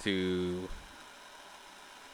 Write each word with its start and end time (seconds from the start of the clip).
to. 0.00 0.68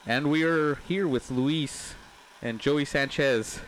And 0.07 0.31
we 0.31 0.45
are 0.45 0.77
here 0.89 1.09
with 1.09 1.31
Luis 1.31 1.95
and 2.43 2.61
Joey 2.61 2.85
Sanchez. 2.85 3.61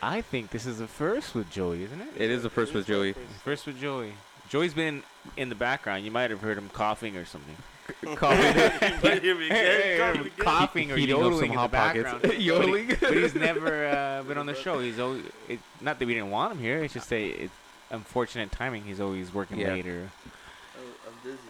I 0.00 0.20
think 0.20 0.50
this 0.50 0.66
is 0.66 0.78
the 0.78 0.86
first 0.86 1.34
with 1.34 1.50
Joey, 1.50 1.82
isn't 1.84 2.00
it? 2.00 2.08
It 2.16 2.30
is 2.30 2.44
the 2.44 2.50
first 2.50 2.72
with 2.74 2.86
Joey. 2.86 3.14
First 3.44 3.66
with 3.66 3.80
Joey. 3.80 4.12
Joey's 4.48 4.72
been 4.74 5.02
in 5.36 5.48
the 5.48 5.54
background. 5.56 6.04
You 6.04 6.10
might 6.12 6.30
have 6.30 6.40
heard 6.40 6.56
him 6.56 6.68
coughing 6.72 7.16
or 7.16 7.24
something. 7.24 7.56
Coughing, 8.16 8.98
But 9.00 9.22
here 9.22 9.34
we 9.34 9.48
Hey, 9.48 9.96
go. 9.96 10.12
hey, 10.22 10.30
coughing 10.36 10.92
or 10.92 10.96
Heating 10.96 11.14
up 11.16 11.22
some 11.22 11.30
yodeling 11.32 11.44
in 11.46 11.54
the 11.54 11.58
Hot 11.58 11.72
Pockets. 11.72 12.12
background. 12.12 12.38
Yodeling. 12.42 12.86
But, 12.88 12.98
he- 12.98 13.06
but 13.06 13.16
he's 13.16 13.34
never 13.34 13.86
uh, 13.88 14.22
been 14.24 14.36
on 14.36 14.44
the 14.44 14.54
show. 14.54 14.78
He's 14.78 14.98
always 14.98 15.22
it, 15.48 15.58
not 15.80 15.98
that 15.98 16.04
we 16.06 16.12
didn't 16.12 16.30
want 16.30 16.52
him 16.52 16.58
here. 16.58 16.84
It's 16.84 16.92
just 16.92 17.10
a 17.14 17.26
it's 17.28 17.52
unfortunate 17.90 18.52
timing. 18.52 18.82
He's 18.84 19.00
always 19.00 19.32
working 19.32 19.58
Yeah. 19.58 19.72
late 19.72 19.86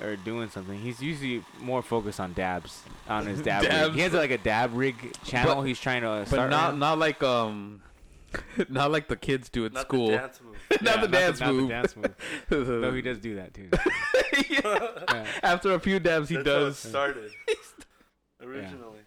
or, 0.00 0.04
I'm 0.04 0.10
dizzy. 0.16 0.20
or 0.20 0.24
doing 0.24 0.48
something. 0.50 0.78
He's 0.78 1.00
usually 1.02 1.44
more 1.60 1.82
focused 1.82 2.20
on 2.20 2.32
dabs 2.32 2.82
on 3.08 3.26
his 3.26 3.40
dab. 3.42 3.62
Dabs. 3.62 3.88
rig. 3.88 3.94
He 3.96 4.00
has 4.02 4.12
like 4.12 4.30
a 4.30 4.38
dab 4.38 4.70
rig 4.74 4.94
channel. 5.24 5.56
But- 5.56 5.62
he's 5.62 5.80
trying 5.80 6.02
to 6.02 6.26
but 6.30 6.48
not 6.48 6.70
right 6.70 6.78
not 6.78 6.98
like 6.98 7.22
um, 7.22 7.82
not 8.68 8.90
like 8.90 9.08
the 9.08 9.16
kids 9.16 9.48
do 9.48 9.64
at 9.66 9.72
Not 9.72 9.82
school. 9.82 10.08
the 10.10 10.16
dance 10.18 10.40
move. 10.44 10.56
not 10.82 10.94
Yeah, 10.96 11.00
the 11.00 11.08
dance 11.08 11.40
not 11.40 11.54
move. 11.54 11.62
The 11.68 11.74
dance 11.74 11.96
move. 11.96 12.68
no, 12.82 12.92
he 12.92 13.02
does 13.02 13.18
do 13.18 13.36
that 13.36 13.54
too. 13.54 13.68
Yeah. 14.50 15.24
After 15.42 15.72
a 15.74 15.80
few 15.80 15.98
dabs, 15.98 16.28
he 16.28 16.36
That's 16.36 16.48
how 16.48 16.54
it 16.54 16.58
does. 16.60 16.78
started. 16.78 17.30
Originally. 18.42 18.98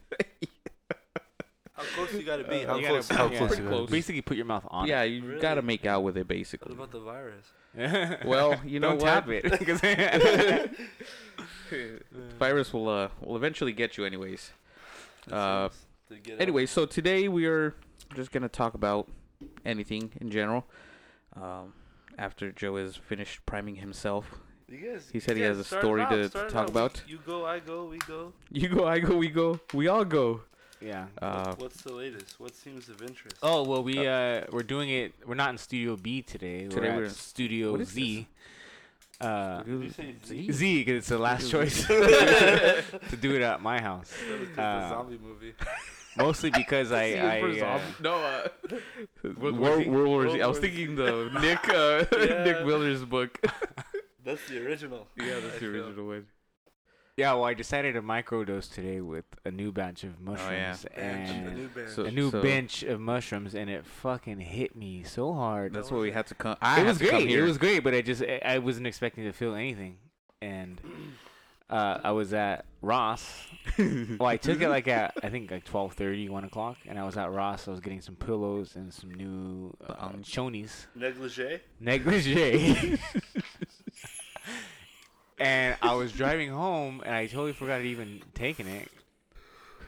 How 1.74 1.84
close 1.96 2.14
you 2.14 2.24
gotta 2.24 2.44
be? 2.44 2.64
Uh, 2.66 2.68
How 2.68 2.76
you 2.78 2.88
close? 2.88 3.08
gotta- 3.08 3.22
how 3.22 3.28
close 3.30 3.40
Pretty 3.48 3.64
you 3.64 3.70
gotta 3.70 3.76
close. 3.78 3.90
be? 3.90 3.98
Basically, 3.98 4.22
put 4.22 4.38
your 4.38 4.46
mouth 4.46 4.66
on. 4.70 4.88
Yeah, 4.88 5.04
you 5.04 5.24
Really? 5.24 5.42
gotta 5.42 5.62
make 5.62 5.86
out 5.86 6.04
with 6.04 6.18
it, 6.18 6.28
Basically. 6.28 6.76
What 6.76 6.90
about 6.90 6.92
the 6.92 7.00
virus? 7.00 7.46
It. 7.76 8.20
Well, 8.26 8.60
you 8.66 8.80
know 8.80 8.98
Don't 8.98 9.02
what? 9.02 9.26
tap 9.26 9.30
it. 9.30 9.66
'cause- 9.66 10.70
Virus 12.40 12.74
will 12.74 12.90
uh 12.90 13.10
will 13.22 13.36
eventually 13.38 13.72
get 13.74 13.98
you, 13.98 14.06
anyways. 14.06 14.52
Uh, 15.32 15.70
seems 15.70 15.82
to 16.10 16.18
get 16.18 16.34
out. 16.36 16.42
Anyway, 16.42 16.66
so 16.66 16.86
today 16.86 17.28
we 17.28 17.46
are 17.46 17.74
just 18.16 18.32
gonna 18.32 18.50
talk 18.50 18.74
about 18.74 19.08
anything 19.66 20.12
in 20.20 20.30
general. 20.30 20.66
Um, 21.36 21.74
after 22.18 22.52
Joe 22.52 22.76
has 22.76 22.96
finished 22.98 23.46
priming 23.46 23.76
himself, 23.76 24.26
You 24.68 24.78
guys, 24.80 25.10
he 25.14 25.20
said 25.22 25.38
you 25.38 25.44
he 25.44 25.48
has 25.48 25.58
a 25.60 25.64
story 25.64 26.02
off, 26.02 26.10
to- 26.10 26.30
to 26.30 26.50
talk 26.50 26.56
off. 26.64 26.70
about. 26.70 27.02
You 27.08 27.20
go, 27.26 27.46
I 27.46 27.60
go, 27.60 27.86
we 27.86 27.98
go. 28.00 28.34
you 28.52 28.68
go, 28.68 28.86
I 28.86 29.00
go, 29.00 29.16
we 29.16 29.30
go, 29.30 29.60
we 29.74 29.88
all 29.88 30.04
go. 30.06 30.42
Yeah. 30.82 31.06
Uh, 31.22 31.56
What's 31.58 31.82
the 31.82 31.94
latest? 31.94 32.40
What 32.40 32.56
seems 32.56 32.90
of 32.90 33.02
interest? 33.02 33.38
Oh 33.44 33.64
well, 33.64 33.84
we 33.84 33.98
uh 34.08 34.42
we're 34.52 34.64
doing 34.64 34.90
it. 34.90 35.14
We're 35.26 35.36
not 35.36 35.50
in 35.52 35.58
Studio 35.58 35.96
B 35.96 36.22
today. 36.22 36.68
Today 36.68 36.90
we're 36.90 36.96
we're 36.98 37.04
at 37.04 37.10
in- 37.10 37.16
Studio 37.16 37.72
what 37.72 37.82
is 37.82 37.90
Z. 37.90 38.28
Uh, 39.20 39.62
Did 39.62 39.84
you 39.84 39.90
say 39.92 40.16
Z? 40.26 40.52
Z 40.52 40.80
because 40.80 40.96
it's 40.98 41.10
the 41.10 41.20
last 41.20 41.50
choice 41.52 41.86
to 41.88 43.18
do 43.20 43.36
it 43.36 43.42
at 43.44 43.62
my 43.62 43.80
house. 43.80 44.12
That 44.30 44.40
was 44.40 44.50
Uh, 44.58 44.62
a 44.86 44.90
zombie 44.90 45.20
movie. 45.22 45.54
Mostly 46.18 46.50
because 46.50 46.92
I, 46.92 47.14
I 47.14 47.42
uh, 47.62 47.80
no, 48.02 48.16
uh, 48.16 48.48
World 49.38 49.58
War 49.60 49.70
World, 49.78 49.88
World 49.88 50.08
War 50.10 50.22
Z. 50.24 50.28
World 50.30 50.42
I 50.42 50.48
was 50.48 50.60
thinking 50.60 50.96
the 50.96 51.30
Nick 51.40 51.70
uh, 51.70 52.06
Yeah. 52.20 52.44
Nick 52.44 52.66
Miller's 52.66 53.06
book. 53.06 53.40
That's 54.26 54.46
the 54.50 54.66
original. 54.66 55.08
yeah, 55.16 55.38
I 55.38 55.40
that's 55.40 55.54
the 55.54 55.60
feel. 55.60 55.70
original 55.70 56.08
one. 56.08 56.26
Yeah. 57.22 57.34
Well, 57.34 57.46
I 57.46 57.54
decided 57.54 57.94
to 57.94 58.02
microdose 58.02 58.72
today 58.74 59.00
with 59.02 59.26
a 59.46 59.52
new 59.52 59.72
batch 59.72 60.04
of 60.04 60.12
Oh, 60.28 60.32
yeah. 60.36 60.72
mushrooms 60.76 60.86
a 60.86 61.00
and 61.00 61.56
new 61.58 61.68
bench. 61.70 61.90
So- 61.92 62.06
a 62.06 62.12
new 62.12 62.32
so- 62.32 62.42
bench 62.42 62.84
of 62.84 63.00
mushrooms, 63.00 63.56
and 63.56 63.70
it 63.70 63.86
fucking 63.86 64.40
hit 64.40 64.76
me 64.76 65.04
so 65.04 65.34
hard. 65.34 65.74
That's 65.74 65.90
why 65.92 66.00
we 66.00 66.12
had 66.12 66.28
to 66.28 66.36
come. 66.36 66.58
I 66.62 66.82
it 66.82 66.86
was 66.86 66.98
to 67.00 67.08
come 67.08 67.24
great. 67.24 67.38
It 67.38 67.42
was 67.44 67.58
great, 67.58 67.80
but 67.84 67.94
I 67.94 68.02
just 68.02 68.22
I, 68.24 68.42
I 68.44 68.58
wasn't 68.60 68.88
expecting 68.88 69.24
to 69.26 69.32
feel 69.34 69.56
anything, 69.56 69.98
and 70.42 70.82
uh, 71.70 72.00
I 72.04 72.12
was 72.12 72.34
at 72.34 72.66
Ross. 72.82 73.24
well, 73.78 74.26
I 74.28 74.38
took 74.38 74.60
it 74.62 74.70
like 74.70 74.88
at 74.90 75.14
I 75.24 75.30
think 75.30 75.52
like 75.52 75.64
12:30, 75.66 76.30
1 76.30 76.44
o'clock, 76.44 76.78
and 76.88 77.00
I 77.00 77.06
was 77.06 77.16
at 77.18 77.32
Ross. 77.32 77.68
I 77.68 77.72
was 77.72 77.80
getting 77.80 78.02
some 78.02 78.16
pillows 78.16 78.76
and 78.76 78.94
some 78.94 79.12
new 79.14 79.76
uh, 79.88 79.94
Um, 80.08 80.22
chonies 80.24 80.88
Negligee. 80.96 81.60
negligee. 81.80 82.98
and 85.42 85.76
I 85.82 85.96
was 85.96 86.12
driving 86.12 86.52
home, 86.52 87.02
and 87.04 87.16
I 87.16 87.26
totally 87.26 87.54
forgot 87.54 87.80
I'd 87.80 87.88
even 87.88 88.22
taken 88.36 88.68
it. 88.68 88.90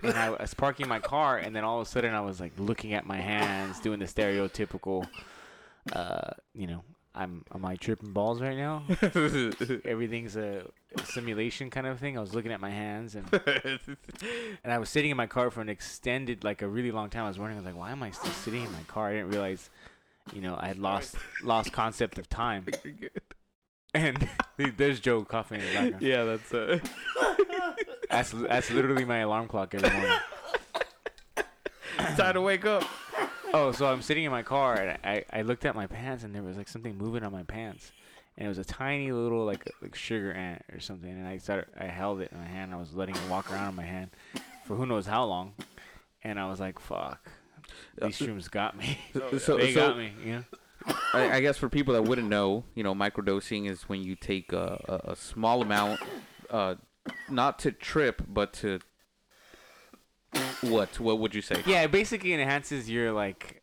And 0.01 0.13
I 0.13 0.31
was 0.31 0.53
parking 0.53 0.87
my 0.87 0.99
car, 0.99 1.37
and 1.37 1.55
then 1.55 1.63
all 1.63 1.79
of 1.79 1.87
a 1.87 1.89
sudden 1.89 2.13
I 2.13 2.21
was 2.21 2.39
like 2.39 2.51
looking 2.57 2.93
at 2.93 3.05
my 3.05 3.17
hands, 3.17 3.79
doing 3.79 3.99
the 3.99 4.05
stereotypical, 4.05 5.07
uh, 5.93 6.31
you 6.53 6.67
know, 6.67 6.83
I'm 7.15 7.45
am 7.53 7.63
I 7.63 7.75
tripping 7.75 8.11
balls 8.11 8.41
right 8.41 8.57
now? 8.57 8.83
Everything's 9.85 10.35
a 10.35 10.65
simulation 11.05 11.69
kind 11.69 11.85
of 11.85 11.99
thing. 11.99 12.17
I 12.17 12.21
was 12.21 12.33
looking 12.33 12.51
at 12.51 12.59
my 12.59 12.71
hands, 12.71 13.15
and 13.15 13.31
and 14.63 14.73
I 14.73 14.79
was 14.79 14.89
sitting 14.89 15.11
in 15.11 15.17
my 15.17 15.27
car 15.27 15.51
for 15.51 15.61
an 15.61 15.69
extended, 15.69 16.43
like 16.43 16.63
a 16.63 16.67
really 16.67 16.91
long 16.91 17.11
time. 17.11 17.25
I 17.25 17.27
was 17.27 17.37
wondering, 17.37 17.59
I 17.59 17.61
was 17.61 17.67
like, 17.67 17.77
why 17.77 17.91
am 17.91 18.01
I 18.01 18.09
still 18.09 18.31
sitting 18.31 18.63
in 18.63 18.71
my 18.71 18.83
car? 18.87 19.09
I 19.09 19.13
didn't 19.13 19.29
realize, 19.29 19.69
you 20.33 20.41
know, 20.41 20.57
I 20.59 20.67
had 20.67 20.79
lost 20.79 21.15
lost 21.43 21.71
concept 21.71 22.17
of 22.17 22.27
time. 22.27 22.65
And 23.93 24.27
there's 24.77 24.99
Joe 24.99 25.23
coughing 25.23 25.61
in 25.61 25.67
the 25.67 25.73
background. 25.73 26.01
yeah, 26.01 26.23
that's 26.23 26.53
uh. 26.53 26.79
That's 28.09 28.31
that's 28.31 28.69
literally 28.71 29.05
my 29.05 29.19
alarm 29.19 29.47
clock 29.47 29.73
every 29.73 29.89
morning. 29.89 30.17
time 32.15 32.33
to 32.35 32.41
wake 32.41 32.65
up. 32.65 32.83
Oh, 33.53 33.71
so 33.71 33.85
I'm 33.87 34.01
sitting 34.01 34.23
in 34.23 34.31
my 34.31 34.43
car 34.43 34.75
and 34.75 34.97
I, 35.03 35.23
I 35.31 35.41
looked 35.43 35.65
at 35.65 35.75
my 35.75 35.87
pants 35.87 36.23
and 36.23 36.33
there 36.33 36.43
was 36.43 36.57
like 36.57 36.67
something 36.67 36.97
moving 36.97 37.23
on 37.23 37.31
my 37.31 37.43
pants, 37.43 37.91
and 38.37 38.45
it 38.45 38.49
was 38.49 38.57
a 38.57 38.63
tiny 38.63 39.11
little 39.11 39.45
like 39.45 39.69
like 39.81 39.95
sugar 39.95 40.31
ant 40.31 40.63
or 40.71 40.79
something. 40.79 41.09
And 41.09 41.27
I 41.27 41.37
started 41.37 41.67
I 41.79 41.85
held 41.85 42.21
it 42.21 42.31
in 42.31 42.39
my 42.39 42.45
hand. 42.45 42.73
I 42.73 42.77
was 42.77 42.93
letting 42.93 43.15
it 43.15 43.21
walk 43.29 43.51
around 43.51 43.69
in 43.69 43.75
my 43.75 43.83
hand 43.83 44.11
for 44.65 44.75
who 44.75 44.85
knows 44.85 45.05
how 45.05 45.25
long, 45.25 45.53
and 46.23 46.39
I 46.39 46.47
was 46.47 46.59
like, 46.59 46.79
"Fuck, 46.79 47.29
these 48.01 48.17
shrooms 48.17 48.49
got 48.49 48.77
me. 48.77 48.99
So, 49.13 49.37
so, 49.37 49.57
they 49.57 49.73
so 49.73 49.87
got 49.87 49.97
me." 49.97 50.13
You 50.23 50.31
know. 50.33 50.43
I, 51.13 51.37
I 51.37 51.39
guess 51.41 51.57
for 51.57 51.69
people 51.69 51.93
that 51.93 52.03
wouldn't 52.03 52.27
know, 52.27 52.63
you 52.75 52.83
know, 52.83 52.93
microdosing 52.93 53.69
is 53.69 53.83
when 53.83 54.03
you 54.03 54.15
take 54.15 54.51
a, 54.51 55.01
a, 55.05 55.11
a 55.11 55.15
small 55.15 55.61
amount, 55.61 56.01
uh, 56.49 56.75
not 57.29 57.59
to 57.59 57.71
trip, 57.71 58.23
but 58.27 58.53
to 58.53 58.79
what? 60.61 60.99
What 60.99 61.19
would 61.19 61.35
you 61.35 61.41
say? 61.41 61.61
Yeah, 61.65 61.81
it 61.83 61.91
basically 61.91 62.33
enhances 62.33 62.89
your 62.89 63.11
like 63.11 63.61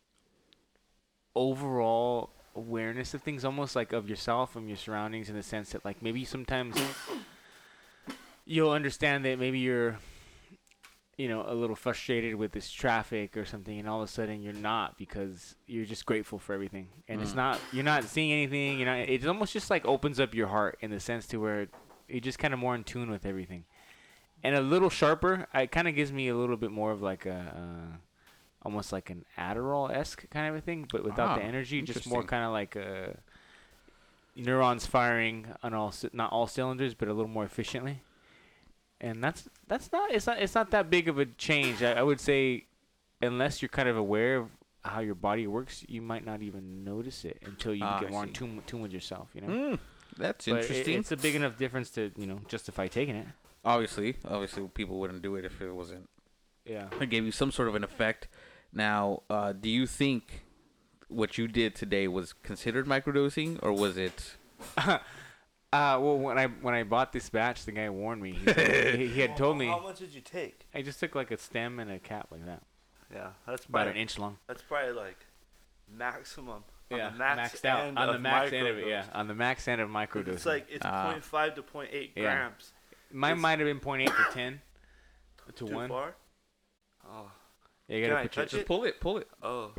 overall 1.35 2.29
awareness 2.55 3.13
of 3.13 3.21
things, 3.21 3.45
almost 3.45 3.75
like 3.75 3.93
of 3.93 4.09
yourself 4.09 4.55
and 4.55 4.67
your 4.67 4.77
surroundings, 4.77 5.29
in 5.29 5.35
the 5.35 5.43
sense 5.43 5.71
that 5.71 5.83
like 5.85 6.01
maybe 6.01 6.25
sometimes 6.25 6.75
you'll 8.45 8.71
understand 8.71 9.25
that 9.25 9.39
maybe 9.39 9.59
you're, 9.59 9.97
you 11.21 11.27
know, 11.31 11.41
a 11.47 11.53
little 11.61 11.75
frustrated 11.75 12.33
with 12.35 12.51
this 12.51 12.69
traffic 12.71 13.37
or 13.37 13.45
something, 13.45 13.77
and 13.79 13.87
all 13.89 14.01
of 14.01 14.09
a 14.09 14.11
sudden 14.11 14.41
you're 14.41 14.61
not 14.71 14.97
because 14.97 15.55
you're 15.67 15.85
just 15.85 16.05
grateful 16.05 16.39
for 16.39 16.53
everything, 16.53 16.87
and 17.07 17.21
it's 17.21 17.33
Mm. 17.33 17.43
not 17.43 17.59
you're 17.73 17.89
not 17.93 18.03
seeing 18.05 18.31
anything. 18.31 18.79
You 18.79 18.85
know, 18.85 18.95
it 18.95 19.25
almost 19.27 19.53
just 19.53 19.69
like 19.69 19.85
opens 19.85 20.19
up 20.19 20.33
your 20.33 20.47
heart 20.47 20.77
in 20.81 20.89
the 20.89 20.99
sense 20.99 21.27
to 21.27 21.37
where 21.37 21.67
you're 22.07 22.19
just 22.29 22.39
kind 22.39 22.53
of 22.53 22.59
more 22.59 22.75
in 22.75 22.83
tune 22.83 23.09
with 23.11 23.25
everything 23.25 23.63
and 24.43 24.55
a 24.55 24.61
little 24.61 24.89
sharper. 24.89 25.47
It 25.53 25.71
kind 25.71 25.87
of 25.87 25.93
gives 25.95 26.11
me 26.11 26.27
a 26.29 26.35
little 26.35 26.57
bit 26.57 26.71
more 26.71 26.91
of 26.91 27.01
like 27.01 27.25
a, 27.27 27.39
uh, 27.61 27.97
almost 28.63 28.91
like 28.91 29.09
an 29.11 29.23
Adderall 29.37 29.91
esque 29.93 30.27
kind 30.31 30.47
of 30.49 30.55
a 30.55 30.61
thing, 30.61 30.87
but 30.91 31.03
without 31.03 31.35
the 31.35 31.41
Ah, 31.41 31.49
energy, 31.53 31.81
just 31.83 32.07
more 32.07 32.23
kind 32.23 32.43
of 32.43 32.51
like 32.51 32.75
a 32.75 33.17
neurons 34.35 34.85
firing 34.85 35.47
on 35.61 35.73
all 35.73 35.93
not 36.13 36.31
all 36.31 36.47
cylinders, 36.47 36.93
but 36.95 37.07
a 37.07 37.13
little 37.13 37.29
more 37.37 37.45
efficiently. 37.45 38.01
And 39.01 39.23
that's 39.23 39.49
that's 39.67 39.91
not 39.91 40.11
it's 40.11 40.27
not 40.27 40.39
it's 40.39 40.53
not 40.55 40.69
that 40.71 40.89
big 40.89 41.07
of 41.09 41.17
a 41.17 41.25
change. 41.25 41.81
I, 41.81 41.93
I 41.93 42.03
would 42.03 42.19
say, 42.21 42.65
unless 43.21 43.61
you're 43.61 43.69
kind 43.69 43.89
of 43.89 43.97
aware 43.97 44.37
of 44.37 44.49
how 44.83 44.99
your 45.01 45.15
body 45.15 45.47
works, 45.47 45.83
you 45.87 46.01
might 46.01 46.23
not 46.25 46.41
even 46.43 46.83
notice 46.83 47.25
it 47.25 47.39
until 47.43 47.73
you 47.73 47.83
Ah, 47.83 47.99
get 47.99 48.11
more 48.11 48.21
in 48.23 48.29
see. 48.29 48.33
tune, 48.33 48.61
tune 48.67 48.81
with 48.81 48.91
yourself. 48.93 49.29
You 49.33 49.41
know. 49.41 49.47
Mm, 49.47 49.79
that's 50.17 50.45
But 50.45 50.51
it- 50.57 50.61
interesting. 50.61 50.99
it's 50.99 51.11
a 51.11 51.17
big 51.17 51.35
enough 51.35 51.57
difference 51.57 51.89
to 51.91 52.11
you 52.15 52.27
know 52.27 52.39
justify 52.47 52.87
taking 52.87 53.15
it. 53.15 53.27
obviously, 53.65 54.17
obviously, 54.25 54.67
people 54.67 54.99
wouldn't 54.99 55.21
do 55.23 55.35
it 55.35 55.45
if 55.45 55.59
it 55.61 55.71
wasn't. 55.71 56.07
Yeah. 56.65 56.87
It 56.99 57.09
gave 57.09 57.25
you 57.25 57.31
some 57.31 57.51
sort 57.51 57.67
of 57.69 57.75
an 57.75 57.83
effect. 57.83 58.27
Now, 58.71 59.23
uh, 59.31 59.51
do 59.53 59.67
you 59.69 59.87
think 59.87 60.43
what 61.07 61.37
you 61.39 61.47
did 61.47 61.73
today 61.75 62.07
was 62.07 62.33
considered 62.33 62.85
microdosing, 62.85 63.57
or 63.63 63.73
was 63.73 63.97
it? 63.97 64.35
Uh, 65.73 65.97
well, 66.01 66.17
when 66.17 66.37
I 66.37 66.47
when 66.47 66.73
I 66.73 66.83
bought 66.83 67.13
this 67.13 67.29
batch, 67.29 67.63
the 67.65 67.71
guy 67.71 67.89
warned 67.89 68.21
me. 68.21 68.33
He, 68.33 68.45
said, 68.51 68.95
he, 68.99 69.07
he 69.07 69.21
had 69.21 69.37
told 69.37 69.57
me 69.57 69.67
How 69.67 69.79
much 69.79 69.99
did 69.99 70.13
you 70.13 70.19
take? 70.21 70.65
I 70.75 70.81
just 70.81 70.99
took 70.99 71.15
like 71.15 71.31
a 71.31 71.37
stem 71.37 71.79
and 71.79 71.89
a 71.89 71.97
cap 71.99 72.27
like 72.29 72.45
that, 72.45 72.61
Yeah, 73.13 73.29
that's 73.47 73.65
about 73.65 73.83
probably 73.83 73.91
an 73.91 73.97
inch 73.97 74.19
long. 74.19 74.37
that's 74.47 74.61
probably 74.61 74.91
like 74.93 75.25
maximum. 75.89 76.63
on 76.91 76.97
Yeah, 76.97 77.09
the 77.11 77.17
max 77.17 77.53
maxed 77.55 77.65
out 77.65 77.85
end 77.85 77.97
on 77.97 78.07
the 78.07 78.13
of 78.15 78.21
max 78.21 78.51
end 78.51 78.67
of 78.67 78.77
it. 78.77 78.83
microdose. 78.85 78.89
Yeah, 78.89 79.05
on 79.13 79.27
the 79.29 79.33
max 79.35 79.67
end 79.69 79.79
of 79.81 79.89
microdosing. 79.89 80.27
It's 80.33 80.45
like 80.45 80.67
it's 80.69 80.85
Ah. 80.85 81.13
0.5 81.15 81.55
to 81.55 81.63
0.8 81.63 82.09
Yeah. 82.15 82.21
grams. 82.23 82.73
mine 83.13 83.31
it's- 83.31 83.41
might 83.41 83.59
have 83.59 83.67
been 83.67 83.79
0.8 83.79 84.07
to 84.07 84.33
10 84.33 84.61
to 85.55 85.65
Too 85.67 85.73
one. 85.73 85.87
far? 85.87 86.15
Oh, 87.07 87.31
Yeah, 87.87 87.95
you 87.95 88.01
Can 88.03 88.09
gotta 88.11 88.19
I 88.21 88.23
put 88.27 88.35
your, 88.35 88.43
touch 88.43 88.51
Just 88.51 88.61
it? 88.63 88.67
pull 88.67 88.83
it, 88.83 88.99
pull 88.99 89.17
it. 89.19 89.27
oh. 89.41 89.71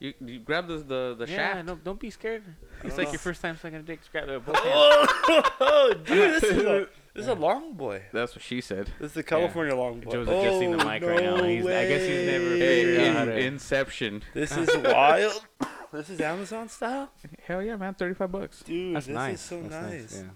You, 0.00 0.14
you 0.24 0.38
grab 0.40 0.66
the 0.66 0.78
the, 0.78 1.14
the 1.18 1.26
yeah, 1.30 1.36
shaft. 1.54 1.66
no, 1.66 1.74
don't 1.76 2.00
be 2.00 2.08
scared. 2.08 2.42
It's 2.82 2.96
like 2.96 3.08
know. 3.08 3.12
your 3.12 3.18
first 3.18 3.42
time 3.42 3.58
sucking 3.58 3.76
a 3.76 3.82
dick. 3.82 4.00
Just 4.00 4.10
grab 4.10 4.26
the 4.28 4.40
both 4.40 4.56
hands. 4.56 4.66
Oh, 4.72 5.42
oh, 5.60 5.92
dude, 5.94 6.34
this 6.40 6.42
is 6.44 6.58
a 6.64 6.88
This 7.14 7.24
is 7.24 7.28
a 7.28 7.34
long 7.34 7.74
boy. 7.74 8.02
That's 8.10 8.34
what 8.34 8.42
she 8.42 8.62
said. 8.62 8.86
This 8.98 9.08
is 9.10 9.12
the 9.14 9.22
California 9.22 9.76
long 9.76 10.00
boy. 10.00 10.10
Joe's 10.10 10.26
adjusting 10.28 10.70
the 10.72 10.82
Oh, 10.82 10.88
mic 10.88 11.02
right 11.02 11.22
now. 11.22 11.36
no 11.36 11.44
He's- 11.44 11.66
I 11.66 11.86
guess 11.86 12.02
he's 12.06 12.26
never 12.26 12.44
way. 12.50 12.58
figured 12.60 13.00
out 13.08 13.14
how 13.16 13.22
In, 13.24 13.28
to- 13.28 13.38
Inception. 13.46 14.22
This 14.32 14.56
is 14.56 14.70
wild. 14.84 15.44
this 15.92 16.08
is 16.08 16.18
Amazon 16.20 16.68
style, 16.70 17.10
Hell 17.44 17.62
yeah, 17.62 17.76
man! 17.76 17.92
Thirty-five 17.92 18.32
bucks. 18.32 18.62
dude. 18.62 18.96
That's 18.96 19.04
this 19.06 19.14
nice. 19.14 19.34
is 19.34 19.40
so 19.42 19.60
That's 19.62 19.72
nice. 19.92 20.16
Yeah. 20.22 20.30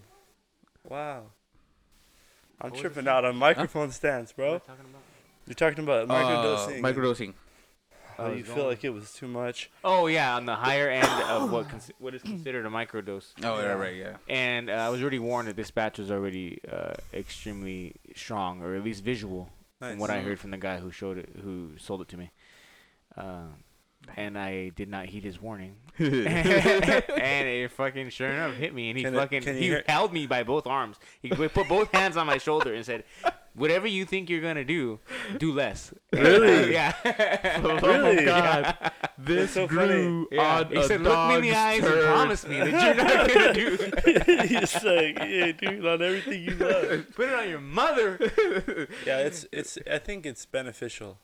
Wow. 0.90 1.22
I'm 2.60 2.70
What 2.70 2.80
tripping 2.80 3.08
out 3.08 3.24
on 3.24 3.36
microphone 3.36 3.90
stands, 3.92 4.32
What 4.36 4.44
am 4.44 4.50
bro. 4.50 4.58
Talking 4.58 4.84
about? 4.90 5.02
You're 5.46 5.54
talking 5.54 5.84
about 5.84 6.10
Uh, 6.10 6.70
microdosing. 6.82 7.34
Microdosing. 8.18 8.26
How 8.26 8.32
you 8.32 8.44
feel 8.44 8.66
like 8.66 8.84
it 8.84 8.90
was 8.90 9.12
too 9.12 9.28
much? 9.28 9.70
Oh 9.84 10.06
yeah, 10.06 10.36
on 10.36 10.46
the 10.46 10.54
higher 10.54 10.88
end 10.88 11.06
of 11.28 11.50
what 11.50 11.68
cons- 11.68 11.90
what 11.98 12.14
is 12.14 12.22
considered 12.22 12.66
a 12.66 12.70
microdose. 12.70 13.32
Oh, 13.42 13.58
Yeah. 13.58 13.62
yeah, 13.62 13.72
right, 13.72 13.96
yeah. 13.96 14.16
And 14.28 14.70
uh, 14.70 14.74
I 14.74 14.88
was 14.88 15.00
already 15.00 15.18
warned 15.18 15.48
that 15.48 15.56
this 15.56 15.70
batch 15.70 15.98
was 15.98 16.10
already 16.10 16.60
uh, 16.70 16.94
extremely 17.12 17.94
strong, 18.16 18.62
or 18.62 18.74
at 18.74 18.84
least 18.84 19.02
visual, 19.04 19.48
from 19.80 19.98
what 19.98 20.10
I 20.10 20.20
heard 20.20 20.38
from 20.40 20.50
the 20.50 20.58
guy 20.58 20.78
who 20.78 20.90
showed 20.90 21.18
it, 21.18 21.28
who 21.42 21.70
sold 21.78 22.00
it 22.02 22.08
to 22.08 22.16
me. 22.16 22.30
Um, 23.16 23.54
and 24.16 24.36
I 24.38 24.68
did 24.68 24.88
not 24.90 25.06
heed 25.06 25.24
his 25.24 25.40
warning, 25.40 25.76
and 25.98 27.48
it 27.48 27.70
fucking 27.70 28.10
sure 28.10 28.28
enough 28.28 28.54
hit 28.54 28.74
me, 28.74 28.90
and 28.90 28.98
he 28.98 29.04
Can 29.04 29.14
fucking 29.14 29.42
can 29.42 29.54
you 29.54 29.60
he 29.62 29.66
hear- 29.68 29.84
held 29.88 30.12
me 30.12 30.26
by 30.26 30.42
both 30.42 30.66
arms. 30.66 30.98
He 31.22 31.30
put 31.30 31.54
both 31.68 31.90
hands 31.92 32.16
on 32.18 32.26
my 32.26 32.36
shoulder 32.38 32.74
and 32.74 32.84
said, 32.84 33.04
"Whatever 33.54 33.86
you 33.86 34.04
think 34.04 34.28
you're 34.30 34.40
gonna 34.40 34.64
do, 34.64 35.00
do 35.38 35.52
less." 35.52 35.92
Really? 36.12 36.72
yeah. 36.78 36.92
Really? 37.82 38.24
God. 38.24 38.76
That's 38.80 38.94
This 39.18 39.50
so 39.52 39.66
grew 39.66 40.28
Yeah. 40.30 40.58
on 40.60 40.68
He 40.70 40.76
a 40.76 40.84
said, 40.84 41.00
"Look 41.02 41.28
me 41.28 41.34
in 41.36 41.40
the 41.42 41.50
dog's 41.50 41.56
eyes 41.56 41.84
and 41.84 42.02
promise 42.02 42.46
me 42.46 42.58
that 42.60 42.96
you're 42.96 43.04
not 43.04 43.34
gonna 43.34 43.52
do. 43.54 44.48
He's 44.48 44.74
like, 44.84 45.18
yeah, 45.18 45.52
dude, 45.52 45.84
on 45.86 46.02
everything 46.02 46.42
you 46.42 46.50
love. 46.54 47.06
Put 47.14 47.28
it 47.28 47.34
on 47.34 47.48
your 47.48 47.60
mother." 47.60 48.18
Yeah, 49.06 49.18
it's 49.20 49.46
it's. 49.52 49.78
I 49.90 49.98
think 49.98 50.24
it's 50.26 50.46
beneficial 50.46 51.18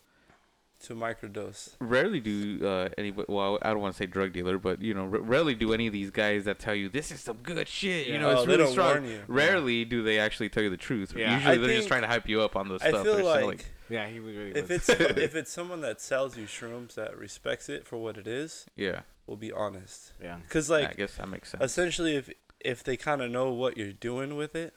to 0.81 0.95
microdose. 0.95 1.71
Rarely 1.81 2.21
do 2.21 2.67
uh, 2.67 2.89
anybody. 2.99 3.27
Well, 3.29 3.59
I 3.63 3.71
don't 3.71 3.81
want 3.81 3.95
to 3.95 3.99
say 3.99 4.07
drug 4.07 4.33
dealer, 4.33 4.59
but 4.59 4.81
you 4.81 4.95
know, 4.95 5.03
r- 5.03 5.21
rarely 5.21 5.55
do 5.55 5.73
any 5.73 5.87
of 5.87 5.93
these 5.93 6.11
guys 6.11 6.45
that 6.47 6.59
tell 6.59 6.75
you 6.75 6.89
this 6.89 7.11
is 7.11 7.21
some 7.21 7.39
good 7.43 7.69
shit. 7.69 8.07
You 8.07 8.19
know, 8.19 8.31
Oh, 8.31 8.39
it's 8.39 8.47
really 8.47 8.71
strong. 8.71 8.89
warn 8.89 9.05
you. 9.05 9.23
Rarely 9.29 9.85
do 9.85 10.03
they 10.03 10.19
actually 10.19 10.49
tell 10.49 10.63
you 10.63 10.71
the 10.71 10.77
truth. 10.77 11.15
Yeah. 11.17 11.35
Usually 11.35 11.55
I 11.55 11.59
they're 11.59 11.77
just 11.77 11.89
trying 11.89 12.03
to 12.03 12.09
hype 12.09 12.29
you 12.29 12.41
up 12.43 12.57
on 12.57 12.69
the 12.69 12.75
I 12.77 12.89
stuff 12.91 13.05
feel 13.05 13.17
they're 13.17 13.25
like 13.25 13.41
selling. 13.41 13.61
Yeah, 13.89 14.07
he 14.09 14.21
was 14.21 14.37
really. 14.37 14.51
if 14.53 14.69
was. 14.69 14.89
it's 14.89 14.89
if 15.01 15.35
it's 15.35 15.51
someone 15.53 15.81
that 15.83 16.01
sells 16.01 16.37
you 16.37 16.45
shrooms 16.47 16.95
that 16.95 17.17
respects 17.19 17.69
it 17.69 17.87
for 17.87 17.97
what 17.99 18.17
it 18.17 18.27
is, 18.27 18.67
Yeah, 18.77 19.01
will 19.27 19.37
be 19.37 19.53
honest. 19.53 20.13
yeah. 20.23 20.37
Because 20.43 20.71
like 20.71 20.91
I 20.91 20.93
guess 20.95 21.17
that 21.17 21.29
makes 21.29 21.51
sense. 21.51 21.63
essentially, 21.65 22.17
if 22.17 22.31
if 22.61 22.83
they 22.85 22.97
kind 22.97 23.21
of 23.23 23.31
know 23.31 23.53
what 23.53 23.77
you're 23.77 23.93
doing 23.93 24.37
with 24.37 24.55
it, 24.55 24.73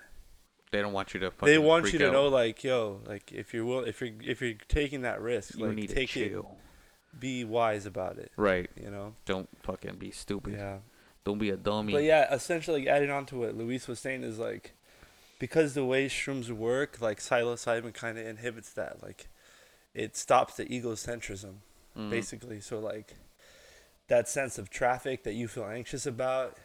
they 0.73 0.81
don't 0.81 0.91
want 0.91 1.13
you 1.13 1.19
to. 1.21 1.31
they 1.43 1.57
want 1.57 1.83
freak 1.83 1.93
you 1.93 1.99
to 1.99 2.07
out. 2.07 2.13
know 2.13 2.27
like, 2.27 2.63
yo, 2.63 2.99
like 3.05 3.31
if 3.31 3.53
you're 3.53 3.63
will 3.63 3.83
if 3.85 4.01
you're 4.01 4.09
if 4.21 4.41
you're 4.41 4.55
taking 4.67 5.03
that 5.03 5.21
risk, 5.21 5.55
You 5.57 5.67
like 5.67 5.75
need 5.75 5.89
take 5.89 6.09
to 6.11 6.39
it, 6.39 6.45
be 7.17 7.45
wise 7.45 7.85
about 7.85 8.17
it. 8.17 8.31
Right. 8.35 8.69
You 8.75 8.89
know. 8.91 9.13
Don't 9.25 9.47
fucking 9.61 9.95
be 9.97 10.11
stupid. 10.11 10.53
Yeah. 10.53 10.79
Don't 11.23 11.37
be 11.37 11.51
a 11.51 11.55
dummy. 11.57 11.93
But 11.93 12.03
yeah, 12.03 12.33
essentially 12.33 12.89
adding 12.89 13.09
on 13.11 13.25
to 13.27 13.37
what 13.37 13.55
Luis 13.55 13.87
was 13.87 13.99
saying 13.99 14.23
is 14.23 14.39
like 14.39 14.73
because 15.39 15.73
the 15.75 15.85
way 15.85 16.07
shrooms 16.09 16.49
work, 16.49 16.99
like 16.99 17.19
psilocybin 17.19 17.93
kind 17.93 18.17
of 18.17 18.25
inhibits 18.25 18.73
that. 18.73 19.01
Like 19.03 19.27
it 19.93 20.17
stops 20.17 20.55
the 20.55 20.65
egocentrism 20.65 21.57
Mhm. 21.97 22.09
basically. 22.09 22.59
So 22.59 22.79
like 22.79 23.13
that 24.07 24.27
sense 24.27 24.57
of 24.57 24.69
traffic 24.69 25.23
that 25.23 25.33
you 25.33 25.47
feel 25.47 25.65
anxious 25.65 26.05
about, 26.05 26.57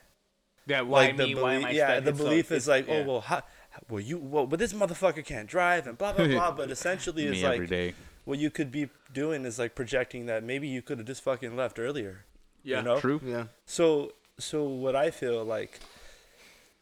Yeah, 0.67 0.81
why 0.81 1.07
like 1.09 1.17
me? 1.19 1.35
the 1.35 1.41
why 1.43 1.55
am 1.55 1.65
I 1.67 1.71
yeah, 1.73 2.01
the 2.01 2.11
It's 2.11 2.19
so- 2.19 2.25
belief 2.25 2.51
is 2.51 2.67
like, 2.67 2.89
yeah. 2.89 2.95
oh 2.95 3.03
well, 3.05 3.21
how, 3.21 3.43
well 3.89 4.01
you, 4.01 4.19
well, 4.19 4.47
but 4.47 4.59
this 4.59 4.73
motherfucker 4.73 5.25
can't 5.25 5.49
drive 5.49 5.87
and 5.87 5.97
blah 5.99 6.13
blah 6.13 6.27
blah. 6.27 6.51
But 6.57 6.71
essentially, 6.71 7.25
Me 7.25 7.31
it's 7.33 7.43
like 7.43 7.69
day. 7.69 7.95
what 8.25 8.39
you 8.39 8.51
could 8.51 8.71
be 8.71 8.89
doing 9.13 9.45
is 9.45 9.59
like 9.59 9.75
projecting 9.75 10.27
that 10.27 10.43
maybe 10.45 10.69
you 10.69 10.83
could 10.83 10.99
have 10.99 11.07
just 11.07 11.23
fucking 11.23 11.57
left 11.57 11.79
earlier. 11.79 12.25
Yeah. 12.63 12.79
You 12.79 12.85
know? 12.85 13.01
True. 13.01 13.21
Yeah. 13.25 13.45
So 13.67 14.13
so 14.39 14.65
what 14.65 14.95
I 14.97 15.11
feel 15.11 15.45
like 15.45 15.81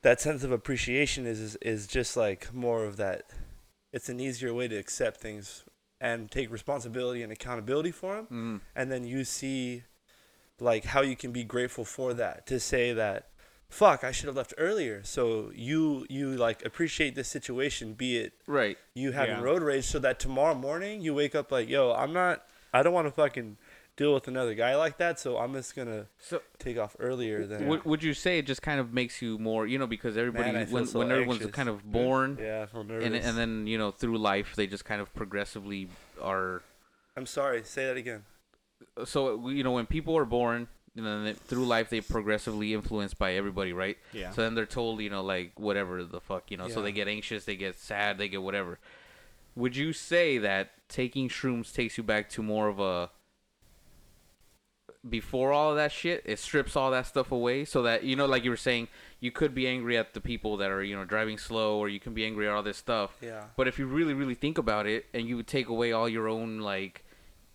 that 0.02 0.20
sense 0.20 0.44
of 0.44 0.52
appreciation 0.52 1.26
is 1.26 1.40
is, 1.40 1.56
is 1.56 1.86
just 1.86 2.16
like 2.16 2.52
more 2.54 2.84
of 2.84 2.96
that 2.96 3.24
it's 3.92 4.08
an 4.08 4.20
easier 4.20 4.52
way 4.52 4.68
to 4.68 4.76
accept 4.76 5.20
things 5.20 5.64
and 6.00 6.30
take 6.30 6.50
responsibility 6.52 7.22
and 7.22 7.32
accountability 7.32 7.90
for 7.90 8.16
them 8.16 8.26
Mm. 8.30 8.60
and 8.74 8.92
then 8.92 9.04
you 9.04 9.24
see 9.24 9.84
like 10.60 10.84
how 10.84 11.00
you 11.02 11.16
can 11.16 11.32
be 11.32 11.44
grateful 11.44 11.84
for 11.84 12.12
that 12.14 12.46
to 12.46 12.60
say 12.60 12.92
that 12.92 13.28
fuck 13.68 14.04
I 14.04 14.12
should 14.12 14.26
have 14.26 14.36
left 14.36 14.54
earlier 14.58 15.02
so 15.04 15.50
you 15.54 16.06
you 16.08 16.36
like 16.36 16.64
appreciate 16.64 17.14
this 17.14 17.28
situation 17.28 17.94
be 17.94 18.16
it 18.18 18.32
Right. 18.46 18.78
you 18.94 19.12
having 19.12 19.36
Yeah. 19.36 19.42
road 19.42 19.62
rage 19.62 19.84
so 19.84 19.98
that 19.98 20.18
tomorrow 20.20 20.54
morning 20.54 21.00
you 21.02 21.14
wake 21.14 21.34
up 21.34 21.50
like 21.50 21.68
yo 21.68 21.92
I'm 21.92 22.12
not 22.12 22.44
I 22.72 22.82
don't 22.82 22.92
want 22.94 23.06
to 23.06 23.10
fucking 23.12 23.56
deal 23.96 24.12
with 24.14 24.28
another 24.28 24.54
guy 24.54 24.76
like 24.76 24.98
that 24.98 25.18
so 25.18 25.38
I'm 25.38 25.52
just 25.54 25.74
gonna 25.74 26.06
So 26.18 26.42
take 26.58 26.78
off 26.78 26.94
earlier 26.98 27.46
than 27.46 27.66
would, 27.66 27.84
would 27.84 28.02
you 28.02 28.14
say 28.14 28.38
it 28.38 28.46
just 28.46 28.60
kind 28.62 28.78
of 28.78 28.92
makes 28.92 29.20
you 29.22 29.38
more, 29.38 29.66
you 29.66 29.78
know, 29.78 29.86
because 29.86 30.16
everybody 30.18 30.52
Man, 30.52 30.70
when 30.70 30.86
so 30.86 30.98
when 31.00 31.10
everyone's 31.10 31.40
anxious. 31.40 31.54
kind 31.54 31.68
of 31.68 31.82
born 31.90 32.38
Yeah, 32.40 32.62
I 32.62 32.66
feel 32.66 32.84
nervous. 32.84 33.04
and 33.06 33.16
and 33.16 33.36
then 33.38 33.66
you 33.66 33.78
know 33.78 33.90
through 33.90 34.18
life 34.18 34.54
they 34.54 34.66
just 34.66 34.84
kind 34.84 35.00
of 35.00 35.12
progressively 35.14 35.88
are 36.22 36.62
I'm 37.16 37.26
sorry. 37.26 37.62
Say 37.64 37.86
that 37.86 37.96
again. 37.96 38.24
so 39.04 39.48
you 39.48 39.64
know 39.64 39.72
when 39.72 39.86
people 39.86 40.16
are 40.18 40.26
born 40.26 40.68
and 40.96 41.04
then 41.06 41.24
they- 41.24 41.32
through 41.34 41.66
life 41.66 41.90
they 41.90 42.00
progressively 42.00 42.72
influenced 42.74 43.18
by 43.18 43.34
everybody 43.34 43.72
right 43.72 43.98
Yeah. 44.12 44.30
so 44.30 44.42
then 44.42 44.54
they're 44.54 44.66
told 44.66 45.00
you 45.00 45.10
know 45.10 45.22
like 45.22 45.52
whatever 45.58 46.02
the 46.04 46.20
fuck 46.20 46.50
you 46.50 46.56
know 46.56 46.66
Yeah. 46.68 46.74
so 46.74 46.82
they 46.82 46.92
get 46.92 47.06
anxious 47.08 47.44
they 47.44 47.56
get 47.56 47.76
sad 47.78 48.18
they 48.18 48.28
get 48.28 48.42
whatever 48.42 48.78
would 49.54 49.76
you 49.76 49.92
say 49.92 50.38
that 50.38 50.70
taking 50.88 51.28
shrooms 51.28 51.72
takes 51.74 51.96
you 51.98 52.04
back 52.04 52.28
to 52.30 52.42
more 52.42 52.68
of 52.68 52.78
a 52.80 53.10
before 55.08 55.52
all 55.52 55.70
of 55.70 55.76
that 55.76 55.92
shit 55.92 56.20
it 56.24 56.38
strips 56.38 56.74
all 56.74 56.90
that 56.90 57.06
stuff 57.06 57.30
away 57.30 57.64
so 57.64 57.82
that 57.82 58.02
you 58.02 58.16
know 58.16 58.26
like 58.26 58.42
you 58.42 58.50
were 58.50 58.56
saying 58.56 58.88
you 59.20 59.30
could 59.30 59.54
be 59.54 59.66
angry 59.68 59.96
at 59.96 60.14
the 60.14 60.20
people 60.20 60.56
that 60.56 60.70
are 60.70 60.82
you 60.82 60.96
know 60.96 61.04
driving 61.04 61.38
slow 61.38 61.78
or 61.78 61.88
you 61.88 62.00
can 62.00 62.12
be 62.12 62.24
angry 62.24 62.48
at 62.48 62.52
all 62.52 62.62
this 62.62 62.76
stuff 62.76 63.16
Yeah. 63.22 63.44
but 63.56 63.68
if 63.68 63.78
you 63.78 63.86
really, 63.86 64.14
really 64.14 64.34
think 64.34 64.58
about 64.58 64.86
it, 64.86 65.06
and 65.14 65.28
you 65.28 65.36
would 65.36 65.46
take 65.46 65.68
away 65.68 65.92
all 65.92 66.08
your 66.08 66.28
own 66.28 66.58
like, 66.58 67.04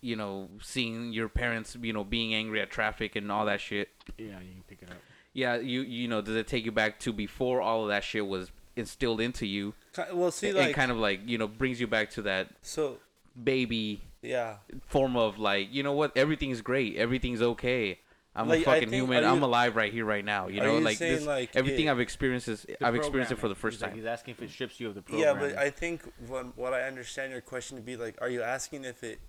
you 0.02 0.16
know, 0.16 0.50
seeing 0.60 1.12
your 1.12 1.28
parents, 1.28 1.76
you 1.80 1.92
know, 1.92 2.04
being 2.04 2.34
angry 2.34 2.60
at 2.60 2.70
traffic 2.70 3.16
and 3.16 3.32
all 3.32 3.46
that 3.46 3.60
shit. 3.60 3.88
Yeah, 4.18 4.26
you 4.40 4.52
can 4.52 4.64
pick 4.68 4.82
it 4.82 4.90
up. 4.90 4.96
Yeah, 5.32 5.56
you 5.56 5.80
you 5.82 6.08
know, 6.08 6.20
does 6.20 6.36
it 6.36 6.46
take 6.46 6.64
you 6.66 6.72
back 6.72 6.98
to 7.00 7.12
before 7.12 7.62
all 7.62 7.82
of 7.84 7.88
that 7.88 8.04
shit 8.04 8.26
was 8.26 8.50
instilled 8.76 9.20
into 9.20 9.46
you, 9.46 9.74
Well, 10.12 10.30
see, 10.30 10.48
and 10.48 10.58
like 10.58 10.74
kind 10.74 10.90
of 10.90 10.96
like 10.98 11.20
you 11.26 11.38
know 11.38 11.46
brings 11.46 11.80
you 11.80 11.86
back 11.86 12.10
to 12.10 12.22
that 12.22 12.48
so. 12.62 12.98
baby 13.42 14.00
Yeah. 14.22 14.56
form 14.86 15.16
of 15.16 15.38
like, 15.38 15.68
you 15.72 15.82
know 15.82 15.92
what, 15.92 16.14
everything's 16.16 16.60
great, 16.60 16.96
everything's 16.96 17.40
okay. 17.42 18.00
I'm 18.34 18.48
Like, 18.48 18.60
a 18.60 18.62
I 18.62 18.64
fucking 18.74 18.88
think- 18.90 19.02
human. 19.02 19.24
are 19.24 19.28
I'm 19.28 19.42
alive 19.42 19.76
right 19.76 19.92
here, 19.92 20.06
right 20.06 20.24
now. 20.24 20.48
You 20.48 20.60
know, 20.62 20.78
you 20.78 20.80
like 20.84 20.96
saying, 20.96 21.16
this, 21.16 21.26
like, 21.26 21.54
everything 21.54 21.86
it- 21.86 21.90
I've 21.90 22.00
experienced 22.00 22.48
is 22.48 22.64
I've 22.80 22.94
experienced 22.94 23.30
it 23.30 23.38
for 23.38 23.48
the 23.48 23.54
first 23.54 23.74
He's 23.76 23.82
like- 23.82 23.90
time. 23.90 23.98
he's 23.98 24.06
asking 24.06 24.32
if 24.32 24.42
it 24.42 24.50
strips 24.50 24.80
you 24.80 24.88
of 24.88 24.94
the 24.94 25.02
program. 25.02 25.36
Yeah, 25.36 25.48
but 25.48 25.58
I 25.58 25.68
think 25.68 26.02
what 26.26 26.56
what 26.56 26.72
I 26.72 26.82
understand 26.84 27.30
your 27.32 27.42
question 27.42 27.76
to 27.76 27.82
be 27.82 27.96
like, 27.96 28.16
are 28.22 28.30
you 28.30 28.42
asking 28.42 28.84
if 28.86 29.04
it 29.04 29.20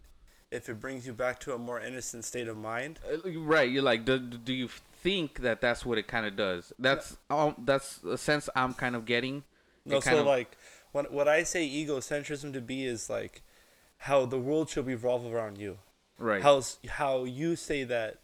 if 0.54 0.70
it 0.70 0.80
brings 0.80 1.06
you 1.08 1.14
back 1.14 1.40
to 1.42 1.54
a 1.54 1.58
more 1.58 1.80
innocent 1.80 2.26
state 2.26 2.48
of 2.48 2.58
mind? 2.58 3.00
Uh, 3.06 3.32
Right, 3.40 3.70
you're 3.70 3.84
like, 3.84 4.06
do, 4.06 4.20
do 4.20 4.54
you 4.54 4.68
think 4.68 5.42
that 5.42 5.60
that's 5.62 5.86
what 5.86 5.98
it 5.98 6.08
kind 6.08 6.26
of 6.26 6.36
does? 6.36 6.72
That's 6.80 7.18
um, 7.30 7.56
that's 7.58 8.04
a 8.04 8.18
sense 8.18 8.50
I'm 8.56 8.74
kind 8.74 8.96
of 8.96 9.06
getting. 9.06 9.44
No, 9.86 10.00
so 10.00 10.20
of- 10.20 10.26
like 10.26 10.58
what 10.92 11.12
what 11.12 11.28
I 11.28 11.44
say 11.44 11.68
egocentrism 11.68 12.54
to 12.54 12.62
be 12.62 12.86
is 12.86 13.10
like 13.10 13.42
how 13.98 14.26
the 14.26 14.40
world 14.40 14.70
should 14.70 14.86
revolve 14.88 15.26
around 15.26 15.58
you. 15.58 15.80
right, 16.18 16.42
How's 16.42 16.78
how 16.88 17.24
you 17.26 17.56
say 17.56 17.84
that 17.86 18.20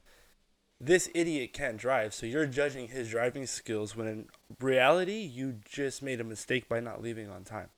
this 0.79 1.09
idiot 1.13 1.51
can't 1.51 1.77
drive, 1.77 2.13
so 2.13 2.25
you're 2.25 2.45
judging 2.45 2.87
his 2.87 3.09
driving 3.09 3.45
skills 3.45 3.95
when 3.95 4.07
in 4.07 4.25
reality 4.61 5.19
you 5.19 5.59
just 5.65 6.01
made 6.01 6.21
a 6.21 6.23
mistake 6.23 6.69
by 6.69 6.79
not 6.79 7.01
leaving 7.01 7.29
on 7.29 7.43
time. 7.43 7.69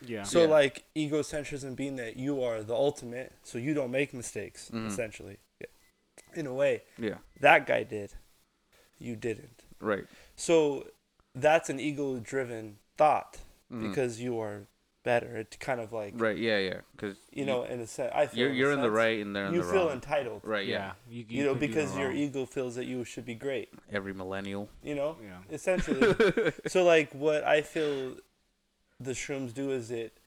Yeah. 0.00 0.22
So 0.24 0.42
Yeah. 0.42 0.48
like 0.48 0.84
egocentrism 0.96 1.76
being 1.76 1.96
that 1.96 2.16
you 2.16 2.42
are 2.42 2.62
the 2.62 2.74
ultimate, 2.74 3.32
so 3.42 3.58
you 3.58 3.74
don't 3.74 3.90
make 3.90 4.12
mistakes 4.14 4.70
Mhm. 4.72 4.86
essentially. 4.88 5.38
In 6.34 6.46
a 6.46 6.54
way, 6.54 6.82
yeah, 6.98 7.18
that 7.40 7.66
guy 7.66 7.82
did. 7.82 8.14
You 8.98 9.16
didn't. 9.16 9.64
right, 9.80 10.04
So 10.36 10.86
that's 11.34 11.70
an 11.70 11.80
ego-driven 11.80 12.78
thought 12.98 13.38
Mhm. 13.72 13.88
because 13.88 14.20
you 14.20 14.38
are 14.38 14.66
better. 15.02 15.38
It's 15.38 15.56
kind 15.56 15.80
of 15.80 15.92
like 15.92 16.12
right, 16.16 16.36
yeah, 16.36 16.58
yeah, 16.58 16.80
because 16.92 17.16
you 17.32 17.46
know, 17.46 17.64
in 17.64 17.80
a 17.80 17.86
sense, 17.86 18.12
I 18.14 18.26
feel 18.26 18.38
you're 18.40 18.50
in 18.50 18.56
you're 18.56 18.72
in 18.72 18.80
the 18.82 18.90
right 18.90 19.20
and 19.20 19.34
they're 19.34 19.46
in 19.46 19.54
You 19.54 19.62
the 19.62 19.72
feel 19.72 19.84
wrong. 19.86 19.92
entitled, 19.94 20.42
right, 20.44 20.66
yeah. 20.66 20.92
yeah. 21.08 21.14
You, 21.16 21.24
you 21.28 21.44
know, 21.44 21.54
because 21.54 21.96
your 21.96 22.12
ego 22.12 22.44
feels 22.44 22.74
that 22.74 22.84
you 22.84 23.04
should 23.04 23.24
be 23.24 23.34
great. 23.34 23.70
Every 23.90 24.12
millennial. 24.12 24.68
You 24.82 24.94
know, 24.96 25.16
Yeah. 25.22 25.38
essentially. 25.50 26.14
so 26.68 26.84
like 26.84 27.12
what 27.14 27.42
I 27.44 27.62
feel 27.62 28.16
the 29.00 29.12
shrooms 29.12 29.52
do 29.54 29.70
is 29.70 29.90
it 29.90 30.18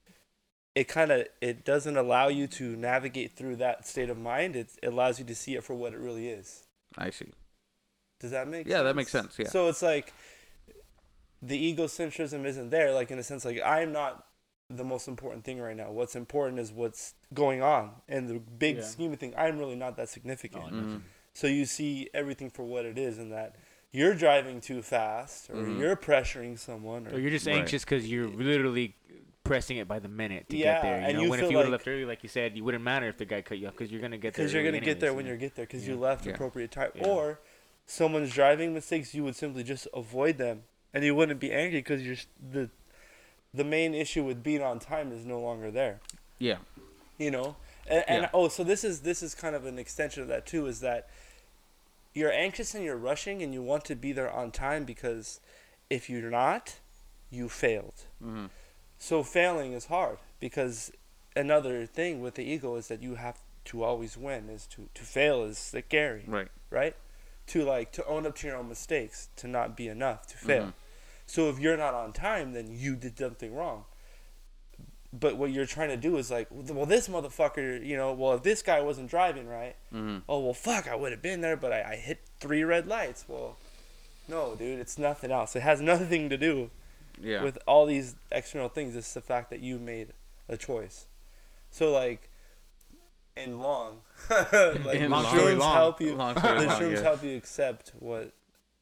it 0.76 0.88
kind 0.88 1.12
of 1.12 1.28
it 1.40 1.64
doesn't 1.64 1.96
allow 1.98 2.28
you 2.30 2.48
to 2.48 2.76
navigate 2.76 3.36
through 3.36 3.58
that 3.58 3.86
state 3.88 4.10
of 4.10 4.18
mind. 4.18 4.56
It, 4.56 4.70
it 4.82 4.88
allows 4.88 5.20
you 5.20 5.26
to 5.26 5.36
see 5.36 5.54
it 5.56 5.64
for 5.64 5.76
what 5.76 5.94
it 5.94 6.00
really 6.00 6.28
is. 6.30 6.64
I 6.98 7.12
see. 7.12 7.32
Does 8.20 8.32
that 8.32 8.48
make 8.48 8.66
Yeah, 8.68 8.78
sense? 8.78 8.84
that 8.86 8.96
makes 8.96 9.12
sense, 9.12 9.36
yeah. 9.38 9.50
So 9.50 9.68
it's 9.70 9.82
like 9.84 10.14
the 11.42 11.74
egocentrism 11.76 12.46
isn't 12.46 12.70
there. 12.70 12.92
Like 12.94 13.12
in 13.12 13.20
a 13.20 13.24
sense, 13.24 13.46
like 13.46 13.62
I'm 13.64 13.92
not 13.92 14.26
the 14.70 14.84
most 14.84 15.08
important 15.08 15.44
thing 15.44 15.60
right 15.60 15.76
now. 15.76 15.92
What's 15.92 16.16
important 16.16 16.60
is 16.60 16.72
what's 16.72 17.14
going 17.34 17.62
on 17.62 17.92
in 18.08 18.28
the 18.28 18.40
big 18.40 18.78
Yeah. 18.78 18.84
scheme 18.84 19.14
of 19.14 19.20
things. 19.20 19.36
I'm 19.38 19.60
really 19.60 19.76
not 19.76 19.98
that 19.98 20.10
significant. 20.10 20.64
Oh, 20.66 20.76
Mhm. 20.76 21.02
So 21.36 21.48
you 21.48 21.66
see 21.66 22.10
everything 22.14 22.50
for 22.50 22.64
what 22.64 22.86
it 22.86 22.98
is, 22.98 23.18
and 23.18 23.32
that 23.32 23.56
you're 23.94 24.14
driving 24.16 24.60
too 24.60 24.82
fast, 24.82 25.50
or 25.50 25.56
Mhm. 25.56 25.80
you're 25.80 25.96
pressuring 25.96 26.60
someone, 26.60 27.08
Or 27.08 27.12
or 27.16 27.20
you're 27.20 27.30
just 27.30 27.48
anxious 27.48 27.86
because 27.86 28.10
you're 28.12 28.28
literally 28.28 28.96
pressing 29.46 29.78
it 29.78 29.88
by 29.88 30.00
the 30.00 30.08
minute 30.08 30.50
to 30.50 30.58
Yeah, 30.58 30.74
get 30.76 30.82
there. 30.82 31.00
You 31.00 31.06
and 31.06 31.14
know, 31.18 31.24
you 31.24 31.30
when 31.30 31.40
if 31.40 31.44
feel 31.44 31.52
you 31.52 31.58
would 31.58 31.64
have 31.68 31.72
like- 31.72 31.80
left 31.82 31.88
early, 31.88 32.06
like 32.06 32.24
you 32.24 32.30
said, 32.30 32.58
you 32.58 32.64
wouldn't 32.64 32.84
matter 32.84 33.08
if 33.08 33.18
the 33.18 33.26
guy 33.26 33.42
cut 33.42 33.58
you 33.60 33.68
off 33.68 33.74
because 33.74 33.92
you're 33.92 34.02
gonna 34.02 34.18
get 34.18 34.34
there. 34.34 34.44
because 34.46 34.54
you're 34.54 34.64
gonna 34.64 34.80
get 34.80 35.00
there 35.00 35.14
when 35.14 35.26
you 35.26 35.34
you 35.34 35.38
get 35.38 35.56
there, 35.56 35.66
because 35.66 35.86
Yeah. 35.88 35.94
you 35.94 36.00
left 36.00 36.26
Yeah. 36.26 36.34
appropriate 36.34 36.72
time, 36.72 36.92
Yeah. 36.96 37.08
or 37.08 37.40
someone's 37.86 38.34
driving 38.34 38.74
mistakes, 38.74 39.14
you 39.14 39.24
would 39.26 39.36
simply 39.36 39.64
just 39.64 39.88
avoid 39.94 40.38
them, 40.38 40.64
and 40.94 41.04
you 41.04 41.14
wouldn't 41.14 41.40
be 41.40 41.52
angry 41.52 41.80
because 41.80 42.02
you're 42.06 42.16
the 42.52 42.70
the 43.56 43.64
main 43.64 43.94
issue 43.94 44.24
with 44.24 44.42
being 44.42 44.64
on 44.64 44.80
time 44.80 45.12
is 45.12 45.26
no 45.26 45.40
longer 45.40 45.70
there. 45.70 46.00
Yeah. 46.40 46.58
you 47.20 47.30
know 47.30 47.56
and, 47.86 48.04
and 48.08 48.22
Yeah. 48.24 48.30
oh 48.34 48.48
so 48.48 48.64
this 48.64 48.84
is 48.84 49.02
this 49.02 49.22
is 49.22 49.36
kind 49.36 49.56
of 49.56 49.68
an 49.68 49.78
extension 49.78 50.24
of 50.24 50.28
that 50.30 50.48
too 50.48 50.66
is 50.66 50.80
that 50.80 51.08
you're 52.14 52.32
anxious 52.32 52.76
and 52.76 52.84
you're 52.84 52.98
rushing 52.98 53.42
and 53.42 53.54
you 53.54 53.62
want 53.62 53.86
to 53.86 53.96
be 53.96 54.12
there 54.12 54.32
on 54.32 54.52
time 54.52 54.84
because 54.86 55.40
if 55.90 56.10
you're 56.10 56.30
not 56.32 56.76
you 57.32 57.50
failed. 57.50 58.06
Hmm 58.22 58.46
so 59.00 59.22
failing 59.22 59.74
is 59.74 59.86
hard 59.88 60.18
because 60.40 60.90
another 61.36 61.86
thing 61.86 62.22
with 62.22 62.36
the 62.36 62.44
ego 62.44 62.76
is 62.76 62.88
that 62.88 63.02
you 63.04 63.16
have 63.16 63.40
to 63.66 63.84
always 63.84 64.16
win 64.16 64.50
is 64.50 64.66
to 64.68 64.88
to 64.94 65.04
fail 65.04 65.44
is 65.44 65.58
scary 65.58 66.24
Right. 66.28 66.48
right? 66.70 66.96
To 67.48 67.64
like 67.64 67.92
to 67.94 68.06
own 68.06 68.26
up 68.26 68.36
to 68.38 68.48
your 68.48 68.56
own 68.58 68.70
mistakes 68.70 69.28
to 69.38 69.48
not 69.48 69.76
be 69.76 69.88
enough 69.90 70.28
to 70.28 70.38
fail. 70.38 70.66
Mhm. 70.68 70.74
so 71.26 71.50
if 71.50 71.60
you're 71.60 71.76
not 71.78 71.94
on 71.94 72.14
time 72.14 72.54
then 72.54 72.68
you 72.72 72.96
did 72.96 73.18
something 73.18 73.54
wrong 73.54 73.84
but 75.20 75.38
what 75.38 75.52
you're 75.52 75.66
trying 75.68 75.90
to 75.90 75.98
do 75.98 76.18
is 76.18 76.32
like 76.32 76.48
well 76.52 76.86
this 76.88 77.08
motherfucker 77.08 77.86
you 77.86 77.96
know 77.96 78.12
well 78.14 78.34
if 78.34 78.42
this 78.44 78.62
guy 78.64 78.82
wasn't 78.82 79.08
driving 79.10 79.48
right 79.48 79.76
hmm 79.92 80.18
oh 80.28 80.40
well 80.40 80.54
fuck 80.54 80.88
i 80.88 80.96
would 80.96 81.12
have 81.12 81.22
been 81.22 81.42
there 81.42 81.56
but 81.56 81.72
I, 81.72 81.92
I 81.92 81.96
hit 81.98 82.20
three 82.40 82.64
red 82.64 82.88
lights 82.88 83.26
well 83.28 83.58
no 84.28 84.56
dude 84.56 84.80
it's 84.80 84.98
nothing 84.98 85.32
else 85.32 85.56
it 85.56 85.62
has 85.62 85.80
nothing 85.94 86.30
to 86.30 86.38
do 86.38 86.72
Yeah. 87.22 87.44
with 87.44 87.60
all 87.68 87.86
these 87.86 88.16
external 88.32 88.70
things 88.70 88.96
it's 88.96 89.14
the 89.14 89.22
fact 89.22 89.50
that 89.52 89.60
you 89.60 89.78
made 89.78 90.14
a 90.50 90.58
choice 90.58 91.06
so 91.70 91.92
like 91.92 92.30
in 93.38 93.60
long 93.60 93.98
like 94.30 94.54
In 94.96 95.04
the 95.04 95.10
long. 95.10 95.26
shrooms 95.26 95.58
long. 95.60 95.74
help 95.76 96.02
you 96.02 96.16
Long 96.16 96.34
the 96.36 96.42
long, 96.42 96.68
shrooms 96.80 96.94
yeah. 96.96 97.02
help 97.02 97.24
you 97.24 97.36
accept 97.38 97.92
what 98.00 98.32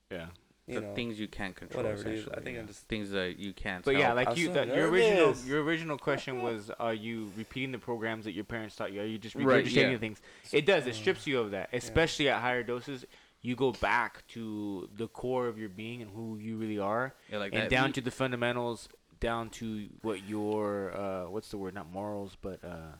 Yeah. 0.09 0.27
You 0.67 0.75
the 0.75 0.81
know 0.81 0.93
things 0.95 1.19
you 1.19 1.27
can't 1.27 1.55
control. 1.55 1.83
whatever, 1.83 2.03
dude. 2.03 2.29
I 2.33 2.39
think 2.41 2.55
yeah. 2.55 2.61
I'm 2.61 2.67
just- 2.67 2.87
things 2.87 3.11
that 3.11 3.37
you 3.39 3.53
can't. 3.53 3.83
But 3.83 3.97
yeah, 3.97 4.13
like 4.13 4.37
you, 4.37 4.47
so 4.47 4.53
that, 4.53 4.67
your 4.67 4.89
original 4.89 5.35
your 5.45 5.63
original 5.63 5.97
question 5.97 6.41
was, 6.41 6.69
are 6.79 6.93
you 6.93 7.31
repeating 7.35 7.71
the 7.71 7.79
programs 7.79 8.25
that 8.25 8.33
your 8.33 8.43
parents 8.45 8.75
taught 8.75 8.91
you? 8.93 9.01
Are 9.01 9.05
you 9.05 9.17
just 9.17 9.35
Right, 9.35 9.65
yeah. 9.65 9.97
things? 9.97 10.21
It 10.51 10.65
does. 10.65 10.87
It 10.87 10.95
strips 10.95 11.25
you 11.27 11.39
of 11.39 11.51
that, 11.51 11.69
especially 11.73 12.29
at 12.29 12.41
higher 12.41 12.63
doses. 12.63 13.05
You 13.43 13.55
go 13.55 13.71
back 13.71 14.25
to 14.29 14.87
the 14.95 15.07
core 15.07 15.47
of 15.47 15.57
your 15.57 15.69
being 15.69 16.03
and 16.03 16.11
who 16.11 16.37
you 16.37 16.57
really 16.57 16.77
are, 16.77 17.15
yeah, 17.31 17.39
like 17.39 17.53
and 17.53 17.63
that. 17.63 17.69
down 17.71 17.87
You- 17.87 17.93
to 17.93 18.01
the 18.01 18.11
fundamentals, 18.11 18.87
down 19.19 19.49
to 19.51 19.87
what 20.03 20.23
your 20.27 20.95
uh, 20.95 21.29
what's 21.29 21.49
the 21.49 21.57
word? 21.57 21.73
Not 21.73 21.91
morals, 21.91 22.37
but 22.39 22.63
uh, 22.63 22.97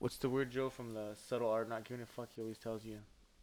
what's 0.00 0.16
the 0.16 0.28
word, 0.28 0.50
Joe, 0.50 0.70
from 0.70 0.94
the 0.94 1.14
subtle 1.28 1.50
art 1.50 1.68
not 1.68 1.84
giving 1.84 2.02
a 2.02 2.06
fuck? 2.06 2.30
He 2.34 2.42
always 2.42 2.58
tells 2.58 2.84
you. 2.84 2.98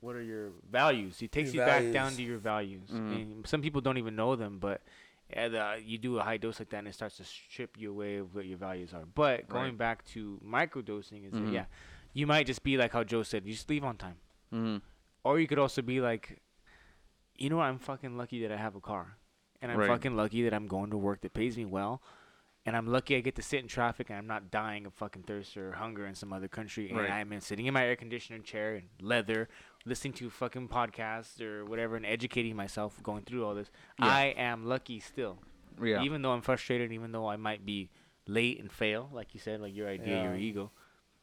What 0.06 0.16
are 0.16 0.22
your 0.22 0.52
values? 0.70 1.18
He 1.18 1.28
takes 1.28 1.52
Your 1.52 1.64
you 1.64 1.68
back 1.72 1.92
down 1.92 2.12
to 2.12 2.22
your 2.22 2.38
values. 2.38 2.90
Mhm. 2.92 3.16
And 3.16 3.48
some 3.48 3.62
people 3.64 3.82
don't 3.82 3.98
even 3.98 4.16
know 4.16 4.36
them, 4.36 4.60
but 4.60 4.84
yeah, 5.32 5.48
the, 5.48 5.82
you 5.84 5.98
do 5.98 6.20
a 6.20 6.24
high 6.24 6.38
dose 6.38 6.60
like 6.60 6.70
that, 6.70 6.78
and 6.78 6.88
it 6.88 6.94
starts 6.94 7.18
to 7.18 7.24
strip 7.24 7.76
you 7.76 7.90
away 7.90 8.18
of 8.18 8.36
what 8.36 8.46
your 8.46 8.60
values 8.60 8.94
are. 8.94 9.06
But 9.08 9.50
going 9.50 9.72
Right. 9.72 9.78
back 9.78 10.06
to 10.14 10.40
microdosing, 10.46 11.26
is 11.26 11.32
that, 11.34 11.42
Mhm. 11.50 11.52
yeah, 11.52 11.66
you 12.14 12.28
might 12.28 12.46
just 12.46 12.62
be 12.62 12.78
like 12.78 12.92
how 12.92 13.04
Joe 13.04 13.24
said, 13.24 13.48
you 13.48 13.54
just 13.54 13.68
leave 13.68 13.84
on 13.84 13.98
time, 13.98 14.20
Mhm. 14.54 14.82
or 15.24 15.40
you 15.40 15.48
could 15.48 15.58
also 15.58 15.82
be 15.82 16.00
like, 16.00 16.40
you 17.36 17.50
know 17.50 17.58
what, 17.58 17.64
I'm 17.66 17.80
fucking 17.80 18.16
lucky 18.16 18.40
that 18.44 18.52
I 18.52 18.58
have 18.58 18.76
a 18.76 18.82
car, 18.82 19.18
and 19.60 19.72
I'm 19.72 19.80
Right. 19.80 19.88
fucking 19.88 20.16
lucky 20.16 20.44
that 20.44 20.54
I'm 20.54 20.68
going 20.68 20.92
to 20.92 20.98
work 21.00 21.22
that 21.22 21.34
pays 21.34 21.58
me 21.58 21.66
well. 21.66 22.04
And 22.68 22.76
I'm 22.76 22.88
lucky 22.88 23.16
I 23.16 23.20
get 23.22 23.36
to 23.36 23.44
sit 23.44 23.60
in 23.60 23.68
traffic 23.68 24.10
and 24.10 24.18
I'm 24.18 24.26
not 24.26 24.50
dying 24.50 24.88
of 24.88 24.94
fucking 24.96 25.22
thirst 25.24 25.56
or 25.56 25.74
hunger 25.74 26.08
in 26.08 26.16
some 26.16 26.34
other 26.34 26.48
country. 26.48 26.90
And 26.90 26.98
Right. 26.98 27.12
I'm 27.12 27.32
in, 27.32 27.40
sitting 27.40 27.68
in 27.68 27.76
my 27.76 27.86
air 27.86 27.96
conditioner 27.96 28.40
chair 28.40 28.74
and 28.74 28.90
leather, 29.00 29.50
listening 29.86 30.14
to 30.14 30.30
fucking 30.30 30.68
podcasts 30.68 31.40
or 31.42 31.64
whatever 31.66 31.96
and 31.96 32.06
educating 32.06 32.56
myself 32.56 33.02
going 33.04 33.24
through 33.24 33.46
all 33.46 33.54
this. 33.56 33.70
Yeah. 34.00 34.06
I 34.08 34.24
am 34.38 34.66
lucky 34.66 35.00
still. 35.00 35.38
Yeah. 35.82 36.02
Even 36.04 36.22
though 36.22 36.32
I'm 36.32 36.42
frustrated, 36.42 36.92
even 36.92 37.12
though 37.12 37.28
I 37.28 37.36
might 37.36 37.66
be 37.66 37.90
late 38.28 38.60
and 38.60 38.72
fail, 38.72 39.10
like 39.14 39.34
you 39.34 39.40
said, 39.40 39.62
like 39.62 39.76
your 39.76 39.88
idea, 39.88 40.24
your 40.24 40.36
ego, 40.36 40.72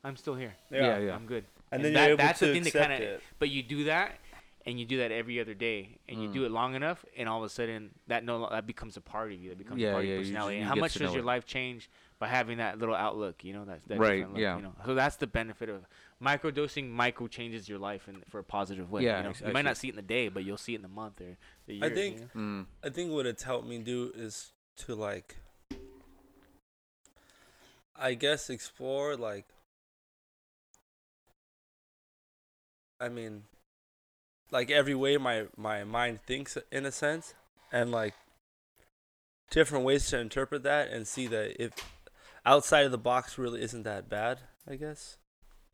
I'm 0.04 0.16
still 0.16 0.34
here. 0.34 0.54
Yeah, 0.70 0.98
yeah. 0.98 1.14
I'm 1.14 1.26
good. 1.26 1.44
and 1.70 1.78
And 1.80 1.84
then 1.84 1.92
that- 1.94 2.00
you're 2.02 2.08
able 2.10 2.18
that's 2.18 2.40
the 2.40 2.46
to 2.46 2.52
thing 2.52 2.62
that 2.64 2.68
accept 2.68 2.90
kinda- 2.90 3.06
it 3.14 3.22
But 3.38 3.48
you 3.48 3.62
do 3.62 3.84
that, 3.84 4.18
and 4.66 4.78
you 4.78 4.84
do 4.86 4.98
that 4.98 5.10
every 5.10 5.40
other 5.40 5.54
day, 5.54 5.98
and 6.08 6.22
you 6.22 6.28
Mm. 6.28 6.32
do 6.34 6.44
it 6.44 6.50
long 6.52 6.74
enough, 6.76 7.04
and 7.16 7.28
all 7.28 7.38
of 7.38 7.44
a 7.44 7.48
sudden 7.48 7.90
that 8.08 8.22
no 8.24 8.48
that 8.50 8.66
becomes 8.66 8.96
a 8.96 9.00
part 9.00 9.32
of 9.32 9.40
you. 9.40 9.48
That 9.48 9.58
becomes 9.58 9.80
Yeah, 9.80 9.88
a 9.88 9.92
part 9.94 10.04
yeah, 10.04 10.10
of 10.10 10.14
your 10.16 10.22
personality. 10.24 10.56
just- 10.58 10.60
and 10.60 10.68
how 10.68 10.80
much 10.80 10.94
does 10.94 11.12
your 11.14 11.22
it. 11.22 11.26
life 11.26 11.46
change 11.46 11.90
by 12.20 12.28
having 12.28 12.58
that 12.58 12.78
little 12.78 12.94
outlook? 12.94 13.42
You 13.42 13.54
know, 13.54 13.64
that, 13.64 13.82
that 13.88 13.98
Right, 13.98 14.16
different 14.18 14.34
look, 14.34 14.40
yeah. 14.42 14.56
You 14.56 14.62
know, 14.62 14.74
so 14.84 14.94
that's 14.94 15.16
the 15.16 15.26
benefit 15.26 15.68
of 15.68 15.84
microdosing. 16.22 16.90
Micro 16.90 17.26
changes 17.26 17.68
your 17.68 17.78
life 17.78 18.08
in 18.08 18.22
for 18.30 18.38
a 18.38 18.44
positive 18.44 18.90
way. 18.90 19.02
Yeah, 19.02 19.18
you, 19.18 19.22
know? 19.24 19.30
ex- 19.30 19.40
you 19.40 19.52
might 19.52 19.64
not 19.64 19.76
see 19.76 19.88
it 19.88 19.92
in 19.92 19.96
the 19.96 20.02
day, 20.02 20.28
but 20.28 20.44
you'll 20.44 20.56
see 20.56 20.74
it 20.74 20.76
in 20.76 20.82
the 20.82 20.88
month 20.88 21.20
or 21.20 21.36
the 21.66 21.74
year. 21.74 21.84
I 21.84 21.90
think- 21.90 22.18
you 22.18 22.28
know? 22.34 22.62
Mm. 22.62 22.66
I 22.84 22.90
think 22.90 23.10
what 23.12 23.26
it's 23.26 23.42
helped 23.42 23.66
me 23.66 23.78
do 23.78 24.12
is 24.14 24.52
to 24.78 24.94
like 24.94 25.36
I 27.94 28.14
guess 28.14 28.48
explore 28.50 29.16
like 29.16 29.46
I 32.98 33.08
mean 33.08 33.44
like 34.50 34.70
every 34.70 34.94
way 34.94 35.16
my 35.18 35.46
my 35.56 35.84
mind 35.84 36.20
thinks 36.26 36.56
in 36.70 36.86
a 36.86 36.92
sense 36.92 37.34
and 37.70 37.90
like 37.90 38.14
different 39.50 39.84
ways 39.84 40.08
to 40.10 40.18
interpret 40.18 40.62
that 40.62 40.88
and 40.88 41.06
see 41.06 41.26
that 41.26 41.62
if 41.62 41.72
outside 42.44 42.86
of 42.86 42.90
the 42.90 42.98
box 42.98 43.38
really 43.38 43.62
isn't 43.62 43.82
that 43.84 44.08
bad, 44.08 44.40
I 44.68 44.76
guess. 44.76 45.18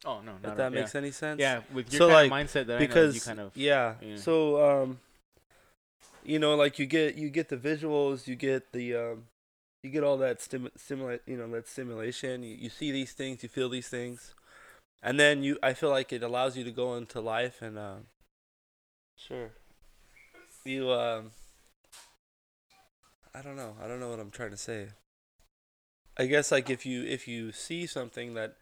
Oh 0.05 0.21
no, 0.21 0.37
If 0.37 0.43
that 0.57 0.61
at- 0.61 0.73
makes 0.73 0.95
any 0.95 1.11
sense. 1.11 1.41
yeah. 1.41 1.57
yeah, 1.57 1.63
with 1.75 1.93
your 1.93 1.99
So, 1.99 2.09
kind 2.09 2.31
like, 2.31 2.43
of 2.43 2.49
mindset 2.49 2.67
that 2.67 2.79
because 2.79 3.29
I 3.29 3.35
know, 3.35 3.45
you 3.45 3.47
kind 3.47 3.47
of 3.49 3.57
yeah. 3.57 3.95
yeah. 4.01 4.17
So 4.17 4.81
um, 4.83 5.01
you 6.25 6.39
know, 6.39 6.55
like 6.55 6.79
you 6.79 6.87
get 6.87 7.17
you 7.17 7.31
get 7.31 7.49
the 7.49 7.57
visuals, 7.57 8.27
you 8.27 8.37
get 8.37 8.73
the 8.73 8.95
um, 8.95 9.25
you 9.83 9.91
get 9.91 10.05
all 10.05 10.17
that 10.19 10.41
stim 10.41 10.71
stimulate, 10.77 11.23
you 11.27 11.37
know, 11.37 11.49
that 11.51 11.69
stimulation. 11.69 12.43
You, 12.43 12.55
you 12.57 12.69
see 12.69 12.93
these 12.93 13.13
things, 13.13 13.43
you 13.43 13.49
feel 13.49 13.69
these 13.69 13.89
things, 13.89 14.35
and 15.03 15.19
then 15.19 15.43
you. 15.43 15.59
I 15.63 15.73
feel 15.75 15.91
like 15.91 16.13
it 16.13 16.23
allows 16.23 16.57
you 16.57 16.65
to 16.65 16.71
go 16.71 16.95
into 16.95 17.21
life 17.21 17.61
and 17.63 17.79
um, 17.79 18.07
sure, 19.17 19.51
you 20.65 20.91
um. 20.93 21.33
I 23.35 23.43
don't 23.43 23.57
know. 23.57 23.77
I 23.83 23.87
don't 23.87 24.01
know 24.01 24.09
what 24.09 24.19
I'm 24.21 24.31
trying 24.31 24.51
to 24.51 24.57
say. 24.57 24.89
I 26.17 26.27
guess 26.27 26.51
like 26.51 26.71
if 26.71 26.85
you 26.87 27.05
if 27.05 27.29
you 27.29 27.53
see 27.53 27.87
something 27.87 28.35
that 28.35 28.57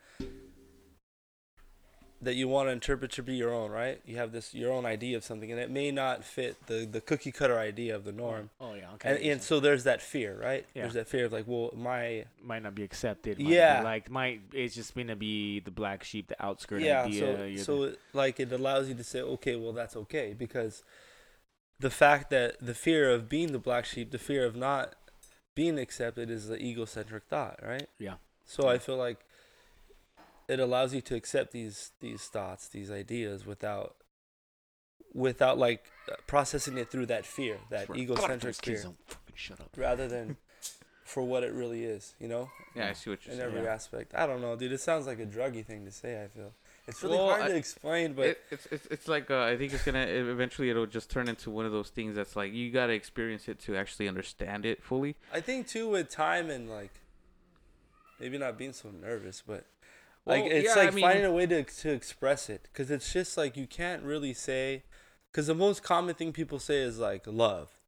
that 2.22 2.34
you 2.34 2.48
want 2.48 2.68
to 2.68 2.72
interpret 2.72 3.10
to 3.12 3.22
be 3.22 3.34
your 3.34 3.52
own, 3.52 3.70
right? 3.70 4.00
You 4.06 4.16
have 4.16 4.32
this 4.32 4.54
your 4.54 4.72
own 4.72 4.86
idea 4.86 5.16
of 5.16 5.24
something, 5.24 5.50
and 5.50 5.60
it 5.60 5.70
may 5.70 5.90
not 5.90 6.24
fit 6.24 6.66
the 6.66 6.88
the 6.90 7.00
cookie 7.00 7.32
cutter 7.32 7.58
idea 7.58 7.94
of 7.94 8.04
the 8.04 8.12
norm. 8.12 8.50
Oh, 8.60 8.70
oh 8.70 8.74
yeah, 8.74 8.92
okay. 8.94 9.10
And, 9.10 9.18
and 9.32 9.42
so 9.42 9.60
there's 9.60 9.84
that 9.84 10.00
fear, 10.00 10.38
right? 10.40 10.66
Yeah. 10.74 10.82
There's 10.82 10.94
that 10.94 11.08
fear 11.08 11.26
of 11.26 11.32
like, 11.32 11.44
well, 11.46 11.72
my 11.76 12.24
might 12.42 12.62
not 12.62 12.74
be 12.74 12.82
accepted. 12.84 13.38
Might 13.38 13.48
Yeah. 13.52 13.80
be 13.80 13.84
like 13.84 14.10
might 14.10 14.40
it's 14.52 14.74
just 14.74 14.94
gonna 14.94 15.16
be 15.16 15.60
the 15.60 15.70
black 15.70 16.04
sheep, 16.04 16.28
the 16.28 16.42
outskirt 16.42 16.80
yeah. 16.80 17.02
idea. 17.02 17.58
So 17.58 17.64
so 17.64 17.78
the- 17.82 17.88
it, 17.92 17.98
like 18.12 18.40
it 18.40 18.52
allows 18.52 18.88
you 18.88 18.94
to 18.94 19.04
say, 19.04 19.20
okay, 19.20 19.56
well, 19.56 19.72
that's 19.72 19.96
okay 19.96 20.34
because 20.36 20.82
the 21.78 21.90
fact 21.90 22.30
that 22.30 22.56
the 22.60 22.74
fear 22.74 23.10
of 23.10 23.28
being 23.28 23.52
the 23.52 23.58
black 23.58 23.84
sheep, 23.84 24.10
the 24.10 24.18
fear 24.18 24.44
of 24.46 24.56
not 24.56 24.94
being 25.54 25.78
accepted, 25.78 26.30
is 26.30 26.48
the 26.48 26.56
egocentric 26.56 27.24
thought, 27.24 27.60
right? 27.62 27.88
Yeah. 27.98 28.14
So 28.46 28.68
I 28.68 28.78
feel 28.78 28.96
like 28.96 29.26
it 30.48 30.60
allows 30.60 30.94
you 30.94 31.00
to 31.02 31.14
accept 31.14 31.52
these 31.52 31.92
these 32.00 32.22
thoughts, 32.24 32.68
these 32.68 32.90
ideas 32.90 33.44
without 33.46 33.96
without 35.14 35.58
like 35.58 35.90
processing 36.26 36.76
it 36.78 36.90
through 36.90 37.06
that 37.06 37.24
fear, 37.24 37.58
that 37.70 37.88
egocentric 37.96 38.54
fear, 38.56 38.84
shut 39.34 39.60
up. 39.60 39.70
rather 39.76 40.06
than 40.08 40.36
for 41.04 41.22
what 41.22 41.44
it 41.44 41.52
really 41.52 41.84
is, 41.84 42.14
you 42.18 42.26
know, 42.28 42.50
Yeah, 42.74 42.88
I 42.88 42.92
see 42.92 43.10
what 43.10 43.24
you're 43.24 43.32
in 43.32 43.38
saying. 43.38 43.50
every 43.52 43.62
Yeah. 43.64 43.72
aspect. 43.74 44.12
I 44.14 44.26
don't 44.26 44.40
know, 44.40 44.56
dude. 44.56 44.72
It 44.72 44.80
sounds 44.80 45.06
like 45.06 45.20
a 45.20 45.24
druggy 45.26 45.64
thing 45.64 45.84
to 45.84 45.92
say. 45.92 46.20
I 46.22 46.26
feel 46.26 46.52
it's 46.88 47.00
really 47.02 47.16
Well, 47.16 47.28
hard 47.28 47.42
I- 47.42 47.48
to 47.48 47.56
explain, 47.56 48.12
but 48.14 48.26
it, 48.26 48.38
it's 48.50 48.66
it's 48.66 48.86
it's 48.86 49.08
like 49.08 49.30
uh, 49.30 49.42
I 49.42 49.56
think 49.56 49.72
it's 49.72 49.84
gonna 49.84 50.00
eventually 50.06 50.68
it'll 50.68 50.86
just 50.86 51.08
turn 51.10 51.28
into 51.28 51.48
one 51.50 51.64
of 51.64 51.72
those 51.72 51.90
things 51.90 52.16
that's 52.16 52.34
like 52.36 52.52
you 52.52 52.70
gotta 52.72 52.92
experience 52.92 53.48
it 53.48 53.58
to 53.60 53.76
actually 53.76 54.08
understand 54.08 54.66
it 54.66 54.82
fully. 54.82 55.16
I 55.32 55.40
think 55.40 55.68
too 55.68 55.88
with 55.88 56.10
time 56.10 56.50
and 56.50 56.68
like 56.68 57.00
maybe 58.20 58.36
not 58.36 58.58
being 58.58 58.72
so 58.72 58.90
nervous, 58.90 59.42
but 59.46 59.64
like 60.26 60.42
Well, 60.44 60.52
it's 60.52 60.66
yeah, 60.68 60.74
like 60.74 60.88
I 60.88 60.90
mean- 60.90 61.04
finding 61.04 61.24
a 61.24 61.32
way 61.32 61.46
to 61.46 61.62
to 61.62 61.90
express 61.90 62.50
it 62.50 62.62
because 62.72 62.90
it's 62.90 63.12
just 63.12 63.36
like 63.36 63.56
you 63.56 63.66
can't 63.66 64.02
really 64.02 64.34
say 64.34 64.82
because 65.30 65.46
the 65.46 65.54
most 65.54 65.82
common 65.82 66.14
thing 66.14 66.32
people 66.32 66.58
say 66.58 66.78
is 66.78 66.98
like 66.98 67.22
love, 67.26 67.78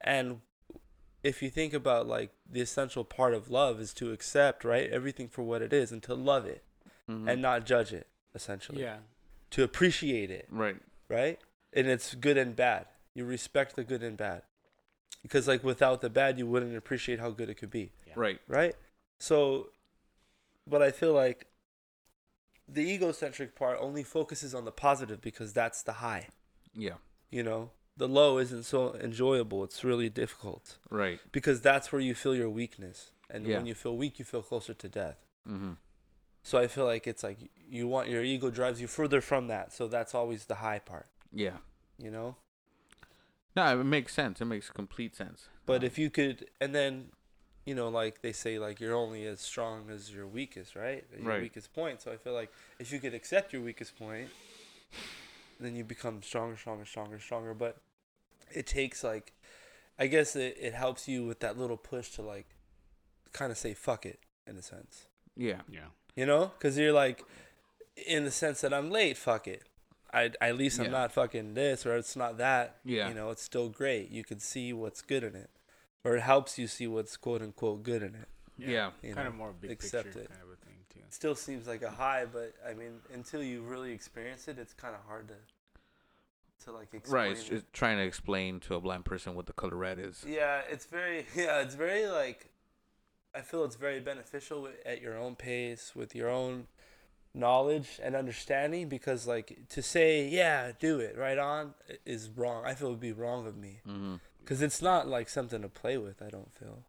and 0.00 0.40
if 1.22 1.42
you 1.42 1.50
think 1.50 1.74
about 1.74 2.06
like 2.06 2.30
the 2.50 2.60
essential 2.60 3.04
part 3.04 3.34
of 3.34 3.50
love 3.50 3.80
is 3.80 3.92
to 3.94 4.12
accept 4.12 4.64
right 4.64 4.88
everything 4.90 5.28
for 5.28 5.42
what 5.42 5.60
it 5.62 5.72
is 5.72 5.92
and 5.92 6.02
to 6.04 6.14
love 6.14 6.46
it 6.46 6.62
Mhm. 7.08 7.28
and 7.30 7.42
not 7.42 7.66
judge 7.66 7.92
it 7.92 8.06
essentially. 8.34 8.82
Yeah. 8.82 8.98
to 9.50 9.64
appreciate 9.64 10.30
it. 10.30 10.46
Right. 10.48 10.76
right? 11.08 11.40
And 11.72 11.88
it's 11.88 12.14
good 12.14 12.36
and 12.38 12.54
bad. 12.54 12.86
You 13.14 13.24
respect 13.24 13.74
the 13.74 13.82
good 13.82 14.00
and 14.04 14.16
bad. 14.16 14.42
Because 15.22 15.48
like 15.48 15.64
without 15.64 16.00
the 16.02 16.08
bad 16.08 16.38
you 16.38 16.46
wouldn't 16.46 16.76
appreciate 16.76 17.18
how 17.18 17.30
good 17.30 17.50
it 17.50 17.56
could 17.56 17.68
be. 17.70 17.90
Right. 18.14 18.40
right? 18.46 18.76
So 19.18 19.70
but 20.68 20.82
i 20.82 20.90
feel 20.92 21.12
like 21.12 21.46
the 22.72 22.82
egocentric 22.94 23.54
part 23.56 23.78
only 23.80 24.02
focuses 24.02 24.54
on 24.54 24.64
the 24.64 24.72
positive 24.72 25.20
because 25.20 25.52
that's 25.52 25.82
the 25.82 25.94
high 25.94 26.28
Yeah. 26.74 26.98
you 27.30 27.42
know 27.42 27.70
the 27.96 28.08
low 28.08 28.38
isn't 28.38 28.62
so 28.64 28.94
enjoyable 28.94 29.64
it's 29.64 29.82
really 29.84 30.08
difficult 30.08 30.78
Right. 30.88 31.18
because 31.32 31.60
that's 31.60 31.90
where 31.92 32.00
you 32.00 32.14
feel 32.14 32.34
your 32.34 32.48
weakness 32.50 33.10
and 33.28 33.46
Yeah. 33.46 33.56
when 33.56 33.66
you 33.66 33.74
feel 33.74 33.96
weak 33.96 34.18
you 34.18 34.24
feel 34.24 34.42
closer 34.42 34.74
to 34.74 34.88
death 34.88 35.18
Mm-hmm. 35.48 35.72
so 36.42 36.58
i 36.58 36.66
feel 36.68 36.84
like 36.84 37.06
it's 37.06 37.22
like 37.24 37.38
you 37.68 37.88
want 37.88 38.08
your 38.08 38.22
ego 38.22 38.50
drives 38.50 38.80
you 38.80 38.86
further 38.86 39.20
from 39.20 39.48
that 39.48 39.72
so 39.72 39.88
that's 39.88 40.14
always 40.14 40.44
the 40.46 40.56
high 40.56 40.78
part 40.78 41.06
Yeah. 41.32 41.58
you 41.98 42.10
know 42.10 42.36
No, 43.56 43.80
it 43.80 43.84
makes 43.84 44.14
sense. 44.14 44.40
It 44.40 44.44
makes 44.44 44.70
complete 44.70 45.16
sense. 45.16 45.48
but 45.66 45.82
if 45.82 45.98
you 45.98 46.08
could 46.10 46.46
and 46.60 46.72
then 46.74 47.10
you 47.64 47.74
know 47.74 47.88
like 47.88 48.22
they 48.22 48.32
say 48.32 48.58
like 48.58 48.80
you're 48.80 48.94
only 48.94 49.24
as 49.26 49.40
strong 49.40 49.90
as 49.90 50.10
your 50.12 50.26
weakest 50.26 50.74
right 50.74 51.04
your 51.16 51.28
Right. 51.28 51.42
weakest 51.42 51.72
point 51.74 52.00
so 52.02 52.10
i 52.12 52.16
feel 52.16 52.32
like 52.32 52.50
if 52.78 52.90
you 52.92 52.98
could 52.98 53.14
accept 53.14 53.52
your 53.52 53.62
weakest 53.62 53.98
point 53.98 54.28
then 55.58 55.74
you 55.76 55.84
become 55.84 56.22
stronger 56.22 56.56
stronger 56.56 56.84
stronger 56.84 57.18
stronger 57.18 57.54
but 57.54 57.76
it 58.52 58.66
takes 58.66 59.04
like 59.04 59.32
i 59.98 60.06
guess 60.06 60.34
it, 60.36 60.56
it 60.60 60.74
helps 60.74 61.06
you 61.06 61.26
with 61.26 61.40
that 61.40 61.58
little 61.58 61.76
push 61.76 62.10
to 62.12 62.22
like 62.22 62.46
kind 63.32 63.52
of 63.52 63.58
say 63.58 63.74
fuck 63.74 64.06
it 64.06 64.18
in 64.46 64.56
a 64.56 64.62
sense 64.62 65.04
Yeah. 65.36 65.60
Yeah. 65.70 65.88
you 66.16 66.26
know 66.26 66.52
because 66.58 66.76
you're 66.78 66.92
like 66.92 67.24
in 68.06 68.24
the 68.24 68.30
sense 68.30 68.62
that 68.62 68.72
i'm 68.72 68.90
late 68.90 69.16
fuck 69.16 69.46
it 69.46 69.62
I, 70.12 70.30
at 70.40 70.56
least 70.56 70.78
i'm 70.80 70.86
Yeah. 70.86 70.90
not 70.92 71.12
fucking 71.12 71.54
this 71.54 71.86
or 71.86 71.96
it's 71.96 72.16
not 72.16 72.38
that 72.38 72.76
Yeah. 72.84 73.08
you 73.08 73.14
know 73.14 73.30
it's 73.30 73.42
still 73.42 73.68
great 73.68 74.10
you 74.10 74.24
can 74.24 74.40
see 74.40 74.72
what's 74.72 75.02
good 75.02 75.22
in 75.22 75.36
it 75.36 75.50
or 76.04 76.16
it 76.16 76.20
helps 76.22 76.58
you 76.58 76.66
see 76.66 76.86
what's 76.86 77.16
quote 77.16 77.42
unquote 77.42 77.82
good 77.82 78.02
in 78.02 78.14
it 78.14 78.28
Yeah. 78.58 78.90
you 79.02 79.14
kind 79.14 79.24
know 79.26 79.30
of 79.30 79.36
more 79.36 79.52
big 79.52 79.70
accept 79.70 80.06
picture 80.06 80.20
it. 80.20 80.28
kind 80.30 80.42
of 80.42 80.48
a 80.50 80.56
thing 80.66 80.76
too. 80.92 81.00
it 81.06 81.12
still 81.14 81.34
seems 81.34 81.66
like 81.66 81.82
a 81.82 81.90
high 81.90 82.24
but 82.32 82.54
i 82.68 82.72
mean 82.74 83.00
until 83.12 83.42
you 83.42 83.62
really 83.62 83.92
experience 83.92 84.48
it 84.48 84.58
it's 84.58 84.72
kind 84.72 84.94
of 84.94 85.00
hard 85.06 85.28
to 85.28 85.34
to 86.64 86.72
like 86.72 86.92
explain 86.92 87.22
Right. 87.22 87.32
It's 87.32 87.46
it. 87.46 87.50
just 87.50 87.72
trying 87.72 87.96
to 87.96 88.04
explain 88.04 88.60
to 88.60 88.74
a 88.74 88.80
blind 88.80 89.04
person 89.06 89.34
what 89.34 89.46
the 89.46 89.52
color 89.54 89.76
red 89.76 89.98
is. 89.98 90.24
yeah 90.28 90.60
it's 90.70 90.84
very 90.86 91.26
yeah 91.34 91.60
it's 91.60 91.74
very 91.74 92.06
like 92.06 92.50
i 93.34 93.40
feel 93.40 93.64
it's 93.64 93.76
very 93.76 94.00
beneficial 94.00 94.68
at 94.84 95.00
your 95.00 95.16
own 95.18 95.36
pace 95.36 95.92
with 95.94 96.14
your 96.14 96.28
own 96.28 96.66
knowledge 97.32 98.00
and 98.02 98.16
understanding 98.16 98.88
because 98.88 99.26
like 99.26 99.56
to 99.68 99.80
say 99.80 100.26
yeah 100.28 100.72
do 100.80 100.98
it 100.98 101.16
right 101.16 101.38
on 101.38 101.72
is 102.04 102.28
wrong 102.28 102.64
i 102.66 102.74
feel 102.74 102.88
it 102.88 102.90
would 102.90 103.00
be 103.00 103.12
wrong 103.12 103.46
of 103.46 103.56
me 103.56 103.80
Mm-hmm. 103.88 104.14
Because 104.40 104.62
it's 104.62 104.80
not 104.82 105.06
like 105.08 105.28
something 105.28 105.62
to 105.62 105.68
play 105.68 105.96
with 105.98 106.20
i 106.22 106.28
don't 106.28 106.52
feel 106.52 106.84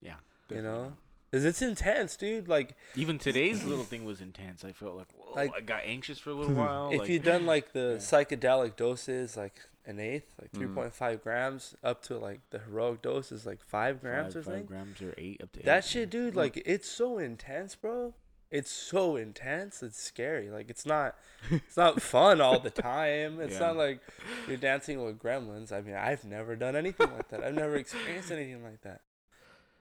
Yeah. 0.00 0.16
you 0.50 0.62
know 0.62 0.92
because 1.30 1.44
it's 1.44 1.62
intense 1.62 2.16
dude 2.16 2.46
like 2.48 2.76
Even 2.94 3.18
today's 3.18 3.64
little 3.64 3.82
thing 3.84 4.04
was 4.04 4.20
intense. 4.20 4.64
I 4.64 4.70
felt 4.70 4.94
like, 4.94 5.08
whoa, 5.16 5.34
Like- 5.34 5.52
I 5.56 5.60
got 5.62 5.80
anxious 5.84 6.20
for 6.20 6.30
a 6.30 6.34
little 6.34 6.54
while. 6.64 6.90
if 6.92 7.00
like, 7.00 7.08
you've 7.08 7.24
done 7.24 7.44
like 7.44 7.72
the 7.72 7.94
Yeah. 7.94 7.96
psychedelic 7.96 8.76
doses 8.76 9.36
like 9.36 9.54
an 9.84 9.98
eighth 9.98 10.32
like 10.40 10.52
Mhm. 10.52 10.72
3.5 10.74 11.22
grams 11.24 11.74
up 11.82 12.02
to 12.04 12.18
like 12.18 12.40
the 12.50 12.60
heroic 12.60 13.02
dose 13.02 13.32
is 13.32 13.44
like 13.44 13.60
five 13.64 14.00
grams 14.00 14.34
five, 14.34 14.36
or 14.36 14.44
five 14.44 14.44
something 14.44 14.66
grams 14.66 15.02
or 15.02 15.12
eight 15.18 15.40
up 15.42 15.50
to 15.52 15.62
that 15.64 15.78
eight, 15.78 15.84
shit 15.84 16.00
yeah. 16.08 16.20
dude 16.20 16.36
like 16.36 16.62
it's 16.64 16.88
so 16.88 17.18
intense 17.18 17.74
bro 17.74 18.14
it's 18.54 18.70
so 18.70 19.16
intense 19.16 19.82
it's 19.82 20.00
scary 20.00 20.48
like 20.48 20.70
it's 20.70 20.86
not 20.86 21.16
it's 21.50 21.76
not 21.76 22.00
fun 22.00 22.40
all 22.40 22.60
the 22.60 22.70
time 22.70 23.40
it's 23.40 23.54
Yeah. 23.54 23.66
not 23.66 23.76
like 23.76 24.00
you're 24.46 24.56
dancing 24.56 25.04
with 25.04 25.18
gremlins 25.18 25.72
i 25.72 25.80
mean 25.80 25.96
i've 25.96 26.24
never 26.24 26.54
done 26.54 26.76
anything 26.76 27.10
like 27.12 27.28
that 27.30 27.42
i've 27.42 27.54
never 27.54 27.74
experienced 27.76 28.30
anything 28.30 28.62
like 28.62 28.80
that 28.82 29.00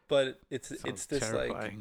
but 0.08 0.40
it's 0.50 0.72
it's 0.72 0.82
Sounds 0.84 1.06
this 1.06 1.32
like 1.34 1.74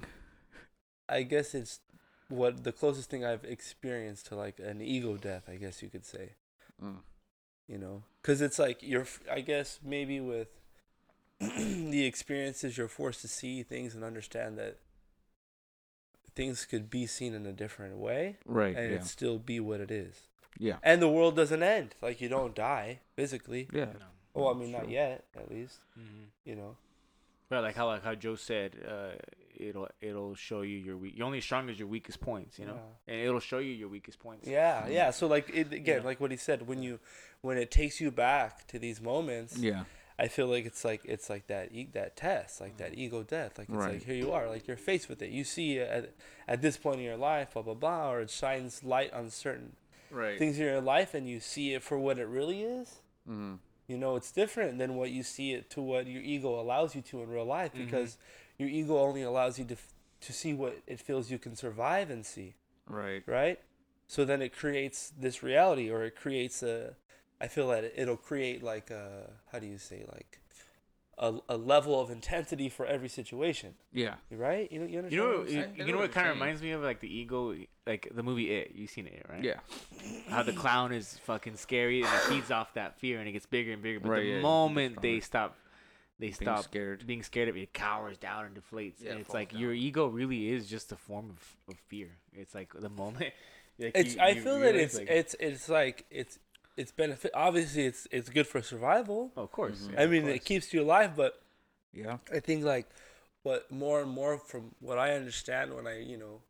i 1.08 1.22
guess 1.22 1.54
it's 1.54 1.80
what 2.28 2.62
the 2.64 2.72
closest 2.72 3.08
thing 3.10 3.24
i've 3.24 3.44
experienced 3.44 4.26
to 4.26 4.36
like 4.36 4.58
an 4.58 4.80
ego 4.82 5.16
death 5.16 5.44
i 5.48 5.56
guess 5.56 5.82
you 5.82 5.88
could 5.88 6.04
say 6.04 6.34
Mm. 6.82 6.96
you 7.68 7.78
know 7.78 8.02
because 8.20 8.40
it's 8.40 8.58
like 8.58 8.78
you're 8.82 9.06
I 9.30 9.40
guess 9.40 9.78
maybe 9.84 10.20
with 10.20 10.48
the 11.38 12.04
experiences 12.04 12.76
you're 12.76 12.88
forced 12.88 13.20
to 13.22 13.28
see 13.28 13.62
things 13.62 13.94
and 13.94 14.02
understand 14.02 14.58
that 14.58 14.78
things 16.34 16.64
could 16.64 16.88
be 16.90 17.06
seen 17.06 17.34
in 17.34 17.46
a 17.46 17.52
different 17.52 17.96
way 17.96 18.36
Right. 18.46 18.76
and 18.76 18.90
yeah. 18.90 18.96
it 18.98 19.04
still 19.04 19.38
be 19.38 19.60
what 19.60 19.80
it 19.80 19.90
is 19.90 20.28
Yeah. 20.58 20.76
and 20.82 21.00
the 21.02 21.08
world 21.08 21.36
doesn't 21.36 21.62
end 21.62 21.94
like 22.02 22.20
you 22.20 22.28
don't 22.28 22.54
die 22.54 23.00
physically 23.16 23.68
Yeah. 23.72 23.86
No. 23.86 24.06
well 24.34 24.48
i 24.54 24.58
mean 24.58 24.72
not 24.72 24.88
yet 24.88 25.24
at 25.36 25.50
least 25.50 25.80
Mhm. 25.98 26.26
you 26.44 26.56
know 26.56 26.76
But 27.50 27.62
like 27.64 27.76
how 27.76 27.86
like 27.88 28.02
how 28.02 28.14
Joe 28.14 28.34
said, 28.36 28.70
uh, 28.94 29.12
it'll 29.54 29.88
it'll 30.00 30.34
show 30.34 30.62
you 30.62 30.78
your 30.78 30.96
weak. 30.96 31.12
You're 31.16 31.26
only 31.26 31.36
as 31.36 31.44
strong 31.44 31.68
as 31.68 31.76
your 31.78 31.86
weakest 31.96 32.18
points, 32.18 32.58
you 32.58 32.64
know, 32.64 32.80
and 33.06 33.16
it'll 33.20 33.40
show 33.44 33.58
you 33.58 33.74
your 33.82 33.90
weakest 33.90 34.18
points. 34.26 34.48
yeah 34.48 34.88
yeah 34.88 35.10
so 35.12 35.26
like 35.26 35.50
it, 35.52 35.70
again 35.70 35.98
Yeah. 36.00 36.08
like 36.10 36.18
what 36.18 36.30
he 36.30 36.38
said 36.38 36.58
when 36.66 36.82
you 36.82 36.98
when 37.42 37.58
it 37.58 37.70
takes 37.70 38.00
you 38.00 38.10
back 38.10 38.66
to 38.68 38.78
these 38.78 39.02
moments 39.02 39.58
Yeah. 39.58 39.84
I 40.24 40.28
feel 40.28 40.46
like 40.54 40.64
it's 40.70 40.84
like 40.84 41.00
it's 41.04 41.28
like 41.28 41.46
that 41.48 41.66
e- 41.72 41.88
that 41.94 42.16
test, 42.16 42.60
like 42.60 42.76
that 42.82 42.92
ego 42.96 43.22
death. 43.36 43.58
Like 43.58 43.68
it's 43.68 43.76
Right. 43.76 43.94
like 43.94 44.04
here 44.04 44.14
you 44.24 44.30
are, 44.32 44.48
like 44.48 44.64
you're 44.68 44.76
faced 44.90 45.08
with 45.08 45.20
it. 45.22 45.30
You 45.30 45.44
see 45.44 45.80
at 45.80 46.10
at 46.46 46.62
this 46.62 46.76
point 46.76 46.98
in 47.00 47.04
your 47.04 47.16
life, 47.32 47.54
blah 47.54 47.62
blah 47.62 47.74
blah, 47.74 48.10
or 48.12 48.20
it 48.20 48.30
shines 48.30 48.84
light 48.84 49.12
on 49.12 49.30
certain 49.30 49.70
Right. 50.10 50.38
things 50.38 50.58
in 50.58 50.64
your 50.66 50.80
life, 50.80 51.10
and 51.14 51.28
you 51.28 51.40
see 51.40 51.74
it 51.74 51.82
for 51.82 51.98
what 51.98 52.18
it 52.18 52.26
really 52.38 52.62
is. 52.62 52.88
mm-hmm. 53.28 53.54
You 53.88 53.98
know, 53.98 54.16
it's 54.16 54.30
different 54.32 54.78
than 54.78 54.94
what 54.96 55.10
you 55.10 55.22
see 55.24 55.52
it 55.54 55.68
to 55.70 55.80
what 55.82 56.06
your 56.06 56.22
ego 56.22 56.50
allows 56.60 56.94
you 56.96 57.02
to 57.02 57.22
in 57.22 57.28
real 57.28 57.44
life, 57.44 57.72
Mhm. 57.74 57.84
because 57.84 58.16
your 58.58 58.68
ego 58.68 58.98
only 58.98 59.22
allows 59.22 59.58
you 59.58 59.64
to 59.66 59.74
f- 59.74 59.92
to 60.20 60.32
see 60.32 60.54
what 60.54 60.74
it 60.86 61.00
feels 61.00 61.30
you 61.32 61.38
can 61.38 61.56
survive 61.56 62.10
and 62.10 62.24
see, 62.24 62.54
Right. 62.86 63.22
right? 63.26 63.58
So 64.06 64.24
then 64.24 64.40
it 64.42 64.52
creates 64.52 65.10
this 65.24 65.42
reality, 65.42 65.90
or 65.90 66.04
it 66.04 66.14
creates 66.14 66.62
a. 66.62 66.94
I 67.42 67.48
feel 67.48 67.68
that 67.68 67.92
it'll 68.00 68.16
create 68.16 68.62
like 68.62 68.90
a 68.90 69.28
how 69.50 69.58
do 69.58 69.66
you 69.66 69.78
say 69.78 70.04
like 70.12 70.38
a, 71.18 71.34
a 71.48 71.56
level 71.56 72.00
of 72.00 72.10
intensity 72.10 72.68
for 72.70 72.86
every 72.86 73.08
situation, 73.08 73.74
Yeah. 73.92 74.14
right? 74.30 74.70
You 74.72 74.80
know, 74.80 74.86
you 74.86 75.04
You 75.10 75.16
know, 75.18 75.28
what 75.28 75.38
what- 75.40 75.50
you, 75.50 75.56
know 75.84 75.86
what 75.92 75.96
what 76.02 76.12
kind 76.12 76.28
of 76.28 76.34
reminds 76.34 76.62
me 76.62 76.70
of 76.70 76.82
like 76.82 77.00
the 77.00 77.14
ego, 77.14 77.54
like 77.86 78.08
the 78.14 78.22
movie 78.22 78.50
It. 78.50 78.72
You've 78.74 78.90
seen 78.90 79.06
it, 79.06 79.26
right? 79.28 79.44
Yeah. 79.44 79.58
How 80.28 80.42
the 80.42 80.52
clown 80.54 80.92
is 80.92 81.18
fucking 81.24 81.56
scary 81.56 81.98
and 82.02 82.08
it 82.14 82.20
feeds 82.30 82.50
off 82.50 82.72
that 82.74 82.98
fear 82.98 83.18
and 83.18 83.28
it 83.28 83.32
gets 83.32 83.46
bigger 83.46 83.72
and 83.72 83.82
bigger. 83.82 84.00
But 84.00 84.08
Right, 84.10 84.22
the 84.22 84.28
yeah, 84.36 84.40
moment 84.40 85.02
they 85.02 85.20
stop, 85.20 85.56
they 86.18 86.26
Being 86.28 86.34
stop 86.34 86.62
scared. 86.64 87.06
being 87.06 87.22
scared 87.22 87.48
of 87.48 87.56
it, 87.56 87.62
it 87.62 87.72
cowers 87.74 88.16
down 88.18 88.46
and 88.46 88.54
deflates. 88.56 88.94
Yeah, 89.02 89.10
and 89.10 89.18
it's 89.20 89.26
falls 89.28 89.34
like 89.34 89.52
your 89.52 89.72
ego 89.74 90.06
really 90.06 90.48
is 90.50 90.66
just 90.68 90.92
a 90.92 90.96
form 90.96 91.30
of, 91.30 91.56
of 91.74 91.78
fear. 91.88 92.08
It's 92.32 92.54
like 92.54 92.72
the 92.74 92.88
moment. 92.88 93.32
Like 93.78 93.92
It's. 93.96 94.14
you- 94.16 94.20
I 94.20 94.34
feel 94.34 94.60
that 94.60 94.76
it's 94.76 94.96
like- 94.98 95.08
it's 95.10 95.34
it's 95.40 95.68
like 95.68 96.04
it's 96.10 96.38
it's 96.76 96.92
benefit. 96.92 97.30
Obviously, 97.34 97.84
it's 97.86 98.06
it's 98.10 98.28
good 98.30 98.46
for 98.46 98.62
survival. 98.62 99.32
Oh, 99.36 99.42
of 99.42 99.52
course. 99.52 99.80
Mhm. 99.82 99.92
yeah, 99.94 100.02
I 100.02 100.06
mean, 100.06 100.22
course. 100.22 100.34
it 100.36 100.44
keeps 100.44 100.72
you 100.74 100.82
alive, 100.82 101.14
but 101.16 101.42
Yeah. 101.92 102.18
I 102.32 102.40
think 102.40 102.64
like 102.64 102.88
what 103.42 103.70
more 103.70 104.00
and 104.00 104.10
more 104.10 104.38
from 104.38 104.74
what 104.80 104.98
I 104.98 105.14
understand 105.14 105.74
when 105.74 105.86
I 105.86 106.00
you 106.00 106.16
know 106.16 106.42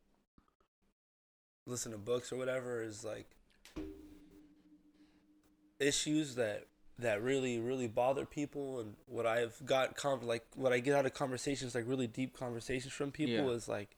listen 1.67 1.93
to 1.93 1.99
books 1.99 2.33
or 2.33 2.37
whatever 2.37 2.83
is 2.83 3.05
like 3.05 3.27
issues 5.81 6.35
that 6.37 6.67
that 6.99 7.23
really 7.23 7.59
really 7.59 7.89
bother 7.89 8.25
people 8.25 8.79
and 8.81 8.95
what 9.07 9.27
I've 9.27 9.61
got 9.65 9.97
com- 9.97 10.27
like 10.27 10.45
what 10.55 10.73
I 10.73 10.79
get 10.79 10.95
out 10.95 11.07
of 11.07 11.15
conversations 11.15 11.75
like 11.75 11.85
really 11.89 12.07
deep 12.07 12.37
conversations 12.37 12.93
from 12.93 13.11
people 13.11 13.35
Yeah. 13.49 13.57
is 13.57 13.69
like 13.69 13.97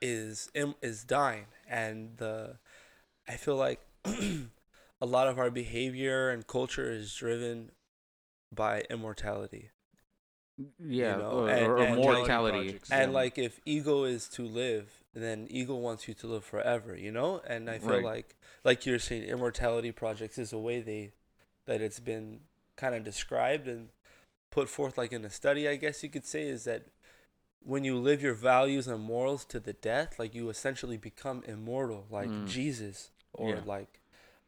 is 0.00 0.50
is 0.82 1.02
dying 1.04 1.46
and 1.68 2.16
the 2.18 2.58
I 3.28 3.36
feel 3.36 3.56
like 3.56 3.80
a 5.00 5.06
lot 5.06 5.28
of 5.28 5.38
our 5.38 5.50
behavior 5.50 6.30
and 6.30 6.46
culture 6.46 6.90
is 6.90 7.14
driven 7.14 7.70
by 8.52 8.82
immortality 8.90 9.70
Yeah. 10.80 11.16
know, 11.16 11.30
or, 11.30 11.48
and- 11.50 11.66
or 11.66 11.78
and, 11.78 11.96
like- 11.96 12.04
mortality. 12.16 12.58
projects. 12.70 12.90
and 12.90 13.12
Yeah. 13.12 13.16
like 13.18 13.38
if 13.38 13.60
ego 13.64 14.04
is 14.04 14.28
to 14.30 14.42
live 14.46 15.04
then 15.14 15.46
ego 15.50 15.74
wants 15.76 16.06
you 16.08 16.14
to 16.14 16.26
live 16.26 16.44
forever 16.44 16.96
you 16.96 17.10
know 17.12 17.40
and 17.46 17.68
i 17.70 17.78
feel 17.78 17.90
Right. 17.90 18.04
like 18.04 18.36
like 18.64 18.84
you're 18.86 18.98
saying 18.98 19.24
immortality 19.24 19.92
projects 19.92 20.38
is 20.38 20.52
a 20.52 20.58
way 20.58 20.80
they 20.80 21.12
that 21.66 21.80
it's 21.80 22.00
been 22.00 22.40
kind 22.76 22.94
of 22.94 23.04
described 23.04 23.66
and 23.68 23.90
put 24.50 24.68
forth 24.68 24.96
like 24.98 25.12
in 25.12 25.24
a 25.24 25.30
study 25.30 25.68
i 25.68 25.76
guess 25.76 26.02
you 26.02 26.08
could 26.10 26.26
say 26.26 26.42
is 26.48 26.64
that 26.64 26.86
when 27.60 27.84
you 27.84 27.96
live 27.96 28.22
your 28.22 28.34
values 28.34 28.86
and 28.88 29.02
morals 29.02 29.44
to 29.44 29.60
the 29.60 29.72
death 29.74 30.18
like 30.18 30.34
you 30.34 30.48
essentially 30.48 30.96
become 30.96 31.42
immortal 31.44 32.06
like 32.10 32.28
Mm. 32.28 32.48
jesus 32.48 33.10
or 33.32 33.50
Yeah. 33.50 33.62
like 33.64 34.00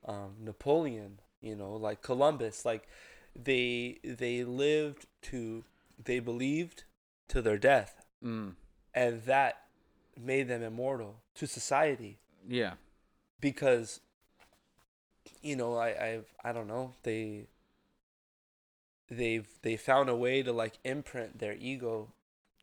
um, 0.06 0.34
napoleon 0.40 1.20
you 1.40 1.54
know 1.56 1.72
like 1.74 2.02
columbus 2.02 2.64
like 2.64 2.88
they 3.34 3.98
they 4.04 4.42
lived 4.44 5.06
to 5.22 5.64
they 6.02 6.18
believed 6.18 6.84
to 7.28 7.40
their 7.42 7.58
death 7.58 8.04
Mm. 8.22 8.54
and 8.94 9.22
that 9.22 9.62
made 10.20 10.48
them 10.48 10.62
immortal 10.62 11.16
to 11.34 11.46
society 11.46 12.18
Yeah. 12.46 12.74
because 13.40 14.00
you 15.42 15.56
know 15.56 15.76
I 15.76 15.88
I've 16.08 16.26
I 16.44 16.52
don't 16.52 16.66
know 16.68 16.92
they 17.02 17.46
they've 19.08 19.48
they 19.62 19.76
found 19.76 20.08
a 20.08 20.14
way 20.16 20.42
to 20.42 20.52
like 20.52 20.74
imprint 20.84 21.38
their 21.38 21.54
ego 21.54 22.12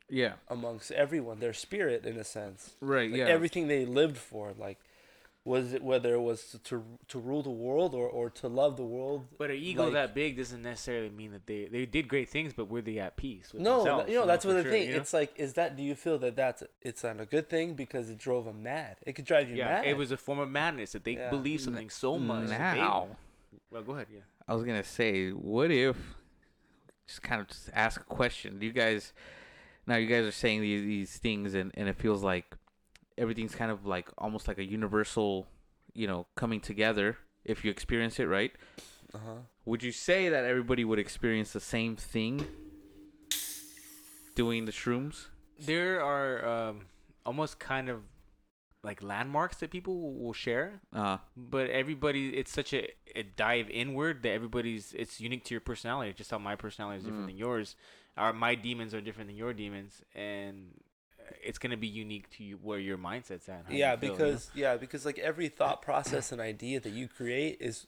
Yeah. 0.09 0.33
amongst 0.47 0.91
everyone 0.91 1.39
their 1.39 1.53
spirit 1.53 2.05
in 2.05 2.17
a 2.17 2.23
sense 2.23 2.75
Right. 2.79 3.09
like 3.11 3.19
yeah. 3.19 3.25
everything 3.25 3.67
they 3.67 3.85
lived 3.85 4.17
for 4.17 4.53
like 4.57 4.79
was 5.47 5.73
it 5.73 5.81
whether 5.81 6.13
it 6.13 6.21
was 6.21 6.39
to 6.51 6.59
to, 6.59 6.83
to 7.07 7.17
rule 7.19 7.41
the 7.41 7.49
world 7.67 7.95
or, 7.95 8.07
or 8.07 8.29
to 8.29 8.47
love 8.47 8.75
the 8.75 8.83
world 8.97 9.25
But 9.37 9.49
an 9.49 9.55
ego 9.57 9.85
like- 9.85 9.93
that 9.93 10.13
big 10.13 10.37
doesn't 10.37 10.61
necessarily 10.61 11.09
mean 11.09 11.31
that 11.31 11.45
they 11.47 11.65
they 11.65 11.85
did 11.85 12.07
great 12.07 12.29
things, 12.29 12.51
but 12.53 12.65
were 12.69 12.81
they 12.81 12.99
at 12.99 13.15
peace? 13.15 13.53
With 13.53 13.61
no 13.61 13.77
themselves, 13.77 14.09
you 14.09 14.15
know 14.19 14.25
that's 14.27 14.43
for 14.45 14.49
what 14.49 14.57
the 14.57 14.63
sure, 14.63 14.71
thing 14.71 14.87
you 14.87 14.91
know? 14.95 15.01
it's 15.01 15.13
like 15.13 15.31
is 15.37 15.53
that 15.53 15.77
do 15.77 15.83
you 15.83 15.95
feel 15.95 16.17
that 16.19 16.35
that's 16.35 16.63
it's 16.81 17.03
not 17.03 17.19
a 17.21 17.25
good 17.25 17.49
thing 17.49 17.73
because 17.75 18.09
it 18.09 18.17
drove 18.17 18.45
them 18.45 18.61
mad 18.61 18.97
it 19.07 19.13
could 19.13 19.25
drive 19.25 19.49
you 19.49 19.55
yeah, 19.55 19.67
mad 19.81 19.85
it 19.87 19.95
was 19.97 20.11
a 20.11 20.17
form 20.17 20.39
of 20.39 20.49
madness 20.49 20.91
that 20.91 21.03
they 21.05 21.13
Yeah. 21.13 21.29
believe 21.29 21.61
something 21.61 21.89
so 21.89 22.19
much. 22.19 22.49
that 22.49 22.75
they- 22.75 22.81
Now, 22.81 23.07
well, 23.71 23.83
go 23.83 23.93
ahead. 23.93 24.07
Yeah. 24.13 24.19
I 24.47 24.53
was 24.53 24.63
gonna 24.63 24.83
say, 24.83 25.29
what 25.31 25.71
if? 25.71 25.97
Just 27.07 27.21
kind 27.21 27.39
of 27.41 27.47
just 27.47 27.69
ask 27.73 28.01
a 28.01 28.03
question. 28.03 28.59
Do 28.59 28.65
you 28.65 28.73
guys? 28.73 29.13
Now 29.85 29.95
you 29.95 30.07
guys 30.07 30.25
are 30.25 30.31
saying 30.31 30.61
these 30.61 30.81
these 30.83 31.17
things, 31.17 31.53
and 31.53 31.71
and 31.75 31.87
it 31.87 31.95
feels 31.95 32.21
like 32.23 32.55
everything's 33.17 33.55
kind 33.55 33.71
of 33.71 33.85
like 33.85 34.09
almost 34.17 34.47
like 34.47 34.57
a 34.57 34.63
universal, 34.65 35.47
you 35.93 36.07
know, 36.07 36.27
coming 36.35 36.59
together. 36.61 37.17
If 37.45 37.63
you 37.63 37.71
experience 37.71 38.19
it, 38.19 38.25
right? 38.27 38.51
uh-huh 39.13 39.39
Would 39.65 39.83
you 39.83 39.91
say 39.93 40.27
that 40.29 40.43
everybody 40.45 40.83
would 40.83 40.99
experience 40.99 41.53
the 41.53 41.61
same 41.61 41.95
thing 41.95 42.45
doing 44.35 44.65
the 44.65 44.71
shrooms? 44.71 45.27
There 45.59 46.01
are 46.03 46.45
um, 46.69 46.81
almost 47.25 47.59
kind 47.59 47.89
of 47.89 48.01
like 48.83 49.01
landmarks 49.01 49.57
that 49.57 49.71
people 49.71 49.99
will- 49.99 50.13
will 50.13 50.33
share, 50.33 50.81
Uh, 50.93 51.17
but 51.35 51.69
everybody 51.69 52.35
it's 52.37 52.51
such 52.51 52.73
a, 52.73 52.87
a 53.15 53.23
dive 53.23 53.69
inward 53.69 54.21
that 54.23 54.31
everybody's 54.31 54.93
it's 54.93 55.19
unique 55.19 55.43
to 55.45 55.53
your 55.53 55.61
personality. 55.61 56.13
Just 56.13 56.31
how 56.31 56.37
my 56.37 56.55
personality 56.55 56.99
is 56.99 57.03
different 57.05 57.23
Mm. 57.25 57.27
than 57.31 57.37
yours. 57.37 57.75
Our 58.15 58.33
my 58.33 58.55
demons 58.55 58.93
are 58.93 59.01
different 59.01 59.27
than 59.29 59.37
your 59.37 59.53
demons, 59.53 60.01
and 60.15 60.79
it's 61.43 61.57
gonna 61.57 61.77
be 61.77 61.87
unique 61.87 62.29
to 62.31 62.43
you 62.43 62.57
where 62.61 62.79
your 62.79 62.97
mindset's 62.97 63.47
at. 63.49 63.65
yeah 63.69 63.95
feel, 63.95 64.03
you 64.05 64.09
know? 64.11 64.17
because 64.17 64.51
yeah 64.55 64.77
because 64.77 65.05
like 65.05 65.19
every 65.19 65.49
thought 65.49 65.81
process 65.81 66.31
and 66.31 66.39
idea 66.41 66.79
that 66.79 66.91
you 66.91 67.07
create 67.07 67.57
is 67.59 67.87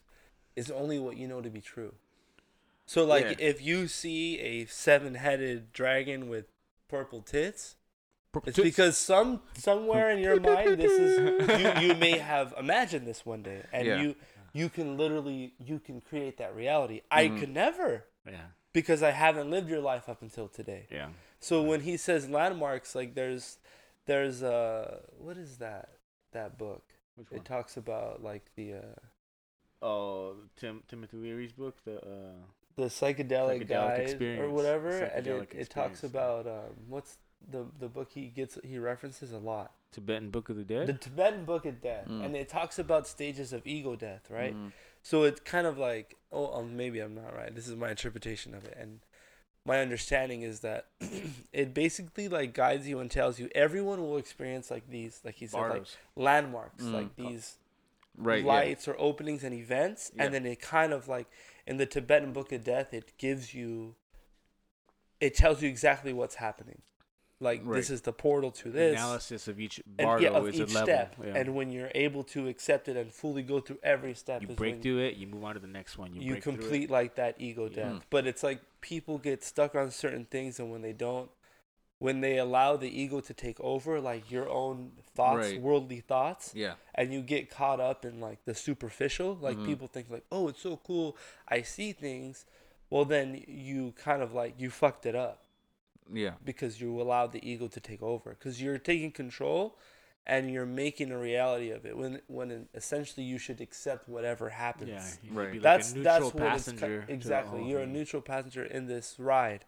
is 0.56 0.70
only 0.72 1.00
what 1.00 1.18
you 1.18 1.28
know 1.28 1.42
to 1.42 1.50
be 1.50 1.62
true 1.62 1.94
so 2.86 3.06
like 3.06 3.26
Yeah. 3.26 3.36
if 3.48 3.62
you 3.62 3.88
see 3.88 4.40
a 4.40 4.66
seven-headed 4.66 5.72
dragon 5.74 6.28
with 6.30 6.46
purple 6.88 7.22
tits 7.22 7.76
it's 8.46 8.60
because 8.60 8.96
some 8.98 9.42
somewhere 9.54 10.12
in 10.12 10.20
your 10.20 10.40
mind 10.40 10.80
this 10.80 10.92
is 10.92 11.60
you, 11.82 11.88
you 11.90 11.96
may 11.96 12.18
have 12.18 12.54
imagined 12.60 13.08
this 13.08 13.26
one 13.26 13.42
day 13.42 13.64
and 13.72 13.88
Yeah. 13.88 14.02
you 14.02 14.16
you 14.54 14.70
can 14.70 14.98
literally 14.98 15.54
you 15.60 15.80
can 15.80 16.02
create 16.02 16.38
that 16.38 16.56
reality 16.56 17.02
i 17.12 17.28
Mhm. 17.28 17.40
could 17.40 17.50
never 17.50 18.06
yeah, 18.28 18.38
because 18.74 19.02
i 19.02 19.12
haven't 19.12 19.50
lived 19.50 19.70
your 19.70 19.80
life 19.82 20.08
up 20.10 20.22
until 20.22 20.48
today 20.48 20.86
yeah. 20.92 21.10
So 21.40 21.62
when 21.64 21.82
he 21.82 21.98
says 21.98 22.30
landmarks, 22.30 22.96
like 22.96 23.16
there's, 23.16 23.58
there's 24.06 24.44
uh, 24.44 25.00
what 25.18 25.38
is 25.38 25.58
that? 25.58 25.90
That 26.34 26.58
book. 26.58 26.84
Which 27.16 27.28
It 27.32 27.46
talks 27.46 27.76
about 27.78 28.24
like 28.24 28.46
the 28.56 28.74
uh, 28.76 28.82
Oh, 29.82 30.34
Tim 30.58 30.84
Timothy 30.88 31.18
Leary's 31.18 31.54
book, 31.54 31.78
the 31.86 31.98
uh, 31.98 32.32
the 32.76 32.86
psychedelic, 32.86 33.66
Psychedelic 33.66 33.68
guide 33.68 34.40
or 34.40 34.50
whatever, 34.50 34.90
and 34.90 35.26
it, 35.26 35.50
it 35.54 35.70
talks 35.70 36.04
about 36.04 36.48
um, 36.48 36.76
what's 36.88 37.18
the 37.50 37.66
the 37.80 37.88
book 37.88 38.10
he 38.14 38.28
gets 38.28 38.58
he 38.64 38.78
references 38.78 39.32
a 39.32 39.38
lot. 39.38 39.72
Tibetan 39.92 40.30
Book 40.32 40.50
of 40.50 40.58
the 40.58 40.64
Dead. 40.64 40.88
The 40.88 40.94
Tibetan 40.94 41.46
Book 41.46 41.66
of 41.66 41.82
Death, 41.82 42.08
Mm. 42.08 42.26
and 42.26 42.36
it 42.36 42.48
talks 42.50 42.78
about 42.78 43.08
stages 43.08 43.54
of 43.54 43.66
ego 43.66 43.96
death, 43.96 44.30
right? 44.30 44.54
mhm. 44.56 44.72
So 45.02 45.24
it's 45.24 45.40
kind 45.40 45.66
of 45.66 45.78
like, 45.78 46.18
oh, 46.32 46.54
um, 46.60 46.76
maybe 46.76 47.00
I'm 47.00 47.16
not 47.16 47.34
right. 47.34 47.56
This 47.56 47.68
is 47.70 47.76
my 47.78 47.90
interpretation 47.90 48.54
of 48.54 48.66
it, 48.66 48.78
and 48.80 49.00
my 49.70 49.80
understanding 49.80 50.42
is 50.42 50.60
that 50.62 50.88
it 51.54 51.74
basically 51.74 52.28
like 52.28 52.54
guides 52.54 52.88
you 52.88 53.00
and 53.00 53.10
tells 53.10 53.40
you 53.40 53.50
everyone 53.56 54.02
will 54.02 54.18
experience 54.18 54.70
like 54.72 54.90
these, 54.90 55.22
like 55.24 55.36
he 55.36 55.48
said, 55.48 55.62
like 55.70 55.86
landmarks, 56.16 56.84
Mm. 56.84 56.94
like 56.94 57.16
these 57.16 57.58
Right. 58.18 58.44
lights 58.44 58.88
or 58.88 58.96
openings 59.00 59.44
and 59.46 59.54
events, 59.54 60.12
Yeah. 60.14 60.24
and 60.24 60.34
then 60.34 60.46
it 60.46 60.60
kind 60.60 60.92
of 60.92 61.08
like 61.08 61.28
in 61.66 61.78
the 61.78 61.86
Tibetan 61.86 62.34
Book 62.34 62.52
of 62.52 62.64
Death, 62.66 62.94
it 62.94 63.18
gives 63.18 63.54
you, 63.54 63.96
it 65.22 65.36
tells 65.36 65.62
you 65.62 65.70
exactly 65.70 66.12
what's 66.14 66.36
happening. 66.36 66.82
Like 67.42 67.62
Right. 67.64 67.78
this 67.78 67.90
is 67.90 68.02
the 68.02 68.12
portal 68.12 68.52
to 68.52 68.70
this, 68.70 68.96
analysis 68.98 69.48
of 69.48 69.62
each 69.62 69.82
and 69.98 70.22
yeah, 70.22 70.30
of 70.32 70.50
is 70.50 70.56
each 70.60 70.72
a 70.72 70.74
level. 70.74 70.86
step. 70.86 71.16
yeah. 71.26 71.38
And 71.38 71.56
when 71.56 71.72
you're 71.72 71.92
able 71.96 72.24
to 72.26 72.50
accept 72.50 72.90
it 72.90 72.98
and 72.98 73.14
fully 73.14 73.44
go 73.44 73.62
through 73.62 73.80
every 73.82 74.14
step, 74.14 74.42
you 74.42 74.50
break 74.50 74.82
through 74.82 75.00
it, 75.00 75.16
you 75.16 75.26
move 75.28 75.46
on 75.46 75.54
to 75.54 75.60
the 75.62 75.68
next 75.68 75.98
one. 75.98 76.14
You, 76.14 76.22
you, 76.22 76.32
break 76.34 76.44
through 76.44 76.54
it. 76.54 76.60
complete 76.60 76.90
like 76.90 77.16
that 77.16 77.36
ego 77.40 77.70
death. 77.70 77.94
Mm. 77.94 78.02
But 78.10 78.28
it's 78.28 78.44
like 78.44 78.60
people 78.82 79.18
get 79.20 79.42
stuck 79.44 79.74
on 79.74 79.90
certain 79.92 80.26
things, 80.26 80.60
and 80.60 80.70
when 80.70 80.82
they 80.82 80.92
don't, 80.92 81.30
when 82.00 82.20
they 82.22 82.38
allow 82.40 82.76
the 82.76 82.90
ego 82.90 83.22
to 83.22 83.34
take 83.34 83.60
over, 83.62 84.02
like 84.02 84.30
your 84.30 84.50
own 84.50 84.92
thoughts, 85.16 85.52
Right. 85.52 85.62
worldly 85.62 86.02
thoughts, 86.02 86.52
Yeah. 86.54 86.74
and 86.96 87.14
you 87.14 87.22
get 87.22 87.50
caught 87.50 87.80
up 87.80 88.04
in 88.04 88.20
like 88.20 88.44
the 88.44 88.54
superficial, 88.56 89.36
like 89.40 89.56
Mhm. 89.58 89.66
people 89.66 89.88
think 89.88 90.10
like, 90.10 90.26
oh, 90.30 90.50
it's 90.50 90.62
so 90.62 90.76
cool, 90.78 91.16
I 91.48 91.62
see 91.62 91.94
things. 91.94 92.46
Well, 92.90 93.06
then 93.06 93.44
you 93.48 93.94
kind 93.94 94.22
of 94.22 94.34
like 94.34 94.56
you 94.60 94.70
fucked 94.70 95.06
it 95.06 95.16
up 95.16 95.44
Yeah. 96.12 96.34
because 96.44 96.80
you 96.82 97.00
allow 97.02 97.28
the 97.28 97.48
ego 97.48 97.68
to 97.68 97.80
take 97.80 98.02
over 98.02 98.32
because 98.32 98.62
you're 98.62 98.78
taking 98.78 99.12
control 99.12 99.78
and 100.28 100.52
you're 100.52 100.66
making 100.66 101.12
a 101.12 101.18
reality 101.18 101.72
of 101.72 101.86
it 101.86 101.98
when 101.98 102.22
when 102.28 102.68
essentially 102.74 103.26
you 103.26 103.38
should 103.38 103.62
accept 103.62 104.08
whatever 104.10 104.50
happens 104.50 104.90
Yeah, 104.90 105.08
you 105.24 105.32
Right. 105.38 105.46
should 105.46 105.52
be 105.54 105.58
like 105.60 105.64
that's 105.64 105.92
a 105.94 105.98
neutral 105.98 106.14
that's 106.20 106.34
what 106.34 106.44
it's 106.44 106.66
passenger. 106.66 107.06
exactly 107.08 107.64
you're 107.70 107.82
a 107.82 107.88
neutral 107.88 108.22
passenger 108.22 108.64
in 108.64 108.86
this 108.88 109.16
ride 109.20 109.66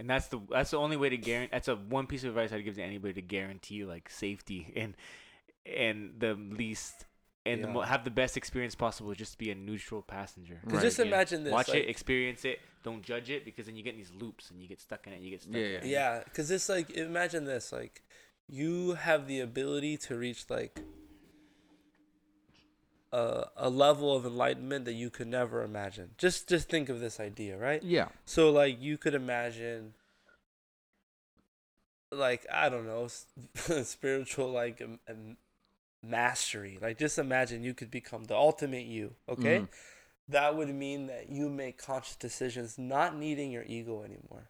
and 0.00 0.10
that's 0.10 0.26
the 0.28 0.40
that's 0.50 0.70
the 0.72 0.78
only 0.78 0.96
way 0.96 1.08
to 1.08 1.16
guarantee. 1.16 1.50
That's 1.52 1.68
a 1.68 1.76
one 1.76 2.06
piece 2.08 2.24
of 2.24 2.30
advice 2.30 2.52
I'd 2.52 2.64
give 2.64 2.74
to 2.74 2.82
anybody 2.82 3.14
to 3.14 3.22
guarantee 3.22 3.84
like 3.84 4.10
safety 4.10 4.72
and 4.76 4.94
and 5.64 6.14
the 6.18 6.34
least 6.34 7.06
and 7.46 7.62
the 7.62 7.68
mo- 7.68 7.82
have 7.82 8.04
the 8.04 8.10
best 8.10 8.36
experience 8.36 8.74
possible. 8.74 9.12
Just 9.14 9.38
be 9.38 9.50
a 9.50 9.54
neutral 9.54 10.02
passenger. 10.02 10.60
Right. 10.64 10.82
just 10.82 10.98
Yeah. 10.98 11.04
imagine 11.04 11.44
this 11.44 11.52
Watch 11.52 11.68
like, 11.68 11.78
it, 11.84 11.88
experience 11.90 12.44
it. 12.44 12.58
Don't 12.84 13.02
judge 13.02 13.30
it 13.30 13.44
because 13.44 13.66
then 13.66 13.74
you 13.76 13.82
get 13.82 13.94
in 13.94 13.98
these 13.98 14.12
loops 14.20 14.50
and 14.50 14.60
you 14.62 14.68
get 14.68 14.80
stuck 14.80 15.06
in 15.06 15.12
it. 15.12 15.16
And 15.16 15.24
You 15.24 15.30
get 15.32 15.42
stuck. 15.42 15.54
Yeah, 15.54 15.60
in 15.60 15.72
yeah. 15.72 15.78
it. 15.78 15.86
yeah 15.86 16.20
because 16.24 16.50
it's 16.50 16.68
like 16.68 16.90
imagine 16.90 17.44
this 17.46 17.72
like 17.72 18.02
you 18.46 18.92
have 18.92 19.26
the 19.26 19.40
ability 19.40 19.96
to 19.96 20.16
reach 20.16 20.44
like 20.50 20.78
a, 23.12 23.46
a 23.56 23.70
level 23.70 24.14
of 24.14 24.26
enlightenment 24.26 24.84
that 24.84 24.92
you 24.92 25.08
could 25.08 25.28
never 25.28 25.62
imagine 25.62 26.10
just 26.18 26.48
just 26.48 26.68
think 26.68 26.88
of 26.88 27.00
this 27.00 27.18
idea 27.18 27.56
right 27.56 27.82
Yeah. 27.82 28.08
So 28.26 28.50
like 28.50 28.80
you 28.80 28.98
could 28.98 29.14
imagine 29.14 29.94
like 32.12 32.46
I 32.52 32.68
don't 32.68 32.86
know 32.86 33.08
spiritual 33.84 34.50
like 34.50 34.80
um, 34.82 34.98
um, 35.08 35.36
mastery. 36.02 36.78
Like 36.80 36.98
just 36.98 37.18
imagine 37.18 37.62
you 37.62 37.74
could 37.74 37.90
become 37.90 38.24
the 38.24 38.36
ultimate 38.36 38.84
you, 38.86 39.14
okay? 39.28 39.60
Mhm. 39.60 39.68
That 40.28 40.56
would 40.56 40.74
mean 40.74 41.06
that 41.08 41.28
you 41.28 41.48
make 41.48 41.76
conscious 41.76 42.16
decisions 42.16 42.78
not 42.78 43.16
needing 43.16 43.50
your 43.50 43.64
ego 43.64 44.02
anymore. 44.02 44.48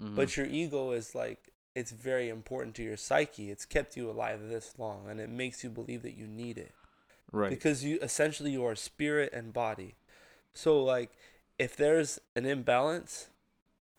Mhm. 0.00 0.16
But 0.16 0.36
your 0.36 0.46
ego 0.46 0.90
is 0.92 1.14
like 1.14 1.50
it's 1.74 1.90
very 1.90 2.28
important 2.28 2.76
to 2.76 2.82
your 2.82 2.96
psyche. 2.96 3.50
It's 3.50 3.64
kept 3.64 3.96
you 3.96 4.10
alive 4.10 4.48
this 4.48 4.78
long 4.78 5.08
and 5.08 5.20
it 5.20 5.28
makes 5.28 5.64
you 5.64 5.70
believe 5.70 6.02
that 6.02 6.16
you 6.16 6.26
need 6.26 6.58
it 6.58 6.72
right. 7.34 7.50
because 7.50 7.84
you 7.84 7.98
essentially 8.00 8.50
you 8.50 8.64
are 8.64 8.74
spirit 8.74 9.32
and 9.32 9.52
body 9.52 9.94
so 10.52 10.82
like 10.82 11.10
if 11.58 11.76
there's 11.76 12.20
an 12.34 12.46
imbalance 12.46 13.28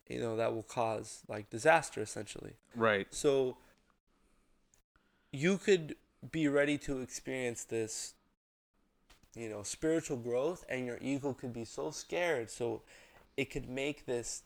you 0.08 0.20
know 0.20 0.36
that 0.36 0.54
will 0.54 0.64
cause 0.64 1.22
like 1.28 1.50
disaster 1.50 2.02
essentially 2.02 2.54
right. 2.76 3.08
so 3.12 3.58
you 5.32 5.58
could 5.58 5.96
be 6.32 6.48
ready 6.48 6.78
to 6.78 7.02
experience 7.02 7.64
this 7.66 8.14
you 9.36 9.50
know 9.50 9.64
spiritual 9.64 10.18
growth 10.18 10.64
and 10.70 10.86
your 10.86 10.98
ego 11.02 11.34
could 11.34 11.54
be 11.54 11.66
so 11.66 11.92
scared 11.92 12.50
so 12.50 12.82
it 13.38 13.52
could 13.52 13.68
make 13.70 14.06
this 14.06 14.44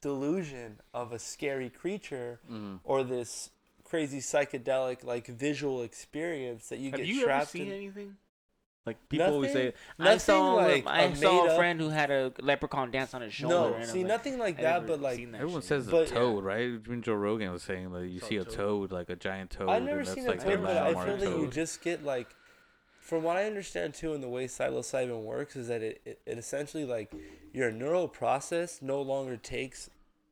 delusion 0.00 0.78
of 0.94 1.12
a 1.12 1.18
scary 1.18 1.70
creature 1.70 2.38
Mhm. 2.50 2.80
or 2.84 3.02
this 3.02 3.50
crazy 3.84 4.18
psychedelic 4.20 5.02
like 5.02 5.26
visual 5.26 5.82
experience 5.82 6.68
that 6.68 6.78
you 6.78 6.90
Have 6.90 6.98
get 7.00 7.06
you 7.06 7.16
ever 7.20 7.26
trapped 7.26 7.48
seen 7.50 7.66
in 7.68 7.72
anything? 7.72 8.16
Like 8.86 9.06
people 9.10 9.26
always 9.26 9.52
say, 9.52 9.74
Nothing- 9.98 10.12
I 10.14 10.16
saw 10.18 10.54
like 10.54 10.86
I 10.86 11.02
a 11.04 11.16
saw 11.16 11.46
a 11.46 11.56
friend 11.56 11.80
who 11.80 11.88
had 11.90 12.10
a 12.10 12.32
leprechaun 12.40 12.90
dance 12.90 13.12
on 13.12 13.20
his 13.22 13.34
shoulder. 13.34 13.54
no 13.70 13.74
and 13.74 13.86
see 13.86 13.98
like, 13.98 14.06
nothing 14.08 14.38
like 14.38 14.58
I 14.60 14.62
that 14.62 14.86
but 14.86 15.00
like 15.00 15.18
that 15.32 15.40
Everyone 15.40 15.60
shit. 15.62 15.68
says 15.68 15.88
a 15.88 15.90
But- 15.90 16.08
toad, 16.08 16.44
right? 16.44 16.62
Even 16.64 17.02
Joe 17.02 17.14
Rogan 17.14 17.50
was 17.52 17.62
saying 17.62 17.92
that 17.92 18.06
you 18.06 18.20
Saw 18.20 18.26
see 18.28 18.36
a 18.36 18.42
a 18.42 18.44
toad. 18.44 18.54
toad, 18.54 18.92
like 18.92 19.10
a 19.10 19.16
giant 19.16 19.50
toad. 19.50 19.68
I've 19.68 19.82
never 19.82 19.98
and 19.98 20.06
that's 20.06 20.14
seen 20.14 20.26
like 20.26 20.40
a 20.40 20.44
their 20.44 20.56
toad 20.56 20.66
but 20.66 20.76
I 20.76 21.04
feel 21.04 21.16
that 21.18 21.38
you 21.38 21.48
just 21.48 21.82
get 21.82 22.04
like 22.04 22.28
from 23.08 23.22
what 23.22 23.38
I 23.38 23.44
understand 23.44 23.94
too, 23.94 24.12
and 24.12 24.22
the 24.22 24.28
way 24.28 24.46
psilocybin 24.46 25.22
works 25.22 25.56
is 25.56 25.68
that 25.68 25.80
it, 25.80 26.02
it, 26.04 26.20
it 26.26 26.36
essentially 26.36 26.84
like 26.84 27.10
your 27.54 27.70
neural 27.70 28.06
process 28.06 28.82
no 28.82 29.00
longer 29.00 29.38
takes 29.38 29.88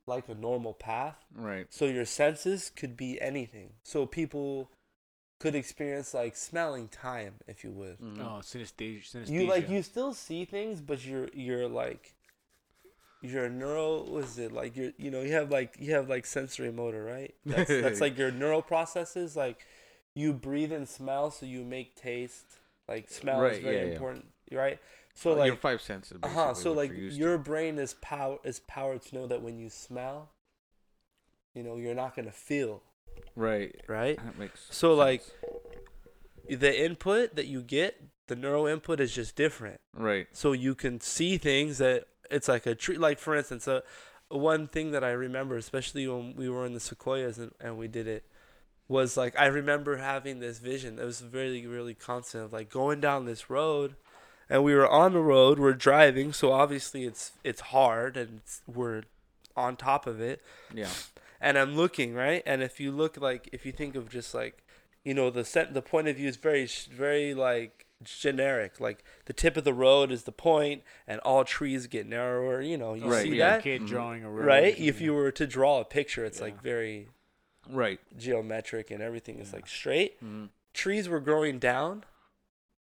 like 0.07 0.29
a 0.29 0.35
normal 0.35 0.75
path. 0.75 1.25
Right. 1.35 1.67
So 1.71 1.87
your 1.87 2.05
senses 2.05 2.71
could 2.77 2.95
be 2.95 3.19
anything. 3.19 3.71
So 3.83 4.05
people 4.05 4.71
could 5.39 5.55
experience 5.55 6.13
like 6.13 6.37
smelling 6.37 6.89
time, 6.89 7.37
if 7.47 7.65
you 7.65 7.71
would. 7.71 7.99
Mhm. 7.99 8.21
Oh, 8.21 8.41
synesthesia. 8.43 9.11
synesthesia. 9.11 9.31
You 9.31 9.47
like 9.47 9.71
you 9.71 9.83
still 9.83 10.13
see 10.13 10.45
things, 10.45 10.83
but 10.83 11.03
you're 11.03 11.31
you're 11.33 11.69
like 11.69 12.13
your 13.23 13.49
neural 13.49 14.05
was 14.05 14.39
it 14.39 14.53
like 14.53 14.77
you're 14.77 14.93
you 14.99 15.11
know 15.11 15.23
you 15.23 15.33
have 15.33 15.51
like 15.51 15.77
you 15.81 15.95
have 15.95 16.11
like 16.11 16.27
sensory 16.27 16.71
motor 16.71 17.03
right 17.03 17.35
that's, 17.47 17.71
that's 17.71 18.01
like 18.01 18.19
your 18.19 18.31
neural 18.31 18.61
processes 18.61 19.35
like 19.35 19.67
you 20.15 20.35
breathe 20.35 20.71
and 20.71 20.87
smell 20.87 21.31
so 21.31 21.47
you 21.47 21.65
make 21.65 21.97
taste 21.97 22.59
like 22.89 23.11
smell 23.11 23.45
is 23.45 23.59
very 23.59 23.77
yeah, 23.77 23.85
yeah. 23.85 23.93
important 23.93 24.27
right 24.53 24.79
so 25.15 25.33
Uh, 25.33 25.37
like 25.37 25.47
your 25.47 25.57
five 25.57 25.81
senses. 25.81 26.19
uh 26.23 26.29
huh. 26.29 26.55
So 26.55 26.73
like 26.73 26.93
your 26.95 27.39
brain 27.39 27.79
is 27.79 27.95
power 27.95 28.39
is 28.45 28.61
powered 28.61 29.01
to 29.07 29.15
know 29.15 29.27
that 29.27 29.41
when 29.41 29.59
you 29.59 29.71
smell, 29.71 30.31
you 31.55 31.63
know, 31.63 31.77
you're 31.77 31.95
not 31.95 32.15
gonna 32.15 32.31
feel 32.33 32.83
right. 33.35 33.75
right. 33.89 34.17
That 34.23 34.39
makes 34.39 34.67
So, 34.71 34.95
like- 34.95 35.23
The 36.49 36.85
input 36.85 37.35
that 37.35 37.47
you 37.47 37.63
get, 37.63 38.01
the 38.29 38.37
neural 38.37 38.67
input 38.67 39.01
is 39.01 39.15
just 39.15 39.35
different. 39.37 39.81
right. 39.95 40.29
So 40.33 40.53
you 40.53 40.75
can 40.75 41.01
see 41.01 41.39
things 41.39 41.79
that 41.79 42.07
it's 42.31 42.47
like 42.49 42.67
a 42.67 42.75
tree. 42.75 42.99
Like 42.99 43.19
for 43.19 43.35
instance, 43.35 43.67
a 43.67 43.83
one 44.29 44.69
thing 44.69 44.91
that 44.91 45.03
I 45.03 45.11
remember, 45.13 45.57
especially 45.57 46.07
when 46.07 46.37
we 46.37 46.49
were 46.49 46.67
in 46.67 46.75
the 46.75 46.81
sequoias 46.81 47.39
and, 47.39 47.53
and 47.61 47.79
we 47.79 47.89
did 47.89 48.07
it, 48.07 48.25
was 48.89 49.17
like 49.17 49.39
I 49.39 49.47
remember 49.47 49.97
having 49.97 50.41
this 50.41 50.59
vision. 50.59 50.99
It 50.99 51.05
was 51.05 51.23
really 51.33 51.67
really 51.67 51.95
constant 51.95 52.45
of 52.45 52.53
like 52.53 52.71
going 52.71 53.01
down 53.01 53.25
this 53.27 53.51
road, 53.51 53.97
and 54.49 54.63
we 54.63 54.75
were 54.75 54.89
on 54.89 55.13
the 55.13 55.21
road. 55.21 55.59
We're 55.59 55.73
driving, 55.75 56.33
so 56.33 56.53
obviously 56.53 57.05
it's 57.05 57.33
it's 57.45 57.61
hard 57.61 58.17
and 58.17 58.39
it's, 58.39 58.63
we're 58.67 59.03
on 59.57 59.77
top 59.77 60.07
of 60.07 60.21
it. 60.21 60.43
Yeah. 60.73 60.89
And 61.41 61.59
I'm 61.59 61.75
looking 61.77 62.15
right, 62.15 62.43
and 62.47 62.63
if 62.63 62.81
you 62.81 62.91
look 62.93 63.17
like 63.21 63.49
if 63.53 63.67
you 63.67 63.73
think 63.73 63.95
of 63.97 64.09
just 64.09 64.35
like, 64.35 64.63
you 65.05 65.15
know, 65.15 65.31
the 65.31 65.45
set 65.45 65.75
the 65.75 65.83
point 65.83 66.09
of 66.09 66.17
view 66.17 66.29
is 66.29 66.37
very 66.37 66.67
very 66.91 67.35
like 67.35 67.87
generic. 68.05 68.79
Like 68.81 69.03
the 69.27 69.33
tip 69.33 69.57
of 69.57 69.65
the 69.65 69.75
road 69.75 70.13
is 70.13 70.23
the 70.25 70.33
point, 70.33 70.83
and 71.07 71.19
all 71.21 71.45
trees 71.45 71.87
get 71.89 72.07
narrower. 72.07 72.61
You 72.63 72.79
know, 72.79 72.95
you 72.95 73.07
Right, 73.11 73.23
see 73.25 73.37
yeah. 73.37 73.51
that 73.57 73.63
kid 73.65 73.83
Mhm. 73.83 73.89
drawing 73.89 74.25
a 74.25 74.31
road. 74.31 74.47
right? 74.47 74.79
If 74.79 75.01
you 75.01 75.13
were 75.15 75.31
to 75.33 75.47
draw 75.47 75.81
a 75.81 75.85
picture, 75.85 76.25
it's 76.25 76.41
like 76.41 76.63
very 76.63 77.09
Right. 77.71 78.01
geometric 78.17 78.91
and 78.91 79.03
everything 79.03 79.39
is 79.39 79.51
Yeah. 79.51 79.57
like 79.57 79.67
straight. 79.67 80.17
Mm-hmm. 80.23 80.47
Trees 80.75 81.09
were 81.09 81.21
growing 81.21 81.59
down, 81.59 82.05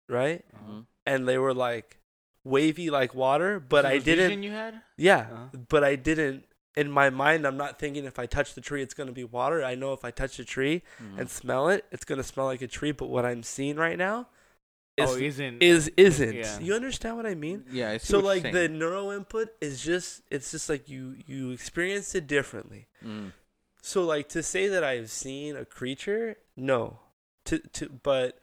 right? 0.08 0.44
Uh-huh. 0.54 0.80
And 1.06 1.26
they 1.28 1.38
were 1.38 1.54
like 1.54 1.98
wavy 2.44 2.90
like 2.90 3.14
water, 3.14 3.60
but 3.60 3.84
I 3.84 3.98
didn't 3.98 4.42
you 4.42 4.50
had. 4.50 4.80
yeah, 4.96 5.26
Uh-huh. 5.32 5.58
but 5.68 5.84
I 5.84 5.96
didn't 5.96 6.44
in 6.76 6.90
my 6.90 7.10
mind 7.10 7.46
I'm 7.46 7.56
not 7.56 7.78
thinking 7.78 8.04
if 8.04 8.18
I 8.18 8.26
touch 8.26 8.54
the 8.54 8.60
tree 8.60 8.82
it's 8.82 8.94
going 8.94 9.08
to 9.08 9.12
be 9.12 9.24
water. 9.24 9.62
I 9.64 9.74
know 9.74 9.92
if 9.92 10.04
I 10.04 10.10
touch 10.10 10.36
the 10.36 10.44
tree 10.44 10.82
Mm-hmm. 11.02 11.18
and 11.20 11.30
smell 11.30 11.68
it, 11.68 11.84
it's 11.90 12.04
going 12.04 12.18
to 12.18 12.24
smell 12.24 12.46
like 12.46 12.62
a 12.62 12.68
tree, 12.68 12.92
but 12.92 13.08
what 13.08 13.24
I'm 13.26 13.42
seeing 13.42 13.76
right 13.76 13.98
now 13.98 14.28
is 14.96 15.10
oh, 15.10 15.16
isn't 15.16 15.62
is 15.62 15.88
isn't. 15.96 16.34
yeah. 16.34 16.58
You 16.60 16.74
understand 16.74 17.16
what 17.16 17.26
I 17.26 17.34
mean? 17.34 17.64
yeah. 17.70 17.90
I 17.90 17.96
see 17.98 18.06
So 18.12 18.18
like 18.20 18.42
the 18.52 18.68
neural 18.68 19.10
input 19.10 19.48
is 19.60 19.82
just 19.82 20.22
it's 20.30 20.50
just 20.50 20.68
like 20.68 20.88
you 20.88 21.16
you 21.26 21.50
experience 21.50 22.14
it 22.14 22.26
differently. 22.26 22.86
Mm. 23.04 23.32
So 23.82 24.04
like 24.04 24.28
to 24.30 24.42
say 24.42 24.68
that 24.68 24.84
I've 24.84 25.10
seen 25.10 25.56
a 25.56 25.64
creature, 25.64 26.36
no. 26.56 26.98
To 27.46 27.58
to 27.58 27.88
but 27.88 28.38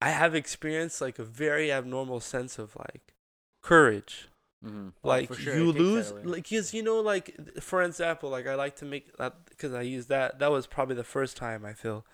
I 0.00 0.10
have 0.10 0.34
experienced 0.34 1.00
like 1.00 1.18
a 1.18 1.24
very 1.24 1.72
abnormal 1.72 2.20
sense 2.20 2.58
of 2.58 2.76
like 2.76 3.14
courage. 3.62 4.28
Mm-hmm. 4.64 4.88
Oh, 5.02 5.08
Like 5.08 5.32
sure, 5.34 5.56
you 5.56 5.72
lose 5.72 6.12
like 6.12 6.48
cuz 6.48 6.72
you 6.74 6.82
know 6.82 7.00
like 7.00 7.36
for 7.60 7.82
example, 7.82 8.30
like 8.30 8.46
I 8.46 8.54
like 8.54 8.76
to 8.76 8.84
make 8.84 9.16
that 9.16 9.34
cuz 9.58 9.72
I 9.74 9.82
use 9.82 10.06
that 10.06 10.38
that 10.38 10.50
was 10.50 10.66
probably 10.66 10.96
the 10.96 11.04
first 11.04 11.36
time 11.36 11.64
I 11.64 11.72
feel 11.72 12.04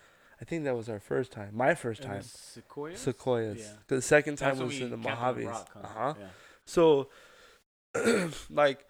I 0.40 0.44
think 0.44 0.64
that 0.64 0.76
was 0.76 0.88
our 0.88 1.00
first 1.00 1.32
time. 1.32 1.50
My 1.54 1.74
first 1.74 2.02
time. 2.02 2.22
Sequoias. 2.22 3.00
Sequoias. 3.00 3.58
Yeah. 3.58 3.72
the 3.88 4.02
second 4.02 4.36
time 4.36 4.58
That's 4.58 4.68
was 4.68 4.80
in 4.80 4.90
the 4.90 4.98
Mojaves. 4.98 5.46
huh? 5.46 5.80
Uh-huh. 5.82 6.14
Yeah. 6.18 6.26
So, 6.66 7.08
like, 8.50 8.84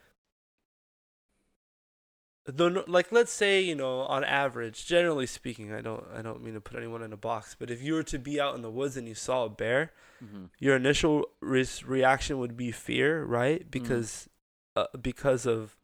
the 2.46 2.84
like, 2.86 3.10
let's 3.12 3.32
say 3.32 3.60
you 3.60 3.74
know, 3.74 4.00
on 4.00 4.22
average, 4.24 4.86
generally 4.86 5.26
speaking, 5.26 5.72
I 5.72 5.80
don't, 5.80 6.04
I 6.16 6.22
don't 6.22 6.42
mean 6.44 6.54
to 6.54 6.60
put 6.60 6.76
anyone 6.76 7.02
in 7.02 7.12
a 7.12 7.16
box, 7.16 7.56
but 7.58 7.70
if 7.70 7.82
you 7.82 7.94
were 7.94 8.02
to 8.04 8.18
be 8.18 8.40
out 8.40 8.54
in 8.54 8.62
the 8.62 8.70
woods 8.70 8.96
and 8.96 9.06
you 9.08 9.14
saw 9.14 9.44
a 9.44 9.50
bear, 9.50 9.92
Mm-hmm. 10.24 10.44
your 10.58 10.74
initial 10.76 11.26
res- 11.42 11.84
reaction 11.84 12.38
would 12.38 12.56
be 12.56 12.70
fear, 12.72 13.22
right? 13.22 13.70
Because, 13.70 14.30
uh, 14.74 14.86
because 14.98 15.44
of, 15.44 15.76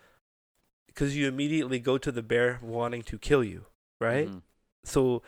because 0.86 1.14
you 1.14 1.28
immediately 1.28 1.78
go 1.78 1.98
to 1.98 2.10
the 2.10 2.22
bear 2.22 2.58
wanting 2.62 3.02
to 3.02 3.18
kill 3.18 3.44
you, 3.44 3.66
right? 4.00 4.28
Mm-hmm. 4.28 4.38
So, 4.84 5.20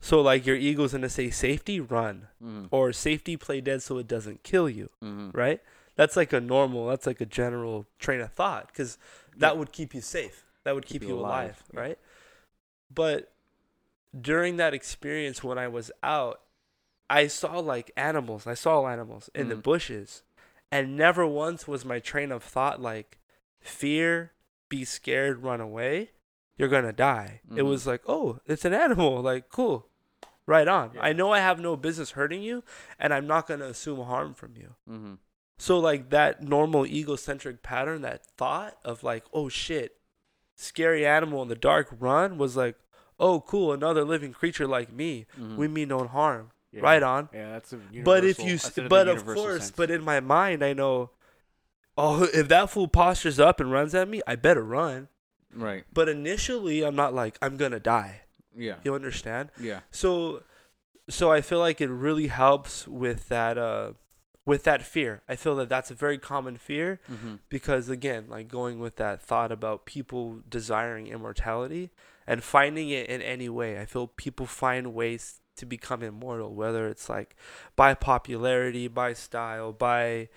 so 0.00 0.20
like 0.20 0.46
your 0.46 0.54
ego's 0.54 0.92
gonna 0.92 1.08
say 1.08 1.30
safety, 1.30 1.80
run, 1.80 2.28
Mm-hmm. 2.40 2.66
or 2.70 2.92
safety, 2.92 3.36
play 3.36 3.60
dead 3.60 3.82
so 3.82 3.98
it 3.98 4.06
doesn't 4.06 4.44
kill 4.44 4.68
you 4.70 4.88
Mm-hmm. 5.02 5.30
right? 5.36 5.60
That's 5.96 6.14
like 6.16 6.32
a 6.32 6.40
normal, 6.40 6.86
that's 6.88 7.06
like 7.08 7.20
a 7.20 7.26
general 7.26 7.86
train 7.98 8.20
of 8.20 8.32
thought 8.32 8.68
because 8.68 8.98
that 9.36 9.56
would 9.58 9.72
keep 9.72 9.94
you 9.94 10.00
safe. 10.00 10.44
That 10.64 10.74
would 10.74 10.86
keep, 10.86 11.02
Keep 11.02 11.08
you 11.08 11.18
alive, 11.18 11.62
alive, 11.72 11.86
right? 11.86 11.98
But 12.92 13.32
during 14.18 14.56
that 14.56 14.74
experience 14.74 15.42
when 15.42 15.58
I 15.58 15.68
was 15.68 15.90
out, 16.02 16.40
I 17.10 17.26
saw 17.26 17.58
like 17.58 17.90
animals. 17.96 18.46
I 18.46 18.54
saw 18.54 18.86
animals 18.88 19.28
in 19.34 19.48
the 19.48 19.56
Mhm. 19.56 19.62
bushes. 19.62 20.22
And 20.72 20.96
never 20.96 21.26
once 21.26 21.68
was 21.68 21.84
my 21.84 22.00
train 22.00 22.32
of 22.32 22.42
thought 22.42 22.80
like 22.80 23.18
fear, 23.60 24.32
be 24.68 24.84
scared, 24.84 25.42
run 25.42 25.60
away. 25.60 26.10
You're 26.56 26.68
going 26.68 26.84
to 26.84 26.92
die. 26.92 27.40
It 27.50 27.60
Mhm. 27.62 27.66
was 27.68 27.86
like, 27.86 28.02
"Oh, 28.08 28.40
it's 28.46 28.64
an 28.64 28.72
animal." 28.74 29.20
Like, 29.20 29.48
"Cool." 29.48 29.88
Right 30.46 30.68
on. 30.68 30.92
Yeah. 30.94 31.00
I 31.02 31.12
know 31.14 31.32
I 31.32 31.38
have 31.40 31.58
no 31.58 31.74
business 31.76 32.12
hurting 32.12 32.42
you 32.42 32.62
and 32.98 33.14
I'm 33.14 33.26
not 33.26 33.46
going 33.46 33.60
to 33.60 33.66
assume 33.66 34.00
harm 34.04 34.34
from 34.34 34.56
you. 34.56 34.74
Mm-hmm. 34.88 35.14
So 35.58 35.78
like 35.78 36.10
that 36.10 36.42
normal 36.42 36.84
egocentric 36.86 37.62
pattern, 37.62 38.02
that 38.02 38.26
thought 38.26 38.78
of 38.84 39.02
like, 39.02 39.24
oh 39.32 39.48
shit, 39.48 39.98
scary 40.64 41.06
animal 41.06 41.42
in 41.42 41.48
the 41.48 41.54
dark 41.54 41.88
run 41.98 42.38
was 42.38 42.56
like, 42.56 42.76
oh 43.20 43.40
cool, 43.40 43.72
another 43.72 44.04
living 44.04 44.32
creature 44.32 44.66
like 44.66 44.92
me. 44.92 45.26
Mm-hmm. 45.38 45.56
We 45.56 45.68
mean 45.68 45.88
no 45.88 46.06
harm. 46.06 46.50
Yeah. 46.72 46.80
Right 46.80 47.02
on. 47.02 47.28
Yeah, 47.32 47.52
that's 47.52 47.72
a 47.72 47.76
universal. 47.76 48.02
but 48.04 48.24
if 48.24 48.38
you, 48.40 48.58
st- 48.58 48.88
but 48.88 49.06
of 49.06 49.24
course, 49.24 49.64
sense. 49.66 49.70
but 49.70 49.92
in 49.92 50.02
my 50.02 50.18
mind, 50.18 50.64
I 50.64 50.72
know, 50.72 51.10
oh, 51.96 52.24
if 52.34 52.48
that 52.48 52.70
fool 52.70 52.88
postures 52.88 53.38
up 53.38 53.60
and 53.60 53.70
runs 53.70 53.94
at 53.94 54.08
me, 54.08 54.22
I 54.26 54.34
better 54.34 54.64
run. 54.64 55.06
right. 55.54 55.84
But 55.92 56.08
initially, 56.08 56.82
I'm 56.82 56.96
not 56.96 57.14
like 57.14 57.38
I'm 57.40 57.56
gonna 57.56 57.78
die. 57.78 58.22
Yeah. 58.56 58.76
You 58.82 58.94
understand? 58.94 59.50
Yeah. 59.60 59.80
So, 59.92 60.42
so 61.08 61.30
I 61.30 61.40
feel 61.42 61.60
like 61.60 61.80
it 61.80 61.90
really 61.90 62.26
helps 62.26 62.88
with 62.88 63.28
that, 63.28 63.56
uh, 63.56 63.92
with 64.46 64.64
that 64.64 64.82
fear. 64.82 65.22
I 65.28 65.36
feel 65.36 65.56
that 65.56 65.68
that's 65.68 65.90
a 65.90 65.94
very 65.94 66.18
common 66.18 66.56
fear 66.56 67.00
Mm-hmm. 67.10 67.34
because 67.48 67.88
again 67.88 68.26
like 68.28 68.48
going 68.48 68.78
with 68.78 68.96
that 68.96 69.22
thought 69.22 69.50
about 69.52 69.84
people 69.86 70.40
desiring 70.48 71.06
immortality 71.06 71.90
and 72.26 72.42
finding 72.42 72.88
it 72.90 73.08
in 73.08 73.20
any 73.22 73.48
way 73.48 73.78
i 73.80 73.84
feel 73.84 74.06
people 74.06 74.46
find 74.46 74.94
ways 74.94 75.40
to 75.56 75.66
become 75.66 76.02
immortal 76.02 76.54
whether 76.54 76.88
it's 76.88 77.08
like 77.08 77.36
by 77.76 77.92
popularity 77.94 78.88
by 78.88 79.12
style 79.12 79.72
by 79.72 80.28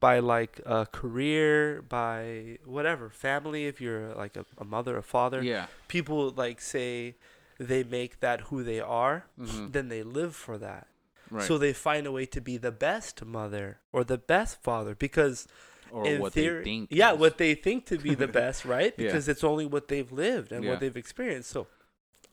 by 0.00 0.18
like 0.18 0.60
a 0.66 0.86
career 0.86 1.80
by 1.82 2.58
whatever 2.64 3.08
family 3.10 3.66
if 3.66 3.80
you're 3.80 4.14
like 4.14 4.36
a, 4.36 4.44
a 4.58 4.64
mother 4.64 4.96
a 4.96 5.02
father 5.02 5.42
Yeah. 5.42 5.66
people 5.88 6.30
like 6.30 6.60
say 6.60 7.16
they 7.58 7.84
make 7.84 8.20
that 8.20 8.40
who 8.48 8.62
they 8.64 8.80
are 8.80 9.26
Mm-hmm. 9.40 9.70
then 9.70 9.88
they 9.88 10.02
live 10.02 10.34
for 10.34 10.58
that 10.58 10.86
Right. 11.30 11.44
so 11.46 11.58
they 11.58 11.72
find 11.72 12.06
a 12.06 12.12
way 12.12 12.26
to 12.26 12.40
be 12.40 12.56
the 12.56 12.70
best 12.72 13.24
mother 13.24 13.78
or 13.92 14.04
the 14.04 14.18
best 14.18 14.62
father 14.62 14.94
because 14.94 15.46
or 15.90 16.06
in 16.06 16.20
what 16.20 16.32
theory, 16.32 16.58
they 16.58 16.64
think. 16.64 16.88
yeah, 16.90 17.12
is- 17.12 17.18
what 17.18 17.38
they 17.38 17.54
think 17.54 17.86
to 17.86 17.98
be 17.98 18.14
the 18.14 18.28
best, 18.42 18.64
right? 18.64 18.92
Yeah. 18.96 19.06
Because 19.06 19.28
it's 19.28 19.44
only 19.44 19.66
what 19.66 19.88
they've 19.88 20.10
lived 20.12 20.52
and 20.52 20.64
Yeah. 20.64 20.70
what 20.70 20.80
they've 20.80 20.96
experienced. 20.96 21.50
So, 21.50 21.66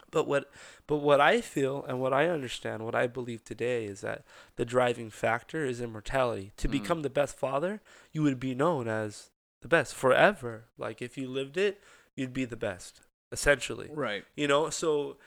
but 0.10 0.28
what, 0.28 0.50
but 0.88 0.98
what 0.98 1.22
I 1.22 1.40
feel 1.42 1.86
and 1.88 2.02
what 2.02 2.12
I 2.12 2.28
understand, 2.28 2.84
what 2.84 2.96
I 2.96 3.08
believe 3.08 3.44
today 3.46 3.86
is 3.86 4.02
that 4.02 4.24
the 4.58 4.66
driving 4.66 5.10
factor 5.10 5.64
is 5.66 5.80
immortality. 5.80 6.52
To 6.58 6.68
Mm. 6.68 6.72
become 6.72 7.02
the 7.02 7.10
best 7.10 7.38
father, 7.38 7.82
you 8.12 8.24
would 8.24 8.40
be 8.40 8.54
known 8.56 8.88
as 8.90 9.30
the 9.62 9.68
best 9.70 9.96
forever. 9.96 10.66
Like 10.78 11.02
if 11.02 11.18
you 11.18 11.30
lived 11.30 11.56
it, 11.56 11.82
you'd 12.16 12.34
be 12.34 12.44
the 12.46 12.58
best, 12.58 13.02
essentially. 13.32 13.90
Right. 13.94 14.26
You 14.36 14.48
know, 14.48 14.70
so 14.70 15.18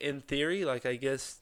in 0.00 0.20
theory, 0.22 0.64
like 0.64 0.86
I 0.86 0.96
guess 0.96 1.40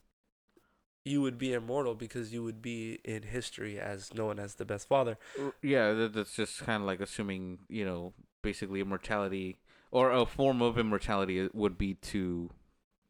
you 1.08 1.22
would 1.22 1.38
be 1.38 1.52
immortal 1.52 1.94
because 1.94 2.32
you 2.32 2.42
would 2.44 2.60
be 2.62 2.98
in 3.04 3.22
history 3.22 3.78
as 3.80 4.14
known 4.14 4.38
as 4.38 4.54
the 4.56 4.64
best 4.64 4.88
father. 4.88 5.18
Yeah, 5.62 6.08
that's 6.12 6.34
just 6.34 6.60
kind 6.60 6.82
of 6.82 6.86
like 6.86 7.00
assuming, 7.00 7.60
you 7.68 7.84
know, 7.84 8.12
basically 8.42 8.80
immortality 8.80 9.56
or 9.90 10.12
a 10.12 10.26
form 10.26 10.62
of 10.62 10.78
immortality 10.78 11.48
would 11.52 11.78
be 11.78 11.94
to 11.94 12.50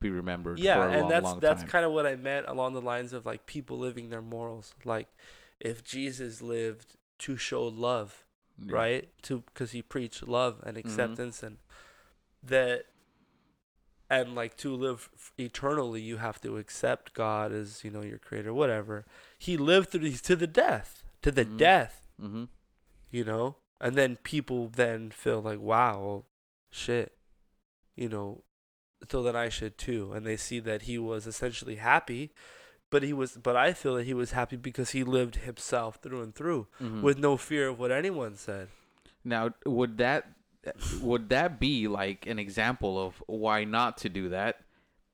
be 0.00 0.10
remembered. 0.10 0.60
yeah 0.60 0.74
for 0.74 0.86
a 0.88 0.92
and 0.92 1.02
long, 1.02 1.10
that's 1.10 1.24
long 1.24 1.40
that's 1.40 1.62
kind 1.64 1.84
of 1.84 1.92
what 1.92 2.06
i 2.06 2.14
meant 2.14 2.46
along 2.48 2.72
the 2.72 2.80
lines 2.80 3.12
of 3.12 3.26
like 3.26 3.46
people 3.46 3.76
living 3.78 4.10
their 4.10 4.22
morals 4.22 4.74
like 4.84 5.08
if 5.60 5.82
jesus 5.82 6.40
lived 6.40 6.96
to 7.18 7.36
show 7.36 7.64
love 7.66 8.24
Yeah. 8.64 8.74
right 8.74 9.08
to 9.22 9.42
because 9.52 9.72
he 9.72 9.82
preached 9.82 10.26
love 10.28 10.60
and 10.64 10.76
Mm-hmm. 10.76 10.84
acceptance 10.84 11.42
and 11.42 11.56
that 12.42 12.84
and 14.10 14.34
like 14.34 14.56
to 14.56 14.74
live 14.74 15.10
eternally 15.38 16.00
you 16.00 16.16
have 16.16 16.40
to 16.40 16.56
accept 16.56 17.12
god 17.14 17.52
as 17.52 17.84
you 17.84 17.90
know 17.90 18.02
your 18.02 18.18
creator 18.18 18.52
whatever 18.54 19.04
he 19.38 19.56
lived 19.56 19.90
through 19.90 20.00
these 20.00 20.22
to 20.22 20.34
the 20.36 20.46
death 20.46 21.02
to 21.22 21.30
the 21.30 21.44
Mhm. 21.44 21.58
death 21.58 22.06
Mm-hmm. 22.20 22.44
you 23.10 23.24
know 23.24 23.56
and 23.80 23.94
then 23.96 24.16
people 24.16 24.68
then 24.68 25.10
feel 25.10 25.40
like 25.40 25.60
wow 25.60 26.24
shit 26.70 27.16
you 27.96 28.08
know 28.08 28.42
so 29.10 29.22
then 29.22 29.36
i 29.36 29.48
should 29.48 29.78
too 29.78 30.12
and 30.12 30.26
they 30.26 30.36
see 30.36 30.58
that 30.60 30.82
he 30.82 30.98
was 30.98 31.26
essentially 31.26 31.76
happy 31.76 32.32
but 32.90 33.02
he 33.02 33.12
was 33.12 33.36
but 33.40 33.54
i 33.56 33.72
feel 33.72 33.94
that 33.94 34.06
he 34.06 34.14
was 34.14 34.32
happy 34.32 34.56
because 34.56 34.90
he 34.90 35.04
lived 35.04 35.36
himself 35.36 35.98
through 36.02 36.22
and 36.22 36.34
through 36.34 36.66
Mm-hmm. 36.82 37.02
with 37.02 37.18
no 37.18 37.36
fear 37.36 37.68
of 37.68 37.78
what 37.78 37.92
anyone 37.92 38.34
said 38.36 38.68
Now, 39.24 39.52
would 39.66 39.98
that 39.98 40.32
would 41.00 41.28
that 41.30 41.60
be 41.60 41.88
like 41.88 42.26
an 42.26 42.38
example 42.38 43.04
of 43.04 43.22
why 43.26 43.64
not 43.64 43.96
to 43.98 44.08
do 44.08 44.28
that? 44.30 44.60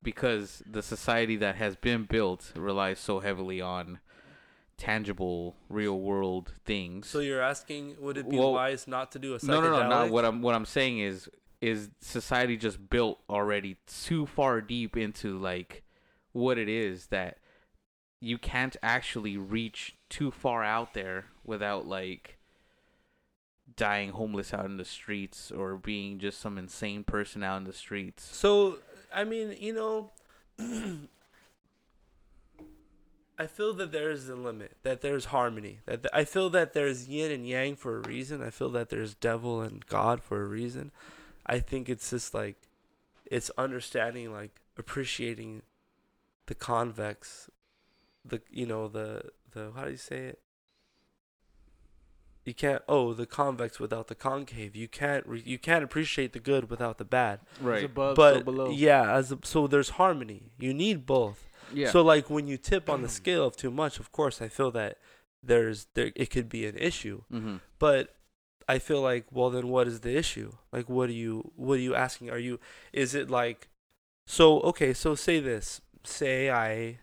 Because 0.03 0.63
the 0.67 0.83
society 0.83 1.37
that 1.37 1.57
has 1.57 1.77
been 1.77 2.05
built 2.05 2.53
relies 2.57 2.99
so 2.99 3.21
heavily 3.21 3.61
on 3.61 4.01
tangible, 4.77 5.57
real 5.69 5.99
world 5.99 6.53
things. 6.65 7.09
so 7.09 7.21
you're 7.21 7.41
asking 7.41 7.97
would 8.01 8.19
it 8.19 8.29
be 8.29 8.39
Well, 8.39 8.55
wise 8.55 8.89
not 8.89 9.13
to 9.13 9.19
do 9.19 9.35
a 9.35 9.39
psychedelic 9.39 9.49
no, 9.49 9.61
no, 9.61 9.89
no, 9.89 10.07
no. 10.07 10.13
What 10.13 10.25
I'm 10.25 10.43
what 10.43 10.55
I'm 10.55 10.67
saying 10.67 10.99
is 10.99 11.29
is 11.61 11.91
society 12.01 12.57
just 12.57 12.91
built 12.91 13.21
already 13.31 13.77
too 13.87 14.27
far 14.27 14.61
deep 14.61 14.97
into 14.97 15.39
like 15.39 15.85
what 16.33 16.59
it 16.59 16.69
is 16.69 17.07
that 17.07 17.39
you 18.21 18.37
can't 18.37 18.77
actually 18.83 19.37
reach 19.37 19.97
too 20.09 20.31
far 20.31 20.65
out 20.65 20.95
there 20.95 21.27
without 21.45 21.87
like 21.87 22.39
dying 23.77 24.11
homeless 24.11 24.55
out 24.55 24.67
in 24.67 24.77
the 24.77 24.85
streets 24.85 25.51
or 25.51 25.77
being 25.77 26.19
just 26.19 26.41
some 26.41 26.59
insane 26.59 27.05
person 27.05 27.43
out 27.43 27.57
in 27.59 27.65
the 27.65 27.73
streets. 27.73 28.25
So, 28.37 28.79
I 29.13 29.25
mean, 29.25 29.57
you 29.59 29.73
know, 29.73 30.11
I 33.39 33.47
feel 33.47 33.75
that 33.75 33.91
there 33.91 34.11
is 34.11 34.29
a 34.29 34.37
limit, 34.37 34.77
that 34.83 35.01
there's 35.01 35.27
harmony. 35.27 35.81
That 35.87 36.05
th- 36.05 36.13
I 36.13 36.25
feel 36.25 36.51
that 36.51 36.73
there's 36.73 37.09
yin 37.09 37.33
and 37.33 37.47
yang 37.47 37.75
for 37.75 37.97
a 37.99 38.01
reason. 38.09 38.43
I 38.43 38.51
feel 38.51 38.71
that 38.71 38.91
there's 38.91 39.15
devil 39.15 39.61
and 39.61 39.85
God 39.87 40.23
for 40.23 40.41
a 40.41 40.47
reason. 40.47 40.93
I 41.47 41.59
think 41.59 41.89
it's 41.89 42.11
just 42.11 42.33
like 42.33 42.57
it's 43.27 43.51
understanding 43.59 44.33
like 44.33 44.61
appreciating 44.79 45.63
the 46.47 46.55
convex 46.55 47.49
the 48.25 48.41
you 48.51 48.67
know 48.67 48.89
the 48.89 49.23
the 49.53 49.73
how 49.75 49.85
do 49.85 49.91
you 49.91 49.97
say 49.97 50.19
it 50.27 50.41
you 52.45 52.55
can't 52.55 52.83
oh 52.89 53.13
the 53.15 53.27
convex 53.27 53.79
without 53.81 54.09
the 54.09 54.15
concave. 54.15 54.77
You 54.77 54.89
can't 54.89 55.27
re- 55.27 55.43
you 55.45 55.59
can't 55.59 55.85
appreciate 55.85 56.33
the 56.33 56.39
good 56.41 56.71
without 56.71 56.99
the 56.99 57.05
bad. 57.05 57.41
It's 57.83 57.87
above, 57.87 58.17
but 58.17 58.35
so 58.35 58.41
below. 58.43 58.71
yeah 58.71 59.13
as 59.15 59.33
a, 59.33 59.39
so 59.45 59.67
there's 59.67 59.91
harmony. 59.91 60.53
You 60.59 60.75
need 60.75 61.07
both. 61.07 61.49
Yeah. 61.73 61.91
so 61.91 62.03
like 62.03 62.29
when 62.29 62.47
you 62.47 62.57
tip 62.59 62.89
on 62.91 63.03
the 63.03 63.09
scale 63.21 63.45
of 63.47 63.57
too 63.57 63.71
much 63.71 63.99
of 63.99 64.13
course 64.13 64.43
i 64.43 64.49
feel 64.49 64.71
that 64.73 64.99
there's 65.43 65.87
there 65.95 66.13
it 66.15 66.29
could 66.31 66.49
be 66.49 66.67
an 66.67 66.77
issue. 66.77 67.23
Mm-hmm. 67.33 67.57
but 67.79 68.15
i 68.69 68.79
feel 68.79 69.01
like 69.01 69.25
well 69.33 69.51
then 69.51 69.69
what 69.69 69.87
is 69.89 70.01
the 70.01 70.17
issue? 70.17 70.53
Like 70.73 70.89
what 70.89 71.09
are 71.09 71.13
you 71.25 71.53
what 71.57 71.75
are 71.79 71.83
you 71.83 71.95
asking? 71.95 72.31
Are 72.31 72.39
you 72.39 72.61
is 72.93 73.15
it 73.15 73.31
like 73.31 73.69
so 74.27 74.61
okay 74.61 74.93
so 74.93 75.15
say 75.15 75.41
this. 75.41 75.81
Say 76.05 76.51
i 76.51 76.99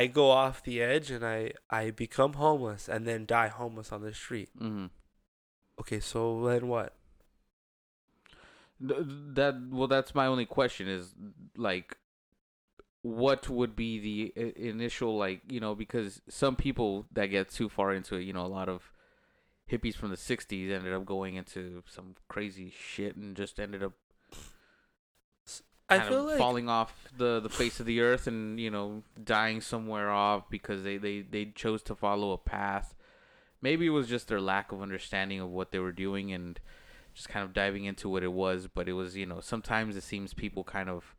i 0.00 0.06
go 0.06 0.26
off 0.30 0.62
the 0.64 0.82
edge 0.82 1.10
and 1.10 1.24
i 1.24 1.52
i 1.70 1.90
become 1.90 2.34
homeless 2.34 2.88
and 2.88 3.06
then 3.06 3.24
die 3.26 3.48
homeless 3.48 3.90
on 3.92 4.02
the 4.02 4.12
street 4.12 4.50
Mm-hmm. 4.60 4.86
okay 5.80 6.00
so 6.00 6.20
then 6.48 6.68
what 6.68 6.94
that 8.80 9.54
well 9.70 9.86
that's 9.88 10.14
my 10.14 10.26
only 10.26 10.44
question 10.46 10.88
is 10.88 11.14
like 11.56 11.96
what 13.02 13.48
would 13.48 13.76
be 13.76 13.90
the 14.34 14.52
initial 14.56 15.16
like 15.16 15.42
you 15.48 15.60
know 15.60 15.74
because 15.74 16.20
some 16.28 16.56
people 16.56 17.06
that 17.12 17.26
get 17.26 17.50
too 17.50 17.68
far 17.68 17.92
into 17.92 18.16
it 18.16 18.22
you 18.22 18.32
know 18.32 18.44
a 18.44 18.54
lot 18.60 18.68
of 18.68 18.90
hippies 19.70 19.94
from 19.94 20.10
the 20.10 20.16
60s 20.16 20.70
ended 20.70 20.92
up 20.92 21.04
going 21.06 21.36
into 21.36 21.82
some 21.86 22.14
crazy 22.28 22.72
shit 22.76 23.16
and 23.16 23.36
just 23.36 23.58
ended 23.60 23.82
up 23.82 23.92
i 25.94 25.98
kind 25.98 26.08
feel 26.08 26.20
of 26.20 26.26
like 26.26 26.38
falling 26.38 26.68
off 26.68 26.92
the 27.16 27.40
the 27.40 27.48
face 27.48 27.80
of 27.80 27.86
the 27.86 28.00
earth 28.00 28.26
and 28.26 28.58
you 28.58 28.70
know 28.70 29.02
dying 29.22 29.60
somewhere 29.60 30.10
off 30.10 30.48
because 30.50 30.82
they 30.82 30.96
they 30.96 31.20
they 31.22 31.46
chose 31.46 31.82
to 31.82 31.94
follow 31.94 32.32
a 32.32 32.38
path. 32.38 32.94
Maybe 33.60 33.86
it 33.86 33.90
was 33.90 34.08
just 34.08 34.28
their 34.28 34.40
lack 34.40 34.72
of 34.72 34.82
understanding 34.82 35.40
of 35.40 35.48
what 35.48 35.70
they 35.70 35.78
were 35.78 35.92
doing 35.92 36.32
and 36.32 36.60
just 37.14 37.28
kind 37.28 37.44
of 37.44 37.54
diving 37.54 37.84
into 37.84 38.08
what 38.08 38.24
it 38.24 38.32
was 38.32 38.66
but 38.66 38.88
it 38.88 38.92
was 38.92 39.16
you 39.16 39.24
know 39.24 39.40
sometimes 39.40 39.96
it 39.96 40.02
seems 40.02 40.34
people 40.34 40.64
kind 40.64 40.88
of 40.88 41.14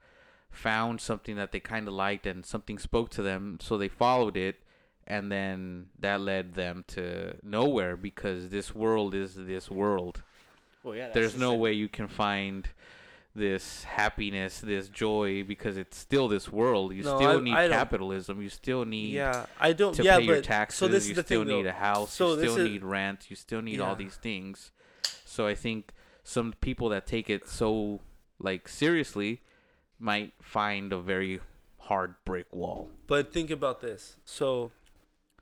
found 0.52 1.00
something 1.00 1.38
that 1.38 1.54
they 1.54 1.60
kind 1.60 1.88
of 1.88 1.94
liked 1.94 2.28
and 2.28 2.46
something 2.46 2.78
spoke 2.78 3.10
to 3.10 3.22
them 3.22 3.58
so 3.62 3.78
they 3.78 3.88
followed 3.88 4.36
it 4.36 4.58
and 5.08 5.32
then 5.32 5.88
that 6.00 6.20
led 6.22 6.54
them 6.56 6.84
to 6.88 7.36
nowhere 7.44 7.96
because 7.96 8.50
this 8.50 8.74
world 8.74 9.14
is 9.14 9.36
this 9.36 9.70
world. 9.70 10.24
Well, 10.84 10.96
yeah, 10.96 11.10
there's 11.14 11.38
no 11.38 11.54
way 11.54 11.74
you 11.74 11.88
can 11.88 12.08
find 12.08 12.68
this 13.36 13.84
happiness, 13.84 14.60
this 14.62 14.88
joy, 14.88 15.44
because 15.44 15.76
it's 15.78 15.98
still 15.98 16.28
this 16.30 16.52
world. 16.52 16.94
You 16.94 17.04
No, 17.04 17.18
still 17.18 17.38
I- 17.40 17.42
need 17.44 17.54
I 17.54 17.68
capitalism. 17.68 18.42
You 18.42 18.50
still 18.50 18.86
need 18.86 19.14
yeah 19.14 19.46
i 19.60 19.74
don't 19.74 19.94
to 19.96 20.04
yeah 20.04 20.18
pay 20.20 20.26
but 20.28 20.34
your 20.34 20.42
taxes. 20.42 20.80
so 20.80 20.88
this 20.88 21.06
you 21.06 21.12
is 21.12 21.18
the 21.18 21.24
still 21.24 21.42
thing 21.44 21.50
need 21.58 21.66
though. 21.66 21.70
a 21.70 21.74
house. 21.74 22.14
So 22.14 22.34
you 22.34 22.40
still 22.50 22.58
is- 22.66 22.72
need 22.72 22.84
rent. 22.84 23.30
You 23.30 23.36
still 23.36 23.62
need 23.62 23.80
all 23.82 23.96
these 23.96 24.16
things. 24.16 24.72
So 25.26 25.46
I 25.48 25.56
think 25.56 25.92
some 26.24 26.54
people 26.62 26.90
that 26.90 27.06
take 27.06 27.30
it 27.30 27.48
so 27.48 28.00
like 28.40 28.68
seriously 28.68 29.42
might 30.00 30.34
find 30.42 30.92
a 30.94 31.00
very 31.00 31.40
hard 31.80 32.16
brick 32.26 32.48
wall. 32.54 32.90
But 33.08 33.32
think 33.32 33.50
about 33.52 33.80
this. 33.82 34.18
So, 34.26 34.72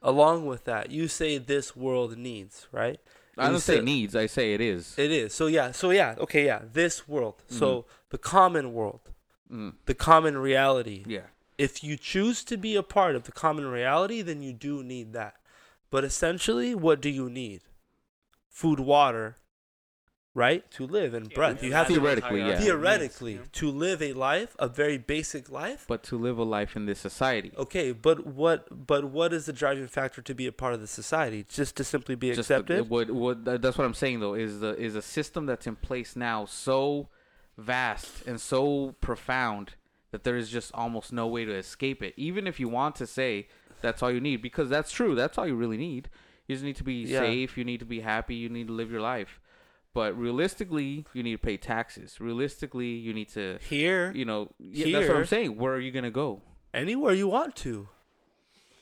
along 0.01 0.45
with 0.45 0.65
that, 0.65 0.91
you 0.91 1.07
say 1.07 1.37
this 1.37 1.75
world 1.75 2.17
needs, 2.17 2.67
right? 2.71 2.99
I 3.37 3.49
don't 3.49 3.59
say 3.59 3.81
needs. 3.81 4.15
I 4.15 4.27
say 4.27 4.53
it 4.53 4.61
is. 4.61 4.93
It 4.97 5.11
is. 5.11 5.33
So 5.33 5.47
yeah. 5.47 5.71
So 5.71 5.89
yeah. 5.91 6.15
Okay. 6.19 6.45
Yeah. 6.45 6.61
This 6.71 7.07
world. 7.07 7.41
So 7.49 7.85
the 8.09 8.17
common 8.17 8.73
world, 8.73 9.01
Mm, 9.51 9.73
the 9.85 9.93
common 9.95 10.37
reality. 10.37 11.03
yeah. 11.07 11.27
If 11.57 11.83
you 11.83 11.97
choose 11.97 12.43
to 12.45 12.57
be 12.57 12.75
a 12.75 12.81
part 12.83 13.15
of 13.15 13.23
the 13.23 13.31
common 13.31 13.65
reality, 13.67 14.21
then 14.23 14.41
you 14.41 14.53
do 14.53 14.83
need 14.83 15.13
that. 15.13 15.35
But 15.91 16.03
essentially, 16.03 16.73
what 16.73 16.99
do 17.01 17.09
you 17.09 17.29
need? 17.29 17.61
Food, 18.49 18.79
water, 18.79 19.35
right? 20.35 20.69
To 20.71 20.87
live 20.87 21.13
and 21.13 21.29
Yeah, 21.29 21.35
breath. 21.35 21.63
You 21.63 21.73
have 21.73 21.87
to 21.87 21.93
Theoretically, 21.93 22.39
yeah. 22.41 22.59
theoretically 22.59 23.33
Needs, 23.35 23.49
you 23.61 23.67
know? 23.67 23.71
to 23.73 23.77
live 23.77 24.01
a 24.01 24.13
life, 24.13 24.55
a 24.57 24.67
very 24.67 24.97
basic 24.97 25.49
life. 25.49 25.85
But 25.87 26.01
to 26.03 26.17
live 26.17 26.37
a 26.39 26.43
life 26.43 26.75
in 26.75 26.85
this 26.87 26.99
society, 26.99 27.51
Okay, 27.57 27.91
but 27.91 28.25
what 28.25 28.85
but 28.87 29.05
what 29.05 29.31
is 29.33 29.45
the 29.45 29.53
driving 29.53 29.87
factor 29.87 30.21
to 30.21 30.33
be 30.33 30.47
a 30.47 30.51
part 30.51 30.73
of 30.73 30.81
the 30.81 30.87
society? 30.87 31.45
Just 31.49 31.75
to 31.77 31.83
simply 31.83 32.15
be 32.15 32.33
just 32.33 32.47
the- 32.49 32.55
accepted? 32.55 32.89
what 32.89 33.11
what 33.11 33.45
that's 33.45 33.77
what 33.77 33.85
I'm 33.85 33.93
saying 33.93 34.19
though 34.21 34.33
is 34.33 34.59
the 34.59 34.75
is 34.77 34.95
a 34.95 35.01
system 35.01 35.45
that's 35.45 35.67
in 35.67 35.75
place 35.75 36.15
now 36.15 36.45
so 36.45 37.09
vast 37.57 38.25
and 38.25 38.41
so 38.41 38.95
profound 39.01 39.73
that 40.11 40.23
there 40.23 40.35
is 40.35 40.49
just 40.49 40.71
almost 40.73 41.11
no 41.13 41.27
way 41.27 41.45
to 41.45 41.53
escape 41.53 42.01
it. 42.03 42.13
Even 42.17 42.47
if 42.47 42.59
you 42.59 42.67
want 42.69 42.95
to 42.95 43.07
say 43.07 43.47
that's 43.81 44.01
all 44.01 44.11
you 44.11 44.21
need, 44.21 44.41
because 44.41 44.69
that's 44.69 44.91
true, 44.91 45.13
that's 45.15 45.37
all 45.37 45.45
you 45.47 45.55
really 45.55 45.77
need. 45.77 46.09
You 46.47 46.55
just 46.55 46.63
need 46.63 46.75
to 46.77 46.83
be 46.83 47.03
Yeah. 47.03 47.19
safe. 47.19 47.57
You 47.57 47.63
need 47.63 47.79
to 47.79 47.85
be 47.85 47.99
happy. 48.01 48.35
You 48.35 48.49
need 48.49 48.67
to 48.67 48.73
live 48.73 48.91
your 48.91 49.01
life. 49.01 49.39
But 49.93 50.17
realistically, 50.17 51.05
you 51.13 51.21
need 51.23 51.33
to 51.33 51.37
pay 51.37 51.57
taxes. 51.57 52.19
Realistically, 52.19 52.87
you 52.87 53.13
need 53.13 53.29
to, 53.29 53.59
Here, 53.69 54.11
you 54.15 54.25
know, 54.25 54.51
yeah, 54.59 54.97
that's 54.99 55.07
what 55.09 55.17
I'm 55.17 55.25
saying. 55.25 55.57
Where 55.57 55.73
are 55.73 55.79
you 55.79 55.91
gonna 55.91 56.11
go? 56.11 56.41
anywhere 56.73 57.13
you 57.13 57.27
want 57.27 57.55
to. 57.55 57.87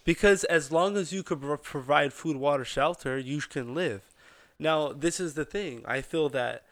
Because 0.06 0.46
as 0.46 0.72
long 0.72 0.96
as 0.96 1.12
you 1.12 1.24
could 1.24 1.42
provide 1.62 2.14
food, 2.14 2.38
water, 2.38 2.64
shelter, 2.64 3.20
you 3.20 3.42
can 3.42 3.76
live. 3.76 4.02
Now, 4.58 4.94
this 4.94 5.20
is 5.20 5.34
the 5.34 5.44
thing. 5.44 5.84
I 5.86 6.02
feel 6.02 6.30
that 6.30 6.64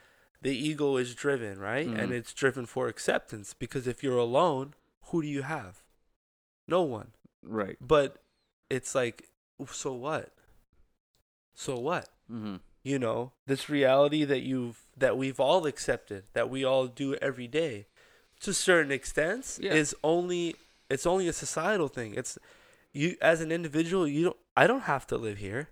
the 0.41 0.55
ego 0.55 0.95
is 0.95 1.14
driven, 1.14 1.59
right? 1.59 1.86
And 1.86 2.11
Mhm. 2.11 2.20
it's 2.20 2.34
driven 2.34 2.66
for 2.66 2.88
acceptance 2.88 3.53
because 3.53 3.86
if 3.86 4.01
you're 4.01 4.18
alone, 4.18 4.74
who 5.07 5.22
do 5.22 5.28
you 5.28 5.41
have? 5.41 5.84
No 6.68 6.84
one. 6.84 7.11
Right. 7.43 7.76
But 7.82 8.24
it's 8.70 8.95
like 8.95 9.28
so 9.70 9.91
what? 9.93 10.32
So 11.53 11.78
what? 11.78 12.07
Mm-hmm. 12.32 12.57
You 12.84 12.97
know 12.99 13.32
this 13.47 13.69
reality 13.69 14.23
that 14.23 14.41
you've 14.41 14.82
that 14.97 15.17
we've 15.17 15.39
all 15.39 15.65
accepted 15.65 16.23
that 16.34 16.49
we 16.49 16.63
all 16.63 16.88
do 16.88 17.15
every 17.15 17.47
day 17.47 17.86
to 18.39 18.53
certain 18.53 18.91
extents 18.91 19.59
Yeah. 19.61 19.73
is 19.73 19.95
only 20.03 20.55
it's 20.89 21.05
only 21.05 21.27
a 21.27 21.34
societal 21.34 21.88
thing 21.89 22.13
it's 22.15 22.38
you 22.93 23.15
as 23.21 23.41
an 23.41 23.51
individual 23.51 24.07
you 24.07 24.23
don't 24.23 24.38
i 24.55 24.65
don't 24.67 24.84
have 24.84 25.05
to 25.07 25.17
live 25.17 25.38
here 25.38 25.69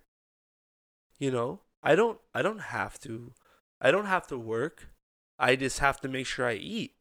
you 1.19 1.31
know 1.31 1.59
i 1.83 1.95
don't 1.95 2.19
i 2.33 2.41
don't 2.41 2.59
have 2.59 2.99
to 3.01 3.31
i 3.81 3.89
don't 3.91 4.05
have 4.05 4.27
to 4.27 4.37
work 4.37 4.87
i 5.39 5.55
just 5.55 5.79
have 5.79 5.99
to 6.01 6.07
make 6.07 6.25
sure 6.27 6.47
i 6.47 6.53
eat 6.53 6.93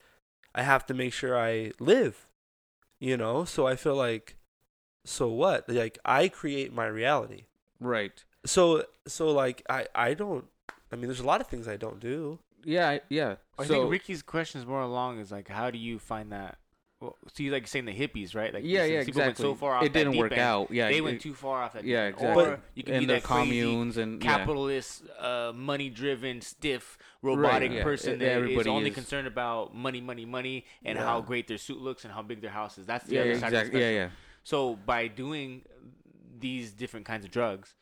I 0.59 0.62
have 0.62 0.86
to 0.86 0.94
make 0.94 1.12
sure 1.12 1.38
I 1.38 1.72
live. 1.78 2.26
You 2.98 3.18
know, 3.18 3.44
so 3.44 3.66
I 3.66 3.76
feel 3.76 3.94
like 3.94 4.36
so 5.04 5.28
what? 5.28 5.68
Like 5.68 5.98
I 6.02 6.28
create 6.28 6.72
my 6.72 6.86
reality. 6.86 7.44
Right. 7.78 8.24
So 8.47 8.84
so 9.07 9.30
like 9.30 9.62
I 9.68 9.86
I 9.94 10.14
don't 10.14 10.47
I 10.92 10.97
mean 10.97 11.07
there's 11.07 11.20
a 11.20 11.26
lot 11.26 11.40
of 11.40 11.47
things 11.49 11.68
I 11.68 11.76
don't 11.76 12.01
do. 12.01 12.38
Yeah. 12.64 12.88
I- 12.88 13.01
Yeah. 13.09 13.36
I 13.59 13.64
so 13.66 13.74
think 13.74 13.90
Ricky's 13.92 14.22
question 14.22 14.61
is 14.61 14.66
more 14.66 14.80
along 14.80 15.18
is 15.20 15.30
like, 15.30 15.49
how 15.49 15.70
do 15.70 15.78
you 15.78 15.99
find 15.99 16.32
that? 16.32 16.59
Well, 17.01 17.14
so 17.28 17.42
you 17.42 17.53
like 17.53 17.66
saying 17.68 17.84
the 17.84 17.92
hippies, 17.92 18.34
right? 18.34 18.53
Like 18.55 18.62
yeah, 18.64 18.80
since 18.80 18.90
yeah, 18.92 18.99
people 19.05 19.20
exactly. 19.22 19.44
Went 19.44 19.59
so 19.59 19.61
far 19.61 19.74
off 19.76 19.82
it 19.84 19.92
that 19.92 19.99
didn't 19.99 20.12
deep 20.14 20.20
work 20.22 20.32
end, 20.32 20.40
out. 20.40 20.70
Yeah. 20.70 20.88
they 20.88 20.97
it- 20.99 21.05
went 21.05 21.20
too 21.20 21.34
far 21.34 21.62
off 21.62 21.74
that. 21.74 21.82
deep 21.82 21.90
Yeah, 21.92 22.01
end. 22.05 22.14
exactly. 22.14 22.44
Or 22.44 22.61
you 22.74 22.82
can 22.82 22.94
and 22.94 23.01
be 23.03 23.07
the 23.07 23.12
that 23.14 23.22
crazy 23.22 23.42
communes 23.42 23.97
and 23.99 24.22
yeah. 24.24 24.36
capitalist, 24.38 25.03
uh, 25.20 25.53
money-driven, 25.55 26.40
stiff, 26.40 26.97
robotic 27.22 27.72
yeah. 27.72 27.82
person 27.82 28.14
It- 28.14 28.18
that 28.20 28.30
is 28.30 28.36
everybody 28.36 28.70
only 28.70 28.88
is- 28.90 28.94
concerned 28.94 29.26
about 29.26 29.74
money, 29.74 30.01
money, 30.01 30.24
money, 30.24 30.64
and 30.84 30.97
Yeah. 30.99 31.05
how 31.05 31.20
great 31.20 31.49
their 31.49 31.59
suit 31.59 31.80
looks 31.82 32.05
and 32.05 32.14
how 32.14 32.22
big 32.22 32.40
their 32.40 32.51
house 32.51 32.78
is. 32.78 32.86
That's 32.86 33.05
the 33.07 33.16
Yeah. 33.16 33.20
other 33.22 33.30
yeah, 33.32 33.38
side 33.40 33.47
of 33.47 33.51
the 33.53 33.59
Exactly. 33.59 33.80
Yeah. 33.80 33.86
spectrum. 33.86 34.11
Yeah. 34.12 34.40
So 34.44 34.76
by 34.86 35.09
doing 35.09 35.64
these 36.38 36.72
different 36.72 37.05
kinds 37.07 37.24
of 37.26 37.30
drugs, 37.30 37.74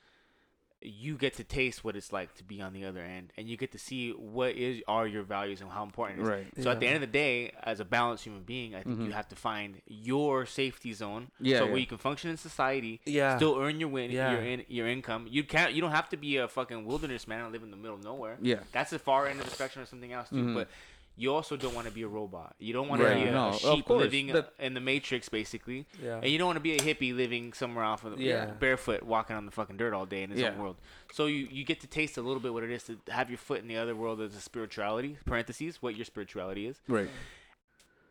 you 0.85 1.17
get 1.17 1.35
to 1.35 1.45
taste 1.45 1.83
what 1.85 1.97
it's 1.97 2.13
like 2.13 2.35
to 2.35 2.45
be 2.45 2.61
on 2.61 2.73
the 2.73 2.85
other 2.85 3.01
end, 3.01 3.33
and 3.37 3.49
you 3.49 3.57
get 3.57 3.73
to 3.73 3.79
see 3.79 4.11
what 4.13 4.55
is 4.57 4.83
are 4.87 5.07
your 5.07 5.23
values 5.23 5.61
and 5.61 5.71
how 5.71 5.83
important 5.83 6.21
it 6.21 6.23
is. 6.23 6.29
Right. 6.29 6.47
So 6.63 6.71
at 6.71 6.81
the 6.81 6.87
end 6.87 6.97
of 6.97 7.01
the 7.03 7.07
day, 7.07 7.53
as 7.63 7.81
a 7.81 7.85
balanced 7.85 8.25
human 8.25 8.43
being, 8.43 8.75
I 8.75 8.83
think 8.83 8.99
Mhm. 9.01 9.07
you 9.07 9.13
have 9.13 9.29
to 9.29 9.37
find 9.37 9.81
your 9.87 10.47
safety 10.47 10.93
zone, 10.93 11.31
Yeah, 11.41 11.59
so 11.59 11.65
yeah. 11.65 11.71
where 11.71 11.81
you 11.81 11.87
can 11.87 11.99
function 11.99 12.31
in 12.31 12.37
society, 12.37 13.01
Yeah. 13.05 13.37
still 13.37 13.57
earn 13.59 13.81
your 13.81 13.89
win, 13.89 14.11
Yeah. 14.11 14.33
your 14.33 14.43
in, 14.43 14.65
your 14.69 14.87
income. 14.89 15.27
You 15.29 15.45
can't, 15.45 15.73
you 15.73 15.81
don't 15.81 15.91
have 15.93 16.09
to 16.11 16.17
be 16.17 16.37
a 16.37 16.49
fucking 16.49 16.85
wilderness 16.85 17.27
man 17.27 17.43
and 17.45 17.53
live 17.53 17.63
in 17.63 17.71
the 17.71 17.77
middle 17.77 17.97
of 17.97 18.05
nowhere. 18.05 18.39
Yeah. 18.43 18.61
That's 18.73 18.91
the 18.91 18.99
far 18.99 19.27
end 19.27 19.41
of 19.41 19.47
the 19.47 19.53
spectrum 19.53 19.83
of 19.83 19.89
something 19.89 20.13
else 20.13 20.29
too. 20.29 20.37
Mhm. 20.37 20.55
But 20.55 20.69
you 21.17 21.33
also 21.33 21.57
don't 21.57 21.75
want 21.75 21.87
to 21.87 21.93
be 21.93 22.03
a 22.03 22.09
robot. 22.09 22.57
You 22.59 22.73
don't 22.73 22.89
want 22.89 23.01
to 23.01 23.07
Right. 23.07 23.23
be 23.23 23.29
a, 23.29 23.33
No, 23.33 23.51
a 23.51 23.59
sheep 23.59 23.89
living 23.89 24.27
That- 24.29 24.53
in 24.59 24.75
the 24.75 24.81
matrix, 24.81 25.29
basically. 25.29 25.87
yeah. 26.03 26.17
And 26.17 26.27
you 26.29 26.39
don't 26.39 26.47
want 26.49 26.57
to 26.57 26.61
be 26.61 26.75
a 26.75 26.79
hippie 26.81 27.15
living 27.17 27.53
somewhere 27.53 27.85
off 27.85 28.05
of 28.05 28.19
the, 28.19 28.25
Yeah. 28.25 28.47
barefoot, 28.47 29.03
walking 29.05 29.37
on 29.37 29.47
the 29.47 29.53
fucking 29.53 29.77
dirt 29.77 29.93
all 29.95 30.07
day 30.07 30.23
in 30.25 30.31
his 30.31 30.41
Yeah. 30.41 30.49
own 30.51 30.59
world. 30.59 30.77
So 31.13 31.27
you, 31.27 31.47
you 31.51 31.65
get 31.65 31.81
to 31.81 31.87
taste 31.87 32.17
a 32.19 32.23
little 32.23 32.41
bit 32.41 32.53
what 32.53 32.65
it 32.65 32.71
is 32.71 32.83
to 32.85 32.99
have 33.11 33.31
your 33.31 33.39
foot 33.39 33.61
in 33.61 33.69
the 33.69 33.77
other 33.77 33.95
world 33.95 34.21
as 34.21 34.35
a 34.35 34.41
spirituality, 34.41 35.17
parentheses, 35.25 35.81
what 35.81 35.95
your 35.95 36.05
spirituality 36.05 36.67
is. 36.67 36.81
Right. 36.89 37.09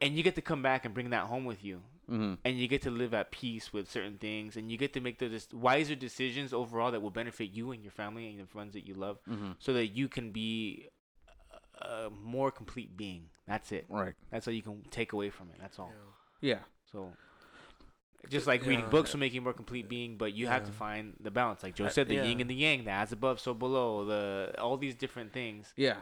And 0.01 0.16
you 0.18 0.24
get 0.24 0.36
to 0.36 0.41
come 0.41 0.62
back 0.62 0.86
and 0.86 0.93
bring 0.93 1.10
that 1.12 1.26
home 1.28 1.45
with 1.45 1.64
you. 1.64 1.82
Mm-hmm. 2.10 2.34
And 2.43 2.60
you 2.60 2.68
get 2.68 2.82
to 2.82 2.91
live 2.91 3.14
at 3.14 3.32
peace 3.32 3.72
with 3.72 3.89
certain 3.89 4.18
things. 4.18 4.58
And 4.58 4.70
you 4.70 4.78
get 4.78 4.91
to 4.93 4.99
make 4.99 5.20
the 5.20 5.41
wiser 5.54 5.95
decisions 5.95 6.54
overall 6.54 6.91
that 6.91 7.01
will 7.01 7.10
benefit 7.12 7.51
you 7.51 7.72
and 7.72 7.82
your 7.82 7.91
family 7.91 8.28
and 8.28 8.39
the 8.41 8.45
friends 8.45 8.74
that 8.74 8.86
you 8.86 8.93
love 8.93 9.20
Mm-hmm. 9.30 9.51
so 9.60 9.72
that 9.74 9.88
you 9.88 10.10
can 10.10 10.32
be 10.32 10.89
a, 11.84 12.08
a 12.08 12.10
more 12.10 12.52
complete 12.52 12.96
being. 12.98 13.26
That's 13.48 13.72
it. 13.72 13.86
Right. 13.90 14.14
That's 14.32 14.48
all 14.48 14.54
you 14.54 14.62
can 14.62 14.82
take 14.92 15.14
away 15.14 15.30
from 15.30 15.50
it. 15.54 15.58
That's 15.60 15.78
all. 15.80 15.92
Yeah. 16.42 16.60
So, 16.92 17.12
just 18.30 18.48
like 18.48 18.66
reading 18.66 18.90
books 18.90 19.12
will 19.14 19.20
make 19.20 19.34
you 19.34 19.42
a 19.42 19.44
more 19.44 19.54
complete 19.54 19.90
being, 19.90 20.16
but 20.18 20.34
you 20.34 20.48
have 20.48 20.66
to 20.66 20.72
find 20.72 21.14
the 21.20 21.32
balance. 21.32 21.64
Like 21.64 21.76
Joe 21.76 21.90
said, 21.90 22.08
the 22.08 22.16
yeah. 22.16 22.24
yin 22.24 22.40
and 22.42 22.50
the 22.50 22.56
yang, 22.56 22.86
the 22.86 22.92
as 22.92 23.12
above, 23.12 23.40
so 23.40 23.54
below, 23.54 24.06
the 24.06 24.56
all 24.60 24.78
these 24.78 24.96
different 24.96 25.34
things. 25.34 25.74
Yeah. 25.76 25.96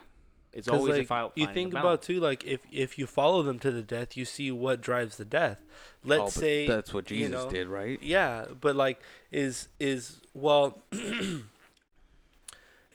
It's 0.53 0.67
always 0.67 0.95
like, 0.95 1.03
a 1.03 1.07
fi- 1.07 1.29
you 1.35 1.47
think 1.47 1.73
about 1.73 2.01
too 2.01 2.19
like 2.19 2.43
if 2.43 2.59
if 2.73 2.99
you 2.99 3.07
follow 3.07 3.41
them 3.41 3.57
to 3.59 3.71
the 3.71 3.81
death 3.81 4.17
you 4.17 4.25
see 4.25 4.51
what 4.51 4.81
drives 4.81 5.15
the 5.15 5.23
death 5.23 5.61
let's 6.03 6.23
Oh, 6.37 6.41
say 6.41 6.67
that's 6.67 6.93
what 6.93 7.09
you 7.09 7.15
Jesus 7.19 7.45
know, 7.45 7.49
did, 7.49 7.69
right? 7.69 8.03
yeah 8.03 8.43
but 8.59 8.75
like 8.75 8.99
is 9.31 9.69
is 9.79 10.19
well 10.33 10.81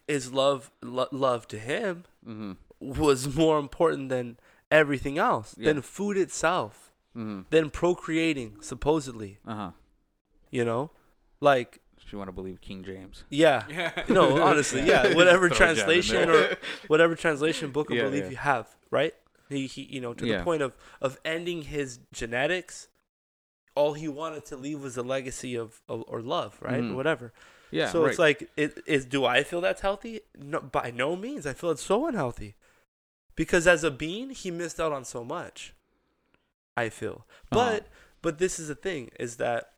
is 0.06 0.32
love 0.32 0.70
lo- 0.82 1.08
love 1.10 1.48
to 1.48 1.58
him 1.58 2.04
Mm-hmm. 2.28 2.52
Was 2.80 3.34
more 3.36 3.58
important 3.58 4.08
than 4.08 4.38
everything 4.70 5.18
else 5.18 5.54
Yeah. 5.58 5.72
than 5.72 5.82
food 5.82 6.16
itself 6.16 6.92
Mm-hmm. 7.16 7.42
than 7.48 7.70
procreating 7.70 8.58
supposedly 8.60 9.38
Uh 9.46 9.54
huh. 9.54 9.70
you 10.50 10.64
know 10.66 10.90
like 11.40 11.80
If 11.98 12.12
you 12.12 12.18
want 12.18 12.28
to 12.28 12.32
believe 12.32 12.60
King 12.60 12.84
James. 12.84 13.24
yeah 13.30 13.64
Yeah. 13.70 14.02
no 14.08 14.42
honestly 14.42 14.82
yeah 14.82 15.14
whatever 15.20 15.48
Throw 15.48 15.56
a 15.56 15.58
jab 15.58 15.68
in 15.70 15.76
translation 15.76 16.28
or 16.30 16.56
whatever 16.88 17.14
translation 17.14 17.70
book 17.70 17.88
of 17.90 17.96
Yeah, 17.96 18.02
belief 18.04 18.24
yeah. 18.24 18.30
you 18.30 18.36
have 18.36 18.66
right 18.90 19.14
he, 19.48 19.66
he 19.66 19.82
you 19.84 20.00
know 20.02 20.12
to 20.12 20.26
Yeah. 20.26 20.38
the 20.38 20.44
point 20.44 20.60
of 20.62 20.76
of 21.00 21.18
ending 21.24 21.62
his 21.62 22.00
genetics 22.12 22.88
all 23.74 23.94
he 23.94 24.08
wanted 24.08 24.44
to 24.46 24.56
leave 24.56 24.82
was 24.82 24.96
a 24.98 25.02
legacy 25.02 25.54
of, 25.54 25.80
of 25.88 26.04
or 26.08 26.20
love 26.20 26.58
right 26.60 26.84
or 26.84 26.94
whatever 26.94 27.32
Yeah. 27.70 27.88
so 27.88 28.02
right. 28.02 28.10
it's 28.10 28.18
like 28.18 28.50
it 28.58 28.78
is 28.86 29.06
do 29.06 29.24
i 29.24 29.42
feel 29.42 29.62
that's 29.62 29.80
healthy 29.80 30.20
no 30.38 30.60
by 30.60 30.90
no 30.90 31.16
means 31.16 31.46
i 31.46 31.54
feel 31.54 31.70
it's 31.70 31.82
so 31.82 32.06
unhealthy 32.06 32.56
because 33.36 33.66
as 33.66 33.84
a 33.84 33.90
being 33.90 34.30
he 34.30 34.50
missed 34.50 34.80
out 34.80 34.92
on 34.92 35.04
so 35.04 35.22
much 35.24 35.72
i 36.76 36.88
feel 36.88 37.26
but 37.50 37.82
Uh-huh. 37.82 37.88
but 38.22 38.38
this 38.38 38.58
is 38.58 38.68
the 38.68 38.74
thing 38.74 39.10
is 39.20 39.36
that 39.36 39.72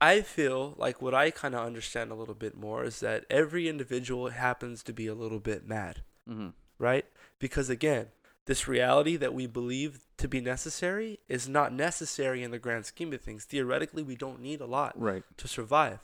i 0.00 0.20
feel 0.20 0.74
like 0.76 1.00
what 1.02 1.14
i 1.14 1.30
kind 1.30 1.54
of 1.54 1.66
understand 1.66 2.10
a 2.10 2.14
little 2.14 2.34
bit 2.34 2.56
more 2.56 2.84
is 2.84 3.00
that 3.00 3.24
every 3.30 3.68
individual 3.68 4.28
happens 4.28 4.82
to 4.82 4.92
be 4.92 5.06
a 5.06 5.14
little 5.14 5.40
bit 5.40 5.66
mad 5.66 6.02
Mm-hmm. 6.28 6.48
right 6.78 7.04
because 7.38 7.68
again 7.68 8.06
this 8.46 8.66
reality 8.68 9.16
that 9.16 9.34
we 9.34 9.46
believe 9.46 10.00
to 10.18 10.26
be 10.28 10.40
necessary 10.40 11.18
is 11.28 11.48
not 11.48 11.72
necessary 11.72 12.42
in 12.42 12.50
the 12.50 12.58
grand 12.58 12.86
scheme 12.86 13.12
of 13.12 13.20
things 13.20 13.44
theoretically 13.44 14.02
we 14.02 14.16
don't 14.16 14.40
need 14.40 14.60
a 14.60 14.66
lot 14.66 14.92
Right. 15.00 15.22
to 15.38 15.48
survive. 15.48 16.00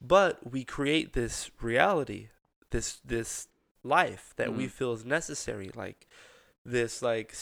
But 0.00 0.50
we 0.52 0.64
create 0.64 1.12
this 1.12 1.50
reality, 1.62 2.28
this 2.70 3.00
this 3.04 3.46
life 3.84 4.32
that 4.36 4.52
we 4.54 4.64
Mhm. 4.66 4.70
feel 4.70 4.92
is 4.92 5.04
necessary, 5.04 5.70
like 5.74 6.08
this 6.64 7.02
like 7.02 7.32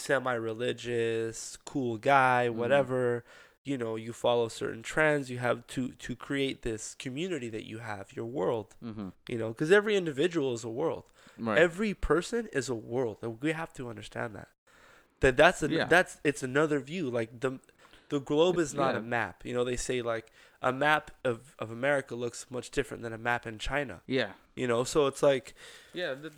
semi-religious, 0.57 1.57
cool 1.65 1.97
guy, 1.97 2.47
Mhm. 2.49 2.55
whatever. 2.55 3.23
You 3.63 3.77
know, 3.77 3.95
you 3.95 4.11
follow 4.11 4.49
certain 4.49 4.83
trends. 4.83 5.29
You 5.31 5.37
have 5.39 5.65
to 5.67 5.89
to 5.93 6.15
create 6.15 6.63
this 6.63 6.95
community 6.95 7.49
that 7.49 7.63
you 7.65 7.79
have, 7.79 8.11
your 8.13 8.25
world. 8.25 8.75
Mm-hmm. 8.83 9.09
You 9.29 9.37
know, 9.37 9.49
because 9.49 9.71
every 9.71 9.95
individual 9.95 10.53
is 10.53 10.63
a 10.63 10.69
world. 10.69 11.05
Right. 11.37 11.57
Every 11.57 11.93
person 11.93 12.47
is 12.51 12.67
a 12.69 12.75
world, 12.75 13.17
and 13.21 13.41
we 13.41 13.53
have 13.53 13.73
to 13.73 13.89
understand 13.89 14.35
that. 14.35 14.49
That 15.21 15.37
that's 15.37 15.63
a, 15.63 15.69
Yeah. 15.69 15.85
that's 15.85 16.19
it's 16.23 16.43
another 16.43 16.79
view. 16.79 17.09
Like 17.09 17.39
the 17.39 17.59
the 18.09 18.19
globe 18.19 18.59
is 18.59 18.73
not 18.73 18.93
Yeah. 18.93 18.99
a 18.99 19.01
map. 19.01 19.45
You 19.45 19.53
know, 19.53 19.63
they 19.63 19.77
say 19.77 20.01
like 20.01 20.27
a 20.63 20.71
map 20.73 21.11
of, 21.23 21.55
of 21.59 21.69
America 21.71 22.15
looks 22.15 22.45
much 22.49 22.71
different 22.71 23.03
than 23.03 23.13
a 23.13 23.17
map 23.17 23.45
in 23.45 23.59
China. 23.59 24.01
yeah. 24.07 24.31
You 24.55 24.67
know, 24.67 24.83
so 24.83 25.07
it's 25.07 25.23
like 25.23 25.53
Yeah. 25.93 26.15
th 26.15 26.33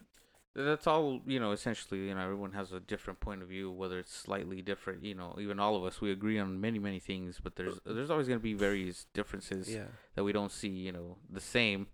that's 0.55 0.88
all. 0.88 1.19
You 1.28 1.38
know. 1.41 1.51
Essentially, 1.51 2.07
you 2.07 2.15
know, 2.15 2.21
everyone 2.21 2.53
has 2.53 2.71
a 2.71 2.80
different 2.80 3.19
point 3.19 3.41
of 3.41 3.49
view, 3.49 3.69
whether 3.69 3.99
it's 3.99 4.15
slightly 4.15 4.61
different. 4.61 5.03
You 5.03 5.13
know, 5.13 5.36
even 5.38 5.59
all 5.59 5.76
of 5.76 5.84
us, 5.84 5.99
we 5.99 6.11
agree 6.11 6.39
on 6.39 6.61
many, 6.61 6.80
many 6.80 6.99
things, 6.99 7.39
but 7.43 7.57
there's 7.57 7.78
there's 7.86 8.09
always 8.09 8.28
gonna 8.30 8.39
be 8.39 8.53
various 8.53 9.05
differences 9.13 9.69
yeah, 9.69 9.88
that 10.15 10.23
we 10.23 10.32
don't 10.32 10.53
see. 10.53 10.69
You 10.69 10.93
know, 10.93 11.17
the 11.30 11.41
same. 11.41 11.88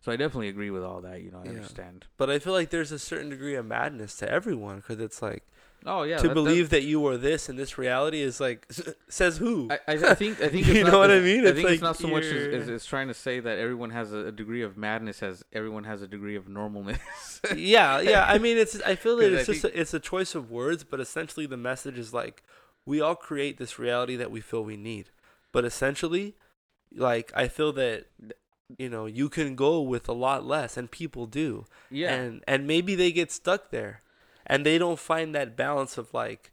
So 0.00 0.10
I 0.10 0.16
definitely 0.16 0.48
agree 0.48 0.70
with 0.70 0.82
all 0.82 1.00
that. 1.02 1.22
You 1.22 1.30
know, 1.30 1.40
I 1.42 1.44
Yeah. 1.44 1.50
understand. 1.50 2.06
but 2.16 2.30
I 2.30 2.38
feel 2.40 2.52
like 2.52 2.70
there's 2.70 2.90
a 2.92 2.98
certain 2.98 3.28
degree 3.30 3.54
of 3.54 3.64
madness 3.66 4.16
to 4.16 4.28
everyone 4.28 4.76
because 4.76 4.98
it's 4.98 5.20
like 5.22 5.44
Oh 5.86 6.02
yeah. 6.02 6.16
to 6.18 6.22
that- 6.22 6.28
that- 6.28 6.34
believe 6.34 6.70
that 6.70 6.82
you 6.82 7.06
are 7.06 7.16
this 7.16 7.48
and 7.48 7.58
this 7.58 7.78
reality 7.78 8.20
is 8.20 8.38
like 8.40 8.66
says 9.08 9.38
who? 9.38 9.68
I, 9.70 9.78
I 9.88 10.14
think 10.14 10.40
I 10.42 10.48
think 10.48 10.66
it's 10.68 10.76
You 10.76 10.84
not, 10.84 10.92
know 10.92 10.98
what 10.98 11.10
I 11.10 11.20
mean? 11.20 11.40
I 11.46 11.52
think 11.52 11.58
it's 11.58 11.64
like 11.64 11.80
not 11.80 11.96
so 11.96 12.08
much 12.08 12.24
as, 12.24 12.32
you're- 12.32 12.54
as 12.56 12.68
it's 12.68 12.84
trying 12.84 13.08
to 13.08 13.14
say 13.14 13.40
that 13.40 13.58
everyone 13.58 13.90
has 13.90 14.12
a, 14.12 14.30
degree 14.30 14.62
of 14.62 14.76
madness 14.76 15.22
as 15.22 15.42
everyone 15.52 15.84
has 15.84 16.02
a 16.02 16.06
degree 16.08 16.36
of 16.36 16.44
normalness. 16.46 16.98
yeah, 17.56 18.00
yeah. 18.00 18.24
I 18.28 18.38
mean, 18.38 18.58
it's. 18.58 18.80
I 18.82 18.94
feel 18.94 19.16
that 19.18 19.30
'Cause 19.30 19.36
I 19.36 19.40
it's 19.40 19.46
just. 19.46 19.64
A, 19.64 19.80
it's 19.80 19.94
a 19.94 20.00
choice 20.00 20.34
of 20.34 20.50
words, 20.50 20.84
but 20.84 21.00
essentially 21.00 21.46
the 21.46 21.56
message 21.56 21.98
is 21.98 22.12
like, 22.12 22.42
we 22.84 23.00
all 23.00 23.16
create 23.16 23.56
this 23.58 23.78
reality 23.78 24.16
that 24.16 24.30
we 24.30 24.40
feel 24.40 24.62
we 24.64 24.76
need, 24.76 25.10
but 25.52 25.64
essentially, 25.64 26.36
like 26.94 27.32
I 27.34 27.48
feel 27.48 27.72
that, 27.74 28.06
you 28.78 28.88
know, 28.88 29.06
you 29.06 29.28
can 29.28 29.54
go 29.56 29.80
with 29.80 30.08
a 30.08 30.12
lot 30.12 30.44
less, 30.44 30.76
and 30.76 30.90
people 30.90 31.26
do, 31.26 31.64
yeah. 31.90 32.12
and 32.14 32.44
and 32.46 32.66
maybe 32.66 32.94
they 32.94 33.12
get 33.12 33.30
stuck 33.32 33.70
there, 33.70 34.02
and 34.50 34.66
they 34.66 34.76
don't 34.78 34.98
find 34.98 35.34
that 35.34 35.56
balance 35.56 35.96
of 35.98 36.12
like, 36.12 36.52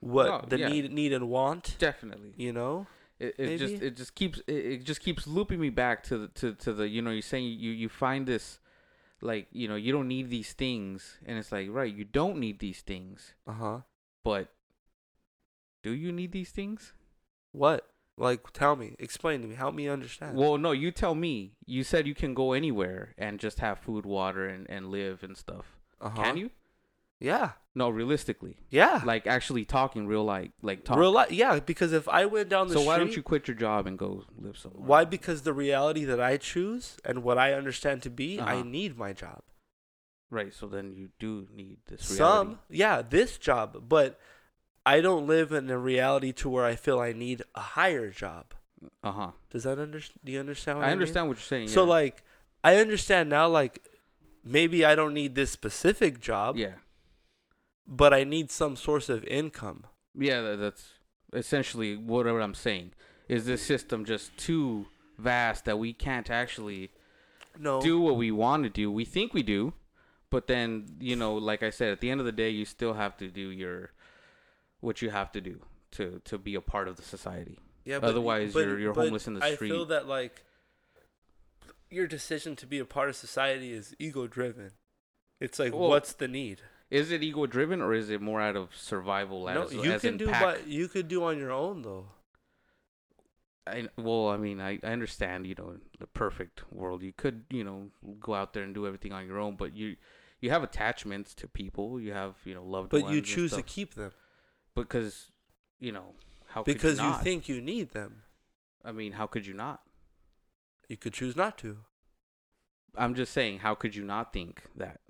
what 0.00 0.28
Oh, 0.28 0.44
the 0.46 0.58
yeah. 0.58 0.68
need, 0.68 0.92
need 0.92 1.12
and 1.12 1.28
want, 1.28 1.76
definitely. 1.78 2.32
you 2.36 2.52
know. 2.52 2.86
It, 3.18 3.34
it 3.38 3.58
just 3.58 3.82
it 3.82 3.96
just 3.96 4.14
keeps 4.14 4.38
it, 4.46 4.52
it 4.74 4.84
just 4.84 5.00
keeps 5.00 5.26
looping 5.26 5.58
me 5.58 5.70
back 5.70 6.04
to 6.04 6.18
the 6.18 6.28
to, 6.40 6.54
to 6.54 6.72
the 6.72 6.86
you 6.88 7.02
know 7.02 7.10
you're 7.10 7.20
saying 7.34 7.46
you 7.58 7.72
you 7.72 7.88
find 7.88 8.28
this 8.28 8.60
like 9.20 9.48
you 9.50 9.66
know 9.66 9.74
you 9.74 9.90
don't 9.90 10.06
need 10.06 10.30
these 10.30 10.52
things 10.52 11.18
and 11.26 11.36
it's 11.36 11.50
like 11.50 11.66
right 11.68 11.92
you 11.92 12.04
don't 12.04 12.38
need 12.38 12.60
these 12.60 12.80
things 12.80 13.34
Uh 13.44 13.52
huh. 13.54 13.78
but 14.22 14.52
do 15.82 15.90
you 15.90 16.12
need 16.12 16.30
these 16.32 16.50
things 16.50 16.92
What? 17.52 17.88
Like, 18.16 18.52
tell 18.52 18.74
me, 18.74 18.96
explain 18.98 19.42
to 19.42 19.46
me, 19.48 19.54
help 19.54 19.74
me 19.74 19.88
understand. 19.88 20.36
well 20.36 20.56
no 20.58 20.70
you 20.70 20.90
tell 20.92 21.14
me 21.16 21.54
you 21.66 21.82
said 21.82 22.06
you 22.06 22.14
can 22.14 22.34
go 22.34 22.52
anywhere 22.52 23.14
and 23.18 23.40
just 23.40 23.58
have 23.58 23.80
food 23.80 24.04
water 24.06 24.46
and, 24.46 24.68
and 24.70 24.90
live 24.90 25.24
and 25.24 25.36
stuff 25.36 25.76
uh-huh. 26.00 26.22
can 26.22 26.36
you 26.36 26.50
Yeah. 27.20 27.52
no 27.74 27.88
realistically 27.90 28.56
Yeah. 28.70 29.00
like 29.04 29.26
actually 29.26 29.64
talking 29.64 30.06
real 30.06 30.24
like 30.24 30.52
like 30.62 30.84
talk 30.84 30.98
Real 30.98 31.12
life. 31.12 31.30
Yeah, 31.32 31.58
because 31.60 31.92
if 31.92 32.08
I 32.08 32.26
went 32.26 32.48
down 32.48 32.68
the 32.68 32.74
so 32.74 32.80
street. 32.80 32.86
why 32.88 32.98
don't 32.98 33.16
you 33.16 33.22
quit 33.22 33.48
your 33.48 33.56
job 33.56 33.86
and 33.86 33.98
go 33.98 34.24
live 34.36 34.56
somewhere 34.58 34.82
Why? 34.86 35.04
Because 35.04 35.42
the 35.42 35.52
reality 35.52 36.04
that 36.04 36.20
I 36.20 36.36
choose 36.36 36.96
and 37.04 37.22
what 37.22 37.38
I 37.38 37.52
understand 37.54 38.02
to 38.02 38.10
be, 38.10 38.38
I 38.40 38.54
Uh-huh. 38.54 38.62
need 38.64 38.96
my 38.96 39.12
job. 39.12 39.42
Right. 40.30 40.52
So 40.52 40.66
then 40.66 40.92
you 40.94 41.08
do 41.18 41.48
need 41.54 41.78
this 41.86 42.10
reality. 42.10 42.16
Some, 42.18 42.58
yeah, 42.68 43.02
this 43.02 43.38
job, 43.38 43.88
but 43.88 44.18
I 44.84 45.00
don't 45.00 45.26
live 45.26 45.52
in 45.52 45.68
a 45.70 45.78
reality 45.78 46.32
to 46.32 46.48
where 46.48 46.64
I 46.64 46.74
feel 46.76 46.98
I 47.00 47.12
need 47.12 47.42
a 47.54 47.60
higher 47.60 48.10
job. 48.10 48.54
Uh 49.02 49.12
huh. 49.12 49.30
Does 49.50 49.64
that 49.64 49.78
under? 49.78 50.00
Do 50.24 50.32
you 50.32 50.40
understand? 50.40 50.78
What 50.78 50.84
I 50.86 50.90
I, 50.90 50.92
understand 50.92 51.28
what 51.28 51.36
you're 51.38 51.42
saying. 51.42 51.68
So 51.68 51.82
yeah. 51.84 51.90
like, 51.90 52.22
I 52.62 52.76
understand 52.76 53.28
now. 53.28 53.48
Like, 53.48 53.82
maybe 54.44 54.84
I 54.84 54.94
don't 54.94 55.14
need 55.14 55.34
this 55.34 55.50
specific 55.50 56.20
job, 56.20 56.56
Yeah. 56.56 56.74
But 57.88 58.12
I 58.12 58.22
need 58.24 58.50
some 58.50 58.76
source 58.76 59.08
of 59.08 59.24
income. 59.24 59.84
Yeah. 60.14 60.54
That's 60.56 60.90
essentially 61.32 61.96
whatever 61.96 62.40
I'm 62.40 62.54
saying. 62.54 62.92
Is 63.28 63.46
this 63.46 63.62
system 63.62 64.04
just 64.04 64.36
too 64.36 64.86
vast 65.18 65.64
that 65.64 65.78
we 65.78 65.92
can't 65.92 66.30
actually 66.30 66.90
No, 67.58 67.80
do 67.82 67.98
what 68.00 68.16
we 68.16 68.30
want 68.30 68.62
to 68.64 68.70
do? 68.70 68.90
We 68.92 69.04
think 69.04 69.34
we 69.34 69.42
do, 69.42 69.72
but 70.30 70.46
then 70.46 70.86
you 71.00 71.16
know, 71.16 71.34
like 71.34 71.62
I 71.62 71.70
said, 71.70 71.90
at 71.92 72.00
the 72.00 72.10
end 72.10 72.20
of 72.20 72.26
the 72.26 72.32
day, 72.32 72.50
you 72.50 72.64
still 72.64 72.94
have 72.94 73.16
to 73.18 73.28
do 73.28 73.50
your 73.50 73.90
what 74.80 75.02
you 75.02 75.10
have 75.10 75.32
to 75.32 75.40
do 75.40 75.60
to 75.92 76.20
to 76.24 76.38
be 76.38 76.54
a 76.54 76.60
part 76.60 76.88
of 76.88 76.96
the 76.96 77.02
society. 77.02 77.58
yeah, 77.84 77.98
otherwise 78.02 78.54
you're- 78.54 78.80
you're 78.82 78.92
but 78.94 79.04
homeless 79.04 79.26
in 79.26 79.34
the 79.34 79.40
street. 79.40 79.70
I 79.70 79.74
feel 79.74 79.84
that 79.86 80.06
like 80.06 80.44
your 81.90 82.06
decision 82.06 82.54
to 82.56 82.66
be 82.66 82.78
a 82.78 82.84
part 82.84 83.08
of 83.08 83.16
society 83.16 83.72
is 83.72 83.94
ego 83.98 84.26
driven. 84.26 84.72
It's 85.40 85.58
like, 85.58 85.72
Well, 85.72 85.88
what's 85.88 86.12
the 86.12 86.28
need? 86.28 86.60
Is 86.90 87.10
it 87.10 87.22
ego 87.22 87.46
driven 87.46 87.82
or 87.82 87.92
is 87.92 88.08
it 88.08 88.20
more 88.20 88.40
out 88.40 88.56
of 88.56 88.70
survival 88.74 89.44
No, 89.46 89.64
as, 89.64 89.72
you 89.74 89.92
as 89.92 90.00
can 90.00 90.16
do, 90.16 90.28
pack? 90.28 90.42
but 90.42 90.66
you 90.66 90.88
could 90.88 91.08
do 91.08 91.24
on 91.24 91.38
your 91.38 91.50
own 91.52 91.82
though. 91.82 92.06
I, 93.66 93.88
well, 93.98 94.28
I 94.28 94.38
mean, 94.38 94.60
I, 94.60 94.78
I 94.82 94.88
understand, 94.88 95.46
you 95.46 95.54
know, 95.54 95.76
the 95.98 96.06
perfect 96.06 96.62
world, 96.72 97.02
you 97.02 97.12
could, 97.12 97.44
you 97.50 97.64
know, 97.64 97.88
go 98.18 98.34
out 98.34 98.54
there 98.54 98.62
and 98.62 98.74
do 98.74 98.86
everything 98.86 99.12
on 99.12 99.26
your 99.26 99.38
own, 99.38 99.56
but 99.56 99.76
you 99.76 99.96
you 100.40 100.50
have 100.50 100.62
attachments 100.62 101.34
to 101.34 101.48
people, 101.48 102.00
you 102.00 102.12
have, 102.12 102.36
you 102.44 102.54
know, 102.54 102.62
loved 102.64 102.90
But 102.90 103.02
ones. 103.02 103.14
you 103.14 103.20
choose 103.20 103.52
to 103.52 103.62
keep 103.62 103.94
them 103.94 104.12
because, 104.74 105.32
you 105.80 105.90
know, 105.92 106.14
how 106.46 106.62
because 106.62 106.98
could 106.98 107.04
you, 107.04 107.10
you 107.10 107.18
think 107.18 107.48
you 107.48 107.60
need 107.60 107.90
them. 107.90 108.22
I 108.84 108.92
mean, 108.92 109.12
how 109.12 109.26
could 109.26 109.46
you 109.46 109.52
not? 109.54 109.82
You 110.88 110.96
could 110.96 111.12
choose 111.12 111.36
not 111.36 111.58
to. 111.58 111.78
I'm 112.96 113.14
just 113.14 113.32
saying, 113.32 113.58
how 113.58 113.74
could 113.74 113.94
you 113.94 114.04
not 114.04 114.32
think 114.32 114.62
that? 114.76 115.00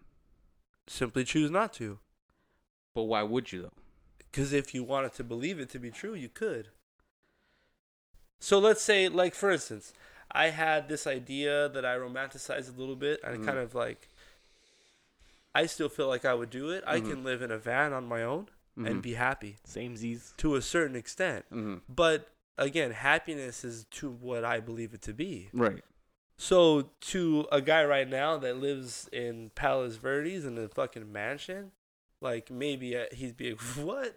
Simply 0.89 1.25
choose 1.25 1.51
not 1.51 1.73
to. 1.75 1.99
But 2.95 3.05
why 3.05 3.23
would 3.23 3.53
you 3.53 3.63
though? 3.63 3.73
Because 4.19 4.53
if 4.53 4.75
you 4.75 4.83
wanted 4.85 5.13
to 5.15 5.25
believe 5.25 5.59
it 5.61 5.69
to 5.71 5.79
be 5.79 5.91
true, 5.91 6.15
you 6.15 6.29
could. 6.29 6.69
So 8.41 8.59
let's 8.59 8.83
say, 8.83 9.09
like 9.09 9.35
for 9.35 9.51
instance, 9.51 9.93
I 10.31 10.51
had 10.51 10.89
this 10.89 11.07
idea 11.07 11.69
that 11.71 11.85
I 11.85 11.97
romanticized 11.97 12.69
a 12.75 12.79
little 12.79 12.97
bit, 12.97 13.21
and 13.25 13.39
Mhm. 13.41 13.47
kind 13.47 13.59
of 13.59 13.75
like, 13.75 14.09
I 15.55 15.67
still 15.67 15.89
feel 15.89 16.07
like 16.09 16.25
I 16.25 16.35
would 16.35 16.51
do 16.51 16.71
it. 16.71 16.85
I 16.87 17.01
Mhm. 17.01 17.11
can 17.11 17.25
live 17.25 17.43
in 17.43 17.51
a 17.51 17.59
van 17.59 17.93
on 17.93 18.07
my 18.07 18.23
own 18.23 18.49
Mhm. 18.77 18.87
and 18.91 19.03
be 19.03 19.15
happy 19.15 19.57
Same 19.65 19.97
Z's. 19.97 20.35
to 20.37 20.55
a 20.55 20.63
certain 20.63 20.95
extent. 20.95 21.47
Mhm. 21.51 21.83
But 21.89 22.29
again, 22.59 22.91
happiness 22.93 23.65
is 23.65 23.85
to 23.93 24.11
what 24.11 24.45
I 24.45 24.61
believe 24.61 24.93
it 24.95 25.03
to 25.03 25.15
be. 25.15 25.49
right. 25.53 25.85
So 26.41 26.91
to 27.01 27.47
a 27.51 27.61
guy 27.61 27.85
right 27.85 28.09
now 28.09 28.39
that 28.39 28.59
lives 28.59 29.09
in 29.13 29.51
Palos 29.57 29.97
Verdes 29.97 30.45
in 30.45 30.57
a 30.57 30.69
fucking 30.69 31.11
mansion, 31.13 31.73
like 32.21 32.51
maybe 32.51 32.97
uh, 32.97 33.05
he'd 33.13 33.37
be 33.37 33.51
like, 33.51 33.61
what? 33.77 34.17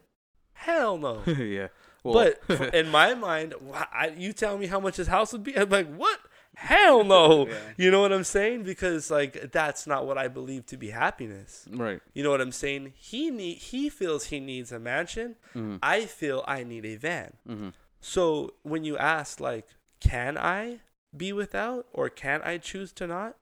Hell 0.54 0.98
no. 0.98 1.24
yeah. 1.26 1.68
Well, 2.04 2.34
but 2.48 2.74
in 2.76 2.90
my 2.90 3.16
mind, 3.16 3.56
I, 3.74 4.14
you 4.16 4.34
tell 4.34 4.58
me 4.58 4.68
how 4.68 4.80
much 4.80 4.98
his 4.98 5.08
house 5.08 5.34
would 5.34 5.44
be. 5.44 5.58
I'm 5.58 5.70
like, 5.70 5.92
what? 5.96 6.20
Hell 6.56 7.04
no. 7.04 7.48
Yeah. 7.48 7.56
You 7.78 7.90
know 7.92 8.02
what 8.02 8.12
I'm 8.12 8.24
saying? 8.24 8.64
Because 8.64 9.10
like 9.10 9.52
that's 9.52 9.88
not 9.88 10.06
what 10.06 10.18
I 10.20 10.28
believe 10.28 10.66
to 10.68 10.78
be 10.78 10.90
happiness. 10.92 11.66
right. 11.72 12.02
You 12.14 12.22
know 12.24 12.30
what 12.30 12.42
I'm 12.42 12.52
saying? 12.52 12.94
He 12.98 13.32
need 13.32 13.56
he 13.58 13.90
feels 13.90 14.26
he 14.26 14.40
needs 14.40 14.72
a 14.72 14.78
mansion. 14.80 15.38
Mhm. 15.56 15.80
I 15.82 16.06
feel 16.06 16.44
I 16.48 16.64
need 16.64 16.86
a 16.86 16.98
van. 16.98 17.34
Mhm. 17.50 17.74
So 18.00 18.54
when 18.64 18.84
you 18.84 18.98
ask 18.98 19.40
like, 19.40 19.66
can 20.02 20.38
I 20.38 20.82
be 21.16 21.34
without 21.34 21.88
or 21.94 22.10
can 22.10 22.42
I 22.44 22.58
choose 22.58 22.92
to 22.94 23.08
not? 23.08 23.38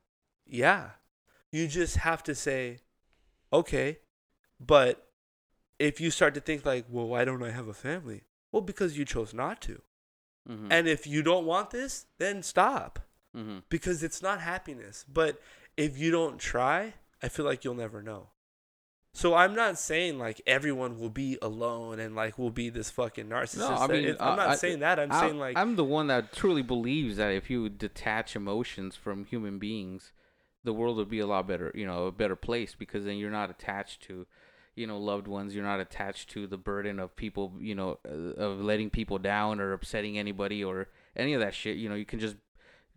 Yeah. 0.45 0.91
You 1.51 1.67
just 1.67 1.97
have 1.97 2.23
to 2.23 2.35
say, 2.35 2.79
okay. 3.51 3.99
But 4.59 5.07
if 5.77 6.01
you 6.01 6.11
start 6.11 6.33
to 6.35 6.41
think 6.41 6.65
like, 6.65 6.85
well, 6.89 7.07
why 7.07 7.25
don't 7.25 7.43
I 7.43 7.51
have 7.51 7.67
a 7.67 7.73
family? 7.73 8.23
Well, 8.51 8.61
because 8.61 8.97
you 8.97 9.05
chose 9.05 9.33
not 9.33 9.61
to. 9.61 9.81
Mhm. 10.47 10.67
And 10.71 10.87
if 10.87 11.05
you 11.07 11.21
don't 11.21 11.45
want 11.45 11.69
this, 11.69 12.07
then 12.17 12.43
stop 12.43 12.99
Mhm. 13.35 13.63
because 13.69 14.03
it's 14.03 14.21
not 14.21 14.41
happiness. 14.41 15.05
But 15.07 15.41
if 15.77 15.97
you 15.97 16.11
don't 16.11 16.39
try, 16.39 16.95
I 17.21 17.29
feel 17.29 17.45
like 17.45 17.63
you'll 17.63 17.75
never 17.75 18.01
know. 18.01 18.31
So 19.19 19.35
I'm 19.35 19.53
not 19.53 19.77
saying 19.77 20.17
like 20.17 20.41
everyone 20.47 20.97
will 20.97 21.09
be 21.09 21.37
alone 21.41 21.99
and 21.99 22.15
like 22.15 22.39
will 22.39 22.51
be 22.51 22.69
this 22.69 22.89
fucking 22.89 23.27
narcissist. 23.27 23.57
No, 23.69 23.75
I 23.75 23.87
mean, 23.87 24.05
it- 24.05 24.17
I'm 24.17 24.37
not 24.37 24.51
I- 24.51 24.55
saying 24.55 24.79
that. 24.79 24.97
I'm 24.97 25.11
I- 25.11 25.19
saying 25.19 25.37
like 25.37 25.57
I'm 25.57 25.75
the 25.75 25.83
one 25.83 26.07
that 26.07 26.31
truly 26.31 26.61
believes 26.61 27.17
that 27.17 27.33
if 27.33 27.49
you 27.49 27.67
detach 27.67 28.37
emotions 28.37 28.95
from 28.95 29.25
human 29.25 29.59
beings, 29.59 30.13
the 30.63 30.71
world 30.71 30.95
would 30.95 31.09
be 31.09 31.19
a 31.19 31.27
lot 31.27 31.47
better, 31.49 31.69
you 31.75 31.85
know, 31.85 32.05
a 32.05 32.13
better 32.13 32.37
place 32.37 32.75
because 32.79 33.03
then 33.03 33.17
you're 33.17 33.29
not 33.29 33.49
attached 33.49 34.01
to, 34.03 34.25
you 34.75 34.87
know, 34.87 34.97
loved 34.97 35.27
ones. 35.27 35.53
You're 35.53 35.65
not 35.65 35.81
attached 35.81 36.29
to 36.29 36.47
the 36.47 36.57
burden 36.57 36.97
of 36.97 37.17
people, 37.17 37.51
you 37.59 37.75
know, 37.75 37.99
uh, 38.07 38.41
of 38.41 38.61
letting 38.61 38.89
people 38.89 39.17
down 39.17 39.59
or 39.59 39.73
upsetting 39.73 40.17
anybody 40.17 40.63
or 40.63 40.87
any 41.17 41.33
of 41.33 41.41
that 41.41 41.53
shit. 41.53 41.75
You 41.75 41.89
know, 41.89 41.95
you 41.95 42.05
can 42.05 42.19
just 42.19 42.37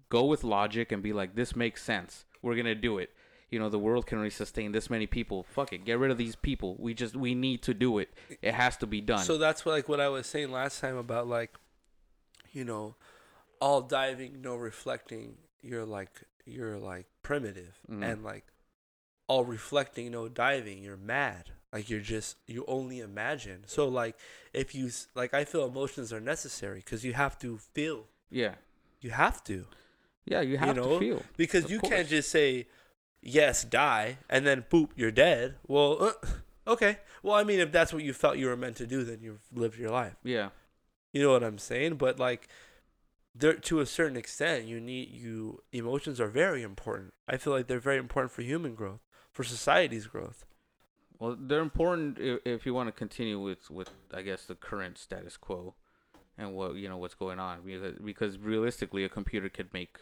go 0.08 0.24
with 0.24 0.44
logic 0.44 0.92
and 0.92 1.02
be 1.02 1.12
like, 1.12 1.34
this 1.34 1.56
makes 1.56 1.82
sense. 1.82 2.26
We're 2.42 2.54
gonna 2.54 2.76
do 2.76 2.98
it. 2.98 3.10
You 3.52 3.58
know, 3.58 3.68
the 3.68 3.78
world 3.78 4.06
can 4.06 4.16
only 4.18 4.30
sustain 4.30 4.72
this 4.72 4.88
many 4.90 5.06
people. 5.06 5.44
Fuck 5.44 5.72
it, 5.74 5.84
get 5.84 5.98
rid 5.98 6.10
of 6.10 6.16
these 6.18 6.34
people. 6.34 6.74
We 6.78 6.94
just 6.94 7.14
we 7.14 7.34
need 7.34 7.62
to 7.62 7.74
do 7.74 7.98
it. 7.98 8.08
It 8.40 8.54
has 8.54 8.76
to 8.78 8.86
be 8.86 9.00
done. 9.02 9.20
So 9.24 9.36
that's 9.38 9.64
what, 9.64 9.72
like 9.72 9.88
what 9.88 10.00
I 10.00 10.08
was 10.08 10.26
saying 10.26 10.50
last 10.50 10.80
time 10.80 10.96
about 10.96 11.28
like, 11.28 11.54
you 12.52 12.64
know, 12.64 12.96
all 13.60 13.82
diving, 13.82 14.40
no 14.42 14.56
reflecting. 14.56 15.36
You're 15.62 15.84
like 15.84 16.10
you're 16.46 16.78
like 16.78 17.06
primitive, 17.22 17.78
Mhm. 17.90 18.02
and 18.12 18.24
like 18.24 18.46
all 19.28 19.44
reflecting, 19.44 20.10
no 20.10 20.28
diving. 20.28 20.82
You're 20.82 20.96
mad. 20.96 21.50
Like 21.72 21.88
you're 21.90 22.00
just 22.00 22.38
you 22.46 22.64
only 22.66 23.00
imagine. 23.00 23.64
So 23.66 23.86
like 23.86 24.16
if 24.52 24.74
you 24.74 24.90
like, 25.14 25.34
I 25.34 25.44
feel 25.44 25.66
emotions 25.66 26.10
are 26.12 26.20
necessary 26.20 26.78
because 26.80 27.04
you 27.04 27.12
have 27.12 27.38
to 27.40 27.58
feel. 27.58 28.06
yeah, 28.30 28.54
You 29.02 29.10
have 29.10 29.44
to 29.44 29.66
yeah, 30.24 30.40
you 30.40 30.56
have 30.56 30.74
know, 30.76 30.94
to 30.94 30.98
feel. 30.98 31.22
because 31.36 31.64
Of 31.66 31.70
you 31.70 31.80
course. 31.80 31.92
can't 31.92 32.08
just 32.08 32.30
say 32.30 32.66
yes, 33.22 33.64
die, 33.64 34.18
and 34.28 34.46
then 34.46 34.64
boop, 34.70 34.90
you're 34.96 35.10
dead. 35.10 35.54
Well, 35.66 36.02
uh, 36.02 36.26
okay. 36.66 36.98
Well, 37.22 37.34
I 37.34 37.44
mean, 37.44 37.60
if 37.60 37.72
that's 37.72 37.92
what 37.92 38.02
you 38.02 38.12
felt 38.12 38.36
you 38.36 38.46
were 38.46 38.56
meant 38.56 38.76
to 38.76 38.86
do, 38.86 39.04
then 39.04 39.20
you've 39.22 39.46
lived 39.54 39.78
your 39.78 39.90
life. 39.90 40.16
Yeah. 40.24 40.50
You 41.12 41.22
know 41.22 41.30
what 41.30 41.44
I'm 41.44 41.58
saying? 41.58 41.96
But 41.96 42.18
like 42.18 42.48
there 43.34 43.54
to 43.54 43.80
a 43.80 43.86
certain 43.86 44.16
extent 44.16 44.66
you 44.66 44.80
need 44.80 45.10
you 45.10 45.62
emotions 45.72 46.20
are 46.20 46.28
very 46.28 46.62
important. 46.62 47.14
I 47.28 47.36
feel 47.36 47.52
like 47.52 47.66
they're 47.66 47.80
very 47.80 47.98
important 47.98 48.32
for 48.32 48.42
human 48.42 48.74
growth, 48.74 49.00
for 49.30 49.44
society's 49.44 50.06
growth. 50.06 50.44
Well, 51.18 51.36
they're 51.38 51.60
important 51.60 52.18
if, 52.18 52.40
if 52.44 52.66
you 52.66 52.74
want 52.74 52.88
to 52.88 52.92
continue 52.92 53.40
with, 53.40 53.70
with 53.70 53.90
I 54.12 54.22
guess 54.22 54.44
the 54.44 54.54
current 54.54 54.98
status 54.98 55.36
quo, 55.36 55.74
and 56.36 56.54
what 56.54 56.74
you 56.74 56.88
know 56.88 56.96
what's 56.96 57.14
going 57.14 57.38
on 57.38 57.60
because 57.64 57.94
because 58.04 58.38
realistically 58.38 59.04
a 59.04 59.08
computer 59.08 59.48
could 59.48 59.72
make 59.72 59.98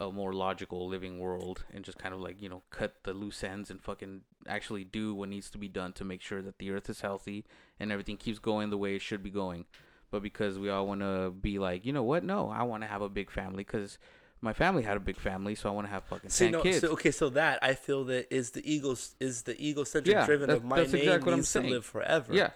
a 0.00 0.10
more 0.10 0.32
logical 0.32 0.88
living 0.88 1.18
world 1.20 1.64
and 1.74 1.84
just 1.84 1.98
kind 1.98 2.14
of 2.14 2.20
like 2.20 2.40
you 2.42 2.48
know 2.48 2.62
cut 2.70 2.94
the 3.04 3.12
loose 3.12 3.44
ends 3.44 3.70
and 3.70 3.80
fucking 3.82 4.22
actually 4.48 4.82
do 4.82 5.14
what 5.14 5.28
needs 5.28 5.50
to 5.50 5.58
be 5.58 5.68
done 5.68 5.92
to 5.92 6.04
make 6.04 6.22
sure 6.22 6.40
that 6.42 6.58
the 6.58 6.70
earth 6.70 6.88
is 6.88 7.02
healthy 7.02 7.44
and 7.78 7.92
everything 7.92 8.16
keeps 8.16 8.38
going 8.38 8.70
the 8.70 8.78
way 8.78 8.94
it 8.96 9.02
should 9.02 9.22
be 9.22 9.30
going. 9.30 9.66
But 10.10 10.22
because 10.22 10.58
we 10.58 10.70
all 10.70 10.86
want 10.88 11.02
to 11.02 11.30
be 11.30 11.58
like, 11.60 11.84
you 11.84 11.92
know 11.92 12.02
what? 12.02 12.24
No, 12.24 12.48
I 12.50 12.62
want 12.64 12.82
to 12.82 12.88
have 12.88 13.02
a 13.02 13.08
big 13.08 13.30
family 13.30 13.58
because 13.62 13.98
my 14.40 14.52
family 14.54 14.82
had 14.82 14.96
a 14.96 15.00
big 15.00 15.18
family, 15.18 15.54
so 15.54 15.68
I 15.68 15.72
want 15.72 15.86
to 15.86 15.90
have 15.92 16.02
fucking 16.04 16.30
See, 16.30 16.46
ten 16.46 16.52
no, 16.52 16.62
kids. 16.62 16.80
so, 16.80 16.88
okay, 16.92 17.10
so 17.12 17.28
that 17.30 17.58
I 17.62 17.74
feel 17.74 18.04
that 18.06 18.34
is 18.34 18.50
the 18.52 18.62
ego 18.74 18.96
is 19.20 19.42
the 19.42 19.54
egocentric 19.62 20.12
Yeah, 20.14 20.24
driven 20.26 20.48
that- 20.48 20.56
of 20.56 20.64
my 20.64 20.76
that's 20.80 20.92
name 20.94 21.02
exactly 21.02 21.26
what 21.26 21.32
I'm 21.34 21.38
needs 21.40 21.52
to 21.52 21.58
saying. 21.60 21.70
live 21.70 21.84
forever. 21.84 22.34
Yeah. 22.34 22.50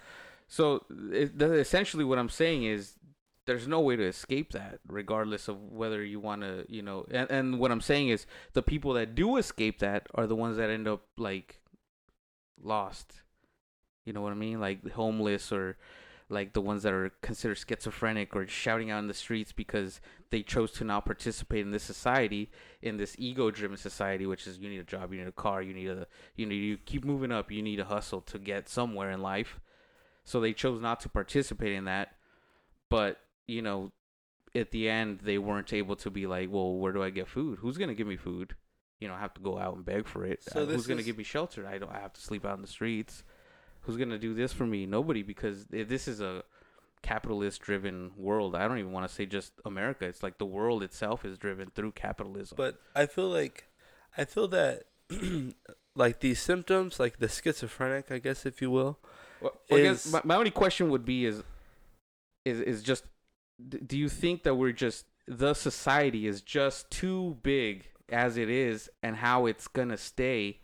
So 0.49 0.85
it, 1.13 1.41
essentially, 1.41 2.05
what 2.05 2.19
I'm 2.19 2.29
saying 2.31 2.65
is, 2.65 2.95
there's 3.47 3.69
no 3.69 3.81
way 3.81 3.97
to 3.97 4.05
escape 4.05 4.53
that, 4.53 4.81
regardless 4.89 5.49
of 5.49 5.61
whether 5.61 6.03
you 6.03 6.21
want 6.21 6.43
to, 6.43 6.65
you 6.69 6.83
know. 6.83 7.07
And, 7.11 7.31
and 7.31 7.59
what 7.59 7.71
I'm 7.71 7.81
saying 7.81 8.09
is, 8.09 8.27
the 8.53 8.63
people 8.63 8.95
that 8.95 9.15
do 9.15 9.37
escape 9.37 9.81
that 9.81 10.07
are 10.15 10.27
the 10.27 10.37
ones 10.37 10.57
that 10.57 10.71
end 10.71 10.89
up 10.89 11.03
like 11.17 11.61
lost. 12.63 13.23
You 14.05 14.13
know 14.13 14.21
what 14.21 14.33
I 14.33 14.37
mean? 14.37 14.61
Like 14.61 14.91
homeless 14.93 15.53
or 15.53 15.77
like 16.29 16.55
the 16.55 16.61
ones 16.61 16.83
that 16.83 16.93
are 16.93 17.11
considered 17.21 17.59
schizophrenic 17.59 18.35
or 18.35 18.47
shouting 18.47 18.91
out 18.91 18.99
in 18.99 19.09
the 19.09 19.15
streets 19.15 19.53
because 19.53 20.01
they 20.31 20.43
chose 20.43 20.73
to 20.73 20.85
not 20.85 21.05
participate 21.05 21.61
in 21.61 21.71
this 21.71 21.83
society, 21.83 22.51
in 22.81 22.97
this 22.97 23.15
ego-driven 23.19 23.77
society, 23.77 24.27
which 24.27 24.47
is 24.47 24.59
you 24.59 24.71
need 24.71 24.81
a 24.81 24.85
job, 24.85 25.13
you 25.13 25.21
need 25.21 25.29
a 25.29 25.33
car, 25.33 25.63
you 25.63 25.75
need 25.75 25.89
a, 25.89 26.07
you 26.35 26.47
need 26.47 26.57
you 26.57 26.79
keep 26.79 27.05
moving 27.05 27.31
up, 27.31 27.51
you 27.51 27.63
need 27.63 27.79
a 27.79 27.85
hustle 27.85 28.21
to 28.23 28.39
get 28.39 28.69
somewhere 28.69 29.11
in 29.11 29.21
life. 29.21 29.61
So 30.25 30.41
they 30.41 30.55
chose 30.55 30.81
not 30.81 31.01
to 31.01 31.09
participate 31.11 31.73
in 31.73 31.85
that, 31.85 32.15
but 32.89 33.19
you 33.47 33.63
know, 33.63 33.93
at 34.55 34.71
the 34.71 34.89
end 34.89 35.21
they 35.23 35.39
weren't 35.39 35.73
able 35.73 35.97
to 35.97 36.11
be 36.11 36.27
like, 36.27 36.51
well, 36.51 36.75
where 36.77 36.93
do 36.93 37.03
I 37.03 37.11
get 37.11 37.29
food? 37.29 37.59
Who's 37.61 37.77
gonna 37.79 37.95
give 37.95 38.07
me 38.07 38.17
food? 38.17 38.55
you 39.01 39.09
know 39.09 39.15
I 39.15 39.19
have 39.21 39.35
to 39.35 39.41
go 39.41 39.59
out 39.59 39.75
and 39.77 39.85
beg 39.85 40.07
for 40.07 40.25
it. 40.25 40.45
So 40.45 40.63
Uh, 40.63 40.67
who's 40.67 40.87
gonna 40.87 41.03
give 41.03 41.19
me 41.19 41.25
shelter? 41.25 41.67
I 41.67 41.77
don't. 41.79 41.91
I 41.93 41.99
have 42.01 42.13
to 42.15 42.21
sleep 42.21 42.45
out 42.47 42.55
in 42.57 42.63
the 42.63 42.69
streets. 42.69 43.25
Who's 43.83 43.97
gonna 43.99 44.19
do 44.19 44.33
this 44.35 44.53
for 44.53 44.65
me? 44.65 44.87
Nobody, 44.87 45.23
because 45.23 45.67
this 45.67 46.09
is 46.09 46.21
a 46.21 46.45
capitalist-driven 47.03 48.13
world. 48.17 48.55
I 48.55 48.67
don't 48.67 48.79
even 48.79 48.93
want 48.93 49.07
to 49.09 49.15
say 49.15 49.27
just 49.27 49.53
America. 49.65 50.07
It's 50.07 50.23
like 50.23 50.39
the 50.39 50.47
world 50.47 50.83
itself 50.83 51.25
is 51.25 51.39
driven 51.39 51.71
through 51.71 51.93
capitalism. 51.93 52.57
But 52.57 52.81
I 52.95 53.07
feel 53.07 53.29
like, 53.29 53.65
I 54.17 54.25
feel 54.25 54.49
that, 54.49 54.85
like 55.95 56.21
these 56.21 56.41
symptoms, 56.41 56.99
like 56.99 57.19
the 57.19 57.29
schizophrenic, 57.29 58.11
I 58.11 58.19
guess, 58.19 58.47
if 58.47 58.63
you 58.63 58.71
will. 58.71 58.99
Well, 59.41 59.53
I 59.71 59.81
guess 59.83 60.07
is- 60.07 60.13
my, 60.13 60.23
my 60.25 60.37
only 60.37 60.51
question 60.51 60.91
would 60.91 61.05
be 61.05 61.27
is 61.27 61.43
is 62.45 62.61
is 62.61 62.83
just 62.83 63.05
do 63.87 63.97
you 63.97 64.09
think 64.09 64.43
that 64.43 64.55
we're 64.57 64.73
just 64.73 65.07
the 65.27 65.55
society 65.55 66.27
is 66.27 66.43
just 66.43 66.91
too 66.91 67.39
big 67.43 67.87
as 68.11 68.37
it 68.37 68.51
is 68.51 68.91
and 69.03 69.17
how 69.17 69.47
it's 69.47 69.69
gonna 69.69 69.97
stay 69.97 70.61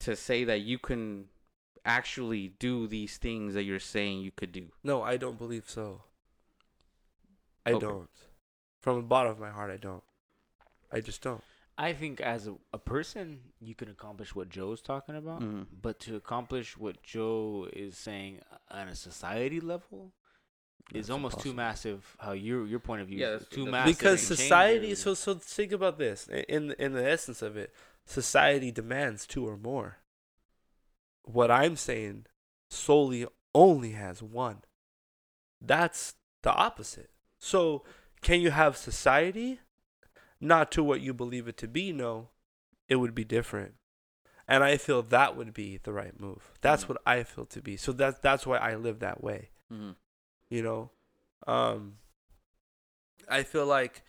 to 0.00 0.16
say 0.16 0.44
that 0.44 0.60
you 0.62 0.78
can 0.78 1.26
actually 1.84 2.48
do 2.58 2.86
these 2.86 3.16
things 3.18 3.54
that 3.54 3.62
you're 3.64 3.78
saying 3.78 4.20
you 4.20 4.30
could 4.32 4.52
do 4.52 4.68
No, 4.82 5.02
I 5.02 5.16
don't 5.16 5.38
believe 5.38 5.68
so. 5.68 6.02
I 7.66 7.72
Okay. 7.72 7.86
don't. 7.86 8.10
From 8.80 8.96
the 8.96 9.02
bottom 9.02 9.30
of 9.32 9.38
my 9.38 9.50
heart, 9.50 9.70
I 9.70 9.76
don't. 9.76 10.02
I 10.90 11.00
just 11.00 11.22
don't. 11.22 11.42
I 11.78 11.92
think 11.92 12.20
as 12.20 12.48
a, 12.48 12.54
a 12.72 12.78
person, 12.78 13.40
you 13.60 13.74
can 13.74 13.88
accomplish 13.88 14.34
what 14.34 14.48
Joe's 14.48 14.82
talking 14.82 15.16
about, 15.16 15.40
Mhm. 15.42 15.66
but 15.80 16.00
to 16.00 16.16
accomplish 16.16 16.76
what 16.76 17.02
Joe 17.02 17.68
is 17.72 17.96
saying 17.96 18.40
on 18.70 18.88
a 18.88 18.96
society 18.96 19.60
level 19.60 20.12
is 20.94 21.06
That's 21.06 21.10
almost 21.10 21.40
too 21.40 21.52
massive. 21.54 22.16
How 22.20 22.32
your 22.32 22.66
your 22.66 22.80
point 22.80 23.02
of 23.02 23.08
view 23.08 23.18
Yeah, 23.18 23.34
is 23.36 23.46
too 23.48 23.66
massive. 23.66 23.96
because 23.98 24.26
society 24.26 24.76
everything. 24.76 24.96
so 24.96 25.14
so 25.14 25.34
think 25.34 25.72
about 25.72 25.98
this 25.98 26.28
in 26.28 26.72
in 26.78 26.92
the 26.92 27.08
essence 27.08 27.42
of 27.42 27.56
it 27.56 27.72
society 28.04 28.70
demands 28.72 29.26
two 29.26 29.46
or 29.48 29.56
more 29.56 29.98
what 31.24 31.50
i'm 31.50 31.76
saying 31.76 32.26
solely 32.68 33.26
only 33.54 33.92
has 33.92 34.22
one 34.22 34.58
that's 35.60 36.14
the 36.42 36.52
opposite 36.52 37.10
so 37.38 37.84
can 38.20 38.40
you 38.40 38.50
have 38.50 38.76
society 38.76 39.60
not 40.40 40.72
to 40.72 40.82
what 40.82 41.00
you 41.00 41.14
believe 41.14 41.46
it 41.46 41.56
to 41.56 41.68
be 41.68 41.92
no 41.92 42.28
it 42.88 42.96
would 42.96 43.14
be 43.14 43.24
different 43.24 43.74
and 44.48 44.64
i 44.64 44.76
feel 44.76 45.00
that 45.02 45.36
would 45.36 45.54
be 45.54 45.78
the 45.84 45.92
right 45.92 46.18
move 46.18 46.50
that's 46.60 46.84
Mhm. 46.84 46.88
what 46.90 46.98
i 47.06 47.22
feel 47.22 47.46
to 47.46 47.62
be 47.62 47.76
so 47.76 47.92
that's 47.92 48.18
that's 48.18 48.44
why 48.46 48.56
i 48.56 48.74
live 48.74 48.98
that 48.98 49.22
way 49.22 49.50
Mhm. 49.72 49.94
You 50.52 50.62
know? 50.62 50.90
Um 51.46 51.94
i 53.28 53.42
feel 53.42 53.66
like 53.66 54.02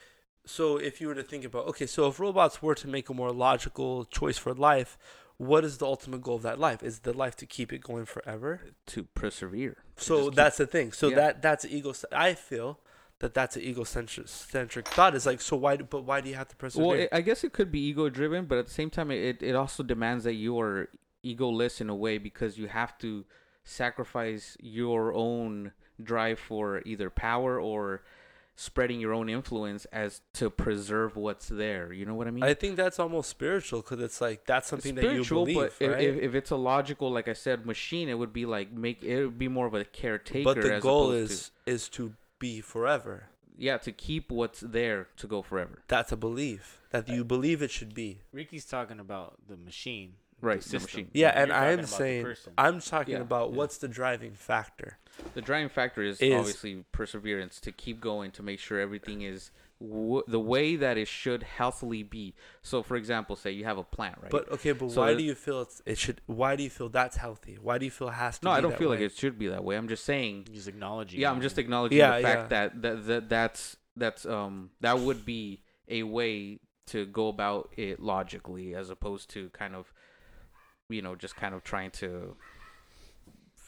so 0.45 0.77
if 0.77 0.99
you 0.99 1.07
were 1.07 1.15
to 1.15 1.23
think 1.23 1.45
about 1.45 1.67
okay 1.67 1.85
so 1.85 2.07
if 2.07 2.19
robots 2.19 2.61
were 2.61 2.75
to 2.75 2.87
make 2.87 3.09
a 3.09 3.13
more 3.13 3.31
logical 3.31 4.05
choice 4.05 4.39
for 4.39 4.53
life 4.53 4.97
what 5.37 5.63
is 5.63 5.77
the 5.77 5.85
ultimate 5.85 6.21
goal 6.21 6.35
of 6.35 6.43
that 6.43 6.59
life? 6.59 6.83
Is 6.83 6.99
the 6.99 7.13
life 7.13 7.35
to 7.37 7.45
keep 7.45 7.73
it 7.73 7.81
going 7.81 8.05
forever? 8.05 8.61
To 8.87 9.03
persevere. 9.03 9.77
To 9.97 10.03
so 10.03 10.15
just 10.15 10.29
keep- 10.29 10.35
that's 10.35 10.57
the 10.57 10.67
thing. 10.67 10.91
So 10.91 11.09
yeah. 11.09 11.15
that 11.15 11.41
that's 11.41 11.65
ego 11.65 11.93
i 12.11 12.33
feel 12.33 12.79
that 13.19 13.33
that's 13.33 13.55
an 13.55 13.63
egocentric 13.63 14.27
centric 14.27 14.87
thought. 14.87 15.15
Is 15.15 15.25
like 15.25 15.41
so 15.41 15.55
why 15.57 15.77
do, 15.77 15.83
but 15.83 16.03
why 16.03 16.21
do 16.21 16.29
you 16.29 16.35
have 16.35 16.49
to 16.49 16.55
persevere 16.55 16.87
well 16.87 16.97
it, 16.97 17.09
i 17.11 17.21
guess 17.21 17.43
it 17.43 17.53
could 17.53 17.71
be 17.71 17.79
ego 17.79 18.09
driven 18.09 18.45
but 18.45 18.57
at 18.57 18.67
the 18.67 18.73
same 18.73 18.89
time 18.89 19.11
it, 19.11 19.41
it 19.41 19.55
also 19.55 19.81
demands 19.81 20.23
that 20.23 20.33
you 20.33 20.59
are 20.59 20.89
egoless 21.23 21.79
in 21.79 21.89
a 21.89 21.95
way 21.95 22.17
because 22.17 22.57
you 22.57 22.67
have 22.67 22.97
to 22.97 23.25
sacrifice 23.63 24.57
your 24.59 25.13
own 25.13 25.71
drive 26.01 26.39
for 26.39 26.81
either 26.85 27.09
power 27.09 27.59
or 27.59 28.03
spreading 28.55 28.99
your 28.99 29.13
own 29.13 29.29
influence 29.29 29.85
as 29.85 30.21
to 30.33 30.49
preserve 30.49 31.15
what's 31.15 31.47
there. 31.47 31.91
You 31.91 32.05
know 32.05 32.13
what 32.13 32.27
i 32.27 32.31
mean? 32.31 32.43
I 32.43 32.53
think 32.53 32.75
that's 32.75 32.99
almost 32.99 33.29
spiritual 33.29 33.81
because 33.81 33.99
it's 33.99 34.21
like 34.21 34.45
that's 34.45 34.67
something 34.67 34.95
that 34.95 35.13
you 35.13 35.25
believe 35.25 35.55
but 35.55 35.73
if, 35.79 35.91
right? 35.91 36.03
if, 36.03 36.21
if 36.21 36.35
it's 36.35 36.51
a 36.51 36.55
logical 36.55 37.11
like 37.11 37.27
i 37.27 37.33
said 37.33 37.65
machine 37.65 38.09
it 38.09 38.17
would 38.17 38.33
be 38.33 38.45
like 38.45 38.71
make 38.71 39.03
it 39.03 39.25
would 39.25 39.39
be 39.39 39.47
more 39.47 39.65
of 39.65 39.73
a 39.73 39.83
caretaker 39.83 40.43
but 40.43 40.61
the 40.61 40.75
as 40.75 40.83
goal 40.83 41.11
opposed 41.11 41.31
is 41.31 41.51
is 41.65 41.89
to 41.89 42.13
be 42.39 42.61
forever. 42.61 43.29
Yeah 43.57 43.77
to 43.77 43.91
keep 43.91 44.31
what's 44.31 44.59
there 44.59 45.07
to 45.17 45.27
go 45.27 45.41
forever. 45.41 45.83
That's 45.87 46.11
a 46.11 46.17
belief 46.17 46.79
that 46.91 47.07
you 47.07 47.23
believe 47.23 47.61
it 47.61 47.71
should 47.71 47.93
be. 47.93 48.19
Ricky's 48.31 48.65
talking 48.65 48.99
about 48.99 49.35
the 49.47 49.57
machine, 49.57 50.13
Right, 50.43 50.61
the 50.61 50.79
machine. 50.79 51.07
Yeah, 51.13 51.33
You're 51.33 51.43
and 51.43 51.53
I 51.53 51.71
am 51.71 51.85
saying. 51.85 52.27
I'm 52.57 52.81
talking 52.81 53.15
Yeah, 53.15 53.21
about 53.21 53.51
yeah. 53.51 53.55
what's 53.57 53.77
the 53.77 53.87
driving 53.87 54.33
factor. 54.33 54.97
The 55.35 55.41
driving 55.41 55.69
factor 55.69 56.01
is, 56.01 56.19
Is- 56.19 56.33
obviously 56.33 56.83
perseverance 56.91 57.59
to 57.61 57.71
keep 57.71 58.01
going 58.01 58.31
to 58.31 58.43
make 58.43 58.59
sure 58.59 58.79
everything 58.79 59.21
is 59.21 59.51
w- 59.79 60.23
the 60.27 60.39
way 60.39 60.75
that 60.75 60.97
it 60.97 61.07
should 61.07 61.43
healthily 61.43 62.03
be. 62.03 62.33
So, 62.61 62.83
for 62.83 62.97
example, 62.97 63.35
say 63.37 63.51
you 63.51 63.63
have 63.63 63.77
a 63.77 63.83
plant, 63.83 64.17
right? 64.21 64.31
But 64.31 64.51
okay, 64.51 64.73
but 64.73 64.91
So 64.91 65.01
why 65.01 65.11
it- 65.11 65.15
do 65.17 65.23
you 65.23 65.35
feel 65.35 65.61
it's, 65.61 65.81
it 65.85 65.97
should? 65.97 66.19
Why 66.25 66.55
do 66.57 66.63
you 66.63 66.69
feel 66.69 66.89
that's 66.89 67.15
healthy? 67.15 67.57
Why 67.61 67.77
do 67.77 67.85
you 67.85 67.91
feel 67.91 68.09
it 68.09 68.13
has 68.15 68.39
to? 68.39 68.45
no, 68.45 68.51
be 68.51 68.57
I 68.57 68.61
don't 68.61 68.71
that 68.71 68.79
feel 68.79 68.89
like 68.89 68.99
it 68.99 69.15
should 69.15 69.39
be 69.39 69.47
that 69.47 69.63
way. 69.63 69.77
I'm 69.77 69.87
just 69.87 70.03
saying. 70.03 70.47
just 70.51 70.67
acknowledging. 70.67 71.21
Yeah. 71.21 71.31
I'm 71.31 71.41
just 71.41 71.57
acknowledging 71.57 71.99
Yeah, 71.99 72.17
the 72.17 72.23
fact 72.23 72.51
yeah. 72.51 72.67
that, 72.67 72.81
that 72.81 73.05
that 73.07 73.29
that's 73.29 73.77
that's 73.95 74.25
um 74.25 74.71
that 74.81 74.99
would 74.99 75.23
be 75.25 75.61
a 75.87 76.03
way 76.03 76.59
to 76.87 77.05
go 77.05 77.29
about 77.29 77.71
it 77.77 78.01
logically, 78.01 78.75
as 78.75 78.89
opposed 78.89 79.29
to 79.29 79.49
kind 79.51 79.73
of, 79.73 79.93
you 80.89 81.01
know, 81.01 81.15
just 81.15 81.35
kind 81.35 81.53
of 81.55 81.63
trying 81.63 81.91
to 81.91 82.35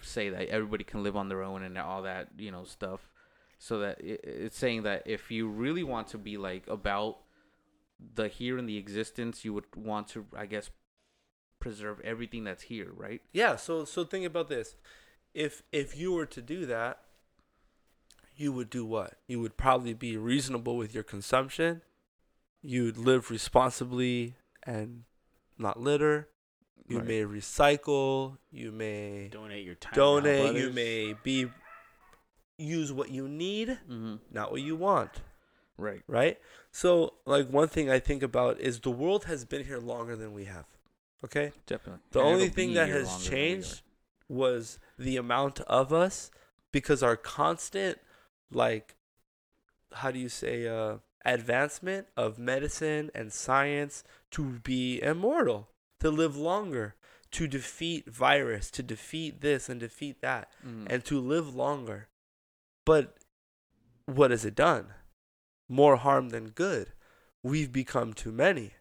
say 0.02 0.30
that 0.30 0.48
everybody 0.50 0.84
can 0.84 1.04
live 1.04 1.16
on 1.16 1.30
their 1.30 1.42
own 1.42 1.64
and 1.64 1.78
all 1.78 2.04
that 2.04 2.30
you 2.38 2.52
know 2.52 2.64
stuff. 2.64 3.10
So 3.58 3.80
that 3.80 4.00
it, 4.02 4.22
it's 4.24 4.58
saying 4.58 4.84
that 4.84 5.04
if 5.06 5.32
you 5.32 5.48
really 5.48 5.84
want 5.84 6.08
to 6.10 6.18
be 6.18 6.38
like 6.38 6.68
about 6.68 7.20
the 8.14 8.28
here 8.28 8.58
and 8.58 8.68
the 8.68 8.78
existence, 8.78 9.46
you 9.46 9.54
would 9.54 9.66
want 9.76 10.08
to, 10.10 10.26
I 10.36 10.46
guess, 10.46 10.70
preserve 11.60 12.00
everything 12.02 12.44
that's 12.44 12.64
here, 12.64 12.92
right? 12.96 13.22
Yeah. 13.32 13.56
So 13.56 13.86
so 13.86 14.04
think 14.04 14.26
about 14.26 14.50
this. 14.50 14.76
If 15.34 15.64
if 15.72 15.98
you 15.98 16.14
were 16.14 16.26
to 16.28 16.42
do 16.42 16.66
that, 16.66 17.00
you 18.36 18.52
would 18.52 18.70
do 18.70 18.86
what? 18.86 19.16
You 19.28 19.40
would 19.40 19.58
probably 19.58 19.94
be 19.94 20.18
reasonable 20.18 20.78
with 20.78 20.94
your 20.94 21.04
consumption. 21.04 21.82
You'd 22.62 22.98
live 22.98 23.30
responsibly 23.30 24.36
and 24.64 25.04
not 25.58 25.80
litter. 25.80 26.30
You 26.88 27.00
Right. 27.00 27.08
may 27.08 27.22
recycle. 27.24 28.38
You 28.52 28.72
may 28.72 29.30
donate 29.30 29.66
your 29.66 29.76
time. 29.76 29.94
to 29.94 30.00
help 30.00 30.24
donate. 30.24 30.56
You 30.56 30.72
may 30.72 31.14
be 31.24 31.50
use 32.58 32.92
what 32.94 33.10
you 33.10 33.28
need, 33.28 33.70
Mm-hmm. 33.70 34.16
not 34.32 34.52
what 34.52 34.62
you 34.62 34.76
want. 34.76 35.12
Right. 35.78 36.04
right? 36.08 36.40
So, 36.72 37.16
like 37.26 37.50
one 37.50 37.68
thing 37.68 37.90
I 37.90 38.00
think 38.00 38.24
about 38.24 38.60
is 38.62 38.80
the 38.80 38.92
world 38.92 39.26
has 39.26 39.44
been 39.44 39.66
here 39.66 39.80
longer 39.80 40.16
than 40.16 40.34
we 40.34 40.46
have. 40.46 40.66
Okay? 41.24 41.52
Definitely. 41.66 42.02
The 42.12 42.20
And 42.20 42.28
only 42.30 42.50
thing 42.50 42.74
that 42.76 42.88
has 42.88 43.08
longer 43.08 43.24
than 43.24 43.32
we 43.32 43.38
changed 43.38 43.82
was 44.30 44.80
the 44.98 45.18
amount 45.18 45.60
of 45.62 45.92
us 45.92 46.32
because 46.72 47.04
our 47.04 47.16
constant 47.18 48.00
like 48.52 48.96
how 49.94 50.12
do 50.12 50.20
you 50.20 50.30
say 50.30 50.68
uh 50.68 50.98
advancement 51.26 52.08
of 52.16 52.38
medicine 52.40 53.10
and 53.16 53.32
science 53.34 54.04
to 54.32 54.44
be 54.64 55.02
immortal, 55.02 55.68
to 56.00 56.10
live 56.10 56.36
longer, 56.36 56.96
to 57.32 57.48
defeat 57.48 58.10
virus, 58.10 58.70
to 58.72 58.84
defeat 58.84 59.42
this 59.42 59.70
and 59.70 59.80
defeat 59.80 60.22
that. 60.22 60.52
Mhm. 60.66 60.88
and 60.90 61.06
to 61.06 61.20
live 61.20 61.54
longer. 61.56 62.08
But 62.86 63.18
what 64.06 64.32
has 64.32 64.46
it 64.46 64.56
done? 64.56 64.94
More 65.68 65.98
harm 65.98 66.30
than 66.30 66.50
good. 66.52 66.94
We've 67.44 67.72
become 67.72 68.14
too 68.14 68.32
many. 68.32 68.74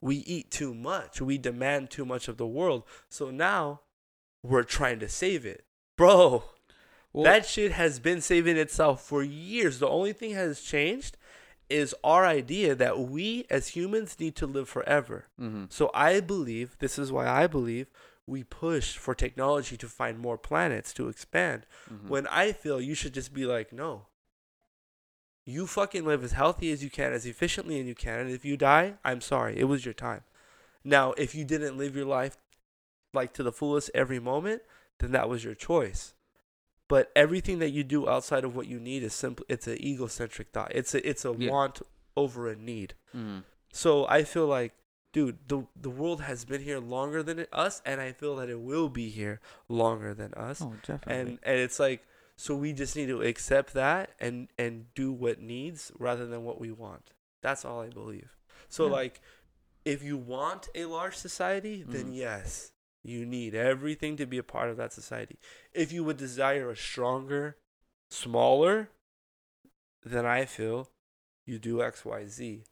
We 0.00 0.16
eat 0.16 0.50
too 0.50 0.74
much. 0.74 1.20
We 1.20 1.36
demand 1.38 1.90
too 1.90 2.04
much 2.06 2.28
of 2.28 2.36
the 2.36 2.46
world. 2.46 2.84
So 3.08 3.30
now 3.30 3.82
we're 4.42 4.62
trying 4.62 4.98
to 5.00 5.08
save 5.08 5.44
it. 5.44 5.64
Bro, 5.96 6.44
Well, 7.12 7.24
that 7.24 7.44
shit 7.44 7.72
has 7.72 7.98
been 7.98 8.20
saving 8.20 8.56
itself 8.56 9.04
for 9.04 9.22
years. 9.22 9.78
The 9.80 9.88
only 9.88 10.12
thing 10.12 10.30
has 10.32 10.62
changed 10.62 11.16
is 11.70 11.94
our 12.02 12.26
idea 12.26 12.74
that 12.74 12.98
we 12.98 13.46
as 13.50 13.68
humans 13.68 14.18
need 14.18 14.36
to 14.36 14.46
live 14.46 14.68
forever. 14.68 15.26
mhm. 15.40 15.72
So 15.72 15.90
I 15.94 16.20
believe, 16.20 16.76
this 16.78 16.98
is 16.98 17.10
why 17.12 17.26
I 17.28 17.46
believe 17.46 17.86
we 18.26 18.44
push 18.44 18.96
for 18.96 19.14
technology 19.14 19.76
to 19.76 19.88
find 19.88 20.18
more 20.18 20.38
planets 20.38 20.92
to 20.94 21.08
expand. 21.08 21.66
Mhm. 21.90 22.08
When 22.08 22.26
I 22.28 22.52
feel 22.52 22.80
you 22.80 22.94
should 22.94 23.14
just 23.14 23.32
be 23.32 23.44
like, 23.46 23.72
no. 23.72 24.06
You 25.44 25.66
fucking 25.66 26.04
live 26.04 26.22
as 26.22 26.32
healthy 26.32 26.70
as 26.70 26.84
you 26.84 26.90
can, 26.90 27.12
as 27.12 27.26
efficiently 27.26 27.80
as 27.80 27.86
you 27.86 27.94
can. 27.94 28.20
And 28.20 28.30
if 28.30 28.44
you 28.44 28.56
die, 28.56 28.98
I'm 29.04 29.20
sorry. 29.20 29.58
It 29.58 29.64
was 29.64 29.84
your 29.84 29.94
time. 29.94 30.22
Now, 30.84 31.12
if 31.12 31.34
you 31.34 31.44
didn't 31.44 31.76
live 31.76 31.96
your 31.96 32.04
life 32.04 32.36
like 33.12 33.32
to 33.34 33.42
the 33.42 33.52
fullest 33.52 33.90
every 33.94 34.20
moment, 34.20 34.62
then 34.98 35.12
that 35.12 35.28
was 35.28 35.42
your 35.42 35.54
choice. 35.54 36.14
But 36.90 37.10
everything 37.14 37.60
that 37.60 37.70
you 37.70 37.84
do 37.84 38.08
outside 38.08 38.44
of 38.44 38.54
what 38.56 38.66
you 38.66 38.78
need 38.80 39.02
is 39.02 39.14
simply 39.14 39.46
it's 39.48 39.66
an 39.66 39.78
egocentric 39.82 40.48
thought. 40.52 40.72
It's 40.74 40.92
a 40.94 41.00
it's 41.08 41.24
a 41.24 41.32
Yeah. 41.38 41.50
want 41.50 41.80
over 42.16 42.48
a 42.50 42.56
need. 42.56 42.94
Mhm. 43.14 43.44
So 43.72 44.06
I 44.08 44.24
feel 44.24 44.46
like, 44.58 44.72
dude, 45.12 45.38
the 45.48 45.58
the 45.80 45.88
world 45.90 46.20
has 46.22 46.44
been 46.44 46.62
here 46.62 46.80
longer 46.80 47.22
than 47.22 47.38
it, 47.38 47.48
us, 47.52 47.80
and 47.86 48.00
I 48.00 48.10
feel 48.12 48.34
that 48.36 48.48
it 48.50 48.60
will 48.60 48.88
be 48.88 49.08
here 49.08 49.40
longer 49.68 50.12
than 50.14 50.34
us. 50.34 50.60
Oh, 50.62 50.74
definitely. 50.82 51.14
and 51.14 51.28
and 51.44 51.56
it's 51.60 51.78
like, 51.78 52.00
so 52.36 52.56
we 52.56 52.72
just 52.72 52.96
need 52.96 53.06
to 53.08 53.22
accept 53.22 53.72
that 53.74 54.10
and 54.18 54.48
and 54.58 54.92
do 54.94 55.12
what 55.12 55.40
needs 55.40 55.92
rather 55.98 56.26
than 56.26 56.42
what 56.44 56.60
we 56.60 56.70
want. 56.72 57.12
That's 57.40 57.64
all 57.64 57.80
I 57.80 57.88
believe. 57.90 58.36
So 58.68 58.86
Yeah. 58.86 58.92
like, 59.00 59.20
if 59.84 60.02
you 60.02 60.16
want 60.16 60.68
a 60.74 60.84
large 60.86 61.16
society, 61.16 61.84
then 61.84 62.06
Mhm. 62.12 62.16
yes, 62.16 62.72
you 63.02 63.24
need 63.24 63.54
everything 63.54 64.16
to 64.16 64.26
be 64.26 64.38
a 64.38 64.42
part 64.42 64.70
of 64.70 64.76
that 64.76 64.92
society. 64.92 65.38
If 65.72 65.92
you 65.92 66.04
would 66.04 66.16
desire 66.16 66.70
a 66.70 66.76
stronger, 66.76 67.56
smaller, 68.10 68.90
then 70.04 70.26
I 70.26 70.44
feel 70.44 70.88
you 71.46 71.58
do 71.58 71.82
X, 71.82 72.04
Y, 72.04 72.26
Z, 72.26 72.64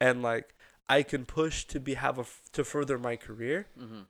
and 0.00 0.22
like 0.22 0.54
I 0.88 1.02
can 1.02 1.24
push 1.26 1.64
to 1.66 1.80
be 1.80 1.94
have 1.94 2.18
a 2.18 2.24
to 2.52 2.64
further 2.64 2.98
my 2.98 3.16
career 3.16 3.66
Mm-hmm. 3.78 4.00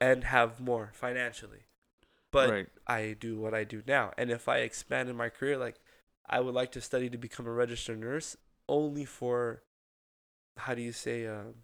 and 0.00 0.24
have 0.24 0.60
more 0.60 0.90
financially, 0.94 1.66
but 2.30 2.50
right. 2.50 2.66
I 2.86 3.16
do 3.18 3.38
what 3.38 3.54
I 3.54 3.64
do 3.64 3.82
now. 3.86 4.12
And 4.16 4.30
if 4.30 4.48
I 4.48 4.58
expand 4.58 5.08
in 5.08 5.16
my 5.16 5.28
career, 5.28 5.56
like 5.56 5.76
I 6.28 6.40
would 6.40 6.54
like 6.54 6.72
to 6.72 6.80
study 6.80 7.08
to 7.10 7.18
become 7.18 7.46
a 7.46 7.52
registered 7.52 8.00
nurse 8.00 8.36
only 8.68 9.04
for 9.04 9.62
how 10.56 10.74
do 10.74 10.82
you 10.82 10.92
say 10.92 11.26
um, 11.26 11.54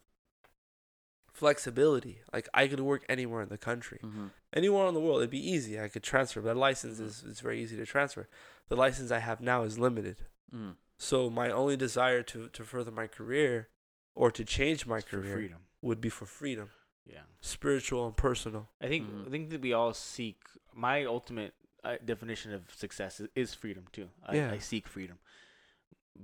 flexibility. 1.35 2.21
Like 2.33 2.49
I 2.55 2.67
could 2.69 2.81
work 2.81 3.05
anywhere 3.09 3.43
in 3.43 3.49
the 3.51 3.59
country, 3.59 4.01
Mm-hmm. 4.03 4.27
anywhere 4.53 4.87
in 4.87 4.95
the 4.95 5.01
world. 5.01 5.19
It'd 5.21 5.31
be 5.31 5.51
easy. 5.57 5.79
I 5.81 5.89
could 5.89 6.03
transfer. 6.03 6.41
That 6.41 6.57
license 6.57 6.99
is 7.01 7.25
it's 7.29 7.41
very 7.41 7.61
easy 7.63 7.77
to 7.77 7.85
transfer. 7.85 8.29
The 8.69 8.77
license 8.77 9.11
I 9.11 9.19
have 9.19 9.41
now 9.41 9.65
is 9.65 9.79
limited. 9.79 10.19
Mm-hmm. 10.55 10.71
So 10.97 11.29
my 11.29 11.51
only 11.51 11.77
desire 11.77 12.23
to 12.33 12.49
to 12.57 12.65
further 12.65 12.91
my 13.03 13.07
career 13.19 13.69
or 14.15 14.31
to 14.31 14.45
change 14.45 14.87
my 14.87 15.01
For 15.01 15.11
career 15.11 15.35
freedom. 15.35 15.59
would 15.83 16.01
be 16.01 16.09
for 16.19 16.27
freedom, 16.27 16.69
Yeah. 17.05 17.25
spiritual 17.41 18.07
and 18.07 18.17
personal. 18.17 18.69
I 18.81 18.87
think 18.89 19.03
Mhm. 19.11 19.27
I 19.27 19.31
think 19.31 19.51
that 19.51 19.61
we 19.61 19.73
all 19.73 19.93
seek. 19.93 20.39
My 20.73 21.05
ultimate 21.05 21.53
uh, 21.85 21.99
definition 22.13 22.51
of 22.55 22.63
success 22.75 23.21
is, 23.21 23.29
is 23.35 23.55
freedom 23.63 23.85
too. 23.93 24.09
I, 24.31 24.37
Yeah. 24.37 24.53
I 24.57 24.59
seek 24.59 24.87
freedom, 24.89 25.19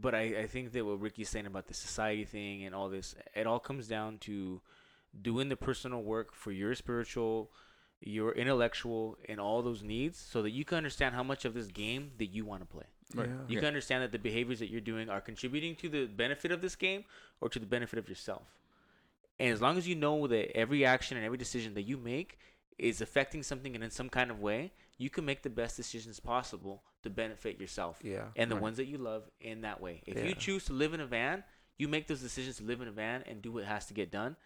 but 0.05 0.15
I, 0.15 0.25
I 0.45 0.47
think 0.47 0.73
that 0.73 0.85
what 0.87 1.01
Ricky's 1.07 1.29
saying 1.29 1.47
about 1.47 1.67
the 1.67 1.75
society 1.75 2.25
thing 2.25 2.65
and 2.65 2.75
all 2.75 2.89
this, 2.89 3.15
it 3.35 3.47
all 3.47 3.61
comes 3.61 3.87
down 3.97 4.19
to 4.29 4.63
doing 5.23 5.49
the 5.49 5.57
personal 5.57 6.03
work 6.03 6.35
for 6.35 6.53
your 6.53 6.75
spiritual, 6.75 7.51
your 8.01 8.33
intellectual, 8.33 9.19
and 9.29 9.41
all 9.41 9.63
those 9.63 9.83
needs, 9.83 10.19
so 10.19 10.43
that 10.43 10.51
you 10.51 10.65
can 10.65 10.77
understand 10.79 11.15
how 11.15 11.23
much 11.23 11.45
of 11.45 11.55
this 11.55 11.67
game 11.67 12.13
that 12.19 12.27
you 12.27 12.45
want 12.45 12.61
to 12.63 12.67
play. 12.67 12.87
Right. 13.15 13.29
Yeah. 13.29 13.35
You 13.49 13.55
Yeah. 13.55 13.61
can 13.61 13.67
understand 13.67 14.03
that 14.05 14.13
the 14.13 14.19
behaviors 14.19 14.59
that 14.61 14.71
you're 14.71 14.81
doing 14.81 15.09
are 15.09 15.21
contributing 15.21 15.75
to 15.77 15.89
the 15.89 16.07
benefit 16.07 16.53
of 16.53 16.61
this 16.63 16.77
game 16.77 17.05
or 17.41 17.49
to 17.49 17.59
the 17.59 17.67
benefit 17.67 17.99
of 17.99 18.09
yourself. 18.09 18.57
And 19.39 19.53
as 19.53 19.61
long 19.61 19.77
as 19.79 19.89
you 19.89 19.95
know 19.97 20.27
that 20.27 20.57
every 20.57 20.85
action 20.85 21.17
and 21.17 21.25
every 21.27 21.39
decision 21.39 21.75
that 21.75 21.83
you 21.83 21.97
make 21.97 22.39
is 22.79 23.01
affecting 23.01 23.43
something 23.43 23.75
and 23.75 23.83
in 23.83 23.91
some 23.91 24.09
kind 24.09 24.31
of 24.31 24.39
way, 24.41 24.73
you 24.97 25.11
can 25.11 25.25
make 25.25 25.43
the 25.43 25.51
best 25.51 25.77
decisions 25.77 26.21
possible 26.21 26.83
to 27.03 27.11
benefit 27.11 27.59
yourself 27.59 27.99
Yeah. 28.05 28.29
and 28.37 28.51
the 28.51 28.55
Right. 28.55 28.63
ones 28.63 28.77
that 28.77 28.85
you 28.87 28.99
love 28.99 29.31
in 29.41 29.63
that 29.63 29.81
way. 29.81 30.03
If 30.07 30.23
you 30.25 30.35
choose 30.35 30.65
to 30.67 30.73
live 30.75 30.93
in 30.95 31.01
a 31.01 31.07
van, 31.07 31.43
you 31.79 31.89
make 31.89 32.07
those 32.07 32.21
decisions 32.21 32.59
to 32.59 32.65
live 32.65 32.81
in 32.83 32.89
a 32.89 32.93
van 32.93 33.23
and 33.23 33.41
do 33.43 33.51
what 33.51 33.65
has 33.65 33.87
to 33.87 33.95
get 33.95 34.11
done. 34.11 34.37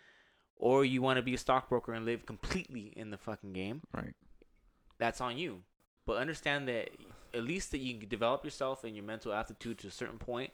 Or 0.56 0.84
you 0.84 1.02
want 1.02 1.16
to 1.18 1.22
be 1.22 1.34
a 1.34 1.38
stockbroker 1.38 1.92
and 1.92 2.04
live 2.06 2.26
completely 2.26 2.92
in 2.96 3.10
the 3.10 3.18
fucking 3.18 3.52
game 3.52 3.82
Right. 3.92 4.14
that's 4.98 5.20
on 5.20 5.36
you. 5.36 5.62
But 6.06 6.18
understand 6.18 6.68
that 6.68 6.90
at 7.32 7.42
least 7.44 7.70
that 7.72 7.78
you 7.78 7.98
can 7.98 8.08
develop 8.08 8.44
yourself 8.44 8.84
and 8.84 8.94
your 8.94 9.04
mental 9.04 9.32
aptitude 9.32 9.78
to 9.78 9.88
a 9.88 9.90
certain 9.90 10.18
point 10.18 10.52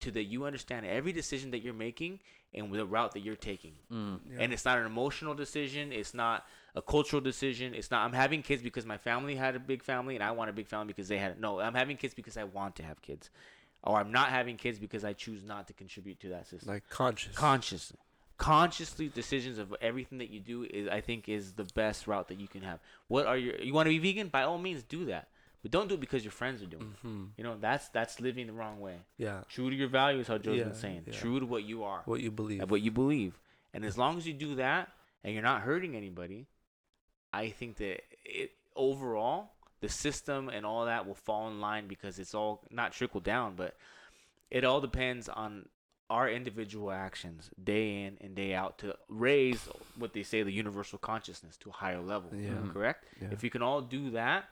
to 0.00 0.10
that 0.10 0.24
you 0.24 0.44
understand 0.44 0.86
every 0.86 1.12
decision 1.12 1.50
that 1.52 1.60
you're 1.60 1.74
making 1.74 2.20
and 2.54 2.72
the 2.72 2.84
route 2.86 3.12
that 3.12 3.20
you're 3.20 3.36
taking. 3.36 3.74
Mm. 3.92 4.20
Yeah. 4.30 4.38
And 4.40 4.52
it's 4.52 4.64
not 4.64 4.78
an 4.78 4.86
emotional 4.86 5.34
decision, 5.34 5.92
it's 5.92 6.14
not 6.14 6.46
a 6.74 6.82
cultural 6.82 7.20
decision. 7.20 7.74
It's 7.74 7.90
not 7.90 8.04
I'm 8.04 8.12
having 8.12 8.42
kids 8.42 8.62
because 8.62 8.86
my 8.86 8.96
family 8.98 9.34
had 9.34 9.56
a 9.56 9.60
big 9.60 9.82
family 9.82 10.14
and 10.14 10.24
I 10.24 10.30
want 10.32 10.50
a 10.50 10.52
big 10.52 10.66
family 10.68 10.88
because 10.88 11.08
they 11.08 11.18
had. 11.18 11.40
No, 11.40 11.60
I'm 11.60 11.74
having 11.74 11.96
kids 11.96 12.14
because 12.14 12.36
I 12.36 12.44
want 12.44 12.76
to 12.76 12.82
have 12.82 13.00
kids. 13.02 13.30
Or 13.82 13.98
I'm 13.98 14.12
not 14.12 14.28
having 14.28 14.56
kids 14.56 14.78
because 14.78 15.04
I 15.04 15.12
choose 15.12 15.42
not 15.44 15.66
to 15.68 15.72
contribute 15.72 16.20
to 16.20 16.28
that 16.28 16.46
system 16.46 16.68
like 16.72 16.88
conscious. 16.88 17.34
consciously 17.36 17.98
consciously 18.40 19.08
decisions 19.08 19.58
of 19.58 19.74
everything 19.82 20.18
that 20.18 20.30
you 20.30 20.40
do 20.40 20.64
is 20.78 20.88
i 20.88 21.00
think 21.00 21.28
is 21.28 21.52
the 21.52 21.66
best 21.74 22.06
route 22.06 22.28
that 22.28 22.40
you 22.40 22.48
can 22.48 22.62
have. 22.62 22.78
What 23.08 23.26
are 23.26 23.36
your 23.36 23.54
you 23.60 23.72
want 23.74 23.86
to 23.86 23.90
be 23.90 23.98
vegan? 23.98 24.28
By 24.28 24.42
all 24.44 24.58
means 24.58 24.82
do 24.82 25.04
that. 25.12 25.28
But 25.62 25.70
don't 25.72 25.88
do 25.90 25.94
it 25.96 26.00
because 26.00 26.24
your 26.24 26.32
friends 26.32 26.62
are 26.62 26.70
doing 26.76 26.90
it. 26.94 27.00
Hmm 27.06 27.24
you 27.36 27.44
know 27.44 27.56
that's 27.60 27.88
that's 27.90 28.18
living 28.20 28.46
the 28.46 28.52
wrong 28.60 28.80
way. 28.80 28.96
Yeah. 29.18 29.40
true 29.54 29.68
to 29.68 29.76
your 29.76 29.88
values 29.88 30.26
how 30.26 30.38
joe's 30.38 30.56
Yeah, 30.58 30.64
been 30.64 30.74
saying. 30.74 31.02
yeah. 31.06 31.12
true 31.22 31.38
to 31.38 31.46
what 31.46 31.64
you 31.64 31.84
are. 31.84 32.00
What 32.06 32.20
you 32.20 32.30
believe. 32.30 32.60
and 32.62 32.70
what 32.70 32.80
you 32.80 32.90
believe. 32.90 33.38
And 33.74 33.84
as 33.84 33.96
long 33.98 34.16
as 34.18 34.26
you 34.26 34.32
do 34.32 34.54
that 34.56 34.88
and 35.22 35.34
you're 35.34 35.42
not 35.52 35.60
hurting 35.60 35.94
anybody 35.94 36.46
i 37.32 37.44
think 37.58 37.76
that 37.76 38.00
it 38.24 38.50
overall 38.74 39.52
the 39.80 39.88
system 39.88 40.48
and 40.48 40.64
all 40.64 40.86
that 40.86 41.06
will 41.06 41.14
fall 41.28 41.48
in 41.48 41.60
line 41.60 41.86
because 41.88 42.18
it's 42.18 42.34
all 42.34 42.62
not 42.70 42.92
trickle 42.92 43.20
down 43.20 43.54
but 43.54 43.76
it 44.50 44.64
all 44.64 44.80
depends 44.80 45.28
on 45.28 45.66
our 46.10 46.28
individual 46.28 46.90
actions 46.90 47.50
day 47.62 48.02
in 48.04 48.18
and 48.20 48.34
day 48.34 48.52
out 48.52 48.76
to 48.78 48.94
raise 49.08 49.68
what 49.96 50.12
they 50.12 50.22
say 50.24 50.42
the 50.42 50.52
universal 50.52 50.98
consciousness 50.98 51.56
to 51.56 51.70
a 51.70 51.72
higher 51.72 52.00
level 52.00 52.30
Yeah. 52.34 52.50
Mhm. 52.50 52.72
correct 52.72 53.06
Yeah. 53.22 53.28
if 53.30 53.42
you 53.44 53.50
can 53.50 53.62
all 53.62 53.80
do 53.80 54.10
that 54.10 54.44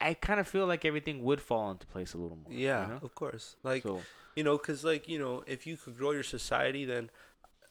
i 0.00 0.14
kind 0.14 0.38
of 0.40 0.46
feel 0.48 0.66
like 0.66 0.84
everything 0.84 1.22
would 1.22 1.40
fall 1.40 1.70
into 1.70 1.86
place 1.86 2.12
a 2.12 2.18
little 2.18 2.36
more 2.36 2.52
you 2.52 2.58
yeah, 2.66 2.86
know? 2.88 2.98
of 3.02 3.14
course. 3.14 3.56
Like 3.62 3.82
so 3.84 4.02
you 4.36 4.44
know, 4.44 4.56
because 4.56 4.84
like 4.84 5.08
you 5.08 5.18
know, 5.18 5.42
if 5.48 5.66
you 5.66 5.76
could 5.76 5.96
grow 5.98 6.12
your 6.12 6.22
society, 6.22 6.84
then 6.84 7.10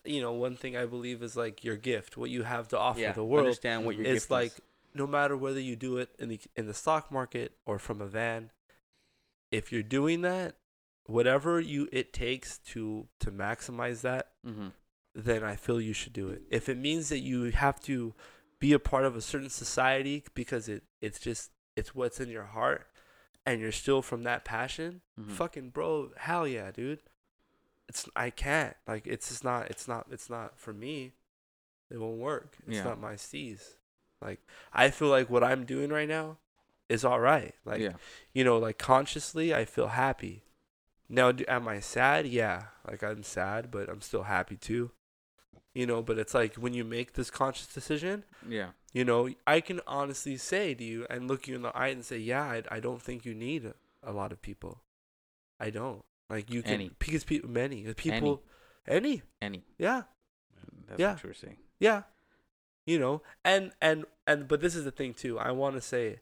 you 0.03 0.19
know, 0.21 0.33
one 0.33 0.57
thing 0.57 0.75
I 0.75 0.85
believe 0.85 1.23
is 1.23 1.37
like 1.37 1.63
your 1.63 1.77
gift, 1.77 2.17
what 2.17 2.29
you 2.29 2.43
have 2.43 2.67
to 2.69 2.77
offer 2.77 2.99
yeah 2.99 3.13
the 3.13 3.23
world. 3.23 3.45
understand 3.47 3.85
what 3.85 3.95
your 3.95 4.05
It's 4.05 4.25
gift 4.25 4.25
is. 4.25 4.31
like 4.31 4.51
no 4.93 5.07
matter 5.07 5.37
whether 5.37 5.59
you 5.61 5.75
do 5.77 5.97
it 5.97 6.09
in 6.19 6.27
the 6.29 6.39
in 6.57 6.67
the 6.67 6.73
stock 6.73 7.09
market 7.11 7.53
or 7.65 7.79
from 7.79 8.01
a 8.01 8.05
van, 8.07 8.51
if 9.51 9.71
you're 9.71 9.83
doing 9.83 10.21
that, 10.23 10.55
whatever 11.07 11.59
you 11.59 11.89
it 11.91 12.13
takes 12.13 12.57
to 12.59 13.07
to 13.19 13.31
maximize 13.31 14.01
that, 14.01 14.29
Mm-hmm. 14.45 14.67
then 15.15 15.43
I 15.43 15.55
feel 15.55 15.81
you 15.81 15.93
should 15.93 16.13
do 16.13 16.29
it. 16.29 16.43
If 16.51 16.69
it 16.69 16.77
means 16.77 17.09
that 17.09 17.19
you 17.19 17.43
have 17.51 17.79
to 17.81 18.13
be 18.59 18.73
a 18.73 18.79
part 18.79 19.05
of 19.05 19.15
a 19.15 19.21
certain 19.21 19.49
society 19.49 20.23
because 20.33 20.69
it 20.69 20.83
it's 21.01 21.19
just 21.19 21.51
it's 21.75 21.93
what's 21.95 22.19
in 22.19 22.29
your 22.29 22.43
heart 22.45 22.87
and 23.45 23.59
you're 23.61 23.71
still 23.71 24.01
from 24.01 24.23
that 24.23 24.43
passion, 24.45 25.01
Mhm. 25.19 25.31
fucking 25.31 25.69
bro, 25.69 26.11
hell 26.17 26.47
yeah, 26.47 26.71
dude. 26.71 27.01
It's 27.87 28.07
I 28.15 28.29
can't. 28.29 28.75
Like 28.87 29.07
it's 29.07 29.29
just 29.29 29.43
not 29.43 29.69
it's 29.71 29.87
not 29.87 30.07
it's 30.11 30.29
not 30.29 30.59
for 30.59 30.73
me. 30.73 31.13
It 31.89 31.99
won't 31.99 32.17
work. 32.19 32.57
It's 32.67 32.77
Yeah. 32.77 32.83
not 32.83 32.99
my 32.99 33.13
steez. 33.13 33.75
Like 34.21 34.41
I 34.73 34.89
feel 34.89 35.07
like 35.09 35.29
what 35.29 35.43
I'm 35.43 35.63
doing 35.65 35.89
right 35.89 36.09
now 36.09 36.37
is 36.89 37.05
all 37.05 37.19
right. 37.19 37.53
Like 37.63 37.79
yeah. 37.81 37.93
you 38.33 38.43
know, 38.43 38.57
like 38.57 38.77
consciously, 38.77 39.53
I 39.53 39.63
feel 39.65 39.87
happy. 39.89 40.43
Now, 41.09 41.31
am 41.47 41.67
I 41.67 41.79
sad? 41.79 42.27
Yeah, 42.27 42.63
like 42.87 43.01
I'm 43.03 43.23
sad, 43.23 43.71
but 43.71 43.89
I'm 43.89 44.01
still 44.01 44.23
happy 44.23 44.57
too. 44.57 44.91
You 45.73 45.85
know, 45.85 46.01
but 46.01 46.17
it's 46.17 46.33
like 46.33 46.55
when 46.55 46.73
you 46.73 46.83
make 46.83 47.13
this 47.13 47.29
conscious 47.29 47.67
decision, 47.67 48.23
Yeah. 48.47 48.69
you 48.93 49.05
know, 49.05 49.29
I 49.45 49.61
can 49.61 49.79
honestly 49.85 50.35
say 50.37 50.73
to 50.73 50.83
you 50.83 51.05
and 51.09 51.27
look 51.27 51.47
you 51.47 51.55
in 51.55 51.61
the 51.61 51.75
eye 51.77 51.89
and 51.89 52.03
say, 52.03 52.17
yeah, 52.17 52.41
I, 52.43 52.63
I 52.71 52.79
don't 52.79 53.01
think 53.01 53.25
you 53.25 53.35
need 53.35 53.71
a, 54.03 54.11
lot 54.11 54.31
of 54.31 54.41
people. 54.41 54.81
I 55.59 55.69
don't. 55.69 56.03
Like 56.29 56.49
you 56.51 56.61
can 56.63 56.73
Any. 56.73 56.91
because 56.99 57.23
people 57.23 57.49
many 57.49 57.83
people 57.93 58.41
any. 58.87 59.21
Any. 59.41 59.63
yeah 59.77 60.03
That's 60.87 60.99
Yeah. 60.99 61.13
what 61.13 61.23
you 61.23 61.29
were 61.29 61.33
saying. 61.33 61.57
yeah 61.79 62.03
you 62.85 62.97
know 62.99 63.21
and 63.45 63.71
and 63.81 64.05
and 64.25 64.47
but 64.47 64.59
this 64.61 64.75
is 64.75 64.83
the 64.85 64.91
thing 64.91 65.13
too 65.13 65.37
i 65.37 65.51
want 65.51 65.75
to 65.75 65.81
say 65.81 66.19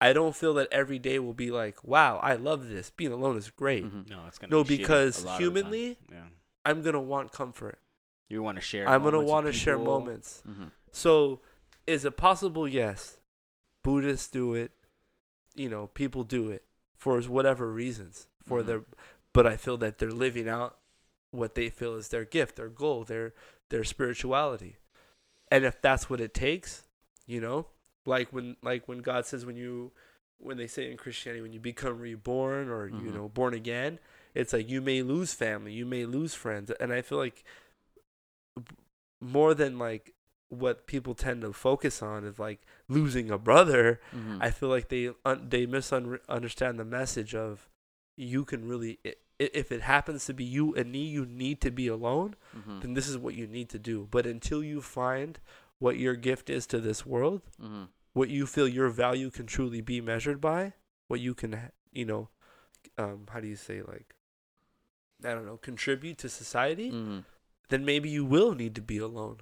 i 0.00 0.12
don't 0.12 0.36
feel 0.36 0.54
that 0.54 0.68
every 0.72 0.98
day 0.98 1.18
will 1.18 1.34
be 1.34 1.50
like 1.50 1.82
wow 1.84 2.18
i 2.22 2.34
love 2.34 2.68
this 2.68 2.90
being 2.90 3.12
alone 3.12 3.36
is 3.36 3.50
great 3.50 3.84
Mhm. 3.84 4.08
No, 4.10 4.24
it's 4.26 4.38
gonna. 4.38 4.50
No, 4.50 4.64
be 4.64 4.76
because 4.76 5.22
a 5.22 5.26
lot 5.26 5.32
of 5.34 5.38
the 5.38 5.44
time. 5.44 5.56
humanly, 5.64 5.98
yeah, 6.10 6.24
i'm 6.64 6.82
gonna 6.82 7.00
want 7.00 7.32
comfort 7.32 7.78
you 8.28 8.42
want 8.42 8.56
to 8.56 8.62
share. 8.62 8.88
i'm 8.88 9.02
gonna 9.02 9.20
want 9.20 9.46
to 9.46 9.52
share 9.52 9.78
moments 9.78 10.42
Mm-hmm. 10.48 10.66
so 10.92 11.40
is 11.86 12.04
it 12.04 12.16
possible 12.16 12.68
yes 12.68 13.18
buddhists 13.82 14.28
do 14.28 14.54
it 14.54 14.72
you 15.54 15.68
know 15.68 15.86
people 15.88 16.24
do 16.24 16.50
it 16.50 16.64
for 16.96 17.20
whatever 17.22 17.70
reasons 17.72 18.26
for 18.44 18.62
Mhm. 18.62 18.66
their 18.66 18.82
but 19.32 19.46
i 19.46 19.56
feel 19.56 19.76
that 19.78 19.98
they're 19.98 20.10
living 20.12 20.48
out 20.48 20.78
what 21.30 21.54
they 21.54 21.68
feel 21.70 21.94
is 21.94 22.08
their 22.08 22.24
gift 22.24 22.56
their 22.56 22.68
goal 22.68 23.04
their 23.04 23.34
their 23.70 23.84
spirituality 23.84 24.76
and 25.50 25.64
if 25.64 25.80
that's 25.80 26.08
what 26.10 26.20
it 26.20 26.32
takes 26.34 26.84
you 27.26 27.40
know 27.40 27.66
like 28.08 28.28
when 28.32 28.56
like 28.62 28.88
when 28.88 28.98
god 29.10 29.22
says 29.26 29.44
when 29.46 29.56
you 29.56 29.92
when 30.38 30.56
they 30.56 30.66
say 30.66 30.90
in 30.90 30.96
christianity 30.96 31.42
when 31.42 31.52
you 31.52 31.60
become 31.60 31.98
reborn 31.98 32.68
or 32.68 32.88
you 32.88 33.10
Mhm. 33.10 33.14
know 33.14 33.28
born 33.28 33.54
again 33.54 33.98
it's 34.34 34.52
like 34.52 34.68
you 34.70 34.80
may 34.80 35.02
lose 35.02 35.32
family 35.34 35.72
you 35.72 35.86
may 35.86 36.04
lose 36.16 36.34
friends 36.34 36.70
and 36.80 36.92
i 36.92 37.00
feel 37.02 37.18
like 37.18 37.44
more 39.20 39.54
than 39.54 39.78
like 39.78 40.14
what 40.48 40.86
people 40.86 41.14
tend 41.14 41.42
to 41.42 41.52
focus 41.52 42.00
on 42.02 42.24
is 42.24 42.38
like 42.38 42.60
losing 42.88 43.30
a 43.30 43.38
brother 43.38 44.00
Mm-hmm. 44.16 44.38
I 44.40 44.50
feel 44.50 44.68
like 44.70 44.88
they 44.88 45.10
un- 45.24 45.46
they 45.48 45.66
misunderstand 45.66 46.78
the 46.78 46.84
message 46.84 47.34
of 47.34 47.68
you 48.16 48.44
can 48.44 48.66
really 48.66 48.98
if 49.38 49.70
it 49.70 49.82
happens 49.82 50.24
to 50.26 50.34
be 50.34 50.44
you 50.44 50.74
and 50.74 50.90
me 50.90 51.04
you 51.04 51.24
need 51.26 51.60
to 51.60 51.70
be 51.70 51.86
alone 51.88 52.34
mm-hmm. 52.56 52.80
then 52.80 52.94
this 52.94 53.08
is 53.08 53.18
what 53.18 53.34
you 53.34 53.46
need 53.46 53.68
to 53.70 53.78
do 53.78 54.08
but 54.10 54.24
until 54.26 54.62
you 54.64 54.80
find 54.80 55.38
what 55.78 55.96
your 55.98 56.14
gift 56.16 56.48
is 56.50 56.66
to 56.66 56.80
this 56.80 57.04
world 57.04 57.42
Mm-hmm. 57.62 57.84
What 58.18 58.28
you 58.36 58.44
feel 58.54 58.68
your 58.68 58.88
value 59.04 59.30
can 59.36 59.46
truly 59.46 59.80
be 59.80 60.00
measured 60.12 60.40
by 60.40 60.72
what 61.08 61.20
you 61.20 61.32
can 61.40 61.50
you 61.92 62.04
know 62.04 62.22
um 63.02 63.26
how 63.32 63.40
do 63.44 63.48
you 63.48 63.56
say 63.56 63.80
like 63.92 64.14
I 65.24 65.30
don't 65.34 65.46
know 65.50 65.56
contribute 65.70 66.18
to 66.18 66.28
society 66.28 66.88
Mm-hmm. 66.90 67.18
then 67.70 67.84
maybe 67.90 68.08
you 68.16 68.24
will 68.34 68.52
need 68.62 68.74
to 68.80 68.82
be 68.92 68.98
alone 69.08 69.38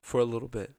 for 0.00 0.18
a 0.20 0.24
little 0.24 0.48
bit. 0.48 0.70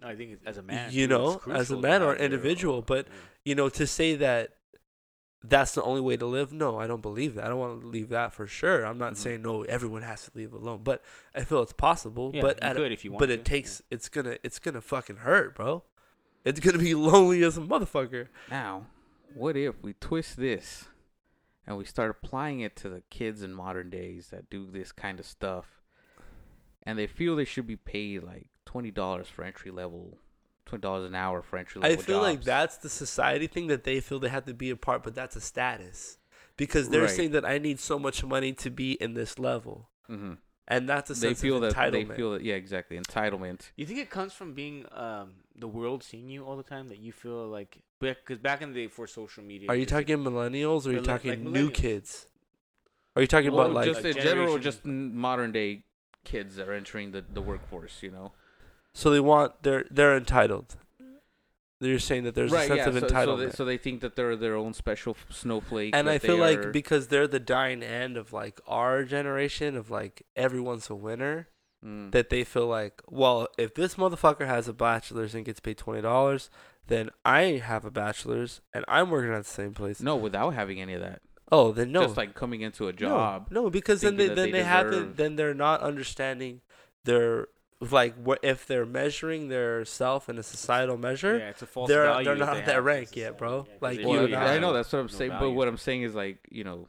No, 0.00 0.08
I 0.08 0.14
think 0.16 0.38
as 0.46 0.58
a 0.58 0.62
man, 0.62 0.90
You 0.92 1.06
know, 1.06 1.40
as 1.60 1.70
a 1.70 1.78
man 1.88 2.02
or 2.02 2.12
have 2.12 2.20
individual, 2.20 2.82
but- 2.82 3.06
You 3.44 3.54
know, 3.54 3.68
to 3.80 3.86
say 3.86 4.10
that 4.16 4.44
that's 5.46 5.72
the 5.74 5.82
only 5.82 6.00
way 6.00 6.16
to 6.16 6.24
live, 6.26 6.52
no, 6.52 6.78
I 6.78 6.86
don't 6.86 7.02
believe 7.02 7.34
that. 7.34 7.44
I 7.44 7.48
don't 7.48 7.58
want 7.58 7.80
to 7.82 7.86
leave 7.86 8.08
that 8.08 8.32
for 8.32 8.46
sure. 8.46 8.84
I'm 8.86 8.96
not 8.98 9.12
Mhm. 9.12 9.16
saying 9.18 9.42
no, 9.42 9.62
everyone 9.64 10.02
has 10.02 10.24
to 10.24 10.30
leave 10.34 10.52
alone, 10.54 10.80
but 10.82 11.02
I 11.34 11.44
feel 11.44 11.62
it's 11.62 11.72
possible. 11.74 12.30
yeah, 12.34 12.40
but 12.42 12.56
you 12.62 12.68
at 12.68 12.76
a- 12.78 12.84
if 12.92 13.04
you 13.04 13.12
want 13.12 13.18
but 13.20 13.26
to, 13.26 13.34
it 13.34 13.44
takes 13.44 13.82
it's 13.90 14.08
gonna 14.08 14.38
it's 14.42 14.58
gonna 14.58 14.80
fucking 14.80 15.16
hurt, 15.16 15.54
bro. 15.54 15.84
It's 16.44 16.60
gonna 16.60 16.78
be 16.78 16.94
lonely 16.94 17.42
as 17.42 17.56
a 17.58 17.60
motherfucker. 17.60 18.28
Now, 18.50 18.86
what 19.34 19.56
if 19.56 19.82
we 19.82 19.92
twist 19.94 20.36
this 20.36 20.88
and 21.66 21.76
we 21.76 21.84
start 21.84 22.10
applying 22.10 22.60
it 22.60 22.74
to 22.76 22.88
the 22.88 23.02
kids 23.10 23.42
in 23.42 23.52
modern 23.54 23.90
days 23.90 24.28
that 24.28 24.48
do 24.50 24.66
this 24.70 24.92
kind 24.92 25.18
of 25.20 25.26
stuff 25.26 25.82
and 26.82 26.98
they 26.98 27.06
feel 27.06 27.34
they 27.36 27.44
should 27.46 27.66
be 27.66 27.76
paid 27.76 28.22
like 28.22 28.48
$20 28.66 29.26
for 29.26 29.42
entry 29.44 29.70
level, 29.70 30.18
$20 30.66 31.06
an 31.06 31.14
hour 31.14 31.42
for 31.42 31.58
entry 31.58 31.80
I 31.82 31.88
level 31.90 32.04
feel 32.04 32.20
like 32.20 32.42
that's 32.42 32.76
the 32.78 32.88
society 32.88 33.46
thing 33.46 33.66
that 33.68 33.84
they 33.84 34.00
feel 34.00 34.18
they 34.18 34.28
have 34.28 34.46
to 34.46 34.54
be 34.54 34.70
a 34.70 34.76
part, 34.76 35.02
but 35.02 35.14
that's 35.14 35.36
a 35.36 35.40
status 35.40 36.18
because 36.56 36.88
they're 36.88 37.02
Right. 37.02 37.10
saying 37.10 37.32
that 37.32 37.44
I 37.44 37.58
need 37.58 37.80
so 37.80 37.98
much 37.98 38.24
money 38.24 38.52
to 38.54 38.70
be 38.70 38.92
in 38.92 39.14
this 39.14 39.38
level, 39.38 39.90
Mhm. 40.08 40.38
and 40.66 40.88
that's 40.88 41.10
a 41.10 41.14
They 41.14 41.28
sense 41.28 41.40
feel 41.40 41.56
of 41.56 41.62
that 41.62 41.74
entitlement. 41.74 42.08
they 42.08 42.14
feel 42.16 42.32
that 42.32 42.42
yeah, 42.42 42.54
exactly, 42.54 42.98
entitlement. 42.98 43.70
You 43.76 43.84
think 43.86 43.98
it 43.98 44.10
comes 44.10 44.32
from 44.32 44.54
being 44.54 44.86
um, 44.92 45.34
the 45.54 45.68
world 45.68 46.02
seeing 46.02 46.28
you 46.30 46.44
all 46.44 46.56
the 46.56 46.62
time 46.62 46.88
that 46.88 46.98
you 46.98 47.12
feel 47.12 47.46
like 47.48 47.78
because 48.00 48.38
back 48.38 48.60
in 48.62 48.72
the 48.72 48.74
day 48.82 48.86
for 48.88 49.06
social 49.06 49.42
media. 49.44 49.68
are 49.70 49.74
you 49.76 49.84
just- 49.84 49.90
talking 49.92 50.18
millennials 50.18 50.86
or 50.86 50.90
are 50.90 50.92
you 50.94 51.00
talking 51.00 51.30
like 51.30 51.40
new 51.40 51.70
kids? 51.70 52.26
Are 53.16 53.22
you 53.22 53.28
talking 53.28 53.52
Well, 53.52 53.66
about 53.66 53.74
like? 53.74 53.84
just 53.86 54.02
like 54.04 54.16
in 54.16 54.22
general, 54.22 54.58
just 54.58 54.84
modern 54.84 55.52
day 55.52 55.84
kids 56.24 56.56
that 56.56 56.68
are 56.68 56.72
entering 56.72 57.12
the, 57.12 57.20
the 57.22 57.40
workforce, 57.42 58.02
you 58.02 58.10
know. 58.10 58.32
So 58.94 59.10
they 59.10 59.20
want 59.20 59.62
they're 59.62 59.84
they're 59.90 60.16
entitled. 60.16 60.76
They're 61.80 61.98
saying 61.98 62.24
that 62.24 62.34
there's 62.34 62.52
a 62.52 62.66
sense 62.66 62.76
yeah. 62.76 62.88
of 62.88 62.98
so, 62.98 63.06
entitlement. 63.06 63.24
so, 63.24 63.36
they, 63.36 63.50
so 63.50 63.64
they 63.64 63.76
think 63.76 64.00
that 64.00 64.16
they're 64.16 64.36
their 64.36 64.56
own 64.56 64.72
special 64.72 65.16
snowflake. 65.28 65.94
and 65.94 66.08
I 66.08 66.18
feel 66.18 66.38
like 66.38 66.58
are- 66.58 66.70
because 66.70 67.08
they're 67.08 67.26
the 67.26 67.40
dying 67.40 67.82
end 67.82 68.16
of 68.16 68.32
like 68.32 68.60
our 68.66 69.04
generation 69.04 69.76
of 69.76 69.90
like 69.90 70.22
everyone's 70.36 70.88
a 70.88 70.94
winner. 70.94 71.48
Mm. 71.84 72.12
that 72.12 72.30
they 72.30 72.44
feel 72.44 72.66
like, 72.66 73.02
well, 73.10 73.46
if 73.58 73.74
this 73.74 73.96
motherfucker 73.96 74.46
has 74.46 74.68
a 74.68 74.72
bachelor's 74.72 75.34
and 75.34 75.44
gets 75.44 75.60
paid 75.60 75.76
twenty 75.76 76.00
dollars, 76.00 76.48
then 76.86 77.10
I 77.26 77.60
have 77.62 77.84
a 77.84 77.90
bachelor's 77.90 78.62
and 78.72 78.86
I'm 78.88 79.10
working 79.10 79.34
at 79.34 79.44
the 79.44 79.50
same 79.50 79.74
place. 79.74 80.00
no, 80.00 80.16
without 80.16 80.54
having 80.54 80.80
any 80.80 80.94
of 80.94 81.02
that. 81.02 81.20
Oh, 81.52 81.72
then 81.72 81.92
no, 81.92 82.02
Just 82.04 82.16
like 82.16 82.34
coming 82.34 82.62
into 82.62 82.88
a 82.88 82.92
job. 82.92 83.48
No, 83.50 83.68
because 83.68 84.00
then 84.00 84.16
they 84.16 84.28
then 84.28 84.36
they 84.36 84.50
they, 84.52 84.62
haven't. 84.62 85.16
Then 85.16 85.36
they're 85.36 85.52
not 85.52 85.82
understanding 85.82 86.62
their 87.04 87.48
like 87.92 88.14
what 88.16 88.38
if 88.42 88.66
they're 88.66 88.86
measuring 88.86 89.48
their 89.48 89.84
self 89.84 90.28
in 90.28 90.38
a 90.38 90.42
societal 90.42 90.96
measure. 90.96 91.38
Yeah, 91.38 91.48
it's 91.50 91.62
a 91.62 91.66
false 91.66 91.88
they're- 91.88 92.04
value 92.04 92.24
they're 92.24 92.36
not 92.36 92.54
they 92.54 92.60
at 92.60 92.66
that 92.66 92.82
rank 92.82 93.10
to 93.12 93.20
yet, 93.20 93.38
bro. 93.38 93.66
Yeah, 93.66 93.72
'cause 93.72 93.82
Like, 93.82 93.96
they 93.96 94.02
you 94.02 94.08
Well, 94.08 94.18
really 94.20 94.32
yeah, 94.32 94.44
I 94.52 94.58
know 94.58 94.72
that's 94.72 94.92
what 94.92 94.98
I'm 95.00 95.06
no 95.06 95.12
saying, 95.12 95.32
but 95.40 95.50
what 95.50 95.68
I'm 95.68 95.76
saying 95.78 96.02
is 96.02 96.14
like 96.14 96.38
you 96.50 96.64
know, 96.64 96.88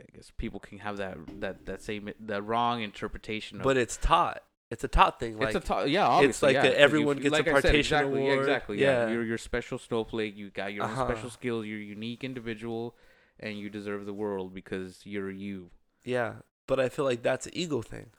I 0.00 0.04
guess 0.14 0.32
people 0.36 0.60
can 0.60 0.78
have 0.78 0.96
that 0.98 1.16
that 1.40 1.66
that 1.66 1.82
same 1.82 2.10
that 2.20 2.42
wrong 2.42 2.82
interpretation. 2.82 3.58
Of, 3.58 3.64
But 3.64 3.76
it's 3.76 3.96
taught. 3.96 4.42
It's 4.70 4.82
a 4.82 4.88
taught 4.88 5.20
thing. 5.20 5.38
Like 5.38 5.54
it's 5.54 5.70
a 5.70 5.82
to- 5.84 5.88
yeah, 5.88 6.06
obviously, 6.06 6.48
like 6.48 6.54
yeah, 6.54 6.70
a 6.70 6.72
'cause 6.72 6.80
everyone 6.80 7.16
you- 7.18 7.22
gets 7.24 7.34
a 7.34 7.38
like 7.38 7.48
I 7.48 7.52
said, 7.54 7.62
partation 7.62 7.78
exactly, 7.98 8.20
yeah, 8.20 8.26
award. 8.32 8.38
exactly, 8.40 8.80
yeah. 8.80 9.06
Yeah. 9.06 9.12
You're 9.12 9.24
your 9.24 9.38
special 9.38 9.78
snowflake. 9.78 10.36
You 10.36 10.50
got 10.50 10.72
your 10.72 10.84
Uh-huh. 10.84 11.02
own 11.04 11.08
special 11.12 11.30
skills. 11.30 11.66
You're 11.66 11.78
a 11.78 11.82
unique 11.84 12.24
individual, 12.24 12.96
and 13.38 13.56
you 13.58 13.70
deserve 13.70 14.06
the 14.06 14.12
world 14.14 14.52
because 14.54 15.02
you're 15.04 15.30
you. 15.30 15.70
yeah, 16.04 16.36
but 16.66 16.80
I 16.80 16.88
feel 16.88 17.04
like 17.04 17.22
that's 17.22 17.46
an 17.46 17.52
ego 17.56 17.80
thing. 17.80 18.10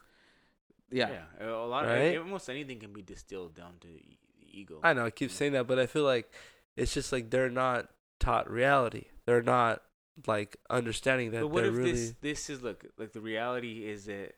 Yeah, 0.90 1.10
Yeah, 1.40 1.50
a 1.50 1.66
lot 1.66 1.84
Right? 1.86 2.16
of 2.16 2.22
almost 2.24 2.48
anything 2.48 2.78
can 2.80 2.92
be 2.92 3.02
distilled 3.02 3.54
down 3.54 3.74
to 3.80 3.88
e- 3.88 4.18
ego. 4.52 4.80
I 4.82 4.92
know 4.94 5.04
I 5.04 5.10
keep 5.10 5.30
saying 5.30 5.52
that, 5.52 5.66
but 5.66 5.78
I 5.78 5.86
feel 5.86 6.04
like 6.04 6.32
it's 6.76 6.94
just 6.94 7.12
like 7.12 7.30
they're 7.30 7.50
not 7.50 7.88
taught 8.20 8.50
reality. 8.50 9.04
They're 9.26 9.42
not 9.42 9.82
like 10.26 10.56
understanding 10.70 11.30
that 11.32 11.42
but 11.42 11.48
what 11.48 11.62
they're 11.62 11.70
if 11.72 11.76
really. 11.76 11.92
this 11.92 12.14
this 12.20 12.50
is 12.50 12.62
look 12.62 12.84
like 12.98 13.12
the 13.12 13.20
reality 13.20 13.86
is 13.86 14.06
that 14.06 14.34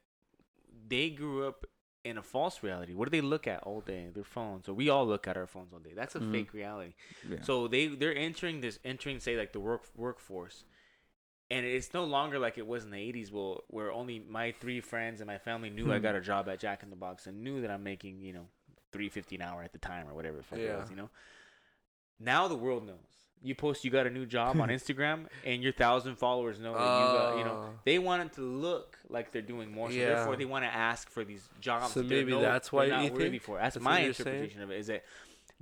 they 0.89 1.11
grew 1.11 1.47
up 1.47 1.65
in 2.05 2.19
a 2.19 2.23
false 2.23 2.63
reality. 2.63 2.95
What 2.95 3.11
do 3.11 3.11
they 3.11 3.21
look 3.27 3.47
at 3.47 3.63
all 3.63 3.81
day? 3.81 4.09
Their 4.13 4.25
phones. 4.25 4.67
So 4.67 4.73
we 4.73 4.89
all 4.89 5.07
look 5.07 5.29
at 5.29 5.37
our 5.37 5.47
phones 5.47 5.73
all 5.73 5.79
day. 5.79 5.93
That's 5.95 6.15
a 6.17 6.21
Mhm. 6.21 6.33
fake 6.33 6.53
reality. 6.55 6.95
yeah. 7.29 7.43
So 7.43 7.69
they 7.69 7.87
they're 7.89 8.15
entering 8.17 8.61
this 8.61 8.79
entering 8.85 9.21
say 9.21 9.37
like 9.37 9.53
the 9.53 9.61
work 9.61 9.85
workforce, 9.95 10.65
and 11.51 11.67
it's 11.67 11.93
no 11.93 12.05
longer 12.05 12.39
like 12.39 12.59
it 12.59 12.67
was 12.67 12.85
in 12.85 12.91
the 12.91 12.97
'80s. 12.99 13.33
Well, 13.33 13.65
where 13.69 13.91
only 13.93 14.21
my 14.29 14.53
three 14.61 14.81
friends 14.81 15.21
and 15.21 15.27
my 15.29 15.39
family 15.39 15.71
knew 15.71 15.93
I 15.93 15.97
Hmm. 15.97 16.03
got 16.03 16.15
a 16.15 16.21
job 16.21 16.49
at 16.49 16.61
Jack 16.61 16.83
in 16.83 16.91
the 16.91 16.97
Box 16.97 17.27
and 17.27 17.43
knew 17.43 17.61
that 17.63 17.71
I'm 17.71 17.83
making 17.83 18.21
you 18.21 18.33
know 18.33 18.47
three 18.93 19.09
fifty 19.09 19.37
an 19.37 19.43
hour 19.43 19.63
at 19.63 19.73
the 19.73 19.79
time 19.79 20.09
or 20.09 20.15
whatever 20.15 20.37
the 20.37 20.43
fuck 20.43 20.59
it 20.59 20.65
Yeah. 20.67 20.79
was. 20.81 20.91
You 20.91 20.97
know. 20.97 21.11
Now 22.19 22.49
the 22.49 22.57
world 22.57 22.87
knows. 22.87 22.97
You 23.43 23.55
post 23.55 23.85
you 23.87 23.91
got 23.91 24.07
a 24.07 24.11
new 24.11 24.27
job 24.27 24.61
on 24.61 24.69
Instagram, 24.77 25.27
and 25.47 25.63
your 25.63 25.73
thousand 25.73 26.17
followers 26.17 26.61
know 26.61 26.75
that 26.75 26.79
you 26.81 27.19
got. 27.19 27.39
You 27.39 27.45
know 27.45 27.71
Oh. 27.73 27.79
they 27.85 27.99
want 27.99 28.23
it 28.23 28.33
to 28.35 28.43
look 28.43 28.99
like 29.09 29.33
they're 29.33 29.41
doing 29.41 29.73
more, 29.73 29.89
so 29.91 29.97
Yeah. 29.97 30.15
therefore 30.15 30.37
they 30.37 30.45
want 30.45 30.65
to 30.67 30.71
ask 30.71 31.09
for 31.09 31.25
these 31.25 31.49
jobs. 31.59 31.93
So 31.95 32.03
that 32.03 32.09
maybe 32.09 32.33
no- 32.33 32.43
that's 32.43 32.71
why 32.71 32.85
you 32.85 33.11
worthy 33.13 33.31
think? 33.31 33.43
for. 33.43 33.57
That's, 33.57 33.77
That's 33.77 33.85
my 33.85 34.01
you're 34.01 34.13
saying? 34.13 34.27
interpretation 34.29 34.63
of 34.63 34.71
it. 34.71 34.79
Is 34.79 34.87
that 34.89 35.05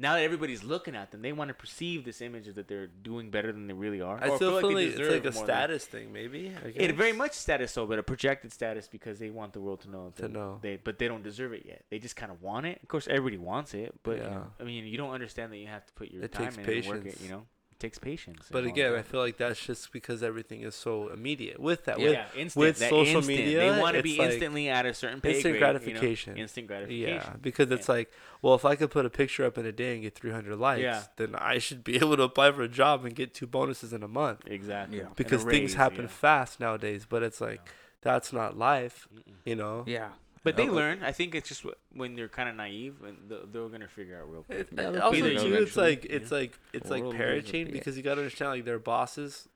now 0.00 0.14
that 0.14 0.22
everybody's 0.22 0.62
looking 0.62 0.94
at 0.94 1.10
them, 1.10 1.22
they 1.22 1.32
want 1.32 1.48
to 1.48 1.54
perceive 1.54 2.04
this 2.04 2.20
image 2.20 2.46
that 2.54 2.68
they're 2.68 2.86
doing 2.86 3.30
better 3.30 3.50
than 3.52 3.66
they 3.66 3.74
really 3.74 4.00
are. 4.00 4.16
I 4.22 4.34
still 4.36 4.60
feel 4.60 4.68
they 4.70 4.86
like 4.90 4.98
it's 5.00 5.10
like 5.10 5.20
a 5.24 5.32
more 5.32 5.32
than- 5.32 5.32
status 5.56 5.84
thing, 5.86 6.12
maybe. 6.12 6.52
I 6.64 6.68
It 6.74 6.94
very 6.94 7.12
much 7.12 7.32
status 7.32 7.72
so, 7.72 7.84
but 7.84 7.98
a 7.98 8.02
projected 8.04 8.52
status 8.52 8.86
because 8.88 9.18
they 9.18 9.30
want 9.30 9.52
the 9.52 9.60
world 9.60 9.80
to 9.80 9.90
know 9.90 10.12
To 10.16 10.28
know. 10.28 10.58
they, 10.62 10.76
but 10.76 10.98
they 10.98 11.08
don't 11.08 11.24
deserve 11.24 11.52
it 11.52 11.64
yet. 11.66 11.84
They 11.90 11.98
just 11.98 12.14
kind 12.16 12.30
of 12.30 12.40
want 12.40 12.66
it. 12.66 12.78
Of 12.82 12.88
course, 12.88 13.08
everybody 13.08 13.38
wants 13.38 13.74
it, 13.74 13.92
but 14.04 14.18
you 14.18 14.22
know, 14.22 14.46
I 14.60 14.62
mean, 14.62 14.84
you 14.86 14.96
don't 14.96 15.10
understand 15.10 15.52
that 15.52 15.58
you 15.58 15.66
have 15.66 15.84
to 15.86 15.92
put 15.94 16.10
your 16.12 16.22
It 16.22 16.32
time 16.32 16.52
takes 16.52 16.86
in 16.86 16.92
and 16.94 17.04
work 17.04 17.06
it. 17.06 17.20
You 17.20 17.30
know, 17.30 17.42
it 17.78 17.80
takes 17.80 17.98
patience. 17.98 18.48
But 18.50 18.64
again, 18.64 18.94
I 18.94 19.02
feel 19.02 19.20
like 19.20 19.36
that's 19.36 19.64
just 19.64 19.92
because 19.92 20.22
everything 20.24 20.62
is 20.62 20.74
so 20.74 21.08
immediate. 21.10 21.60
With 21.60 21.84
that, 21.84 22.00
Yeah. 22.00 22.04
with 22.06 22.12
yeah, 22.14 22.26
instant, 22.42 22.60
with 22.60 22.78
that 22.80 22.90
social 22.90 23.16
instant. 23.18 23.26
media, 23.38 23.72
they 23.72 23.80
want 23.80 23.96
to 23.96 24.02
be 24.02 24.10
it's 24.10 24.18
like 24.18 24.30
instantly 24.32 24.68
at 24.68 24.84
a 24.84 24.92
certain 24.94 25.20
pay 25.20 25.34
instant 25.34 25.52
grade, 25.52 25.54
you 25.54 25.60
know? 25.60 25.72
gratification. 25.72 26.36
instant 26.36 26.66
gratification. 26.66 27.08
yeah, 27.32 27.36
because 27.40 27.70
it's 27.70 27.88
like, 27.88 28.10
well, 28.42 28.54
if 28.56 28.64
I 28.64 28.74
could 28.74 28.90
put 28.90 29.06
a 29.06 29.10
picture 29.10 29.44
up 29.44 29.56
in 29.58 29.64
a 29.66 29.70
day 29.72 29.92
and 29.94 30.02
get 30.02 30.16
300 30.16 30.56
likes, 30.58 30.82
Yeah. 30.82 31.02
then 31.16 31.36
I 31.36 31.58
should 31.58 31.84
be 31.84 31.96
able 32.02 32.16
to 32.16 32.24
apply 32.24 32.50
for 32.50 32.62
a 32.62 32.68
job 32.68 33.04
and 33.04 33.14
get 33.14 33.32
two 33.32 33.46
bonuses 33.46 33.92
in 33.92 34.02
a 34.02 34.08
month. 34.08 34.40
Exactly. 34.46 34.96
Yeah. 34.98 35.04
And 35.04 35.12
a 35.12 35.14
Because 35.14 35.44
things 35.44 35.74
happen 35.74 36.02
yeah. 36.02 36.08
fast 36.08 36.58
nowadays. 36.58 37.06
But 37.08 37.22
it's 37.22 37.40
like 37.40 37.60
that's 38.02 38.32
not 38.32 38.56
life, 38.58 39.06
Mm-mm. 39.14 39.34
you 39.44 39.54
know. 39.54 39.84
yeah. 39.86 40.08
But 40.44 40.56
they 40.56 40.64
Yeah. 40.64 40.70
learn. 40.70 41.02
I 41.02 41.12
think 41.12 41.34
it's 41.34 41.48
just 41.48 41.64
when 41.92 42.14
they're 42.16 42.28
kind 42.28 42.48
of 42.48 42.54
naive, 42.56 42.96
and 43.04 43.16
they're, 43.28 43.38
they're 43.50 43.68
gonna 43.68 43.88
figure 43.88 44.18
out 44.20 44.30
real 44.30 44.42
quick. 44.44 44.58
It, 44.60 44.68
Yeah, 44.76 44.98
also 45.00 45.12
figure 45.16 45.30
it 45.32 45.38
out 45.38 45.42
too, 45.44 45.54
it's 45.54 45.76
like 45.76 46.04
it's 46.08 46.30
know? 46.30 46.36
like 46.38 46.58
it's 46.72 46.88
The 46.88 46.94
like 46.94 47.02
world 47.02 47.16
parent 47.16 47.46
chain 47.46 47.70
because 47.72 47.96
you 47.96 48.02
gotta 48.02 48.20
understand 48.20 48.50
like 48.52 48.64
their 48.64 48.78
bosses 48.78 49.48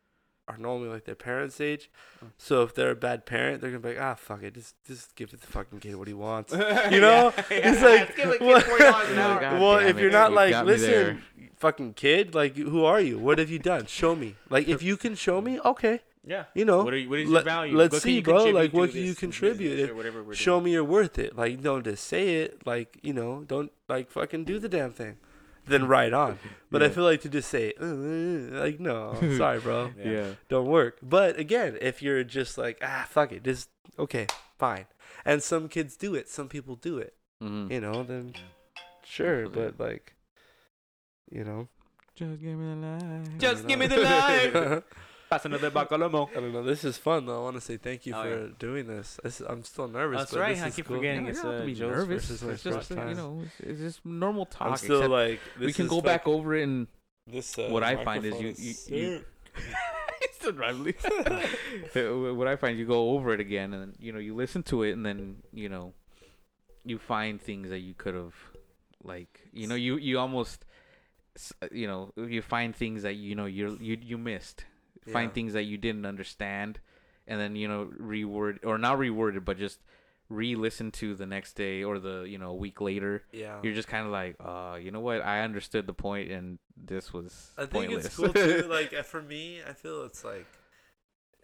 are 0.48 0.56
normally 0.58 0.88
like 0.88 1.04
their 1.04 1.14
parents' 1.14 1.60
age. 1.60 1.88
Mm. 2.22 2.28
So 2.36 2.62
if 2.62 2.74
they're 2.74 2.90
a 2.90 2.96
bad 2.96 3.26
parent, 3.26 3.60
they're 3.60 3.70
gonna 3.70 3.80
be 3.80 3.90
like, 3.90 4.00
ah, 4.00 4.14
fuck 4.16 4.42
it, 4.42 4.54
just 4.54 4.74
just 4.84 5.14
give 5.14 5.32
it 5.32 5.40
the 5.40 5.46
fucking 5.46 5.78
kid 5.80 5.94
what 5.94 6.08
he 6.08 6.14
wants. 6.14 6.52
you 6.90 7.00
know? 7.00 7.32
It's 7.48 7.80
like, 7.80 8.16
give 8.16 8.28
a 8.30 8.38
kid 8.38 8.42
what- 8.46 8.64
forty 8.64 8.82
dollars 8.84 9.08
an 9.10 9.16
Yeah, 9.16 9.26
hour. 9.34 9.40
God 9.40 9.60
well, 9.60 9.78
if 9.78 9.98
you're 10.00 10.10
not 10.10 10.30
you 10.30 10.36
like, 10.36 10.50
got 10.50 10.66
there. 10.66 10.76
listen, 10.76 11.22
fucking 11.58 11.94
kid, 11.94 12.34
like 12.34 12.56
who 12.56 12.84
are 12.84 13.00
you? 13.00 13.18
What 13.20 13.38
have 13.38 13.50
you 13.50 13.60
done? 13.60 13.86
Show 13.86 14.16
me. 14.16 14.34
Like 14.50 14.66
if 14.68 14.82
you 14.82 14.96
can 14.96 15.14
show 15.14 15.40
me, 15.40 15.60
okay, 15.60 16.00
Yeah. 16.24 16.44
you 16.54 16.64
know. 16.64 16.84
What, 16.84 16.94
are 16.94 16.98
you, 16.98 17.08
what 17.10 17.18
is 17.18 17.28
let- 17.28 17.44
your 17.44 17.54
value? 17.54 17.76
let's 17.76 17.92
What 17.94 18.02
see, 18.02 18.20
bro, 18.20 18.44
like, 18.46 18.72
what 18.72 18.90
can 18.92 19.00
you 19.04 19.14
contribute? 19.14 19.70
business 19.70 19.90
or 19.90 19.94
whatever 19.94 20.22
we're 20.22 20.34
show 20.34 20.52
doing? 20.54 20.64
me 20.66 20.72
you're 20.72 20.84
worth 20.84 21.18
it. 21.18 21.36
Like 21.36 21.60
don't 21.62 21.84
just 21.84 22.04
say 22.06 22.42
it. 22.42 22.64
Like 22.66 22.98
you 23.02 23.12
know, 23.12 23.44
don't 23.46 23.72
like 23.88 24.10
fucking 24.10 24.44
do 24.44 24.58
the 24.58 24.68
damn 24.68 24.92
thing. 24.92 25.16
Then 25.66 25.86
write 25.86 26.12
on. 26.12 26.38
But 26.72 26.82
I 26.82 26.88
feel 26.88 27.04
like 27.04 27.20
to 27.22 27.28
just 27.28 27.48
say, 27.48 27.72
uh, 27.80 27.84
uh, 27.84 28.60
like 28.64 28.80
no, 28.80 29.14
sorry, 29.36 29.60
bro, 29.60 29.90
Yeah. 29.96 30.30
don't 30.48 30.66
work. 30.66 30.98
But 31.02 31.38
again, 31.38 31.78
if 31.80 32.02
you're 32.02 32.24
just 32.24 32.58
like 32.58 32.78
ah 32.82 33.06
fuck 33.08 33.30
it, 33.32 33.44
just 33.44 33.68
okay, 33.98 34.26
fine. 34.58 34.86
And 35.24 35.42
some 35.42 35.68
kids 35.68 35.96
do 35.96 36.14
it. 36.14 36.28
Some 36.28 36.48
people 36.48 36.74
do 36.76 36.98
it. 36.98 37.14
Mhm. 37.42 37.70
You 37.70 37.80
know, 37.80 38.02
then 38.02 38.34
sure. 39.04 39.44
Absolutely. 39.46 39.72
But 39.72 39.80
like, 39.88 40.14
you 41.30 41.44
know, 41.44 41.68
Just 42.14 42.40
give 42.40 42.58
me 42.58 42.74
the 42.74 42.76
light. 42.86 43.02
I 43.02 43.38
Just 43.38 43.66
give 43.68 43.78
me 43.78 43.86
the 43.94 44.00
light. 44.00 44.82
Pass 45.32 45.46
another 45.46 45.70
bacalomo. 45.70 46.28
I 46.36 46.40
don't 46.40 46.52
know. 46.52 46.62
This 46.62 46.84
is 46.84 46.98
fun 46.98 47.24
though. 47.24 47.40
I 47.40 47.42
want 47.44 47.54
to 47.56 47.62
say 47.62 47.78
thank 47.78 48.04
you 48.04 48.12
Oh, 48.14 48.22
for 48.22 48.28
yeah. 48.42 48.46
doing 48.58 48.86
this. 48.86 49.18
this. 49.22 49.40
I'm 49.40 49.64
still 49.64 49.88
nervous. 49.88 50.18
That's 50.18 50.30
but 50.32 50.40
right, 50.40 50.54
This 50.54 50.62
I 50.64 50.68
is 50.68 50.76
keep 50.76 50.86
cool. 50.86 50.96
forgetting. 50.98 51.24
Yeah, 51.24 51.30
it's, 51.30 51.38
you 51.38 51.44
don't 51.44 51.52
have 51.54 51.62
uh, 51.62 51.66
be 51.66 51.74
Joe's 51.74 51.90
nervous. 51.96 52.06
first- 52.26 52.28
this 52.28 52.36
is 52.40 52.42
my 52.46 52.52
It's 52.52 52.62
just 52.62 52.76
first 52.88 52.90
you 53.08 53.14
know, 53.14 53.42
it's, 53.46 53.60
it's 53.60 53.80
just 53.80 54.04
normal 54.04 54.44
talk. 54.44 54.68
I'm 54.72 54.76
still 54.76 55.08
like. 55.08 55.40
we 55.58 55.72
can 55.72 55.86
is 55.86 55.90
go 55.90 56.02
back 56.02 56.28
over 56.28 56.54
it 56.54 56.64
and 56.64 56.86
This 57.26 57.58
uh, 57.58 57.68
what 57.70 57.82
I 57.82 58.04
find 58.04 58.24
is 58.26 58.38
you- 58.40 58.54
you- 58.58 58.98
you- 58.98 59.24
still 60.34 60.52
driving. 60.52 60.94
what 62.36 62.46
I 62.48 62.56
find, 62.56 62.78
you 62.78 62.84
go 62.86 63.10
over 63.12 63.32
it 63.32 63.40
again, 63.40 63.72
and 63.72 63.94
you 63.98 64.12
know, 64.12 64.18
you 64.18 64.34
listen 64.34 64.62
to 64.64 64.82
it, 64.82 64.92
and 64.92 65.06
then 65.06 65.36
you 65.52 65.70
know, 65.70 65.94
you 66.84 66.98
find 66.98 67.40
things 67.40 67.70
that 67.70 67.78
you 67.78 67.94
could 67.94 68.14
have, 68.14 68.34
like, 69.02 69.40
you 69.52 69.66
know, 69.66 69.76
you 69.76 69.96
you 69.96 70.18
almost, 70.18 70.64
you 71.70 71.86
know, 71.86 72.12
you 72.16 72.42
find 72.42 72.76
things 72.76 73.02
that 73.04 73.14
you 73.14 73.34
know 73.34 73.46
you 73.46 73.78
you 73.80 73.96
you 74.02 74.18
missed, 74.18 74.64
find 75.10 75.32
things 75.32 75.52
that 75.54 75.64
you 75.64 75.76
didn't 75.78 76.06
understand, 76.06 76.78
and 77.26 77.40
then 77.40 77.56
you 77.56 77.68
know 77.68 77.90
reword 78.00 78.58
or 78.64 78.78
not 78.78 78.98
reworded, 78.98 79.44
but 79.44 79.58
just 79.58 79.78
re-listen 80.32 80.90
to 80.90 81.14
the 81.14 81.26
next 81.26 81.54
day 81.54 81.82
or 81.82 81.98
the 81.98 82.22
you 82.22 82.38
know 82.38 82.50
a 82.50 82.54
week 82.54 82.80
later. 82.80 83.22
Yeah. 83.32 83.58
You're 83.62 83.74
just 83.74 83.88
kind 83.88 84.06
of 84.06 84.12
like, 84.12 84.36
uh, 84.40 84.78
you 84.80 84.90
know 84.90 85.00
what? 85.00 85.22
I 85.22 85.42
understood 85.42 85.86
the 85.86 85.92
point, 85.92 86.30
and 86.30 86.58
this 86.76 87.12
was 87.12 87.50
I 87.56 87.62
think 87.62 87.72
pointless. 87.72 88.06
it's 88.06 88.16
cool 88.16 88.32
too. 88.32 88.66
Like 88.68 88.94
uh, 88.94 89.02
for 89.02 89.22
me, 89.22 89.60
I 89.68 89.72
feel 89.72 90.04
it's 90.04 90.24
like, 90.24 90.46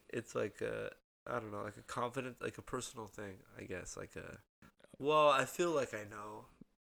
it's 0.09 0.35
like 0.35 0.61
a, 0.63 0.91
I 1.27 1.33
don't 1.39 1.53
know, 1.53 1.63
like 1.63 1.77
a 1.77 1.83
confident, 1.83 2.37
like 2.41 2.59
a 2.59 2.63
personal 2.63 3.07
thing. 3.07 3.35
I 3.59 3.65
guess 3.65 3.97
like 3.97 4.17
a. 4.17 4.39
Well, 4.99 5.29
I 5.29 5.45
feel 5.45 5.71
like 5.71 5.95
I 5.95 6.05
know. 6.11 6.47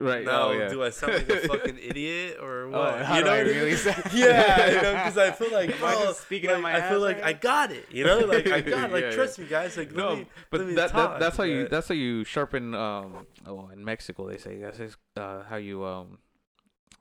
Right? 0.03 0.25
Now, 0.25 0.49
oh, 0.49 0.51
yeah. 0.51 0.69
do 0.69 0.83
I 0.83 0.89
sound 0.89 1.13
like 1.13 1.29
a 1.29 1.47
fucking 1.47 1.77
idiot 1.81 2.37
or 2.41 2.67
what? 2.69 2.79
Oh, 3.01 3.03
how 3.03 3.15
you 3.17 3.21
do 3.23 3.27
know 3.27 3.33
I 3.33 3.37
what 3.43 3.47
really 3.47 3.75
sound? 3.75 4.03
yeah, 4.13 4.67
you 4.69 4.81
know, 4.81 4.93
because 4.93 5.17
I 5.17 5.31
feel 5.31 5.51
like, 5.51 5.77
just 5.79 6.21
speaking 6.21 6.49
like, 6.51 6.61
my 6.61 6.77
I 6.77 6.89
feel 6.89 6.99
like 6.99 7.17
right 7.17 7.25
I 7.25 7.33
got 7.33 7.71
it. 7.71 7.85
You 7.91 8.03
know, 8.05 8.19
like 8.19 8.47
I 8.47 8.61
got, 8.61 8.91
like 8.91 9.03
Yeah, 9.05 9.11
trust 9.11 9.39
me, 9.39 9.45
guys. 9.45 9.77
Like 9.77 9.91
no, 9.93 10.17
me, 10.17 10.25
but 10.49 10.75
that, 10.75 10.93
that 10.93 11.19
that's 11.19 11.37
how 11.37 11.43
you 11.43 11.67
that's 11.67 11.87
how 11.87 11.95
you 11.95 12.23
sharpen 12.23 12.75
um 12.75 13.25
oh 13.47 13.69
in 13.73 13.83
Mexico 13.83 14.27
they 14.29 14.37
say 14.37 14.57
that's 14.57 14.97
uh 15.17 15.43
how 15.43 15.55
you 15.57 15.83
um 15.85 16.17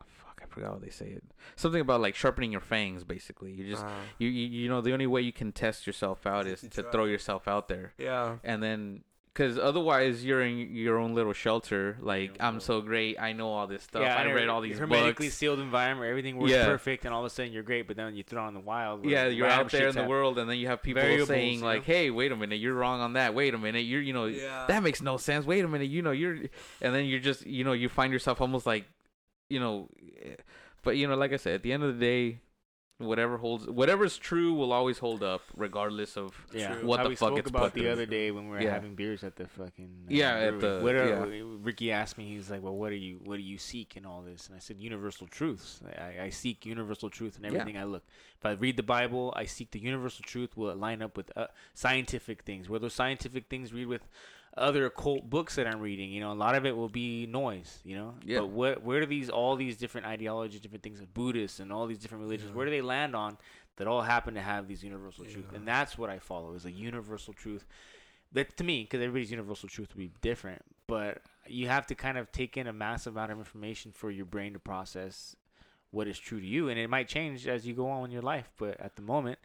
fuck 0.06 0.40
I 0.42 0.46
forgot 0.46 0.72
how 0.72 0.78
they 0.78 0.90
say 0.90 1.06
it 1.06 1.24
something 1.56 1.80
about 1.80 2.00
like 2.00 2.14
sharpening 2.14 2.52
your 2.52 2.60
fangs 2.60 3.04
basically 3.04 3.52
you 3.52 3.68
just 3.68 3.84
Uh, 3.84 3.90
you, 4.18 4.28
you 4.28 4.46
you 4.62 4.68
know 4.68 4.80
the 4.80 4.92
only 4.92 5.06
way 5.06 5.20
you 5.20 5.32
can 5.32 5.52
test 5.52 5.86
yourself 5.86 6.26
out 6.26 6.46
is 6.46 6.60
To 6.62 6.68
to 6.70 6.82
try. 6.82 6.90
throw 6.92 7.04
yourself 7.06 7.46
out 7.48 7.68
there 7.68 7.92
yeah. 7.98 8.36
and 8.44 8.62
then 8.62 9.04
because 9.34 9.58
otherwise 9.58 10.22
you're 10.24 10.42
in 10.42 10.74
your 10.74 10.98
own 10.98 11.14
little 11.14 11.32
shelter 11.32 11.96
like 12.02 12.36
I'm 12.38 12.60
so 12.60 12.82
great 12.82 13.18
I 13.18 13.32
know 13.32 13.48
all 13.50 13.66
this 13.66 13.82
stuff 13.84 14.02
Yeah, 14.02 14.14
I 14.16 14.30
read 14.30 14.48
all 14.48 14.60
these 14.60 14.78
hermetically 14.78 15.26
books 15.28 15.36
sealed 15.36 15.58
environment. 15.58 16.10
Everything 16.10 16.36
works 16.36 16.52
Yeah. 16.52 16.66
perfect, 16.66 17.04
and 17.06 17.14
all 17.14 17.20
of 17.20 17.26
a 17.26 17.30
sudden 17.30 17.52
you're 17.52 17.62
great. 17.62 17.86
But 17.86 17.96
then 17.96 18.14
you 18.14 18.22
throw 18.22 18.44
on 18.44 18.52
the 18.54 18.60
wild. 18.60 19.04
yeah 19.06 19.26
you're 19.28 19.46
out 19.48 19.70
there 19.70 19.88
in 19.88 19.94
the 19.94 20.04
world 20.04 20.38
and 20.38 20.48
then 20.50 20.58
you 20.58 20.66
have 20.66 20.82
people 20.82 21.02
saying 21.26 21.60
like 21.62 21.80
know? 21.88 21.94
hey 21.94 22.10
wait 22.10 22.30
a 22.32 22.36
minute 22.36 22.56
you're 22.60 22.74
wrong 22.74 23.00
on 23.00 23.14
that 23.14 23.34
wait 23.34 23.54
a 23.54 23.58
minute 23.58 23.80
you're 23.84 24.02
you 24.02 24.12
know 24.12 24.26
Yeah. 24.26 24.66
that 24.68 24.82
makes 24.82 25.00
no 25.00 25.16
sense. 25.16 25.46
Wait 25.46 25.64
a 25.64 25.68
minute, 25.68 25.88
you 25.88 26.02
know, 26.02 26.10
you're, 26.12 26.34
and 26.80 26.94
then 26.94 27.06
you're 27.06 27.20
just, 27.20 27.46
you 27.46 27.64
know, 27.64 27.72
you 27.72 27.88
find 27.88 28.12
yourself 28.12 28.40
almost 28.40 28.66
like, 28.66 28.84
you 29.48 29.58
know, 29.60 29.88
eh, 30.24 30.34
but 30.82 30.96
you 30.96 31.06
know, 31.08 31.14
like 31.16 31.32
I 31.32 31.36
said, 31.36 31.54
at 31.54 31.62
the 31.62 31.72
end 31.72 31.82
of 31.84 31.98
the 31.98 32.00
day, 32.04 32.38
whatever 32.98 33.36
holds, 33.36 33.66
whatever's 33.66 34.16
true 34.16 34.54
will 34.54 34.72
always 34.72 34.98
hold 34.98 35.22
up, 35.22 35.42
regardless 35.56 36.16
of. 36.16 36.34
Yeah, 36.54 36.74
True. 36.74 36.86
What 36.86 36.98
How 36.98 37.02
the 37.04 37.08
we 37.10 37.16
fuck 37.16 37.28
spoke 37.30 37.38
it's 37.40 37.50
about 37.50 37.62
put 37.62 37.74
the 37.74 37.80
through. 37.80 37.90
other 37.90 38.06
day 38.06 38.30
when 38.30 38.44
we 38.44 38.50
were 38.50 38.62
Yeah. 38.62 38.72
having 38.74 38.94
beers 38.94 39.24
at 39.24 39.34
the 39.36 39.46
fucking 39.48 40.04
uh, 40.04 40.08
Yeah, 40.08 40.34
at 40.36 40.60
the- 40.60 40.80
what 40.82 40.94
are, 40.94 41.34
yeah. 41.34 41.42
Ricky 41.62 41.90
asked 41.90 42.16
me, 42.18 42.26
he's 42.28 42.50
like, 42.50 42.62
"Well, 42.62 42.76
what 42.76 42.90
do 42.90 42.96
you 42.96 43.18
what 43.24 43.36
do 43.36 43.42
you 43.42 43.58
seek 43.58 43.96
in 43.96 44.06
all 44.06 44.22
this?" 44.22 44.46
And 44.46 44.54
I 44.56 44.60
said, 44.60 44.78
"Universal 44.78 45.26
truths. 45.28 45.80
I, 45.98 46.24
I 46.24 46.30
seek 46.30 46.64
universal 46.64 47.10
truth 47.10 47.36
in 47.38 47.42
Yeah. 47.44 47.50
everything 47.60 47.76
I 47.76 47.84
look. 47.84 48.04
If 48.38 48.46
I 48.46 48.52
read 48.52 48.76
the 48.76 48.82
Bible, 48.82 49.32
I 49.36 49.46
seek 49.46 49.70
the 49.72 49.80
universal 49.80 50.22
truth. 50.24 50.56
Will 50.56 50.70
it 50.70 50.76
line 50.78 51.02
up 51.02 51.16
with 51.16 51.36
uh, 51.36 51.48
scientific 51.74 52.42
things? 52.42 52.68
Will 52.68 52.78
those 52.80 52.94
scientific 52.94 53.48
things 53.48 53.72
read 53.72 53.86
with 53.86 54.06
other 54.56 54.86
occult 54.86 55.28
books 55.30 55.54
that 55.56 55.66
I'm 55.66 55.80
reading? 55.80 56.10
You 56.12 56.20
know, 56.20 56.32
a 56.32 56.34
lot 56.34 56.54
of 56.54 56.66
it 56.66 56.76
will 56.76 56.88
be 56.88 57.26
noise. 57.26 57.80
You 57.84 57.96
know, 57.96 58.14
Yeah. 58.24 58.40
but 58.40 58.48
what 58.48 58.82
where 58.82 59.00
do 59.00 59.06
these 59.06 59.30
all 59.30 59.56
these 59.56 59.76
different 59.76 60.06
ideologies, 60.06 60.60
different 60.60 60.82
things 60.82 61.00
of 61.00 61.12
Buddhists 61.14 61.60
and 61.60 61.72
all 61.72 61.86
these 61.86 61.98
different 61.98 62.22
religions, 62.24 62.50
Yeah. 62.50 62.56
where 62.56 62.66
do 62.66 62.70
they 62.70 62.82
land 62.82 63.14
on?" 63.16 63.38
That 63.76 63.86
all 63.86 64.02
happen 64.02 64.34
to 64.34 64.42
have 64.42 64.68
these 64.68 64.84
universal 64.84 65.24
truth, 65.24 65.46
Yeah. 65.50 65.56
and 65.56 65.66
that's 65.66 65.96
what 65.96 66.10
I 66.10 66.18
follow 66.18 66.52
is 66.54 66.66
a 66.66 66.70
universal 66.70 67.32
truth 67.32 67.64
that 68.30 68.54
to 68.58 68.64
me, 68.64 68.82
because 68.82 69.00
everybody's 69.00 69.30
universal 69.30 69.68
truth 69.68 69.94
would 69.94 69.98
be 69.98 70.12
different, 70.20 70.62
but 70.86 71.22
you 71.46 71.68
have 71.68 71.86
to 71.86 71.94
kind 71.94 72.18
of 72.18 72.30
take 72.32 72.56
in 72.58 72.66
a 72.66 72.72
massive 72.72 73.14
amount 73.14 73.32
of 73.32 73.38
information 73.38 73.90
for 73.90 74.10
your 74.10 74.26
brain 74.26 74.52
to 74.52 74.58
process 74.58 75.36
what 75.90 76.06
is 76.06 76.18
true 76.18 76.40
to 76.40 76.46
you, 76.46 76.68
and 76.68 76.78
it 76.78 76.88
might 76.88 77.08
change 77.08 77.46
as 77.48 77.66
you 77.66 77.74
go 77.74 77.88
on 77.88 78.04
in 78.06 78.10
your 78.10 78.22
life. 78.22 78.50
But 78.58 78.78
at 78.80 78.96
the 78.96 79.02
moment, 79.02 79.38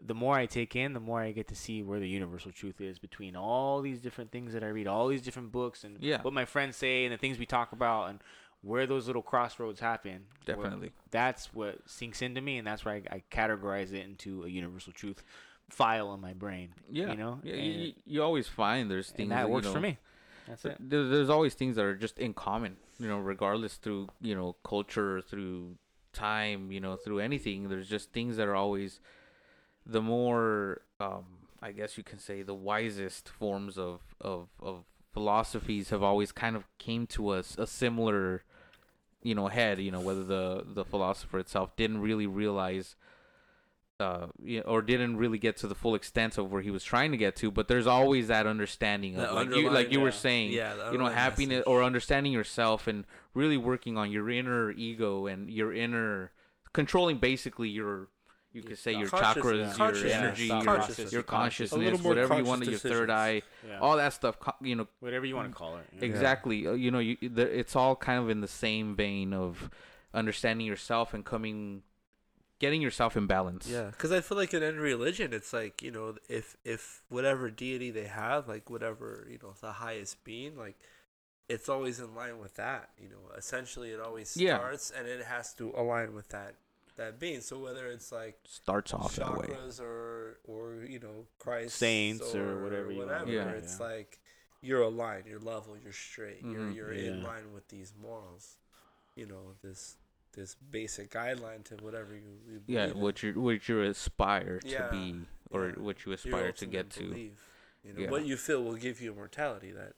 the 0.00 0.14
more 0.14 0.34
I 0.34 0.46
take 0.46 0.76
in, 0.76 0.92
the 0.92 1.00
more 1.00 1.20
I 1.20 1.32
get 1.32 1.48
to 1.48 1.54
see 1.54 1.82
where 1.82 1.98
the 1.98 2.08
universal 2.08 2.52
truth 2.52 2.80
is 2.80 2.98
between 2.98 3.36
all 3.36 3.80
these 3.80 4.00
different 4.00 4.30
things 4.30 4.52
that 4.52 4.62
I 4.62 4.68
read, 4.68 4.86
all 4.86 5.08
these 5.08 5.22
different 5.22 5.52
books, 5.52 5.84
and 5.84 5.98
Yeah. 6.02 6.22
what 6.22 6.34
my 6.34 6.44
friends 6.44 6.76
say, 6.76 7.04
and 7.04 7.12
the 7.12 7.18
things 7.18 7.38
we 7.38 7.46
talk 7.46 7.72
about, 7.72 8.10
and 8.10 8.20
where 8.62 8.86
those 8.86 9.06
little 9.06 9.22
crossroads 9.22 9.80
happen. 9.80 10.24
Definitely. 10.44 10.92
that's 11.10 11.54
what 11.54 11.78
sinks 11.88 12.22
into 12.22 12.40
me, 12.40 12.58
and 12.58 12.66
that's 12.66 12.84
why 12.84 12.94
I, 13.10 13.16
I 13.16 13.22
categorize 13.30 13.92
it 13.92 14.04
into 14.04 14.44
a 14.44 14.48
universal 14.48 14.92
truth 14.92 15.22
file 15.70 16.12
in 16.14 16.20
my 16.20 16.32
brain. 16.34 16.74
Yeah, 16.90 17.10
you 17.10 17.16
know, 17.16 17.40
yeah, 17.42 17.54
and, 17.54 17.82
you, 17.82 17.92
you 18.06 18.22
always 18.22 18.48
find 18.48 18.90
there's 18.90 19.08
things 19.10 19.24
and 19.24 19.32
that 19.32 19.46
you 19.46 19.52
works 19.52 19.68
for 19.68 19.80
me. 19.80 19.98
That's 20.46 20.64
it. 20.64 20.76
There, 20.78 21.08
there's 21.08 21.30
always 21.30 21.54
things 21.54 21.76
that 21.76 21.84
are 21.84 21.94
just 21.94 22.18
in 22.18 22.34
common, 22.34 22.76
you 22.98 23.08
know, 23.08 23.18
regardless 23.18 23.76
through 23.76 24.08
you 24.20 24.34
know 24.34 24.56
culture, 24.64 25.22
through 25.22 25.76
time, 26.12 26.70
you 26.70 26.80
know, 26.80 26.96
through 26.96 27.20
anything. 27.20 27.68
There's 27.68 27.88
just 27.88 28.12
things 28.12 28.36
that 28.36 28.46
are 28.46 28.54
always 28.54 29.00
the 29.86 30.00
more, 30.00 30.82
um, 31.00 31.24
I 31.62 31.72
guess 31.72 31.96
you 31.96 32.04
can 32.04 32.18
say, 32.18 32.42
the 32.42 32.54
wisest 32.54 33.28
forms 33.28 33.78
of 33.78 34.00
of 34.20 34.48
of 34.60 34.84
philosophies 35.12 35.90
have 35.90 36.02
always 36.02 36.32
kind 36.32 36.56
of 36.56 36.64
came 36.78 37.06
to 37.08 37.28
us 37.28 37.56
a 37.58 37.66
similar, 37.66 38.42
you 39.22 39.34
know, 39.34 39.48
head. 39.48 39.78
You 39.78 39.90
know, 39.90 40.00
whether 40.00 40.24
the 40.24 40.64
the 40.66 40.84
philosopher 40.84 41.38
itself 41.38 41.76
didn't 41.76 42.00
really 42.00 42.26
realize 42.26 42.96
uh, 44.00 44.26
you 44.42 44.58
know, 44.58 44.64
or 44.64 44.82
didn't 44.82 45.16
really 45.16 45.38
get 45.38 45.56
to 45.58 45.68
the 45.68 45.74
full 45.74 45.94
extent 45.94 46.36
of 46.36 46.50
where 46.50 46.62
he 46.62 46.70
was 46.70 46.82
trying 46.82 47.12
to 47.12 47.16
get 47.16 47.36
to, 47.36 47.50
but 47.50 47.68
there's 47.68 47.86
always 47.86 48.28
that 48.28 48.46
understanding 48.46 49.16
of 49.16 49.32
like 49.32 49.54
you 49.54 49.70
like 49.70 49.92
you 49.92 50.00
were 50.00 50.10
saying, 50.10 50.52
yeah, 50.52 50.90
you 50.90 50.98
know, 50.98 51.06
happiness 51.06 51.58
message. 51.58 51.66
or 51.66 51.82
understanding 51.82 52.32
yourself 52.32 52.88
and 52.88 53.04
really 53.34 53.56
working 53.56 53.96
on 53.96 54.10
your 54.10 54.28
inner 54.28 54.72
ego 54.72 55.26
and 55.26 55.48
your 55.48 55.72
inner 55.72 56.32
controlling 56.72 57.18
basically 57.18 57.68
your 57.68 58.08
you 58.54 58.62
could 58.62 58.78
say 58.78 58.92
your 58.92 59.08
Conscious- 59.08 59.42
chakras, 59.44 59.66
your 59.66 59.74
consciousness, 59.74 60.12
energy, 60.12 60.48
thought 60.48 60.64
your, 60.64 60.74
process, 60.74 60.98
your 60.98 61.08
your 61.10 61.22
conscious- 61.24 61.72
A 61.72 61.76
little 61.76 61.90
consciousness, 61.98 62.02
more 62.04 62.10
whatever 62.10 62.34
you 62.38 62.44
conscious 62.44 62.48
want, 62.48 62.66
your 62.70 62.78
third 62.78 63.10
eye, 63.10 63.42
Yeah. 63.68 63.78
all 63.80 63.96
that 63.96 64.12
stuff. 64.12 64.36
You 64.62 64.76
know, 64.76 64.88
Whatever 65.00 65.26
you 65.26 65.34
want 65.36 65.50
to 65.50 65.54
call 65.54 65.76
it. 65.76 65.86
you 65.92 66.00
know? 66.00 66.06
exactly. 66.06 66.66
uh, 66.66 66.72
You 66.72 66.90
know, 66.90 67.00
you 67.00 67.16
the, 67.20 67.42
it's 67.58 67.74
all 67.76 67.96
kind 67.96 68.22
of 68.22 68.30
in 68.30 68.40
the 68.40 68.48
same 68.48 68.94
vein 68.96 69.34
of 69.34 69.70
understanding 70.14 70.66
yourself 70.66 71.12
and 71.12 71.24
coming, 71.24 71.82
getting 72.60 72.80
yourself 72.80 73.16
in 73.16 73.26
balance. 73.26 73.66
Yeah, 73.68 73.90
because 73.90 74.12
I 74.12 74.20
feel 74.20 74.38
like 74.38 74.54
in 74.54 74.62
any 74.62 74.78
religion, 74.78 75.32
it's 75.34 75.52
like 75.52 75.82
you 75.82 75.90
know, 75.90 76.14
if 76.28 76.56
if 76.64 77.02
whatever 77.08 77.50
deity 77.50 77.90
they 77.90 78.06
have, 78.06 78.46
like 78.48 78.70
whatever 78.70 79.26
you 79.28 79.38
know, 79.42 79.52
the 79.60 79.72
highest 79.72 80.22
being, 80.22 80.56
like 80.56 80.76
it's 81.48 81.68
always 81.68 81.98
in 82.00 82.14
line 82.14 82.38
with 82.38 82.54
that. 82.54 82.90
You 83.02 83.08
know, 83.08 83.32
essentially, 83.36 83.90
it 83.90 84.00
always 84.00 84.36
Yeah. 84.36 84.56
starts 84.58 84.90
and 84.96 85.08
it 85.08 85.24
has 85.26 85.52
to 85.54 85.72
align 85.76 86.14
with 86.14 86.28
that 86.28 86.54
that 86.96 87.18
being. 87.18 87.40
So 87.40 87.58
whether 87.58 87.86
it's 87.88 88.12
like 88.12 88.38
starts 88.44 88.92
off 88.94 89.16
that 89.16 89.36
way. 89.36 89.46
chakras 89.46 89.80
or 89.80 90.38
or 90.44 90.84
you 90.88 90.98
know 91.00 91.26
Christ 91.38 91.76
Saints 91.76 92.34
or 92.34 92.62
whatever 92.62 92.90
you 92.92 92.98
whatever. 92.98 93.30
Yeah. 93.30 93.48
it's 93.50 93.78
Yeah. 93.80 93.86
like 93.86 94.18
you're 94.60 94.82
aligned, 94.82 95.26
you're 95.26 95.38
level, 95.40 95.76
you're 95.82 95.92
straight, 95.92 96.42
you're 96.42 96.60
Mhm. 96.68 96.74
you're 96.74 96.92
in 96.92 97.22
line 97.22 97.52
with 97.52 97.68
these 97.68 97.92
morals. 98.00 98.58
You 99.14 99.26
know 99.26 99.54
this 99.62 99.96
this 100.32 100.56
basic 100.56 101.10
guideline 101.10 101.62
to 101.64 101.76
whatever 101.76 102.12
you, 102.14 102.40
you 102.48 102.62
Yeah, 102.66 102.92
what 102.92 103.22
you 103.22 103.40
what 103.40 103.68
you 103.68 103.82
aspire 103.82 104.58
to 104.60 104.68
Yeah, 104.68 104.90
be 104.90 105.26
or 105.50 105.68
yeah. 105.68 105.74
what 105.78 106.04
you 106.04 106.12
aspire 106.12 106.50
to 106.52 106.66
get 106.66 106.90
to. 106.90 107.00
belief. 107.08 107.50
You 107.84 107.92
know, 107.92 108.00
Yeah. 108.00 108.10
what 108.10 108.24
you 108.24 108.36
feel 108.36 108.64
will 108.64 108.74
give 108.76 109.00
you 109.00 109.12
immortality, 109.12 109.70
that 109.72 109.94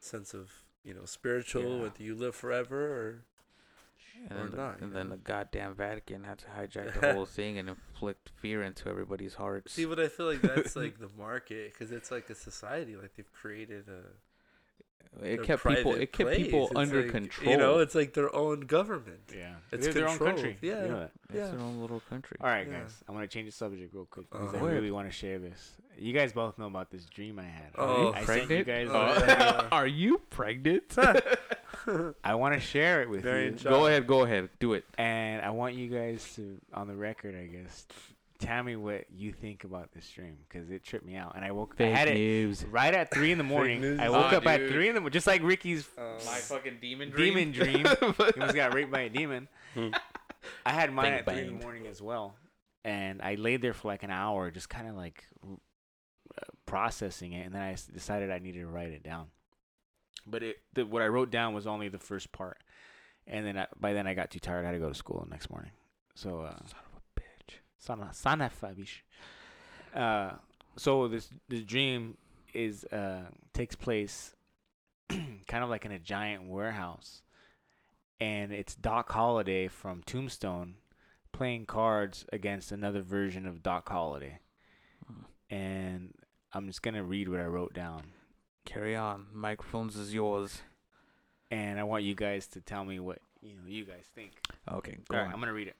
sense 0.00 0.34
of 0.34 0.50
you 0.82 0.94
know 0.94 1.04
spiritual, 1.04 1.76
Yeah. 1.76 1.82
whether 1.82 2.02
you 2.02 2.14
live 2.16 2.34
forever 2.34 2.80
or 2.86 3.24
And 4.28 4.32
or 4.38 4.42
then, 4.42 4.50
the, 4.50 4.56
not, 4.56 4.78
you 4.80 4.84
and 4.86 4.92
then 4.96 5.08
the 5.10 5.16
goddamn 5.16 5.74
Vatican 5.74 6.24
had 6.24 6.38
to 6.38 6.46
hijack 6.46 7.00
the 7.00 7.12
whole 7.12 7.26
thing 7.38 7.58
and 7.58 7.68
inflict 7.68 8.30
fear 8.40 8.62
into 8.62 8.88
everybody's 8.88 9.34
hearts. 9.34 9.72
see. 9.72 9.84
But 9.84 10.00
I 10.00 10.08
feel 10.08 10.26
like 10.26 10.40
that's 10.42 10.74
like 10.82 10.98
the 10.98 11.10
market 11.18 11.72
because 11.72 11.92
it's 11.92 12.10
like 12.10 12.28
a 12.30 12.34
society, 12.34 12.96
like 12.96 13.14
they've 13.16 13.32
created 13.32 13.84
a. 13.88 15.24
it 15.24 15.42
kept 15.44 15.64
people 15.64 15.94
it 15.94 16.12
kept 16.12 16.28
place. 16.28 16.44
people 16.44 16.66
It's 16.68 16.76
under 16.76 17.02
like, 17.02 17.10
control. 17.12 17.50
You 17.50 17.56
know, 17.56 17.78
it's 17.78 17.94
like 17.94 18.14
their 18.14 18.34
own 18.34 18.60
government. 18.60 19.20
Yeah. 19.34 19.54
It's 19.72 19.84
They're 19.86 19.94
their 19.94 20.08
own 20.08 20.18
country. 20.18 20.56
yeah. 20.60 20.82
You 20.82 20.88
know 20.88 21.08
it's 21.30 21.36
yeah. 21.38 21.46
their 21.48 21.60
own 21.60 21.80
little 21.80 22.00
country. 22.10 22.36
All 22.40 22.48
right, 22.48 22.66
Yeah. 22.66 22.80
guys. 22.80 23.04
I 23.08 23.12
want 23.12 23.28
to 23.30 23.34
change 23.34 23.46
the 23.48 23.52
subject 23.52 23.94
real 23.94 24.06
quick 24.06 24.28
because 24.30 24.52
Uh, 24.54 24.56
I 24.56 24.60
Go 24.60 24.66
ahead. 24.66 24.76
really 24.78 24.90
want 24.90 25.08
to 25.08 25.12
share 25.16 25.38
this. 25.38 25.72
You 25.98 26.12
guys 26.12 26.32
both 26.32 26.58
know 26.58 26.66
about 26.66 26.90
this 26.90 27.06
dream 27.06 27.38
I 27.38 27.44
had. 27.44 27.70
Oh, 27.76 28.12
I 28.12 28.24
sent 28.24 28.50
you 28.50 28.64
pregnant? 28.64 28.66
guys. 28.66 28.88
Oh, 28.90 29.24
yeah. 29.26 29.68
Are 29.72 29.86
you 29.86 30.20
pregnant? 30.30 30.94
I 32.24 32.34
want 32.34 32.54
to 32.54 32.60
share 32.60 33.02
it 33.02 33.08
with 33.08 33.22
Very 33.22 33.42
you, 33.42 33.46
interesting. 33.48 33.70
go 33.70 33.86
ahead, 33.86 34.06
go 34.06 34.22
ahead, 34.24 34.48
do 34.58 34.72
it. 34.74 34.84
and 34.98 35.42
I 35.42 35.50
want 35.50 35.74
you 35.74 35.88
guys 35.88 36.34
to, 36.36 36.60
on 36.74 36.88
the 36.88 36.96
record, 36.96 37.34
I 37.34 37.46
guess, 37.46 37.86
tell 38.38 38.62
me 38.62 38.76
what 38.76 39.04
you 39.10 39.32
think 39.32 39.64
about 39.64 39.92
this 39.92 40.08
dream 40.10 40.36
because 40.48 40.70
it 40.70 40.82
tripped 40.84 41.06
me 41.06 41.16
out. 41.16 41.34
And 41.36 41.44
I 41.44 41.52
woke. 41.52 41.74
Up 41.74 41.80
I 41.80 41.84
had 41.84 42.08
it 42.08 42.64
right 42.70 42.92
at 42.94 43.10
three 43.12 43.32
in 43.32 43.38
the 43.38 43.44
morning. 43.54 43.98
I 44.00 44.08
woke 44.10 44.32
Aw, 44.32 44.36
up 44.36 44.46
at 44.46 44.68
three 44.68 44.88
in 44.88 44.94
the 44.94 45.00
morning, 45.00 45.12
just 45.12 45.26
like 45.26 45.42
Ricky's 45.42 45.88
Um, 45.96 46.18
fucking 46.18 46.78
demon 46.80 47.10
dream. 47.10 47.34
demon 47.34 47.52
dream. 47.52 47.86
he 48.00 48.40
almost 48.40 48.54
got 48.54 48.74
raped 48.74 48.90
by 48.90 49.00
a 49.02 49.08
demon. 49.08 49.48
Hmm. 49.74 49.88
I 50.64 50.72
had 50.72 50.92
mine 50.92 51.06
Bang, 51.06 51.18
at 51.20 51.24
three 51.26 51.40
in 51.40 51.58
the 51.58 51.64
morning 51.64 51.86
as 51.86 52.00
well, 52.02 52.34
and 52.84 53.20
I 53.22 53.34
laid 53.36 53.62
there 53.62 53.74
for 53.74 53.88
like 53.88 54.02
an 54.02 54.10
hour, 54.10 54.50
just 54.50 54.68
kind 54.68 54.86
of 54.88 54.94
like 54.96 55.24
uh, 55.44 55.54
processing 56.66 57.32
it, 57.32 57.46
and 57.46 57.54
then 57.54 57.62
I 57.62 57.76
decided 57.92 58.30
I 58.30 58.38
needed 58.38 58.60
to 58.60 58.66
write 58.66 58.90
it 58.90 59.02
down. 59.02 59.26
But 60.26 60.42
it, 60.42 60.56
the, 60.74 60.84
what 60.84 61.02
I 61.02 61.06
wrote 61.08 61.30
down 61.30 61.54
was 61.54 61.66
only 61.66 61.88
the 61.88 61.98
first 61.98 62.32
part, 62.32 62.58
and 63.26 63.46
then 63.46 63.56
I, 63.58 63.66
by 63.78 63.92
then 63.92 64.06
I 64.06 64.14
got 64.14 64.30
too 64.30 64.40
tired. 64.40 64.64
I 64.64 64.68
had 64.68 64.72
to 64.72 64.78
go 64.78 64.88
to 64.88 64.94
school 64.94 65.22
the 65.24 65.30
next 65.30 65.50
morning. 65.50 65.70
So, 66.14 66.40
uh, 66.40 66.56
Son 66.66 66.80
of 66.92 67.00
a 67.16 67.20
bitch. 67.20 67.54
son 67.78 68.00
of, 68.02 68.14
son 68.14 68.40
of 68.40 68.52
a 68.62 68.66
bitch. 68.66 69.00
Uh, 69.94 70.36
so 70.76 71.08
this 71.08 71.30
this 71.48 71.62
dream 71.62 72.16
is 72.52 72.84
uh 72.86 73.22
takes 73.52 73.74
place 73.74 74.34
kind 75.08 75.64
of 75.64 75.70
like 75.70 75.84
in 75.84 75.92
a 75.92 75.98
giant 75.98 76.48
warehouse, 76.48 77.22
and 78.20 78.52
it's 78.52 78.74
Doc 78.74 79.12
Holliday 79.12 79.68
from 79.68 80.02
Tombstone 80.04 80.74
playing 81.32 81.66
cards 81.66 82.24
against 82.32 82.72
another 82.72 83.02
version 83.02 83.46
of 83.46 83.62
Doc 83.62 83.88
Holliday, 83.88 84.40
and 85.50 86.14
I'm 86.52 86.66
just 86.66 86.82
gonna 86.82 87.04
read 87.04 87.28
what 87.28 87.40
I 87.40 87.44
wrote 87.44 87.74
down, 87.74 88.02
Carry 88.66 88.94
on. 88.94 89.26
Microphones 89.32 89.96
is 89.96 90.12
yours. 90.12 90.60
and 91.50 91.78
I 91.78 91.84
want 91.84 92.04
you 92.04 92.14
guys 92.14 92.46
to 92.48 92.60
tell 92.60 92.84
me 92.84 92.98
what 93.00 93.18
you 93.40 93.54
know 93.54 93.62
you 93.66 93.84
guys 93.84 94.04
think. 94.14 94.32
Okay, 94.70 94.98
go 95.08 95.16
All 95.16 95.22
right, 95.22 95.28
on. 95.28 95.32
I'm 95.32 95.40
gonna 95.40 95.52
read 95.54 95.72
it. 95.72 95.76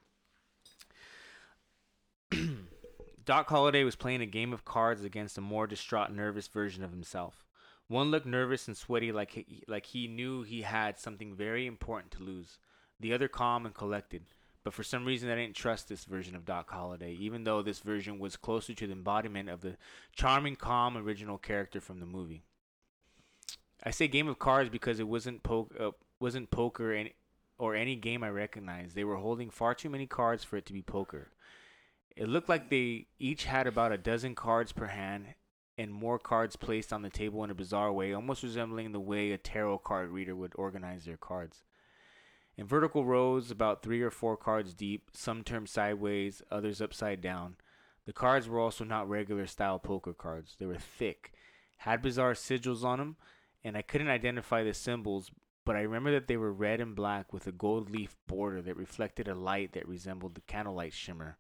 Doc 3.25 3.49
Holliday 3.49 3.83
was 3.85 3.97
playing 3.97 4.21
a 4.23 4.27
game 4.27 4.53
of 4.53 4.65
cards 4.65 5.03
against 5.05 5.37
a 5.37 5.41
more 5.41 5.67
distraught, 5.67 6.13
nervous 6.13 6.47
version 6.49 6.83
of 6.85 6.91
himself. 6.93 7.45
One 7.89 8.11
looked 8.11 8.27
nervous 8.27 8.67
and 8.69 8.77
sweaty, 8.77 9.13
like 9.13 9.33
he, 9.33 9.63
like 9.69 9.87
he 9.87 10.07
knew 10.09 10.43
he 10.43 10.63
had 10.63 10.99
something 10.99 11.35
very 11.35 11.67
important 11.67 12.13
to 12.13 12.23
lose. 12.23 12.59
The 12.99 13.13
other 13.13 13.29
calm 13.29 13.67
and 13.67 13.75
collected. 13.75 14.23
But 14.65 14.75
for 14.75 14.83
some 14.83 15.05
reason, 15.05 15.31
I 15.31 15.37
didn't 15.37 15.55
trust 15.55 15.89
this 15.89 16.05
version 16.05 16.35
of 16.35 16.45
Doc 16.45 16.71
Holliday, 16.71 17.13
even 17.21 17.45
though 17.45 17.63
this 17.63 17.79
version 17.79 18.19
was 18.19 18.37
closer 18.37 18.75
to 18.75 18.87
the 18.87 18.93
embodiment 18.93 19.49
of 19.49 19.61
the 19.61 19.77
charming, 20.13 20.57
calm, 20.57 20.97
original 20.97 21.39
character 21.39 21.81
from 21.81 22.01
the 22.01 22.07
movie. 22.07 22.43
I 23.87 23.91
say 23.91 24.09
game 24.09 24.27
of 24.27 24.41
cards 24.41 24.69
because 24.69 24.99
it 24.99 25.07
wasn't 25.07 25.45
po- 25.45 25.71
uh, 25.79 25.93
wasn't 26.19 26.51
poker 26.51 26.93
and 26.93 27.09
or 27.57 27.77
any 27.77 27.95
game 27.95 28.25
I 28.25 28.31
recognized. 28.31 28.97
They 28.97 29.05
were 29.05 29.17
holding 29.17 29.49
far 29.49 29.77
too 29.77 29.89
many 29.89 30.09
cards 30.09 30.43
for 30.43 30.57
it 30.57 30.67
to 30.67 30.73
be 30.73 30.83
poker. 30.83 31.29
It 32.17 32.29
looked 32.29 32.49
like 32.49 32.69
they 32.69 33.07
each 33.21 33.45
had 33.45 33.69
about 33.69 33.93
a 33.93 33.99
dozen 33.99 34.35
cards 34.35 34.73
per 34.73 34.87
hand 34.87 35.27
and 35.79 35.93
more 35.93 36.19
cards 36.19 36.57
placed 36.57 36.93
on 36.93 37.03
the 37.03 37.11
table 37.11 37.45
in 37.45 37.51
a 37.51 37.55
bizarre 37.55 37.93
way, 37.93 38.13
almost 38.13 38.43
resembling 38.43 38.91
the 38.91 38.99
way 38.99 39.31
a 39.31 39.39
tarot 39.39 39.79
card 39.79 40.11
reader 40.11 40.35
would 40.35 40.55
organize 40.57 41.05
their 41.05 41.17
cards. 41.17 41.63
In 42.57 42.67
vertical 42.67 43.05
rows, 43.05 43.53
about 43.53 43.83
three 43.85 44.03
or 44.03 44.11
four 44.11 44.37
cards 44.37 44.75
deep, 44.75 45.11
some 45.13 45.45
turned 45.45 45.69
sideways, 45.69 46.43
others 46.51 46.81
upside 46.81 47.21
down. 47.21 47.55
The 48.05 48.13
cards 48.13 48.49
were 48.49 48.59
also 48.59 48.83
not 48.83 49.09
regular 49.09 49.47
style 49.47 49.79
poker 49.79 50.15
cards. 50.15 50.57
They 50.59 50.67
were 50.67 50.77
thick, 50.77 51.33
had 51.79 52.03
bizarre 52.03 52.33
sigils 52.33 52.83
on 52.83 52.99
them, 52.99 53.17
and 53.65 53.77
I 53.77 53.83
couldn't 53.83 54.09
identify 54.09 54.63
the 54.63 54.75
symbols, 54.75 55.31
but 55.65 55.77
I 55.77 55.81
remember 55.81 56.13
that 56.13 56.29
they 56.29 56.37
were 56.37 56.53
red 56.53 56.81
and 56.81 56.95
black 56.95 57.33
with 57.33 57.47
a 57.47 57.53
gold 57.53 57.91
leaf 57.91 58.17
border 58.27 58.63
that 58.63 58.77
reflected 58.77 59.29
a 59.29 59.35
light 59.35 59.73
that 59.73 59.89
resembled 59.89 60.35
the 60.35 60.41
candlelight 60.43 60.93
shimmer, 60.93 61.37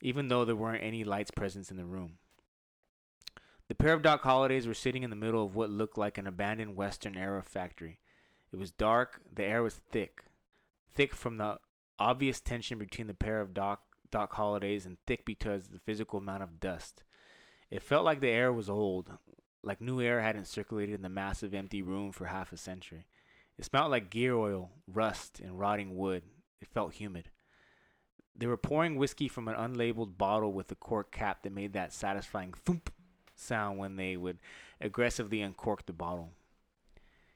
even 0.00 0.28
though 0.28 0.44
there 0.44 0.56
weren't 0.56 0.82
any 0.82 1.04
lights 1.04 1.30
present 1.30 1.70
in 1.70 1.76
the 1.76 1.84
room. 1.84 2.18
The 3.68 3.74
pair 3.74 3.94
of 3.94 4.02
Doc 4.02 4.22
Hollidays 4.22 4.66
were 4.66 4.74
sitting 4.74 5.02
in 5.02 5.10
the 5.10 5.16
middle 5.16 5.44
of 5.44 5.54
what 5.54 5.70
looked 5.70 5.96
like 5.96 6.18
an 6.18 6.26
abandoned 6.26 6.76
Western 6.76 7.16
era 7.16 7.42
factory. 7.42 8.00
It 8.52 8.58
was 8.58 8.70
dark, 8.70 9.20
the 9.32 9.44
air 9.44 9.62
was 9.62 9.74
thick. 9.90 10.24
Thick 10.94 11.14
from 11.14 11.38
the 11.38 11.58
obvious 11.98 12.40
tension 12.40 12.78
between 12.78 13.06
the 13.06 13.14
pair 13.14 13.40
of 13.40 13.54
Doc, 13.54 13.82
Doc 14.10 14.34
Hollidays 14.34 14.86
and 14.86 14.98
thick 15.06 15.24
because 15.24 15.66
of 15.66 15.72
the 15.72 15.80
physical 15.80 16.18
amount 16.18 16.42
of 16.42 16.60
dust. 16.60 17.02
It 17.70 17.82
felt 17.82 18.04
like 18.04 18.20
the 18.20 18.28
air 18.28 18.52
was 18.52 18.68
old, 18.70 19.10
like 19.66 19.80
new 19.80 20.00
air 20.00 20.20
hadn't 20.20 20.46
circulated 20.46 20.94
in 20.94 21.02
the 21.02 21.08
massive 21.08 21.54
empty 21.54 21.82
room 21.82 22.12
for 22.12 22.26
half 22.26 22.52
a 22.52 22.56
century. 22.56 23.06
It 23.58 23.64
smelled 23.64 23.90
like 23.90 24.10
gear 24.10 24.34
oil, 24.34 24.70
rust, 24.86 25.40
and 25.40 25.58
rotting 25.58 25.96
wood. 25.96 26.22
It 26.60 26.68
felt 26.68 26.94
humid. 26.94 27.30
They 28.36 28.46
were 28.46 28.56
pouring 28.56 28.96
whiskey 28.96 29.28
from 29.28 29.46
an 29.46 29.54
unlabeled 29.54 30.18
bottle 30.18 30.52
with 30.52 30.70
a 30.72 30.74
cork 30.74 31.12
cap 31.12 31.42
that 31.42 31.52
made 31.52 31.72
that 31.72 31.92
satisfying 31.92 32.52
thump 32.52 32.92
sound 33.36 33.78
when 33.78 33.96
they 33.96 34.16
would 34.16 34.38
aggressively 34.80 35.40
uncork 35.40 35.86
the 35.86 35.92
bottle. 35.92 36.30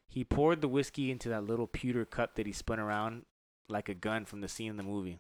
He 0.09 0.25
poured 0.25 0.61
the 0.61 0.69
whiskey 0.69 1.11
into 1.11 1.29
that 1.29 1.45
little 1.45 1.67
pewter 1.67 2.05
cup 2.05 2.35
that 2.35 2.47
he 2.47 2.53
spun 2.53 2.81
around 2.81 3.27
like 3.69 3.89
a 3.89 3.95
gun 3.95 4.25
from 4.25 4.41
the 4.41 4.49
scene 4.49 4.71
in 4.71 4.77
the 4.77 4.83
movie. 4.83 5.19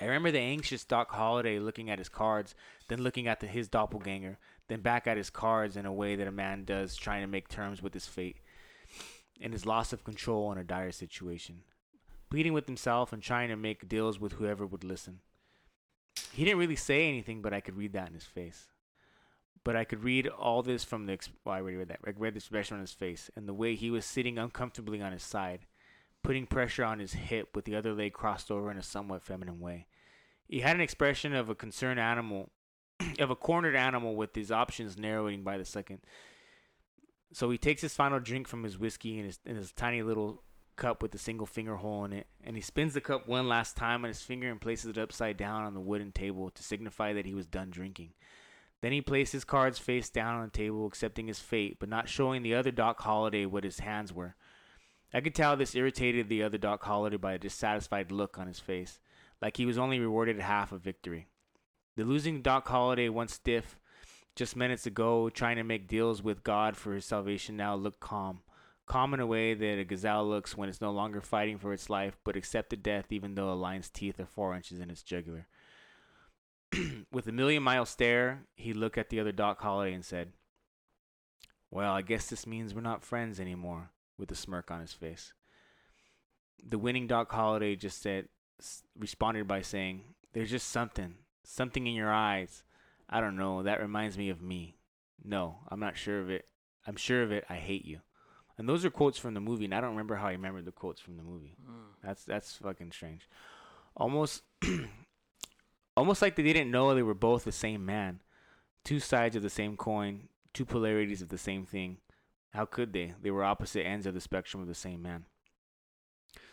I 0.00 0.04
remember 0.04 0.30
the 0.30 0.40
anxious 0.40 0.84
Doc 0.84 1.10
Holliday 1.12 1.58
looking 1.58 1.88
at 1.88 1.98
his 1.98 2.08
cards, 2.08 2.54
then 2.88 3.02
looking 3.02 3.26
at 3.26 3.40
the, 3.40 3.46
his 3.46 3.68
doppelganger, 3.68 4.38
then 4.68 4.80
back 4.80 5.06
at 5.06 5.16
his 5.16 5.30
cards 5.30 5.76
in 5.76 5.86
a 5.86 5.92
way 5.92 6.16
that 6.16 6.26
a 6.26 6.32
man 6.32 6.64
does 6.64 6.96
trying 6.96 7.22
to 7.22 7.26
make 7.26 7.48
terms 7.48 7.82
with 7.82 7.94
his 7.94 8.06
fate 8.06 8.38
and 9.40 9.52
his 9.52 9.66
loss 9.66 9.92
of 9.92 10.04
control 10.04 10.50
in 10.52 10.58
a 10.58 10.64
dire 10.64 10.92
situation, 10.92 11.62
pleading 12.30 12.52
with 12.52 12.66
himself 12.66 13.12
and 13.12 13.22
trying 13.22 13.48
to 13.48 13.56
make 13.56 13.88
deals 13.88 14.18
with 14.18 14.34
whoever 14.34 14.66
would 14.66 14.84
listen. 14.84 15.20
He 16.32 16.44
didn't 16.44 16.58
really 16.58 16.76
say 16.76 17.08
anything, 17.08 17.42
but 17.42 17.52
I 17.52 17.60
could 17.60 17.76
read 17.76 17.92
that 17.92 18.08
in 18.08 18.14
his 18.14 18.24
face. 18.24 18.68
But 19.64 19.76
I 19.76 19.84
could 19.84 20.04
read 20.04 20.28
all 20.28 20.62
this 20.62 20.84
from 20.84 21.06
the. 21.06 21.18
Well, 21.44 21.54
I 21.54 21.60
already 21.60 21.76
read 21.76 21.88
that. 21.88 21.98
I 22.06 22.10
read 22.16 22.34
the 22.34 22.38
expression 22.38 22.76
on 22.76 22.82
his 22.82 22.92
face 22.92 23.30
and 23.34 23.48
the 23.48 23.54
way 23.54 23.74
he 23.74 23.90
was 23.90 24.04
sitting 24.04 24.38
uncomfortably 24.38 25.02
on 25.02 25.12
his 25.12 25.24
side, 25.24 25.66
putting 26.22 26.46
pressure 26.46 26.84
on 26.84 27.00
his 27.00 27.14
hip 27.14 27.54
with 27.54 27.64
the 27.64 27.74
other 27.74 27.92
leg 27.92 28.12
crossed 28.12 28.50
over 28.50 28.70
in 28.70 28.78
a 28.78 28.82
somewhat 28.82 29.24
feminine 29.24 29.58
way. 29.58 29.86
He 30.48 30.60
had 30.60 30.76
an 30.76 30.82
expression 30.82 31.34
of 31.34 31.48
a 31.48 31.56
concerned 31.56 31.98
animal, 31.98 32.50
of 33.18 33.30
a 33.30 33.36
cornered 33.36 33.76
animal 33.76 34.16
with 34.16 34.34
his 34.34 34.50
options 34.50 34.96
narrowing 34.96 35.42
by 35.42 35.58
the 35.58 35.64
second. 35.64 36.00
So 37.32 37.50
he 37.50 37.58
takes 37.58 37.82
his 37.82 37.94
final 37.94 38.20
drink 38.20 38.48
from 38.48 38.62
his 38.62 38.78
whiskey 38.78 39.18
in 39.18 39.26
his, 39.26 39.38
in 39.44 39.56
his 39.56 39.72
tiny 39.72 40.02
little 40.02 40.42
cup 40.76 41.02
with 41.02 41.14
a 41.14 41.18
single 41.18 41.46
finger 41.46 41.76
hole 41.76 42.04
in 42.04 42.12
it, 42.12 42.26
and 42.44 42.54
he 42.54 42.62
spins 42.62 42.94
the 42.94 43.00
cup 43.00 43.26
one 43.26 43.48
last 43.48 43.76
time 43.76 44.04
on 44.04 44.08
his 44.08 44.22
finger 44.22 44.50
and 44.50 44.60
places 44.60 44.90
it 44.90 44.98
upside 44.98 45.36
down 45.36 45.64
on 45.64 45.74
the 45.74 45.80
wooden 45.80 46.12
table 46.12 46.50
to 46.50 46.62
signify 46.62 47.12
that 47.12 47.26
he 47.26 47.34
was 47.34 47.46
done 47.46 47.70
drinking. 47.70 48.12
Then 48.82 48.92
he 48.92 49.00
placed 49.00 49.32
his 49.32 49.44
cards 49.44 49.78
face 49.78 50.10
down 50.10 50.36
on 50.36 50.44
the 50.44 50.50
table, 50.50 50.86
accepting 50.86 51.26
his 51.26 51.38
fate, 51.38 51.78
but 51.80 51.88
not 51.88 52.08
showing 52.08 52.42
the 52.42 52.54
other 52.54 52.70
Doc 52.70 53.00
Holliday 53.00 53.46
what 53.46 53.64
his 53.64 53.80
hands 53.80 54.12
were. 54.12 54.36
I 55.14 55.20
could 55.20 55.34
tell 55.34 55.56
this 55.56 55.74
irritated 55.74 56.28
the 56.28 56.42
other 56.42 56.58
Doc 56.58 56.84
Holliday 56.84 57.16
by 57.16 57.32
a 57.32 57.38
dissatisfied 57.38 58.12
look 58.12 58.38
on 58.38 58.46
his 58.46 58.60
face, 58.60 59.00
like 59.40 59.56
he 59.56 59.66
was 59.66 59.78
only 59.78 59.98
rewarded 59.98 60.38
half 60.40 60.72
a 60.72 60.78
victory. 60.78 61.26
The 61.96 62.04
losing 62.04 62.42
Doc 62.42 62.68
Holliday, 62.68 63.08
once 63.08 63.32
stiff, 63.32 63.78
just 64.34 64.54
minutes 64.54 64.84
ago, 64.84 65.30
trying 65.30 65.56
to 65.56 65.64
make 65.64 65.88
deals 65.88 66.22
with 66.22 66.44
God 66.44 66.76
for 66.76 66.94
his 66.94 67.06
salvation, 67.06 67.56
now 67.56 67.74
looked 67.74 68.00
calm. 68.00 68.40
Calm 68.84 69.14
in 69.14 69.20
a 69.20 69.26
way 69.26 69.54
that 69.54 69.78
a 69.78 69.84
gazelle 69.84 70.28
looks 70.28 70.56
when 70.56 70.68
it's 70.68 70.82
no 70.82 70.92
longer 70.92 71.22
fighting 71.22 71.58
for 71.58 71.72
its 71.72 71.88
life, 71.88 72.18
but 72.22 72.36
accepted 72.36 72.82
death 72.82 73.06
even 73.10 73.34
though 73.34 73.50
a 73.50 73.54
lion's 73.54 73.88
teeth 73.88 74.20
are 74.20 74.26
four 74.26 74.54
inches 74.54 74.78
in 74.78 74.90
its 74.90 75.02
jugular. 75.02 75.46
With 77.10 77.26
a 77.26 77.32
million 77.32 77.62
mile 77.62 77.86
stare, 77.86 78.44
he 78.54 78.74
looked 78.74 78.98
at 78.98 79.08
the 79.08 79.18
other 79.18 79.32
Doc 79.32 79.60
Holliday 79.62 79.94
and 79.94 80.04
said, 80.04 80.32
Well, 81.70 81.92
I 81.92 82.02
guess 82.02 82.28
this 82.28 82.46
means 82.46 82.74
we're 82.74 82.82
not 82.82 83.02
friends 83.02 83.40
anymore, 83.40 83.90
with 84.18 84.30
a 84.30 84.36
smirk 84.36 84.70
on 84.70 84.80
his 84.80 84.92
face. 84.92 85.32
The 86.62 86.78
winning 86.78 87.06
Doc 87.06 87.32
Holliday 87.32 87.74
just 87.74 88.02
said, 88.02 88.28
responded 88.98 89.48
by 89.48 89.62
saying, 89.62 90.02
There's 90.34 90.50
just 90.50 90.68
something, 90.68 91.14
something 91.46 91.86
in 91.86 91.94
your 91.94 92.12
eyes. 92.12 92.62
I 93.08 93.20
don't 93.20 93.36
know, 93.36 93.62
that 93.62 93.80
reminds 93.80 94.18
me 94.18 94.30
of 94.30 94.42
me. 94.42 94.76
No, 95.24 95.58
I'm 95.68 95.80
not 95.80 95.96
sure 95.96 96.20
of 96.20 96.30
it. 96.30 96.46
I'm 96.86 96.96
sure 96.96 97.22
of 97.22 97.32
it. 97.32 97.44
I 97.48 97.56
hate 97.56 97.84
you. 97.84 98.00
And 98.58 98.68
those 98.68 98.84
are 98.84 98.90
quotes 98.90 99.18
from 99.18 99.34
the 99.34 99.40
movie, 99.40 99.64
and 99.64 99.74
I 99.74 99.80
don't 99.80 99.90
remember 99.90 100.16
how 100.16 100.28
I 100.28 100.32
remembered 100.32 100.64
the 100.64 100.72
quotes 100.72 101.00
from 101.00 101.16
the 101.16 101.22
movie. 101.22 101.56
Mm. 101.62 101.94
That's 102.02 102.24
that's 102.24 102.56
fucking 102.56 102.92
strange. 102.92 103.28
Almost 103.96 104.42
almost 105.96 106.22
like 106.22 106.36
they 106.36 106.42
didn't 106.42 106.70
know 106.70 106.94
they 106.94 107.02
were 107.02 107.14
both 107.14 107.44
the 107.44 107.52
same 107.52 107.84
man. 107.84 108.20
Two 108.84 109.00
sides 109.00 109.36
of 109.36 109.42
the 109.42 109.50
same 109.50 109.76
coin, 109.76 110.28
two 110.54 110.64
polarities 110.64 111.20
of 111.20 111.28
the 111.28 111.38
same 111.38 111.66
thing. 111.66 111.98
How 112.54 112.64
could 112.64 112.92
they? 112.92 113.14
They 113.20 113.30
were 113.30 113.44
opposite 113.44 113.84
ends 113.84 114.06
of 114.06 114.14
the 114.14 114.20
spectrum 114.20 114.62
of 114.62 114.68
the 114.68 114.74
same 114.74 115.02
man. 115.02 115.26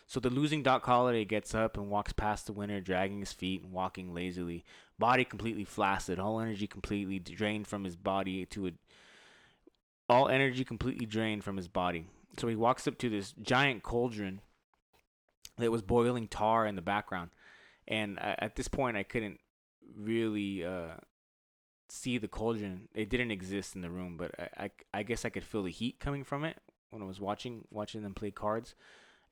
So 0.06 0.20
the 0.20 0.28
losing 0.28 0.62
Doc 0.62 0.84
Holliday 0.84 1.24
gets 1.24 1.54
up 1.54 1.78
and 1.78 1.88
walks 1.88 2.12
past 2.12 2.46
the 2.46 2.52
winner, 2.52 2.80
dragging 2.80 3.20
his 3.20 3.32
feet 3.32 3.62
and 3.62 3.72
walking 3.72 4.12
lazily, 4.12 4.64
body 4.98 5.24
completely 5.24 5.64
flaccid, 5.64 6.18
all 6.18 6.40
energy 6.40 6.66
completely 6.66 7.18
drained 7.18 7.66
from 7.66 7.84
his 7.84 7.96
body 7.96 8.46
to 8.46 8.68
a 8.68 8.70
all 10.08 10.28
energy 10.28 10.64
completely 10.64 11.06
drained 11.06 11.42
from 11.44 11.56
his 11.56 11.68
body. 11.68 12.06
So 12.38 12.48
he 12.48 12.56
walks 12.56 12.86
up 12.86 12.98
to 12.98 13.08
this 13.08 13.32
giant 13.40 13.82
cauldron 13.82 14.40
that 15.58 15.70
was 15.70 15.82
boiling 15.82 16.28
tar 16.28 16.66
in 16.66 16.76
the 16.76 16.82
background. 16.82 17.30
And 17.86 18.18
at 18.20 18.56
this 18.56 18.68
point, 18.68 18.96
I 18.96 19.02
couldn't 19.02 19.40
really 19.96 20.64
uh, 20.64 20.94
see 21.88 22.18
the 22.18 22.28
cauldron. 22.28 22.88
It 22.94 23.08
didn't 23.08 23.30
exist 23.30 23.74
in 23.74 23.82
the 23.82 23.90
room, 23.90 24.16
but 24.16 24.32
I, 24.38 24.64
I, 24.64 24.70
I 24.92 25.02
guess 25.02 25.24
I 25.24 25.30
could 25.30 25.44
feel 25.44 25.62
the 25.62 25.70
heat 25.70 26.00
coming 26.00 26.24
from 26.24 26.44
it 26.44 26.58
when 26.90 27.02
I 27.02 27.06
was 27.06 27.20
watching 27.20 27.64
watching 27.70 28.02
them 28.02 28.14
play 28.14 28.30
cards. 28.30 28.74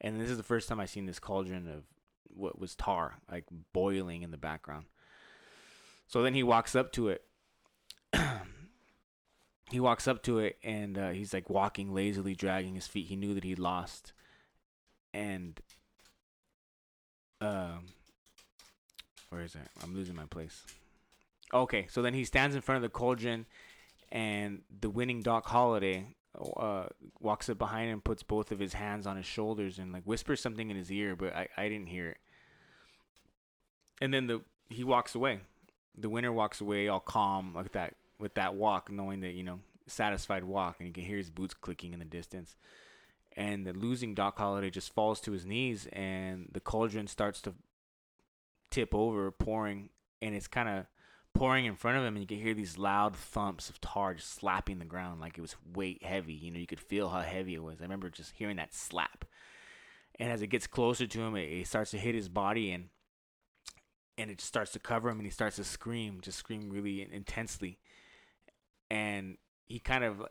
And 0.01 0.21
this 0.21 0.31
is 0.31 0.37
the 0.37 0.43
first 0.43 0.69
time 0.69 0.81
I've 0.81 0.91
seen 0.91 1.07
this 1.07 1.19
cauldron 1.19 1.69
of 1.69 1.85
what 2.29 2.59
was 2.59 2.75
tar, 2.75 3.17
like 3.31 3.45
boiling 3.73 4.23
in 4.23 4.31
the 4.31 4.37
background. 4.37 4.87
So 6.13 6.23
then 6.23 6.35
he 6.35 6.43
walks 6.43 6.77
up 6.77 6.93
to 6.93 7.09
it. 7.09 7.25
he 9.71 9.81
walks 9.81 10.07
up 10.07 10.23
to 10.25 10.41
it 10.41 10.59
and 10.63 10.99
uh, 10.99 11.09
he's 11.09 11.33
like 11.33 11.49
walking 11.49 11.95
lazily, 11.95 12.35
dragging 12.35 12.75
his 12.75 12.87
feet. 12.87 13.07
He 13.07 13.17
knew 13.17 13.33
that 13.33 13.45
he'd 13.45 13.59
lost, 13.59 14.13
and 15.15 15.59
um, 17.41 17.87
where 19.31 19.41
is 19.41 19.55
that? 19.55 19.71
I'm 19.83 19.95
losing 19.95 20.15
my 20.15 20.27
place. 20.27 20.63
Okay, 21.55 21.87
so 21.89 22.03
then 22.03 22.13
he 22.13 22.27
stands 22.27 22.55
in 22.55 22.61
front 22.61 22.77
of 22.77 22.83
the 22.83 22.91
cauldron, 22.91 23.47
and 24.11 24.61
the 24.81 24.91
winning 24.91 25.23
Doc 25.23 25.47
Holliday 25.47 26.09
uh, 26.59 26.89
walks 27.21 27.49
up 27.49 27.57
behind 27.57 27.91
him, 27.91 28.03
puts 28.03 28.23
both 28.23 28.53
of 28.53 28.59
his 28.59 28.75
hands 28.75 29.07
on 29.07 29.17
his 29.17 29.25
shoulders, 29.25 29.79
and 29.79 29.95
like 29.95 30.05
whispers 30.05 30.43
something 30.43 30.69
in 30.69 30.77
his 30.77 30.93
ear, 30.93 31.17
but 31.17 31.35
I, 31.35 31.49
I 31.57 31.71
didn't 31.71 31.89
hear 31.89 32.11
it. 32.11 32.19
And 34.03 34.13
then 34.13 34.27
the 34.27 34.43
he 34.69 34.85
walks 34.85 35.15
away. 35.15 35.41
The 35.97 36.09
winner 36.09 36.33
walks 36.33 36.61
away 36.61 36.89
all 36.89 37.01
calm 37.01 37.55
like 37.55 37.73
that 37.73 37.95
with 38.19 38.35
that 38.35 38.55
walk, 38.55 38.91
knowing 38.91 39.21
that 39.21 39.33
you 39.33 39.43
know 39.43 39.61
satisfied 39.87 40.45
walk, 40.45 40.77
and 40.79 40.89
you 40.89 40.93
can 40.93 41.05
hear 41.05 41.19
his 41.19 41.31
boots 41.31 41.55
clicking 41.55 41.93
in 41.93 41.99
the 41.99 42.05
distance. 42.05 42.57
And 43.37 43.67
the 43.67 43.73
losing 43.73 44.15
Doc 44.15 44.39
Holliday 44.39 44.71
just 44.71 44.95
falls 44.95 45.21
to 45.23 45.33
his 45.33 45.47
knees, 45.47 45.87
and 45.93 46.49
the 46.53 46.61
cauldron 46.61 47.07
starts 47.07 47.41
to 47.43 47.55
tip 48.71 48.95
over, 48.95 49.31
pouring, 49.31 49.91
and 50.21 50.35
it's 50.35 50.49
kind 50.49 50.69
of 50.69 50.87
pouring 51.35 51.65
in 51.65 51.77
front 51.77 51.97
of 51.97 52.05
him, 52.05 52.15
and 52.15 52.23
you 52.23 52.27
can 52.27 52.45
hear 52.45 52.55
these 52.55 52.77
loud 52.77 53.17
thumps 53.17 53.71
of 53.71 53.81
tar 53.81 54.15
just 54.15 54.35
slapping 54.35 54.79
the 54.79 54.85
ground 54.85 55.21
like 55.21 55.39
it 55.39 55.41
was 55.41 55.57
weight 55.75 56.05
heavy. 56.05 56.35
You 56.35 56.51
know, 56.51 56.59
you 56.59 56.67
could 56.67 56.81
feel 56.81 57.09
how 57.09 57.21
heavy 57.21 57.55
it 57.55 57.63
was. 57.63 57.81
I 57.81 57.85
remember 57.85 58.11
just 58.11 58.33
hearing 58.37 58.57
that 58.57 58.75
slap. 58.75 59.25
And 60.19 60.31
as 60.31 60.43
it 60.43 60.49
gets 60.49 60.67
closer 60.67 61.07
to 61.07 61.21
him, 61.23 61.37
it, 61.37 61.45
it 61.45 61.67
starts 61.67 61.93
to 61.93 61.99
hit 61.99 62.15
his 62.15 62.29
body, 62.29 62.71
and 62.73 62.89
and 64.23 64.31
it 64.31 64.41
starts 64.41 64.73
to 64.73 64.79
cover 64.79 65.09
him, 65.09 65.19
and 65.19 65.27
he 65.27 65.31
starts 65.31 65.57
to 65.57 65.65
scream, 65.65 66.21
just 66.23 66.39
scream 66.39 66.71
really 66.71 67.07
intensely. 67.13 67.79
And 68.91 69.37
he 69.67 69.79
kind 69.79 70.05
of 70.05 70.23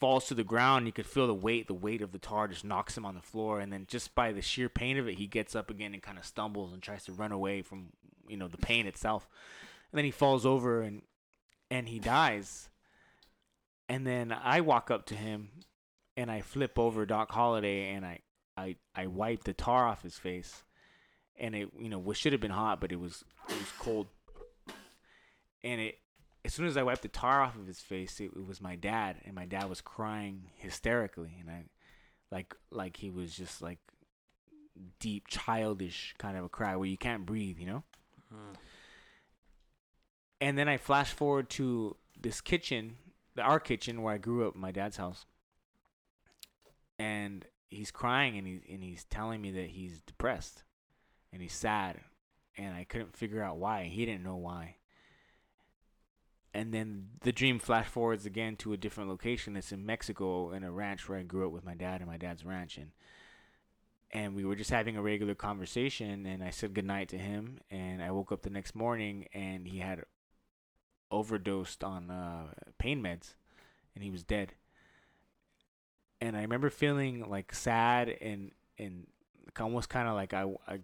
falls 0.00 0.26
to 0.26 0.34
the 0.34 0.44
ground. 0.44 0.86
You 0.86 0.92
could 0.92 1.06
feel 1.06 1.26
the 1.26 1.34
weight, 1.34 1.66
the 1.66 1.74
weight 1.74 2.02
of 2.02 2.12
the 2.12 2.18
tar 2.18 2.48
just 2.48 2.64
knocks 2.64 2.96
him 2.96 3.04
on 3.04 3.14
the 3.14 3.20
floor, 3.20 3.60
and 3.60 3.72
then 3.72 3.86
just 3.88 4.14
by 4.14 4.32
the 4.32 4.42
sheer 4.42 4.68
pain 4.68 4.98
of 4.98 5.08
it, 5.08 5.18
he 5.18 5.26
gets 5.26 5.54
up 5.54 5.70
again 5.70 5.94
and 5.94 6.02
kind 6.02 6.18
of 6.18 6.24
stumbles 6.24 6.72
and 6.72 6.82
tries 6.82 7.04
to 7.04 7.12
run 7.12 7.32
away 7.32 7.62
from 7.62 7.90
you 8.28 8.36
know 8.36 8.48
the 8.48 8.58
pain 8.58 8.86
itself 8.86 9.28
and 9.96 9.98
then 9.98 10.04
he 10.04 10.10
falls 10.10 10.44
over 10.44 10.82
and 10.82 11.02
and 11.70 11.88
he 11.88 11.98
dies. 11.98 12.68
And 13.88 14.06
then 14.06 14.30
I 14.32 14.60
walk 14.60 14.90
up 14.90 15.06
to 15.06 15.14
him 15.14 15.50
and 16.16 16.30
I 16.30 16.40
flip 16.40 16.78
over 16.78 17.06
Doc 17.06 17.32
Holliday 17.32 17.92
and 17.92 18.04
I 18.04 18.20
I 18.56 18.76
I 18.94 19.06
wipe 19.06 19.44
the 19.44 19.52
tar 19.54 19.86
off 19.86 20.02
his 20.02 20.18
face. 20.18 20.64
And 21.38 21.54
it 21.54 21.70
you 21.78 21.88
know, 21.88 21.98
what 21.98 22.16
should 22.16 22.32
have 22.32 22.40
been 22.40 22.50
hot, 22.50 22.80
but 22.80 22.92
it 22.92 23.00
was 23.00 23.24
it 23.48 23.54
was 23.54 23.72
cold. 23.78 24.06
And 25.62 25.80
it 25.80 25.98
as 26.44 26.54
soon 26.54 26.66
as 26.66 26.76
I 26.76 26.84
wiped 26.84 27.02
the 27.02 27.08
tar 27.08 27.42
off 27.42 27.56
of 27.56 27.66
his 27.66 27.80
face, 27.80 28.20
it, 28.20 28.30
it 28.36 28.46
was 28.46 28.60
my 28.60 28.76
dad 28.76 29.16
and 29.24 29.34
my 29.34 29.46
dad 29.46 29.68
was 29.68 29.80
crying 29.80 30.44
hysterically 30.56 31.36
and 31.40 31.50
I 31.50 31.64
like 32.30 32.54
like 32.70 32.96
he 32.96 33.10
was 33.10 33.34
just 33.34 33.60
like 33.60 33.78
deep 35.00 35.26
childish 35.28 36.14
kind 36.18 36.36
of 36.36 36.44
a 36.44 36.48
cry 36.48 36.76
where 36.76 36.88
you 36.88 36.96
can't 36.96 37.26
breathe, 37.26 37.58
you 37.58 37.66
know? 37.66 37.82
Hmm. 38.30 38.54
And 40.40 40.58
then 40.58 40.68
I 40.68 40.76
flash 40.76 41.10
forward 41.10 41.48
to 41.50 41.96
this 42.20 42.40
kitchen, 42.40 42.96
the 43.34 43.42
our 43.42 43.58
kitchen 43.58 44.02
where 44.02 44.14
I 44.14 44.18
grew 44.18 44.46
up, 44.46 44.54
my 44.54 44.70
dad's 44.70 44.98
house. 44.98 45.26
And 46.98 47.44
he's 47.68 47.90
crying 47.90 48.38
and 48.38 48.46
he's 48.46 48.60
and 48.70 48.82
he's 48.82 49.04
telling 49.04 49.42
me 49.42 49.50
that 49.50 49.70
he's 49.70 50.00
depressed 50.02 50.62
and 51.36 51.42
he's 51.42 51.52
sad 51.52 52.00
and 52.56 52.74
I 52.74 52.84
couldn't 52.84 53.14
figure 53.14 53.42
out 53.42 53.58
why. 53.58 53.84
He 53.84 54.06
didn't 54.06 54.24
know 54.24 54.36
why. 54.36 54.76
And 56.54 56.72
then 56.72 57.08
the 57.20 57.30
dream 57.30 57.58
flash 57.58 57.84
forwards 57.84 58.24
again 58.24 58.56
to 58.56 58.72
a 58.72 58.78
different 58.78 59.10
location. 59.10 59.54
It's 59.54 59.70
in 59.70 59.84
Mexico 59.84 60.52
in 60.52 60.64
a 60.64 60.72
ranch 60.72 61.06
where 61.06 61.18
I 61.18 61.24
grew 61.24 61.46
up 61.46 61.52
with 61.52 61.62
my 61.62 61.74
dad 61.74 62.00
and 62.00 62.08
my 62.08 62.16
dad's 62.16 62.42
ranch 62.42 62.78
and 62.78 62.92
and 64.12 64.34
we 64.34 64.46
were 64.46 64.56
just 64.56 64.70
having 64.70 64.96
a 64.96 65.02
regular 65.02 65.34
conversation 65.34 66.24
and 66.24 66.42
I 66.42 66.48
said 66.48 66.72
goodnight 66.72 67.10
to 67.10 67.18
him 67.18 67.58
and 67.70 68.02
I 68.02 68.12
woke 68.12 68.32
up 68.32 68.40
the 68.40 68.48
next 68.48 68.74
morning 68.74 69.26
and 69.34 69.68
he 69.68 69.80
had 69.80 70.04
overdosed 71.10 71.84
on 71.84 72.10
uh, 72.10 72.46
pain 72.78 73.02
meds, 73.02 73.34
and 73.94 74.02
he 74.02 74.10
was 74.10 74.24
dead. 74.24 74.54
And 76.18 76.34
I 76.34 76.40
remember 76.40 76.70
feeling 76.70 77.28
like 77.28 77.54
sad 77.54 78.08
and 78.08 78.52
and 78.78 79.06
almost 79.60 79.90
kind 79.90 80.08
of 80.08 80.14
like 80.14 80.32
I, 80.32 80.44
I 80.66 80.78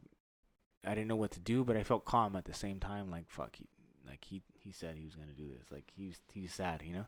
I 0.84 0.94
didn't 0.94 1.08
know 1.08 1.16
what 1.16 1.30
to 1.32 1.40
do, 1.40 1.64
but 1.64 1.76
I 1.76 1.82
felt 1.84 2.04
calm 2.04 2.34
at 2.36 2.44
the 2.44 2.54
same 2.54 2.80
time. 2.80 3.10
Like 3.10 3.30
fuck, 3.30 3.56
he 3.56 3.66
like 4.08 4.24
he 4.24 4.42
he 4.58 4.72
said 4.72 4.96
he 4.96 5.04
was 5.04 5.14
gonna 5.14 5.32
do 5.32 5.48
this. 5.48 5.70
Like 5.70 5.90
he's 5.96 6.18
he's 6.32 6.52
sad, 6.52 6.82
you 6.84 6.92
know. 6.92 7.06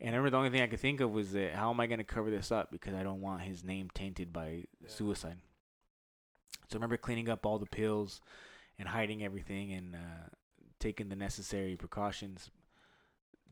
And 0.00 0.10
I 0.14 0.18
remember 0.18 0.30
the 0.30 0.36
only 0.36 0.50
thing 0.50 0.62
I 0.62 0.66
could 0.68 0.80
think 0.80 1.00
of 1.00 1.10
was 1.10 1.32
that 1.32 1.54
how 1.54 1.70
am 1.70 1.80
I 1.80 1.86
gonna 1.86 2.04
cover 2.04 2.30
this 2.30 2.52
up 2.52 2.70
because 2.70 2.94
I 2.94 3.02
don't 3.02 3.20
want 3.20 3.42
his 3.42 3.64
name 3.64 3.88
tainted 3.94 4.32
by 4.32 4.64
Yeah. 4.80 4.88
suicide. 4.88 5.38
So 6.68 6.74
I 6.74 6.76
remember 6.76 6.96
cleaning 6.96 7.28
up 7.28 7.46
all 7.46 7.58
the 7.58 7.66
pills 7.66 8.20
and 8.78 8.88
hiding 8.88 9.24
everything 9.24 9.72
and 9.72 9.94
uh, 9.96 10.28
taking 10.78 11.08
the 11.08 11.16
necessary 11.16 11.74
precautions 11.76 12.50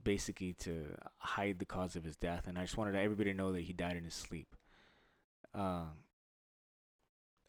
basically 0.05 0.52
to 0.52 0.94
hide 1.18 1.59
the 1.59 1.64
cause 1.64 1.97
of 1.97 2.05
his 2.05 2.14
death 2.16 2.47
and 2.47 2.56
I 2.59 2.62
just 2.62 2.77
wanted 2.77 2.94
everybody 2.94 3.32
to 3.32 3.36
know 3.36 3.52
that 3.52 3.62
he 3.62 3.73
died 3.73 3.97
in 3.97 4.05
his 4.05 4.14
sleep. 4.14 4.55
Um 5.55 5.90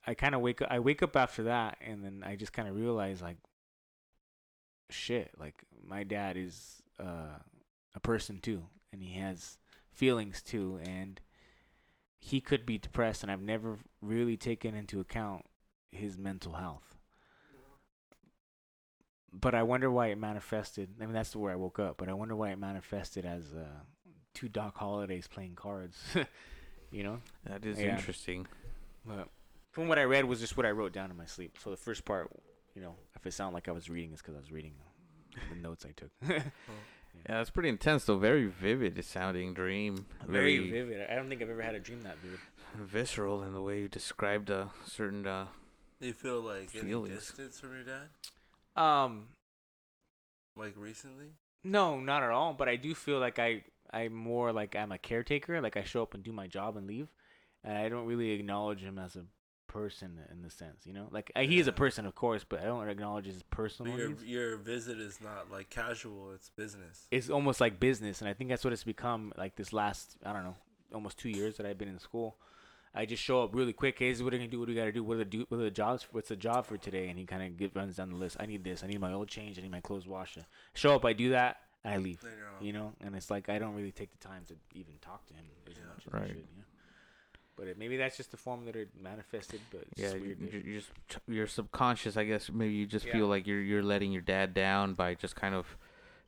I 0.08 0.14
kind 0.14 0.34
of 0.34 0.42
wake 0.42 0.62
up 0.62 0.70
I 0.72 0.80
wake 0.80 1.04
up 1.04 1.16
after 1.16 1.44
that 1.44 1.78
and 1.82 2.04
then 2.04 2.24
I 2.26 2.36
just 2.36 2.54
kind 2.54 2.68
of 2.68 2.76
realize 2.76 3.22
like 3.22 3.38
shit, 4.90 5.32
like 5.38 5.56
my 5.86 6.04
dad 6.04 6.38
is 6.38 6.82
uh 7.00 7.40
a 7.94 8.00
person 8.00 8.40
too 8.40 8.64
and 8.94 9.02
he 9.04 9.20
has 9.20 9.58
feelings 9.92 10.42
too 10.42 10.80
and 10.84 11.20
he 12.20 12.40
could 12.42 12.66
be 12.66 12.78
depressed 12.78 13.22
and 13.24 13.32
I've 13.32 13.42
never 13.42 13.78
really 14.02 14.38
taken 14.38 14.74
into 14.76 15.00
account 15.00 15.46
his 15.92 16.18
mental 16.18 16.54
health 16.54 16.96
but 19.34 19.54
I 19.54 19.62
wonder 19.64 19.92
why 19.92 20.08
it 20.08 20.18
manifested. 20.18 20.90
I 21.02 21.06
mean, 21.06 21.14
that's 21.14 21.36
where 21.36 21.52
I 21.52 21.56
woke 21.58 21.80
up, 21.80 21.98
but 21.98 22.08
I 22.10 22.14
wonder 22.14 22.36
why 22.36 22.50
it 22.52 22.58
manifested 22.58 23.26
as 23.26 23.54
uh, 23.54 23.66
two 24.34 24.48
Doc 24.48 24.78
Hollidays 24.78 25.28
playing 25.28 25.56
cards. 25.56 25.98
you 26.92 27.04
know, 27.04 27.20
That 27.46 27.66
is 27.66 27.80
Yeah. 27.80 27.94
interesting. 27.98 28.48
but 29.06 29.28
from 29.78 29.88
what 29.88 30.00
I 30.00 30.06
read 30.06 30.26
was 30.26 30.40
just 30.40 30.58
what 30.58 30.66
I 30.66 30.72
wrote 30.72 30.92
down 30.92 31.12
in 31.12 31.18
my 31.18 31.28
sleep. 31.28 31.56
So 31.64 31.70
the 31.70 31.78
first 31.78 32.04
part, 32.04 32.32
you 32.74 32.82
know, 32.82 32.96
if 33.16 33.28
it 33.28 33.32
sounded 33.32 33.54
like 33.54 33.68
I 33.68 33.72
was 33.74 33.92
reading, 33.92 34.12
it's 34.12 34.24
because 34.24 34.34
I 34.36 34.40
was 34.40 34.52
reading 34.52 34.74
the 35.52 35.56
notes 35.62 35.86
I 35.86 35.92
took. 35.92 36.10
Yeah, 37.28 37.38
that's 37.38 37.50
pretty 37.50 37.70
intense 37.70 38.06
though. 38.06 38.18
Very 38.20 38.46
vivid 38.46 39.04
sounding 39.04 39.54
dream. 39.56 40.06
Very 40.28 40.70
vivid. 40.70 41.08
I 41.10 41.16
don't 41.16 41.28
think 41.30 41.42
I've 41.42 41.50
ever 41.50 41.64
had 41.64 41.74
a 41.74 41.80
dream 41.80 42.02
that 42.04 42.18
vivid. 42.20 42.40
visceral 42.76 43.42
in 43.44 43.54
the 43.54 43.62
way 43.62 43.82
you 43.82 43.88
described 43.88 44.50
a 44.52 44.70
certain. 44.86 45.26
Uh, 45.26 45.48
you 46.00 46.14
feel 46.14 46.42
like 46.42 46.70
any 46.76 46.84
Feelings. 46.90 47.16
distance 47.16 47.60
from 47.60 47.74
your 47.74 47.84
dad? 47.84 48.10
Um, 48.82 49.30
Like 50.56 50.74
recently? 50.78 51.30
no, 51.64 52.00
not 52.00 52.22
at 52.24 52.30
all. 52.30 52.54
But 52.54 52.70
I 52.70 52.76
do 52.76 52.94
feel 52.94 53.20
like 53.20 53.40
I, 53.40 53.64
I'm 53.92 54.14
more 54.14 54.52
like 54.54 54.76
I'm 54.76 54.92
a 54.92 55.00
caretaker. 55.00 55.60
Like 55.60 55.76
I 55.76 55.84
show 55.86 56.04
up 56.04 56.14
and 56.14 56.24
do 56.24 56.32
my 56.32 56.46
job 56.46 56.78
and 56.78 56.86
leave, 56.88 57.08
and 57.64 57.76
I 57.78 57.90
don't 57.90 58.06
really 58.06 58.30
acknowledge 58.32 58.82
him 58.82 59.00
as 59.00 59.16
a 59.16 59.24
person 59.78 60.20
in 60.32 60.42
the 60.42 60.50
sense, 60.50 60.86
you 60.86 60.94
know. 60.94 61.08
Like 61.12 61.32
uh, 61.36 61.42
he 61.42 61.60
is 61.60 61.68
a 61.68 61.72
person, 61.72 62.06
of 62.06 62.16
course, 62.16 62.44
but 62.48 62.62
I 62.62 62.66
don't 62.66 62.88
acknowledge 62.90 63.26
his 63.26 63.44
But 63.44 63.52
personal 63.52 63.98
your 63.98 64.08
needs. 64.10 64.24
your 64.24 64.58
visit 64.58 65.00
is 65.00 65.20
not 65.22 65.52
like 65.52 65.70
casual. 65.70 66.32
It's 66.34 66.50
business. 66.50 67.08
It's 67.12 67.30
almost 67.30 67.62
like 67.62 67.80
business, 67.80 68.22
and 68.22 68.30
I 68.30 68.34
think 68.34 68.50
that's 68.50 68.64
what 68.64 68.74
it's 68.74 68.84
become. 68.84 69.34
Like 69.38 69.56
this 69.56 69.72
last, 69.74 70.18
I 70.26 70.34
don't 70.34 70.44
know, 70.44 70.56
almost 70.94 71.18
two 71.18 71.30
years 71.30 71.58
that 71.58 71.66
I've 71.66 71.78
been 71.78 71.90
in 71.90 72.00
school. 72.00 72.38
I 72.96 73.06
just 73.06 73.22
show 73.22 73.44
up 73.44 73.54
really 73.54 73.74
quick. 73.74 74.00
Hey, 74.00 74.10
this 74.10 74.18
is 74.18 74.24
what 74.24 74.34
are 74.34 74.38
gonna 74.38 74.50
do? 74.50 74.60
What 74.60 74.66
do 74.66 74.72
we 74.74 74.78
gotta 74.80 74.92
do? 74.92 75.04
What 75.04 75.16
are 75.16 75.18
the 75.20 75.26
do? 75.26 75.46
What 75.50 75.60
are 75.60 75.64
the 75.64 75.72
jobs? 75.72 76.08
What's 76.12 76.30
the 76.30 76.36
job 76.36 76.66
for 76.66 76.78
today? 76.78 77.10
And 77.10 77.20
he 77.20 77.26
kind 77.26 77.44
of 77.62 77.76
runs 77.76 77.96
down 77.98 78.10
the 78.10 78.16
list. 78.16 78.38
I 78.40 78.46
need 78.48 78.64
this. 78.64 78.84
I 78.84 78.88
need 78.88 79.00
my 79.00 79.14
oil 79.14 79.26
change. 79.26 79.60
I 79.60 79.62
need 79.62 79.72
my 79.72 79.82
clothes 79.82 80.08
washed. 80.08 80.40
Show 80.74 80.96
up. 80.96 81.06
I 81.06 81.14
do 81.14 81.30
that, 81.32 81.58
and 81.84 81.94
I 81.94 81.98
leave. 81.98 82.24
You're 82.24 82.48
on. 82.58 82.66
You 82.66 82.74
know, 82.74 82.94
and 83.02 83.16
it's 83.16 83.30
like 83.30 83.50
I 83.50 83.60
don't 83.60 83.76
really 83.76 83.92
take 83.92 84.12
the 84.18 84.28
time 84.28 84.44
to 84.48 84.56
even 84.74 84.94
talk 85.02 85.28
to 85.28 85.34
him 85.34 85.46
as 85.70 85.74
Yeah. 85.78 85.84
much 85.94 86.08
as 86.08 86.14
I 86.14 86.18
Right. 86.18 86.28
should. 86.30 86.38
You 86.38 86.58
know? 86.58 86.64
But 87.58 87.68
it, 87.68 87.78
maybe 87.80 87.98
that's 87.98 88.16
just 88.16 88.32
the 88.32 88.38
form 88.38 88.66
that 88.66 88.76
it 88.76 88.90
manifested. 89.02 89.60
But 89.72 89.86
yeah, 89.96 90.14
you're, 90.14 90.38
you 90.38 90.64
you 90.64 90.80
just 90.80 90.92
your 91.28 91.48
subconscious. 91.48 92.16
I 92.16 92.24
guess 92.24 92.52
maybe 92.52 92.74
you 92.74 92.86
just 92.86 93.06
Yeah. 93.06 93.14
feel 93.14 93.28
like 93.28 93.48
you're 93.48 93.62
you're 93.62 93.84
letting 93.84 94.12
your 94.12 94.22
dad 94.22 94.54
down 94.54 94.94
by 94.94 95.16
just 95.16 95.36
kind 95.36 95.56
of 95.56 95.76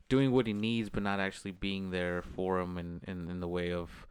doing 0.08 0.32
what 0.32 0.46
he 0.48 0.52
needs, 0.52 0.90
but 0.90 1.04
not 1.04 1.20
actually 1.20 1.52
being 1.52 1.90
there 1.90 2.20
for 2.20 2.58
him 2.58 2.76
in 2.78 3.00
in, 3.06 3.30
in 3.30 3.38
the 3.40 3.46
way 3.48 3.72
of 3.72 4.08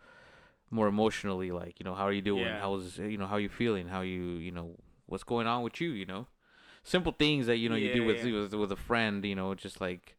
more 0.71 0.87
emotionally. 0.87 1.51
Like 1.51 1.79
you 1.79 1.83
know, 1.83 1.93
how 1.93 2.05
are 2.05 2.13
you 2.13 2.21
doing? 2.21 2.45
Yeah. 2.45 2.61
How's 2.61 2.97
you 2.97 3.17
know 3.17 3.27
how 3.27 3.37
you 3.37 3.49
feeling? 3.49 3.89
How 3.89 4.01
you 4.01 4.21
you 4.37 4.51
know 4.51 4.77
what's 5.05 5.25
going 5.25 5.45
on 5.45 5.61
with 5.61 5.81
you? 5.81 5.89
You 5.89 6.05
know, 6.05 6.27
simple 6.83 7.11
things 7.11 7.47
that 7.47 7.57
you 7.57 7.67
know 7.67 7.75
you 7.75 7.93
do 7.93 8.05
with, 8.05 8.23
yeah. 8.23 8.31
with 8.43 8.53
with 8.53 8.71
a 8.71 8.77
friend. 8.77 9.25
You 9.25 9.35
know, 9.35 9.53
just 9.55 9.81
like. 9.81 10.15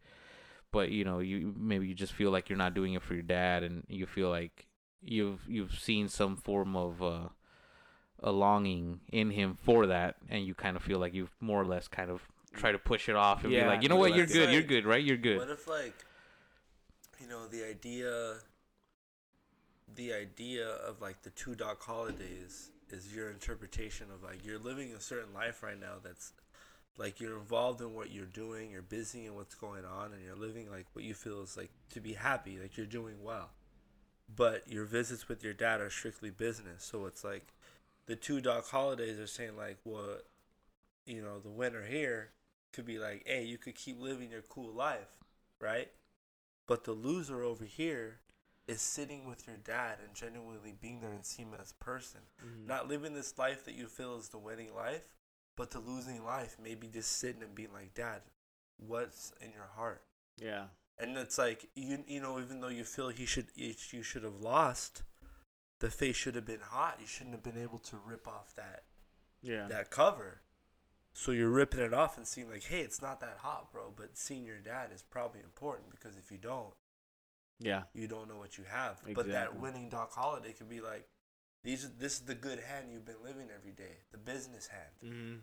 But 0.72 0.90
you 0.90 1.02
know, 1.04 1.18
you 1.18 1.52
maybe 1.58 1.88
you 1.88 1.94
just 1.94 2.12
feel 2.12 2.30
like 2.30 2.48
you're 2.48 2.56
not 2.56 2.74
doing 2.74 2.92
it 2.92 3.02
for 3.02 3.14
your 3.14 3.24
dad, 3.24 3.64
and 3.64 3.82
you 3.88 4.06
feel 4.06 4.30
like 4.30 4.68
you've 5.02 5.40
you've 5.48 5.78
seen 5.78 6.08
some 6.08 6.36
form 6.36 6.76
of 6.76 7.02
uh, 7.02 7.28
a 8.22 8.30
longing 8.30 9.00
in 9.12 9.30
him 9.30 9.56
for 9.62 9.86
that, 9.86 10.16
and 10.28 10.44
you 10.44 10.54
kind 10.54 10.76
of 10.76 10.82
feel 10.82 10.98
like 10.98 11.14
you've 11.14 11.34
more 11.40 11.60
or 11.60 11.66
less 11.66 11.88
kind 11.88 12.10
of 12.10 12.22
try 12.52 12.72
to 12.72 12.78
push 12.78 13.08
it 13.08 13.16
off 13.16 13.44
and 13.44 13.52
Yeah. 13.52 13.62
be 13.64 13.68
like, 13.68 13.82
you 13.82 13.88
know 13.88 13.96
what, 13.96 14.14
you're 14.14 14.24
It's 14.24 14.32
good, 14.32 14.50
you're 14.52 14.62
good, 14.62 14.84
right? 14.84 15.02
You're 15.02 15.16
good. 15.16 15.38
What 15.38 15.50
if 15.50 15.66
like, 15.68 16.04
you 17.20 17.28
know, 17.28 17.46
the 17.46 17.64
idea, 17.64 18.34
the 19.94 20.12
idea 20.12 20.68
of 20.68 21.00
like 21.00 21.22
the 21.22 21.30
two 21.30 21.54
Doc 21.54 21.82
Hollidays 21.82 22.70
is 22.90 23.14
your 23.14 23.30
interpretation 23.30 24.08
of 24.12 24.22
like 24.22 24.44
you're 24.44 24.58
living 24.58 24.92
a 24.92 25.00
certain 25.00 25.32
life 25.32 25.62
right 25.62 25.78
now 25.78 25.94
that's 26.02 26.32
like 26.98 27.20
you're 27.20 27.38
involved 27.38 27.80
in 27.80 27.94
what 27.94 28.10
you're 28.10 28.26
doing, 28.26 28.70
you're 28.70 28.82
busy 28.82 29.26
in 29.26 29.34
what's 29.34 29.54
going 29.54 29.84
on, 29.84 30.12
and 30.12 30.22
you're 30.24 30.36
living 30.36 30.70
like 30.70 30.86
what 30.92 31.04
you 31.04 31.14
feel 31.14 31.40
is 31.42 31.56
like 31.56 31.70
to 31.90 32.00
be 32.00 32.12
happy, 32.12 32.58
like 32.58 32.76
you're 32.76 32.86
doing 32.86 33.22
well. 33.22 33.50
But 34.36 34.68
your 34.70 34.84
visits 34.84 35.28
with 35.28 35.42
your 35.42 35.52
dad 35.52 35.80
are 35.80 35.90
strictly 35.90 36.30
business, 36.30 36.84
so 36.84 37.06
it's 37.06 37.24
like 37.24 37.52
the 38.06 38.16
two 38.16 38.40
Doc 38.40 38.68
Hollidays 38.68 39.18
are 39.18 39.26
saying 39.26 39.56
like, 39.56 39.78
well, 39.84 40.18
you 41.06 41.22
know, 41.22 41.40
the 41.40 41.50
winner 41.50 41.84
here 41.84 42.30
could 42.72 42.84
be 42.86 42.98
like, 42.98 43.24
hey, 43.26 43.42
you 43.44 43.58
could 43.58 43.74
keep 43.74 44.00
living 44.00 44.30
your 44.30 44.42
cool 44.42 44.72
life, 44.72 45.18
right? 45.60 45.88
But 46.66 46.84
the 46.84 46.92
loser 46.92 47.42
over 47.42 47.64
here 47.64 48.20
is 48.68 48.80
sitting 48.80 49.26
with 49.26 49.48
your 49.48 49.56
dad 49.56 49.98
and 50.04 50.14
genuinely 50.14 50.74
being 50.80 51.00
there 51.00 51.10
and 51.10 51.24
seeing 51.24 51.48
him 51.48 51.58
as 51.60 51.72
a 51.72 51.84
person. 51.84 52.20
Mhm. 52.44 52.66
Not 52.66 52.86
living 52.86 53.14
this 53.14 53.36
life 53.36 53.64
that 53.64 53.74
you 53.74 53.88
feel 53.88 54.16
is 54.16 54.28
the 54.28 54.38
winning 54.38 54.72
life, 54.74 55.02
but 55.56 55.72
the 55.72 55.80
losing 55.80 56.24
life, 56.24 56.56
maybe 56.60 56.86
just 56.86 57.12
sitting 57.12 57.42
and 57.42 57.54
being 57.54 57.72
like, 57.72 57.94
Dad, 57.94 58.22
what's 58.76 59.32
in 59.40 59.50
your 59.52 59.66
heart? 59.66 60.04
Yeah. 60.36 60.68
And 61.00 61.16
it's 61.16 61.38
like 61.38 61.68
you 61.74 62.04
you 62.06 62.20
know, 62.20 62.38
even 62.40 62.60
though 62.60 62.68
you 62.68 62.84
feel 62.84 63.08
he 63.08 63.26
should 63.26 63.46
you 63.54 64.02
should 64.02 64.22
have 64.22 64.40
lost, 64.40 65.02
the 65.80 65.90
face 65.90 66.16
should 66.16 66.34
have 66.34 66.46
been 66.46 66.60
hot. 66.60 66.98
You 67.00 67.06
shouldn't 67.06 67.34
have 67.34 67.42
been 67.42 67.60
able 67.60 67.78
to 67.78 67.96
rip 68.04 68.28
off 68.28 68.54
that 68.56 68.84
Yeah. 69.42 69.66
that 69.68 69.90
cover. 69.90 70.42
So 71.12 71.32
you're 71.32 71.50
ripping 71.50 71.80
it 71.80 71.92
off 71.92 72.16
and 72.16 72.26
seeing 72.26 72.48
like, 72.48 72.62
hey, 72.62 72.80
it's 72.80 73.02
not 73.02 73.20
that 73.20 73.38
hot, 73.38 73.72
bro. 73.72 73.92
But 73.94 74.16
seeing 74.16 74.44
your 74.44 74.60
dad 74.60 74.90
is 74.94 75.02
probably 75.02 75.40
important 75.40 75.90
because 75.90 76.16
if 76.16 76.30
you 76.30 76.38
don't, 76.38 76.74
yeah. 77.58 77.82
you 77.92 78.06
don't 78.06 78.28
know 78.28 78.36
what 78.36 78.58
you 78.58 78.64
have. 78.64 79.02
But 79.14 79.28
that 79.28 79.58
winning 79.58 79.88
Doc 79.88 80.12
Holliday 80.12 80.52
could 80.52 80.68
be 80.68 80.80
like, 80.80 81.08
these 81.62 81.88
this 81.98 82.14
is 82.14 82.20
the 82.20 82.34
good 82.34 82.60
hand 82.60 82.86
you've 82.90 83.04
been 83.04 83.22
living 83.22 83.48
every 83.54 83.72
day, 83.72 83.98
the 84.12 84.18
business 84.18 84.68
hand. 84.68 85.14
Mm-hmm. 85.14 85.36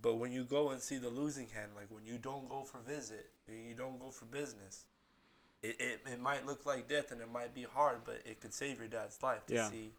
But 0.00 0.16
when 0.16 0.32
you 0.32 0.44
go 0.44 0.70
and 0.70 0.80
see 0.80 0.98
the 0.98 1.08
losing 1.08 1.48
hand, 1.48 1.70
like 1.74 1.86
when 1.90 2.04
you 2.04 2.18
don't 2.18 2.48
go 2.48 2.62
for 2.62 2.78
visit, 2.78 3.30
when 3.46 3.64
you 3.64 3.74
don't 3.74 3.98
go 3.98 4.10
for 4.10 4.26
business, 4.26 4.84
it, 5.62 5.76
it, 5.80 6.00
it 6.12 6.20
might 6.20 6.44
look 6.46 6.66
like 6.66 6.88
death 6.88 7.10
and 7.10 7.20
it 7.20 7.32
might 7.32 7.54
be 7.54 7.62
hard, 7.62 7.98
but 8.04 8.20
it 8.26 8.40
could 8.40 8.52
save 8.52 8.78
your 8.78 8.88
dad's 8.88 9.22
life 9.22 9.46
to 9.46 9.54
Yeah. 9.54 9.70
see 9.70 9.92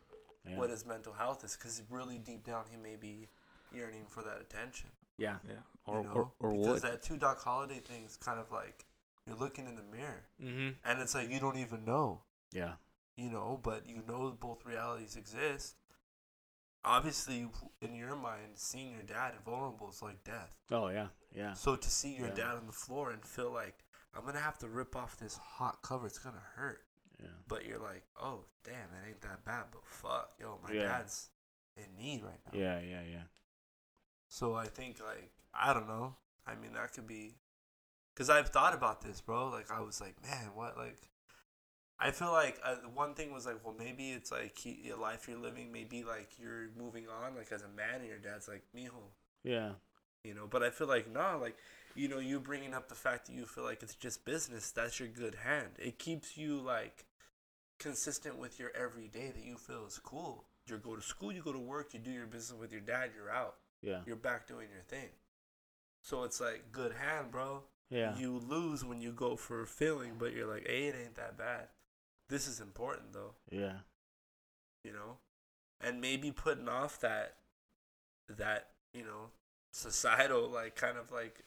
Yeah. 0.47 0.57
what 0.57 0.69
his 0.69 0.85
mental 0.85 1.13
health 1.13 1.43
is 1.43 1.55
because 1.57 1.81
really 1.89 2.19
deep 2.19 2.43
down 2.45 2.65
he 2.69 2.77
may 2.77 2.95
be 2.97 3.27
yearning 3.73 4.05
for 4.07 4.21
that 4.23 4.39
attention. 4.41 4.89
yeah. 5.17 5.37
Yeah. 5.47 5.53
you 5.53 5.93
Or 5.93 6.03
know? 6.03 6.11
or, 6.11 6.31
or 6.39 6.51
because 6.51 6.67
what? 6.67 6.81
that 6.83 7.01
two 7.01 7.17
Doc 7.17 7.41
Holliday 7.43 7.79
thing 7.79 8.03
is 8.05 8.15
kind 8.17 8.39
of 8.39 8.51
like 8.51 8.85
you're 9.25 9.37
looking 9.37 9.65
in 9.65 9.75
the 9.75 9.81
mirror 9.97 10.23
Mm-hmm. 10.43 10.69
and 10.87 11.01
it's 11.01 11.15
like 11.15 11.31
you 11.31 11.39
don't 11.39 11.57
even 11.57 11.83
know. 11.83 12.21
Yeah. 12.51 12.73
you 13.15 13.29
know, 13.31 13.59
but 13.63 13.87
you 13.89 14.03
know 14.07 14.35
both 14.39 14.65
realities 14.65 15.15
exist. 15.15 15.75
Obviously, 16.85 17.47
in 17.81 17.95
your 17.95 18.15
mind, 18.15 18.51
seeing 18.55 18.91
your 18.91 19.01
dad 19.01 19.33
vulnerable 19.43 19.89
is 19.89 20.01
like 20.01 20.23
death. 20.23 20.55
Oh 20.71 20.89
yeah. 20.89 21.07
Yeah. 21.35 21.53
So 21.53 21.75
to 21.75 21.89
see 21.89 22.15
your 22.15 22.27
Yeah. 22.27 22.33
dad 22.35 22.55
on 22.57 22.67
the 22.67 22.71
floor 22.73 23.11
and 23.11 23.25
feel 23.25 23.51
like 23.51 23.83
I'm 24.13 24.23
gonna 24.25 24.39
have 24.39 24.57
to 24.59 24.67
rip 24.69 24.95
off 24.95 25.17
this 25.17 25.35
hot 25.37 25.81
cover, 25.81 26.05
it's 26.05 26.19
gonna 26.19 26.43
hurt. 26.55 26.85
Yeah. 27.19 27.27
But 27.47 27.65
you're 27.65 27.79
like, 27.79 28.03
oh 28.21 28.45
damn, 28.63 28.73
it 28.75 29.07
ain't 29.07 29.21
that 29.21 29.43
bad. 29.43 29.65
But 29.71 29.85
fuck, 29.85 30.35
yo, 30.39 30.59
my 30.63 30.73
Yeah. 30.73 30.83
dad's 30.83 31.29
in 31.75 31.95
need 31.97 32.23
right 32.23 32.39
now. 32.45 32.59
Yeah. 32.59 32.79
Yeah. 32.79 33.01
Yeah. 33.01 33.23
So 34.27 34.53
I 34.55 34.67
think 34.67 34.99
like 35.03 35.31
I 35.53 35.73
don't 35.73 35.87
know. 35.87 36.15
I 36.45 36.53
mean 36.55 36.73
that 36.73 36.93
could 36.93 37.07
be, 37.07 37.33
cause 38.15 38.29
I've 38.29 38.49
thought 38.49 38.75
about 38.75 39.01
this, 39.01 39.21
bro. 39.21 39.47
Like 39.49 39.71
I 39.71 39.79
was 39.81 39.99
like, 39.99 40.21
man, 40.21 40.51
what 40.53 40.77
like. 40.77 41.09
I 41.99 42.11
feel 42.11 42.31
like 42.31 42.59
uh, 42.63 42.75
one 42.93 43.13
thing 43.13 43.31
was 43.33 43.45
like, 43.45 43.63
well, 43.63 43.73
maybe 43.77 44.11
it's 44.11 44.31
like 44.31 44.57
he, 44.57 44.79
your 44.83 44.97
life 44.97 45.27
you're 45.29 45.37
living. 45.39 45.71
Maybe 45.71 46.03
like 46.03 46.29
you're 46.37 46.67
moving 46.77 47.05
on, 47.07 47.35
like 47.35 47.51
as 47.51 47.61
a 47.61 47.69
man, 47.69 48.01
and 48.01 48.07
your 48.07 48.17
dad's 48.17 48.47
like, 48.47 48.63
mijo, 48.75 48.91
Yeah. 49.43 49.71
you 50.23 50.33
know. 50.33 50.45
But 50.49 50.61
I 50.63 50.69
feel 50.71 50.87
like 50.87 51.09
nah, 51.11 51.35
like 51.35 51.55
you 51.95 52.09
know, 52.09 52.19
you 52.19 52.41
bringing 52.41 52.73
up 52.73 52.89
the 52.89 52.95
fact 52.95 53.27
that 53.27 53.33
you 53.33 53.45
feel 53.45 53.63
like 53.63 53.81
it's 53.81 53.95
just 53.95 54.25
business. 54.25 54.71
That's 54.71 54.99
your 54.99 55.07
good 55.09 55.35
hand. 55.35 55.69
It 55.79 55.97
keeps 55.97 56.37
you 56.37 56.59
like 56.59 57.05
consistent 57.79 58.37
with 58.37 58.59
your 58.59 58.71
everyday 58.75 59.31
that 59.31 59.43
you 59.43 59.57
feel 59.57 59.85
is 59.87 59.99
cool. 60.03 60.43
You 60.67 60.77
go 60.77 60.95
to 60.95 61.01
school, 61.01 61.31
you 61.31 61.41
go 61.43 61.53
to 61.53 61.59
work, 61.59 61.93
you 61.93 61.99
do 61.99 62.11
your 62.11 62.25
business 62.25 62.59
with 62.59 62.71
your 62.71 62.81
dad. 62.81 63.11
You're 63.15 63.29
out 63.29 63.55
Yeah. 63.81 64.01
you're 64.05 64.15
back 64.15 64.47
doing 64.47 64.67
your 64.73 64.81
thing. 64.83 65.09
So 66.01 66.23
it's 66.23 66.41
like 66.41 66.71
good 66.71 66.93
hand, 66.93 67.31
bro. 67.31 67.63
Yeah. 67.89 68.17
You 68.17 68.39
lose 68.39 68.83
when 68.83 68.99
you 68.99 69.11
go 69.11 69.35
for 69.35 69.61
a 69.61 69.67
feeling, 69.67 70.13
but 70.17 70.33
you're 70.33 70.47
like, 70.51 70.65
hey, 70.67 70.87
it 70.87 70.95
ain't 71.01 71.15
that 71.15 71.37
bad. 71.37 71.67
This 72.29 72.47
is 72.47 72.59
important 72.59 73.13
though, 73.13 73.35
Yeah. 73.51 73.79
you 74.83 74.91
know, 74.93 75.17
and 75.81 76.01
maybe 76.01 76.31
putting 76.31 76.67
off 76.69 76.99
that 77.01 77.37
that 78.27 78.71
you 78.93 79.03
know 79.03 79.29
societal 79.71 80.49
like 80.49 80.75
kind 80.75 80.97
of 80.97 81.11
like 81.11 81.43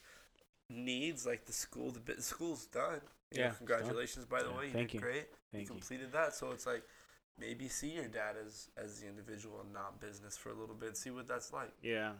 needs 0.70 1.26
like 1.26 1.46
the 1.46 1.52
school. 1.52 1.90
The 1.90 2.00
bit 2.00 2.22
school's 2.22 2.66
done. 2.66 3.00
You 3.30 3.38
know, 3.38 3.44
Yeah, 3.44 3.48
done. 3.48 3.56
congratulations, 3.58 4.26
by 4.26 4.42
the 4.42 4.50
Yeah, 4.50 4.56
way. 4.58 4.66
You 4.66 4.72
thank 4.72 4.90
did 4.90 4.94
you. 4.94 5.00
great. 5.00 5.28
Thank 5.50 5.54
you 5.54 5.60
you. 5.60 5.66
completed 5.66 6.12
that. 6.12 6.34
So 6.34 6.50
it's 6.52 6.66
like 6.66 6.84
maybe 7.38 7.68
see 7.68 7.90
your 7.94 8.08
dad 8.08 8.36
as 8.36 8.70
as 8.76 9.00
the 9.00 9.08
individual 9.08 9.60
and 9.62 9.72
not 9.72 10.00
business 10.00 10.36
for 10.36 10.50
a 10.50 10.54
little 10.54 10.74
bit. 10.76 10.96
See 10.96 11.10
what 11.10 11.26
that's 11.26 11.52
like. 11.52 11.72
Yeah. 11.82 12.12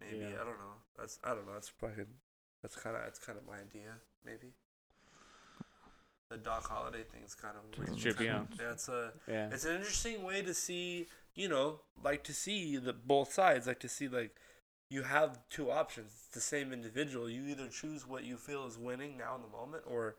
Maybe 0.00 0.18
Yeah. 0.18 0.40
I 0.40 0.44
don't 0.44 0.58
know. 0.58 0.82
That's 0.98 1.18
I 1.24 1.34
don't 1.34 1.46
know. 1.46 1.54
That's 1.54 1.70
probably 1.70 2.04
that's 2.62 2.76
kind 2.76 2.96
of 2.96 3.02
that's 3.02 3.18
kind 3.18 3.38
of 3.38 3.46
my 3.46 3.58
idea. 3.60 4.00
Maybe 4.24 4.52
the 6.30 6.36
Doc 6.36 6.68
Holliday 6.68 7.04
thing's 7.04 7.34
kind 7.34 7.54
of 7.56 7.80
It's 7.88 8.04
weird. 8.04 8.16
trippy. 8.16 8.24
Yeah, 8.58 8.72
it's 8.72 8.88
a 8.88 9.12
Yeah. 9.28 9.48
it's 9.52 9.64
an 9.64 9.76
interesting 9.76 10.22
way 10.24 10.42
to 10.42 10.54
see. 10.54 11.08
You 11.34 11.48
know, 11.48 11.80
like 12.02 12.24
to 12.24 12.32
see 12.34 12.78
the 12.78 12.92
both 12.94 13.32
sides. 13.32 13.66
Like 13.66 13.80
to 13.80 13.88
see 13.88 14.08
like 14.08 14.34
you 14.90 15.02
have 15.02 15.38
two 15.50 15.70
options. 15.70 16.12
It's 16.12 16.28
the 16.28 16.40
same 16.40 16.72
individual. 16.72 17.28
You 17.28 17.44
either 17.46 17.68
choose 17.68 18.06
what 18.06 18.24
you 18.24 18.36
feel 18.36 18.66
is 18.66 18.78
winning 18.78 19.16
now 19.18 19.36
in 19.36 19.42
the 19.42 19.48
moment, 19.48 19.84
or 19.86 20.16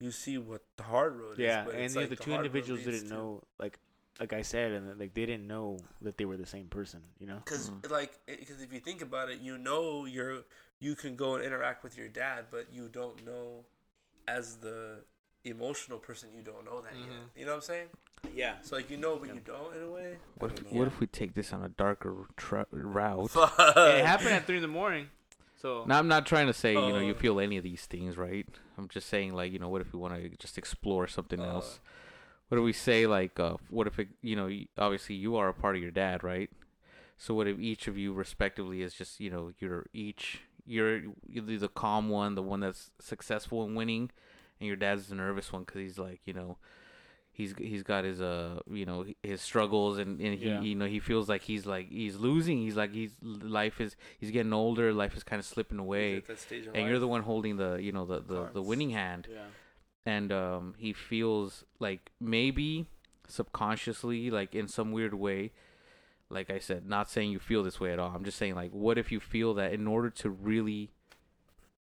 you 0.00 0.10
see 0.10 0.36
what 0.36 0.62
the 0.76 0.82
hard 0.82 1.16
road 1.16 1.38
Yeah, 1.38 1.60
is. 1.60 1.66
but 1.66 1.74
and 1.74 1.84
it's 1.84 1.94
the, 1.94 2.00
like 2.00 2.10
the 2.10 2.16
two 2.16 2.32
individuals 2.34 2.82
didn't 2.82 3.08
to- 3.08 3.14
know, 3.14 3.42
like, 3.58 3.78
like 4.18 4.32
I 4.32 4.42
said, 4.42 4.72
and 4.72 4.98
like 4.98 5.14
they 5.14 5.26
didn't 5.26 5.46
know 5.46 5.78
that 6.02 6.18
they 6.18 6.24
were 6.24 6.36
the 6.36 6.46
same 6.46 6.66
person. 6.68 7.02
You 7.20 7.26
know. 7.28 7.36
Because 7.44 7.70
Mhm. 7.70 7.90
like, 7.90 8.18
because 8.26 8.60
if 8.60 8.72
you 8.72 8.80
think 8.80 9.00
about 9.00 9.30
it, 9.30 9.38
you 9.40 9.56
know 9.56 10.04
you're 10.06 10.42
you 10.80 10.94
can 10.96 11.14
go 11.16 11.36
and 11.36 11.44
interact 11.44 11.84
with 11.84 11.96
your 11.96 12.08
dad, 12.08 12.46
but 12.50 12.72
you 12.72 12.88
don't 12.88 13.24
know 13.24 13.64
as 14.28 14.56
the 14.56 15.00
emotional 15.44 15.98
person 15.98 16.28
you 16.36 16.42
don't 16.42 16.64
know 16.64 16.80
that 16.82 16.92
yet. 16.94 17.08
Mhm. 17.08 17.38
You 17.38 17.44
know 17.46 17.52
what 17.52 17.56
I'm 17.56 17.62
saying? 17.62 17.88
Yeah. 18.34 18.60
So 18.62 18.76
like 18.76 18.90
you 18.90 18.96
know, 18.98 19.16
but 19.16 19.28
Yeah. 19.28 19.34
you 19.34 19.40
don't 19.40 19.74
in 19.74 19.82
a 19.82 19.90
way. 19.90 20.16
What 20.38 20.52
if, 20.52 20.62
don't 20.64 20.72
what 20.74 20.86
if 20.86 21.00
we 21.00 21.06
take 21.06 21.34
this 21.34 21.52
on 21.52 21.62
a 21.64 21.68
darker 21.70 22.14
tra- 22.36 22.66
route? 22.70 23.30
Fuck. 23.30 23.54
it 23.58 24.04
happened 24.04 24.30
at 24.30 24.46
three 24.46 24.56
in 24.56 24.62
the 24.62 24.68
morning. 24.68 25.08
So. 25.56 25.84
Now 25.86 25.98
I'm 25.98 26.08
not 26.08 26.24
trying 26.26 26.46
to 26.46 26.52
say 26.54 26.72
you 26.72 26.92
know 26.92 27.00
you 27.00 27.12
Uh, 27.12 27.18
feel 27.18 27.38
any 27.40 27.56
of 27.58 27.62
these 27.64 27.84
things, 27.86 28.16
right? 28.16 28.46
I'm 28.78 28.88
just 28.88 29.08
saying 29.08 29.34
like 29.34 29.52
you 29.52 29.58
know 29.58 29.68
what 29.68 29.80
if 29.80 29.92
we 29.92 29.98
want 29.98 30.14
to 30.14 30.28
just 30.36 30.56
explore 30.58 31.06
something 31.06 31.40
Uh, 31.40 31.44
else? 31.54 31.80
What 32.48 32.56
do 32.56 32.62
we 32.62 32.72
say 32.72 33.06
like 33.06 33.38
uh 33.40 33.56
what 33.68 33.86
if 33.86 33.98
it 33.98 34.08
you 34.22 34.36
know 34.36 34.50
obviously 34.78 35.14
you 35.16 35.36
are 35.36 35.48
a 35.48 35.54
part 35.54 35.76
of 35.76 35.82
your 35.82 35.90
dad, 35.90 36.22
right? 36.24 36.50
So 37.16 37.34
what 37.34 37.46
if 37.46 37.58
each 37.58 37.88
of 37.88 37.96
you 37.98 38.12
respectively 38.14 38.80
is 38.82 38.94
just 38.94 39.20
you 39.20 39.30
know 39.30 39.52
you're 39.58 39.86
each 39.92 40.40
you're 40.66 41.02
either 41.32 41.58
the 41.58 41.68
calm 41.68 42.08
one, 42.08 42.34
the 42.34 42.42
one 42.42 42.60
that's 42.60 42.90
successful 43.00 43.64
in 43.64 43.74
winning, 43.74 44.10
and 44.60 44.66
your 44.66 44.76
dad's 44.76 45.08
the 45.08 45.14
nervous 45.14 45.52
one 45.52 45.62
because 45.64 45.80
he's 45.80 45.98
like 45.98 46.20
you 46.24 46.32
know 46.32 46.56
he's 47.32 47.54
he's 47.58 47.82
got 47.82 48.04
his 48.04 48.20
uh 48.20 48.60
you 48.70 48.84
know 48.84 49.04
his 49.22 49.40
struggles 49.40 49.98
and, 49.98 50.20
and 50.20 50.34
he 50.38 50.48
Yeah. 50.48 50.60
you 50.60 50.74
know 50.74 50.86
he 50.86 50.98
feels 50.98 51.28
like 51.28 51.42
he's 51.42 51.64
like 51.66 51.88
he's 51.90 52.16
losing. 52.16 52.58
He's 52.58 52.76
like 52.76 52.92
he's 52.92 53.12
life 53.22 53.80
is 53.80 53.96
he's 54.18 54.30
getting 54.30 54.52
older. 54.52 54.92
Life 54.92 55.16
is 55.16 55.22
kind 55.22 55.40
of 55.40 55.46
slipping 55.46 55.78
away 55.78 56.16
at 56.16 56.26
that 56.26 56.38
stage 56.40 56.66
in 56.66 56.74
and 56.76 56.88
you're 56.88 56.98
the 56.98 57.08
one 57.08 57.22
holding 57.22 57.56
the 57.56 57.76
you 57.80 57.92
know 57.92 58.04
the 58.04 58.20
the, 58.20 58.48
the 58.54 58.62
winning 58.62 58.90
hand. 58.90 59.28
Yeah. 59.30 59.44
and 60.06 60.32
um 60.32 60.74
he 60.78 60.92
feels 60.92 61.64
like 61.78 62.10
maybe 62.20 62.86
subconsciously 63.28 64.30
like 64.30 64.54
in 64.54 64.68
some 64.68 64.92
weird 64.92 65.14
way 65.14 65.52
like 66.30 66.48
i 66.50 66.58
said 66.58 66.86
not 66.86 67.10
saying 67.10 67.30
you 67.30 67.38
feel 67.38 67.62
this 67.62 67.80
way 67.80 67.92
at 67.92 67.98
all. 67.98 68.12
I'm 68.14 68.24
just 68.24 68.38
saying 68.38 68.54
like 68.54 68.70
what 68.70 68.96
if 68.98 69.10
you 69.12 69.20
feel 69.20 69.52
that 69.54 69.72
in 69.72 69.86
order 69.86 70.10
to 70.10 70.30
really 70.30 70.90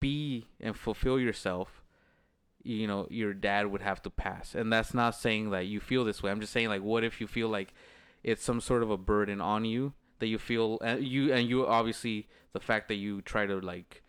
be 0.00 0.46
and 0.60 0.76
fulfill 0.76 1.18
yourself 1.18 1.82
you 2.62 2.86
know 2.86 3.06
your 3.10 3.32
dad 3.32 3.66
would 3.68 3.82
have 3.82 4.02
to 4.02 4.10
pass? 4.10 4.54
And 4.54 4.72
that's 4.72 4.92
not 4.92 5.14
saying 5.14 5.50
that 5.50 5.66
you 5.66 5.78
feel 5.80 6.04
this 6.04 6.20
way. 6.22 6.30
I'm 6.32 6.40
just 6.40 6.52
saying 6.52 6.68
like 6.68 6.82
what 6.82 7.04
if 7.04 7.20
you 7.20 7.26
feel 7.28 7.48
like 7.48 7.72
it's 8.24 8.42
some 8.42 8.60
sort 8.60 8.82
of 8.82 8.90
a 8.90 8.96
burden 8.96 9.40
on 9.40 9.64
you 9.64 9.92
that 10.18 10.26
you 10.26 10.38
feel 10.38 10.78
and 10.82 11.04
you 11.04 11.32
and 11.32 11.48
you 11.48 11.64
obviously 11.66 12.26
the 12.52 12.60
fact 12.60 12.88
that 12.88 12.96
you 12.96 13.22
try 13.22 13.46
to 13.46 13.60
like 13.60 14.02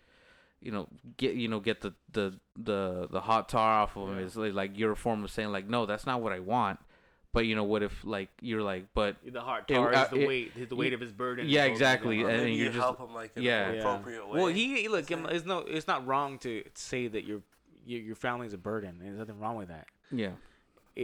you 0.60 0.72
know 0.72 0.88
get 1.18 1.36
you 1.36 1.48
know 1.48 1.60
get 1.60 1.82
the 1.82 1.94
the 2.12 2.40
the, 2.58 3.08
the 3.12 3.22
hot 3.22 3.48
tar 3.48 3.82
off 3.84 3.96
of 3.96 4.10
him 4.10 4.18
Yeah. 4.18 4.26
is 4.26 4.36
like, 4.36 4.54
like 4.54 4.78
your 4.80 4.96
form 4.96 5.24
of 5.24 5.30
saying 5.30 5.52
like 5.52 5.68
no 5.68 5.86
that's 5.86 6.08
not 6.08 6.22
what 6.22 6.34
i 6.34 6.40
want 6.40 6.80
but 7.38 7.46
you 7.46 7.56
know 7.56 7.66
what 7.66 7.84
if 7.84 7.94
like 8.04 8.30
you're 8.42 8.64
like 8.64 8.86
but 8.96 9.16
The 9.24 9.40
heart 9.42 9.66
It- 9.70 9.78
uh, 9.78 9.90
is 9.92 10.10
the 10.10 10.22
it- 10.22 10.28
weight, 10.28 10.70
the 10.70 10.76
weight 10.76 10.94
of 10.94 11.00
his 11.00 11.12
burden. 11.12 11.48
Yeah, 11.48 11.66
exactly, 11.66 12.18
the- 12.18 12.24
Or 12.24 12.30
and 12.30 12.38
maybe 12.40 12.54
you're 12.54 12.66
you 12.66 12.72
just- 12.72 12.80
help 12.84 13.00
him 13.00 13.14
like 13.14 13.32
in 13.38 13.44
yeah. 13.44 13.68
an 13.68 13.76
Yeah. 13.76 13.80
appropriate 13.82 14.28
way. 14.28 14.38
Well, 14.40 14.48
he 14.48 14.88
look. 14.88 15.06
Saying- 15.06 15.28
It's 15.30 15.46
no. 15.46 15.60
It's 15.60 15.86
not 15.88 16.08
wrong 16.08 16.40
to 16.40 16.64
say 16.74 17.08
that 17.08 17.26
your 17.26 17.42
your, 17.86 18.02
your 18.02 18.16
family's 18.16 18.54
a 18.54 18.58
burden. 18.58 18.98
There's 19.00 19.20
nothing 19.20 19.40
wrong 19.40 19.56
with 19.56 19.68
that. 19.68 19.86
yeah 20.12 20.32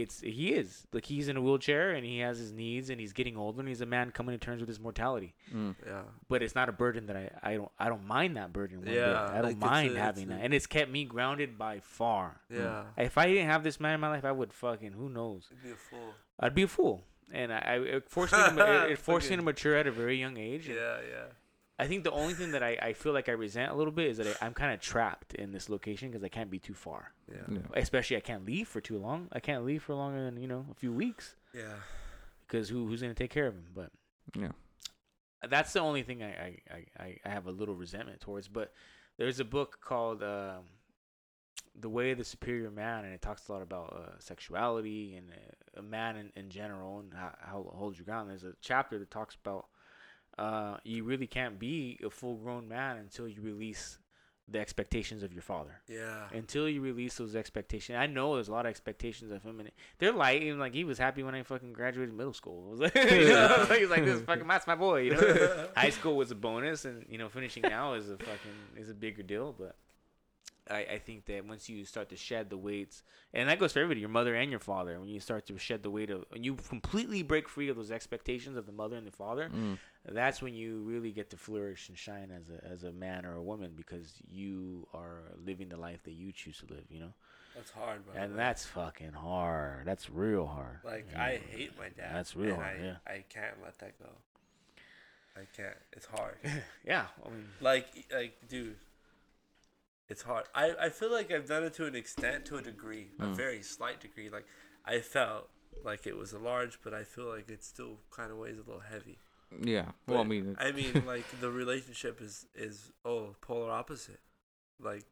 it's 0.02 0.20
he 0.20 0.52
is 0.52 0.86
like 0.92 1.04
he's 1.04 1.28
in 1.28 1.36
a 1.36 1.40
wheelchair 1.40 1.92
and 1.92 2.04
he 2.04 2.18
has 2.18 2.36
his 2.38 2.52
needs 2.52 2.90
and 2.90 3.00
he's 3.00 3.12
getting 3.12 3.36
older 3.36 3.60
and 3.60 3.68
he's 3.68 3.80
a 3.80 3.86
man 3.86 4.10
coming 4.10 4.34
to 4.38 4.44
terms 4.44 4.60
with 4.60 4.68
his 4.68 4.80
mortality. 4.80 5.34
Mm. 5.54 5.76
Yeah. 5.86 6.02
But 6.28 6.42
it's 6.42 6.54
not 6.56 6.68
a 6.68 6.72
burden 6.72 7.06
that 7.06 7.16
I 7.16 7.30
I 7.42 7.54
don't 7.54 7.70
I 7.78 7.88
don't 7.88 8.04
mind 8.04 8.36
that 8.36 8.52
burden. 8.52 8.78
One 8.78 8.86
bit. 8.86 8.96
Yeah, 8.96 9.22
I 9.30 9.34
don't 9.36 9.44
like, 9.44 9.58
mind 9.58 9.96
a- 9.96 10.00
having 10.00 10.24
it's 10.24 10.32
a- 10.32 10.34
that, 10.34 10.44
and 10.44 10.52
it's 10.52 10.66
kept 10.66 10.90
me 10.90 11.04
grounded 11.04 11.56
by 11.56 11.78
far. 11.80 12.40
Yeah. 12.50 12.84
If 12.98 13.16
I 13.16 13.26
didn't 13.26 13.46
have 13.46 13.62
this 13.62 13.78
man 13.78 13.94
in 13.94 14.00
my 14.00 14.08
life, 14.08 14.24
I 14.24 14.32
would 14.32 14.52
fucking 14.52 14.92
who 14.92 15.08
knows. 15.08 15.48
I'd 15.52 15.62
be 15.62 15.70
a 15.70 15.76
fool. 15.76 16.14
I'd 16.40 16.54
be 16.54 16.62
a 16.64 16.68
fool. 16.68 17.04
And 17.32 17.52
I, 17.52 17.58
I 17.58 17.74
it 17.96 18.08
forced 18.10 18.32
me 18.32 18.38
to, 18.56 18.84
it, 18.86 18.92
it 18.92 18.98
forced 18.98 19.30
me 19.30 19.36
to 19.36 19.42
mature 19.50 19.76
at 19.76 19.86
a 19.86 19.92
very 19.92 20.18
young 20.18 20.36
age. 20.36 20.66
and 20.66 20.76
Yeah, 20.76 20.96
yeah. 21.08 21.24
I 21.78 21.86
think 21.88 22.04
the 22.04 22.12
only 22.12 22.34
thing 22.34 22.52
that 22.52 22.62
I, 22.62 22.78
I 22.80 22.92
feel 22.92 23.12
like 23.12 23.28
I 23.28 23.32
resent 23.32 23.72
a 23.72 23.74
little 23.74 23.92
bit 23.92 24.06
is 24.10 24.18
that 24.18 24.28
I, 24.40 24.46
I'm 24.46 24.54
kind 24.54 24.72
of 24.72 24.80
trapped 24.80 25.34
in 25.34 25.50
this 25.50 25.68
location 25.68 26.08
because 26.08 26.22
I 26.22 26.28
can't 26.28 26.50
be 26.50 26.60
too 26.60 26.74
far. 26.74 27.12
Yeah. 27.28 27.38
Yeah. 27.50 27.58
Especially 27.74 28.16
I 28.16 28.20
can't 28.20 28.44
leave 28.46 28.68
for 28.68 28.80
too 28.80 28.98
long. 28.98 29.28
I 29.32 29.40
can't 29.40 29.64
leave 29.64 29.82
for 29.82 29.94
longer 29.94 30.24
than 30.24 30.40
you 30.40 30.46
know 30.46 30.66
a 30.70 30.74
few 30.74 30.92
weeks 30.92 31.34
Yeah. 31.52 31.74
because 32.46 32.68
who 32.68 32.86
who's 32.86 33.00
gonna 33.02 33.14
take 33.14 33.30
care 33.32 33.48
of 33.48 33.54
him? 33.54 33.64
But 33.74 33.90
Yeah. 34.36 34.52
that's 35.48 35.72
the 35.72 35.80
only 35.80 36.02
thing 36.04 36.22
I 36.22 36.28
I, 36.28 36.58
I, 36.70 37.02
I- 37.04 37.18
I 37.24 37.28
have 37.28 37.46
a 37.48 37.50
little 37.50 37.74
resentment 37.74 38.20
towards. 38.20 38.46
But 38.48 38.72
there's 39.18 39.40
a 39.40 39.44
book 39.44 39.78
called 39.80 40.22
um, 40.22 40.62
The 41.74 41.88
Way 41.88 42.12
of 42.12 42.18
the 42.18 42.24
Superior 42.24 42.70
Man, 42.70 43.04
and 43.04 43.12
it 43.14 43.20
talks 43.22 43.48
a 43.48 43.52
lot 43.52 43.62
about 43.62 43.92
uh, 43.92 44.18
sexuality 44.20 45.16
and 45.16 45.30
uh, 45.30 45.80
a 45.80 45.82
man 45.82 46.16
in, 46.16 46.30
in 46.36 46.50
general 46.50 47.00
and 47.00 47.12
how, 47.14 47.34
how 47.40 47.62
to 47.62 47.68
hold 47.70 47.96
your 47.98 48.04
ground. 48.04 48.30
There's 48.30 48.44
a 48.44 48.54
chapter 48.60 48.98
that 49.00 49.10
talks 49.10 49.34
about 49.34 49.66
uh, 50.38 50.76
you 50.84 51.04
really 51.04 51.26
can't 51.26 51.58
be 51.58 51.98
a 52.04 52.10
full 52.10 52.36
grown 52.36 52.68
man 52.68 52.96
until 52.96 53.28
you 53.28 53.40
release 53.40 53.98
the 54.48 54.58
expectations 54.58 55.22
of 55.22 55.32
your 55.32 55.42
father. 55.42 55.80
Yeah. 55.88 56.24
Until 56.32 56.68
you 56.68 56.80
release 56.80 57.16
those 57.16 57.34
expectations, 57.34 57.96
I 57.96 58.06
know 58.06 58.34
there's 58.34 58.48
a 58.48 58.52
lot 58.52 58.66
of 58.66 58.70
expectations 58.70 59.30
of 59.30 59.42
him, 59.42 59.60
and 59.60 59.70
they're 59.98 60.12
light. 60.12 60.42
Even 60.42 60.58
like 60.58 60.74
he 60.74 60.84
was 60.84 60.98
happy 60.98 61.22
when 61.22 61.34
I 61.34 61.42
fucking 61.42 61.72
graduated 61.72 62.14
middle 62.14 62.34
school. 62.34 62.70
Was 62.70 62.80
like, 62.80 62.94
you 62.94 63.28
know, 63.28 63.66
he's 63.78 63.88
like, 63.88 64.04
"This 64.04 64.20
fucking 64.20 64.46
that's 64.46 64.66
my 64.66 64.74
boy." 64.74 65.00
You 65.00 65.14
know, 65.14 65.68
high 65.76 65.90
school 65.90 66.16
was 66.16 66.30
a 66.30 66.34
bonus, 66.34 66.84
and 66.84 67.06
you 67.08 67.16
know, 67.16 67.28
finishing 67.28 67.62
now 67.62 67.94
is 67.94 68.10
a 68.10 68.18
fucking 68.18 68.76
is 68.76 68.90
a 68.90 68.94
bigger 68.94 69.22
deal. 69.22 69.54
But 69.56 69.76
I, 70.70 70.78
I 70.94 70.98
think 70.98 71.26
that 71.26 71.44
once 71.46 71.68
you 71.68 71.84
start 71.84 72.08
to 72.08 72.16
shed 72.16 72.48
the 72.50 72.56
weights, 72.56 73.02
and 73.34 73.48
that 73.48 73.58
goes 73.58 73.72
for 73.72 73.80
everybody, 73.80 74.00
your 74.00 74.08
mother 74.08 74.34
and 74.34 74.50
your 74.50 74.60
father, 74.60 74.98
when 74.98 75.08
you 75.08 75.20
start 75.20 75.46
to 75.46 75.58
shed 75.58 75.82
the 75.82 75.90
weight 75.90 76.10
of, 76.10 76.24
when 76.30 76.42
you 76.42 76.54
completely 76.54 77.22
break 77.22 77.48
free 77.48 77.68
of 77.68 77.76
those 77.76 77.90
expectations 77.90 78.56
of 78.56 78.64
the 78.66 78.72
mother 78.72 78.96
and 78.96 79.06
the 79.06 79.10
father, 79.12 79.50
Mm. 79.54 79.78
that's 80.08 80.40
when 80.40 80.54
you 80.54 80.78
really 80.80 81.10
get 81.12 81.28
to 81.30 81.36
flourish 81.36 81.88
and 81.90 81.98
shine 81.98 82.30
as 82.30 82.48
a 82.50 82.64
as 82.66 82.84
a 82.84 82.92
man 82.92 83.26
or 83.26 83.34
a 83.36 83.42
woman 83.42 83.72
because 83.76 84.14
you 84.30 84.86
are 84.94 85.22
living 85.44 85.68
the 85.68 85.76
life 85.76 86.02
that 86.04 86.12
you 86.12 86.32
choose 86.32 86.58
to 86.58 86.66
live. 86.72 86.84
You 86.90 87.00
know, 87.00 87.12
That's 87.54 87.70
hard, 87.70 88.04
bro. 88.06 88.14
and 88.22 88.38
that's 88.38 88.64
fucking 88.64 89.12
hard. 89.12 89.84
That's 89.84 90.08
real 90.08 90.46
hard. 90.46 90.78
like 90.84 91.06
you 91.12 91.18
I 91.20 91.40
hate 91.50 91.76
my 91.78 91.88
dad. 91.90 92.14
That's 92.14 92.34
real 92.34 92.56
hard, 92.56 92.80
I, 92.80 92.84
yeah. 92.84 92.96
I 93.06 93.24
can't 93.28 93.56
let 93.62 93.78
that 93.80 93.98
go. 93.98 94.08
I 95.36 95.40
can't. 95.56 95.76
It's 95.92 96.06
hard. 96.06 96.36
Yeah, 96.86 97.06
I 97.24 97.28
mean, 97.28 97.48
like 97.60 97.86
like 98.12 98.34
dude 98.48 98.76
it's 100.08 100.22
hard. 100.22 100.44
I 100.54 100.74
i 100.80 100.88
feel 100.90 101.10
like 101.12 101.30
i've 101.32 101.48
done 101.48 101.64
it 101.64 101.74
to 101.74 101.86
an 101.86 101.94
extent 101.94 102.44
to 102.46 102.56
a 102.56 102.62
degree 102.62 103.08
a 103.20 103.24
Mm. 103.24 103.36
very 103.36 103.62
slight 103.62 104.00
degree. 104.00 104.28
Like 104.30 104.46
i 104.84 105.00
felt 105.00 105.48
like 105.84 106.06
it 106.06 106.16
was 106.16 106.32
a 106.32 106.38
large 106.38 106.78
but 106.82 106.94
i 106.94 107.02
feel 107.04 107.26
like 107.28 107.48
it 107.50 107.62
still 107.64 107.98
kind 108.10 108.30
of 108.30 108.38
weighs 108.38 108.56
a 108.58 108.62
little 108.62 108.80
heavy. 108.80 109.18
Yeah. 109.62 109.92
Well, 110.06 110.20
I 110.20 110.24
mean, 110.24 110.56
i 110.58 110.72
mean 110.72 111.04
like 111.06 111.26
the 111.40 111.50
relationship 111.50 112.20
is 112.20 112.46
is 112.54 112.92
oh 113.04 113.34
polar 113.40 113.70
opposite. 113.70 114.20
Like 114.80 115.04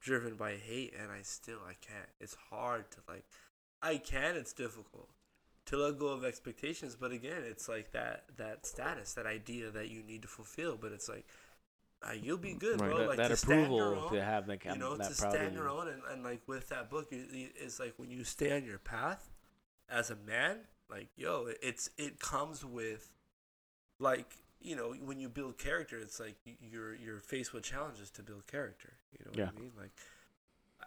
driven 0.00 0.34
by 0.34 0.54
hate 0.56 0.94
and 1.00 1.10
i 1.12 1.22
still 1.22 1.58
i 1.68 1.74
can't. 1.74 2.08
It's 2.20 2.36
hard 2.50 2.90
to 2.92 2.98
like 3.08 3.24
i 3.82 3.96
can 3.98 4.36
it's 4.36 4.52
difficult 4.52 5.08
to 5.66 5.76
let 5.76 5.98
go 5.98 6.08
of 6.08 6.24
expectations 6.24 6.96
but 6.98 7.12
again 7.12 7.42
it's 7.44 7.68
like 7.68 7.92
that 7.92 8.24
that 8.36 8.66
status 8.66 9.12
that 9.14 9.26
idea 9.26 9.70
that 9.70 9.90
you 9.90 10.02
need 10.02 10.22
to 10.22 10.28
fulfill 10.28 10.76
but 10.76 10.90
it's 10.92 11.08
like 11.08 11.26
uh, 12.04 12.12
you'll 12.12 12.36
be 12.36 12.54
good 12.54 12.80
Right. 12.80 12.90
bro 12.90 12.98
that, 12.98 13.08
like 13.08 13.16
that 13.18 13.28
to 13.28 13.36
stand 13.36 13.74
your 13.76 13.86
approval 13.86 14.04
own, 14.08 14.12
to 14.18 14.24
have 14.24 14.48
like 14.48 14.64
you 14.64 14.76
know 14.78 14.96
that 14.96 15.08
to 15.08 15.14
stand 15.14 15.54
your 15.54 15.68
own 15.68 15.88
and, 15.88 16.02
and 16.10 16.22
like 16.24 16.40
with 16.46 16.68
that 16.70 16.90
book 16.90 17.08
you, 17.10 17.24
you- 17.32 17.50
it's 17.56 17.78
like 17.78 17.94
when 17.96 18.10
you 18.10 18.24
stay 18.24 18.52
on 18.56 18.64
your 18.64 18.78
path 18.78 19.30
as 19.88 20.10
a 20.10 20.16
man 20.16 20.58
like 20.90 21.08
yo 21.16 21.48
it's 21.62 21.90
it 21.98 22.18
comes 22.18 22.64
with 22.64 23.10
like 23.98 24.36
you 24.60 24.76
know 24.76 24.94
when 25.04 25.18
you 25.20 25.28
build 25.28 25.58
character 25.58 25.98
it's 25.98 26.18
like 26.20 26.36
you're 26.60 26.94
you're 26.94 27.20
faced 27.20 27.52
with 27.52 27.62
challenges 27.64 28.10
to 28.10 28.22
build 28.22 28.46
character 28.46 28.94
you 29.12 29.24
know 29.24 29.30
what 29.32 29.38
Yeah. 29.38 29.50
i 29.56 29.60
mean 29.60 29.72
like 29.78 29.92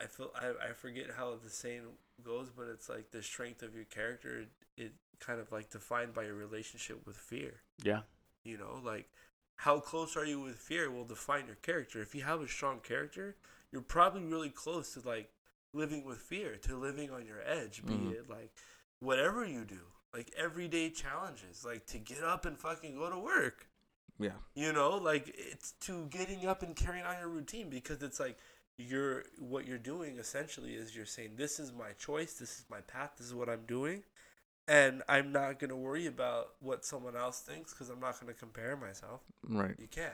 i 0.01 0.05
feel 0.05 0.31
I, 0.35 0.69
I 0.69 0.73
forget 0.73 1.07
how 1.17 1.35
the 1.41 1.49
saying 1.49 1.81
goes 2.23 2.49
but 2.55 2.67
it's 2.67 2.89
like 2.89 3.11
the 3.11 3.21
strength 3.23 3.61
of 3.63 3.75
your 3.75 3.85
character 3.85 4.45
it 4.77 4.93
kind 5.19 5.39
of 5.39 5.51
like 5.51 5.69
defined 5.69 6.13
by 6.13 6.23
your 6.23 6.35
relationship 6.35 7.05
with 7.05 7.17
fear 7.17 7.61
Yeah, 7.83 8.01
you 8.43 8.57
know, 8.57 8.79
like 8.83 9.07
how 9.57 9.79
close 9.79 10.15
are 10.17 10.25
you 10.25 10.41
with 10.41 10.57
fear 10.57 10.91
will 10.91 11.05
define 11.05 11.45
your 11.47 11.55
character. 11.55 12.01
If 12.01 12.13
you 12.15 12.23
have 12.23 12.41
a 12.41 12.47
strong 12.47 12.79
character, 12.81 13.35
you're 13.71 13.81
probably 13.81 14.23
really 14.23 14.49
close 14.49 14.93
to 14.93 15.07
like 15.07 15.31
living 15.73 16.05
with 16.05 16.19
fear, 16.19 16.55
to 16.57 16.77
living 16.77 17.11
on 17.11 17.25
your 17.25 17.41
edge, 17.45 17.85
be 17.85 17.93
Mhm. 17.93 18.11
it 18.11 18.29
like 18.29 18.51
whatever 18.99 19.45
you 19.45 19.65
do, 19.65 19.81
like 20.13 20.31
everyday 20.37 20.89
challenges, 20.89 21.65
like 21.65 21.85
to 21.87 21.97
get 21.97 22.23
up 22.23 22.45
and 22.45 22.57
fucking 22.59 22.95
go 22.95 23.09
to 23.09 23.17
work. 23.19 23.67
yeah. 24.17 24.31
You 24.53 24.71
know, 24.71 24.91
like 24.95 25.27
it's 25.37 25.73
to 25.81 26.05
getting 26.07 26.45
up 26.47 26.63
and 26.63 26.75
carrying 26.75 27.05
on 27.05 27.17
your 27.19 27.27
routine 27.27 27.69
because 27.69 28.01
it's 28.01 28.19
like 28.19 28.37
you're 28.77 29.23
what 29.39 29.65
you're 29.67 29.77
doing 29.77 30.17
essentially 30.19 30.75
is 30.75 30.95
you're 30.95 31.05
saying 31.05 31.35
this 31.35 31.59
is 31.59 31.71
my 31.73 31.91
choice, 31.93 32.33
this 32.35 32.59
is 32.59 32.65
my 32.69 32.81
path, 32.81 33.11
this 33.17 33.27
is 33.27 33.33
what 33.33 33.49
I'm 33.49 33.65
doing, 33.65 34.03
and 34.67 35.03
I'm 35.07 35.31
not 35.31 35.59
gonna 35.59 35.75
worry 35.75 36.07
about 36.07 36.51
what 36.59 36.85
someone 36.85 37.15
else 37.15 37.39
thinks 37.41 37.73
because 37.73 37.89
I'm 37.89 37.99
not 37.99 38.19
gonna 38.19 38.33
compare 38.33 38.75
myself. 38.75 39.21
Right. 39.47 39.75
You 39.77 39.87
can't, 39.87 40.13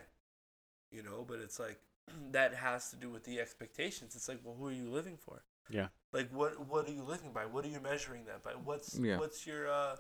you 0.92 1.04
know. 1.04 1.26
But 1.28 1.40
it's 1.40 1.60
like 1.60 1.80
that 2.32 2.54
has 2.54 2.90
to 2.92 2.96
do 2.96 3.10
with 3.10 3.24
the 3.24 3.40
expectations. 3.40 4.16
It's 4.16 4.28
like, 4.28 4.40
well, 4.44 4.56
who 4.58 4.68
are 4.68 4.74
you 4.74 4.90
living 4.90 5.18
for? 5.18 5.44
yeah, 5.70 5.88
Like, 6.12 6.30
what 6.32 6.68
what 6.68 6.88
are 6.88 6.92
you 6.92 7.04
living 7.04 7.32
by? 7.32 7.46
What 7.46 7.64
are 7.66 7.70
you 7.70 7.80
measuring 7.80 8.26
that 8.26 8.44
by? 8.44 8.52
What's 8.52 8.98
Yeah. 9.00 9.18
what's 9.18 9.46
your 9.48 9.72
uh, 9.72 9.96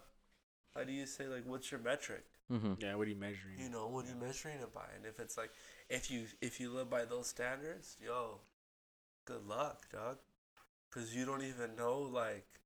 how 0.75 0.83
do 0.83 0.91
you 0.91 1.05
say 1.05 1.27
like 1.27 1.43
what's 1.45 1.71
your 1.71 1.79
metric? 1.79 2.25
Mm-hmm. 2.51 2.73
yeah. 2.79 2.95
What 2.95 3.07
are 3.07 3.09
you 3.09 3.15
measuring? 3.15 3.57
you 3.57 3.69
know 3.69 3.87
what 3.87 4.05
are 4.05 4.09
you 4.09 4.15
measuring 4.15 4.59
it 4.59 4.73
by 4.73 4.85
and 4.95 5.05
if 5.05 5.19
it's 5.19 5.37
like 5.37 5.51
if 5.89 6.11
you 6.11 6.25
if 6.41 6.59
you 6.59 6.69
live 6.73 6.89
by 6.89 7.05
those 7.05 7.27
standards 7.27 7.95
yo 8.03 8.39
good 9.25 9.45
luck 9.47 9.87
dog 9.91 10.17
because 10.89 11.15
you 11.15 11.25
don't 11.25 11.43
even 11.43 11.75
know 11.77 11.99
like 11.99 12.60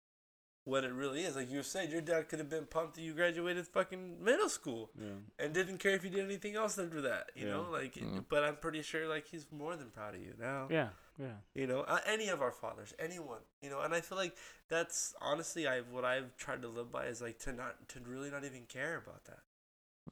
what 0.66 0.84
it 0.84 0.92
really 0.94 1.22
is. 1.24 1.36
Like 1.36 1.50
you 1.52 1.64
said 1.64 1.92
your 1.92 2.02
dad 2.02 2.28
could 2.28 2.40
have 2.40 2.50
been 2.50 2.66
pumped 2.66 2.96
that 2.96 3.02
you 3.02 3.14
graduated 3.14 3.68
fucking 3.68 4.24
middle 4.24 4.50
school 4.50 4.90
yeah, 5.00 5.20
and 5.40 5.54
didn't 5.54 5.78
care 5.78 5.94
if 5.96 6.04
you 6.04 6.10
did 6.10 6.26
anything 6.26 6.56
else 6.56 6.78
after 6.78 7.02
that 7.02 7.30
you 7.36 7.46
Yeah. 7.48 7.54
know 7.54 7.68
like 7.72 7.94
Mm. 7.96 8.26
but 8.28 8.44
i'm 8.44 8.58
pretty 8.58 8.82
sure 8.82 9.08
like 9.08 9.28
he's 9.28 9.46
more 9.52 9.76
than 9.76 9.90
proud 9.92 10.16
of 10.16 10.22
you 10.22 10.34
now. 10.40 10.68
Yeah, 10.72 10.90
yeah. 11.20 11.38
you 11.54 11.68
know 11.68 11.82
uh, 11.82 12.00
any 12.08 12.28
of 12.30 12.42
our 12.42 12.52
fathers 12.52 12.94
anyone 13.00 13.42
you 13.62 13.70
know? 13.70 13.80
And 13.82 13.94
i 13.94 14.02
feel 14.02 14.18
like 14.18 14.36
that's 14.68 15.14
honestly 15.22 15.68
i 15.68 15.82
what 15.82 16.04
i've 16.04 16.36
tried 16.36 16.62
to 16.64 16.68
live 16.68 16.92
by 16.92 17.06
is 17.06 17.22
like 17.22 17.38
to 17.46 17.54
not 17.54 17.88
to 17.90 18.00
really 18.00 18.30
not 18.32 18.44
even 18.44 18.64
care 18.68 18.98
about 18.98 19.24
that. 19.26 19.44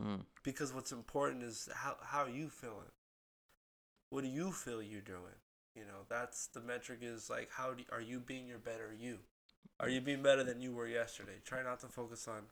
Mm. 0.02 0.22
because 0.44 0.72
what's 0.74 0.92
important 0.92 1.44
is 1.44 1.68
how 1.74 1.98
how 2.02 2.22
are 2.24 2.30
you 2.42 2.50
feeling. 2.50 2.94
What 4.10 4.22
do 4.24 4.28
you 4.28 4.52
feel 4.52 4.82
you're 4.82 5.02
doing? 5.02 5.40
You 5.76 5.86
know 5.86 6.02
that's 6.10 6.46
the 6.48 6.62
metric 6.62 7.00
is 7.02 7.30
like 7.30 7.50
how 7.52 7.74
do, 7.74 7.84
are 7.92 8.02
you 8.02 8.20
being 8.20 8.46
your 8.48 8.60
better 8.60 8.94
you 8.98 9.18
are 9.80 9.90
you 9.90 10.02
being 10.02 10.22
better 10.22 10.44
than 10.44 10.62
you 10.62 10.72
were 10.74 10.88
yesterday 10.88 11.38
try 11.46 11.62
not 11.64 11.80
to 11.80 11.88
focus 11.88 12.28
on 12.28 12.44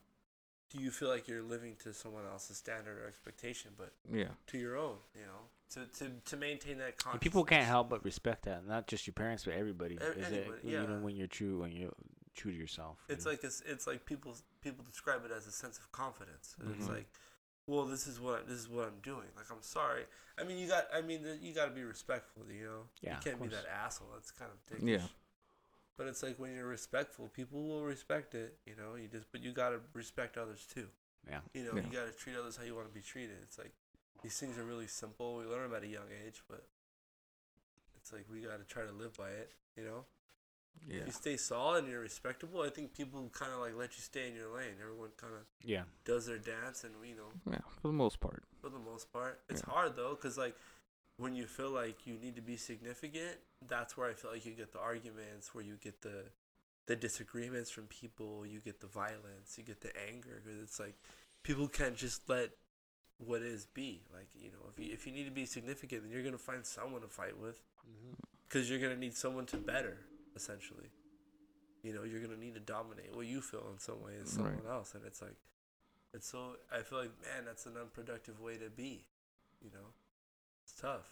do 0.69 0.81
you 0.81 0.89
feel 0.91 1.09
like 1.09 1.27
you're 1.27 1.41
living 1.43 1.75
to 1.83 1.93
someone 1.93 2.23
else's 2.25 2.57
standard 2.57 2.97
or 2.97 3.07
expectation 3.07 3.71
but 3.77 3.91
Yeah. 4.11 4.29
to 4.47 4.57
your 4.57 4.77
own 4.77 4.97
you 5.15 5.21
know 5.25 5.49
to 5.71 5.85
to, 5.99 6.11
to 6.25 6.37
maintain 6.37 6.77
that 6.79 6.95
And 7.11 7.21
people 7.21 7.43
can't 7.45 7.65
help 7.65 7.89
but 7.89 8.03
respect 8.03 8.43
that, 8.43 8.67
not 8.67 8.87
just 8.87 9.07
your 9.07 9.13
parents, 9.13 9.45
but 9.45 9.53
everybody. 9.53 9.95
E- 9.95 9.97
is 10.19 10.27
it, 10.27 10.33
anybody, 10.33 10.67
You 10.67 10.77
know, 10.79 10.87
yeah. 10.95 10.99
when 10.99 11.15
you're 11.15 11.27
true, 11.27 11.59
when 11.61 11.71
you're 11.71 11.93
true 12.35 12.51
to 12.51 12.57
yourself. 12.57 12.97
you 13.07 13.13
it's 13.15 13.23
know? 13.25 13.31
like 13.31 13.43
it's, 13.45 13.61
it's 13.65 13.87
like 13.87 14.05
people 14.05 14.35
people 14.61 14.83
describe 14.83 15.23
it 15.25 15.31
as 15.31 15.47
a 15.47 15.51
sense 15.51 15.77
of 15.77 15.89
confidence 15.93 16.55
it's 16.73 16.87
Mhm. 16.87 16.95
like 16.95 17.07
well 17.67 17.85
this 17.85 18.05
is 18.07 18.19
what 18.19 18.47
this 18.49 18.57
is 18.59 18.67
what 18.69 18.85
i'm 18.87 18.99
doing 19.03 19.27
like 19.37 19.45
i'm 19.51 19.61
sorry 19.61 20.03
i 20.39 20.43
mean 20.43 20.57
you 20.57 20.67
got 20.67 20.87
i 20.93 20.99
mean 21.01 21.21
you 21.41 21.53
got 21.53 21.65
to 21.65 21.71
be 21.71 21.83
respectful 21.83 22.43
you 22.51 22.65
know 22.65 22.81
Yeah, 23.01 23.15
you 23.15 23.21
can't 23.21 23.41
be 23.41 23.47
that 23.49 23.65
asshole 23.67 24.09
that's 24.13 24.31
kind 24.31 24.51
of 24.51 24.57
dickish. 24.77 24.87
Yeah. 24.87 25.07
But 26.01 26.07
it's 26.09 26.23
like 26.23 26.39
when 26.39 26.51
you're 26.55 26.65
respectful 26.65 27.27
people 27.27 27.61
will 27.61 27.83
respect 27.83 28.33
it 28.33 28.57
you 28.65 28.73
know 28.75 28.95
you 28.95 29.07
just 29.07 29.31
but 29.31 29.39
you 29.43 29.51
got 29.51 29.69
to 29.69 29.79
respect 29.93 30.35
others 30.35 30.65
too 30.73 30.87
yeah, 31.29 31.41
you 31.53 31.63
know 31.63 31.75
Yeah. 31.75 31.83
you 31.85 31.91
got 31.99 32.07
to 32.07 32.17
treat 32.17 32.35
others 32.35 32.57
how 32.57 32.63
you 32.63 32.73
want 32.73 32.87
to 32.87 32.93
be 32.93 33.01
treated 33.01 33.37
it's 33.43 33.59
like 33.59 33.73
these 34.23 34.35
things 34.39 34.57
are 34.57 34.63
really 34.63 34.87
simple 34.87 35.35
we 35.37 35.45
learn 35.45 35.69
them 35.69 35.75
at 35.77 35.83
a 35.83 35.87
young 35.87 36.09
age 36.25 36.41
but 36.49 36.63
it's 37.97 38.11
like 38.11 38.25
we 38.31 38.39
got 38.41 38.57
to 38.57 38.63
try 38.65 38.83
to 38.83 38.91
live 38.91 39.13
by 39.15 39.29
it 39.29 39.51
you 39.77 39.83
know 39.83 40.05
Yeah. 40.87 41.01
if 41.01 41.05
you 41.07 41.11
stay 41.13 41.37
solid 41.37 41.83
and 41.83 41.91
you're 41.91 42.01
respectable, 42.01 42.61
I 42.61 42.69
think 42.69 42.93
people 42.95 43.19
kind 43.41 43.51
of 43.51 43.59
like 43.59 43.75
let 43.77 43.91
you 43.97 44.01
stay 44.01 44.23
in 44.29 44.33
your 44.41 44.49
lane. 44.57 44.75
Everyone 44.81 45.11
kind 45.23 45.33
of 45.39 45.43
yeah. 45.73 45.83
does 46.05 46.25
their 46.29 46.39
dance, 46.39 46.83
and 46.85 46.93
you 47.11 47.15
know, 47.19 47.29
Yeah. 47.53 47.59
For 47.81 47.87
the 47.91 47.97
most 48.05 48.17
part. 48.21 48.41
for 48.61 48.69
the 48.69 48.79
most 48.91 49.11
part, 49.11 49.35
it's 49.51 49.61
Yeah. 49.67 49.73
hard 49.73 49.91
though, 49.99 50.15
because 50.15 50.37
like 50.45 50.55
when 51.21 51.35
you 51.35 51.45
feel 51.45 51.69
like 51.69 52.07
you 52.07 52.17
need 52.21 52.35
to 52.35 52.41
be 52.41 52.57
significant, 52.57 53.37
that's 53.67 53.95
where 53.95 54.09
I 54.09 54.13
feel 54.13 54.31
like 54.31 54.43
you 54.43 54.53
get 54.53 54.73
the 54.73 54.79
arguments, 54.79 55.53
where 55.53 55.63
you 55.63 55.75
get 55.81 56.01
the 56.01 56.25
the 56.87 56.95
disagreements 56.95 57.69
from 57.69 57.85
people. 57.85 58.45
You 58.45 58.59
get 58.59 58.81
the 58.81 58.87
violence. 58.87 59.55
You 59.55 59.63
get 59.63 59.81
the 59.81 59.91
anger 60.09 60.41
because 60.43 60.59
it's 60.63 60.79
like 60.79 60.95
people 61.43 61.67
can't 61.67 61.95
just 61.95 62.27
let 62.27 62.49
what 63.19 63.43
is 63.43 63.67
be. 63.67 64.01
Like 64.11 64.29
you 64.35 64.49
know, 64.49 64.67
if 64.73 64.79
you 64.79 64.91
if 64.91 65.05
you 65.05 65.13
need 65.13 65.25
to 65.25 65.31
be 65.31 65.45
significant, 65.45 66.03
then 66.03 66.11
you're 66.11 66.23
gonna 66.23 66.39
find 66.39 66.65
someone 66.65 67.01
to 67.01 67.07
fight 67.07 67.37
with 67.37 67.61
mm-hmm. 67.87 68.13
because 68.49 68.67
you're 68.67 68.79
gonna 68.79 68.97
need 68.97 69.15
someone 69.15 69.45
to 69.47 69.57
better 69.57 69.97
essentially. 70.35 70.89
You 71.83 71.93
know, 71.93 72.03
you're 72.03 72.21
gonna 72.21 72.37
need 72.37 72.55
to 72.55 72.59
dominate 72.59 73.15
what 73.15 73.27
you 73.27 73.41
feel 73.41 73.67
in 73.71 73.79
some 73.79 74.01
way 74.01 74.13
as 74.21 74.31
someone 74.31 74.61
else, 74.69 74.93
and 74.95 75.03
it's 75.05 75.21
like, 75.21 75.35
it's 76.13 76.27
so. 76.27 76.57
I 76.71 76.81
feel 76.81 76.99
like, 76.99 77.11
man, 77.21 77.45
that's 77.45 77.65
an 77.65 77.73
unproductive 77.79 78.39
way 78.39 78.57
to 78.57 78.69
be. 78.69 79.05
You 79.61 79.71
know, 79.71 79.93
tough. 80.81 81.07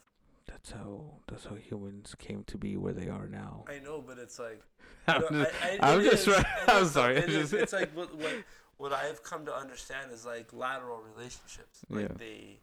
That's 0.48 0.72
how 0.72 1.20
that's 1.28 1.46
how 1.46 1.56
humans 1.56 2.16
came 2.18 2.44
to 2.46 2.58
be 2.58 2.76
where 2.76 2.94
they 2.94 3.08
are 3.08 3.28
now. 3.28 3.66
I 3.68 3.80
know, 3.80 4.02
but 4.06 4.18
it's 4.18 4.40
like 4.40 4.62
I'm 5.08 5.22
know, 5.22 5.44
just, 5.46 5.56
I- 5.64 5.80
I'm 5.82 6.04
just, 6.04 6.28
is- 6.28 6.46
I'm 6.68 6.86
sorry. 6.88 7.18
it 7.18 7.30
is- 7.30 7.54
it's 7.54 7.74
like 7.74 7.92
what, 7.96 8.16
what 8.16 8.34
what 8.78 8.94
I've 8.94 9.24
come 9.24 9.46
to 9.46 9.54
understand 9.56 10.12
is 10.12 10.26
like 10.26 10.52
lateral 10.54 11.02
relationships. 11.16 11.82
Like 11.90 12.10
Yeah. 12.10 12.16
they 12.18 12.60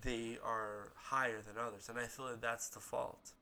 they 0.00 0.38
are 0.44 0.92
higher 0.94 1.40
than 1.42 1.56
others, 1.62 1.88
and 1.88 1.98
I 1.98 2.04
feel 2.06 2.26
that 2.28 2.40
that's 2.40 2.68
the 2.68 2.80
fault. 2.80 3.32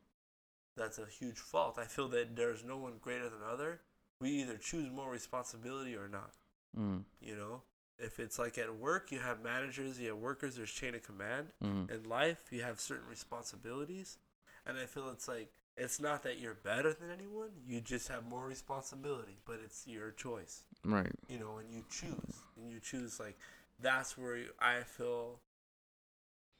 That's 0.76 0.98
a 0.98 1.06
huge 1.06 1.38
fault. 1.38 1.78
I 1.78 1.84
feel 1.84 2.08
that 2.08 2.36
there's 2.36 2.62
no 2.64 2.76
one 2.78 2.94
greater 3.00 3.28
than 3.28 3.40
other. 3.50 3.80
We 4.20 4.30
either 4.42 4.56
choose 4.56 4.90
more 4.90 5.10
responsibility 5.10 5.94
or 5.96 6.08
not. 6.08 6.32
mm, 6.78 7.02
You 7.20 7.36
know, 7.36 7.62
if 7.98 8.18
it's 8.20 8.38
like 8.38 8.58
at 8.58 8.74
work, 8.76 9.10
you 9.12 9.18
have 9.20 9.42
managers, 9.42 9.98
you 10.00 10.08
have 10.08 10.18
workers. 10.18 10.56
There's 10.56 10.70
chain 10.70 10.94
of 10.94 11.02
command. 11.02 11.48
mm, 11.62 11.90
In 11.90 12.08
life, 12.08 12.38
you 12.50 12.62
have 12.62 12.78
certain 12.80 13.08
responsibilities, 13.08 14.18
and 14.66 14.76
I 14.78 14.84
feel 14.86 15.08
it's 15.10 15.28
like 15.28 15.50
it's 15.76 16.00
not 16.00 16.22
that 16.22 16.38
you're 16.38 16.54
better 16.62 16.92
than 16.92 17.10
anyone. 17.10 17.50
You 17.66 17.80
just 17.80 18.08
have 18.08 18.24
more 18.28 18.46
responsibility, 18.46 19.38
but 19.46 19.60
it's 19.64 19.86
your 19.86 20.10
choice 20.10 20.62
right. 20.84 21.10
you 21.28 21.38
know, 21.38 21.58
and 21.58 21.70
you 21.72 21.84
choose, 21.90 22.42
and 22.56 22.70
you 22.70 22.80
choose 22.80 23.18
like 23.20 23.38
that's 23.80 24.16
where 24.18 24.38
I 24.60 24.80
feel 24.82 25.40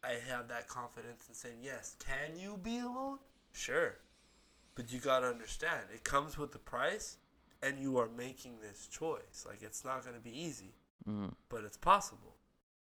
I 0.05 0.19
have 0.29 0.49
that 0.49 0.69
confidence 0.69 1.25
in 1.29 1.35
saying 1.35 1.57
yes. 1.63 1.97
Can 1.99 2.39
you 2.39 2.59
be 2.63 2.79
alone? 2.79 3.19
Sure, 3.53 3.97
but 4.75 4.93
you 4.93 5.01
gotta 5.01 5.27
understand 5.27 5.81
it 5.93 6.05
comes 6.05 6.39
with 6.39 6.53
the 6.53 6.59
price, 6.59 7.17
and 7.63 7.79
you 7.79 7.99
are 7.99 8.09
making 8.17 8.61
this 8.61 8.87
choice. 8.87 9.45
Like 9.47 9.63
it's 9.63 9.85
not 9.85 10.05
gonna 10.05 10.21
be 10.21 10.39
easy, 10.39 10.75
Mm, 11.09 11.33
but 11.49 11.65
it's 11.65 11.77
possible. 11.77 12.35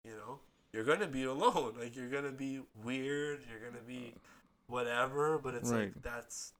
You 0.04 0.12
know, 0.12 0.38
you're 0.72 0.84
gonna 0.84 1.06
be 1.06 1.24
alone. 1.24 1.74
Like 1.80 1.96
you're 1.96 2.08
gonna 2.08 2.32
be 2.32 2.60
weird. 2.82 3.40
You're 3.48 3.70
gonna 3.70 3.82
be 3.84 4.14
whatever. 4.66 5.38
But 5.38 5.54
it's 5.54 5.70
Right. 5.70 5.94
like 5.94 6.02
that's 6.02 6.52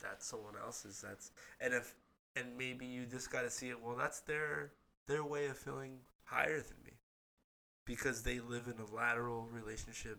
that's 0.00 0.26
someone 0.26 0.54
else's. 0.62 1.00
That's 1.00 1.32
and 1.60 1.74
if 1.74 1.94
and 2.36 2.56
maybe 2.56 2.86
you 2.86 3.06
just 3.06 3.30
gotta 3.30 3.50
see 3.50 3.68
it. 3.70 3.80
Well, 3.82 3.96
that's 3.96 4.20
their 4.20 4.72
their 5.06 5.24
way 5.24 5.46
of 5.46 5.56
feeling 5.58 6.00
higher 6.24 6.60
than 6.60 6.76
me 6.84 6.92
because 7.84 8.22
they 8.22 8.40
live 8.40 8.66
in 8.68 8.80
a 8.80 8.94
lateral 8.94 9.48
relationship. 9.52 10.18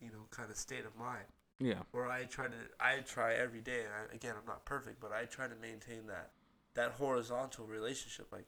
You 0.00 0.08
know, 0.10 0.26
kind 0.30 0.50
of 0.50 0.56
state 0.56 0.84
of 0.84 0.94
mind 0.96 1.24
yeah. 1.58 1.80
where 1.92 2.06
I 2.10 2.24
try 2.24 2.46
to 2.46 2.54
I 2.78 2.98
try 3.00 3.34
every 3.34 3.60
day 3.60 3.80
and 3.80 3.92
I, 3.92 4.14
again 4.14 4.34
I'm 4.38 4.46
not 4.46 4.64
perfect 4.64 5.00
but 5.00 5.12
I 5.12 5.24
try 5.24 5.46
to 5.48 5.54
maintain 5.56 6.06
that 6.08 6.30
that 6.74 6.92
horizontal 6.92 7.64
relationship 7.66 8.26
like 8.30 8.46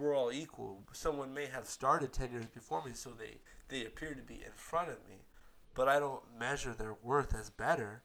we're 0.00 0.16
all 0.16 0.32
equal 0.32 0.82
someone 0.92 1.32
may 1.34 1.46
have 1.46 1.66
started 1.66 2.12
10 2.12 2.32
years 2.32 2.46
before 2.46 2.82
me 2.84 2.92
so 2.94 3.10
they 3.10 3.36
they 3.68 3.84
appear 3.86 4.14
to 4.14 4.22
be 4.22 4.34
in 4.34 4.52
front 4.54 4.88
of 4.88 4.96
me 5.08 5.26
but 5.74 5.88
I 5.88 5.98
don't 6.00 6.22
measure 6.38 6.72
their 6.74 6.96
worth 7.02 7.34
as 7.34 7.50
better 7.50 8.02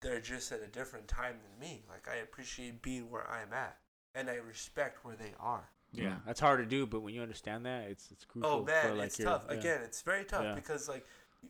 they're 0.00 0.20
just 0.20 0.50
at 0.52 0.62
a 0.62 0.66
different 0.66 1.08
time 1.08 1.36
than 1.42 1.58
me 1.68 1.84
like 1.88 2.08
I 2.08 2.16
appreciate 2.20 2.82
being 2.82 3.10
where 3.10 3.28
I'm 3.30 3.52
at 3.52 3.78
and 4.14 4.28
I 4.30 4.34
respect 4.36 5.04
where 5.04 5.16
they 5.16 5.34
are 5.40 5.70
Yeah, 5.92 6.16
that's 6.26 6.40
hard 6.40 6.60
to 6.60 6.66
do, 6.66 6.86
but 6.86 7.00
when 7.00 7.14
you 7.14 7.22
understand 7.22 7.64
that, 7.66 7.84
it's 7.90 8.10
it's 8.10 8.24
crucial. 8.24 8.50
oh 8.50 8.64
man 8.64 8.88
for, 8.88 8.94
like, 8.94 9.06
it's 9.08 9.18
your- 9.18 9.28
tough 9.30 9.44
yeah. 9.48 9.54
again 9.56 9.80
it's 9.84 10.02
very 10.02 10.24
tough 10.24 10.44
Yeah. 10.44 10.54
because 10.54 10.88
like 10.88 11.04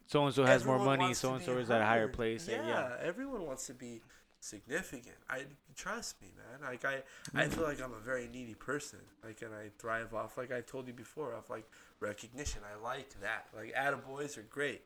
So 0.06 0.24
and 0.26 0.34
so 0.34 0.44
has 0.44 0.64
more 0.64 0.78
money. 0.78 1.12
So 1.14 1.34
and 1.34 1.44
so 1.44 1.58
is 1.58 1.70
at 1.70 1.80
a 1.82 1.84
higher 1.84 2.08
place. 2.08 2.48
Yeah, 2.48 2.56
and 2.60 2.68
yeah. 2.68 2.96
everyone 3.00 3.44
wants 3.46 3.66
to 3.66 3.74
be 3.74 4.00
significant. 4.42 5.16
I 5.30 5.44
trust 5.76 6.20
me, 6.20 6.28
man. 6.36 6.68
Like 6.68 6.84
I, 6.84 7.02
I 7.34 7.46
mm. 7.46 7.52
feel 7.52 7.64
like 7.64 7.80
I'm 7.80 7.92
a 7.92 8.00
very 8.04 8.28
needy 8.28 8.54
person. 8.54 8.98
Like, 9.24 9.42
and 9.42 9.54
I 9.54 9.70
thrive 9.78 10.14
off, 10.14 10.36
like 10.36 10.52
I 10.52 10.60
told 10.60 10.86
you 10.88 10.92
before, 10.92 11.34
off 11.34 11.48
like 11.48 11.68
recognition. 12.00 12.60
I 12.64 12.82
like 12.82 13.20
that. 13.20 13.46
Like, 13.54 13.74
attaboys 13.74 14.36
are 14.36 14.42
great 14.42 14.82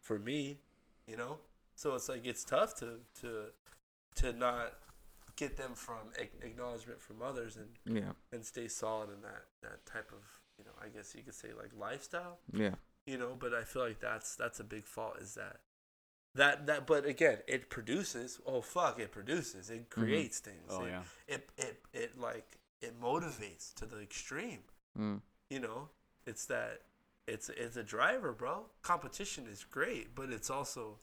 for 0.00 0.18
me, 0.18 0.58
you 1.06 1.16
know. 1.16 1.38
So 1.76 1.94
it's 1.94 2.08
like 2.08 2.26
it's 2.26 2.44
tough 2.44 2.74
to 2.76 2.98
to 3.20 3.46
to 4.16 4.32
not 4.32 4.74
get 5.36 5.56
them 5.56 5.74
from 5.74 5.98
ac- 6.18 6.30
acknowledgement 6.42 7.00
from 7.00 7.22
others 7.22 7.56
and 7.56 7.96
Yeah. 7.96 8.12
and 8.32 8.44
stay 8.44 8.68
solid 8.68 9.10
in 9.10 9.20
that 9.22 9.44
that 9.62 9.84
type 9.86 10.10
of 10.10 10.22
you 10.58 10.64
know 10.64 10.72
I 10.82 10.88
guess 10.88 11.14
you 11.14 11.22
could 11.22 11.34
say 11.34 11.48
like 11.56 11.70
lifestyle 11.78 12.38
Yeah. 12.52 12.76
you 13.04 13.18
know 13.18 13.36
but 13.38 13.52
i 13.52 13.62
feel 13.62 13.82
like 13.82 14.00
that's 14.00 14.34
that's 14.36 14.58
a 14.60 14.64
big 14.64 14.86
fault 14.86 15.18
is 15.20 15.34
that 15.34 15.60
that 16.36 16.66
that 16.66 16.86
but 16.86 17.04
again 17.04 17.38
it 17.46 17.68
produces 17.70 18.40
oh 18.46 18.60
fuck 18.60 18.98
it 19.00 19.10
produces 19.12 19.70
it 19.70 19.90
creates 19.90 20.38
things 20.40 20.70
Oh 20.70 20.84
it, 20.84 20.88
yeah. 20.90 21.02
it, 21.28 21.48
it 21.58 21.80
it 21.92 22.18
like 22.20 22.58
it 22.82 23.00
motivates 23.00 23.74
to 23.74 23.86
the 23.86 24.00
extreme 24.00 24.60
Mm, 24.98 25.20
you 25.50 25.60
know 25.60 25.90
it's 26.26 26.46
that 26.46 26.80
it's 27.28 27.50
it's 27.50 27.76
a 27.76 27.82
driver 27.82 28.32
bro 28.32 28.64
competition 28.82 29.46
is 29.46 29.62
great 29.64 30.14
but 30.14 30.30
it's 30.30 30.48
also 30.48 30.98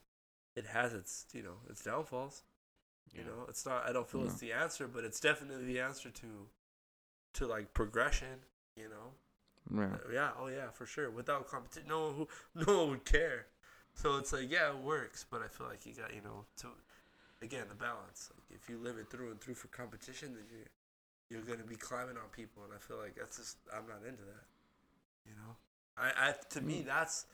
it 0.56 0.66
has 0.66 0.94
its 0.94 1.26
you 1.34 1.44
know 1.44 1.58
its 1.70 1.84
downfalls 1.84 2.42
you 3.14 3.24
know 3.24 3.46
it's 3.48 3.66
not 3.68 3.88
i 3.88 3.92
don't 3.92 4.10
feel 4.10 4.22
No. 4.22 4.28
it's 4.28 4.40
the 4.40 4.52
answer 4.52 4.88
but 4.88 5.04
it's 5.04 5.20
definitely 5.20 5.66
the 5.66 5.80
answer 5.80 6.10
to 6.10 6.48
to 7.36 7.46
like 7.46 7.74
progression 7.74 8.40
you 8.76 8.90
know 8.90 9.14
yeah. 9.74 9.86
uh, 9.94 10.12
Yeah, 10.12 10.30
oh 10.40 10.48
yeah, 10.48 10.70
for 10.72 10.86
sure. 10.86 11.10
Without 11.10 11.48
competition, 11.48 11.88
no 11.88 12.02
one 12.08 12.16
who, 12.16 12.28
no 12.66 12.80
one 12.82 12.90
would 12.92 13.06
care. 13.06 13.46
So 13.96 14.18
it's 14.18 14.34
like, 14.34 14.52
yeah, 14.52 14.70
it 14.72 14.78
works, 14.78 15.26
but 15.30 15.42
I 15.42 15.48
feel 15.48 15.68
like 15.68 15.86
you 15.86 15.94
got, 15.94 16.14
you 16.14 16.22
know, 16.22 16.46
to 16.58 16.68
again 17.42 17.66
the 17.70 17.76
balance. 17.76 18.32
Like 18.36 18.60
if 18.62 18.70
you 18.70 18.78
live 18.78 18.98
it 18.98 19.10
through 19.10 19.32
and 19.32 19.40
through 19.42 19.56
for 19.56 19.68
competition, 19.68 20.34
then 20.34 20.46
you're 20.52 20.68
you're 21.30 21.42
gonna 21.42 21.68
be 21.68 21.76
climbing 21.76 22.18
on 22.18 22.30
people, 22.32 22.64
and 22.64 22.74
I 22.74 22.78
feel 22.80 22.98
like 22.98 23.16
that's 23.16 23.38
just 23.38 23.58
I'm 23.74 23.88
not 23.88 24.00
into 24.08 24.24
that. 24.24 24.46
You 25.26 25.34
know, 25.36 25.56
I, 25.98 26.30
I 26.30 26.36
to 26.52 26.62
me 26.62 26.84
Mm. 26.84 26.86
that's 26.86 27.26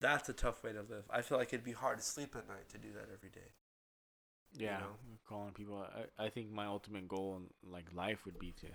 that's 0.00 0.28
a 0.28 0.32
tough 0.32 0.62
way 0.64 0.72
to 0.72 0.80
live. 0.80 1.04
I 1.10 1.22
feel 1.22 1.38
like 1.38 1.48
it'd 1.52 1.64
be 1.64 1.72
hard 1.72 1.98
to 1.98 2.04
sleep 2.04 2.34
at 2.36 2.48
night 2.48 2.68
to 2.70 2.78
do 2.78 2.88
that 2.94 3.08
every 3.12 3.30
day. 3.30 3.52
Yeah, 4.56 4.78
know? 4.78 4.96
calling 5.28 5.52
people. 5.52 5.84
I, 6.18 6.24
I 6.24 6.28
think 6.28 6.50
my 6.50 6.66
ultimate 6.66 7.08
goal 7.08 7.36
in 7.40 7.70
like 7.72 7.86
life 7.94 8.24
would 8.24 8.38
be 8.38 8.52
to 8.60 8.66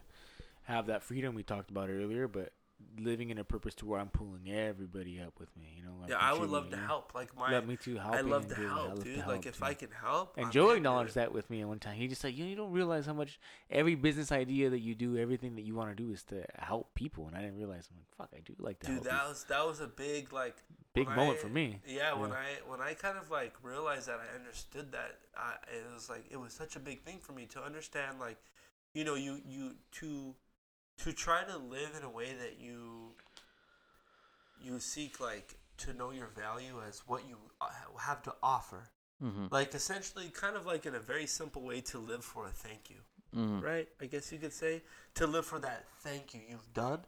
have 0.64 0.88
that 0.88 1.04
freedom 1.04 1.36
we 1.36 1.44
talked 1.44 1.70
about 1.70 1.90
earlier, 1.90 2.28
but 2.28 2.54
living 2.98 3.30
in 3.30 3.38
a 3.38 3.44
purpose 3.44 3.74
to 3.76 3.86
where 3.86 4.00
I'm 4.00 4.10
pulling 4.10 4.50
everybody 4.52 5.20
up 5.20 5.40
with 5.40 5.56
me. 5.58 5.74
You 5.78 5.84
know, 5.84 5.92
like 6.02 6.10
yeah, 6.10 6.18
I 6.20 6.34
would 6.34 6.50
love 6.50 6.70
to 6.72 6.78
help. 6.78 7.14
Like 7.14 7.36
my, 7.38 7.52
Yeah, 7.52 7.62
me 7.62 7.76
too. 7.78 8.00
I 8.00 8.22
love 8.22 8.48
to 8.48 8.56
doing 8.56 8.68
it. 8.68 8.72
I 8.72 8.76
help, 8.76 8.90
love 8.90 8.98
to 9.00 9.04
dude. 9.04 9.16
help, 9.18 9.28
like 9.28 9.46
if 9.46 9.58
too. 9.60 9.66
I 9.66 9.74
can 9.74 9.90
help, 9.92 10.34
And 10.38 10.46
I'm 10.48 10.52
Joe 10.52 10.70
acknowledged 10.72 11.16
that 11.16 11.34
with 11.34 11.50
me 11.50 11.62
at 11.62 11.68
one 11.68 11.80
time. 11.80 11.96
He 11.96 12.08
just 12.08 12.24
like, 12.24 12.36
you, 12.38 12.44
know, 12.44 12.50
you 12.50 12.56
don't 12.56 12.72
realize 12.72 13.06
how 13.06 13.14
much 13.14 13.40
every 13.70 13.96
business 13.96 14.32
idea 14.32 14.70
that 14.70 14.80
you 14.80 14.96
do, 14.96 15.18
everything 15.18 15.56
that 15.56 15.64
you 15.64 15.76
want 15.76 15.96
to 15.96 16.04
do 16.04 16.12
is 16.12 16.24
to 16.24 16.46
help 16.58 16.94
people. 16.96 17.28
And 17.28 17.36
I 17.36 17.42
didn't 17.42 17.58
realize, 17.58 17.90
I'm 17.92 17.98
like, 17.98 18.16
fuck, 18.18 18.38
I 18.38 18.42
do 18.46 18.54
like 18.60 18.80
to 18.82 18.88
Dude, 18.88 19.04
that 19.04 19.12
people. 19.12 19.30
was 19.30 19.44
that 19.46 19.66
was 19.66 19.80
a 19.82 19.88
big 19.88 20.32
like 20.34 20.56
Big 20.94 21.08
moment 21.10 21.40
I- 21.40 21.42
for 21.42 21.50
me. 21.50 21.82
Yeah, 21.86 22.14
when. 22.14 22.32
I 22.32 22.46
when 22.68 22.80
I 22.82 22.94
kind 22.94 23.18
of 23.18 23.30
like 23.30 23.54
realized 23.62 24.08
that 24.08 24.20
I 24.22 24.34
understood 24.40 24.94
that, 24.94 25.18
I, 25.38 25.56
it 25.74 25.84
was 25.94 26.10
like 26.10 26.24
it 26.32 26.38
was 26.38 26.54
such 26.54 26.76
a 26.78 26.80
big 26.80 27.02
thing 27.04 27.20
for 27.20 27.34
me 27.34 27.46
to 27.48 27.62
understand. 27.62 28.20
Like, 28.20 28.38
you 28.94 29.04
know, 29.04 29.16
you 29.16 29.42
you 29.46 29.76
to 30.00 30.34
to 31.00 31.14
try 31.14 31.44
to 31.44 31.58
live 31.58 31.92
in 31.98 32.04
a 32.04 32.10
way 32.10 32.34
that 32.34 32.60
you 32.60 33.16
you 34.58 34.80
seek 34.80 35.20
like 35.20 35.58
to 35.78 35.94
know 35.94 36.12
your 36.12 36.28
value 36.28 36.82
as 36.88 37.04
what 37.08 37.28
you 37.28 37.38
uh, 37.62 37.68
have 38.00 38.22
to 38.24 38.34
offer. 38.42 38.90
Mm-hmm. 39.24 39.46
Like 39.52 39.74
essentially, 39.76 40.30
kind 40.30 40.56
of 40.56 40.66
like 40.66 40.86
in 40.86 40.96
a 40.96 41.00
very 41.00 41.28
simple 41.28 41.64
way 41.64 41.82
to 41.82 42.00
live 42.00 42.24
for 42.24 42.46
a 42.48 42.50
thank 42.52 42.90
you 42.90 42.98
Mm-hmm. 43.36 43.60
right? 43.60 43.88
I 44.02 44.06
guess 44.08 44.32
you 44.32 44.40
could 44.40 44.54
say 44.54 44.84
to 45.16 45.28
live 45.28 45.46
for 45.46 45.60
that 45.60 45.86
thank 46.02 46.34
you 46.34 46.42
you've 46.50 46.74
done, 46.74 47.02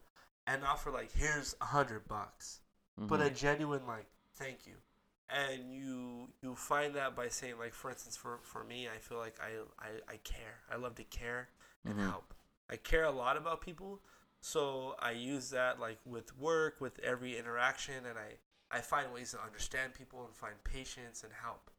and 0.47 0.64
offer 0.64 0.91
like 0.91 1.11
here's 1.14 1.55
a 1.61 1.65
hundred 1.65 2.07
bucks, 2.07 2.61
but 3.07 3.19
Mm-hmm. 3.19 3.22
a 3.22 3.30
genuine 3.30 3.85
like 3.88 4.07
thank 4.35 4.68
you, 4.68 4.76
and 5.30 5.73
you 5.73 6.30
you 6.41 6.55
find 6.55 6.95
that 6.95 7.15
by 7.15 7.27
saying 7.30 7.57
like 7.59 7.73
for 7.73 7.89
instance 7.91 8.15
for 8.18 8.39
for 8.43 8.64
me 8.64 8.88
I 8.88 8.97
feel 8.99 9.18
like 9.19 9.35
I 9.41 9.51
I, 9.84 10.14
I 10.14 10.18
care 10.18 10.59
I 10.72 10.77
love 10.77 10.95
to 10.95 11.03
care 11.03 11.49
and 11.85 11.95
Mhm. 11.95 11.99
help 11.99 12.34
I 12.69 12.76
care 12.77 13.06
a 13.06 13.11
lot 13.11 13.38
about 13.38 13.61
people, 13.61 14.02
so 14.41 14.95
I 14.99 15.11
use 15.11 15.49
that 15.52 15.80
like 15.80 15.99
with 16.06 16.38
work 16.38 16.81
with 16.81 16.99
every 16.99 17.38
interaction, 17.38 18.06
and 18.06 18.18
I 18.18 18.38
I 18.69 18.81
find 18.81 19.14
ways 19.14 19.31
to 19.31 19.41
understand 19.41 19.94
people 19.94 20.26
and 20.26 20.35
find 20.35 20.56
patience 20.64 21.23
and 21.23 21.31
help, 21.34 21.72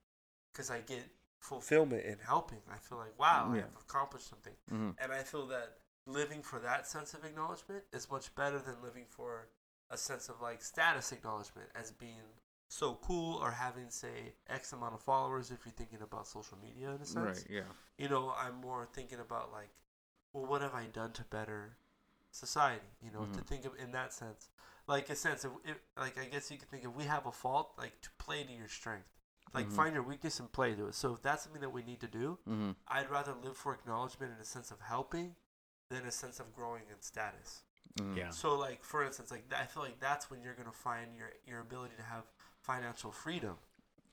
because 0.52 0.70
I 0.70 0.80
get 0.80 1.04
fulfillment 1.40 2.04
in 2.04 2.18
helping. 2.18 2.62
I 2.72 2.78
feel 2.78 2.98
like 2.98 3.18
wow 3.18 3.52
Yeah. 3.54 3.62
I've 3.62 3.82
accomplished 3.82 4.28
something. 4.28 4.54
Mm-hmm. 4.72 4.90
And 5.00 5.12
I 5.12 5.22
feel 5.22 5.46
that 5.48 5.78
living 6.06 6.42
for 6.42 6.58
that 6.58 6.86
sense 6.86 7.14
of 7.14 7.24
acknowledgement 7.24 7.84
is 7.92 8.10
much 8.10 8.34
better 8.34 8.58
than 8.58 8.74
living 8.82 9.04
for 9.08 9.48
a 9.90 9.96
sense 9.96 10.28
of 10.28 10.40
like 10.40 10.62
status 10.62 11.12
acknowledgement 11.12 11.68
as 11.74 11.90
being 11.92 12.26
so 12.68 12.98
cool 13.02 13.36
or 13.36 13.50
having 13.50 13.88
say 13.88 14.34
X 14.48 14.72
amount 14.72 14.94
of 14.94 15.00
followers 15.00 15.50
if 15.50 15.58
you're 15.64 15.72
thinking 15.72 16.02
about 16.02 16.26
social 16.26 16.58
media 16.62 16.90
in 16.90 17.00
a 17.00 17.06
sense. 17.06 17.38
Right. 17.38 17.46
Yeah. 17.48 17.70
You 17.98 18.08
know, 18.08 18.34
I'm 18.38 18.56
more 18.56 18.88
thinking 18.92 19.20
about 19.20 19.52
like, 19.52 19.70
well, 20.32 20.46
what 20.46 20.62
have 20.62 20.74
I 20.74 20.84
done 20.86 21.12
to 21.12 21.24
better 21.24 21.76
society? 22.30 22.86
You 23.02 23.10
know, 23.10 23.26
to 23.26 23.40
Mhm. 23.40 23.46
think 23.46 23.64
of 23.64 23.74
in 23.76 23.92
that 23.92 24.12
sense, 24.12 24.50
like 24.86 25.08
a 25.10 25.16
sense 25.16 25.44
of, 25.44 25.52
if, 25.64 25.78
like 25.96 26.18
I 26.18 26.26
guess 26.26 26.50
you 26.50 26.58
could 26.58 26.68
think 26.70 26.84
if 26.84 26.92
we 26.92 27.04
have 27.04 27.26
a 27.26 27.32
fault, 27.32 27.74
like 27.78 28.00
to 28.02 28.10
play 28.18 28.44
to 28.44 28.52
your 28.52 28.68
strength, 28.68 29.08
like 29.54 29.66
Mhm. 29.68 29.72
find 29.72 29.94
your 29.94 30.02
weakness 30.02 30.38
and 30.40 30.52
play 30.52 30.74
to 30.74 30.88
it. 30.88 30.94
So 30.94 31.14
if 31.14 31.22
that's 31.22 31.42
something 31.44 31.60
that 31.62 31.70
we 31.70 31.82
need 31.82 32.00
to 32.00 32.08
do, 32.08 32.38
Mm-hmm. 32.46 32.72
I'd 32.86 33.10
rather 33.10 33.34
live 33.34 33.56
for 33.56 33.74
acknowledgement 33.74 34.32
in 34.34 34.38
a 34.40 34.44
sense 34.44 34.70
of 34.70 34.80
helping 34.80 35.36
than 35.88 36.06
a 36.06 36.10
sense 36.12 36.38
of 36.40 36.54
growing 36.54 36.88
in 36.88 37.00
status. 37.02 37.64
mm-hmm. 37.98 38.16
Yeah. 38.18 38.30
So 38.30 38.54
like 38.56 38.84
for 38.84 39.02
instance, 39.02 39.30
like 39.30 39.50
I 39.52 39.64
feel 39.66 39.82
like 39.82 39.98
that's 40.00 40.30
when 40.30 40.42
you're 40.42 40.54
gonna 40.54 40.72
find 40.72 41.16
your 41.16 41.32
your 41.46 41.60
ability 41.60 41.96
to 41.96 42.02
have 42.02 42.24
financial 42.60 43.10
freedom. 43.10 43.58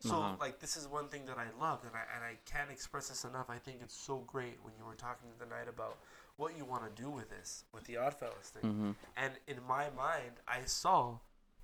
So 0.09 0.15
Uh-huh. 0.15 0.35
like 0.39 0.59
this 0.59 0.75
is 0.77 0.87
one 0.87 1.07
thing 1.07 1.25
that 1.25 1.37
I 1.37 1.47
love 1.59 1.79
and 1.87 1.95
I 1.95 2.03
and 2.15 2.23
I 2.23 2.33
can't 2.51 2.71
express 2.71 3.09
this 3.09 3.23
enough. 3.25 3.49
I 3.49 3.57
think 3.65 3.77
it's 3.81 3.95
so 3.95 4.15
great 4.33 4.57
when 4.63 4.73
you 4.77 4.85
were 4.85 4.95
talking 4.95 5.29
the 5.39 5.45
night 5.57 5.67
about 5.75 5.97
what 6.37 6.57
you 6.57 6.65
want 6.65 6.83
to 6.85 7.01
do 7.03 7.09
with 7.09 7.29
this, 7.29 7.63
with 7.73 7.85
the 7.85 7.95
Oddfellas 7.95 8.49
thing. 8.53 8.63
Mm-hmm. 8.71 8.91
And 9.17 9.33
in 9.47 9.59
my 9.67 9.85
mind, 9.95 10.33
I 10.47 10.65
saw, 10.65 11.19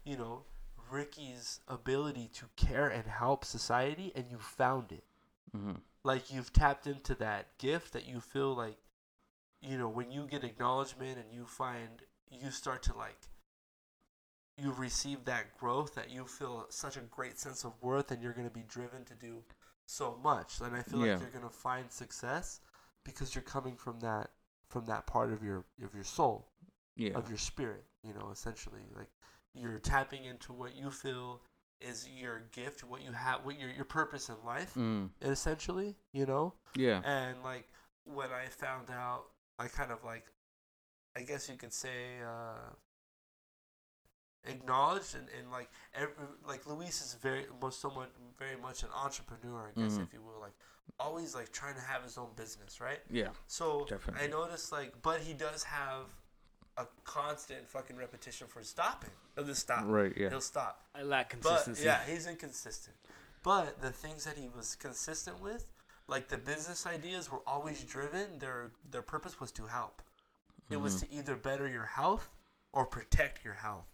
you 0.06 0.18
know, 0.18 0.44
Ricky's 0.90 1.60
ability 1.68 2.30
to 2.34 2.46
care 2.56 2.88
and 2.88 3.06
help 3.08 3.46
society, 3.46 4.12
and 4.16 4.26
you 4.32 4.38
found 4.40 4.92
it 4.92 5.04
Mm-hmm. 5.56 5.74
like 6.04 6.32
you've 6.34 6.54
tapped 6.54 6.88
into 6.88 7.14
that 7.16 7.58
gift 7.58 7.92
that 7.94 8.06
you 8.08 8.22
feel 8.22 8.56
like 8.56 8.78
you 9.62 9.78
know 9.78 9.90
when 9.90 10.10
you 10.12 10.26
get 10.28 10.44
acknowledgement 10.46 11.18
and 11.18 11.32
you 11.34 11.46
find 11.46 12.04
you 12.32 12.50
start 12.52 12.82
to 12.84 12.94
like 12.98 13.20
you 14.62 14.72
receive 14.74 15.26
that 15.26 15.58
growth 15.58 15.96
that 15.96 16.10
you 16.12 16.26
feel 16.26 16.66
such 16.70 16.98
a 16.98 17.02
great 17.02 17.38
sense 17.40 17.64
of 17.64 17.74
worth 17.82 18.12
and 18.12 18.22
you're 18.22 18.34
going 18.34 18.48
to 18.48 18.54
be 18.54 18.64
driven 18.68 19.04
to 19.06 19.14
do 19.16 19.44
so 19.86 20.18
much 20.24 20.60
and 20.62 20.76
i 20.76 20.82
feel 20.82 21.00
Yeah. 21.06 21.14
like 21.14 21.22
you're 21.22 21.30
going 21.38 21.44
to 21.44 21.50
find 21.70 21.92
success 21.92 22.60
because 23.04 23.34
you're 23.36 23.42
coming 23.56 23.76
from 23.76 24.00
that 24.02 24.30
from 24.70 24.86
that 24.86 25.08
part 25.08 25.32
of 25.34 25.44
your 25.44 25.66
of 25.84 25.94
your 25.94 26.04
soul 26.04 26.48
Yeah. 26.96 27.18
of 27.18 27.28
your 27.30 27.38
spirit 27.38 27.84
you 28.04 28.14
know 28.14 28.30
essentially 28.32 28.82
like 28.96 29.10
you're 29.54 29.80
tapping 29.80 30.24
into 30.26 30.54
what 30.54 30.76
you 30.76 30.92
feel 30.92 31.42
is 31.82 32.08
your 32.08 32.44
gift 32.52 32.84
what 32.84 33.02
you 33.04 33.12
have 33.12 33.44
what 33.44 33.60
your 33.60 33.70
your 33.72 33.86
purpose 33.86 34.30
in 34.30 34.36
life 34.46 34.74
Mm. 34.76 35.10
essentially, 35.22 35.96
you 36.14 36.26
know? 36.26 36.54
Yeah. 36.76 37.02
And 37.04 37.42
like 37.44 37.68
when 38.06 38.30
I 38.32 38.46
found 38.48 38.90
out, 38.90 39.24
I 39.60 39.68
kind 39.68 39.92
of 39.92 40.04
like, 40.04 40.26
I 41.18 41.22
guess 41.22 41.50
you 41.50 41.56
could 41.58 41.74
say, 41.74 42.20
uh, 42.26 42.70
acknowledged 44.46 45.16
and, 45.16 45.28
and 45.38 45.52
like 45.52 45.70
every, 45.94 46.14
like 46.48 46.66
Luis 46.68 47.02
is 47.02 47.16
very 47.22 47.46
most 47.62 47.80
somewhat 47.82 48.12
very 48.38 48.56
much 48.62 48.84
an 48.84 48.90
entrepreneur, 48.96 49.72
I 49.76 49.80
guess 49.80 49.94
Mhm. 49.98 50.04
if 50.04 50.14
you 50.14 50.22
will, 50.22 50.40
like 50.40 50.54
always 51.00 51.36
like 51.36 51.52
trying 51.52 51.76
to 51.76 51.82
have 51.82 52.04
his 52.04 52.18
own 52.18 52.30
business, 52.36 52.82
right? 52.82 53.00
Yeah. 53.10 53.30
So 53.48 53.86
Definitely. 53.86 54.24
I 54.24 54.28
noticed 54.28 54.72
like, 54.72 55.00
but 55.02 55.22
he 55.22 55.34
does 55.34 55.64
have 55.64 56.06
a 56.78 56.86
constant 57.04 57.68
fucking 57.68 57.96
repetition 57.98 58.48
for 58.48 58.64
stopping. 58.64 59.12
He'll 59.36 59.44
just 59.46 59.62
stop. 59.62 59.84
Right. 59.86 60.14
Yeah. 60.18 60.30
He'll 60.30 60.42
stop. 60.42 60.86
I 60.96 61.04
lack 61.04 61.30
But 61.32 61.42
consistency. 61.42 61.84
yeah, 61.86 62.04
he's 62.06 62.26
inconsistent. 62.28 62.96
But 63.44 63.82
the 63.82 63.92
things 63.92 64.24
that 64.24 64.38
he 64.38 64.48
was 64.50 64.76
consistent 64.76 65.40
with, 65.42 65.68
like 66.08 66.30
the 66.30 66.38
business 66.38 66.86
ideas, 66.86 67.32
were 67.32 67.42
always 67.48 67.84
driven. 67.84 68.40
Their 68.40 68.72
their 68.90 69.02
purpose 69.02 69.40
was 69.40 69.52
to 69.54 69.68
help. 69.68 70.02
It 70.70 70.78
was 70.78 70.96
Mm-hmm. 70.96 71.12
to 71.14 71.20
either 71.20 71.36
better 71.36 71.68
your 71.68 71.86
health 71.86 72.30
or 72.72 72.86
protect 72.86 73.44
your 73.44 73.56
health, 73.56 73.88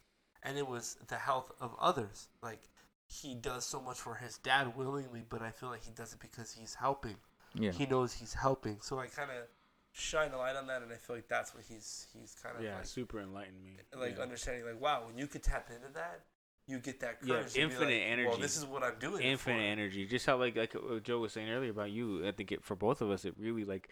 and 0.43 0.57
it 0.57 0.67
was 0.67 0.97
the 1.07 1.15
health 1.15 1.51
of 1.59 1.75
others. 1.79 2.27
Like 2.41 2.61
he 3.07 3.35
does 3.35 3.65
so 3.65 3.81
much 3.81 3.97
for 3.97 4.15
his 4.15 4.37
dad 4.39 4.75
willingly, 4.75 5.23
but 5.27 5.41
I 5.41 5.51
feel 5.51 5.69
like 5.69 5.83
he 5.83 5.91
does 5.91 6.13
it 6.13 6.19
because 6.19 6.51
he's 6.51 6.75
helping. 6.75 7.15
Yeah. 7.53 7.71
He 7.71 7.85
knows 7.85 8.13
he's 8.13 8.33
helping. 8.33 8.77
So 8.81 8.99
I 8.99 9.07
kind 9.07 9.31
of 9.31 9.47
shine 9.93 10.31
a 10.31 10.37
light 10.37 10.55
on 10.55 10.67
that, 10.67 10.81
and 10.83 10.91
I 10.91 10.95
feel 10.95 11.15
like 11.15 11.27
that's 11.27 11.55
what 11.55 11.63
he's 11.67 12.07
he's 12.13 12.35
kind 12.41 12.55
of 12.57 12.63
yeah, 12.63 12.75
like 12.75 12.85
super 12.85 13.19
enlightened 13.19 13.63
me. 13.63 13.77
like 13.97 14.17
yeah. 14.17 14.23
understanding 14.23 14.65
like 14.65 14.79
wow 14.79 15.03
when 15.07 15.17
you 15.17 15.27
could 15.27 15.41
tap 15.43 15.69
into 15.75 15.91
that 15.93 16.21
you 16.67 16.79
get 16.79 16.99
that 16.99 17.17
Yeah, 17.23 17.35
courage 17.35 17.53
to 17.53 17.53
be 17.55 17.61
infinite 17.61 17.83
like, 17.85 18.25
well 18.25 18.35
energy. 18.35 18.41
this 18.41 18.57
is 18.57 18.65
what 18.65 18.83
i'm 18.83 18.99
doing 18.99 19.23
infinite 19.23 19.57
for. 19.59 19.61
energy. 19.63 20.05
Just 20.05 20.25
how 20.25 20.37
like 20.37 20.55
like 20.55 20.73
what 20.73 21.03
Joe 21.03 21.19
was 21.19 21.31
saying 21.33 21.49
earlier 21.49 21.71
about 21.71 21.91
you. 21.91 22.27
I 22.27 22.31
think 22.31 22.51
it 22.51 22.63
for 22.63 22.75
both 22.75 23.01
of 23.01 23.09
us, 23.09 23.25
it 23.25 23.33
really 23.39 23.63
like 23.63 23.89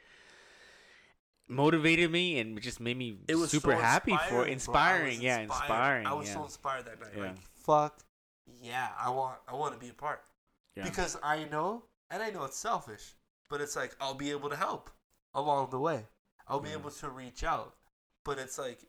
motivated 1.47 2.11
me 2.11 2.39
and 2.39 2.59
just 2.61 2.79
made 2.79 2.97
me 2.97 3.17
it 3.27 3.35
was 3.35 3.51
super 3.51 3.73
so 3.73 3.77
happy 3.79 4.17
for 4.29 4.45
inspiring, 4.45 5.17
bro. 5.19 5.21
I 5.21 5.29
Yeah, 5.29 5.39
inspired. 5.39 5.61
inspiring. 5.63 6.07
i 6.07 6.13
was 6.13 6.27
yeah. 6.27 6.33
so 6.33 6.43
inspired 6.43 6.85
that 6.85 6.99
night 6.99 7.11
Yeah. 7.15 7.21
like 7.23 7.35
fuck 7.63 7.99
yeah 8.61 8.89
i 8.99 9.09
want 9.09 9.37
i 9.47 9.53
want 9.53 9.73
to 9.73 9.79
be 9.79 9.89
a 9.89 9.93
part 9.93 10.23
Yeah. 10.75 10.83
because 10.83 11.17
i 11.23 11.43
know 11.45 11.83
and 12.09 12.23
i 12.23 12.29
know 12.31 12.43
it's 12.45 12.57
selfish 12.57 13.13
but 13.49 13.61
it's 13.61 13.75
like 13.75 13.95
i'll 14.01 14.15
be 14.15 14.31
able 14.31 14.49
to 14.49 14.55
help 14.55 14.89
along 15.35 15.69
the 15.69 15.79
way 15.79 16.05
i'll 16.47 16.59
be 16.59 16.69
Yeah. 16.69 16.77
able 16.77 16.91
to 16.91 17.09
reach 17.09 17.43
out 17.43 17.75
but 18.23 18.39
it's 18.39 18.57
like 18.57 18.79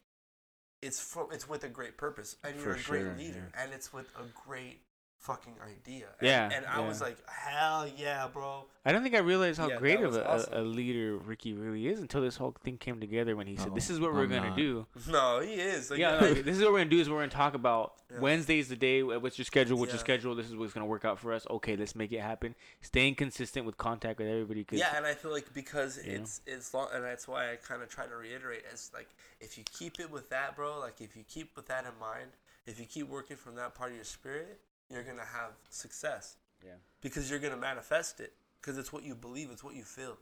it's 0.82 1.00
from 1.00 1.28
it's 1.32 1.48
with 1.48 1.64
a 1.64 1.68
great 1.68 1.98
purpose 1.98 2.36
and 2.44 2.54
you're 2.60 2.72
a 2.74 2.82
great 2.82 3.02
sure, 3.02 3.14
leader 3.18 3.50
yeah. 3.54 3.62
and 3.62 3.72
it's 3.74 3.92
with 3.92 4.06
a 4.18 4.24
great 4.46 4.80
fucking 5.26 5.54
idea 5.64 6.06
and, 6.20 6.28
Yeah, 6.28 6.48
and 6.54 6.64
i 6.66 6.78
was 6.86 7.00
like 7.00 7.16
hell 7.28 7.88
yeah 7.96 8.28
bro 8.32 8.64
I 8.88 8.92
don't 8.92 9.02
think 9.02 9.16
I 9.16 9.18
realized 9.18 9.58
how 9.58 9.68
Yeah, 9.68 9.78
great 9.78 10.00
of 10.00 10.14
a, 10.14 10.24
awesome. 10.30 10.54
a, 10.54 10.60
a 10.60 10.62
leader 10.62 11.16
Ricky 11.16 11.52
really 11.54 11.88
is 11.88 11.98
until 11.98 12.20
this 12.20 12.36
whole 12.36 12.54
thing 12.62 12.78
came 12.78 13.00
together 13.00 13.34
when 13.34 13.48
he 13.48 13.56
said, 13.56 13.70
Oh, 13.72 13.74
"This 13.74 13.90
is 13.90 13.98
what 13.98 14.14
we're 14.14 14.28
gonna 14.28 14.50
not. 14.50 14.56
do." 14.56 14.86
No, 15.10 15.40
he 15.40 15.54
is. 15.54 15.90
Like, 15.90 15.98
yeah, 15.98 16.20
like, 16.20 16.44
this 16.48 16.56
is 16.56 16.62
what 16.62 16.70
we're 16.72 16.78
gonna 16.78 16.90
do. 16.90 17.00
Is 17.00 17.10
we're 17.10 17.16
gonna 17.18 17.28
talk 17.44 17.54
about 17.54 17.94
Yeah. 18.12 18.20
Wednesday's 18.20 18.68
the 18.68 18.76
day. 18.76 19.02
uh, 19.02 19.18
What's 19.18 19.38
your 19.38 19.44
schedule? 19.44 19.76
What's 19.76 19.90
your 19.90 19.98
schedule? 19.98 20.36
This 20.36 20.46
is 20.46 20.54
what's 20.54 20.72
gonna 20.72 20.86
work 20.86 21.04
out 21.04 21.18
for 21.18 21.32
us. 21.32 21.44
Okay, 21.50 21.74
let's 21.74 21.96
make 21.96 22.12
it 22.12 22.20
happen. 22.20 22.54
Staying 22.80 23.16
consistent 23.16 23.66
with 23.66 23.76
contact 23.76 24.20
with 24.20 24.28
everybody. 24.28 24.62
Cause 24.62 24.78
yeah, 24.78 24.96
and 24.96 25.04
I 25.04 25.14
feel 25.14 25.32
like 25.32 25.52
because 25.52 25.98
You 26.06 26.12
know? 26.18 26.20
it's 26.22 26.40
it's 26.46 26.72
long, 26.72 26.86
and 26.94 27.02
that's 27.02 27.26
why 27.26 27.50
I 27.50 27.56
kind 27.56 27.82
of 27.82 27.88
try 27.88 28.06
to 28.06 28.14
reiterate 28.14 28.62
as 28.72 28.92
like 28.94 29.08
if 29.40 29.58
you 29.58 29.64
keep 29.64 29.98
it 29.98 30.08
with 30.12 30.30
that, 30.30 30.54
bro. 30.54 30.78
Like 30.78 31.00
if 31.00 31.16
you 31.16 31.24
keep 31.28 31.56
with 31.56 31.66
that 31.66 31.84
in 31.86 31.98
mind, 31.98 32.30
if 32.66 32.78
you 32.78 32.86
keep 32.86 33.08
working 33.08 33.36
from 33.36 33.56
that 33.56 33.74
part 33.74 33.90
of 33.90 33.96
your 33.96 34.04
spirit, 34.04 34.60
you're 34.90 35.02
gonna 35.02 35.24
have 35.24 35.52
success 35.70 36.36
yeah, 36.64 36.72
because 37.00 37.28
you're 37.30 37.38
gonna 37.38 37.56
manifest 37.56 38.20
it 38.20 38.32
because 38.60 38.78
it's 38.78 38.92
what 38.92 39.02
you 39.04 39.14
believe, 39.14 39.50
it's 39.50 39.62
what 39.64 39.74
you 39.74 39.84
feel, 39.84 40.16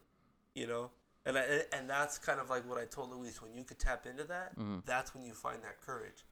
you 0.55 0.66
know. 0.66 0.91
And 1.27 1.39
I, 1.39 1.62
and 1.73 1.89
that's 1.89 2.19
kind 2.19 2.39
of 2.39 2.51
like 2.51 2.69
what 2.69 2.78
I 2.78 2.85
told 2.85 3.11
Luis. 3.11 3.41
When 3.41 3.55
you 3.55 3.65
could 3.65 3.78
tap 3.78 4.05
into 4.07 4.24
that, 4.24 4.59
Mhm. 4.59 4.85
that's 4.85 5.15
when 5.15 5.24
you 5.24 5.32
find 5.32 5.62
that 5.62 5.81
courage. 5.81 6.24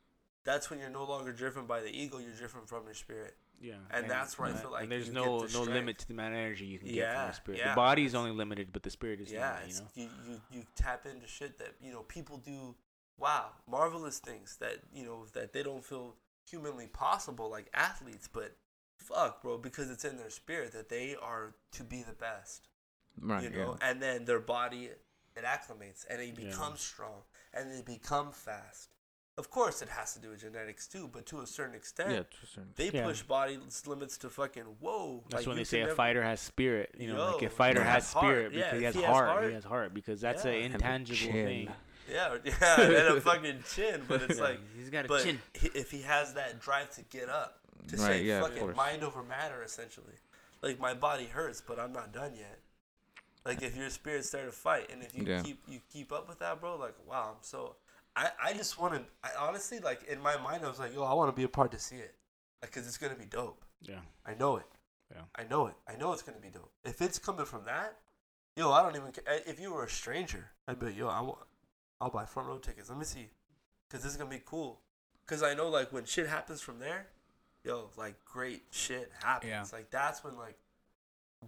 That's 0.45 0.69
when 0.69 0.79
you're 0.81 0.91
no 0.91 1.05
longer 1.05 1.33
driven 1.33 1.67
by 1.67 1.81
the 1.81 1.89
ego. 1.89 2.19
You're 2.19 2.35
driven 2.35 2.67
from 2.67 2.85
your 2.85 2.95
spirit. 2.95 3.37
yeah. 3.61 3.77
And 3.91 4.11
that's 4.11 4.39
where 4.41 4.49
I 4.49 4.55
feel 4.55 4.73
like 4.73 4.83
and 4.83 4.91
there's 4.93 5.09
no 5.09 5.41
get 5.43 5.53
no 5.55 5.63
limit 5.63 5.97
to 5.99 6.07
the 6.09 6.15
amount 6.15 6.35
of 6.35 6.41
energy 6.41 6.67
you 6.67 6.79
can 6.81 6.89
get 6.89 6.95
from 6.95 7.15
Yeah, 7.15 7.27
the 7.29 7.33
spirit. 7.33 7.59
yeah. 7.61 7.69
The 7.71 7.77
body 7.77 8.05
is 8.05 8.15
only 8.15 8.33
limited, 8.33 8.73
but 8.73 8.83
the 8.83 8.91
spirit 8.91 9.21
is 9.21 9.31
yeah, 9.31 9.61
not. 9.61 9.69
You 9.69 9.75
know. 9.75 9.89
you, 9.95 10.09
you 10.33 10.41
you 10.51 10.67
tap 10.75 11.07
into 11.07 11.29
shit 11.29 11.59
that 11.59 11.75
you 11.81 11.93
know 11.93 12.03
people 12.03 12.39
do. 12.39 12.75
Wow, 13.19 13.51
marvelous 13.71 14.19
things 14.19 14.57
that 14.57 14.79
you 14.93 15.05
know 15.05 15.27
that 15.33 15.53
they 15.53 15.63
don't 15.63 15.85
feel 15.85 16.17
humanly 16.49 16.87
possible, 16.87 17.51
like 17.51 17.69
athletes. 17.75 18.29
But 18.33 18.57
fuck, 18.97 19.43
bro, 19.43 19.59
because 19.59 19.91
it's 19.91 20.05
in 20.05 20.17
their 20.17 20.31
spirit 20.31 20.73
that 20.73 20.89
they 20.89 21.17
are 21.21 21.55
to 21.73 21.83
be 21.85 22.03
the 22.03 22.15
best. 22.15 22.69
Right. 23.21 23.43
you 23.45 23.51
know, 23.51 23.77
and 23.83 24.01
then 24.01 24.25
their 24.25 24.41
body 24.41 24.87
it 25.37 25.45
acclimates 25.45 26.07
and 26.09 26.21
it 26.23 26.29
Yeah. 26.39 26.47
becomes 26.49 26.81
strong 26.81 27.25
and 27.53 27.71
they 27.71 27.83
become 27.83 28.33
fast. 28.33 28.89
Of 29.37 29.51
course, 29.51 29.83
it 29.83 29.91
has 29.91 30.15
to 30.15 30.19
do 30.19 30.31
with 30.31 30.41
genetics 30.41 30.87
too, 30.87 31.09
but 31.13 31.27
to 31.27 31.41
a 31.41 31.47
certain 31.47 31.75
extent, 31.75 32.11
Yeah. 32.11 32.17
yeah 32.17 32.23
to 32.23 32.37
a 32.43 32.47
certain 32.47 32.73
they 32.77 32.91
Yeah. 32.91 33.05
push 33.05 33.21
body 33.23 33.61
limits 33.87 34.17
to 34.19 34.31
fucking 34.31 34.65
whoa. 34.81 35.25
That's 35.29 35.43
like, 35.43 35.47
when 35.47 35.57
they 35.59 35.65
say 35.65 35.79
can 35.79 35.83
a 35.83 35.87
never- 35.89 35.97
fighter 35.97 36.23
has 36.23 36.41
spirit. 36.41 36.95
You 36.99 37.09
know, 37.13 37.33
like 37.33 37.43
a 37.43 37.51
fighter 37.51 37.81
he 37.83 37.87
has 37.87 38.05
has 38.05 38.13
heart. 38.15 38.25
spirit 38.25 38.53
Yeah, 38.55 38.59
because 38.65 38.79
he 38.79 38.85
has, 38.87 38.95
he 38.95 39.01
has 39.03 39.11
heart, 39.11 39.29
heart- 39.29 39.45
He 39.49 39.53
has 39.53 39.65
heart 39.65 39.95
because 39.95 40.21
that's 40.23 40.45
Yeah. 40.47 40.53
an 40.53 40.73
intangible 40.73 41.33
thing. 41.33 41.75
Yeah, 42.11 42.37
yeah, 42.45 42.81
and 42.81 43.19
a 43.19 43.21
fucking 43.21 43.63
chin, 43.75 44.03
but 44.09 44.23
it's 44.23 44.39
Yeah, 44.39 44.45
like 44.45 44.61
he's 44.77 44.91
got 44.91 45.05
a 45.05 45.09
but 45.09 45.23
chin. 45.25 45.41
he- 45.55 45.69
if 45.75 45.91
he 45.91 46.03
has 46.03 46.35
that 46.35 46.61
drive 46.61 46.91
to 46.97 47.03
get 47.03 47.29
up, 47.29 47.59
to 47.89 47.97
Right, 47.97 48.07
say 48.07 48.23
yeah, 48.25 48.41
of 48.45 48.49
fucking 48.49 48.75
mind 48.77 49.03
over 49.05 49.23
matter, 49.23 49.63
essentially. 49.63 50.15
Like 50.63 50.79
my 50.79 50.95
body 50.95 51.27
hurts, 51.27 51.61
but 51.61 51.79
I'm 51.79 51.93
not 51.93 52.13
done 52.13 52.33
yet. 52.37 52.59
Like 53.45 53.63
if 53.63 53.77
your 53.77 53.91
spirit's 53.91 54.31
there 54.31 54.47
to 54.47 54.53
fight, 54.53 54.91
and 54.93 55.03
if 55.03 55.17
you 55.17 55.25
Yeah. 55.27 55.43
keep 55.43 55.61
you 55.67 55.81
keep 55.93 56.13
up 56.13 56.29
with 56.29 56.39
that, 56.41 56.61
bro, 56.61 56.77
like 56.77 56.95
wow, 57.07 57.31
I'm 57.33 57.43
so. 57.43 57.77
I 58.15 58.31
I 58.43 58.53
just 58.53 58.79
want 58.79 58.95
to. 58.95 59.03
I 59.25 59.31
honestly 59.47 59.81
like 59.81 60.05
in 60.05 60.21
my 60.21 60.37
mind, 60.37 60.65
I 60.65 60.69
was 60.69 60.79
like, 60.79 60.95
yo, 60.95 61.03
I 61.03 61.13
want 61.15 61.29
to 61.31 61.37
be 61.37 61.43
a 61.45 61.49
part 61.49 61.73
to 61.73 61.79
see 61.79 61.97
it, 61.97 62.15
like, 62.61 62.71
cause 62.73 62.87
it's 62.87 62.99
gonna 62.99 63.15
be 63.17 63.25
dope. 63.25 63.65
Yeah. 63.81 64.01
I 64.25 64.35
know 64.35 64.59
it. 64.59 64.67
Yeah. 65.13 65.23
I 65.35 65.43
know 65.45 65.67
it. 65.67 65.75
I 65.89 65.97
know 65.97 66.13
it's 66.13 66.23
gonna 66.23 66.39
be 66.39 66.51
dope. 66.51 66.71
If 66.85 67.03
it's 67.03 67.19
coming 67.19 67.45
from 67.47 67.65
that, 67.65 67.97
yo, 68.57 68.71
I 68.71 68.83
don't 68.83 68.95
even. 68.97 69.11
ca- 69.13 69.23
eh, 69.27 69.41
If 69.47 69.59
you 69.59 69.73
were 69.75 69.85
a 69.85 69.91
stranger, 69.91 70.51
I'd 70.69 70.79
be 70.79 70.87
like, 70.87 70.97
yo, 70.97 71.09
I 71.09 71.21
want. 71.23 71.39
I'll 72.03 72.11
buy 72.11 72.25
front 72.25 72.49
row 72.49 72.59
tickets. 72.59 72.89
Let 72.89 72.99
me 72.99 73.05
see, 73.05 73.31
cause 73.89 74.03
this 74.03 74.11
is 74.11 74.19
gonna 74.19 74.29
be 74.29 74.43
cool. 74.45 74.81
Cause 75.27 75.43
I 75.43 75.55
know 75.55 75.69
like 75.69 75.93
when 75.93 76.05
shit 76.05 76.27
happens 76.27 76.61
from 76.61 76.81
there, 76.81 77.07
yo, 77.65 77.91
like 77.97 78.17
great 78.25 78.63
shit 78.71 79.13
happens. 79.23 79.51
Yeah. 79.51 79.65
Like 79.73 79.91
that's 79.91 80.25
when 80.25 80.37
like 80.37 80.59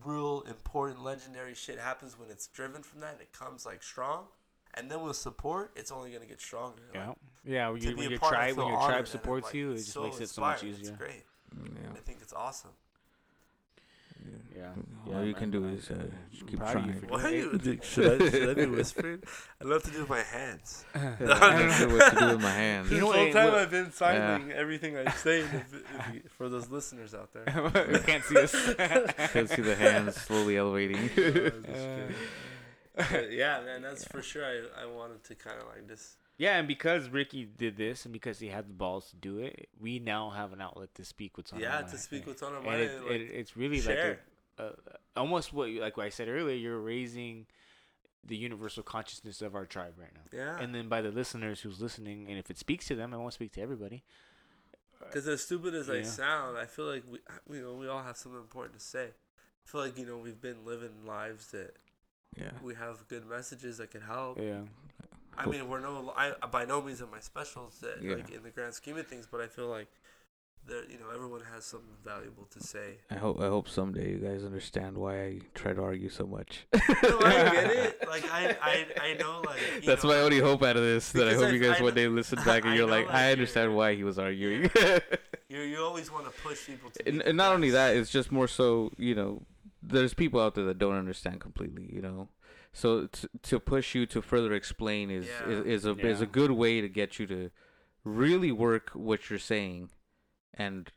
real 0.04 0.44
important 0.48 1.02
legendary 1.02 1.54
shit 1.54 1.78
happens 1.78 2.16
when 2.16 2.30
it's 2.30 2.46
driven 2.46 2.84
from 2.84 3.00
that. 3.00 3.14
And 3.14 3.20
it 3.20 3.32
comes 3.32 3.66
like 3.66 3.82
strong, 3.82 4.26
and 4.74 4.88
then 4.88 5.02
with 5.02 5.16
support, 5.16 5.72
it's 5.74 5.90
only 5.90 6.12
gonna 6.12 6.24
get 6.24 6.40
stronger. 6.40 6.82
Yeah. 6.94 7.08
Like, 7.08 7.16
Yeah. 7.44 7.68
When, 7.70 7.82
you, 7.82 7.96
when 7.96 8.10
your 8.10 8.18
tribe 8.20 8.56
when 8.56 8.68
your 8.68 8.78
tribe 8.78 8.98
and, 9.00 9.08
supports 9.08 9.46
like, 9.46 9.54
you, 9.54 9.72
it 9.72 9.78
just 9.78 9.90
so 9.92 10.04
makes 10.04 10.20
it 10.20 10.28
so 10.28 10.40
much 10.40 10.62
easier. 10.62 10.78
It's 10.78 10.90
great. 10.90 11.24
Yeah. 11.56 11.90
I 11.94 11.98
think 11.98 12.18
it's 12.22 12.32
awesome. 12.32 12.70
Yeah. 14.56 14.70
All 15.12 15.24
you 15.24 15.34
can 15.34 15.50
do 15.50 15.66
I- 15.68 15.72
is 15.72 15.90
uh, 15.90 15.96
keep 16.46 16.58
proud 16.58 16.86
you 16.86 16.92
trying. 16.92 17.08
Why 17.08 17.24
are 17.24 17.30
you? 17.34 17.58
Dude, 17.62 17.84
Should 17.92 18.22
I, 18.22 18.30
should 18.30 18.48
I 18.50 18.54
be 18.54 18.66
whispering? 18.66 19.22
I 19.60 19.64
love 19.64 19.82
to 19.82 19.90
do 19.90 20.00
with 20.00 20.08
my 20.08 20.22
hands. 20.22 20.84
I 20.94 20.98
don't 21.18 21.20
know 21.90 21.96
what 21.96 22.12
to 22.14 22.18
do 22.20 22.26
with 22.28 22.40
my 22.42 22.50
hands. 22.50 22.88
This 22.90 23.00
know 23.00 23.12
whole 23.12 23.24
what- 23.24 23.32
time 23.32 23.46
what- 23.52 23.54
I've 23.60 23.70
been 23.70 23.92
signing 23.92 24.52
everything 24.52 24.96
I 24.96 25.10
say 25.10 25.40
if, 25.40 25.54
if 25.54 26.14
you, 26.14 26.22
for 26.38 26.48
those 26.48 26.70
listeners 26.70 27.14
out 27.14 27.32
there. 27.32 27.44
you 27.92 27.98
can't 28.00 28.24
see 28.24 28.38
us. 28.38 28.74
can't 29.32 29.50
see 29.50 29.62
the 29.62 29.74
hands 29.76 30.14
slowly 30.16 30.56
elevating. 30.56 31.10
But 32.96 33.32
yeah, 33.32 33.60
man, 33.64 33.82
that's 33.82 34.04
for 34.04 34.22
sure. 34.22 34.44
I, 34.44 34.82
I 34.84 34.86
wanted 34.86 35.24
to 35.24 35.34
kind 35.34 35.60
of 35.60 35.66
like 35.66 35.88
just 35.88 36.16
Yeah, 36.36 36.56
and 36.58 36.66
because 36.66 37.08
Ricky 37.08 37.44
did 37.44 37.76
this, 37.76 38.04
and 38.04 38.12
because 38.12 38.40
he 38.40 38.48
had 38.48 38.68
the 38.68 38.72
balls 38.74 39.10
to 39.10 39.16
do 39.16 39.38
it, 39.38 39.68
we 39.80 40.00
now 40.00 40.30
have 40.30 40.52
an 40.52 40.60
outlet 40.60 40.94
to 40.96 41.04
speak 41.04 41.36
what's 41.38 41.52
on 41.52 41.58
our 41.58 41.62
yeah 41.62 41.80
mind. 41.80 41.88
to 41.88 41.98
speak 41.98 42.26
what's 42.26 42.42
on 42.42 42.54
our 42.54 42.60
mind. 42.60 42.80
it, 42.80 42.90
and, 42.90 43.04
like, 43.04 43.12
it, 43.12 43.30
it's 43.32 43.56
really 43.56 43.80
share. 43.80 44.08
like 44.08 44.20
a, 44.58 44.62
a, 44.64 44.74
almost 45.16 45.52
what 45.52 45.70
like 45.70 45.96
what 45.96 46.06
I 46.06 46.08
said 46.08 46.28
earlier. 46.28 46.56
You're 46.56 46.80
raising 46.80 47.46
the 48.26 48.36
universal 48.36 48.82
consciousness 48.82 49.42
of 49.42 49.54
our 49.54 49.66
tribe 49.66 49.94
right 49.96 50.12
now, 50.12 50.36
yeah, 50.36 50.58
and 50.58 50.74
then 50.74 50.88
by 50.88 51.02
the 51.02 51.10
listeners 51.10 51.60
who's 51.60 51.80
listening, 51.80 52.26
and 52.28 52.38
if 52.38 52.50
it 52.50 52.58
speaks 52.58 52.86
to 52.88 52.96
them, 52.96 53.14
I 53.14 53.16
won't 53.16 53.34
speak 53.34 53.52
to 53.52 53.60
everybody. 53.60 54.02
Uh, 55.00 55.04
because 55.06 55.28
as 55.28 55.44
stupid 55.44 55.74
as 55.74 55.88
I 55.88 55.96
Yeah. 55.96 56.02
sound, 56.04 56.58
I 56.58 56.66
feel 56.66 56.86
like 56.86 57.04
we, 57.08 57.18
you 57.56 57.62
know, 57.62 57.74
we 57.74 57.86
all 57.86 58.02
have 58.02 58.16
something 58.16 58.40
important 58.40 58.78
to 58.80 58.84
say. 58.84 59.04
I 59.06 59.70
feel 59.70 59.80
like 59.82 59.96
you 59.96 60.04
know 60.06 60.18
we've 60.18 60.40
been 60.40 60.64
living 60.64 61.06
lives 61.06 61.52
that 61.52 61.76
yeah. 62.36 62.50
we 62.62 62.74
have 62.74 63.06
good 63.08 63.24
messages 63.26 63.78
that 63.78 63.90
can 63.92 64.00
help. 64.02 64.38
Yeah, 64.40 64.62
I 65.38 65.46
mean, 65.46 65.68
we're 65.68 65.80
no, 65.80 66.12
I 66.16 66.32
by 66.50 66.64
no 66.64 66.80
means 66.82 67.00
am 67.02 67.08
I 67.16 67.20
special 67.20 67.70
that 67.80 67.98
uh, 67.98 68.00
Yeah. 68.02 68.14
like 68.16 68.30
in 68.30 68.42
the 68.42 68.50
grand 68.50 68.74
scheme 68.74 68.96
of 68.98 69.06
things, 69.06 69.26
but 69.30 69.40
I 69.40 69.46
feel 69.46 69.66
like 69.68 69.88
that 70.66 70.86
you 70.90 70.98
know 70.98 71.10
everyone 71.14 71.42
has 71.52 71.64
something 71.66 71.94
valuable 72.04 72.44
to 72.50 72.60
say. 72.60 72.98
I 73.10 73.16
hope 73.16 73.38
I 73.40 73.46
hope 73.48 73.68
someday 73.68 74.12
you 74.12 74.18
guys 74.18 74.44
understand 74.44 74.96
why 74.96 75.22
I 75.24 75.40
try 75.54 75.72
to 75.74 75.82
argue 75.82 76.08
so 76.08 76.26
much. 76.26 76.66
no, 76.72 76.80
I 77.20 77.50
get 77.52 77.70
it. 77.70 77.98
Like 78.14 78.24
I, 78.30 78.56
I, 78.62 78.86
I 79.10 79.14
know. 79.14 79.42
Like 79.44 79.84
That's 79.84 80.04
know, 80.04 80.10
my 80.10 80.18
only 80.20 80.38
hope 80.38 80.62
out 80.62 80.76
of 80.76 80.82
this. 80.82 81.10
That 81.12 81.26
I 81.28 81.34
hope 81.34 81.46
I- 81.46 81.50
you 81.50 81.58
guys 81.58 81.80
I 81.80 81.82
one 81.82 81.94
day 81.94 82.06
listen 82.08 82.38
back 82.44 82.64
and 82.64 82.74
you're 82.76 82.86
know, 82.86 82.92
like, 82.92 83.06
like, 83.06 83.14
I 83.14 83.22
you're- 83.24 83.32
understand 83.32 83.74
why 83.76 83.94
he 83.94 84.04
was 84.04 84.18
arguing. 84.18 84.70
You 85.48 85.60
you 85.60 85.78
always 85.84 86.10
want 86.10 86.24
to 86.24 86.32
push 86.42 86.66
people 86.66 86.90
to. 86.90 87.06
and, 87.08 87.20
and 87.22 87.36
not 87.36 87.52
only 87.54 87.70
that, 87.70 87.94
it's 87.96 88.10
just 88.10 88.32
more 88.32 88.48
so 88.48 88.90
you 88.96 89.14
know, 89.14 89.42
there's 89.82 90.14
people 90.14 90.40
out 90.40 90.54
there 90.54 90.64
that 90.64 90.78
don't 90.78 90.96
understand 90.96 91.40
completely. 91.40 91.88
You 91.92 92.00
know, 92.02 92.28
so 92.74 93.06
t- 93.06 93.28
to 93.44 93.58
push 93.60 93.94
you 93.94 94.04
to 94.06 94.20
further 94.20 94.52
explain 94.52 95.10
is 95.10 95.26
Yeah. 95.26 95.48
is, 95.48 95.66
is 95.66 95.84
a 95.86 95.92
is 96.06 96.20
a 96.20 96.26
good 96.26 96.50
way 96.50 96.80
to 96.82 96.88
get 96.88 97.18
you 97.18 97.26
to 97.28 97.50
really 98.04 98.52
work 98.52 98.90
what 98.90 99.30
you're 99.30 99.38
saying, 99.38 99.90
and 100.52 100.90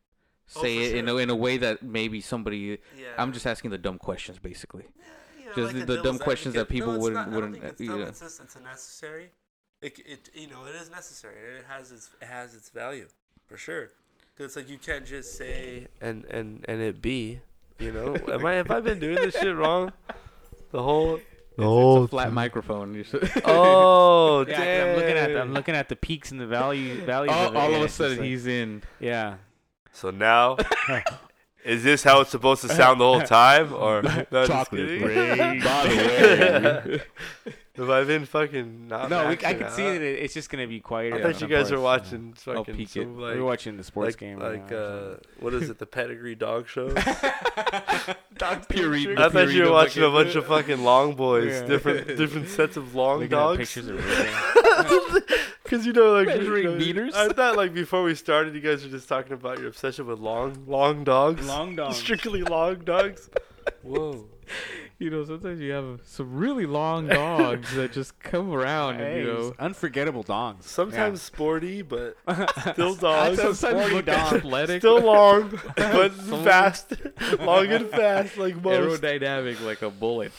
Oh, 0.56 0.62
say 0.64 0.78
for 0.78 0.96
it 0.96 1.00
in 1.00 1.08
a 1.10 1.16
in 1.18 1.30
a 1.30 1.36
way 1.36 1.58
that 1.58 1.84
maybe 1.84 2.20
somebody. 2.22 2.80
Yeah. 2.98 3.08
I'm 3.18 3.32
just 3.32 3.46
asking 3.46 3.72
the 3.72 3.78
dumb 3.78 3.98
questions, 3.98 4.40
basically. 4.40 4.86
you 5.40 5.46
know, 5.46 5.54
just 5.56 5.76
a 5.76 5.80
the- 5.80 5.86
the 5.86 5.96
dumb 5.96 6.04
devil's 6.04 6.22
questions 6.22 6.56
that 6.56 6.68
people 6.70 6.94
it's 6.96 7.02
wouldn't- 7.04 7.16
not- 7.16 7.28
I 7.28 7.32
don't 7.32 7.36
wouldn't, 7.36 7.54
think 7.62 7.72
it's 7.74 7.82
you 7.82 7.88
know. 7.90 8.02
It's 8.02 8.20
just 8.22 8.42
it's 8.42 8.56
a 8.56 8.62
necessary. 8.62 9.32
It, 9.82 10.00
it 10.06 10.30
you 10.34 10.48
know 10.48 10.66
it 10.66 10.74
is 10.76 10.90
necessary. 10.90 11.36
It 11.60 11.66
has 11.68 11.92
its 11.92 12.10
it 12.22 12.26
has 12.26 12.56
its 12.56 12.70
value 12.70 13.08
for 13.46 13.58
sure. 13.58 13.88
Cause 14.38 14.46
it's 14.48 14.56
like 14.56 14.70
you 14.70 14.78
can't 14.78 15.06
just 15.06 15.38
say 15.38 15.88
and 16.02 16.26
and 16.26 16.66
and 16.68 16.82
it 16.82 17.02
be. 17.02 17.42
You 17.80 17.92
know, 17.92 18.16
am 18.32 18.46
I 18.46 18.54
have 18.54 18.72
I 18.72 18.80
been 18.80 19.00
doing 19.00 19.16
this 19.16 19.36
shit 19.36 19.56
wrong? 19.56 19.92
The 20.72 20.82
whole 20.82 21.20
It's, 21.58 21.64
it's 21.64 21.66
a 21.66 21.70
oh, 21.70 22.08
flat 22.08 22.32
microphone. 22.34 22.94
You 22.94 23.04
should- 23.04 23.30
oh 23.46 24.46
yeah. 24.48 24.56
'cause 24.56 24.90
I'm 24.90 24.96
looking 24.96 25.18
at 25.18 25.28
the, 25.34 25.42
I'm 25.42 25.54
looking 25.54 25.76
at 25.76 25.90
the 25.90 25.96
peaks 25.96 26.32
and 26.32 26.40
the 26.40 26.48
value 26.48 27.04
values. 27.06 27.34
all, 27.34 27.48
of 27.50 27.56
all 27.56 27.68
of 27.74 27.82
a 27.82 27.84
it's 27.84 27.84
just 27.86 27.98
sudden 27.98 28.18
like- 28.18 28.26
he's 28.26 28.46
in. 28.48 28.84
yeah. 29.00 29.36
So 29.92 30.12
now, 30.12 30.58
is 31.66 31.84
this 31.84 32.04
how 32.04 32.22
it's 32.22 32.30
supposed 32.30 32.62
to 32.62 32.70
sound 32.70 33.02
the 33.02 33.06
whole 33.06 33.22
time, 33.22 33.74
or 33.74 34.04
no, 34.04 34.46
Chocolate 34.46 34.88
kidding. 35.00 35.62
By 35.62 35.88
the 35.88 37.02
way. 37.46 37.54
Have 37.82 37.90
I've 37.92 38.08
been 38.08 38.26
fucking 38.26 38.88
not? 38.88 39.10
No, 39.10 39.28
we, 39.28 39.34
I 39.34 39.36
maxing 39.36 39.60
can 39.60 39.70
see 39.72 39.84
that 39.84 40.02
it, 40.02 40.20
it's 40.24 40.34
just 40.34 40.50
gonna 40.50 40.66
be 40.68 40.80
quieter. 40.80 41.16
I 41.18 41.22
thought 41.22 41.40
you 41.42 41.48
guys 41.48 41.70
were 41.72 41.78
parts, 41.78 42.12
watching 42.12 42.34
I'll 42.48 42.66
peek 42.66 42.96
it. 42.98 43.06
like 43.08 43.36
We're 43.36 43.44
watching 43.44 43.78
the 43.78 43.84
sports 43.84 44.14
like, 44.16 44.20
game. 44.20 44.40
right 44.40 44.54
like 44.60 44.72
now 44.72 44.78
uh, 44.78 45.00
something. 45.12 45.20
what 45.40 45.54
is 45.54 45.70
it, 45.70 45.78
the 45.78 45.86
pedigree 45.86 46.36
dog 46.36 46.68
show? 46.74 46.90
Puree- 48.70 49.16
I 49.18 49.30
thought 49.30 49.50
you 49.52 49.64
were 49.66 49.72
watching 49.72 50.04
a 50.04 50.10
bunch 50.10 50.36
of 50.36 50.46
fucking 50.48 50.84
long 50.84 51.16
boys, 51.16 51.54
Yeah. 51.54 51.66
different 51.68 52.08
different 52.18 52.50
sets 52.50 52.78
of 52.78 52.96
long 52.96 53.16
Looking 53.20 53.30
dogs. 53.30 53.58
pictures 53.60 53.88
of 53.88 53.98
Rick. 55.16 55.30
Because 55.64 55.86
you 55.86 55.94
know, 55.94 56.14
like 56.14 56.28
Measuring 56.28 56.64
you 56.64 56.70
know, 56.72 56.78
meters? 56.78 57.14
I 57.16 57.30
thought 57.30 57.58
like 57.58 57.74
before 57.74 58.04
we 58.04 58.16
started, 58.16 58.54
you 58.56 58.62
guys 58.62 58.84
were 58.84 58.90
just 58.90 59.08
talking 59.10 59.34
about 59.34 59.60
your 59.60 59.68
obsession 59.68 60.06
with 60.08 60.20
long, 60.20 60.64
long 60.68 61.04
dogs. 61.04 61.46
Long 61.48 61.76
dogs. 61.76 61.98
Strictly 61.98 62.42
long 62.44 62.80
dogs. 62.80 63.30
Whoa. 63.84 64.26
You 65.00 65.12
know, 65.12 65.24
sometimes 65.26 65.60
you 65.60 65.72
have 65.74 66.00
some 66.06 66.36
really 66.36 66.66
long 66.66 67.08
dogs 67.08 67.76
that 67.76 67.92
just 67.94 68.18
come 68.20 68.52
around, 68.52 69.00
and, 69.00 69.16
you 69.18 69.24
know. 69.32 69.54
unforgettable 69.60 70.24
dogs. 70.24 70.66
Sometimes 70.66 71.22
sporty, 71.22 71.84
but 71.84 72.18
still 72.72 72.96
dogs. 72.96 73.38
Sometimes 73.38 73.60
sporty 73.60 73.94
look 73.94 74.06
dog. 74.06 74.34
athletic, 74.34 74.82
Still 74.82 75.02
long, 75.02 75.60
but 75.76 76.16
Some- 76.16 76.44
fast. 76.44 76.94
long 77.40 77.68
and 77.68 77.88
fast, 77.90 78.38
like 78.38 78.56
most. 78.64 79.02
aerodynamic 79.04 79.64
like 79.64 79.84
a 79.84 79.92
bullet. 79.92 80.32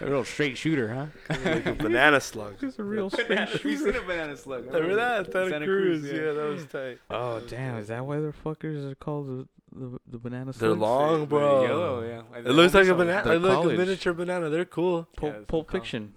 a 0.00 0.06
real 0.10 0.24
straight 0.24 0.58
shooter, 0.58 0.88
huh? 0.92 1.06
like 1.44 1.66
a 1.66 1.74
banana 1.74 2.20
slug. 2.20 2.56
It's 2.60 2.78
a 2.78 2.82
real 2.82 3.08
Banana- 3.08 3.46
straight 3.46 3.64
We've 3.64 3.78
shooter. 3.78 3.92
seen 3.92 4.02
a 4.02 4.06
banana 4.06 4.36
slug. 4.36 4.66
Remember 4.66 4.96
that? 4.96 5.30
Santa, 5.32 5.50
Santa 5.50 5.64
Cruz. 5.66 6.00
Cruz, 6.00 6.12
yeah. 6.12 6.18
yeah. 6.26 6.32
that 6.32 6.48
was 6.48 6.66
tight. 6.66 6.98
Oh 7.08 7.40
damn! 7.46 7.76
Is 7.76 7.88
that 7.88 8.04
why 8.04 8.18
their 8.18 8.32
fuckers 8.44 8.90
are 8.90 8.96
called 8.96 9.46
the 9.72 9.86
the, 9.86 9.98
the 10.12 10.18
banana 10.18 10.52
They're 10.52 10.70
slugs? 10.70 10.80
long, 10.80 11.26
bro. 11.26 11.62
Yellow, 11.64 12.02
yeah. 12.06 12.38
It 12.38 12.46
looks 12.52 12.74
like 12.74 12.84
a 12.84 12.86
They're 12.86 12.94
banana. 12.94 13.24
They're 13.24 13.34
It 13.34 13.38
looks 13.40 13.48
like 13.54 13.58
a 13.58 13.62
college. 13.62 13.78
miniature 13.78 14.12
banana. 14.14 14.48
They're 14.50 14.64
cool. 14.64 15.08
Pulp, 15.16 15.32
Yeah, 15.32 15.38
it's 15.40 15.46
Pulp 15.50 15.68
called- 15.68 15.82
Fiction. 15.82 16.14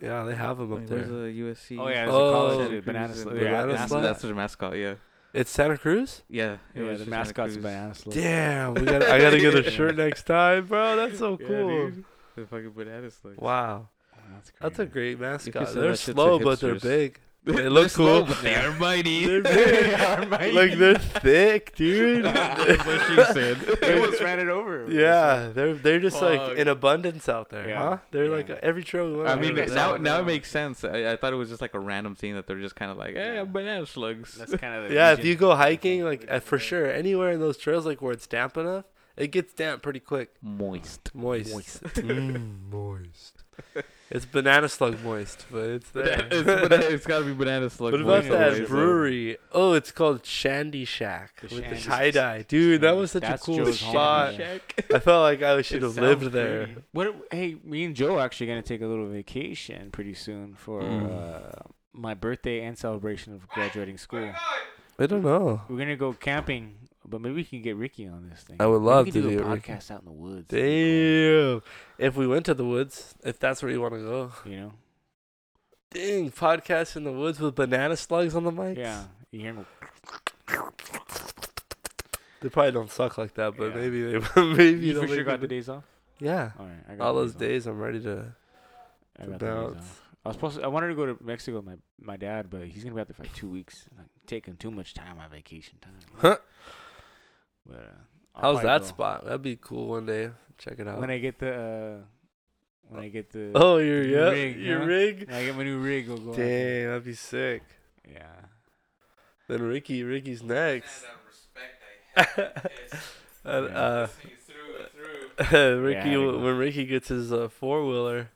Yeah, 0.00 0.22
they 0.24 0.34
have 0.34 0.58
them 0.58 0.72
up 0.72 0.78
Like, 0.80 0.88
there. 0.88 0.98
Where's 0.98 1.08
the 1.08 1.40
USC? 1.42 1.78
Oh 1.78 1.88
yeah, 1.88 2.04
there's 2.04 2.10
Oh. 2.14 2.28
a 2.28 2.32
college 2.32 2.56
Santa 2.58 2.70
dude, 2.70 2.84
banana 2.84 3.04
and 3.06 3.14
slug. 3.16 3.34
the 3.34 3.40
Banana 3.40 3.66
Yeah. 3.72 3.76
That's, 3.78 3.90
slug? 3.90 4.02
that's 4.02 4.22
their 4.22 4.34
mascot. 4.34 4.76
Yeah. 4.76 4.94
It's 5.34 5.50
Santa 5.50 5.76
Cruz. 5.76 6.22
Yeah. 6.28 6.52
it 6.52 6.58
yeah, 6.74 6.82
was 6.82 6.88
the 7.00 7.04
just 7.04 7.10
Santa 7.10 7.10
mascot's 7.10 7.52
Cruz. 7.54 7.62
banana 7.62 7.94
slug. 7.94 8.14
Damn, 8.14 8.74
we 8.74 8.80
got. 8.82 9.02
I 9.10 9.18
gotta 9.18 9.38
get 9.38 9.54
a 9.54 9.70
shirt 9.70 9.96
next 9.96 10.22
time, 10.24 10.66
bro. 10.66 10.96
That's 10.96 11.18
so 11.18 11.36
Yeah, 11.40 11.46
cool. 11.46 11.68
dude. 11.90 12.04
The 12.36 12.46
fucking 12.46 12.70
banana 12.70 13.10
slugs. 13.10 13.38
wow, 13.38 13.88
Oh, 14.14 14.18
that's, 14.34 14.52
that's 14.60 14.78
a 14.78 14.86
crazy. 14.86 15.16
great 15.16 15.20
mascot. 15.20 15.66
send 15.68 15.82
They're 15.82 15.90
that 15.90 15.98
shit 15.98 16.06
to 16.06 16.12
slow, 16.12 16.38
but 16.38 16.60
they're 16.60 16.74
hipsters. 16.76 16.82
big. 16.82 17.20
They 17.48 17.54
They're 17.62 17.70
look 17.70 17.88
slow, 17.88 18.24
cool. 18.24 18.34
but 18.34 18.42
they 18.42 18.54
are 18.56 18.72
mighty. 18.78 19.24
They're 19.40 19.42
big. 19.42 19.94
are 20.00 20.26
mighty. 20.26 20.52
like 20.52 20.76
they're 20.78 20.98
thick, 20.98 21.74
dude. 21.74 22.24
That's 22.26 22.84
what 22.86 23.00
she 23.06 23.32
said. 23.32 23.56
They 23.80 23.98
almost 23.98 24.20
ran 24.20 24.38
it 24.38 24.48
over. 24.48 24.86
yeah, 24.90 25.50
they're 25.54 25.72
they're 25.72 25.98
just 25.98 26.18
Fuck. 26.20 26.38
like 26.48 26.58
in 26.58 26.68
abundance 26.68 27.26
out 27.26 27.48
there, 27.48 27.66
Yeah. 27.68 27.82
huh? 27.82 27.98
They're 28.10 28.28
like 28.28 28.50
every 28.50 28.84
trail 28.84 29.10
we 29.10 29.16
went. 29.16 29.28
I 29.30 29.36
mean, 29.36 29.54
there 29.54 29.66
now 29.68 29.92
one. 29.92 30.02
now 30.02 30.20
it 30.20 30.26
makes 30.26 30.50
sense. 30.50 30.84
I, 30.84 31.12
I 31.12 31.16
thought 31.16 31.32
it 31.32 31.36
was 31.36 31.48
just 31.48 31.62
like 31.62 31.72
a 31.72 31.80
random 31.80 32.14
thing 32.14 32.34
that 32.34 32.46
they're 32.46 32.60
just 32.60 32.76
kind 32.76 32.90
of 32.90 32.98
like, 32.98 33.14
hey, 33.14 33.34
Yeah. 33.36 33.40
I'm 33.40 33.50
banana 33.52 33.86
slugs. 33.86 34.34
That's 34.34 34.54
kind 34.56 34.74
of 34.74 34.88
the 34.90 34.94
Yeah, 34.94 35.12
if 35.12 35.24
you 35.24 35.34
go 35.34 35.54
hiking, 35.56 36.04
like 36.04 36.26
uh, 36.30 36.40
for 36.40 36.58
sure, 36.58 36.90
anywhere 36.90 37.30
in 37.32 37.40
those 37.40 37.56
trails, 37.56 37.86
like 37.86 38.02
where 38.02 38.12
it's 38.12 38.26
damp 38.26 38.58
enough, 38.58 38.84
it 39.16 39.28
gets 39.28 39.54
damp 39.54 39.82
pretty 39.82 40.00
quick. 40.00 40.34
Moist. 40.42 41.10
Moist. 41.14 41.50
Moist. 41.54 41.82
Mm, 41.94 42.70
moist. 42.70 43.42
It's 44.10 44.24
banana 44.24 44.68
slug 44.70 45.02
moist, 45.04 45.44
but 45.50 45.64
it's 45.64 45.90
there. 45.90 46.26
it's, 46.30 46.42
banana, 46.44 46.76
it's 46.88 47.06
gotta 47.06 47.24
be 47.26 47.34
banana 47.34 47.68
slug. 47.68 47.92
What 47.92 48.00
about 48.00 48.24
moist 48.24 48.58
that 48.58 48.68
brewery? 48.68 49.36
Oh, 49.52 49.74
it's 49.74 49.92
called 49.92 50.24
Shandy 50.24 50.86
Shack 50.86 51.40
The 51.42 51.54
with 51.56 51.68
the 51.68 51.76
Shandy 51.76 51.82
tie 51.82 52.10
dye. 52.10 52.42
Dude, 52.48 52.80
that 52.80 52.96
was 52.96 53.10
such 53.12 53.22
That's 53.22 53.42
a 53.42 53.44
cool 53.44 53.56
Joe's 53.56 53.80
home, 53.82 53.92
spot. 53.92 54.38
yeah. 54.38 54.58
I 54.94 54.98
felt 54.98 55.22
like 55.22 55.42
I 55.42 55.60
should 55.60 55.78
It 55.78 55.82
have 55.82 55.96
lived 55.98 56.22
sounds 56.22 56.32
there. 56.32 56.68
What? 56.92 57.14
Hey, 57.30 57.56
me 57.62 57.84
and 57.84 57.94
Joe 57.94 58.16
are 58.16 58.20
actually 58.24 58.46
gonna 58.46 58.62
take 58.62 58.80
a 58.80 58.86
little 58.86 59.08
vacation 59.08 59.90
pretty 59.90 60.14
soon 60.14 60.54
for 60.54 60.80
Mm. 60.82 61.10
uh, 61.12 61.62
my 61.92 62.14
birthday 62.14 62.62
and 62.64 62.78
celebration 62.78 63.34
of 63.34 63.46
graduating 63.48 63.98
school. 63.98 64.32
I 64.98 65.06
don't 65.06 65.22
know. 65.22 65.60
We're 65.68 65.78
gonna 65.78 65.96
go 65.96 66.12
camping, 66.14 66.87
but 67.08 67.20
maybe 67.20 67.34
we 67.36 67.44
can 67.44 67.62
get 67.62 67.76
Ricky 67.76 68.06
on 68.06 68.28
this 68.30 68.42
thing. 68.42 68.56
I 68.60 68.66
would 68.66 68.82
love 68.82 69.06
to 69.06 69.12
do 69.12 69.22
do 69.22 69.28
a 69.28 69.32
it, 69.32 69.44
Ricky. 69.44 69.72
podcast 69.72 69.90
out 69.90 70.00
in 70.00 70.06
the 70.06 70.12
woods. 70.12 70.46
Damn. 70.48 71.62
If 71.98 72.16
we 72.16 72.26
went 72.26 72.46
to 72.46 72.54
the 72.54 72.64
woods, 72.64 73.14
if 73.24 73.38
that's 73.38 73.62
where 73.62 73.70
you 73.72 73.80
want 73.80 73.94
to 73.94 74.00
go. 74.00 74.32
You 74.44 74.56
know? 74.60 74.72
Dang, 75.90 76.30
podcast 76.30 76.96
in 76.96 77.04
the 77.04 77.12
woods 77.12 77.40
with 77.40 77.54
banana 77.54 77.96
slugs 77.96 78.34
on 78.34 78.44
the 78.44 78.52
mics? 78.52 78.76
Yeah. 78.76 79.04
You 79.30 79.40
hear 79.40 79.54
me? 79.54 79.64
They 82.40 82.48
probably 82.48 82.72
don't 82.72 82.90
suck 82.90 83.18
like 83.18 83.34
that, 83.34 83.56
but 83.56 83.70
Yeah. 83.70 83.74
maybe 83.80 84.02
they 84.02 84.18
maybe 84.54 84.86
You 84.86 85.00
for 85.00 85.08
sure 85.08 85.24
got 85.24 85.40
the 85.40 85.48
days 85.48 85.68
off. 85.68 85.84
Yeah. 86.20 86.52
All 86.58 86.66
right. 86.66 86.74
I 86.88 86.94
got 86.94 87.06
All 87.06 87.14
those 87.14 87.34
days 87.34 87.66
I'm 87.66 87.78
ready 87.78 88.00
to 88.02 88.26
I 89.18 89.24
to 89.24 89.30
got 89.30 89.40
the 89.40 89.46
days 89.46 89.54
bounce. 89.54 89.84
I 90.24 90.28
was 90.28 90.36
supposed 90.36 90.56
to, 90.58 90.62
I 90.64 90.66
wanted 90.68 90.88
to 90.88 90.94
go 90.94 91.06
to 91.06 91.16
Mexico 91.24 91.56
with 91.58 91.66
my 91.66 91.76
my 92.00 92.16
dad, 92.16 92.48
but 92.50 92.66
he's 92.68 92.84
gonna 92.84 92.94
be 92.94 93.00
out 93.00 93.08
there 93.08 93.14
for 93.14 93.22
like 93.22 93.34
two 93.34 93.48
weeks. 93.48 93.88
Like, 93.96 94.06
taking 94.26 94.56
too 94.56 94.70
much 94.70 94.92
time 94.94 95.18
on 95.18 95.30
vacation 95.30 95.78
time. 95.80 95.94
Huh. 96.18 96.36
But 98.40 98.44
uh, 98.44 98.48
I'll 98.48 98.54
How's 98.54 98.62
that 98.64 98.80
go. 98.82 98.86
spot? 98.86 99.24
That'd 99.24 99.42
be 99.42 99.56
cool 99.60 99.88
one 99.88 100.06
day. 100.06 100.30
Check 100.58 100.78
it 100.78 100.88
out. 100.88 101.00
When 101.00 101.10
I 101.10 101.18
get 101.18 101.38
the 101.38 101.52
uh, 101.54 102.04
when 102.88 103.02
I 103.04 103.08
get 103.08 103.30
the 103.30 103.52
oh, 103.54 103.78
your 103.78 104.02
the 104.02 104.08
yeah, 104.08 104.28
rig, 104.30 104.56
your 104.60 104.78
huh? 104.80 104.86
rig. 104.86 105.26
when 105.28 105.36
I 105.36 105.44
get 105.44 105.56
my 105.56 105.62
new 105.64 105.78
rig, 105.78 106.08
we'll 106.08 106.18
go. 106.18 106.30
out 106.30 106.36
Dang, 106.36 106.46
there. 106.46 106.88
that'd 106.88 107.04
be 107.04 107.14
sick. 107.14 107.62
Yeah. 108.10 108.22
Then 109.48 109.62
Ricky, 109.62 110.02
Ricky's 110.02 110.42
next. 110.42 111.04
And, 112.16 112.46
uh, 113.44 114.06
through, 114.06 115.36
through. 115.48 115.80
Ricky, 115.84 116.10
Yeah, 116.10 116.18
when 116.18 116.56
Ricky 116.58 116.84
gets 116.86 117.08
his 117.08 117.32
uh, 117.32 117.48
four 117.48 117.86
wheeler, 117.86 118.30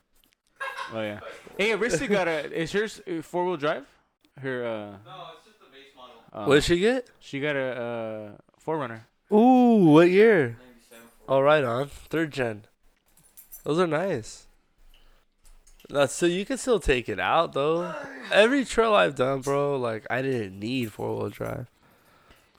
Oh 0.94 1.00
yeah. 1.00 1.20
Hey, 1.58 1.70
Arista 1.70 2.08
got 2.08 2.28
a. 2.28 2.50
Is 2.52 2.72
hers 2.72 3.00
four 3.22 3.44
wheel 3.46 3.56
drive? 3.56 3.86
Her. 4.38 4.64
uh 4.64 4.70
No, 5.04 5.22
it's 5.36 5.46
just 5.46 5.58
the 5.58 5.66
base 5.72 5.94
model. 5.96 6.16
uh, 6.32 6.46
what 6.46 6.54
did 6.56 6.64
she 6.64 6.78
get? 6.78 7.10
She 7.18 7.40
got 7.40 7.56
a 7.56 8.36
uh, 8.36 8.64
4Runner. 8.64 9.00
Ooh, 9.32 9.90
what 9.92 10.10
year? 10.10 10.58
97 10.90 11.06
Oh, 11.28 11.40
right 11.40 11.64
on. 11.64 11.88
Third 11.88 12.32
gen. 12.32 12.66
Those 13.64 13.78
are 13.78 13.86
nice. 13.86 14.46
That's 15.88 16.12
so 16.12 16.26
you 16.26 16.44
can 16.44 16.58
still 16.58 16.80
take 16.80 17.08
it 17.08 17.20
out 17.20 17.52
though. 17.52 17.94
Every 18.30 18.64
trail 18.64 18.94
I've 18.94 19.14
done, 19.14 19.40
bro, 19.40 19.76
like 19.76 20.06
I 20.10 20.22
didn't 20.22 20.58
need 20.58 20.92
four 20.92 21.16
wheel 21.16 21.28
drive. 21.28 21.66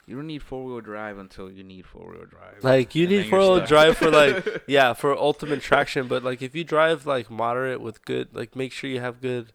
You 0.06 0.18
don't 0.18 0.28
need 0.28 0.44
four 0.44 0.66
wheel 0.66 0.82
drive 0.82 1.18
until 1.18 1.50
you 1.50 1.64
need 1.64 1.86
four 1.86 2.12
wheel 2.12 2.26
drive. 2.26 2.64
Like 2.64 2.94
you 2.94 3.04
And 3.08 3.12
need 3.12 3.30
four 3.30 3.40
wheel 3.40 3.66
drive 3.66 3.98
for 3.98 4.12
like 4.12 4.64
yeah 4.68 4.94
for 4.94 5.18
ultimate 5.18 5.62
traction, 5.62 6.08
but 6.08 6.24
like 6.24 6.42
if 6.42 6.54
you 6.56 6.64
drive 6.64 7.06
like 7.06 7.32
moderate 7.32 7.82
with 7.82 8.04
good, 8.06 8.36
like 8.36 8.56
make 8.56 8.72
sure 8.72 8.90
you 8.90 9.00
have 9.00 9.22
good 9.22 9.54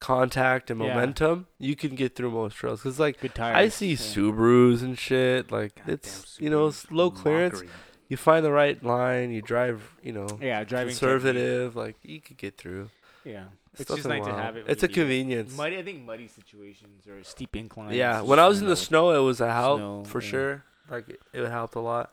contact 0.00 0.70
and 0.70 0.80
Yeah. 0.80 0.88
momentum, 0.94 1.46
you 1.58 1.74
can 1.76 1.94
get 1.94 2.14
through 2.14 2.30
most 2.30 2.54
trails. 2.56 2.82
Cause 2.82 2.98
like 3.00 3.20
Good 3.20 3.34
tires. 3.34 3.56
I 3.56 3.68
see 3.68 3.90
yeah. 3.90 3.96
Subarus 3.96 4.82
and 4.82 4.98
shit, 4.98 5.50
like 5.50 5.74
Goddamn 5.76 5.94
it's 5.94 6.36
you 6.40 6.50
know 6.50 6.66
Subaru's 6.68 6.84
it's 6.84 6.92
low 6.92 7.10
clearance. 7.10 7.54
mockery. 7.54 7.68
You 8.08 8.16
find 8.16 8.42
the 8.44 8.52
right 8.52 8.82
line, 8.82 9.32
you 9.32 9.42
drive, 9.42 9.82
you 10.02 10.12
know, 10.12 10.38
Yeah, 10.40 10.64
driving 10.64 10.88
conservative, 10.92 11.76
like 11.76 11.96
you 12.02 12.20
could 12.20 12.38
get 12.38 12.56
through. 12.56 12.90
Yeah. 13.24 13.44
It's 13.72 13.82
It's 13.82 13.94
just 13.96 14.08
nice 14.08 14.24
to 14.24 14.30
wild. 14.30 14.40
have 14.42 14.56
it. 14.56 14.64
It's 14.66 14.82
a 14.82 14.88
convenience. 14.88 15.56
Muddy, 15.56 15.78
I 15.78 15.82
think 15.82 16.04
muddy 16.04 16.26
situations 16.26 17.06
or 17.06 17.22
steep 17.22 17.54
inclines. 17.54 17.94
Yeah, 17.94 18.22
when 18.22 18.38
I 18.38 18.48
was 18.48 18.60
in 18.60 18.66
the 18.66 18.76
snow, 18.76 19.10
it 19.10 19.22
was 19.24 19.40
a 19.40 19.52
help 19.52 19.78
Snow, 19.78 20.04
for 20.04 20.20
yeah. 20.22 20.28
sure. 20.30 20.64
Like 20.90 21.08
it, 21.10 21.20
it 21.34 21.48
helped 21.48 21.74
a 21.74 21.80
lot. 21.80 22.12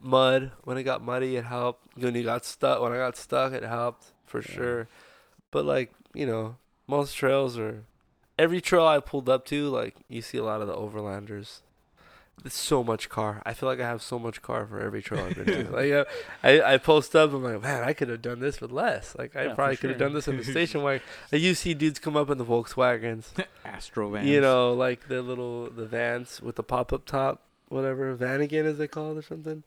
Mud 0.00 0.50
when 0.64 0.76
it 0.76 0.82
got 0.82 1.02
muddy, 1.02 1.36
it 1.36 1.44
helped. 1.44 1.96
When 1.96 2.14
you 2.14 2.24
got 2.24 2.44
stuck, 2.44 2.80
when 2.82 2.92
I 2.92 2.96
got 2.96 3.16
stuck, 3.16 3.52
it 3.52 3.62
helped 3.62 4.12
for 4.26 4.40
Yeah. 4.42 4.50
sure. 4.54 4.88
But 5.50 5.64
like 5.64 5.92
you 6.14 6.26
know, 6.26 6.56
most 6.86 7.14
trails 7.16 7.58
are. 7.58 7.84
Every 8.38 8.60
trail 8.60 8.86
I 8.86 8.98
pulled 9.00 9.28
up 9.28 9.44
to, 9.46 9.68
like 9.68 9.94
you 10.08 10.22
see 10.22 10.38
a 10.38 10.44
lot 10.44 10.60
of 10.62 10.66
the 10.66 10.74
overlanders. 10.74 11.60
It's 12.44 12.56
so 12.58 12.82
much 12.82 13.08
car. 13.08 13.40
I 13.44 13.52
feel 13.54 13.68
like 13.68 13.78
I 13.78 13.86
have 13.86 14.02
so 14.02 14.18
much 14.18 14.40
car 14.42 14.66
for 14.66 14.80
every 14.80 15.00
trail 15.02 15.22
I've 15.24 15.36
been 15.36 15.44
to. 15.46 15.70
Like 15.70 15.92
uh, 15.92 16.04
I, 16.42 16.74
I 16.74 16.78
post 16.78 17.14
up, 17.14 17.32
I'm 17.32 17.44
like, 17.44 17.62
man, 17.62 17.84
I 17.84 17.92
could 17.92 18.08
have 18.08 18.22
done 18.22 18.40
this 18.40 18.60
with 18.60 18.72
less. 18.72 19.14
Like 19.16 19.36
I 19.36 19.44
Yeah, 19.44 19.54
probably 19.54 19.76
could 19.76 19.90
have 19.90 19.98
sure. 19.98 20.08
done 20.08 20.14
this 20.14 20.26
in 20.26 20.38
the 20.38 20.44
station 20.56 20.82
wagon. 20.82 21.06
Like, 21.30 21.42
you 21.42 21.54
see 21.54 21.74
dudes 21.74 21.98
come 22.00 22.16
up 22.16 22.30
in 22.30 22.38
the 22.38 22.44
Volkswagens. 22.44 23.26
Astro 23.64 24.08
vans. 24.10 24.26
You 24.26 24.40
know, 24.40 24.72
like 24.72 25.06
the 25.08 25.22
little 25.22 25.68
the 25.70 25.84
vans 25.86 26.40
with 26.40 26.56
the 26.56 26.62
pop 26.64 26.92
up 26.92 27.04
top, 27.04 27.42
whatever 27.68 28.16
Vanagon 28.16 28.64
is 28.64 28.78
they 28.78 28.88
called 28.88 29.18
or 29.18 29.22
something. 29.22 29.62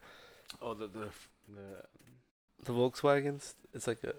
Oh, 0.61 0.73
the 0.73 0.87
the, 0.87 1.09
the 1.47 1.83
The 2.65 2.73
Volkswagens. 2.73 3.53
It's 3.73 3.87
like 3.87 4.03
a, 4.03 4.13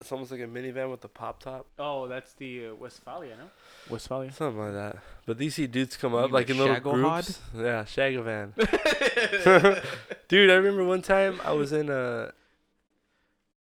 it's 0.00 0.12
almost 0.12 0.30
like 0.30 0.40
a 0.40 0.44
minivan 0.46 0.90
with 0.90 1.00
the 1.00 1.08
pop 1.08 1.42
top, 1.42 1.66
oh, 1.78 2.06
that's 2.06 2.32
the 2.34 2.66
uh, 2.66 2.70
Westfalia, 2.74 3.36
no? 3.36 3.50
Westfalia. 3.90 4.32
something 4.32 4.60
like 4.62 4.72
that. 4.74 4.96
But 5.26 5.38
these 5.38 5.54
see 5.56 5.66
dudes 5.66 5.96
come 5.96 6.12
You 6.12 6.18
up 6.20 6.30
like 6.30 6.48
in 6.50 6.58
little 6.58 6.76
Shagohod? 6.76 7.24
groups. 7.24 7.40
Yeah, 7.56 7.82
Shagavan. 7.84 8.52
Dude, 10.28 10.50
I 10.50 10.54
remember 10.54 10.84
one 10.84 11.02
time 11.02 11.40
I 11.44 11.52
was 11.52 11.72
in 11.72 11.88
a. 11.90 12.32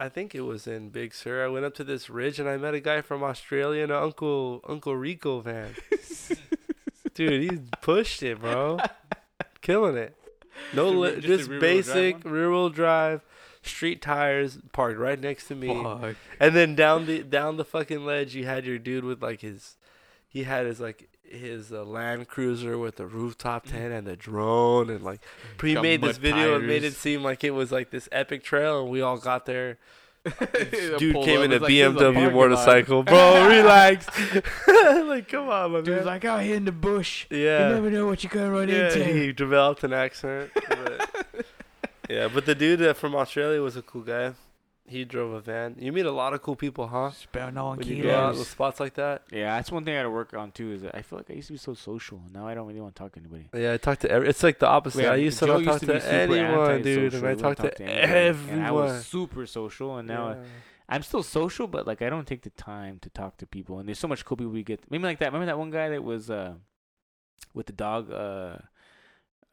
I 0.00 0.08
think 0.08 0.34
it 0.34 0.40
was 0.40 0.66
in 0.66 0.90
Big 0.90 1.14
Sur. 1.14 1.44
I 1.44 1.48
went 1.48 1.64
up 1.64 1.74
to 1.74 1.84
this 1.84 2.10
ridge 2.10 2.40
and 2.40 2.48
I 2.48 2.56
met 2.56 2.74
a 2.74 2.80
guy 2.80 3.00
from 3.00 3.22
Australia 3.22 3.84
in 3.84 3.90
an 3.92 4.02
Uncle 4.02 4.60
Uncle 4.68 4.96
Rico 4.96 5.40
van. 5.40 5.74
Dude, 7.14 7.42
he 7.52 7.58
pushed 7.80 8.22
it, 8.24 8.40
bro. 8.40 8.78
Killing 9.60 9.96
it. 9.96 10.16
No, 10.74 10.86
Just 10.90 10.94
a 10.94 10.98
li- 10.98 11.14
just 11.14 11.24
a 11.24 11.28
just 11.28 11.48
rear-wheel 11.50 11.60
drive 11.60 11.60
basic 11.60 12.24
one? 12.24 12.32
rear 12.34 12.50
wheel 12.50 12.68
drive, 12.70 13.20
street 13.66 14.02
tires 14.02 14.58
parked 14.72 14.98
right 14.98 15.18
next 15.20 15.48
to 15.48 15.54
me. 15.54 15.68
Fuck. 15.82 16.16
And 16.40 16.54
then 16.54 16.74
down 16.74 17.06
the 17.06 17.22
down 17.22 17.56
the 17.56 17.64
fucking 17.64 18.04
ledge, 18.04 18.34
you 18.34 18.44
had 18.46 18.64
your 18.64 18.78
dude 18.78 19.04
with 19.04 19.22
like 19.22 19.40
his, 19.40 19.76
he 20.28 20.44
had 20.44 20.66
his 20.66 20.80
like 20.80 21.08
his 21.24 21.72
uh, 21.72 21.84
Land 21.84 22.28
Cruiser 22.28 22.78
with 22.78 22.96
the 22.96 23.06
rooftop 23.06 23.66
tent 23.66 23.92
and 23.92 24.06
the 24.06 24.16
drone 24.16 24.90
and 24.90 25.02
like 25.02 25.20
he 25.60 25.74
made 25.74 26.02
this 26.02 26.18
video 26.18 26.56
and 26.56 26.66
made 26.66 26.84
it 26.84 26.94
seem 26.94 27.22
like 27.22 27.42
it 27.44 27.50
was 27.50 27.72
like 27.72 27.90
this 27.90 28.08
epic 28.12 28.42
trail 28.44 28.82
and 28.82 28.90
we 28.90 29.00
all 29.00 29.16
got 29.18 29.46
there. 29.46 29.78
Dude 30.98 31.16
came 31.16 31.42
in 31.42 31.52
a 31.52 31.58
like, 31.58 31.70
BMW 31.70 32.24
lot. 32.24 32.32
motorcycle, 32.32 33.02
bro. 33.04 33.46
relax. 33.46 34.06
like 34.66 35.28
come 35.28 35.50
on, 35.50 35.72
my 35.72 35.80
Dude's 35.82 35.98
man. 35.98 36.06
like 36.06 36.24
out 36.24 36.42
here 36.42 36.56
in 36.56 36.64
the 36.64 36.72
bush. 36.72 37.26
yeah. 37.30 37.68
You 37.68 37.74
never 37.74 37.90
know 37.90 38.06
what 38.06 38.22
you're 38.24 38.30
gonna 38.30 38.50
run 38.50 38.68
yeah, 38.68 38.86
into. 38.86 39.04
he 39.04 39.32
developed 39.32 39.84
an 39.84 39.92
accent. 39.92 40.50
but- 40.54 41.46
yeah, 42.08 42.28
but 42.32 42.46
the 42.46 42.54
dude 42.54 42.82
uh, 42.82 42.94
from 42.94 43.14
Australia 43.14 43.60
was 43.62 43.76
a 43.76 43.82
cool 43.82 44.02
guy. 44.02 44.34
He 44.86 45.06
drove 45.06 45.32
a 45.32 45.40
van. 45.40 45.76
You 45.78 45.92
meet 45.92 46.04
a 46.04 46.10
lot 46.12 46.34
of 46.34 46.42
cool 46.42 46.56
people, 46.56 46.86
huh? 46.88 47.10
Spelling 47.12 47.56
on 47.56 47.78
When 47.78 47.86
you 47.88 48.02
go 48.02 48.14
out 48.14 48.34
to 48.34 48.44
spots 48.44 48.80
like 48.80 48.92
that. 48.94 49.22
Yeah, 49.32 49.56
that's 49.56 49.72
one 49.72 49.82
thing 49.82 49.94
I 49.94 50.00
got 50.00 50.02
to 50.02 50.10
work 50.10 50.34
on 50.34 50.52
too. 50.52 50.72
Is 50.72 50.82
that 50.82 50.94
I 50.94 51.00
feel 51.00 51.18
like 51.18 51.30
I 51.30 51.32
used 51.32 51.46
to 51.46 51.54
be 51.54 51.58
so 51.58 51.72
social. 51.72 52.20
Now 52.34 52.46
I 52.46 52.52
don't 52.54 52.66
really 52.66 52.82
want 52.82 52.94
to 52.94 52.98
talk 53.02 53.12
to 53.12 53.20
anybody. 53.20 53.48
Yeah, 53.54 53.72
I 53.72 53.76
talk 53.78 53.98
to 54.00 54.10
every. 54.10 54.28
It's 54.28 54.42
like 54.42 54.58
the 54.58 54.68
opposite. 54.68 55.04
Yeah, 55.04 55.12
I 55.12 55.16
used 55.16 55.38
to 55.38 55.46
Joe 55.46 55.58
not 55.58 55.64
talk 55.64 55.80
be 55.80 55.86
to, 55.86 56.00
super 56.02 56.14
anyone, 56.14 56.82
dude, 56.82 57.14
and 57.14 57.24
antisocial. 57.24 57.26
I 57.26 57.30
He 57.30 57.36
talk 57.36 57.58
wouldn't 57.62 57.76
to 57.76 57.82
anybody. 57.84 58.12
everyone. 58.12 58.58
And 58.58 58.66
I 58.66 58.70
was 58.72 59.06
super 59.06 59.46
social, 59.46 59.96
and 59.96 60.06
now 60.06 60.32
Yeah. 60.32 60.42
I'm 60.90 61.02
still 61.02 61.22
social, 61.22 61.66
but 61.66 61.86
like 61.86 62.02
I 62.02 62.10
don't 62.10 62.26
take 62.26 62.42
the 62.42 62.50
time 62.50 62.98
to 63.00 63.08
talk 63.08 63.38
to 63.38 63.46
people. 63.46 63.78
And 63.78 63.88
there's 63.88 63.98
so 63.98 64.06
much 64.08 64.22
cool 64.26 64.36
people 64.36 64.52
we 64.52 64.62
get. 64.64 64.80
Maybe 64.90 65.04
like 65.04 65.18
that. 65.20 65.26
Remember 65.32 65.46
that 65.46 65.58
one 65.58 65.70
guy 65.70 65.88
that 65.88 66.04
was 66.04 66.28
uh 66.28 66.56
with 67.54 67.64
the 67.64 67.72
dog 67.72 68.12
uh 68.12 68.56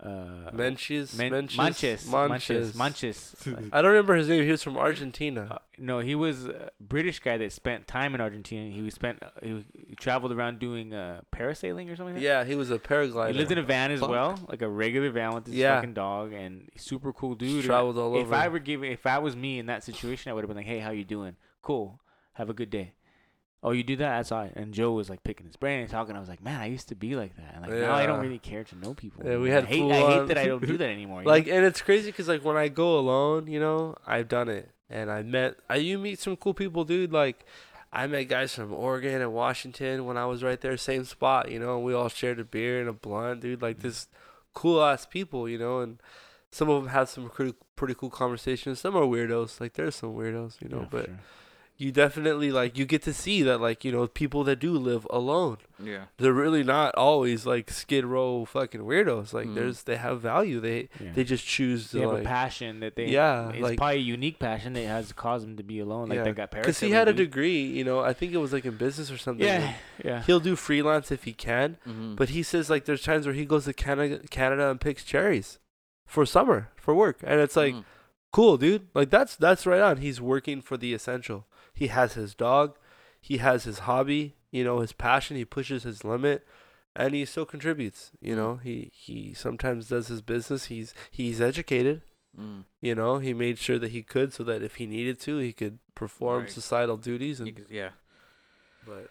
uh 0.02 0.50
Menches, 0.52 1.16
Men- 1.18 1.32
Menches, 1.32 1.58
Manches, 1.58 2.08
Manches, 2.12 2.76
Manches. 2.76 3.36
I 3.72 3.82
don't 3.82 3.92
remember 3.92 4.16
his 4.16 4.28
name. 4.30 4.44
He 4.44 4.50
was 4.52 4.64
from 4.64 4.76
Argentina. 4.78 5.48
Uh, 5.52 5.58
no, 5.78 6.00
he 6.00 6.16
was 6.16 6.46
a 6.46 6.72
British 6.80 7.20
guy 7.20 7.38
that 7.38 7.52
spent 7.52 7.88
time 7.88 8.16
in 8.16 8.22
Argentina. 8.22 8.70
He 8.74 8.82
was 8.82 8.94
spent 8.96 9.22
uh, 9.22 9.30
he, 9.44 9.64
he 9.90 9.96
traveled 9.96 10.32
around 10.32 10.58
doing 10.60 10.94
uh, 10.94 11.22
parasailing 11.32 11.92
or 11.92 11.96
something. 11.96 12.16
Like 12.16 12.16
that. 12.16 12.22
yeah, 12.24 12.44
he 12.44 12.56
was 12.56 12.72
a 12.72 12.80
paraglider. 12.80 13.28
He 13.32 13.38
lived 13.38 13.52
in 13.52 13.58
a 13.60 13.64
van 13.64 13.92
as 13.92 14.00
Fuck. 14.00 14.10
well, 14.10 14.40
like 14.48 14.62
a 14.64 14.68
regular 14.70 15.12
van 15.12 15.34
with 15.36 15.46
his 15.46 15.56
Yeah. 15.56 15.76
fucking 15.76 15.94
dog, 15.94 16.34
and 16.34 16.70
super 16.78 17.14
cool 17.14 17.36
dude. 17.36 17.58
Just 17.58 17.68
traveled 17.68 17.98
all 17.98 18.16
if 18.16 18.24
over. 18.26 18.36
I 18.36 18.48
were 18.48 18.60
giving, 18.60 18.92
if 18.92 19.06
I 19.06 19.20
was 19.20 19.36
me 19.36 19.60
in 19.60 19.68
that 19.68 19.84
situation, 19.84 20.32
I 20.32 20.34
would 20.34 20.44
have 20.44 20.50
been 20.50 20.58
like, 20.58 20.66
"Hey, 20.66 20.80
how 20.80 20.92
you 20.92 21.04
doing? 21.04 21.36
Cool. 21.62 22.00
Have 22.34 22.50
a 22.50 22.54
good 22.54 22.70
day." 22.70 22.94
Oh, 23.64 23.72
you 23.72 23.84
do 23.84 23.96
that? 23.98 24.18
That's 24.18 24.32
all 24.32 24.42
right. 24.42 24.54
And 24.56 24.74
Joe 24.74 24.92
was 24.92 25.08
like 25.08 25.24
picking 25.24 25.46
his 25.46 25.56
brain 25.56 25.82
and 25.82 25.90
talking. 25.90 26.16
I 26.16 26.20
was 26.20 26.30
like, 26.30 26.44
"Man, 26.44 26.60
I 26.60 26.66
used 26.66 26.88
to 26.90 26.96
be 26.96 27.16
like 27.16 27.36
that. 27.36 27.54
And 27.54 27.62
like 27.62 27.80
now 27.80 27.94
I 27.94 28.08
don't 28.08 28.20
really 28.20 28.40
care 28.40 28.64
to 28.64 28.76
know 28.76 28.96
people. 28.96 29.24
Yeah, 29.24 29.38
we 29.38 29.54
I 29.54 29.62
hate, 29.62 29.92
I 29.92 30.20
hate 30.20 30.28
that 30.30 30.38
I 30.38 30.48
don't 30.48 30.66
do 30.66 30.78
that 30.80 30.90
anymore. 30.90 31.24
like, 31.24 31.46
know? 31.46 31.54
and 31.54 31.66
it's 31.66 31.82
crazy 31.82 32.08
because 32.08 32.28
like 32.28 32.44
when 32.44 32.58
I 32.58 32.70
go 32.70 32.98
alone, 32.98 33.46
you 33.46 33.60
know, 33.60 33.96
I've 34.08 34.28
done 34.28 34.50
it, 34.50 34.72
and 34.90 35.12
I 35.12 35.22
met. 35.22 35.58
I 35.70 35.76
you 35.76 36.00
meet 36.00 36.20
some 36.20 36.36
cool 36.38 36.56
people, 36.56 36.86
dude. 36.86 37.12
Like, 37.12 37.46
I 37.94 38.08
met 38.08 38.30
guys 38.30 38.56
from 38.56 38.74
Oregon 38.74 39.22
and 39.22 39.32
Washington 39.32 40.06
when 40.06 40.18
I 40.18 40.26
was 40.26 40.44
right 40.44 40.60
there, 40.60 40.76
same 40.76 41.06
spot. 41.06 41.52
You 41.52 41.60
know, 41.60 41.76
and 41.76 41.86
we 41.86 41.94
all 41.94 42.10
shared 42.10 42.40
a 42.40 42.44
beer 42.44 42.80
and 42.80 42.90
a 42.90 42.94
blunt, 42.94 43.42
dude. 43.42 43.62
Like 43.62 43.78
mm. 43.78 43.82
this 43.84 44.08
cool 44.56 44.84
ass 44.84 45.06
people, 45.06 45.48
you 45.48 45.60
know, 45.60 45.82
and 45.82 46.02
some 46.52 46.68
of 46.68 46.82
them 46.82 46.92
had 46.92 47.10
some 47.10 47.30
pretty 47.30 47.54
pretty 47.76 47.94
cool 47.94 48.10
conversations. 48.10 48.80
Some 48.80 48.96
are 48.96 49.04
weirdos. 49.04 49.60
Like 49.62 49.74
there's 49.74 49.96
some 49.96 50.16
weirdos, 50.16 50.60
you 50.62 50.70
know, 50.70 50.82
Yeah, 50.82 50.88
but 50.90 51.06
sure. 51.06 51.20
You 51.82 51.92
definitely 51.92 52.52
like 52.52 52.78
you 52.78 52.86
get 52.86 53.02
to 53.04 53.14
see 53.14 53.42
that 53.44 53.60
like 53.60 53.84
you 53.84 53.92
know 53.92 54.08
people 54.08 54.44
that 54.44 54.58
do 54.60 54.72
live 54.74 55.06
alone. 55.10 55.58
Yeah. 55.84 56.06
they're 56.18 56.32
really 56.32 56.64
not 56.64 56.94
always 56.94 57.48
like 57.48 57.72
skid 57.72 58.06
row 58.06 58.46
fucking 58.46 58.82
weirdos. 58.82 59.34
Like 59.34 59.48
Mhm. 59.48 59.56
there's 59.56 59.84
they 59.84 59.98
have 59.98 60.22
value. 60.22 60.60
They 60.60 60.90
Yeah. 61.00 61.12
they 61.16 61.24
just 61.24 61.44
choose 61.44 61.90
to 61.90 61.96
they 61.98 62.02
have 62.04 62.12
like 62.14 62.22
a 62.22 62.26
passion 62.26 62.82
that 62.82 62.96
they 62.96 63.08
Yeah, 63.08 63.50
it's 63.50 63.62
like- 63.64 63.78
probably 63.78 63.96
a 63.98 64.00
unique 64.18 64.38
passion 64.38 64.74
that 64.74 64.86
has 64.86 65.12
caused 65.12 65.44
them 65.48 65.58
to 65.58 65.64
be 65.64 65.80
alone 65.80 66.10
like 66.10 66.18
Yeah, 66.18 66.24
that 66.26 66.36
got 66.36 66.52
because 66.52 66.80
he 66.80 66.92
had 66.92 67.08
a 67.08 67.14
degree 67.14 67.64
you 67.64 67.84
know 67.84 68.00
i 68.00 68.14
think 68.14 68.32
it 68.34 68.38
was 68.38 68.54
like 68.54 68.66
in 68.66 68.76
business 68.78 69.10
or 69.12 69.18
something. 69.18 69.48
Yeah 69.48 69.74
yeah. 70.06 70.22
he'll 70.28 70.40
do 70.40 70.56
freelance 70.56 71.12
if 71.12 71.24
he 71.24 71.34
can 71.34 71.78
Mm-hmm. 71.88 72.14
but 72.16 72.30
he 72.30 72.44
says 72.44 72.70
like 72.70 72.86
there's 72.86 73.02
times 73.02 73.26
where 73.26 73.34
he 73.42 73.46
goes 73.46 73.66
to 73.66 73.74
canada 73.74 74.20
canada 74.30 74.70
and 74.70 74.80
picks 74.80 75.04
cherries 75.04 75.58
for 76.06 76.26
summer 76.28 76.70
for 76.76 76.94
work. 76.94 77.18
And 77.24 77.40
it's 77.42 77.56
like 77.56 77.74
Mm. 77.74 77.86
cool 78.32 78.58
dude. 78.58 78.88
Like 78.94 79.10
that's 79.10 79.36
that's 79.36 79.66
right 79.66 79.82
on. 79.82 79.98
He's 79.98 80.22
working 80.22 80.62
for 80.62 80.78
the 80.78 80.94
essential 80.94 81.46
he 81.74 81.88
has 81.88 82.14
his 82.14 82.36
dog 82.36 82.78
he 83.20 83.38
has 83.38 83.64
his 83.66 83.80
hobby 83.80 84.36
you 84.52 84.64
know 84.64 84.80
his 84.80 84.92
passion 84.94 85.38
he 85.38 85.46
pushes 85.46 85.84
his 85.84 86.04
limit 86.04 86.46
and 86.96 87.14
he 87.14 87.24
still 87.26 87.46
contributes 87.46 88.12
you 88.22 88.36
know 88.36 88.56
he 88.58 88.92
he 88.94 89.34
sometimes 89.34 89.88
does 89.88 90.08
his 90.08 90.22
business 90.22 90.66
he's 90.66 90.94
he's 91.12 91.40
educated 91.42 92.02
Mm. 92.40 92.64
you 92.80 92.96
know 92.96 93.18
he 93.20 93.34
made 93.34 93.58
sure 93.58 93.78
that 93.78 93.92
he 93.92 94.02
could 94.04 94.32
so 94.32 94.42
that 94.46 94.64
if 94.64 94.76
he 94.76 94.86
needed 94.86 95.20
to 95.20 95.40
he 95.40 95.52
could 95.52 95.80
perform 95.96 96.44
Right. 96.44 96.50
societal 96.52 96.96
duties 96.96 97.42
and 97.42 97.54
could- 97.54 97.70
yeah. 97.70 97.90
but 98.88 99.10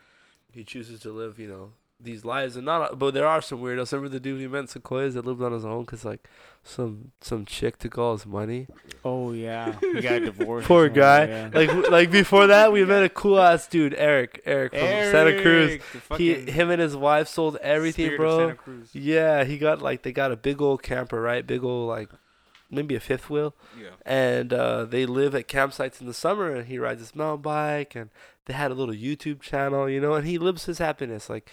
he 0.50 0.64
chooses 0.64 1.00
to 1.00 1.12
live 1.12 1.38
you 1.38 1.46
know 1.46 1.72
these 2.02 2.24
lives, 2.24 2.56
and 2.56 2.64
not. 2.64 2.98
But 2.98 3.14
there 3.14 3.26
are 3.26 3.42
some 3.42 3.60
weirdos. 3.60 3.92
Remember 3.92 4.08
the 4.08 4.20
dude 4.20 4.38
we 4.38 4.48
met 4.48 4.60
in 4.60 4.66
Sequoias 4.68 5.14
that 5.14 5.24
lived 5.26 5.42
on 5.42 5.52
his 5.52 5.64
own 5.64 5.84
because 5.84 6.04
like 6.04 6.28
some 6.62 7.12
some 7.20 7.44
chick 7.44 7.78
took 7.78 7.96
all 7.98 8.12
his 8.16 8.26
money. 8.26 8.66
Oh 9.04 9.32
yeah, 9.32 9.78
he 9.80 10.00
got 10.00 10.22
divorced. 10.24 10.66
Poor 10.68 10.88
guy. 10.88 11.26
yeah. 11.26 11.50
Like 11.52 11.90
like 11.90 12.10
before 12.10 12.46
that, 12.48 12.72
we 12.72 12.84
met 12.84 13.02
a 13.02 13.08
cool 13.08 13.40
ass 13.40 13.66
dude, 13.66 13.94
Eric. 13.94 14.42
Eric 14.44 14.72
from 14.72 14.80
Santa 14.80 15.40
Cruz. 15.42 15.80
He 16.16 16.34
him 16.34 16.70
and 16.70 16.80
his 16.80 16.96
wife 16.96 17.28
sold 17.28 17.56
everything, 17.62 18.16
bro. 18.16 18.54
Yeah, 18.92 19.44
he 19.44 19.58
got 19.58 19.80
like 19.82 20.02
they 20.02 20.12
got 20.12 20.32
a 20.32 20.36
big 20.36 20.60
old 20.60 20.82
camper, 20.82 21.20
right? 21.20 21.46
Big 21.46 21.62
old 21.64 21.88
like 21.88 22.08
maybe 22.72 22.94
a 22.94 23.00
fifth 23.00 23.28
wheel. 23.28 23.52
Yeah. 23.80 23.88
and 24.06 24.52
uh, 24.52 24.84
they 24.84 25.04
live 25.04 25.34
at 25.34 25.48
campsites 25.48 26.00
in 26.00 26.06
the 26.06 26.14
summer 26.14 26.54
and 26.54 26.68
he 26.68 26.78
rides 26.78 27.00
his 27.00 27.16
mountain 27.16 27.42
bike 27.42 27.96
and 27.96 28.10
they 28.44 28.52
had 28.54 28.70
a 28.70 28.74
little 28.74 28.94
youtube 28.94 29.40
channel 29.40 29.88
you 29.88 30.00
know 30.00 30.14
and 30.14 30.24
he 30.26 30.38
lives 30.38 30.66
his 30.66 30.78
happiness 30.78 31.28
like 31.28 31.50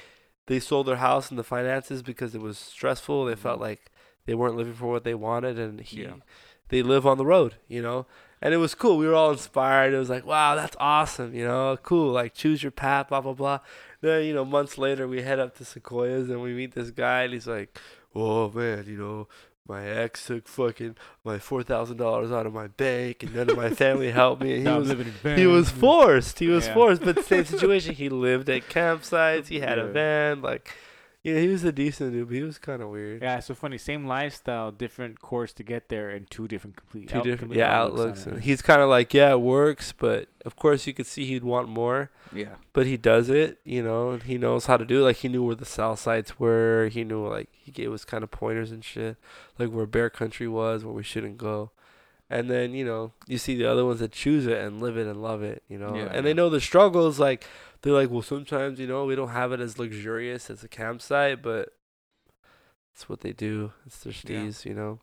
they 0.48 0.60
sold 0.60 0.88
their 0.88 0.98
house 0.98 1.30
and 1.30 1.38
the 1.38 1.44
finances 1.44 2.02
because 2.02 2.34
it 2.36 2.42
was 2.42 2.58
stressful. 2.58 3.26
They 3.26 3.36
felt 3.36 3.60
Mhm. 3.60 3.62
like 3.70 3.92
they 4.26 4.34
weren't 4.34 4.56
living 4.58 4.74
for 4.74 4.88
what 4.88 5.04
they 5.04 5.14
wanted 5.14 5.58
and 5.60 5.80
he 5.80 6.02
Yeah. 6.04 6.16
they 6.70 6.82
live 6.84 7.06
on 7.08 7.18
the 7.18 7.26
road 7.26 7.56
you 7.68 7.82
know? 7.82 8.06
And 8.42 8.54
it 8.54 8.58
was 8.58 8.76
cool. 8.76 8.98
We 8.98 9.08
were 9.08 9.16
all 9.16 9.32
inspired. 9.32 9.94
It 9.94 9.98
was 9.98 10.10
like 10.10 10.26
wow 10.26 10.56
that's 10.56 10.76
awesome 10.80 11.34
you 11.34 11.46
know? 11.46 11.78
Cool 11.82 12.12
like 12.12 12.34
choose 12.34 12.62
your 12.64 12.72
path 12.72 13.10
blah 13.10 13.22
blah 13.22 13.34
blah. 13.34 13.60
Then 14.02 14.26
you 14.26 14.34
know 14.34 14.46
months 14.46 14.78
later 14.78 15.08
we 15.08 15.22
head 15.22 15.40
up 15.40 15.56
to 15.58 15.66
sequoias 15.66 16.30
and 16.30 16.42
we 16.42 16.54
meet 16.54 16.74
this 16.76 16.92
guy 16.92 17.24
and 17.24 17.34
he's 17.34 17.48
like 17.48 17.78
oh 18.16 18.50
man 18.52 18.86
you 18.88 18.98
know 18.98 19.28
my 19.68 19.86
ex 19.86 20.26
took 20.26 20.48
fucking 20.48 20.96
my 21.24 21.40
four 21.40 21.64
thousand 21.64 21.98
dollars 21.98 22.32
out 22.32 22.46
of 22.46 22.54
my 22.54 22.68
bank, 22.68 23.24
and 23.24 23.36
none 23.36 23.50
of 23.50 23.58
my 23.58 23.70
family 23.70 24.12
helped 24.12 24.42
me. 24.42 24.56
And 24.66 24.68
he 24.68 24.96
was 24.96 25.38
he 25.38 25.48
was 25.48 25.70
forced. 25.70 26.40
He 26.40 26.48
was 26.48 26.68
Yeah. 26.68 26.74
forced, 26.74 27.04
but 27.04 27.24
same 27.26 27.46
situation. 27.46 27.96
He 27.96 28.10
lived 28.10 28.50
at 28.50 28.64
campsites. 28.70 29.48
He 29.48 29.60
had 29.60 29.78
a 29.80 29.88
van. 29.88 30.42
Like, 30.42 30.74
yeah, 31.28 31.40
he 31.40 31.48
was 31.50 31.64
a 31.66 31.72
decent 31.72 32.14
dude, 32.14 32.28
but 32.28 32.36
he 32.36 32.42
was 32.44 32.58
kind 32.58 32.82
of 32.82 32.90
weird. 32.90 33.22
Yeah, 33.22 33.38
it's 33.38 33.48
so 33.48 33.54
funny. 33.54 33.78
Same 33.78 34.06
lifestyle, 34.08 34.72
different 34.72 35.20
course 35.20 35.52
to 35.54 35.64
get 35.64 35.90
there, 35.90 36.10
and 36.10 36.30
two 36.30 36.48
different 36.48 36.78
complete, 36.78 37.10
Two 37.10 37.18
out- 37.18 37.24
different, 37.24 37.40
complete 37.52 37.60
yeah, 37.60 37.80
outlooks 37.82 38.22
outlooks. 38.26 38.44
he's 38.46 38.62
kind 38.62 38.82
of 38.82 38.90
like, 38.90 39.14
yeah, 39.14 39.32
it 39.32 39.42
works, 39.42 39.94
but 39.98 40.30
of 40.46 40.56
course 40.56 40.88
you 40.88 40.94
could 40.94 41.06
see 41.06 41.26
he'd 41.26 41.44
want 41.44 41.68
more. 41.68 42.10
Yeah. 42.34 42.56
But 42.74 42.86
he 42.86 42.96
does 42.98 43.30
it, 43.30 43.60
you 43.66 43.84
know, 43.84 44.12
and 44.12 44.24
he 44.24 44.38
knows 44.38 44.66
how 44.68 44.78
to 44.78 44.86
do 44.86 45.02
it. 45.02 45.04
Like 45.04 45.18
he 45.18 45.28
knew 45.28 45.44
where 45.44 45.56
the 45.56 45.66
south 45.66 46.00
sites 46.00 46.40
were. 46.40 46.90
He 46.92 47.04
knew 47.04 47.28
like 47.28 47.50
he 47.52 47.72
gave 47.72 47.92
us 47.92 48.06
kind 48.06 48.24
of 48.24 48.32
pointers 48.32 48.72
and 48.72 48.84
shit, 48.84 49.18
like 49.60 49.70
where 49.70 49.86
bear 49.86 50.10
country 50.10 50.48
was, 50.48 50.84
where 50.86 50.94
we 50.94 51.04
shouldn't 51.04 51.38
go. 51.38 51.72
And 52.30 52.50
then 52.50 52.74
you 52.74 52.84
know 52.84 53.14
you 53.26 53.38
see 53.38 53.56
the 53.56 53.66
other 53.66 53.86
ones 53.86 54.02
that 54.02 54.12
choose 54.12 54.48
it 54.48 54.58
and 54.58 54.82
live 54.82 54.98
it 54.98 55.08
and 55.08 55.22
love 55.22 55.44
it, 55.44 55.64
you 55.70 55.78
know, 55.78 55.96
Yeah, 55.96 56.04
and 56.08 56.16
yeah. 56.16 56.22
they 56.22 56.34
know 56.34 56.50
the 56.50 56.60
struggles. 56.60 57.20
Like 57.20 57.46
they're 57.82 57.94
like, 57.94 58.10
well, 58.10 58.22
sometimes 58.22 58.80
you 58.80 58.88
know 58.88 59.06
we 59.06 59.16
don't 59.16 59.30
have 59.30 59.52
it 59.52 59.60
as 59.60 59.78
luxurious 59.80 60.50
as 60.50 60.64
a 60.64 60.68
campsite, 60.68 61.42
but 61.42 61.70
it's 62.94 63.08
what 63.08 63.22
they 63.22 63.34
do. 63.34 63.74
It's 63.86 64.00
their 64.00 64.14
Yeah. 64.26 64.52
you 64.64 64.74
know. 64.74 65.00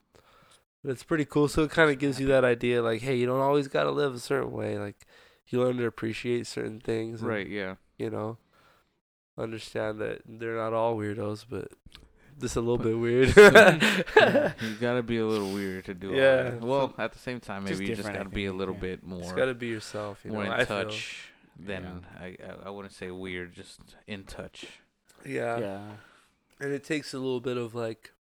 But 0.83 0.91
it's 0.93 1.05
pretty 1.05 1.25
cool. 1.25 1.49
So 1.49 1.63
it 1.63 1.71
kind 1.71 1.91
of 1.91 1.99
gives 1.99 2.21
you 2.21 2.27
that 2.27 2.45
idea, 2.45 2.83
like, 2.83 3.01
hey, 3.01 3.17
you 3.17 3.25
don't 3.27 3.41
always 3.41 3.69
gotta 3.69 3.91
live 3.91 4.15
a 4.15 4.19
certain 4.19 4.53
way. 4.53 4.79
Like 4.79 5.07
you 5.49 5.61
learn 5.63 5.77
to 5.79 5.87
appreciate 5.87 6.47
certain 6.47 6.81
things, 6.81 7.21
and, 7.21 7.29
Right. 7.31 7.49
Yeah. 7.49 7.77
you 7.99 8.11
know, 8.11 8.39
understand 9.39 10.01
that 10.01 10.23
they're 10.27 10.57
not 10.57 10.73
all 10.73 10.97
weirdos, 10.97 11.45
but 11.49 11.69
just 12.41 12.57
a 12.57 12.61
little 12.61 12.77
But- 12.79 12.85
bit 12.85 12.99
weird. 12.99 13.35
Yeah, 14.17 14.53
you 14.61 14.75
gotta 14.81 15.03
be 15.03 15.19
a 15.19 15.27
little 15.27 15.53
weird 15.53 15.85
to 15.87 15.95
do 15.95 16.11
all 16.11 16.17
Yeah, 16.17 16.43
that. 16.51 16.61
Well, 16.61 16.95
at 16.99 17.13
the 17.13 17.19
same 17.19 17.41
time, 17.41 17.67
Just 17.67 17.79
maybe 17.81 17.91
you 17.91 17.97
just 17.97 18.13
gotta 18.13 18.29
be 18.29 18.47
a 18.47 18.53
little 18.53 18.75
yeah. 18.75 18.81
bit 18.81 19.07
more, 19.07 19.21
Just 19.23 19.37
gotta 19.37 19.55
be 19.55 19.69
yourself, 19.69 20.21
you 20.25 20.31
know. 20.31 20.37
more 20.37 20.45
in 20.47 20.53
I 20.53 20.65
feel. 20.65 20.91
Touch 21.59 21.67
than 21.67 22.07
I, 22.21 22.25
I. 22.27 22.37
I 22.67 22.71
wouldn't 22.71 22.95
say 22.95 23.11
weird, 23.11 23.55
just 23.55 23.81
in 24.07 24.25
touch. 24.25 24.67
Yeah. 25.25 25.59
yeah. 25.59 25.81
and 26.61 26.73
it 26.73 26.85
takes 26.85 27.15
a 27.15 27.19
little 27.19 27.41
bit 27.41 27.57
of 27.57 27.75
like 27.75 28.13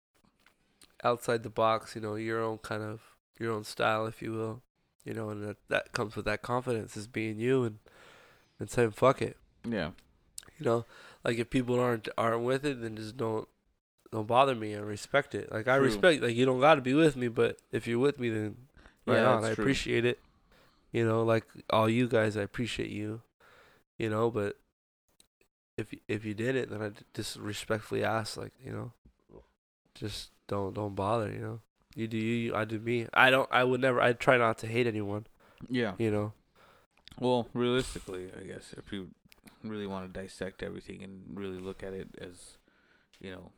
outside 1.04 1.42
the 1.42 1.50
box, 1.50 1.94
you 1.94 2.00
know, 2.00 2.14
your 2.14 2.42
own 2.42 2.58
kind 2.58 2.82
of 2.82 3.00
your 3.38 3.52
own 3.52 3.64
style, 3.64 4.06
if 4.06 4.22
you 4.22 4.32
will, 4.32 4.62
you 5.04 5.12
know, 5.14 5.30
and 5.30 5.42
that 5.46 5.56
that 5.68 5.92
comes 5.92 6.14
with 6.16 6.24
that 6.26 6.42
confidence, 6.42 6.96
is 6.96 7.06
being 7.06 7.38
you 7.38 7.64
and 7.64 7.78
and 8.60 8.70
saying 8.70 8.92
fuck 8.92 9.20
it, 9.20 9.36
Yeah. 9.68 9.90
you 10.58 10.64
know, 10.64 10.84
like 11.24 11.38
if 11.38 11.50
people 11.50 11.80
aren't 11.80 12.08
aren't 12.16 12.44
with 12.44 12.64
it, 12.64 12.80
then 12.80 12.96
just 12.96 13.16
don't 13.16 13.48
don't 14.12 14.26
bother 14.28 14.54
me 14.54 14.72
and 14.74 14.86
respect 14.86 15.34
it. 15.34 15.50
Like 15.50 15.66
I 15.66 15.78
True. 15.78 15.86
respect, 15.86 16.22
like 16.22 16.36
you 16.36 16.44
don't 16.44 16.60
got 16.60 16.76
to 16.76 16.80
be 16.82 16.94
with 16.94 17.16
me, 17.16 17.28
but 17.28 17.56
if 17.72 17.86
you're 17.88 17.98
with 17.98 18.20
me, 18.20 18.28
then 18.28 18.56
right 19.06 19.16
Yeah, 19.16 19.34
on. 19.34 19.44
I 19.44 19.54
true. 19.54 19.64
appreciate 19.64 20.04
it. 20.04 20.20
You 20.92 21.06
know, 21.06 21.22
like 21.22 21.46
all 21.70 21.88
you 21.88 22.06
guys, 22.06 22.36
I 22.36 22.42
appreciate 22.42 22.90
you. 22.90 23.22
You 23.98 24.10
know, 24.10 24.30
but 24.30 24.58
if 25.76 25.94
if 26.08 26.24
you 26.24 26.34
did 26.34 26.56
it, 26.56 26.70
then 26.70 26.82
I 26.82 26.90
just 27.14 27.36
respectfully 27.36 28.04
ask, 28.04 28.36
like 28.36 28.52
you 28.64 28.72
know, 28.72 28.92
just 29.94 30.30
don't 30.48 30.74
don't 30.74 30.94
bother. 30.94 31.30
You 31.32 31.38
know, 31.38 31.60
you 31.94 32.06
do 32.08 32.16
you, 32.16 32.54
I 32.54 32.64
do 32.64 32.78
me. 32.78 33.06
I 33.14 33.30
don't. 33.30 33.48
I 33.50 33.64
would 33.64 33.80
never. 33.80 34.00
I 34.00 34.12
try 34.12 34.36
not 34.36 34.58
to 34.58 34.66
hate 34.66 34.86
anyone. 34.86 35.26
Yeah. 35.68 35.92
You 35.98 36.10
know. 36.10 36.32
Well, 37.18 37.48
realistically, 37.54 38.30
I 38.38 38.44
guess 38.44 38.74
if 38.76 38.92
you 38.92 39.08
really 39.62 39.86
want 39.86 40.12
to 40.12 40.20
dissect 40.20 40.62
everything 40.62 41.02
and 41.02 41.22
really 41.34 41.58
look 41.58 41.82
at 41.82 41.92
it 41.92 42.08
as, 42.18 42.58
you 43.20 43.30
know, 43.30 43.52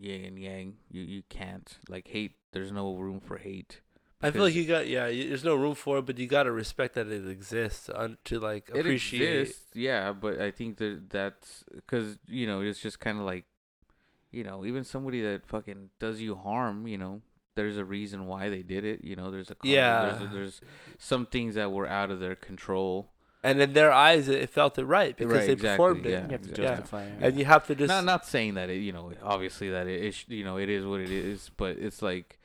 yin 0.00 0.24
and 0.24 0.38
yang, 0.38 0.76
you 0.90 1.02
you 1.02 1.22
can't 1.28 1.78
like 1.88 2.08
hate. 2.08 2.32
There's 2.52 2.72
no 2.72 2.96
room 2.96 3.20
for 3.20 3.38
hate. 3.38 3.80
I 4.20 4.30
feel 4.32 4.42
like 4.42 4.54
you 4.54 4.66
got 4.66 4.88
yeah. 4.88 5.06
You, 5.06 5.28
there's 5.28 5.44
no 5.44 5.54
room 5.54 5.74
for 5.74 5.98
it, 5.98 6.06
but 6.06 6.18
you 6.18 6.26
got 6.26 6.44
to 6.44 6.52
respect 6.52 6.94
that 6.94 7.06
it 7.08 7.28
exists 7.28 7.86
to, 7.86 8.00
un, 8.00 8.18
to 8.24 8.40
like 8.40 8.68
it 8.74 8.80
appreciate. 8.80 9.40
exists, 9.40 9.66
yeah, 9.74 10.12
but 10.12 10.40
I 10.40 10.50
think 10.50 10.78
that 10.78 11.08
that's 11.10 11.64
because 11.74 12.18
you 12.26 12.46
know 12.46 12.60
it's 12.60 12.80
just 12.80 12.98
kind 12.98 13.18
of 13.18 13.24
like, 13.24 13.44
you 14.32 14.42
know, 14.42 14.64
even 14.64 14.82
somebody 14.84 15.22
that 15.22 15.46
fucking 15.46 15.90
does 16.00 16.20
you 16.20 16.34
harm, 16.34 16.86
you 16.88 16.98
know, 16.98 17.22
there's 17.54 17.76
a 17.76 17.84
reason 17.84 18.26
why 18.26 18.48
they 18.48 18.62
did 18.62 18.84
it. 18.84 19.04
You 19.04 19.14
know, 19.16 19.30
there's 19.30 19.50
a 19.50 19.54
cause, 19.54 19.70
Yeah. 19.70 20.16
There's, 20.18 20.32
there's 20.32 20.60
some 20.98 21.26
things 21.26 21.54
that 21.54 21.70
were 21.70 21.86
out 21.88 22.10
of 22.10 22.18
their 22.20 22.34
control. 22.34 23.10
And 23.44 23.60
in 23.62 23.72
their 23.72 23.92
eyes, 23.92 24.28
it, 24.28 24.42
it 24.42 24.50
felt 24.50 24.78
it 24.78 24.84
right 24.84 25.16
because 25.16 25.32
Right, 25.32 25.46
they 25.46 25.52
exactly, 25.52 25.76
performed 25.76 26.06
it. 26.06 26.10
yeah. 26.10 26.24
You 26.26 26.30
have 26.32 26.42
to 26.42 26.48
exactly. 26.50 26.64
justify 26.64 27.02
it. 27.04 27.12
And 27.20 27.38
you 27.38 27.44
have 27.44 27.66
to 27.68 27.74
just 27.76 27.88
not 27.88 28.04
not 28.04 28.26
saying 28.26 28.54
that 28.54 28.68
it 28.68 28.78
you 28.82 28.92
know 28.92 29.12
obviously 29.22 29.70
that 29.70 29.86
it 29.86 30.02
is 30.04 30.24
you 30.26 30.42
know 30.44 30.56
it 30.58 30.68
is 30.68 30.84
what 30.84 31.00
it 31.00 31.10
is 31.10 31.50
but 31.56 31.78
it's 31.78 32.02
like 32.02 32.37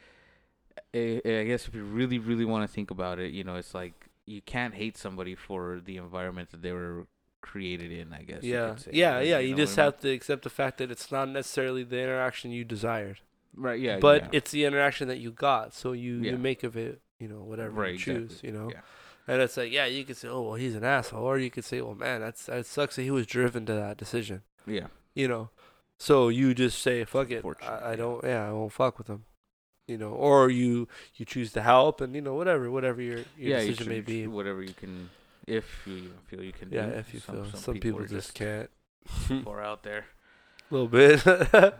I, 0.93 1.21
I 1.25 1.43
guess 1.45 1.67
if 1.67 1.73
you 1.75 1.83
really 1.83 2.19
really 2.19 2.45
want 2.45 2.67
to 2.67 2.73
think 2.73 2.91
about 2.91 3.19
it 3.19 3.31
you 3.31 3.43
know 3.43 3.55
it's 3.55 3.73
like 3.73 3.93
you 4.25 4.41
can't 4.41 4.73
hate 4.75 4.97
somebody 4.97 5.35
for 5.35 5.81
the 5.83 5.97
environment 5.97 6.51
that 6.51 6.61
they 6.61 6.71
were 6.71 7.07
created 7.41 7.91
in 7.91 8.13
I 8.13 8.23
guess 8.23 8.41
you 8.43 8.53
yeah, 8.53 8.69
could 8.69 8.79
say, 8.79 8.91
yeah, 8.93 9.15
right? 9.15 9.27
yeah. 9.27 9.39
You, 9.39 9.51
know 9.51 9.57
just 9.57 9.75
what 9.77 9.83
I 9.83 9.85
mean? 9.87 9.91
have 9.93 10.01
to 10.01 10.09
accept 10.11 10.43
the 10.43 10.49
fact 10.49 10.77
that 10.77 10.89
it's 10.91 11.11
not 11.11 11.27
necessarily 11.29 11.83
the 11.83 11.99
interaction 12.01 12.51
you 12.51 12.63
desired, 12.63 13.19
right 13.55 13.79
yeah 13.79 13.99
but 13.99 14.23
yeah. 14.23 14.29
it's 14.31 14.51
the 14.51 14.63
interaction 14.63 15.07
that 15.09 15.17
you 15.19 15.31
got. 15.31 15.73
So 15.73 15.91
you 15.91 16.15
Yeah. 16.21 16.31
you 16.31 16.37
make 16.37 16.63
of 16.63 16.77
it, 16.77 17.01
you 17.19 17.27
know, 17.27 17.41
whatever 17.43 17.71
Right, 17.81 17.93
you 17.93 17.97
choose. 17.99 18.23
exactly. 18.31 18.49
You 18.49 18.55
know, 18.57 18.69
Yeah. 18.71 18.81
and 19.27 19.41
it's 19.41 19.57
like, 19.57 19.71
yeah, 19.73 19.85
you 19.87 20.05
could 20.05 20.15
say, 20.15 20.29
oh 20.29 20.41
well, 20.43 20.53
he's 20.55 20.75
an 20.75 20.85
asshole, 20.85 21.23
or 21.25 21.37
you 21.37 21.51
could 21.51 21.65
say, 21.65 21.81
well, 21.81 21.95
man, 21.95 22.21
that's 22.21 22.45
that 22.45 22.65
sucks 22.65 22.95
that 22.95 23.03
he 23.03 23.11
was 23.11 23.25
driven 23.27 23.65
to 23.65 23.73
that 23.73 23.97
decision. 23.97 24.43
yeah 24.65 24.87
You 25.13 25.27
know, 25.27 25.49
so 25.97 26.29
you 26.29 26.53
just 26.53 26.81
say, 26.81 27.03
fuck 27.03 27.29
it, 27.29 27.43
I, 27.61 27.91
I 27.91 27.95
don't, 27.97 28.23
yeah, 28.23 28.47
I 28.47 28.51
won't 28.53 28.71
fuck 28.71 28.97
with 28.97 29.07
him. 29.07 29.25
You 29.87 29.97
know, 29.97 30.11
or 30.11 30.49
you 30.49 30.87
you 31.15 31.25
choose 31.25 31.51
to 31.53 31.61
help, 31.61 31.99
and 32.01 32.15
you 32.15 32.21
know, 32.21 32.35
whatever, 32.35 32.71
whatever 32.71 33.01
your 33.01 33.17
your 33.37 33.49
yeah 33.51 33.57
decision 33.59 33.75
should- 33.77 33.87
may 33.87 33.99
be. 34.01 34.27
whatever 34.27 34.61
you 34.63 34.73
can 34.73 35.09
if 35.45 35.65
you 35.85 36.11
feel 36.27 36.41
you 36.41 36.53
can 36.53 36.69
Yeah, 36.71 36.85
do. 36.85 36.91
if 36.93 37.13
you 37.13 37.19
feel 37.19 37.45
some, 37.53 37.73
people, 37.73 37.99
people, 37.99 38.01
are 38.03 38.07
just 38.07 38.33
can't. 38.33 38.69
far 39.43 39.61
out 39.61 39.83
there 39.83 40.05
A 40.71 40.73
little 40.73 40.87
bit. 40.87 41.21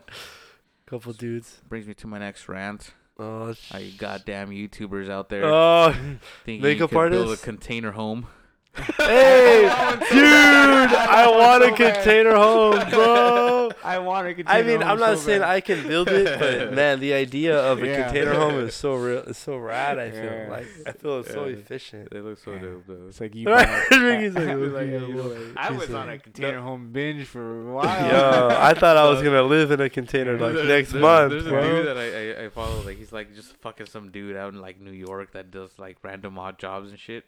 Couple 0.86 1.14
dudes. 1.14 1.62
brings 1.68 1.86
me 1.86 1.94
to 1.94 2.06
my 2.06 2.18
next 2.18 2.46
rant 2.48 2.92
Oh, 3.18 3.54
all 3.72 3.80
you 3.80 3.96
goddamn 3.96 4.50
YouTubers 4.50 5.08
out 5.08 5.30
there 5.30 5.44
Oh, 5.46 5.94
thinking 6.44 6.60
makeup 6.62 6.92
you 6.92 6.98
could 6.98 7.10
build 7.12 7.30
a 7.32 7.36
container 7.38 7.92
home 7.92 8.26
hey, 8.74 9.62
dude! 10.10 10.90
I 10.94 11.26
want 11.30 11.64
a 11.64 11.68
container 11.68 12.34
home, 12.34 12.78
bro. 12.90 13.70
I 13.82 13.98
want 13.98 14.36
to 14.36 14.44
I 14.46 14.62
mean, 14.62 14.82
I'm 14.82 14.98
not 14.98 15.18
saying 15.18 15.42
I 15.42 15.60
can 15.60 15.86
build 15.86 16.08
it, 16.08 16.38
but 16.38 16.72
man, 16.74 17.00
the 17.00 17.12
idea 17.14 17.56
of 17.58 17.82
a 17.82 17.86
Yeah. 17.86 18.04
container 18.04 18.34
home 18.34 18.58
is 18.60 18.74
so 18.74 18.94
real. 18.94 19.18
It's 19.26 19.38
so 19.38 19.56
rad. 19.58 19.98
I 19.98 20.10
feel 20.10 20.24
Yeah. 20.24 20.46
like 20.50 20.66
I 20.86 20.92
feel 20.92 21.20
it's 21.20 21.30
so 21.32 21.44
efficient. 21.44 22.10
they 22.10 22.20
look 22.20 22.38
so 22.38 22.52
Yeah. 22.52 22.58
dope 22.60 22.84
though 22.86 23.06
It's 23.08 23.20
like 23.20 23.34
you. 23.34 23.48
Right? 23.48 23.66
buy- 23.90 23.96
Ricky's 23.96 24.34
like, 24.34 24.48
I 24.48 24.54
was 24.56 24.72
like, 24.72 24.86
you 24.86 24.98
know, 25.00 25.52
I 25.56 25.68
he's 25.70 25.80
was 25.80 25.90
on 25.94 26.08
a 26.08 26.12
like, 26.12 26.22
container 26.24 26.60
home 26.60 26.90
binge 26.92 27.26
for 27.26 27.62
a 27.62 27.66
Yo, 27.66 27.72
while. 27.74 28.50
I 28.50 28.74
thought 28.74 28.96
I 28.96 29.08
was 29.08 29.22
gonna 29.22 29.42
live 29.42 29.70
in 29.70 29.80
a 29.80 29.90
container 29.90 30.32
like 30.38 30.54
There's- 30.54 30.68
next 30.68 30.92
there's- 30.92 31.02
month, 31.02 31.30
There's 31.32 31.46
a 31.46 31.50
dude 31.50 31.86
that 31.86 31.96
I, 31.98 32.42
I 32.42 32.46
I 32.46 32.48
follow, 32.48 32.80
like 32.82 32.96
he's 32.98 33.12
like 33.12 33.34
just 33.34 33.56
fucking 33.58 33.86
some 33.86 34.10
dude 34.10 34.36
out 34.36 34.52
in 34.54 34.60
like 34.60 34.80
New 34.80 34.90
York 34.92 35.32
that 35.32 35.50
does 35.50 35.70
like 35.78 35.98
random 36.02 36.38
odd 36.38 36.58
jobs 36.58 36.90
and 36.90 36.98
shit. 36.98 37.24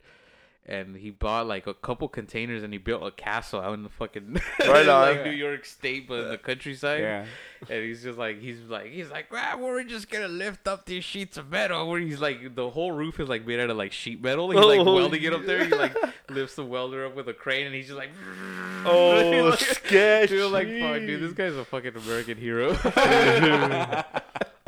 And 0.68 0.96
he 0.96 1.10
bought 1.10 1.46
like 1.46 1.68
a 1.68 1.74
couple 1.74 2.08
containers 2.08 2.64
and 2.64 2.72
he 2.72 2.78
built 2.80 3.04
a 3.06 3.12
castle 3.12 3.60
out 3.60 3.74
in 3.74 3.84
the 3.84 3.88
fucking 3.88 4.40
Right 4.60 4.88
on. 4.88 5.14
like 5.16 5.24
New 5.24 5.30
York 5.30 5.64
State, 5.64 6.08
but 6.08 6.24
in 6.24 6.28
the 6.30 6.38
countryside. 6.38 7.00
yeah. 7.02 7.24
And 7.70 7.84
he's 7.84 8.02
just 8.02 8.18
like 8.18 8.40
he's 8.40 8.58
like 8.62 8.86
he's 8.90 9.08
like, 9.08 9.26
ah, 9.32 9.56
we're 9.60 9.84
just 9.84 10.10
gonna 10.10 10.26
lift 10.26 10.66
up 10.66 10.84
these 10.84 11.04
sheets 11.04 11.36
of 11.36 11.50
metal. 11.50 11.88
Where 11.88 12.00
he's 12.00 12.20
like 12.20 12.56
the 12.56 12.68
whole 12.68 12.90
roof 12.90 13.20
is 13.20 13.28
like 13.28 13.46
made 13.46 13.60
out 13.60 13.70
of 13.70 13.76
like 13.76 13.92
sheet 13.92 14.20
metal. 14.20 14.50
He's 14.50 14.58
like 14.60 14.80
Oh, 14.86 14.92
welding 14.94 15.22
it 15.22 15.32
up 15.32 15.46
there. 15.46 15.64
He 15.64 15.70
like 15.72 15.96
lifts 16.30 16.56
the 16.56 16.64
welder 16.64 17.06
up 17.06 17.14
with 17.14 17.28
a 17.28 17.32
crane, 17.34 17.66
and 17.66 17.74
he's 17.74 17.86
just 17.86 17.96
like 17.98 18.10
Oh, 18.84 19.52
I 19.52 19.56
sketch. 19.56 20.30
feel 20.30 20.50
like, 20.50 20.66
fuck, 20.66 20.98
dude, 20.98 21.22
this 21.22 21.32
guy's 21.32 21.54
a 21.54 21.64
fucking 21.64 21.94
American 21.96 22.38
hero. 22.38 22.76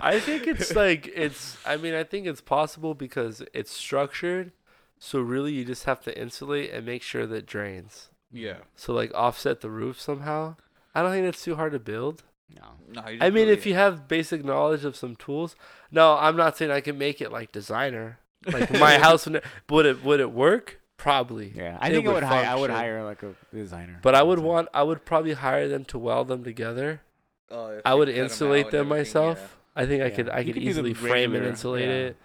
I 0.01 0.21
think 0.21 0.47
it's 0.47 0.75
like 0.75 1.09
it's. 1.13 1.57
I 1.67 1.77
mean, 1.77 1.95
I 1.95 2.05
think 2.05 2.27
it's 2.27 2.41
possible 2.41 2.95
because 2.95 3.43
it's 3.53 3.73
structured. 3.73 4.53
So 4.99 5.21
really, 5.21 5.53
you 5.53 5.65
just 5.65 5.85
have 5.85 6.01
to 6.05 6.19
insulate 6.21 6.71
and 6.73 6.85
make 6.85 7.03
sure 7.03 7.27
that 7.27 7.35
it 7.35 7.47
drains. 7.47 8.09
yeah. 8.33 8.59
So 8.77 8.93
like 8.93 9.13
offset 9.15 9.61
the 9.61 9.71
roof 9.71 10.01
somehow. 10.01 10.57
I 10.95 11.03
don't 11.03 11.13
think 11.13 11.27
it's 11.27 11.43
too 11.45 11.55
hard 11.57 11.73
to 11.73 11.79
build. 11.79 12.25
No. 12.55 12.63
No, 13.03 13.09
you 13.09 13.19
I 13.21 13.31
mean, 13.31 13.45
really- 13.47 13.53
if 13.53 13.67
you 13.67 13.75
have 13.75 14.09
basic 14.09 14.45
knowledge 14.45 14.85
of 14.85 14.97
some 14.97 15.15
tools. 15.17 15.55
No, 15.91 16.17
I'm 16.17 16.37
not 16.37 16.57
saying 16.57 16.71
I 16.71 16.81
can 16.81 16.99
make 16.99 17.21
it 17.21 17.31
like 17.31 17.53
designer. 17.53 18.19
Like 18.47 18.71
my 18.73 18.99
house 19.07 19.27
would 19.27 19.43
would 19.69 19.87
it 19.87 20.05
would 20.05 20.21
it 20.21 20.33
work? 20.33 20.81
Probably. 20.97 21.53
Yeah, 21.55 21.79
I 21.81 21.89
It 21.89 21.93
think 21.93 22.07
I 22.07 22.09
would 22.09 22.15
would 22.15 22.23
hire. 22.25 22.47
I 22.47 22.55
would 22.57 22.71
hire 22.71 23.05
like 23.05 23.23
a 23.23 23.35
designer. 23.55 24.01
But 24.03 24.15
I 24.17 24.23
would 24.23 24.39
So- 24.41 24.45
want 24.45 24.69
I 24.75 24.83
would 24.83 25.05
probably 25.05 25.35
hire 25.35 25.69
them 25.69 25.85
to 25.87 25.99
weld 25.99 26.29
them 26.29 26.43
together. 26.43 27.03
Oh, 27.51 27.81
I 27.85 27.95
would 27.95 28.09
cut 28.09 28.17
'em 28.17 28.25
insulate 28.25 28.67
out 28.67 28.73
them 28.73 28.91
and 28.93 29.01
everything, 29.01 29.15
myself. 29.27 29.59
I 29.77 29.87
think 29.87 30.03
I 30.03 30.11
could 30.11 30.29
I 30.29 30.41
You 30.41 30.47
could 30.47 30.55
could 30.55 30.61
do 30.61 30.65
the 30.65 30.69
easily 30.71 30.95
frame 30.95 31.35
and 31.35 31.45
insulate 31.47 31.85
yeah. 31.89 31.95
it. 31.95 32.17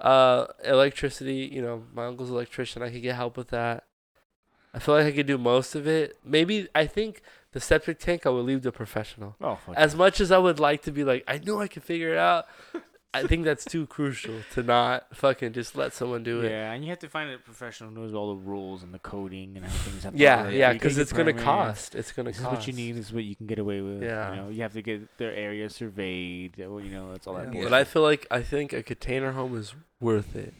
Uh, 0.00 0.46
electricity, 0.64 1.48
you 1.52 1.60
know, 1.60 1.84
my 1.92 2.06
uncle's 2.06 2.30
electrician. 2.30 2.82
I 2.82 2.90
could 2.90 3.02
get 3.02 3.16
help 3.16 3.36
with 3.36 3.48
that. 3.48 3.84
I 4.72 4.78
feel 4.78 4.94
like 4.94 5.06
I 5.06 5.12
could 5.12 5.26
do 5.26 5.38
most 5.38 5.74
of 5.74 5.86
it. 5.86 6.18
Maybe 6.24 6.68
I 6.74 6.86
think 6.86 7.22
the 7.52 7.60
septic 7.60 7.98
tank 7.98 8.26
I 8.26 8.30
would 8.30 8.44
leave 8.44 8.62
to 8.62 8.72
professional. 8.72 9.34
Oh, 9.40 9.58
As 9.74 9.94
much 9.96 10.20
as 10.20 10.30
I 10.30 10.38
would 10.38 10.60
like 10.60 10.82
to 10.82 10.92
be 10.92 11.04
like, 11.04 11.24
I 11.26 11.38
know 11.38 11.60
I 11.60 11.68
can 11.68 11.82
figure 11.82 12.12
it 12.12 12.18
out. 12.18 12.46
I 13.14 13.22
think 13.26 13.44
that's 13.44 13.64
too 13.64 13.86
crucial 13.86 14.34
to 14.52 14.62
not 14.62 15.06
fucking 15.16 15.54
just 15.54 15.74
let 15.74 15.94
someone 15.94 16.22
do 16.22 16.40
it. 16.42 16.50
Yeah, 16.50 16.72
and 16.72 16.84
you 16.84 16.90
have 16.90 16.98
to 16.98 17.08
find 17.08 17.30
a 17.30 17.38
professional 17.38 17.88
who 17.90 17.96
knows 18.02 18.12
all 18.14 18.34
the 18.34 18.40
rules 18.40 18.82
and 18.82 18.92
the 18.92 18.98
coding 18.98 19.56
and 19.56 19.64
how 19.64 19.72
things 19.78 20.04
have 20.04 20.12
to 20.12 20.18
Yeah, 20.18 20.42
work. 20.42 20.52
yeah, 20.52 20.72
because 20.74 20.98
it's 20.98 21.12
gonna 21.12 21.32
cost. 21.32 21.94
It's 21.94 22.12
gonna 22.12 22.32
cost. 22.34 22.44
what 22.44 22.66
you 22.66 22.74
need. 22.74 22.96
This 22.96 23.06
is 23.06 23.12
what 23.12 23.24
you 23.24 23.34
can 23.34 23.46
get 23.46 23.58
away 23.58 23.80
with. 23.80 24.02
Yeah. 24.02 24.30
You 24.30 24.36
know, 24.36 24.48
you 24.50 24.60
have 24.62 24.74
to 24.74 24.82
get 24.82 25.16
their 25.16 25.34
area 25.34 25.70
surveyed. 25.70 26.58
You 26.58 26.66
know, 26.90 27.10
that's 27.12 27.26
all 27.26 27.34
that. 27.34 27.50
But. 27.52 27.72
I 27.72 27.84
feel 27.84 28.02
like 28.02 28.26
I 28.30 28.42
think 28.42 28.72
a 28.74 28.82
container 28.82 29.32
home 29.32 29.56
is 29.56 29.74
worth 30.00 30.36
it. 30.36 30.52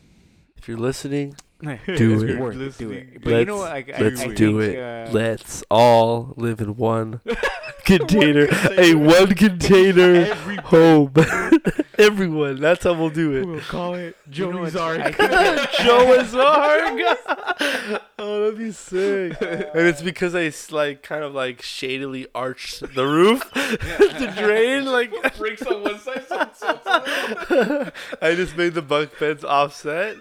If 0.57 0.69
you're 0.69 0.79
listening, 0.79 1.37
do 1.61 2.25
it. 2.29 2.39
Worth 2.39 2.57
it. 2.57 2.79
Do 2.79 2.91
it. 2.93 3.23
But 3.25 3.31
you 3.31 3.45
know 3.47 3.57
what? 3.59 3.73
Let's- 3.73 3.91
I, 3.91 3.99
I, 3.99 4.03
let's 4.09 4.21
I 4.21 4.27
do 4.35 4.61
think, 4.61 4.75
it. 4.75 4.79
Uh, 4.81 5.11
let's 5.13 5.65
all 5.71 6.35
live 6.37 6.61
in 6.61 6.77
one 6.77 7.21
container, 7.85 8.47
a 8.77 8.95
one 8.95 9.35
container 9.35 10.35
home. 10.65 11.13
Everyone, 11.99 12.61
that's 12.61 12.85
how 12.85 12.93
we'll 12.95 13.11
do 13.11 13.37
it. 13.37 13.45
we'll 13.45 13.59
call 13.61 13.95
it 13.95 14.17
Joey 14.31 14.53
know 14.55 14.61
what? 14.61 14.73
Zarg. 14.73 15.01
I 15.01 15.05
think 15.11 15.31
that- 15.31 15.73
Joe 15.85 16.05
Zarg. 16.23 18.01
oh, 18.21 18.41
that'd 18.45 18.59
be 18.59 18.71
sick. 18.71 19.37
And 19.41 19.87
it's 19.89 20.01
because 20.03 20.37
I 20.37 20.53
like 20.73 21.03
kind 21.03 21.25
of 21.25 21.35
like 21.35 21.61
shadily 21.63 22.29
arched 22.37 22.95
the 22.95 23.05
roof 23.05 23.51
to 23.53 24.35
drain. 24.39 24.85
Like 24.85 25.37
Bricks 25.37 25.63
on 25.63 25.83
one 25.83 25.99
side, 25.99 26.25
so 26.55 27.91
I 28.23 28.35
just 28.37 28.57
made 28.57 28.75
the 28.75 28.83
bunk 28.83 29.19
beds 29.19 29.43
offset, 29.45 30.17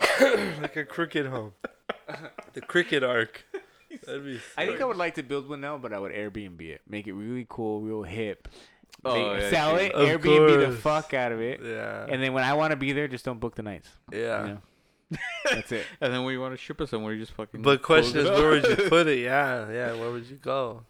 like 0.60 0.76
a 0.76 0.84
cricket 0.84 1.26
home. 1.26 1.52
The 2.52 2.60
cricket 2.60 3.02
arc. 3.02 3.44
That'd 4.06 4.24
be. 4.24 4.40
I 4.56 4.66
think. 4.66 4.80
I 4.80 4.84
would 4.84 4.96
like 4.96 5.16
to 5.16 5.22
build 5.22 5.48
one 5.48 5.60
now, 5.60 5.76
but 5.76 5.92
I 5.92 5.98
would 5.98 6.12
Airbnb 6.12 6.60
it, 6.62 6.80
make 6.88 7.06
it 7.06 7.12
really 7.12 7.46
cool, 7.48 7.80
real 7.82 8.02
hip. 8.04 8.48
Oh, 9.04 9.12
Make- 9.32 9.42
yeah, 9.42 9.50
sell 9.50 9.70
sure. 9.76 9.80
it, 9.86 9.92
Of 9.92 10.20
Airbnb 10.22 10.70
the 10.70 10.76
fuck 10.76 11.12
out 11.14 11.32
of 11.32 11.40
it, 11.40 11.60
Yeah. 11.62 12.06
and 12.08 12.22
then 12.22 12.32
when 12.32 12.44
I 12.44 12.54
want 12.54 12.70
to 12.70 12.76
be 12.76 12.92
there, 12.92 13.08
just 13.08 13.24
don't 13.24 13.40
book 13.40 13.56
the 13.56 13.62
nights. 13.62 13.88
yeah. 14.12 14.40
You 14.42 14.48
know? 14.54 14.58
That's 15.50 15.70
it. 15.72 15.84
And 16.00 16.12
then 16.14 16.24
when 16.24 16.32
you 16.32 16.40
want 16.40 16.54
to 16.54 16.56
ship 16.58 16.80
it 16.80 16.88
somewhere, 16.88 17.12
you 17.12 17.20
just 17.20 17.32
fucking. 17.32 17.62
But 17.62 17.82
question 17.82 18.20
is, 18.20 18.28
where 18.30 18.50
would 18.50 18.64
you 18.64 18.88
put 18.88 19.06
it? 19.08 19.18
Yeah, 19.18 19.70
yeah. 19.70 19.92
Where 19.94 20.10
would 20.10 20.26
you 20.26 20.36
go? 20.36 20.82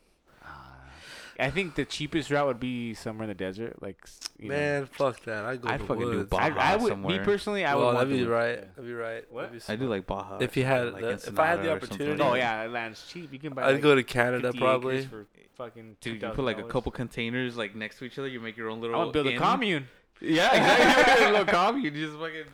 I 1.38 1.50
think 1.50 1.74
the 1.74 1.84
cheapest 1.84 2.30
route 2.30 2.46
would 2.46 2.60
be 2.60 2.94
somewhere 2.94 3.24
in 3.24 3.28
the 3.28 3.34
desert, 3.34 3.82
like 3.82 3.98
s- 4.04 4.20
you 4.38 4.48
know. 4.48 4.54
Man, 4.56 4.86
fuck 4.86 5.20
that. 5.24 5.44
I'd 5.44 5.60
go 5.62 5.68
I'd 5.68 5.78
to 5.80 5.84
fucking 5.86 6.02
do 6.10 6.16
woods. 6.18 6.30
Baja 6.30 6.54
I, 6.58 6.72
I 6.72 6.76
would, 6.76 6.98
me 6.98 7.18
personally, 7.18 7.64
I 7.64 7.72
oh, 7.72 7.76
would 7.76 7.84
well, 7.84 7.94
want 7.94 8.08
that'd 8.08 8.18
be 8.18 8.24
the- 8.24 8.30
right. 8.30 8.58
yeah. 8.58 8.64
That'd 8.76 8.84
be 8.86 8.92
right. 8.94 9.24
What? 9.30 9.42
That'd 9.52 9.66
be 9.66 9.72
I 9.72 9.76
do 9.76 9.88
like 9.88 10.06
Baja. 10.06 10.38
If 10.40 10.56
you 10.56 10.64
had 10.64 10.92
like 10.92 11.02
the- 11.02 11.10
if 11.28 11.38
I 11.38 11.46
had 11.46 11.62
the 11.62 11.72
or 11.72 11.80
something 11.80 11.90
opportunity- 12.08 12.18
like 12.22 12.28
Oh 12.28 12.32
that. 12.34 12.64
yeah, 12.64 12.70
land's 12.72 13.06
cheap. 13.06 13.32
You 13.32 13.38
can 13.38 13.52
buy. 13.54 13.64
I'd 13.68 13.72
like 13.74 13.82
go 13.82 13.94
to 13.94 14.02
Canada 14.02 14.48
50 14.48 14.58
probably. 14.58 14.94
acres 14.96 15.06
for 15.10 15.26
fucking 15.56 15.96
Dude, 16.00 16.14
you 16.22 16.28
$2,000. 16.28 16.34
put 16.34 16.44
like 16.44 16.58
a 16.58 16.64
couple 16.64 16.92
containers 16.92 17.56
like 17.56 17.74
next 17.74 17.98
to 17.98 18.04
each 18.04 18.18
other. 18.18 18.28
You 18.28 18.40
make 18.40 18.56
your 18.56 18.68
own 18.70 18.80
little. 18.80 18.96
want 18.98 19.08
to 19.10 19.12
build 19.12 19.26
a 19.26 19.32
inn. 19.32 19.38
commune. 19.38 19.88
Yeah, 20.20 20.48
exactly. 20.56 21.24
a 21.26 21.30
little 21.30 21.44
commune. 21.46 21.94
You 21.94 22.06
just 22.06 22.18
fucking. 22.18 22.44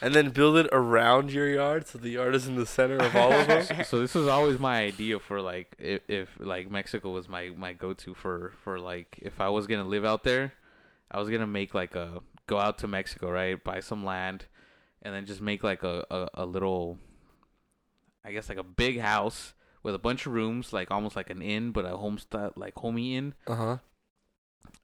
And 0.00 0.14
then 0.14 0.30
build 0.30 0.56
it 0.56 0.66
around 0.72 1.32
your 1.32 1.48
yard 1.48 1.86
so 1.86 1.98
the 1.98 2.08
yard 2.10 2.34
is 2.34 2.46
in 2.48 2.56
the 2.56 2.66
center 2.66 2.96
of 2.98 3.14
all 3.14 3.32
of 3.32 3.46
them. 3.46 3.84
so 3.84 4.00
this 4.00 4.14
was 4.14 4.26
always 4.26 4.58
my 4.58 4.78
idea 4.82 5.18
for 5.20 5.40
like 5.40 5.74
if, 5.78 6.02
if 6.08 6.28
like 6.40 6.70
Mexico 6.70 7.10
was 7.12 7.28
my 7.28 7.50
my 7.56 7.72
go 7.72 7.92
to 7.94 8.14
for 8.14 8.52
for 8.64 8.78
like 8.80 9.18
if 9.22 9.40
I 9.40 9.48
was 9.50 9.66
gonna 9.66 9.84
live 9.88 10.04
out 10.04 10.24
there, 10.24 10.52
I 11.10 11.20
was 11.20 11.28
gonna 11.30 11.46
make 11.46 11.74
like 11.74 11.94
a 11.94 12.20
go 12.48 12.58
out 12.58 12.78
to 12.78 12.88
Mexico 12.88 13.30
right, 13.30 13.62
buy 13.62 13.78
some 13.80 14.04
land, 14.04 14.46
and 15.02 15.14
then 15.14 15.24
just 15.24 15.40
make 15.40 15.62
like 15.62 15.84
a 15.84 16.04
a, 16.10 16.28
a 16.42 16.46
little, 16.46 16.98
I 18.24 18.32
guess 18.32 18.48
like 18.48 18.58
a 18.58 18.64
big 18.64 19.00
house 19.00 19.54
with 19.84 19.94
a 19.94 19.98
bunch 19.98 20.26
of 20.26 20.32
rooms, 20.32 20.72
like 20.72 20.90
almost 20.90 21.16
like 21.16 21.30
an 21.30 21.42
inn, 21.42 21.70
but 21.70 21.84
a 21.84 21.96
homestead 21.96 22.52
like 22.56 22.74
homey 22.76 23.16
inn, 23.16 23.34
Uh 23.46 23.54
huh. 23.54 23.76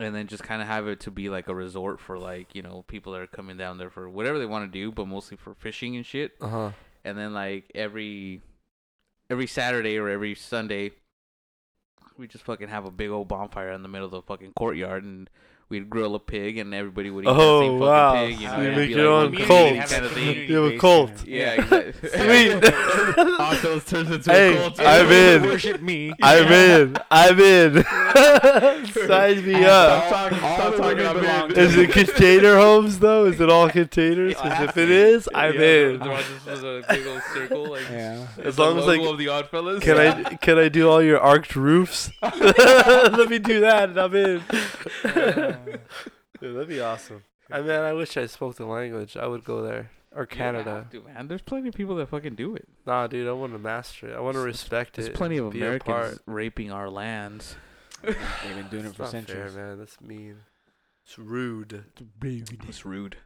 And 0.00 0.14
then 0.14 0.26
just 0.28 0.42
kind 0.44 0.62
of 0.62 0.68
have 0.68 0.86
it 0.86 1.00
to 1.00 1.10
be 1.10 1.28
like 1.28 1.48
a 1.48 1.54
resort 1.54 1.98
for 2.00 2.18
like 2.18 2.54
you 2.54 2.62
know 2.62 2.84
people 2.88 3.12
that 3.12 3.20
are 3.22 3.26
coming 3.26 3.56
down 3.56 3.78
there 3.78 3.90
for 3.90 4.08
whatever 4.08 4.38
they 4.38 4.46
want 4.46 4.70
to 4.70 4.78
do, 4.78 4.92
but 4.92 5.06
mostly 5.08 5.36
for 5.36 5.54
fishing 5.54 5.96
and 5.96 6.06
shit 6.06 6.32
Uh 6.40 6.48
huh. 6.48 6.70
and 7.04 7.16
then 7.18 7.32
like 7.34 7.70
every 7.74 8.40
every 9.30 9.46
Saturday 9.46 9.96
or 9.98 10.08
every 10.08 10.34
Sunday, 10.34 10.92
we 12.16 12.26
just 12.26 12.44
fucking 12.44 12.68
have 12.68 12.84
a 12.84 12.90
big 12.90 13.10
old 13.10 13.28
bonfire 13.28 13.70
in 13.72 13.82
the 13.82 13.88
middle 13.88 14.06
of 14.06 14.10
the 14.12 14.22
fucking 14.22 14.52
courtyard, 14.56 15.04
and 15.04 15.28
we'd 15.70 15.90
grill 15.90 16.14
a 16.14 16.18
pig, 16.20 16.56
and 16.58 16.72
everybody 16.74 17.10
would 17.10 17.24
eat 17.24 17.28
the 17.28 17.34
Oh, 17.34 17.60
same 17.60 17.78
wow. 17.78 18.12
fucking 18.14 18.28
pig. 18.36 18.40
You 18.40 18.46
know, 18.48 18.54
So 18.56 18.60
you 18.62 18.72
make 18.76 18.90
your 18.90 18.98
like 18.98 19.24
own 19.24 19.32
one 19.34 19.46
cult. 19.46 19.88
kind 19.90 20.04
of 20.06 20.12
thing. 20.12 20.48
You 20.48 20.56
have 20.62 20.72
a 20.74 20.78
cult. 20.78 21.26
Yeah, 21.26 21.52
exactly. 21.54 22.08
Sweet. 22.10 22.52
Oscars 23.38 23.86
turns 23.88 24.10
into 24.10 24.30
Hey, 24.30 24.56
a 24.56 24.60
cult. 24.60 24.80
I'm 24.80 25.10
in. 25.10 25.42
Worship 25.42 25.80
me. 25.82 26.12
I'm 26.22 26.52
in. 26.52 26.96
I'm 27.10 27.40
in. 27.40 27.84
Sign 29.08 29.46
me 29.46 29.64
up. 29.64 30.06
Stop 30.06 30.30
talking. 30.30 30.38
Stop 30.38 30.76
talking. 30.76 31.06
I'm. 31.06 31.50
Is 31.52 31.76
it 31.76 31.90
container 31.92 32.56
homes 32.56 32.98
though? 32.98 33.26
Is 33.26 33.40
it 33.40 33.50
all 33.50 33.68
containers? 33.68 34.34
Because 34.34 34.68
if 34.70 34.76
it 34.76 34.90
is, 34.90 35.28
I'm 35.34 35.54
Yeah, 35.54 35.60
in. 35.60 35.98
They're 35.98 36.10
all 36.12 36.16
just 36.22 36.46
as 36.48 36.62
a 36.62 36.82
big 36.88 37.06
old 37.06 37.22
circle, 37.34 37.70
like 37.70 37.82
Yeah. 37.90 38.26
As 38.42 38.58
long 38.58 38.78
as 38.78 38.86
logo 38.86 39.02
like, 39.02 39.10
of 39.12 39.18
the 39.18 39.26
Oddfellas. 39.26 39.80
can 39.82 39.98
I 39.98 40.22
can 40.40 40.58
I 40.58 40.68
do 40.68 40.88
all 40.88 41.02
your 41.02 41.20
arched 41.20 41.56
roofs? 41.56 42.10
Let 42.22 43.28
me 43.28 43.38
do 43.38 43.60
that, 43.60 43.90
and 43.90 43.98
I'm 43.98 44.14
in. 44.14 44.42
Dude, 45.64 46.54
that'd 46.54 46.68
be 46.68 46.80
awesome. 46.80 47.24
I 47.50 47.60
mean, 47.60 47.70
I 47.70 47.92
wish 47.92 48.16
I 48.16 48.26
spoke 48.26 48.56
the 48.56 48.66
language. 48.66 49.16
I 49.16 49.26
would 49.26 49.44
go 49.44 49.62
there 49.62 49.90
or 50.14 50.26
Canada. 50.26 50.74
have 50.74 50.90
to, 50.90 51.02
man. 51.02 51.28
There's 51.28 51.42
plenty 51.42 51.68
of 51.68 51.74
people 51.74 51.96
that 51.96 52.08
fucking 52.08 52.34
do 52.34 52.54
it. 52.54 52.68
Nah, 52.86 53.06
dude, 53.06 53.26
I 53.28 53.32
want 53.32 53.52
to 53.52 53.58
master 53.58 54.10
it. 54.10 54.16
I 54.16 54.20
want 54.20 54.34
to 54.34 54.40
respect 54.40 54.90
it. 54.90 55.02
There's 55.02 55.08
it. 55.08 55.14
plenty 55.14 55.38
and 55.38 55.46
of 55.46 55.52
be 55.52 55.60
a 55.60 55.64
Americans 55.64 55.94
part. 55.94 56.18
raping 56.26 56.70
our 56.70 56.90
lands. 56.90 57.56
They've 58.02 58.14
been 58.54 58.68
doing 58.70 58.84
it 58.84 58.88
It's 58.88 58.96
for 58.96 59.02
not 59.04 59.12
fair, 59.12 59.22
centuries. 59.24 59.54
man. 59.56 59.78
That's 59.78 60.00
mean. 60.00 60.36
It's 61.04 61.18
rude. 61.18 61.84
It's 62.22 62.84
rude. 62.84 63.16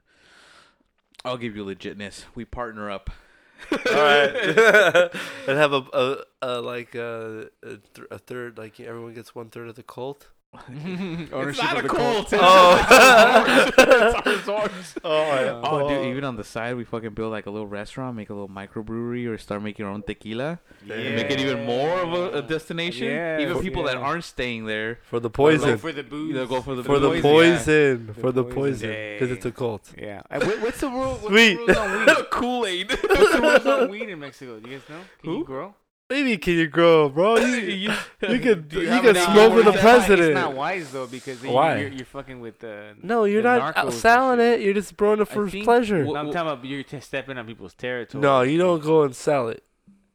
I'll 1.24 1.36
give 1.36 1.56
you 1.56 1.64
legitness. 1.64 2.24
We 2.34 2.44
partner 2.44 2.90
up. 2.90 3.10
All 3.72 3.78
right, 3.94 4.34
and 5.46 5.56
have 5.58 5.72
a, 5.72 5.84
a, 5.92 6.16
a 6.42 6.60
like 6.60 6.96
a, 6.96 7.48
a, 7.62 7.76
th- 7.76 8.08
a 8.10 8.18
third, 8.18 8.58
like 8.58 8.80
everyone 8.80 9.14
gets 9.14 9.36
one 9.36 9.50
third 9.50 9.68
of 9.68 9.76
the 9.76 9.84
cult. 9.84 10.28
Ownership 10.68 11.64
not 11.64 11.78
of 11.78 11.78
a 11.78 11.82
the 11.82 11.88
cult. 11.88 12.28
cult. 12.28 12.42
Oh. 12.44 13.72
It's 13.78 13.78
our 13.78 14.32
resorts. 14.32 14.94
Oh, 15.04 15.24
yeah. 15.24 15.60
Oh, 15.64 15.88
dude, 15.88 15.98
oh. 15.98 16.10
even 16.10 16.24
on 16.24 16.36
the 16.36 16.44
side, 16.44 16.76
we 16.76 16.84
fucking 16.84 17.14
build 17.14 17.32
like 17.32 17.46
a 17.46 17.50
little 17.50 17.66
restaurant, 17.66 18.16
make 18.16 18.28
a 18.28 18.34
little 18.34 18.48
microbrewery, 18.48 19.26
or 19.26 19.38
start 19.38 19.62
making 19.62 19.86
our 19.86 19.90
own 19.90 20.02
tequila. 20.02 20.60
Yeah. 20.84 20.96
Make 21.16 21.30
it 21.30 21.40
even 21.40 21.64
more 21.64 22.00
of 22.00 22.12
a, 22.12 22.38
a 22.38 22.42
destination. 22.42 23.06
Yeah, 23.06 23.40
even 23.40 23.60
people 23.60 23.84
that 23.84 23.96
aren't 23.96 24.24
staying 24.24 24.66
there. 24.66 24.98
for 25.04 25.20
the 25.20 25.30
poison, 25.30 25.78
for 25.78 25.90
the 25.92 26.02
booze. 26.02 26.34
They'll 26.34 26.46
go 26.46 26.60
for 26.60 26.74
the 26.74 26.84
for 26.84 26.98
the 26.98 27.08
poison, 27.08 27.22
poison, 27.22 28.14
for 28.14 28.30
the 28.32 28.44
poison. 28.44 28.54
poison, 28.54 29.12
because 29.14 29.30
it's 29.30 29.46
a 29.46 29.52
cult. 29.52 29.90
Yeah. 29.98 30.22
What's 30.30 30.80
the 30.80 30.90
rule? 30.90 31.14
What's 31.14 31.26
Sweet. 31.28 31.54
the 31.66 31.72
rules 31.72 31.76
on 31.78 32.06
weed? 32.06 32.26
Kool 32.30 32.66
Aid. 32.66 32.90
What's 32.90 33.32
the 33.32 33.40
rules 33.40 33.66
on 33.66 33.90
weed 33.90 34.08
in 34.10 34.18
Mexico? 34.20 34.60
Do 34.60 34.70
you 34.70 34.78
guys 34.78 34.88
know? 34.88 35.00
Can 35.22 35.30
Who? 35.30 35.38
you 35.38 35.44
grow? 35.44 35.74
Maybe 36.12 36.36
can 36.38 36.54
you 36.54 36.66
grow, 36.68 37.08
bro? 37.08 37.36
You, 37.38 37.46
you, 37.56 37.92
you 38.28 38.38
could 38.38 38.68
Do 38.68 38.80
you, 38.82 38.88
have 38.88 39.02
could 39.02 39.16
smoke 39.16 39.54
with 39.54 39.64
the 39.64 39.72
It's 39.72 39.82
not- 39.82 39.90
president. 39.96 40.28
It's 40.30 40.34
not 40.34 40.54
wise 40.54 40.90
though 40.92 41.06
because 41.06 41.40
then 41.40 41.52
Why? 41.52 41.78
You're, 41.78 41.88
you're 41.88 42.04
fucking 42.06 42.40
with 42.40 42.58
the. 42.60 42.94
no, 43.02 43.24
you're 43.24 43.42
the 43.42 43.58
not 43.58 43.76
uh, 43.76 43.82
narcos 43.82 43.84
and 43.86 43.94
selling 43.94 44.38
shit. 44.38 44.60
it. 44.60 44.64
You're 44.64 44.74
just 44.74 44.96
growing 44.96 45.20
it 45.20 45.28
for 45.28 45.48
think- 45.48 45.64
pleasure. 45.64 46.04
Wha- 46.04 46.12
No, 46.14 46.20
I'm 46.20 46.32
talking 46.32 46.52
about 46.52 46.64
you're 46.64 46.82
t- 46.82 47.00
stepping 47.00 47.38
on 47.38 47.46
people's 47.46 47.74
territory. 47.74 48.20
No, 48.22 48.42
you 48.42 48.58
don't 48.58 48.82
go 48.82 49.02
and 49.04 49.14
sell 49.16 49.48
it. 49.48 49.64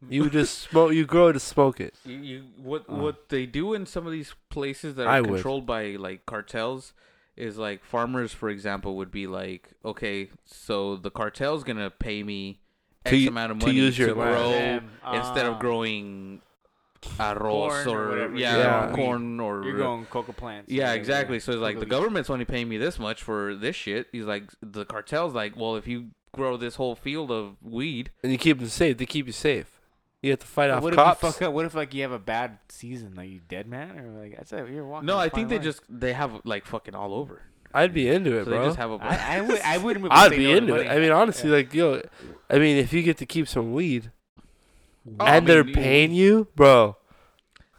You 0.07 0.29
just 0.29 0.59
smoke. 0.69 0.93
You 0.93 1.05
grow 1.05 1.31
to 1.31 1.39
smoke 1.39 1.81
it. 1.81 1.95
You, 2.05 2.17
you 2.17 2.43
what 2.61 2.85
Oh. 2.87 2.95
what 3.01 3.29
they 3.29 3.45
do 3.47 3.73
in 3.73 3.85
some 3.87 4.05
of 4.05 4.11
these 4.11 4.35
places 4.49 4.95
that 4.95 5.07
are 5.07 5.09
I 5.09 5.21
would. 5.21 5.29
controlled 5.29 5.65
by 5.65 5.95
like 5.97 6.25
cartels 6.27 6.93
is 7.35 7.57
like 7.57 7.83
farmers, 7.83 8.31
for 8.33 8.49
example, 8.49 8.95
would 8.97 9.11
be 9.11 9.25
like, 9.27 9.69
okay, 9.85 10.29
so 10.45 10.95
the 10.95 11.11
cartel's 11.11 11.63
gonna 11.63 11.89
pay 11.89 12.21
me 12.23 12.53
To 12.53 12.59
X 13.07 13.23
u- 13.23 13.29
amount 13.29 13.51
of 13.51 13.59
to 13.59 13.65
money 13.67 13.77
use 13.77 13.97
your 13.97 14.09
to 14.09 14.15
land. 14.15 14.31
grow 14.35 14.51
Them, 14.51 14.89
instead 15.15 15.45
of 15.45 15.55
ah. 15.55 15.59
growing 15.59 16.41
arroz 17.19 17.83
Corn 17.83 17.87
or 17.87 18.01
or, 18.05 18.09
whatever. 18.09 18.35
yeah, 18.35 18.57
Yeah. 18.89 18.95
corn 18.95 19.39
or 19.39 19.63
You're 19.63 19.77
going 19.77 20.05
coca 20.05 20.33
plants. 20.33 20.71
yeah, 20.71 20.83
or 20.83 20.85
whatever. 20.87 20.99
exactly. 20.99 21.39
So 21.39 21.51
it's 21.53 21.61
like 21.61 21.79
the 21.79 21.85
government's 21.85 22.29
only 22.29 22.45
paying 22.45 22.67
me 22.69 22.77
this 22.77 22.99
much 22.99 23.21
for 23.23 23.55
this 23.55 23.75
shit. 23.75 24.07
He's 24.11 24.25
like 24.25 24.51
the 24.61 24.85
cartel's 24.85 25.33
like, 25.33 25.55
well, 25.55 25.75
if 25.75 25.87
you 25.87 26.07
grow 26.33 26.57
this 26.57 26.75
whole 26.75 26.95
field 26.95 27.31
of 27.31 27.55
weed, 27.61 28.11
And 28.23 28.31
you 28.31 28.37
keep 28.37 28.59
them 28.59 28.67
safe. 28.67 28.97
They 28.97 29.05
keep 29.05 29.25
you 29.27 29.31
safe. 29.31 29.79
You 30.21 30.31
have 30.31 30.39
to 30.39 30.47
fight 30.47 30.67
But 30.69 30.77
off 30.77 30.83
what 30.83 30.93
cops. 30.95 31.19
if 31.19 31.23
you 31.23 31.31
fuck 31.31 31.41
up? 31.43 31.53
What 31.53 31.65
if 31.65 31.75
like 31.75 31.93
you 31.93 32.01
have 32.01 32.11
a 32.11 32.19
bad 32.19 32.57
season, 32.69 33.13
like 33.15 33.29
you 33.29 33.39
dead 33.47 33.67
man, 33.67 33.97
or 33.99 34.19
like 34.23 34.35
that's 34.35 34.51
a, 34.51 34.67
you're 34.69 34.85
walking. 34.85 35.05
no, 35.05 35.17
I 35.17 35.29
think 35.29 35.49
they 35.49 35.55
line. 35.55 35.63
just 35.63 35.81
they 35.89 36.13
have 36.13 36.41
like 36.43 36.65
fucking 36.65 36.95
all 36.95 37.13
over. 37.13 37.43
I'd 37.73 37.93
be 37.93 38.07
into 38.07 38.37
it, 38.37 38.45
So 38.45 38.49
they 38.51 38.57
bro. 38.57 38.65
just 38.65 38.77
have 38.77 38.91
a 38.91 38.95
I, 39.01 39.37
I 39.37 39.41
would. 39.41 39.61
I 39.61 39.77
wouldn't. 39.83 40.05
be 40.05 40.11
I'd 40.11 40.31
be 40.31 40.51
into 40.51 40.75
it. 40.75 40.87
I 40.87 40.99
mean, 40.99 41.11
honestly, 41.11 41.49
Yeah. 41.49 41.55
like 41.57 41.73
yo, 41.73 42.01
I 42.49 42.57
mean, 42.59 42.77
if 42.77 42.93
you 42.93 43.03
get 43.03 43.17
to 43.17 43.25
keep 43.25 43.47
some 43.47 43.73
weed 43.73 44.11
Oh, 45.19 45.25
I 45.25 45.37
and 45.37 45.47
they're 45.47 45.63
paying 45.63 46.11
you, 46.13 46.47
bro, 46.55 46.97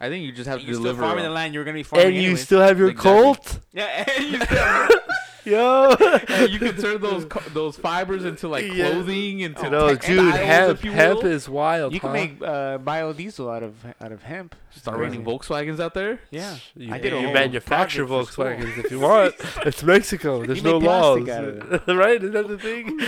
I 0.01 0.09
think 0.09 0.25
you 0.25 0.33
just 0.33 0.49
have 0.49 0.61
to 0.61 0.65
you 0.67 0.73
still 0.75 0.83
deliver. 0.85 1.03
farming 1.03 1.25
the 1.25 1.31
land 1.31 1.53
you're 1.53 1.65
gonna 1.65 1.75
be 1.75 1.83
farming 1.83 2.07
and 2.07 2.17
you 2.17 2.23
anyways. 2.23 2.43
still 2.43 2.61
have 2.63 2.79
your 2.79 2.89
Exactly. 2.91 3.13
Colt, 3.13 3.61
yeah, 3.73 4.05
and 4.17 4.25
you 4.33 4.41
still, 4.41 4.89
yo. 5.49 5.97
Hey, 6.29 6.47
you 6.47 6.59
can 6.59 6.77
turn 6.77 7.01
those 7.01 7.27
those 7.53 7.77
fibers 7.77 8.25
into 8.25 8.49
like 8.49 8.65
Yeah. 8.67 8.91
clothing, 8.91 9.41
into 9.41 9.67
Oh, 9.67 9.71
no, 9.71 9.89
textiles, 9.89 10.19
dude, 10.25 10.35
hemp, 10.35 10.81
hemp 10.81 11.25
is 11.25 11.49
wild. 11.49 11.93
you 11.95 12.01
can 12.01 12.13
make 12.13 12.41
uh, 12.43 12.79
biodiesel 12.79 13.55
out 13.55 13.63
of 13.63 13.75
out 14.01 14.13
of 14.13 14.23
hemp. 14.23 14.55
Start 14.71 14.99
running 14.99 15.25
Volkswagens 15.25 15.81
out 15.81 15.95
there. 15.95 16.21
Yeah, 16.31 16.57
You, 16.77 16.93
I 16.93 16.99
did 16.99 17.13
you 17.13 17.21
whole 17.23 17.33
manufacture 17.33 18.07
project. 18.07 18.37
Volkswagens 18.37 18.85
if 18.85 18.91
you 18.91 19.01
want. 19.09 19.35
it's 19.67 19.83
Mexico. 19.83 20.45
There's 20.45 20.63
no 20.63 20.79
laws, 20.79 21.25
plastic 21.25 21.35
out 21.35 21.89
of 21.89 21.97
right? 21.97 22.23
Is 22.23 22.33
that 22.33 22.47
the 22.49 22.59
thing? 22.59 22.99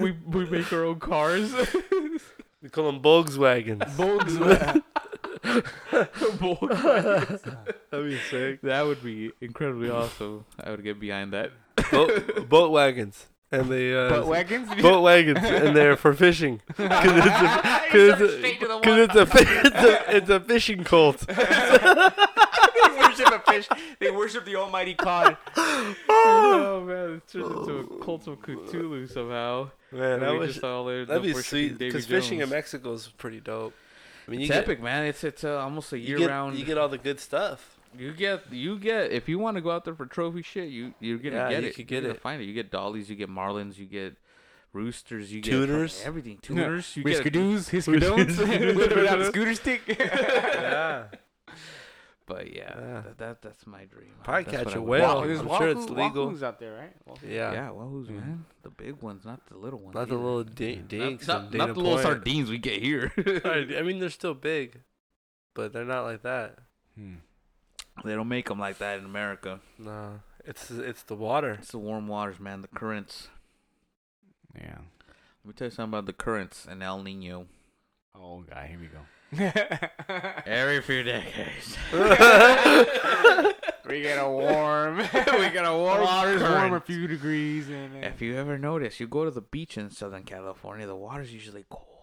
we 0.00 0.12
we 0.26 0.44
make 0.46 0.72
our 0.72 0.84
own 0.84 1.00
cars. 1.00 1.52
We 2.62 2.68
call 2.70 2.90
them 2.92 3.00
Volkswagens. 3.02 3.80
Volkswagen. 3.96 4.82
Volkswagen. 6.40 7.75
That'd 7.90 8.10
be 8.10 8.18
sick. 8.30 8.60
That 8.62 8.84
would 8.86 9.02
be 9.02 9.32
incredibly 9.40 9.90
awesome. 9.90 10.44
I 10.62 10.70
would 10.70 10.82
get 10.82 10.98
behind 11.00 11.32
that. 11.32 11.52
Boat, 11.90 12.48
boat 12.48 12.70
wagons, 12.72 13.26
and 13.52 13.68
they 13.70 13.94
uh, 13.94 14.08
but 14.08 14.26
wagons. 14.26 14.68
boat 14.82 15.02
wagons, 15.02 15.38
and 15.42 15.76
they're 15.76 15.96
for 15.96 16.14
fishing. 16.14 16.60
Because 16.66 16.86
it's 16.88 17.26
a, 17.26 17.60
it's, 17.94 18.34
Straight 18.38 18.60
to 18.60 18.66
the 18.66 18.76
a, 18.76 18.80
'cause 18.80 18.98
it's, 18.98 19.14
a, 19.14 19.22
it's, 19.22 19.76
a, 19.76 20.16
it's 20.16 20.30
a 20.30 20.40
fishing 20.40 20.84
cult. 20.84 21.18
they 21.26 21.34
worship 22.98 23.26
a 23.28 23.42
fish. 23.52 23.68
They 24.00 24.10
worship 24.10 24.44
the 24.44 24.56
Almighty 24.56 24.94
God. 24.94 25.36
oh 25.56 26.84
man, 26.86 27.16
it 27.16 27.28
turns 27.28 27.50
into 27.68 27.78
a 27.78 28.04
cult 28.04 28.26
of 28.26 28.40
Cthulhu 28.40 29.10
somehow. 29.10 29.70
Man, 29.92 30.12
And 30.14 30.24
I 30.24 30.32
we 30.32 30.38
wish 30.38 30.52
just 30.54 30.64
all 30.64 30.84
there 30.86 31.04
that'd 31.04 31.22
be 31.22 31.32
sweet. 31.34 31.78
Because 31.78 32.06
fishing 32.06 32.40
in 32.40 32.48
Mexico 32.48 32.92
is 32.94 33.06
pretty 33.18 33.40
dope. 33.40 33.74
I 34.26 34.30
mean, 34.30 34.40
you 34.40 34.46
It's 34.46 34.54
get, 34.54 34.64
epic, 34.64 34.82
man. 34.82 35.04
It's 35.06 35.22
it's 35.22 35.44
uh, 35.44 35.58
almost 35.60 35.92
a 35.92 35.98
you 35.98 36.08
year 36.08 36.18
get, 36.18 36.30
round. 36.30 36.58
you 36.58 36.64
get 36.64 36.78
all 36.78 36.88
the 36.88 36.98
good 36.98 37.20
stuff. 37.20 37.75
You 37.98 38.12
get 38.12 38.52
you 38.52 38.78
get 38.78 39.12
if 39.12 39.28
you 39.28 39.38
want 39.38 39.56
to 39.56 39.60
go 39.60 39.70
out 39.70 39.84
there 39.84 39.94
for 39.94 40.06
trophy 40.06 40.42
shit, 40.42 40.68
you 40.68 40.94
you're 41.00 41.18
gonna 41.18 41.36
Yeah, 41.36 41.50
get 41.50 41.62
you 41.62 41.68
it. 41.68 41.74
could 41.76 41.90
You're 41.90 42.00
get 42.00 42.06
gonna 42.06 42.14
it. 42.14 42.20
Find 42.20 42.42
it. 42.42 42.44
You 42.46 42.54
get 42.54 42.70
dollies, 42.70 43.08
you 43.10 43.16
get 43.16 43.28
marlins, 43.30 43.76
you 43.78 43.86
get 43.86 44.16
roosters, 44.72 45.32
you 45.32 45.40
get 45.40 45.50
Tuners. 45.50 45.94
fucking 45.94 46.06
everything. 46.08 46.38
Tuners, 46.42 46.96
you 46.96 47.02
get 47.04 47.24
Whiskadoos, 47.24 47.70
hiskadoons, 47.70 48.76
with 48.76 48.92
or 48.92 48.96
without 48.96 49.20
a 49.20 49.26
scooter 49.26 49.54
stick. 49.54 49.82
yeah. 49.88 51.04
But 52.26 52.52
yeah, 52.52 52.74
Yeah. 52.76 53.00
That, 53.02 53.18
that 53.18 53.42
that's 53.42 53.66
my 53.68 53.84
dream. 53.84 54.10
Probably 54.24 54.42
That's 54.44 54.56
catch 54.56 54.66
what 54.66 54.74
a 54.74 54.76
I 54.76 54.80
would 54.80 54.88
whale. 54.88 55.22
do. 55.44 55.48
I'm 55.52 55.58
sure 55.58 55.68
it's 55.68 55.88
legal. 55.88 56.28
wahoos 56.28 56.42
out 56.42 56.58
there, 56.58 56.72
right? 56.74 56.92
Wahoo. 57.06 57.26
Yeah. 57.28 57.52
Yeah, 57.52 57.70
well, 57.70 57.88
who's 57.88 58.08
Yeah. 58.08 58.14
man? 58.16 58.44
The 58.62 58.70
big 58.70 59.00
ones, 59.00 59.24
not 59.24 59.46
the 59.46 59.56
little 59.56 59.78
ones. 59.78 59.94
Not 59.94 60.08
the 60.08 60.16
little 60.16 60.42
di- 60.42 60.74
Not- 60.76 60.88
dinks. 60.88 61.28
Not, 61.28 61.36
and 61.36 61.44
not 61.44 61.52
Dana 61.52 61.66
the 61.74 61.80
little 61.80 61.92
Point. 61.92 62.02
sardines 62.02 62.50
we 62.50 62.58
get 62.58 62.82
here. 62.82 63.12
I 63.44 63.82
mean, 63.82 64.00
they're 64.00 64.10
still 64.10 64.34
big, 64.34 64.80
but 65.54 65.72
they're 65.72 65.84
not 65.84 66.02
like 66.02 66.22
that. 66.22 66.58
Hmm. 66.98 67.14
They 68.04 68.14
don't 68.14 68.28
make 68.28 68.48
them 68.48 68.58
like 68.58 68.78
that 68.78 68.98
in 68.98 69.04
America. 69.04 69.60
No, 69.78 70.20
it's 70.44 70.70
it's 70.70 71.02
the 71.02 71.14
water. 71.14 71.52
It's 71.60 71.72
the 71.72 71.78
warm 71.78 72.08
waters, 72.08 72.40
man. 72.40 72.62
The 72.62 72.68
currents. 72.68 73.28
Yeah. 74.54 74.78
Let 75.44 75.48
me 75.48 75.52
tell 75.54 75.66
you 75.66 75.70
something 75.70 75.98
about 75.98 76.06
the 76.06 76.12
currents 76.12 76.66
and 76.68 76.82
El 76.82 77.02
Nino. 77.02 77.46
Oh 78.14 78.40
god, 78.42 78.66
here 78.66 78.78
we 78.80 78.86
go. 78.86 79.00
Every 80.46 80.80
few 80.82 81.02
decades. 81.02 81.76
we 83.88 84.02
get 84.02 84.18
a 84.18 84.28
warm. 84.28 84.98
we 85.14 85.48
got 85.50 85.66
a 85.66 85.76
warm 85.76 86.02
water's 86.02 86.42
warm 86.42 86.74
a 86.74 86.80
few 86.80 87.06
degrees 87.06 87.68
and. 87.68 88.04
If 88.04 88.20
you 88.22 88.36
ever 88.36 88.56
notice, 88.58 89.00
you 89.00 89.06
go 89.06 89.24
to 89.24 89.30
the 89.30 89.40
beach 89.40 89.76
in 89.76 89.90
Southern 89.90 90.22
California, 90.24 90.86
the 90.86 90.96
water's 90.96 91.32
usually 91.32 91.64
cold. 91.68 91.95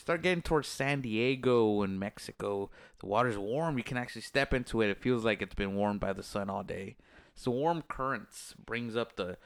Start 0.00 0.22
getting 0.22 0.40
towards 0.40 0.66
San 0.66 1.02
Diego 1.02 1.82
and 1.82 2.00
Mexico, 2.00 2.70
the 3.00 3.06
water's 3.06 3.36
warm. 3.36 3.76
You 3.76 3.84
can 3.84 3.98
actually 3.98 4.22
step 4.22 4.54
into 4.54 4.80
it. 4.80 4.88
It 4.88 5.02
feels 5.02 5.26
like 5.26 5.42
it's 5.42 5.54
been 5.54 5.74
warmed 5.76 6.00
by 6.00 6.14
the 6.14 6.22
sun 6.22 6.48
all 6.48 6.62
day. 6.62 6.96
So 7.34 7.50
warm 7.50 7.82
currents 7.82 8.54
brings 8.64 8.96
up 8.96 9.16
the 9.16 9.36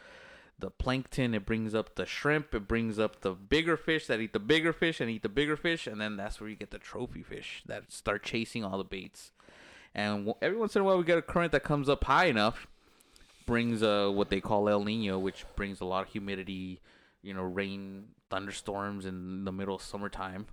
the 0.57 0.71
plankton. 0.71 1.35
It 1.35 1.45
brings 1.45 1.75
up 1.75 1.97
the 1.97 2.07
shrimp. 2.07 2.55
It 2.55 2.69
brings 2.69 3.01
up 3.01 3.23
the 3.23 3.33
bigger 3.33 3.77
fish 3.77 4.07
that 4.07 4.21
eat 4.21 4.33
the 4.33 4.39
bigger 4.39 4.73
fish 4.73 5.01
and 5.01 5.11
eat 5.11 5.25
the 5.25 5.29
bigger 5.29 5.57
fish, 5.57 5.89
and 5.89 6.01
then 6.01 6.17
that's 6.17 6.41
where 6.41 6.49
you 6.49 6.55
get 6.55 6.71
the 6.71 6.79
trophy 6.79 7.25
fish 7.25 7.65
that 7.67 7.91
start 7.93 8.23
chasing 8.23 8.65
all 8.65 8.79
the 8.79 8.85
baits. 8.85 9.33
And 9.93 10.35
every 10.41 10.57
once 10.57 10.77
in 10.77 10.83
a 10.83 10.85
while, 10.85 10.97
we 10.97 11.03
get 11.03 11.19
a 11.19 11.23
current 11.23 11.51
that 11.51 11.65
comes 11.65 11.89
up 11.89 12.05
high 12.05 12.27
enough 12.27 12.69
brings 13.45 13.83
uh 13.83 14.09
what 14.09 14.31
they 14.31 14.41
call 14.41 14.69
El 14.69 14.85
Nino, 14.85 15.19
which 15.19 15.45
brings 15.57 15.81
a 15.81 15.85
lot 15.85 16.07
of 16.07 16.13
humidity, 16.13 16.81
you 17.25 17.35
know, 17.35 17.43
rain, 17.43 18.05
thunderstorms 18.31 19.05
in 19.07 19.45
the 19.45 19.51
middle 19.53 19.75
of 19.75 19.83
summertime. 19.83 20.47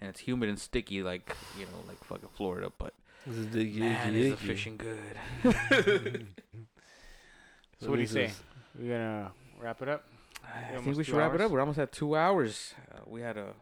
And 0.00 0.08
it's 0.10 0.20
humid 0.20 0.48
and 0.48 0.58
sticky 0.58 1.02
like, 1.02 1.34
you 1.58 1.64
know, 1.66 1.78
like 1.88 2.02
fucking 2.04 2.28
Florida, 2.34 2.70
but 2.78 2.94
This 3.26 3.36
is 3.38 3.48
the 3.50 3.80
man, 3.80 4.14
is 4.14 4.30
the 4.32 4.36
fishing 4.36 4.76
good. 4.76 4.98
So 7.80 7.88
what 7.90 7.96
do 7.96 8.02
you 8.02 8.06
say? 8.06 8.26
is- 8.26 8.40
We 8.80 8.88
gonna 8.88 9.32
wrap 9.60 9.82
it 9.82 9.88
up? 9.88 10.04
I 10.44 10.76
think 10.80 10.96
we 10.96 11.02
should 11.04 11.14
wrap 11.16 11.34
it 11.34 11.40
up. 11.40 11.50
We're 11.50 11.60
almost 11.60 11.78
at 11.78 11.92
2 11.92 12.14
hours. 12.16 12.74
Uh, 12.92 12.98
we 13.06 13.20
had 13.22 13.36
a 13.36 13.54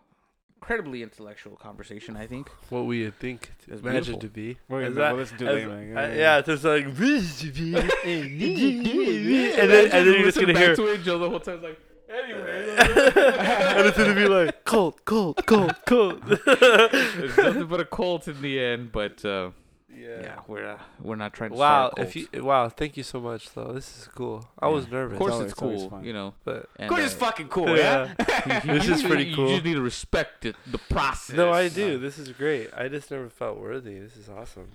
incredibly 0.56 1.02
intellectual 1.02 1.56
conversation, 1.56 2.16
I 2.18 2.26
think. 2.26 2.50
What 2.68 2.84
we 2.84 3.08
think, 3.10 3.50
It's 3.66 3.80
imagine 3.80 4.20
to 4.20 4.28
be. 4.28 4.58
We're 4.68 4.82
Is 4.82 4.88
gonna 4.94 5.00
that- 5.00 5.16
listen 5.16 5.38
to 5.38 5.46
it 5.46 5.62
as- 5.62 5.68
later. 5.68 5.98
uh, 5.98 6.08
yeah, 6.14 6.38
it's 6.38 6.46
just 6.48 6.64
like, 6.64 6.84
and 6.84 6.96
then 6.98 7.22
and 9.64 9.70
then 9.70 10.06
you're 10.06 10.22
just 10.24 10.38
gonna 10.40 10.58
hear, 10.58 10.76
to 10.76 10.86
it, 10.92 11.02
Joe 11.02 11.18
the 11.18 11.30
whole 11.30 11.40
time 11.40 11.62
like, 11.62 11.78
anyway. 12.10 12.76
and 12.78 13.86
it's 13.86 13.96
gonna 13.98 14.14
be 14.14 14.26
like, 14.28 14.64
cold, 14.64 15.04
cold, 15.04 15.44
cold, 15.46 15.74
cold. 15.86 16.22
It's 16.46 17.36
nothing 17.36 17.66
but 17.66 17.80
a 17.80 17.84
cult 17.84 18.28
in 18.28 18.40
the 18.42 18.58
end, 18.60 18.92
but 18.92 19.24
uh, 19.24 19.50
yeah, 19.94 20.38
we're 20.46 20.66
uh, 20.66 20.78
we're 21.00 21.16
not 21.16 21.32
trying 21.34 21.50
to 21.50 21.56
Wow, 21.56 21.90
start 21.92 22.08
if 22.08 22.16
you 22.16 22.28
wow, 22.42 22.68
thank 22.68 22.96
you 22.96 23.02
so 23.02 23.20
much 23.20 23.52
though. 23.52 23.72
This 23.72 23.98
is 23.98 24.08
cool. 24.14 24.48
I 24.58 24.68
was 24.68 24.88
nervous. 24.88 25.14
Of 25.14 25.18
course, 25.18 25.32
always- 25.32 25.44
it's 25.46 25.52
it's 25.52 25.62
always 25.62 25.80
cool, 25.80 25.90
fun. 25.90 26.04
you 26.04 26.12
know. 26.12 26.34
but 26.44 26.68
And, 26.76 26.88
Good 26.88 27.00
is 27.00 27.14
uh, 27.14 27.18
fucking 27.18 27.48
cool, 27.48 27.76
yeah. 27.76 28.08
you- 28.64 28.72
This 28.74 28.82
is 28.84 28.86
just- 28.88 29.04
pretty 29.06 29.24
You 29.24 29.36
cool. 29.36 29.48
just 29.48 29.64
need 29.64 29.74
to 29.74 29.82
respect 29.82 30.46
it, 30.46 30.56
the 30.66 30.78
process. 30.78 31.36
no, 31.36 31.52
I 31.52 31.68
do. 31.68 31.98
This 31.98 32.18
is 32.18 32.30
great. 32.30 32.70
I 32.76 32.88
just 32.88 33.10
never 33.10 33.28
felt 33.28 33.58
worthy. 33.58 33.98
This 33.98 34.16
is 34.16 34.28
awesome. 34.28 34.68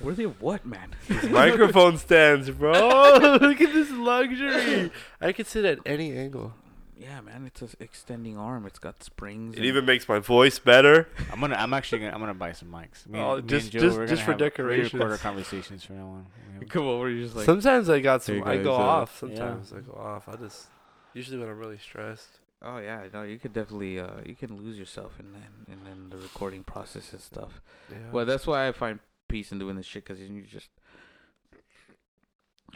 Worthy 0.00 0.24
of 0.24 0.40
what, 0.40 0.64
man? 0.64 0.94
Microphone 1.30 1.98
stands, 1.98 2.50
bro. 2.50 2.72
Look 3.40 3.60
at 3.60 3.72
this 3.74 3.90
luxury. 3.90 4.90
I 5.20 5.32
can 5.32 5.44
sit 5.44 5.64
at 5.64 5.78
any 5.84 6.16
angle. 6.16 6.54
Yeah, 6.96 7.20
man, 7.22 7.46
it's 7.46 7.62
an 7.62 7.70
extending 7.80 8.36
arm. 8.36 8.66
It's 8.66 8.78
got 8.78 9.02
springs. 9.02 9.54
It 9.54 9.58
and- 9.58 9.66
even 9.66 9.84
makes 9.86 10.06
my 10.08 10.18
voice 10.18 10.58
better. 10.58 11.08
I'm 11.32 11.40
gonna. 11.40 11.56
I'm 11.56 11.72
actually 11.72 12.00
gonna. 12.00 12.12
I'm 12.12 12.20
gonna 12.20 12.34
buy 12.34 12.52
some 12.52 12.68
mics. 12.68 13.06
Me, 13.06 13.18
Oh, 13.18 13.36
me 13.36 13.42
just- 13.42 13.64
and 13.66 13.72
Joe, 13.72 13.80
just- 13.80 13.98
we're 13.98 14.06
just 14.06 14.20
gonna 14.20 14.24
for 14.24 14.30
have 14.32 14.38
decorations. 14.38 14.92
Record 14.94 15.12
our 15.12 15.18
conversations 15.18 15.82
from 15.84 15.96
now 15.96 16.06
on. 16.06 16.26
We 16.54 16.64
have- 16.66 16.68
come 16.68 16.86
over. 16.86 17.08
You're 17.08 17.24
just 17.24 17.36
like, 17.36 17.46
Sometimes 17.46 17.88
I 17.88 18.00
got 18.00 18.22
some. 18.22 18.36
Hey 18.36 18.42
I 18.42 18.56
guys, 18.56 18.64
go 18.64 18.74
uh, 18.74 18.78
off. 18.78 19.24
yeah. 19.26 19.34
Sometimes 19.36 19.72
I 19.72 19.80
go 19.80 19.92
off. 19.98 20.28
I 20.28 20.36
just 20.36 20.66
usually 21.14 21.38
when 21.38 21.48
I'm 21.48 21.58
really 21.58 21.78
stressed. 21.78 22.28
oh 22.62 22.78
yeah, 22.78 23.06
no, 23.14 23.22
you 23.22 23.38
could 23.38 23.54
definitely, 23.54 23.98
uh, 23.98 24.20
you 24.26 24.34
can 24.34 24.56
lose 24.58 24.78
yourself 24.78 25.12
in 25.18 25.26
in, 25.26 25.72
in, 25.78 25.86
in 25.92 26.10
the 26.10 26.18
recording 26.18 26.64
process 26.64 27.12
and 27.12 27.20
stuff. 27.22 27.62
Yeah. 27.90 27.96
Well, 28.12 28.26
that's 28.26 28.46
why 28.46 28.68
I 28.68 28.72
find 28.72 28.98
peace 29.30 29.52
in 29.52 29.58
doing 29.58 29.76
this 29.76 29.86
shit 29.86 30.04
because 30.04 30.20
you 30.20 30.42
just 30.42 30.68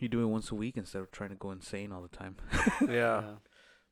you 0.01 0.09
do 0.09 0.23
it 0.23 0.27
once 0.27 0.51
a 0.51 0.55
week 0.55 0.77
instead 0.77 1.01
of 1.01 1.11
trying 1.11 1.31
to 1.31 1.37
go 1.37 1.51
insane 1.51 1.93
all 1.93 2.03
the 2.03 2.17
time. 2.17 2.37
yeah. 2.89 3.23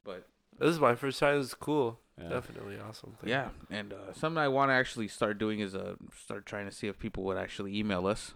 But 0.04 0.26
This 0.58 0.70
is 0.70 0.80
my 0.80 0.94
first 0.94 1.18
time. 1.18 1.40
It's 1.40 1.54
cool. 1.54 2.00
Yeah. 2.20 2.28
Definitely 2.28 2.78
awesome. 2.78 3.14
Thing. 3.20 3.30
yeah, 3.30 3.48
and 3.70 3.92
uh, 3.92 4.12
something 4.12 4.38
I 4.38 4.48
want 4.48 4.68
to 4.70 4.74
actually 4.74 5.08
start 5.08 5.38
doing 5.38 5.60
is 5.60 5.74
uh 5.74 5.94
start 6.24 6.44
trying 6.44 6.66
to 6.66 6.72
see 6.72 6.86
if 6.86 6.98
people 6.98 7.24
would 7.24 7.38
actually 7.38 7.76
email 7.78 8.06
us. 8.06 8.34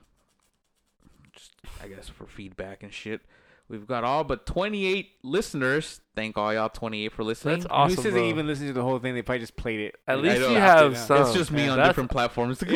Just 1.32 1.52
I 1.82 1.88
guess 1.88 2.08
for 2.08 2.26
feedback 2.26 2.82
and 2.82 2.92
shit. 2.92 3.20
We've 3.68 3.86
got 3.86 4.04
all 4.04 4.22
but 4.22 4.46
28 4.46 5.10
listeners. 5.24 6.00
Thank 6.14 6.38
all 6.38 6.54
y'all 6.54 6.68
28 6.68 7.12
for 7.12 7.24
listening. 7.24 7.54
That's 7.60 7.66
awesome. 7.68 7.96
Who 7.96 8.02
says 8.02 8.12
bro. 8.12 8.22
they 8.22 8.28
even 8.28 8.46
listen 8.46 8.68
to 8.68 8.72
the 8.72 8.82
whole 8.82 8.98
thing? 9.00 9.14
They 9.14 9.22
probably 9.22 9.40
just 9.40 9.56
played 9.56 9.80
it. 9.80 9.96
At 10.06 10.20
least 10.22 10.38
you 10.38 10.56
After 10.56 10.60
have 10.60 10.92
that. 10.94 11.06
some. 11.06 11.22
it's 11.22 11.32
just 11.32 11.50
me 11.50 11.62
man. 11.62 11.70
on 11.70 11.76
That's- 11.78 11.90
different 11.90 12.10
platforms. 12.12 12.58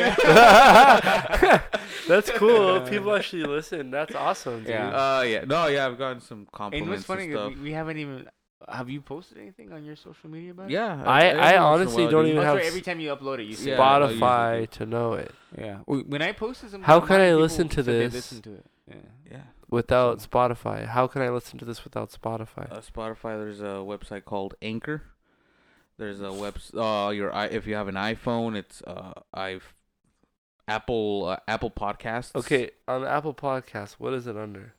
That's 2.07 2.29
cool. 2.31 2.81
People 2.81 3.15
actually 3.15 3.43
listen. 3.43 3.91
That's 3.91 4.15
awesome, 4.15 4.59
dude. 4.59 4.69
Yeah. 4.69 5.17
Uh, 5.17 5.21
yeah. 5.21 5.45
No, 5.45 5.67
yeah, 5.67 5.87
I've 5.87 5.97
gotten 5.97 6.21
some 6.21 6.39
And 6.39 6.51
compliments 6.51 6.89
what's 6.89 7.05
funny? 7.05 7.23
and 7.23 7.33
is 7.33 7.39
stuff. 7.39 7.55
We, 7.55 7.61
we 7.61 7.71
haven't 7.71 7.97
even. 7.97 8.27
Have 8.69 8.89
you 8.91 9.01
posted 9.01 9.39
anything 9.39 9.71
on 9.73 9.83
your 9.83 9.95
social 9.95 10.29
media 10.29 10.51
about 10.51 10.69
it? 10.69 10.73
Yeah, 10.73 11.01
I- 11.05 11.25
every 11.27 11.41
I 11.41 11.43
once 11.43 11.55
in 11.55 11.61
a 11.61 11.65
honestly 11.65 12.07
don't 12.07 12.25
even 12.27 12.37
Oh, 12.39 12.43
have 12.43 12.57
every 12.59 12.81
time 12.81 12.99
you 12.99 13.15
upload 13.15 13.39
it, 13.39 13.45
you 13.45 13.55
say 13.55 13.71
Yeah, 13.71 13.81
I 13.81 13.99
usually 14.01 14.19
Spotify 14.21 14.59
do. 14.61 14.65
to 14.77 14.85
know 14.85 15.13
it. 15.13 15.31
Yeah. 15.57 15.77
When 15.87 16.21
I 16.21 16.31
posted 16.33 16.69
some, 16.71 16.83
How 16.83 16.99
can 16.99 17.21
I 17.21 17.33
listen 17.33 17.69
to 17.69 17.75
said 17.75 17.85
they 17.85 17.99
this? 17.99 18.13
listened 18.13 18.43
to 18.43 18.53
it. 18.55 18.65
Yeah. 18.87 18.95
Yeah. 19.31 19.37
Without 19.71 20.19
Spotify, 20.19 20.85
how 20.85 21.07
can 21.07 21.21
I 21.21 21.29
listen 21.29 21.57
to 21.59 21.63
this 21.63 21.85
without 21.85 22.11
Spotify? 22.11 22.69
Uh, 22.69 22.81
Spotify. 22.81 23.37
There's 23.37 23.61
a 23.61 23.79
website 23.81 24.25
called 24.25 24.53
Anchor. 24.61 25.03
There's 25.97 26.19
a 26.19 26.33
web. 26.33 26.57
Uh, 26.75 27.11
your 27.15 27.33
i 27.33 27.45
if 27.45 27.65
you 27.65 27.75
have 27.75 27.87
an 27.87 27.95
iPhone, 27.95 28.57
it's 28.57 28.81
uh, 28.81 29.13
I've 29.33 29.73
Apple 30.67 31.25
uh, 31.25 31.37
Apple 31.47 31.71
Podcasts. 31.71 32.35
Okay, 32.35 32.71
on 32.85 33.05
Apple 33.05 33.33
Podcasts, 33.33 33.93
what 33.93 34.13
is 34.13 34.27
it 34.27 34.35
under? 34.35 34.73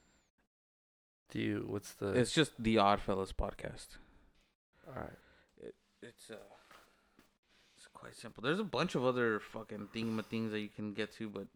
Do 1.30 1.38
you? 1.38 1.64
What's 1.66 1.92
the? 1.92 2.08
It's 2.08 2.32
just 2.32 2.52
the 2.62 2.76
Oddfellas 2.76 3.32
podcast. 3.32 3.96
all 4.86 4.94
right. 5.00 5.72
It's 6.02 6.30
uh, 6.30 6.34
it's 7.78 7.88
quite 7.94 8.14
simple. 8.14 8.42
There's 8.42 8.60
a 8.60 8.64
bunch 8.64 8.94
of 8.94 9.06
other 9.06 9.40
fucking 9.40 9.88
thingama 9.94 10.26
things 10.26 10.52
that 10.52 10.60
you 10.60 10.68
can 10.68 10.92
get 10.92 11.12
to, 11.14 11.30
but 11.30 11.46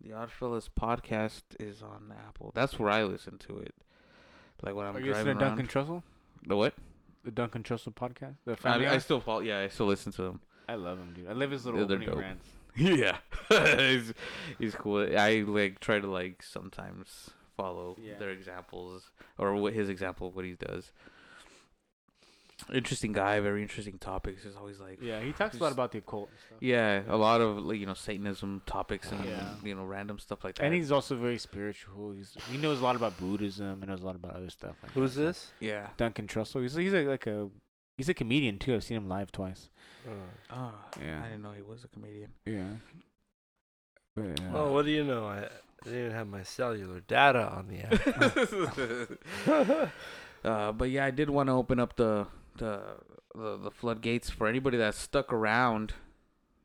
the 0.00 0.10
Oddfellas 0.10 0.68
podcast 0.78 1.42
is 1.58 1.82
on 1.82 2.12
Apple. 2.26 2.52
That's 2.54 2.78
where 2.78 2.90
I 2.90 3.04
listen 3.04 3.38
to 3.38 3.58
it. 3.58 3.74
Like 4.62 4.74
when 4.74 4.86
I'm 4.86 4.96
Are 4.96 5.00
you 5.00 5.06
listening 5.12 5.36
driving 5.36 5.38
to 5.38 5.44
around. 5.44 5.56
Duncan 5.56 5.66
Trussell? 5.96 6.02
The 6.46 6.56
what? 6.56 6.74
The 7.24 7.30
Duncan 7.30 7.62
Trussell 7.62 7.94
podcast? 7.94 8.36
The 8.44 8.52
I, 8.52 8.56
family 8.56 8.86
I 8.86 8.98
still 8.98 9.20
follow. 9.20 9.40
Yeah, 9.40 9.60
I 9.60 9.68
still 9.68 9.86
listen 9.86 10.12
to 10.12 10.22
him. 10.24 10.40
I 10.68 10.74
love 10.74 10.98
him, 10.98 11.12
dude. 11.14 11.28
I 11.28 11.32
love 11.32 11.50
his 11.50 11.64
little 11.64 11.80
Yeah, 11.80 11.86
they're 11.86 11.96
opening 11.96 12.14
dope. 12.14 12.20
rants. 12.20 12.48
Yeah, 12.78 13.16
he's, 13.78 14.12
he's 14.58 14.74
cool. 14.74 15.08
I 15.18 15.44
like 15.46 15.80
try 15.80 15.98
to 15.98 16.06
like 16.06 16.42
sometimes 16.42 17.30
follow 17.56 17.96
Yeah. 17.98 18.18
their 18.18 18.28
examples 18.30 19.10
or 19.38 19.54
what 19.54 19.72
his 19.72 19.88
example 19.88 20.28
of 20.28 20.36
what 20.36 20.44
he 20.44 20.52
does. 20.54 20.92
Interesting 22.72 23.12
guy, 23.12 23.38
very 23.40 23.60
interesting 23.60 23.98
topics. 23.98 24.42
He's 24.42 24.56
always 24.56 24.80
like 24.80 24.98
Yeah, 25.02 25.20
he 25.20 25.32
talks 25.32 25.58
a 25.58 25.62
lot 25.62 25.72
about 25.72 25.92
the 25.92 25.98
occult 25.98 26.30
and 26.30 26.38
stuff. 26.40 26.58
yeah, 26.62 27.02
a 27.06 27.16
lot 27.16 27.42
of 27.42 27.58
like, 27.58 27.78
you 27.78 27.84
know 27.84 27.92
Satanism 27.94 28.62
topics 28.64 29.12
and 29.12 29.22
Yeah. 29.26 29.54
you 29.62 29.74
know 29.74 29.84
random 29.84 30.18
stuff 30.18 30.42
like 30.42 30.54
that. 30.56 30.64
And 30.64 30.74
he's 30.74 30.90
also 30.90 31.16
very 31.16 31.36
spiritual. 31.38 32.12
He's 32.12 32.34
he 32.50 32.56
knows 32.56 32.80
a 32.80 32.82
lot 32.82 32.96
about 32.96 33.18
Buddhism 33.18 33.82
and 33.82 33.88
knows 33.88 34.00
a 34.00 34.06
lot 34.06 34.16
about 34.16 34.34
other 34.36 34.48
stuff. 34.50 34.76
Like 34.82 34.92
Who's 34.92 35.14
that. 35.16 35.22
this? 35.22 35.52
yeah. 35.60 35.88
Duncan 35.98 36.26
Trussell. 36.26 36.62
He's 36.62 36.74
he's 36.74 36.94
a, 36.94 37.04
like 37.04 37.26
a 37.26 37.50
he's 37.98 38.08
a 38.08 38.14
comedian 38.14 38.58
too. 38.58 38.74
I've 38.74 38.84
seen 38.84 38.96
him 38.96 39.06
live 39.08 39.30
twice. 39.32 39.68
Oh, 40.50 40.72
Yeah. 41.00 41.20
I 41.22 41.26
didn't 41.28 41.42
know 41.42 41.52
he 41.52 41.62
was 41.62 41.84
a 41.84 41.88
comedian. 41.88 42.30
Yeah. 42.46 42.76
But, 44.14 44.40
uh, 44.40 44.44
Oh, 44.54 44.72
what 44.72 44.86
do 44.86 44.92
you 44.92 45.04
know? 45.04 45.26
I, 45.26 45.40
I 45.40 45.48
didn't 45.84 45.98
even 46.00 46.12
have 46.12 46.26
my 46.28 46.42
cellular 46.42 47.00
data 47.00 47.48
on 47.50 47.68
the 47.68 47.80
app. 47.82 48.00
uh, 50.44 50.72
but 50.72 50.88
yeah, 50.90 51.04
I 51.04 51.10
did 51.10 51.28
want 51.28 51.48
to 51.48 51.52
open 51.52 51.78
up 51.80 51.96
the, 51.96 52.26
the 52.58 52.80
the 53.34 53.56
the 53.58 53.70
floodgates 53.70 54.30
for 54.30 54.46
anybody 54.46 54.76
that's 54.78 54.98
stuck 54.98 55.32
around 55.32 55.94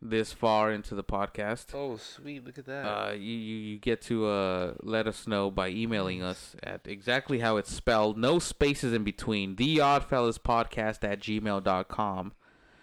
this 0.01 0.33
far 0.33 0.71
into 0.71 0.95
the 0.95 1.03
podcast. 1.03 1.75
oh, 1.75 1.95
sweet! 1.97 2.43
Look 2.45 2.57
at 2.57 2.65
that. 2.65 2.85
Uh, 2.85 3.11
you, 3.11 3.19
you 3.37 3.55
you 3.57 3.77
get 3.77 4.01
to 4.03 4.25
uh 4.27 4.73
let 4.81 5.07
us 5.07 5.27
know 5.27 5.51
by 5.51 5.69
emailing 5.69 6.23
us 6.23 6.55
at 6.63 6.81
exactly 6.85 7.39
how 7.39 7.57
it's 7.57 7.71
spelled, 7.71 8.17
no 8.17 8.39
spaces 8.39 8.93
in 8.93 9.03
between. 9.03 9.57
The 9.57 9.77
Oddfellas 9.77 10.39
Podcast 10.39 11.03
at 11.09 11.19
gmail.com. 11.19 12.33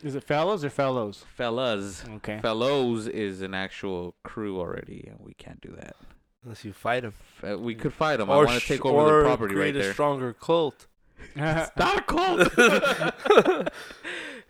is 0.03 0.15
it 0.15 0.23
fellows 0.25 0.65
or 0.65 0.71
fellows? 0.71 1.25
Fellas. 1.35 2.05
Okay. 2.17 2.39
Fellows 2.41 3.09
is 3.09 3.41
an 3.43 3.53
actual 3.55 4.15
crew 4.23 4.61
already, 4.61 5.07
and 5.11 5.19
we 5.21 5.35
can't 5.35 5.61
do 5.61 5.75
that. 5.81 5.97
Unless 6.45 6.65
you 6.65 6.73
fight 6.73 7.03
him. 7.03 7.15
Uh, 7.43 7.59
we 7.59 7.75
could 7.75 7.93
fight 7.93 8.19
them. 8.19 8.31
I 8.31 8.37
want 8.37 8.51
to 8.51 8.61
sh- 8.61 8.69
take 8.69 8.85
over 8.87 8.97
or 9.19 9.23
the 9.23 9.25
property 9.29 9.55
create 9.55 9.75
right 9.75 9.81
a 9.81 9.83
there. 9.87 9.93
stronger 9.93 10.33
cult. 10.33 10.87
Not 11.37 11.99
a 11.99 12.03
cult. 12.03 13.73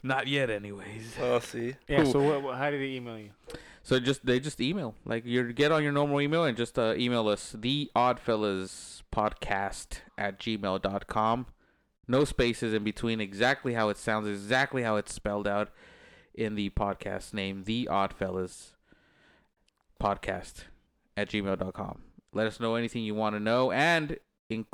Not 0.03 0.27
yet, 0.29 0.49
anyways. 0.51 1.15
Oh, 1.21 1.39
see. 1.41 1.75
yeah. 1.89 2.05
Who- 2.05 2.13
So 2.13 2.21
what, 2.23 2.43
what? 2.43 2.57
How 2.57 2.71
did 2.71 2.81
they 2.81 2.95
email 2.97 3.19
you? 3.19 3.31
So 3.83 3.99
just 3.99 4.25
they 4.27 4.39
just 4.39 4.61
email 4.61 4.95
like 5.07 5.25
you 5.25 5.51
get 5.53 5.73
on 5.73 5.83
your 5.83 5.93
normal 5.93 6.21
email 6.21 6.45
and 6.45 6.57
just 6.57 6.79
uh, 6.79 6.95
email 6.97 7.27
us 7.29 7.55
the 7.59 7.91
Oddfellas 7.97 9.03
podcast 9.13 10.01
at 10.19 10.39
gmail.com. 10.39 11.47
No 12.07 12.25
spaces 12.25 12.75
in 12.75 12.85
between. 12.85 13.21
Exactly 13.21 13.75
how 13.75 13.89
it 13.89 13.97
sounds. 13.97 14.29
Exactly 14.29 14.83
how 14.83 14.97
it's 14.97 15.13
spelled 15.15 15.49
out 15.49 15.71
in 16.35 16.55
the 16.55 16.69
podcast 16.71 17.33
name. 17.33 17.65
The 17.65 17.89
Oddfellas 17.91 18.73
podcast 20.01 20.65
at 21.17 21.29
gmail.com. 21.31 22.03
Let 22.33 22.47
us 22.47 22.61
know 22.61 22.75
anything 22.75 23.03
you 23.05 23.15
want 23.15 23.37
to 23.37 23.41
know, 23.41 23.73
and 23.73 24.19
in, 24.51 24.67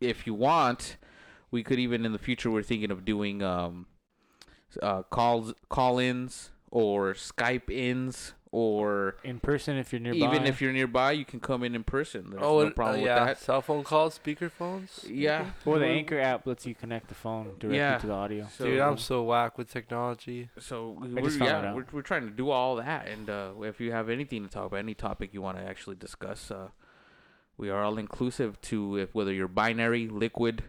if 0.00 0.24
you 0.26 0.34
want, 0.34 0.96
we 1.52 1.62
could 1.62 1.78
even 1.78 2.04
in 2.04 2.10
the 2.12 2.18
future 2.18 2.50
we're 2.50 2.62
thinking 2.62 2.90
of 2.90 3.04
doing 3.04 3.42
um 3.42 3.86
uh 4.82 5.02
calls 5.04 5.54
call-ins 5.68 6.50
or 6.70 7.12
Skype 7.12 7.70
ins 7.70 8.32
or 8.52 9.16
In 9.24 9.40
person, 9.40 9.78
if 9.78 9.92
you're 9.92 10.00
nearby. 10.00 10.26
even 10.26 10.46
if 10.46 10.60
you're 10.60 10.74
nearby, 10.74 11.12
you 11.12 11.24
can 11.24 11.40
come 11.40 11.64
in 11.64 11.74
in 11.74 11.84
person. 11.84 12.28
There's 12.30 12.42
oh, 12.44 12.62
no 12.62 12.70
problem 12.70 12.96
uh, 12.96 13.02
with 13.02 13.06
yeah. 13.06 13.24
that. 13.24 13.40
Cell 13.40 13.62
phone 13.62 13.82
calls, 13.82 14.12
speaker 14.12 14.50
phones. 14.50 15.06
Yeah. 15.08 15.46
or 15.64 15.78
the 15.78 15.86
Anchor 15.86 16.20
app 16.20 16.46
lets 16.46 16.66
you 16.66 16.74
connect 16.74 17.08
the 17.08 17.14
phone 17.14 17.54
directly 17.58 17.78
Yeah. 17.78 17.96
to 17.96 18.06
the 18.06 18.12
audio. 18.12 18.48
So, 18.54 18.66
Dude, 18.66 18.80
I'm 18.80 18.98
so 18.98 19.22
whack 19.22 19.56
with 19.56 19.72
technology. 19.72 20.50
so 20.58 20.98
we're, 21.00 21.22
just 21.22 21.38
found 21.38 21.50
it 21.50 21.68
yeah, 21.68 21.74
we're, 21.74 21.86
we're 21.92 22.02
trying 22.02 22.26
to 22.26 22.30
do 22.30 22.50
all 22.50 22.76
that, 22.76 23.08
and 23.08 23.30
uh, 23.30 23.52
if 23.62 23.80
you 23.80 23.90
have 23.92 24.10
anything 24.10 24.42
to 24.42 24.50
talk 24.50 24.66
about, 24.66 24.78
any 24.78 24.94
topic 24.94 25.32
you 25.32 25.40
want 25.40 25.56
to 25.56 25.64
actually 25.64 25.96
discuss, 25.96 26.50
uh, 26.50 26.68
we 27.56 27.70
are 27.70 27.82
all 27.82 27.96
inclusive 27.96 28.60
to 28.62 28.98
if 28.98 29.14
whether 29.14 29.32
you're 29.32 29.48
binary, 29.48 30.08
liquid, 30.08 30.64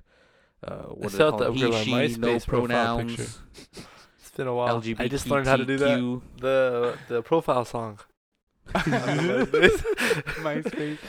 uh, 0.63 0.83
what 0.87 1.01
do 1.01 1.09
they 1.09 1.13
still 1.13 1.31
call 1.31 1.43
it? 1.43 1.45
to 1.47 1.53
He, 1.53 1.69
my 1.69 1.83
she, 1.83 1.91
no 2.17 2.27
MySpace 2.27 2.47
profile 2.47 2.95
pronouns, 2.97 3.15
picture. 3.15 3.85
It's 4.19 4.31
been 4.31 4.47
a 4.47 4.55
while. 4.55 4.81
LGBTQ. 4.81 4.99
I 4.99 5.07
just 5.07 5.27
learned 5.27 5.47
how 5.47 5.57
to 5.57 5.65
do 5.65 5.77
that. 5.77 6.21
The 6.41 6.97
the 7.07 7.21
profile 7.21 7.65
song. 7.65 7.99
MySpace. 8.73 10.99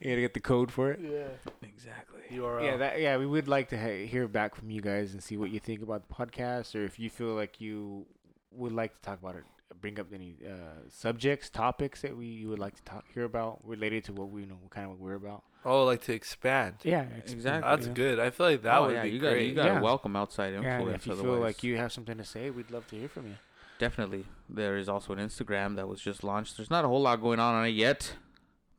You 0.00 0.10
gotta 0.10 0.20
get 0.20 0.34
the 0.34 0.40
code 0.40 0.72
for 0.72 0.90
it. 0.90 1.00
Yeah. 1.02 1.28
Exactly. 1.62 2.20
URL. 2.32 2.64
Yeah, 2.64 2.76
that, 2.78 3.00
yeah, 3.00 3.16
we 3.18 3.26
would 3.26 3.46
like 3.46 3.68
to 3.68 3.78
ha- 3.78 4.06
hear 4.06 4.26
back 4.26 4.54
from 4.54 4.70
you 4.70 4.80
guys 4.80 5.12
and 5.12 5.22
see 5.22 5.36
what 5.36 5.50
you 5.50 5.60
think 5.60 5.82
about 5.82 6.08
the 6.08 6.14
podcast, 6.14 6.74
or 6.74 6.84
if 6.84 6.98
you 6.98 7.10
feel 7.10 7.34
like 7.34 7.60
you 7.60 8.06
would 8.50 8.72
like 8.72 8.94
to 8.94 9.00
talk 9.02 9.20
about 9.20 9.36
it, 9.36 9.44
bring 9.80 10.00
up 10.00 10.06
any 10.12 10.36
uh, 10.46 10.80
subjects, 10.88 11.50
topics 11.50 12.02
that 12.02 12.16
we 12.16 12.26
you 12.26 12.48
would 12.48 12.58
like 12.58 12.74
to 12.76 12.82
talk 12.84 13.04
hear 13.12 13.24
about 13.24 13.60
related 13.64 14.04
to 14.04 14.12
what 14.12 14.30
we 14.30 14.46
know, 14.46 14.56
what 14.60 14.70
kind 14.70 14.86
of 14.86 14.92
what 14.92 15.00
we're 15.00 15.14
about. 15.14 15.42
Oh, 15.64 15.84
like 15.84 16.02
to 16.02 16.12
expand. 16.12 16.74
Yeah, 16.82 17.04
Exactly. 17.26 17.70
That's 17.70 17.86
yeah. 17.86 17.92
good. 17.92 18.18
I 18.18 18.30
feel 18.30 18.46
like 18.46 18.62
that 18.62 18.78
oh, 18.78 18.86
would 18.86 18.94
yeah, 18.94 19.02
be 19.04 19.10
you 19.10 19.18
got 19.20 19.30
great. 19.30 19.48
you 19.48 19.54
got 19.54 19.64
to 19.66 19.72
Yeah. 19.74 19.80
welcome 19.80 20.16
outside 20.16 20.54
influence. 20.54 20.82
and 20.86 20.94
if 20.96 21.06
you 21.06 21.14
feel 21.16 21.38
like 21.38 21.62
you 21.62 21.76
have 21.76 21.92
something 21.92 22.18
to 22.18 22.24
say, 22.24 22.50
we'd 22.50 22.70
love 22.70 22.86
to 22.88 22.96
hear 22.96 23.08
from 23.08 23.26
you. 23.28 23.34
Definitely. 23.78 24.24
There 24.48 24.76
is 24.76 24.88
also 24.88 25.12
an 25.12 25.18
Instagram 25.18 25.76
that 25.76 25.88
was 25.88 26.00
just 26.00 26.22
launched. 26.24 26.56
There's 26.56 26.70
not 26.70 26.84
a 26.84 26.88
whole 26.88 27.00
lot 27.02 27.20
going 27.20 27.38
on 27.40 27.54
on 27.54 27.66
it 27.66 27.70
yet, 27.70 28.14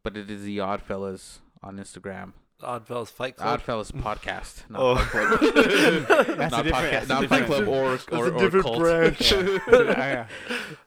but 0.03 0.15
it 0.17 0.29
is 0.29 0.43
the 0.43 0.57
Oddfellas 0.59 1.39
on 1.61 1.77
Instagram. 1.77 2.33
Oddfellas 2.61 3.09
Fight 3.09 3.35
Club. 3.35 3.61
Oddfellas 3.61 3.91
podcast. 3.91 4.69
Not 4.69 4.81
Oh. 4.81 4.95
Fight 4.95 5.27
Club. 5.39 5.47
That's 6.37 6.51
not 6.51 6.59
a 6.61 6.63
different- 6.63 6.75
podcast, 6.75 6.91
that's 6.91 7.09
a 7.09 7.13
not 7.13 7.25
Fight 7.27 7.45
Club 7.45 7.67
or 7.67 7.89
That's 7.91 8.07
or, 8.09 8.27
a 8.27 8.31
or 8.31 8.39
different 8.39 8.65
cult. 8.65 8.79
branch. 8.79 9.31
Yeah. 9.31 9.37
Oh, 9.67 9.81
yeah. 9.83 10.27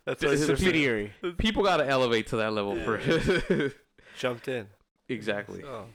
That's 0.06 0.23
It's 0.23 0.43
a 0.43 0.47
subsidiary. 0.47 1.12
People 1.36 1.62
got 1.62 1.78
to 1.78 1.86
elevate 1.86 2.28
to 2.28 2.36
that 2.36 2.52
level 2.55 2.77
for 2.85 3.73
jumped 4.18 4.48
in. 4.48 4.68
Exactly. 5.09 5.62
Oh. 5.65 5.87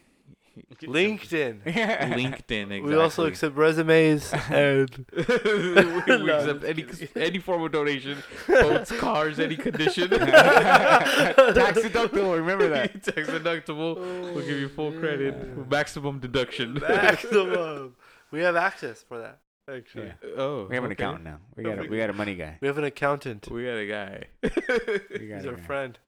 LinkedIn. 0.81 1.61
LinkedIn. 1.65 2.71
Exactly. 2.71 2.81
We 2.81 2.95
also 2.95 3.25
accept 3.25 3.55
resumes 3.55 4.33
and 4.49 5.05
we, 5.15 5.23
we 5.23 6.31
accept 6.31 6.63
any 6.65 6.85
any 7.15 7.39
form 7.39 7.63
of 7.63 7.71
donation, 7.71 8.17
boats, 8.47 8.91
cars, 8.91 9.39
any 9.39 9.55
condition. 9.55 10.09
Tax 10.09 11.79
deductible. 11.79 12.35
Remember 12.35 12.67
that. 12.69 13.01
Tax 13.03 13.29
deductible. 13.29 13.95
We'll 14.33 14.45
give 14.45 14.59
you 14.59 14.67
full 14.67 14.93
oh, 14.93 14.99
credit. 14.99 15.69
Maximum 15.69 16.19
deduction. 16.19 16.73
maximum. 16.73 17.95
We 18.31 18.41
have 18.41 18.55
access 18.55 19.03
for 19.03 19.19
that. 19.19 19.39
Actually, 19.69 20.07
Yeah. 20.07 20.29
Oh, 20.37 20.65
We 20.69 20.75
have 20.75 20.83
an 20.83 20.91
accountant 20.91 21.23
now. 21.23 21.39
We 21.55 21.63
got 21.63 21.79
a, 21.79 21.83
we 21.87 21.97
got 21.97 22.09
a 22.09 22.13
money 22.13 22.35
guy. 22.35 22.57
we 22.61 22.67
have 22.67 22.77
an 22.77 22.83
accountant. 22.83 23.47
We 23.49 23.65
got 23.65 23.77
a 23.77 23.87
guy. 23.87 24.23
Got 24.41 25.21
He's 25.21 25.45
a 25.45 25.49
our 25.49 25.55
guy. 25.55 25.61
friend, 25.61 25.99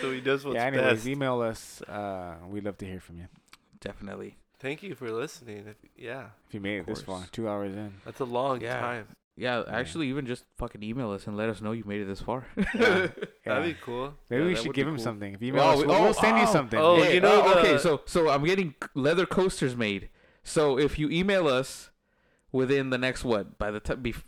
so 0.00 0.10
he 0.12 0.20
does 0.20 0.44
what's 0.44 0.54
yeah. 0.56 0.66
Anyways, 0.66 0.94
best. 0.98 1.06
email 1.06 1.40
us. 1.40 1.82
Uh, 1.82 2.36
we'd 2.48 2.64
love 2.64 2.78
to 2.78 2.86
hear 2.86 3.00
from 3.00 3.18
you. 3.18 3.26
Definitely. 3.80 4.36
Thank 4.58 4.82
you 4.82 4.94
for 4.94 5.10
listening. 5.10 5.66
If, 5.68 5.76
yeah, 5.96 6.26
If 6.48 6.54
you 6.54 6.60
made 6.60 6.80
it 6.80 6.86
this 6.86 7.00
far, 7.02 7.24
two 7.32 7.48
hours 7.48 7.74
in. 7.74 7.94
that's 8.04 8.20
a 8.20 8.24
long 8.24 8.60
Yeah. 8.60 8.78
time. 8.78 9.08
Yeah, 9.36 9.62
actually, 9.68 10.08
even 10.08 10.26
just 10.26 10.44
fucking 10.58 10.82
email 10.82 11.10
us 11.12 11.26
and 11.26 11.34
let 11.34 11.48
us 11.48 11.62
know 11.62 11.72
you 11.72 11.84
made 11.86 12.02
it 12.02 12.04
this 12.04 12.20
far. 12.20 12.46
Yeah. 12.74 13.08
That'd 13.46 13.64
be 13.74 13.80
cool. 13.82 14.12
Maybe 14.28 14.42
Yeah, 14.42 14.48
we 14.48 14.54
should 14.56 14.74
give 14.74 14.86
him 14.86 14.96
cool. 14.96 15.04
something. 15.04 15.32
If 15.32 15.40
you 15.40 15.48
email 15.48 15.62
Oh, 15.62 15.68
us, 15.70 15.78
we- 15.80 15.86
we'll, 15.86 15.96
oh, 15.96 16.02
we'll 16.02 16.14
send 16.14 16.36
you 16.36 16.44
oh, 16.46 16.52
something. 16.52 16.78
oh, 16.78 17.02
Hey, 17.02 17.14
you 17.14 17.20
know 17.22 17.40
uh, 17.46 17.54
okay, 17.60 17.78
so 17.78 18.02
so 18.04 18.28
I'm 18.28 18.44
getting 18.44 18.74
leather 18.94 19.24
coasters 19.24 19.74
made. 19.74 20.10
So 20.44 20.78
if 20.78 20.98
you 20.98 21.08
email 21.08 21.48
us 21.48 21.90
within 22.52 22.90
the 22.90 22.98
next 22.98 23.24
what 23.24 23.56
by 23.58 23.70
the 23.70 23.80
time 23.80 24.02
bef- 24.02 24.24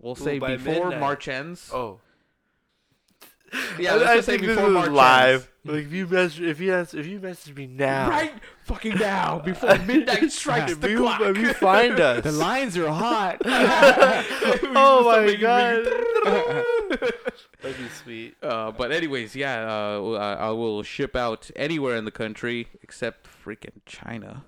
we'll 0.00 0.16
say 0.16 0.38
by 0.38 0.56
before 0.56 0.74
midnight. 0.90 1.00
March 1.00 1.28
ends. 1.28 1.70
Oh, 1.72 2.00
Yeah, 3.78 3.94
I, 3.94 3.96
let's 3.96 4.10
I 4.10 4.14
just 4.16 4.26
say 4.26 4.32
think 4.38 4.46
this 4.46 4.56
before 4.56 4.68
is 4.68 4.74
March 4.74 4.90
live. 4.90 5.34
ends. 5.34 5.48
Like 5.64 5.84
if 5.84 5.92
you 5.92 6.06
message, 6.08 6.40
if 6.40 6.60
you 6.60 6.74
answer, 6.74 6.98
if 6.98 7.06
you 7.06 7.20
message 7.20 7.54
me 7.54 7.66
now, 7.68 8.08
Right 8.08 8.32
fucking 8.64 8.96
now, 8.98 9.38
before 9.38 9.76
midnight 9.86 10.32
strikes 10.32 10.72
if 10.72 10.80
the 10.80 10.90
you, 10.90 10.98
clock. 10.98 11.20
if 11.20 11.36
you 11.36 11.52
find 11.52 12.00
us, 12.00 12.24
The 12.24 12.32
lines 12.32 12.76
are 12.78 12.88
hot. 12.88 13.42
oh 13.44 15.04
my 15.04 15.34
god, 15.36 15.84
that'd 17.60 17.78
be 17.78 17.88
sweet. 18.02 18.36
Uh, 18.42 18.72
but 18.72 18.90
anyways, 18.92 19.36
yeah, 19.36 19.64
uh, 19.70 20.12
I 20.12 20.32
I 20.46 20.50
will 20.50 20.82
ship 20.82 21.14
out 21.14 21.50
anywhere 21.54 21.96
in 21.96 22.04
the 22.04 22.10
country 22.10 22.68
except 22.82 23.28
freaking 23.44 23.80
China. 23.86 24.44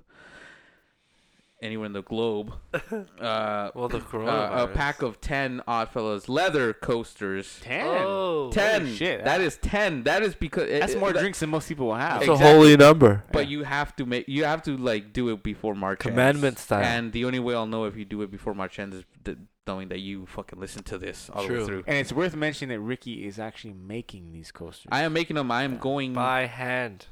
Anywhere 1.63 1.87
in 1.87 1.93
the 1.93 2.03
globe. 2.03 2.53
Uh, 3.21 3.71
Well, 3.75 3.89
the 3.89 3.99
uh, 3.99 4.01
coronavirus. 4.01 4.65
a 4.65 4.67
pack 4.69 5.01
of 5.03 5.21
ten 5.21 5.63
Oddfellas 5.67 6.29
leather 6.29 6.73
coasters. 6.75 7.59
Ten. 7.63 7.87
Oh, 7.87 8.51
Ten. 8.53 8.93
shit, 8.95 9.25
That 9.25 9.39
that- 9.39 9.41
is 9.41 9.57
ten. 9.59 10.03
That 10.03 10.23
is 10.23 10.35
because 10.35 10.65
it- 10.69 10.81
That's 10.81 10.93
it- 10.95 10.99
more 10.99 11.13
that- 11.13 11.21
drinks 11.21 11.41
than 11.41 11.51
most 11.51 11.69
people 11.69 11.87
will 11.87 11.95
have. 11.95 12.21
That's 12.21 12.29
a 12.29 12.33
Exactly. 12.33 12.55
holy 12.55 12.77
number. 12.77 13.25
But 13.33 13.45
Yeah. 13.47 13.51
you 13.59 13.63
have 13.65 13.97
to 13.97 14.05
make. 14.05 14.29
You 14.29 14.45
have 14.45 14.63
to 14.65 14.77
like 14.77 15.13
do 15.13 15.31
it 15.31 15.43
before 15.43 15.75
March. 15.75 16.05
ends. 16.05 16.13
Commandment 16.13 16.59
style. 16.59 16.83
And 16.85 17.13
the 17.13 17.25
only 17.25 17.39
way 17.39 17.55
I'll 17.55 17.67
know 17.67 17.85
if 17.85 17.97
you 17.97 18.05
do 18.05 18.21
it 18.23 18.31
before 18.31 18.53
March 18.55 18.79
ends 18.79 18.97
is 18.97 19.05
th- 19.25 19.39
knowing 19.67 19.89
that 19.89 20.01
you 20.01 20.27
fucking 20.27 20.61
listen 20.61 20.83
to 20.83 20.99
this 20.99 21.31
all 21.33 21.43
the 21.45 21.49
way 21.49 21.55
True. 21.55 21.67
through. 21.67 21.85
And 21.87 21.97
it's 21.97 22.13
worth 22.13 22.37
mentioning 22.37 22.77
that 22.77 22.83
Ricky 22.85 23.27
is 23.27 23.39
actually 23.39 23.73
making 23.73 24.33
these 24.33 24.53
coasters. 24.53 24.89
I 24.93 25.03
am 25.03 25.15
making 25.15 25.37
them. 25.37 25.51
I 25.51 25.63
am 25.63 25.75
Yeah. 25.75 25.79
going. 25.79 26.13
By 26.13 26.47
hand. 26.47 27.07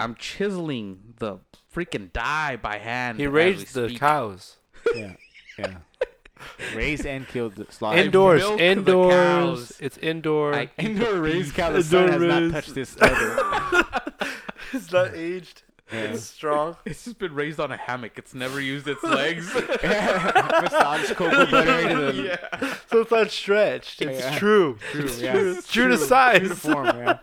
I'm 0.00 0.14
chiseling 0.16 1.14
the 1.18 1.38
freaking 1.74 2.12
die 2.12 2.56
by 2.56 2.78
hand. 2.78 3.18
He 3.18 3.26
raised 3.26 3.74
the 3.74 3.88
speak. 3.88 4.00
cows. 4.00 4.56
yeah, 4.94 5.14
yeah. 5.58 5.76
Raised 6.74 7.04
and 7.04 7.28
killed, 7.28 7.54
the 7.56 7.66
slaughtered. 7.70 8.06
Indoors. 8.06 8.40
milked 8.40 8.58
the 8.58 8.64
Indoors. 8.64 9.12
cows. 9.14 9.76
It's 9.80 9.98
indoor. 9.98 10.54
I- 10.54 10.70
Indoor 10.78 11.16
raised 11.20 11.54
cow. 11.54 11.70
The 11.70 11.82
sun 11.82 12.08
has 12.08 12.22
not 12.22 12.50
touched 12.50 12.74
this 12.74 12.98
leather. 12.98 13.84
it's 14.72 14.90
not 14.90 15.14
aged. 15.14 15.62
Yeah. 15.92 15.98
It's 16.00 16.24
strong. 16.24 16.76
It's 16.84 17.04
just 17.04 17.18
been 17.18 17.34
raised 17.34 17.58
on 17.60 17.72
a 17.72 17.76
hammock. 17.76 18.12
It's 18.16 18.34
never 18.34 18.60
used 18.60 18.86
its 18.88 19.02
legs. 19.20 19.52
Massage 19.54 21.10
cocoa 21.12 21.46
butter 21.46 21.78
into 21.88 22.12
the 22.12 22.22
yeah. 22.22 22.74
So 22.90 23.00
it's 23.00 23.10
not 23.10 23.30
stretched. 23.30 24.02
It's 24.02 24.20
Yeah. 24.20 24.38
true. 24.38 24.78
true, 24.92 25.04
It's 25.04 25.20
yeah. 25.20 25.32
true. 25.32 25.60
True 25.62 25.88
to 25.88 25.98
size. 25.98 26.62
True 26.62 26.74
to 26.84 27.20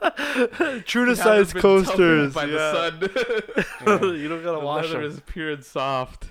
yeah. 0.59 0.79
True 0.85 1.05
to 1.05 1.11
It 1.11 1.17
hasn't 1.17 1.17
size 1.17 1.53
been 1.53 1.61
coasters. 1.61 2.33
by 2.33 2.45
yeah. 2.45 2.51
the 2.51 2.71
sun. 3.17 3.65
Yeah. 3.87 4.11
you 4.13 4.27
don't 4.27 4.43
gotta 4.43 4.59
wash 4.59 4.85
leather 4.87 5.01
them. 5.07 5.11
is 5.17 5.21
pure 5.25 5.51
and 5.51 5.63
soft. 5.63 6.25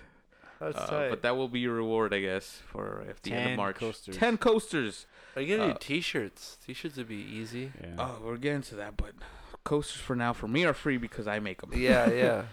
That's 0.61 0.79
Uh, 0.79 0.87
tight. 0.87 1.11
but 1.11 1.23
that 1.23 1.37
will 1.37 1.49
be 1.49 1.61
your 1.61 1.75
reward, 1.75 2.15
I 2.15 2.21
guess, 2.21 2.63
for 2.67 3.05
at 3.09 3.23
the 3.23 3.33
end 3.33 3.41
of 3.43 3.47
10 3.49 3.57
March. 3.57 3.77
coasters. 3.77 4.17
Ten 4.17 4.39
coasters. 4.39 5.07
I 5.37 5.45
get 5.45 5.59
you 5.59 5.65
uh, 5.67 5.77
t-shirts. 5.79 6.57
T-shirts 6.67 6.97
would 6.97 7.09
be 7.09 7.17
easy. 7.17 7.73
Yeah. 7.79 7.89
Oh, 7.99 8.19
we're 8.25 8.39
getting 8.39 8.63
to 8.63 8.75
that, 8.77 8.97
but 8.97 9.13
coasters 9.67 10.01
for 10.01 10.17
now 10.17 10.33
for 10.33 10.49
me 10.49 10.65
are 10.65 10.73
free 10.73 10.97
because 10.97 11.27
I 11.27 11.39
make 11.41 11.61
them. 11.61 11.71
Yeah, 11.75 12.11
yeah. 12.11 12.43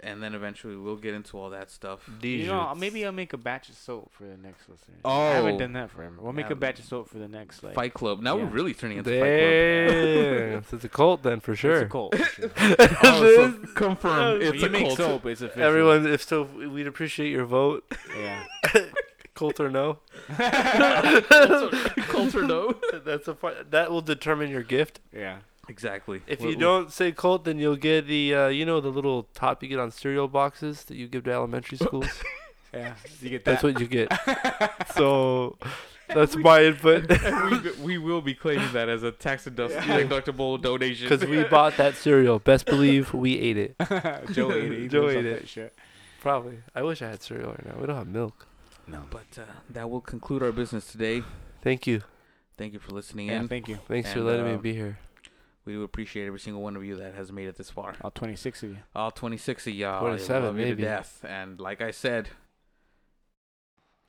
And 0.00 0.22
then 0.22 0.32
eventually 0.36 0.76
we'll 0.76 0.94
get 0.94 1.12
into 1.14 1.36
all 1.36 1.50
that 1.50 1.72
stuff. 1.72 2.08
You 2.22 2.46
know, 2.46 2.72
maybe 2.76 3.04
I'll 3.04 3.10
make 3.10 3.32
a 3.32 3.36
batch 3.36 3.68
of 3.68 3.74
soap 3.74 4.12
for 4.12 4.22
the 4.32 4.36
next 4.36 4.68
listeners. 4.68 5.00
Oh. 5.04 5.10
I 5.10 5.30
Oh. 5.30 5.32
haven't 5.32 5.58
done 5.58 5.72
that 5.72 5.90
forever. 5.90 6.14
We'll 6.20 6.32
make 6.32 6.50
a 6.50 6.54
batch 6.54 6.78
of 6.78 6.84
soap 6.84 7.08
for 7.08 7.18
the 7.18 7.26
next 7.26 7.64
like. 7.64 7.74
Fight 7.74 7.94
Club. 7.94 8.20
Now 8.20 8.36
yeah. 8.36 8.44
we're 8.44 8.50
really 8.50 8.74
turning 8.74 8.98
into 8.98 9.10
Fight 9.10 9.18
Club. 9.18 10.52
Damn, 10.52 10.64
it's 10.78 10.84
a 10.84 10.88
cult 10.88 11.24
then 11.24 11.40
for 11.40 11.56
sure. 11.56 11.72
It's 11.82 11.82
a 11.82 11.88
cult. 11.88 12.14
sure. 12.16 12.50
Oh, 13.02 13.34
so 13.34 13.52
confirm. 13.74 14.38
When 14.38 14.42
It's 14.54 14.62
you 14.62 14.68
a 14.68 14.70
make 14.70 14.86
cult. 14.86 14.98
soap, 14.98 15.26
it's 15.26 15.40
official. 15.42 15.64
Everyone, 15.64 16.06
if 16.06 16.22
so, 16.22 16.42
we'd 16.44 16.86
appreciate 16.86 17.32
your 17.32 17.46
vote. 17.46 17.82
Yeah. 18.16 18.44
Cult 19.34 19.58
or 19.58 19.68
no? 19.68 19.98
Cult 22.08 22.34
or 22.36 22.42
no? 22.42 22.74
That's 23.04 23.26
a 23.28 23.34
fun, 23.34 23.54
that 23.70 23.90
will 23.90 24.00
determine 24.00 24.50
your 24.50 24.62
gift. 24.62 25.00
Yeah. 25.12 25.38
Exactly. 25.68 26.22
If 26.26 26.40
We'll- 26.40 26.50
you 26.50 26.56
don't 26.56 26.90
say 26.92 27.12
cult, 27.12 27.44
then 27.44 27.58
you'll 27.58 27.76
get 27.76 28.06
the 28.06 28.34
uh, 28.34 28.48
you 28.48 28.64
know 28.64 28.80
the 28.80 28.88
little 28.88 29.24
top 29.34 29.62
you 29.62 29.68
get 29.68 29.78
on 29.78 29.90
cereal 29.90 30.26
boxes 30.28 30.84
that 30.84 30.96
you 30.96 31.06
give 31.08 31.24
to 31.24 31.32
elementary 31.32 31.78
schools. 31.78 32.08
Yeah. 32.74 32.94
You 33.22 33.30
get 33.30 33.46
that. 33.46 33.50
That's 33.52 33.62
what 33.62 33.80
you 33.80 33.86
get. 33.86 34.12
so 34.94 35.56
that's 36.06 36.36
my 36.36 36.64
input 36.64 37.08
we, 37.80 37.96
we 37.96 37.98
will 37.98 38.20
be 38.20 38.34
claiming 38.34 38.70
that 38.74 38.90
as 38.90 39.02
a 39.02 39.10
tax 39.10 39.44
deduct- 39.44 39.72
deductible 39.74 40.60
donation. 40.60 41.08
because 41.08 41.26
we 41.26 41.44
bought 41.44 41.78
that 41.78 41.94
cereal. 41.96 42.38
Best 42.38 42.66
believe 42.66 43.14
we 43.14 43.38
ate 43.38 43.56
it. 43.56 43.74
Joe 44.32 44.52
ate 44.52 44.70
it. 44.72 44.78
He 44.80 44.88
Joe 44.88 45.00
knows 45.06 45.14
ate 45.14 45.24
it. 45.24 45.40
that 45.40 45.48
Shit. 45.48 45.74
Probably. 46.20 46.58
I 46.74 46.82
wish 46.82 47.00
I 47.00 47.08
had 47.08 47.22
cereal 47.22 47.52
right 47.52 47.64
now. 47.64 47.80
We 47.80 47.86
don't 47.86 47.96
have 47.96 48.06
milk. 48.06 48.46
No. 48.86 49.02
But 49.10 49.38
uh, 49.38 49.44
that 49.70 49.88
will 49.88 50.02
conclude 50.02 50.42
our 50.42 50.52
business 50.52 50.92
today. 50.92 51.22
Thank 51.62 51.86
you. 51.86 52.02
Thank 52.58 52.74
you 52.74 52.80
for 52.80 52.92
listening 52.92 53.28
Yeah. 53.28 53.40
in. 53.40 53.48
Thank 53.48 53.66
you. 53.68 53.78
Thanks 53.88 54.12
for 54.12 54.20
letting 54.20 54.44
uh, 54.46 54.50
me 54.52 54.56
be 54.58 54.74
here. 54.74 54.98
We 55.68 55.74
do 55.74 55.82
appreciate 55.82 56.26
every 56.26 56.40
single 56.40 56.62
one 56.62 56.76
of 56.76 56.84
you 56.86 56.96
that 56.96 57.14
has 57.14 57.30
made 57.30 57.46
it 57.46 57.58
this 57.58 57.68
far. 57.68 57.94
All 58.00 58.10
26 58.10 58.62
of 58.62 58.70
you. 58.70 58.76
All 58.96 59.10
26 59.10 59.66
of 59.66 59.74
y'all. 59.74 60.00
27 60.00 60.42
I 60.42 60.46
love 60.46 60.58
you 60.58 60.64
to 60.64 60.74
death. 60.74 61.22
And 61.28 61.60
like 61.60 61.82
I 61.82 61.90
said, 61.90 62.30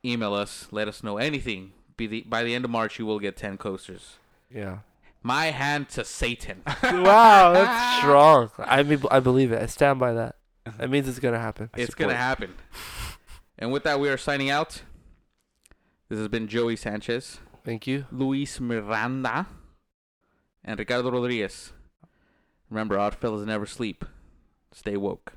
email 0.05 0.33
us. 0.33 0.69
Let 0.71 0.87
us 0.87 1.03
know 1.03 1.17
anything. 1.17 1.73
Be 1.97 2.07
the, 2.07 2.21
by 2.21 2.43
the 2.43 2.55
end 2.55 2.63
of 2.63 2.71
March, 2.71 2.97
you 2.97 3.05
will 3.05 3.19
get 3.19 3.35
10 3.35 3.57
coasters. 3.57 4.19
Yeah. 4.49 4.77
My 5.21 5.47
hand 5.47 5.89
to 5.89 6.05
Satan. 6.05 6.61
wow, 6.81 7.51
that's 7.51 7.97
strong. 8.03 8.51
I 8.57 8.81
mean, 8.83 9.03
I 9.11 9.19
believe 9.19 9.51
it. 9.51 9.61
I 9.61 9.65
stand 9.65 9.99
by 9.99 10.13
that. 10.13 10.37
That 10.77 10.89
means 10.89 11.09
it's 11.09 11.19
gonna 11.19 11.39
happen. 11.39 11.71
it's 11.75 11.93
going 11.93 12.11
to 12.11 12.15
happen. 12.15 12.53
And 13.57 13.73
with 13.73 13.83
that, 13.83 13.99
we 13.99 14.07
are 14.07 14.17
signing 14.17 14.49
out. 14.49 14.83
This 16.07 16.19
has 16.19 16.29
been 16.29 16.47
Joey 16.47 16.77
Sanchez, 16.77 17.41
Thank 17.65 17.85
you. 17.85 18.05
Luis 18.13 18.61
Miranda, 18.61 19.47
and 20.69 20.77
Ricardo 20.77 21.09
Rodriguez. 21.09 21.73
Remember, 22.69 22.99
odd 22.99 23.15
fellas 23.15 23.43
never 23.43 23.65
sleep. 23.65 24.05
Stay 24.71 24.95
woke. 24.95 25.33